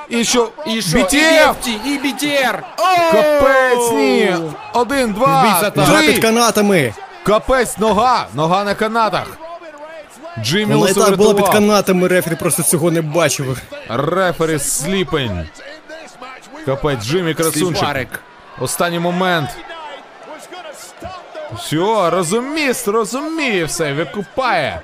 І 0.08 0.24
що? 0.24 0.48
І 0.66 0.82
що? 0.82 0.98
BTF! 0.98 1.54
І 1.66 1.90
і 1.94 1.98
BTR! 1.98 2.58
Капець, 3.12 3.92
ні! 3.92 4.36
Один, 4.72 5.12
два, 5.12 5.60
Вже 5.76 6.00
під 6.00 6.14
три! 6.14 6.18
канатами. 6.18 6.94
Капець, 7.22 7.78
нога! 7.78 8.26
Нога 8.34 8.64
на 8.64 8.74
канатах! 8.74 9.26
Джиммі 10.42 10.74
Вона 10.74 10.88
і 10.88 10.92
Усо 10.92 11.04
так 11.04 11.16
була 11.16 11.28
під 11.34 11.36
врятував. 11.42 11.52
канатами, 11.52 12.08
рефері 12.08 12.34
просто 12.36 12.62
цього 12.62 12.90
не 12.90 13.02
бачив. 13.02 13.58
Рефері 13.88 14.58
сліпень. 14.58 15.48
Капець, 16.66 17.04
Джиммі 17.04 17.34
красунчик. 17.34 17.76
Сліпарик. 17.76 18.08
Останній 18.60 18.98
момент. 18.98 19.48
Все, 21.58 22.10
розуміст, 22.10 22.88
розуміє 22.88 23.64
все, 23.64 23.92
викупає. 23.92 24.80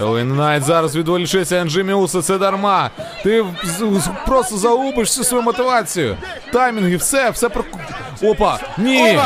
Елей 0.00 0.36
Найт 0.36 0.62
зараз 0.62 0.96
відволічиться 0.96 1.64
на 1.64 1.70
Джиммі 1.70 1.92
Уса, 1.92 2.22
це 2.22 2.38
дарма. 2.38 2.90
Ти 3.22 3.44
просто 4.26 4.56
загубиш 4.56 5.08
всю 5.08 5.24
свою 5.24 5.42
мотивацію. 5.42 6.16
Таймінги, 6.52 6.96
все, 6.96 7.30
все 7.30 7.48
про. 7.48 7.64
Опа! 8.22 8.58
Ні! 8.78 9.18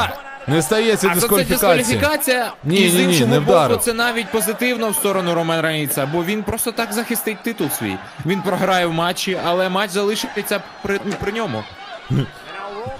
Не 0.48 0.62
стається 0.62 1.08
А 1.10 1.14
за 1.14 1.20
це 1.20 1.20
дискваліфікація. 1.20 1.76
дискваліфікація. 1.76 2.52
Ні, 2.64 2.76
і 2.76 2.90
з 2.90 2.94
ні, 2.94 3.06
ні, 3.06 3.26
не 3.26 3.40
боку, 3.40 3.76
це 3.76 3.92
навіть 3.92 4.30
позитивно 4.32 4.90
в 4.90 4.94
сторону 4.94 5.34
Романа 5.34 5.62
Рейнса, 5.62 6.06
бо 6.12 6.24
він 6.24 6.42
просто 6.42 6.72
так 6.72 6.92
захистить 6.92 7.42
титул 7.42 7.70
свій. 7.70 7.96
Він 8.26 8.42
програє 8.42 8.86
в 8.86 8.92
матчі, 8.92 9.38
але 9.44 9.68
матч 9.68 9.90
залишиться 9.90 10.62
при, 10.82 10.98
при 10.98 11.32
ньому. 11.32 11.64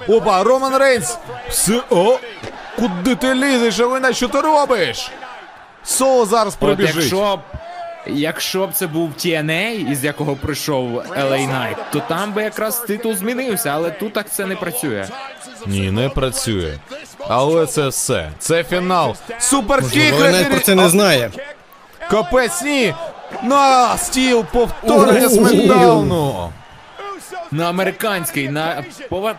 Опа, 0.08 0.42
Роман 0.42 0.76
Рейнс! 0.76 1.18
Все, 1.48 1.82
о! 1.90 2.18
Куди 2.76 3.14
ти 3.14 3.34
лізеш, 3.34 3.78
Елей 3.80 4.14
що 4.14 4.28
ти 4.28 4.40
робиш? 4.40 5.10
Соло 5.86 6.26
зараз 6.26 6.56
От 6.60 6.80
якщо 6.80 7.36
б, 7.36 7.40
якщо 8.06 8.66
б 8.66 8.72
це 8.72 8.86
був 8.86 9.10
TNA, 9.10 9.90
із 9.90 10.04
якого 10.04 10.36
прийшов 10.36 10.92
LA 10.96 11.50
Knight, 11.50 11.76
то 11.92 12.00
там 12.08 12.32
би 12.32 12.42
якраз 12.42 12.78
титул 12.78 13.14
змінився, 13.14 13.70
але 13.70 13.90
тут 13.90 14.12
так 14.12 14.30
це 14.30 14.46
не 14.46 14.56
працює. 14.56 15.06
Ні, 15.66 15.90
не 15.90 16.08
працює. 16.08 16.74
Але 17.28 17.66
це 17.66 17.88
все. 17.88 18.30
Це 18.38 18.64
фінал. 18.64 19.16
Superkick! 19.38 20.14
Елей 20.14 20.32
Найт 20.32 20.50
про 20.50 20.60
це 20.60 20.74
не 20.74 20.88
знає. 20.88 21.30
Капець, 22.10 22.62
ні! 22.62 22.94
На 23.42 23.96
стіл 23.98 24.44
повторення 24.44 25.28
SmackDown 25.28 26.30
у! 26.30 26.52
На 27.50 27.68
американський, 27.68 28.48
на 28.48 28.84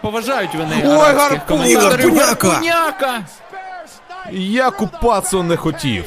поважають 0.02 0.56
вони 0.56 0.76
Ой, 0.86 1.14
гарпун! 1.14 1.76
Гарпуняка! 1.76 3.22
Я 4.32 4.72
купацію 4.72 5.44
не 5.44 5.58
хотів. 5.58 6.06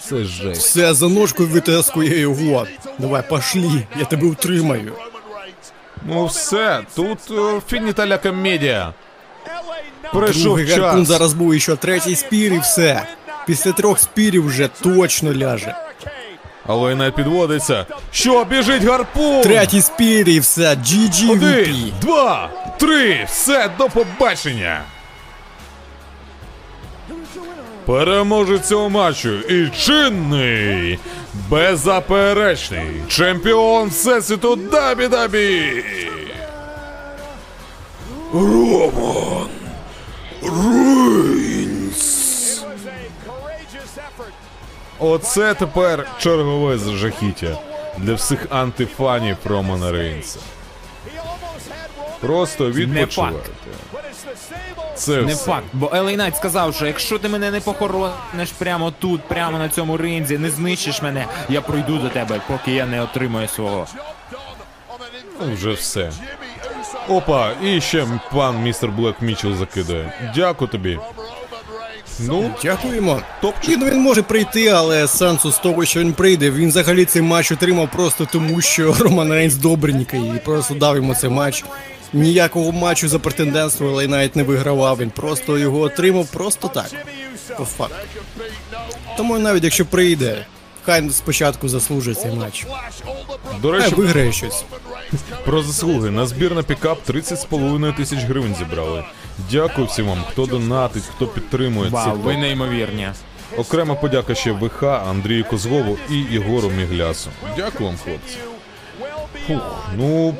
Це 0.00 0.24
жесть. 0.24 0.60
Все, 0.60 0.94
за 0.94 1.08
ножкою 1.08 1.48
витискує 1.48 2.18
його. 2.18 2.66
Давай, 2.98 3.28
пошлі, 3.28 3.86
я 3.98 4.04
тебе 4.04 4.26
утримаю. 4.26 4.92
Ну 6.02 6.26
все, 6.26 6.80
тут 6.94 7.18
е, 7.30 7.60
фініталя 7.68 8.18
комедія. 8.18 8.92
Прийшов 10.12 10.56
гарпун 10.56 11.00
час. 11.00 11.08
зараз 11.08 11.32
був 11.34 11.60
що 11.60 11.76
третій 11.76 12.16
спір 12.16 12.52
і 12.52 12.58
все. 12.58 13.02
Після 13.46 13.72
трьох 13.72 13.98
спірів 13.98 14.46
вже 14.46 14.68
точно 14.68 15.34
ляже. 15.34 15.74
Але 16.66 16.94
не 16.94 17.10
підводиться. 17.10 17.86
Що, 18.10 18.44
біжить 18.44 18.84
гарпун? 18.84 19.42
Третій 19.42 19.80
спір 19.82 20.28
і 20.28 20.40
все. 20.40 20.74
GG 20.74 21.30
Один, 21.30 21.92
два, 22.00 22.50
три, 22.78 23.24
все, 23.28 23.70
до 23.78 23.88
побачення. 23.88 24.82
Переможець 27.86 28.68
цього 28.68 28.90
матчу 28.90 29.28
і 29.28 29.70
чинний, 29.70 30.98
беззаперечний 31.48 33.02
чемпіон 33.08 33.88
Всесвіту 33.88 34.56
Дабі-Дабі. 34.56 35.84
Роман 38.32 39.48
Рейнс. 40.42 42.06
Оце 44.98 45.54
тепер 45.54 46.08
чергове 46.18 46.78
жахіття 46.78 47.58
для 47.98 48.14
всіх 48.14 48.46
антифанів 48.50 49.36
Романа 49.44 49.92
Рейнса. 49.92 50.38
Просто 52.20 52.70
відпочивайте. 52.70 53.50
Це 54.94 55.22
Не 55.22 55.34
все. 55.34 55.44
факт, 55.44 55.66
бо 55.72 55.90
Елей 55.94 56.16
Найт 56.16 56.36
сказав, 56.36 56.74
що 56.74 56.86
якщо 56.86 57.18
ти 57.18 57.28
мене 57.28 57.50
не 57.50 57.60
похорониш 57.60 58.50
прямо 58.58 58.90
тут, 58.90 59.20
прямо 59.28 59.58
на 59.58 59.68
цьому 59.68 59.96
ринзі, 59.96 60.38
не 60.38 60.50
знищиш 60.50 61.02
мене, 61.02 61.26
я 61.48 61.60
пройду 61.60 61.98
до 61.98 62.08
тебе, 62.08 62.40
поки 62.48 62.72
я 62.72 62.86
не 62.86 63.02
отримаю 63.02 63.48
свого. 63.48 63.86
Ну, 65.40 65.54
Вже 65.54 65.72
все. 65.72 66.10
Опа, 67.08 67.50
і 67.62 67.80
ще 67.80 68.06
пан 68.32 68.62
містер 68.62 68.90
Блек 68.90 69.16
Мічел 69.22 69.54
закидає. 69.54 70.12
Дякую 70.34 70.70
тобі. 70.70 70.98
Ну, 72.20 72.50
Дякуємо. 72.62 73.20
топчик. 73.40 73.68
Ні, 73.68 73.76
ну 73.76 73.86
він 73.86 74.00
може 74.00 74.22
прийти, 74.22 74.68
але 74.68 75.08
сенсу 75.08 75.52
з 75.52 75.58
того, 75.58 75.84
що 75.84 76.00
він 76.00 76.12
прийде, 76.12 76.50
він 76.50 76.68
взагалі 76.68 77.04
цей 77.04 77.22
матч 77.22 77.52
отримав 77.52 77.88
просто 77.90 78.26
тому, 78.32 78.60
що 78.60 78.92
Роман 79.00 79.32
Рейнс 79.32 79.54
добренький 79.54 80.32
і 80.36 80.38
просто 80.38 80.74
дав 80.74 80.96
йому 80.96 81.14
цей 81.14 81.30
матч. 81.30 81.64
Ніякого 82.16 82.72
матчу 82.72 83.08
за 83.08 83.18
претендентство 83.18 83.86
LA 83.88 84.06
навіть 84.08 84.36
не 84.36 84.42
вигравав. 84.42 84.98
Він 84.98 85.10
просто 85.10 85.58
його 85.58 85.80
отримав 85.80 86.26
просто 86.26 86.68
так. 86.68 86.90
По 87.58 87.64
факту. 87.64 87.94
Тому 89.16 89.38
навіть 89.38 89.64
якщо 89.64 89.86
прийде, 89.86 90.46
хай 90.84 91.10
спочатку 91.10 91.68
заслужить 91.68 92.20
цей 92.20 92.32
матч. 92.32 92.66
До 93.62 93.70
Хай 93.70 93.80
речі, 93.80 93.94
виграє 93.94 94.32
щось. 94.32 94.64
про 95.44 95.62
заслуги. 95.62 96.10
На 96.10 96.26
збір 96.26 96.54
на 96.54 96.62
пікап 96.62 96.98
30,5 97.08 97.96
тисяч 97.96 98.18
гривень 98.18 98.54
зібрали. 98.58 99.04
Дякую 99.50 99.86
всім 99.86 100.06
вам, 100.06 100.24
хто 100.30 100.46
донатить, 100.46 101.04
хто 101.16 101.26
підтримує 101.26 101.90
Вау, 101.90 102.04
цей 102.04 102.22
ви 102.22 102.36
неймовірні. 102.36 103.08
Окрема 103.56 103.94
подяка 103.94 104.34
ще 104.34 104.52
ВХ, 104.52 104.82
Андрію 104.82 105.44
Козлову 105.44 105.98
і 106.10 106.14
Єгору 106.14 106.70
Міглясу. 106.70 107.30
Дякую 107.56 107.88
вам, 107.88 107.98
хлопці. 108.04 108.36
Фух, 109.46 109.88
ну, 109.96 110.34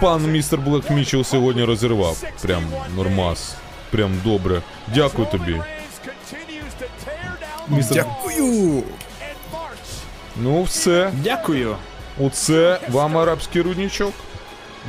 пан 0.00 0.30
містер 0.30 0.60
Блек 0.60 0.90
Мічел 0.90 1.24
сьогодні 1.24 1.64
розірвав. 1.64 2.22
Прям 2.42 2.64
нормас. 2.96 3.56
Прям 3.90 4.20
добре. 4.24 4.62
Дякую 4.94 5.28
тобі. 5.28 5.62
Містер... 7.68 7.96
Дякую! 7.96 8.82
Ну, 10.36 10.62
все. 10.62 11.12
Дякую. 11.22 11.76
Оце 12.20 12.80
вам 12.88 13.18
арабський 13.18 13.62
руднічок. 13.62 14.12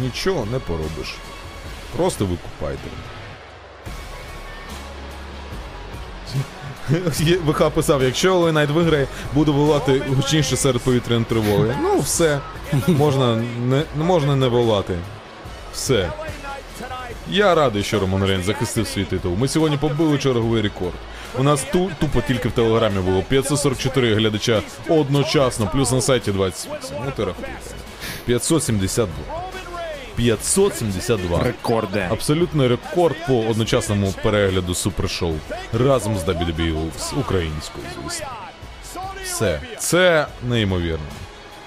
Нічого 0.01 0.45
не 0.45 0.59
поробиш. 0.59 1.15
Просто 1.97 2.25
викупайте. 2.25 2.89
ВХ 7.45 7.69
писав, 7.69 8.03
якщо 8.03 8.35
LA 8.35 8.44
Knight 8.44 8.69
виграє, 8.69 9.07
буду 9.33 9.53
волати 9.53 10.01
гучніше 10.15 10.57
сирени 10.57 10.81
повітряної 10.81 11.25
тривоги. 11.25 11.75
Ну, 11.81 11.99
все. 11.99 12.39
Можна 12.87 13.43
не, 13.65 13.83
можна 13.97 14.35
не 14.35 14.47
волати. 14.47 14.93
Все. 15.73 16.09
Я 17.29 17.55
радий, 17.55 17.83
що 17.83 17.99
Роман 17.99 18.25
Рейнс 18.25 18.43
захистив 18.43 18.87
свій 18.87 19.03
титул. 19.03 19.33
Ми 19.37 19.47
сьогодні 19.47 19.77
побили 19.77 20.17
черговий 20.17 20.61
рекорд. 20.61 20.93
У 21.39 21.43
нас 21.43 21.65
ту, 21.71 21.91
тупо 21.99 22.21
тільки 22.27 22.49
в 22.49 22.51
телеграмі 22.51 22.99
було 22.99 23.23
544 23.29 24.15
глядача 24.15 24.61
одночасно, 24.89 25.69
плюс 25.73 25.91
на 25.91 26.01
сайті 26.01 26.31
28. 26.31 26.97
Ну 27.05 27.11
ти 27.15 27.25
рахуй. 27.25 27.45
572. 28.25 29.52
572. 30.15 31.43
Рекорди. 31.43 32.07
Абсолютний 32.11 32.67
рекорд 32.67 33.15
по 33.27 33.39
одночасному 33.49 34.13
перегляду 34.23 34.75
супершоу. 34.75 35.35
Разом 35.73 36.17
з 36.17 36.23
WWE 36.23 36.83
з 36.99 37.13
українською, 37.13 37.85
звісно. 38.03 38.27
Все. 39.23 39.61
Це 39.77 40.27
неймовірно. 40.49 41.05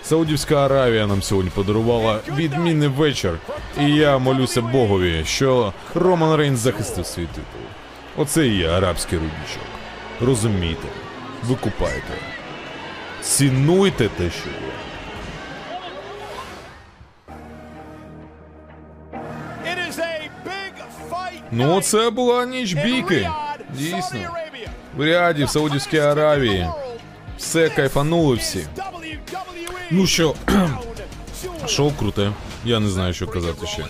Саудівська 0.02 0.64
Аравія 0.64 1.06
нам 1.06 1.22
сьогодні 1.22 1.50
подарувала 1.54 2.20
відмінний 2.36 2.88
вечір. 2.88 3.38
І 3.80 3.90
я 3.90 4.18
молюся 4.18 4.60
Богові, 4.62 5.24
що 5.26 5.72
Роман 5.94 6.36
Рейнс 6.36 6.60
захистив 6.60 7.06
свій 7.06 7.26
титул. 7.26 7.62
Оце 8.16 8.46
і 8.46 8.56
є 8.56 8.68
арабський 8.68 9.18
рудничок. 9.18 9.62
Розумійте, 10.20 10.88
викупайте. 11.44 12.12
Цінуйте 13.22 14.08
те, 14.08 14.30
що 14.30 14.48
є. 14.48 14.75
Ну, 21.50 21.80
це 21.80 22.10
була 22.10 22.46
ніч 22.46 22.72
бійки. 22.72 23.30
Дійсно. 23.74 24.20
В 24.96 25.04
Ріаді, 25.04 25.44
в 25.44 25.50
Саудівській 25.50 25.98
Аравії. 25.98 26.68
Все 27.38 27.68
кайфанули 27.68 28.36
всі. 28.36 28.66
Ну 29.90 30.06
що, 30.06 30.34
шоу 31.66 31.90
круте. 31.98 32.32
Я 32.64 32.80
не 32.80 32.88
знаю, 32.88 33.14
що 33.14 33.26
казати 33.26 33.66
ще. 33.66 33.84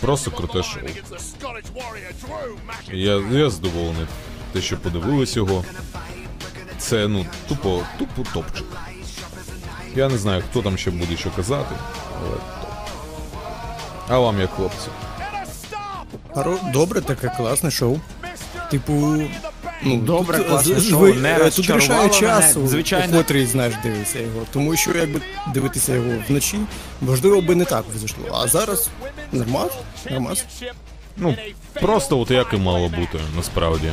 Просто 0.00 0.30
круте 0.30 0.62
шоу. 0.62 0.82
Я, 2.92 3.22
я 3.30 3.50
задоволений. 3.50 4.06
Те, 4.52 4.60
що 4.60 4.76
подивились 4.76 5.36
його. 5.36 5.64
Це, 6.78 7.08
ну, 7.08 7.26
тупо, 7.48 7.80
тупо 7.98 8.22
топчик. 8.34 8.66
Я 9.96 10.08
не 10.08 10.18
знаю, 10.18 10.42
хто 10.50 10.62
там 10.62 10.78
ще 10.78 10.90
буде 10.90 11.16
що 11.16 11.30
казати, 11.30 11.74
але. 12.20 12.36
А 14.08 14.18
вам 14.18 14.40
як 14.40 14.50
хлопці? 14.50 14.88
Хоро- 16.34 16.72
Добре, 16.72 17.00
таке 17.00 17.28
класне 17.36 17.70
шоу. 17.70 18.00
Типу. 18.70 18.92
Ну, 19.82 19.96
Добре, 19.96 20.38
тут, 20.38 20.46
класне 20.46 20.80
з- 20.80 20.88
шоу, 20.90 21.14
не 21.14 21.30
е, 21.32 21.34
Тут 21.38 21.44
розчарувало 21.44 22.08
рішає 22.08 22.32
мене, 22.32 22.42
часу, 22.42 22.66
звичайно. 22.66 23.14
у 23.14 23.16
котрий, 23.16 23.46
знаєш, 23.46 23.74
дивишся 23.82 24.18
його. 24.18 24.40
Тому 24.52 24.76
що 24.76 24.90
якби 24.94 25.20
дивитися 25.54 25.94
його 25.94 26.10
вночі, 26.28 26.58
можливо, 27.00 27.40
би 27.40 27.54
не 27.54 27.64
так 27.64 27.84
вийшло. 27.94 28.24
А 28.42 28.48
зараз 28.48 28.88
нормас, 29.32 29.70
нормас. 30.10 30.44
Ну, 31.16 31.36
просто 31.80 32.18
от 32.20 32.30
як 32.30 32.52
і 32.52 32.56
мало 32.56 32.88
бути, 32.88 33.18
насправді. 33.36 33.92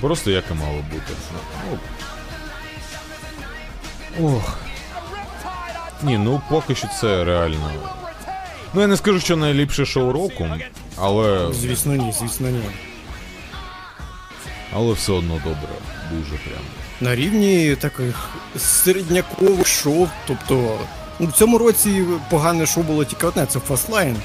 Просто 0.00 0.30
як 0.30 0.44
і 0.50 0.54
мало 0.54 0.84
бути. 0.92 1.12
Ну, 4.20 4.26
Ох. 4.36 4.58
Ні, 6.02 6.18
ну 6.18 6.40
поки 6.50 6.74
що 6.74 6.88
це 7.00 7.24
реально. 7.24 7.70
Ну 8.74 8.80
я 8.80 8.86
не 8.86 8.96
скажу, 8.96 9.20
що 9.20 9.36
найліпше 9.36 9.86
шоу 9.86 10.12
року, 10.12 10.46
але. 11.00 11.48
Звісно, 11.52 11.94
ні, 11.94 12.14
звісно, 12.20 12.48
ні. 12.50 12.62
Але 14.72 14.92
все 14.92 15.12
одно 15.12 15.34
добре. 15.34 15.68
Дуже 16.12 16.30
прям. 16.30 16.62
На 17.00 17.14
рівні 17.14 17.76
таких 17.76 18.28
середнякових 18.58 19.66
шоу. 19.66 20.08
Тобто, 20.26 20.78
ну, 21.18 21.26
в 21.26 21.32
цьому 21.32 21.58
році 21.58 22.04
погане 22.30 22.66
шоу 22.66 22.82
було 22.84 23.04
тільки 23.04 23.26
одне, 23.26 23.46
це 23.46 23.58
Fastlane. 23.58 24.16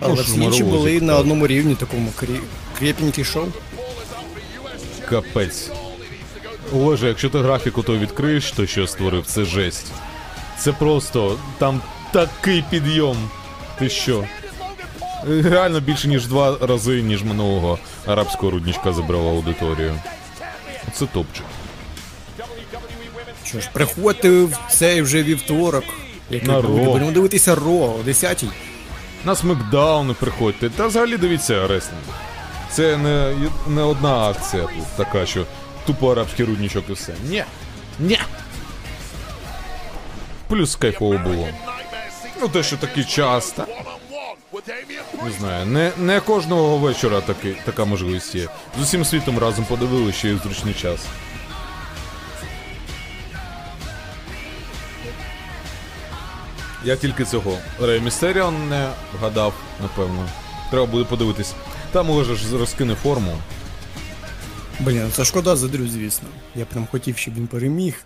Але 0.00 0.14
Ну, 0.14 0.22
всі 0.22 0.40
інші 0.40 0.64
були 0.64 1.00
на 1.00 1.16
одному 1.16 1.46
рівні, 1.46 1.74
такому 1.74 2.12
крі... 2.16 2.40
крепенький 2.78 3.24
шоу. 3.24 3.46
Капець. 5.08 5.70
Боже, 6.72 7.08
якщо 7.08 7.30
ти 7.30 7.38
графіку 7.38 7.82
то 7.82 7.98
відкриєш, 7.98 8.52
то 8.52 8.66
що 8.66 8.86
створив, 8.86 9.26
це 9.26 9.44
жесть. 9.44 9.92
Це 10.58 10.72
просто 10.72 11.38
там 11.58 11.80
такий 12.12 12.64
підйом. 12.70 13.16
Ти 13.78 13.88
що? 13.88 14.24
Реально 15.28 15.80
більше 15.80 16.08
ніж 16.08 16.26
два 16.26 16.56
рази, 16.60 17.02
ніж 17.02 17.22
минулого 17.22 17.78
арабського 18.06 18.50
рудничка 18.52 18.92
забрала 18.92 19.30
аудиторію. 19.30 19.94
Це 20.92 21.06
топчик. 21.06 21.44
Що 23.44 23.60
ж, 23.60 23.70
приходьте 23.72 24.30
в 24.30 24.58
цей 24.70 25.02
вже 25.02 25.22
вівторок. 25.22 25.84
Який 26.30 26.48
На. 26.48 26.60
Ро. 26.60 26.68
Будемо 26.68 27.10
дивитися 27.10 27.54
Ро 27.54 27.72
о 27.72 28.00
10-й. 28.06 28.48
На 29.24 29.34
смакдауни 29.34 30.14
приходьте. 30.14 30.70
Та 30.70 30.86
взагалі 30.86 31.16
дивіться 31.16 31.66
реслінг. 31.66 32.00
Це 32.70 32.96
не, 32.96 33.34
не 33.68 33.82
одна 33.82 34.28
акція 34.28 34.62
тут 34.62 34.86
така, 34.96 35.26
що 35.26 35.44
тупо 35.86 36.12
арабський 36.12 36.44
рудничок 36.44 36.84
і 36.88 36.92
все. 36.92 37.12
Ні. 37.28 37.44
Ні. 37.98 38.18
Плюс 40.48 40.76
кайфово 40.76 41.18
було. 41.18 41.48
Ну 42.40 42.48
те, 42.48 42.62
що 42.62 42.76
такий 42.76 43.04
час, 43.04 43.50
та 43.50 43.66
не 45.24 45.30
знаю, 45.30 45.66
не, 45.66 45.92
не 45.98 46.20
кожного 46.20 46.78
вечора 46.78 47.20
таки, 47.20 47.56
така 47.64 47.84
можливість 47.84 48.34
є. 48.34 48.48
З 48.78 48.82
усім 48.82 49.04
світом 49.04 49.38
разом 49.38 49.64
подивили 49.64 50.12
ще 50.12 50.28
й 50.28 50.34
в 50.34 50.38
зручний 50.38 50.74
час. 50.74 51.00
Я 56.84 56.96
тільки 56.96 57.24
цього 57.24 57.58
Рея 57.80 58.00
Містеріо 58.00 58.50
не 58.50 58.90
вгадав, 59.18 59.54
напевно. 59.82 60.28
Треба 60.70 60.86
буде 60.86 61.04
подивитись. 61.04 61.54
Там 61.92 62.10
уже 62.10 62.34
ж 62.34 62.58
розкине 62.58 62.94
форму. 62.94 63.38
Блін, 64.80 65.10
це 65.12 65.24
шкода 65.24 65.56
за 65.56 65.68
Дрю, 65.68 65.88
звісно. 65.88 66.28
Я 66.54 66.64
прям 66.64 66.86
хотів, 66.90 67.16
щоб 67.16 67.34
він 67.34 67.46
переміг. 67.46 68.04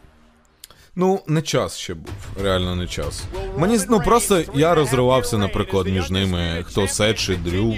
Ну, 1.01 1.21
не 1.27 1.43
час 1.43 1.77
ще 1.77 1.95
був, 1.95 2.13
реально 2.43 2.77
не 2.77 2.87
час. 2.87 3.25
Мені 3.57 3.79
ну 3.89 4.01
просто 4.01 4.43
я 4.55 4.75
розривався, 4.75 5.39
наприклад, 5.39 5.87
між 5.87 6.11
ними, 6.11 6.65
хто 6.67 6.89
Сет 6.89 7.19
чи 7.19 7.37
Дрю. 7.37 7.75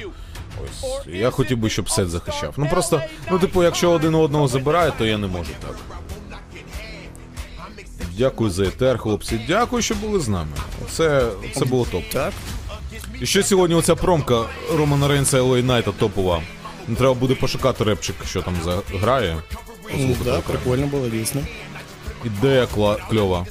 Ось 0.65 0.85
я 1.07 1.31
хотів 1.31 1.59
би, 1.59 1.71
щоб 1.71 1.91
Сет 1.91 2.09
захищав. 2.09 2.55
Ну 2.57 2.69
просто, 2.71 3.03
ну 3.31 3.39
типу, 3.39 3.63
якщо 3.63 3.91
один 3.91 4.15
одного 4.15 4.49
забирає, 4.49 4.93
то 4.99 5.07
я 5.07 5.19
не 5.19 5.27
можу 5.27 5.51
так. 5.61 5.77
Дякую 8.19 8.51
за 8.51 8.65
етер, 8.65 8.99
хлопці. 8.99 9.41
Дякую, 9.49 9.83
що 9.83 9.95
були 9.95 10.21
з 10.21 10.29
нами. 10.29 10.53
Це, 10.91 11.29
це 11.55 11.65
було 11.65 11.85
топ. 11.85 12.05
Так. 12.13 12.33
І 13.21 13.27
ще 13.27 13.43
сьогодні 13.43 13.77
оця 13.77 13.95
промка 13.95 14.45
Романа 14.77 15.09
Рейнса 15.09 15.39
і 15.39 15.63
Найта 15.63 15.93
топова. 15.93 16.43
Треба 16.99 17.15
буде 17.15 17.35
пошукати 17.35 17.85
репчик, 17.85 18.17
що 18.27 18.43
там 18.43 18.55
заграє. 18.65 19.37
Да, 20.25 20.39
прикольно 20.41 20.87
було, 20.87 21.09
дійсно. 21.09 21.41
Ідея 22.25 22.65
кла- 22.77 23.09
кльова. 23.11 23.47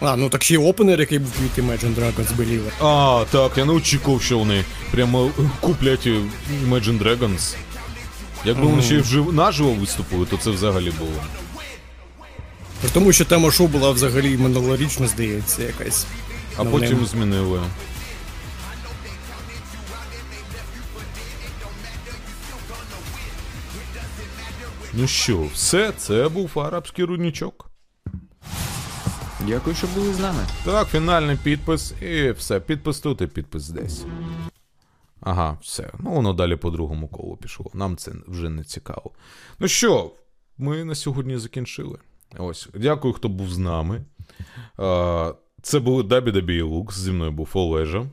А, 0.00 0.16
ну 0.16 0.28
так 0.28 0.42
ще 0.44 0.54
й 0.54 0.56
опенер, 0.56 1.00
який 1.00 1.18
був 1.18 1.32
від 1.42 1.64
Imagine 1.64 1.94
Dragons 1.94 2.36
Believer. 2.36 2.70
А, 2.86 3.24
так, 3.30 3.58
я 3.58 3.64
не 3.64 3.72
очікував, 3.72 4.22
що 4.22 4.38
вони 4.38 4.64
прямо 4.90 5.30
куплять 5.60 6.06
Imagine 6.06 7.02
Dragons. 7.02 7.54
Якби 8.44 8.66
вони 8.66 8.82
ще 8.82 8.94
й 8.94 8.98
вжив... 8.98 9.34
наживо 9.34 9.70
виступили, 9.72 10.26
то 10.26 10.36
це 10.36 10.50
взагалі 10.50 10.90
було. 10.98 11.10
При 12.80 12.90
тому, 12.90 13.12
що 13.12 13.24
тема 13.24 13.50
шоу 13.50 13.66
була 13.66 13.90
взагалі 13.90 14.36
минулорічна, 14.36 15.06
здається, 15.06 15.62
якась. 15.62 16.06
А 16.56 16.64
Ну, 16.64 16.70
потім 16.70 17.06
змінили. 17.06 17.60
Ну 25.00 25.06
що, 25.06 25.42
все, 25.42 25.92
це 25.92 26.28
був 26.28 26.60
арабський 26.60 27.04
рудничок. 27.04 27.70
Дякую, 29.46 29.76
що 29.76 29.86
були 29.94 30.14
з 30.14 30.18
нами. 30.20 30.38
Так, 30.64 30.88
фінальний 30.88 31.36
підпис 31.36 31.94
і 32.02 32.30
все. 32.30 32.60
Підпис 32.60 33.00
тут 33.00 33.20
і 33.20 33.26
підпис 33.26 33.68
десь. 33.68 34.04
Ага, 35.20 35.58
все. 35.62 35.90
Ну, 35.98 36.10
воно 36.10 36.32
далі 36.32 36.56
по 36.56 36.70
другому 36.70 37.08
колу 37.08 37.36
пішло. 37.36 37.70
Нам 37.74 37.96
це 37.96 38.12
вже 38.26 38.48
не 38.48 38.64
цікаво. 38.64 39.10
Ну 39.58 39.68
що, 39.68 40.10
ми 40.58 40.84
на 40.84 40.94
сьогодні 40.94 41.38
закінчили. 41.38 41.98
Ось. 42.38 42.68
Дякую, 42.74 43.14
хто 43.14 43.28
був 43.28 43.50
з 43.50 43.58
нами. 43.58 44.04
Це 45.62 45.80
були 45.80 46.02
WWE 46.02 46.62
Lux, 46.62 46.92
зі 46.92 47.10
мною 47.12 47.32
був 47.32 47.50
Олежа. 47.54 48.06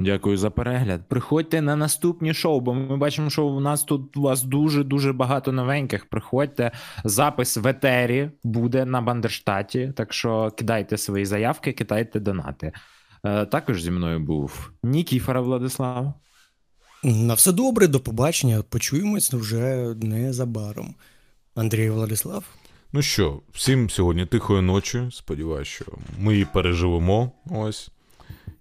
Дякую 0.00 0.36
за 0.36 0.50
перегляд. 0.50 1.08
Приходьте 1.08 1.60
на 1.60 1.76
наступні 1.76 2.34
шоу, 2.34 2.60
бо 2.60 2.74
ми 2.74 2.96
бачимо, 2.96 3.30
що 3.30 3.46
у 3.46 3.60
нас 3.60 3.84
тут 3.84 4.16
у 4.16 4.22
вас 4.22 4.42
дуже 4.42 4.84
дуже 4.84 5.12
багато 5.12 5.52
новеньких. 5.52 6.06
Приходьте. 6.06 6.72
Запис 7.04 7.56
в 7.56 7.66
етері 7.66 8.30
буде 8.44 8.84
на 8.84 9.00
Бандерштаті. 9.00 9.92
Так 9.96 10.12
що 10.12 10.50
кидайте 10.58 10.96
свої 10.96 11.26
заявки, 11.26 11.72
кидайте 11.72 12.20
донати. 12.20 12.72
Е, 13.24 13.46
також 13.46 13.82
зі 13.82 13.90
мною 13.90 14.20
був 14.20 14.70
Нікіфора 14.82 15.40
Владислав. 15.40 16.14
На 17.04 17.34
все 17.34 17.52
добре, 17.52 17.86
до 17.86 18.00
побачення. 18.00 18.62
Почуємось 18.62 19.32
вже 19.32 19.94
незабаром. 19.94 20.94
Андрій 21.54 21.90
Владислав. 21.90 22.44
Ну 22.92 23.02
що, 23.02 23.40
всім 23.52 23.90
сьогодні 23.90 24.26
тихої 24.26 24.62
ночі. 24.62 25.08
Сподіваюсь, 25.12 25.68
що 25.68 25.84
ми 26.18 26.32
її 26.32 26.46
переживемо. 26.52 27.32
Ось. 27.50 27.90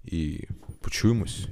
І 0.06 0.48
почуємось. 0.82 1.48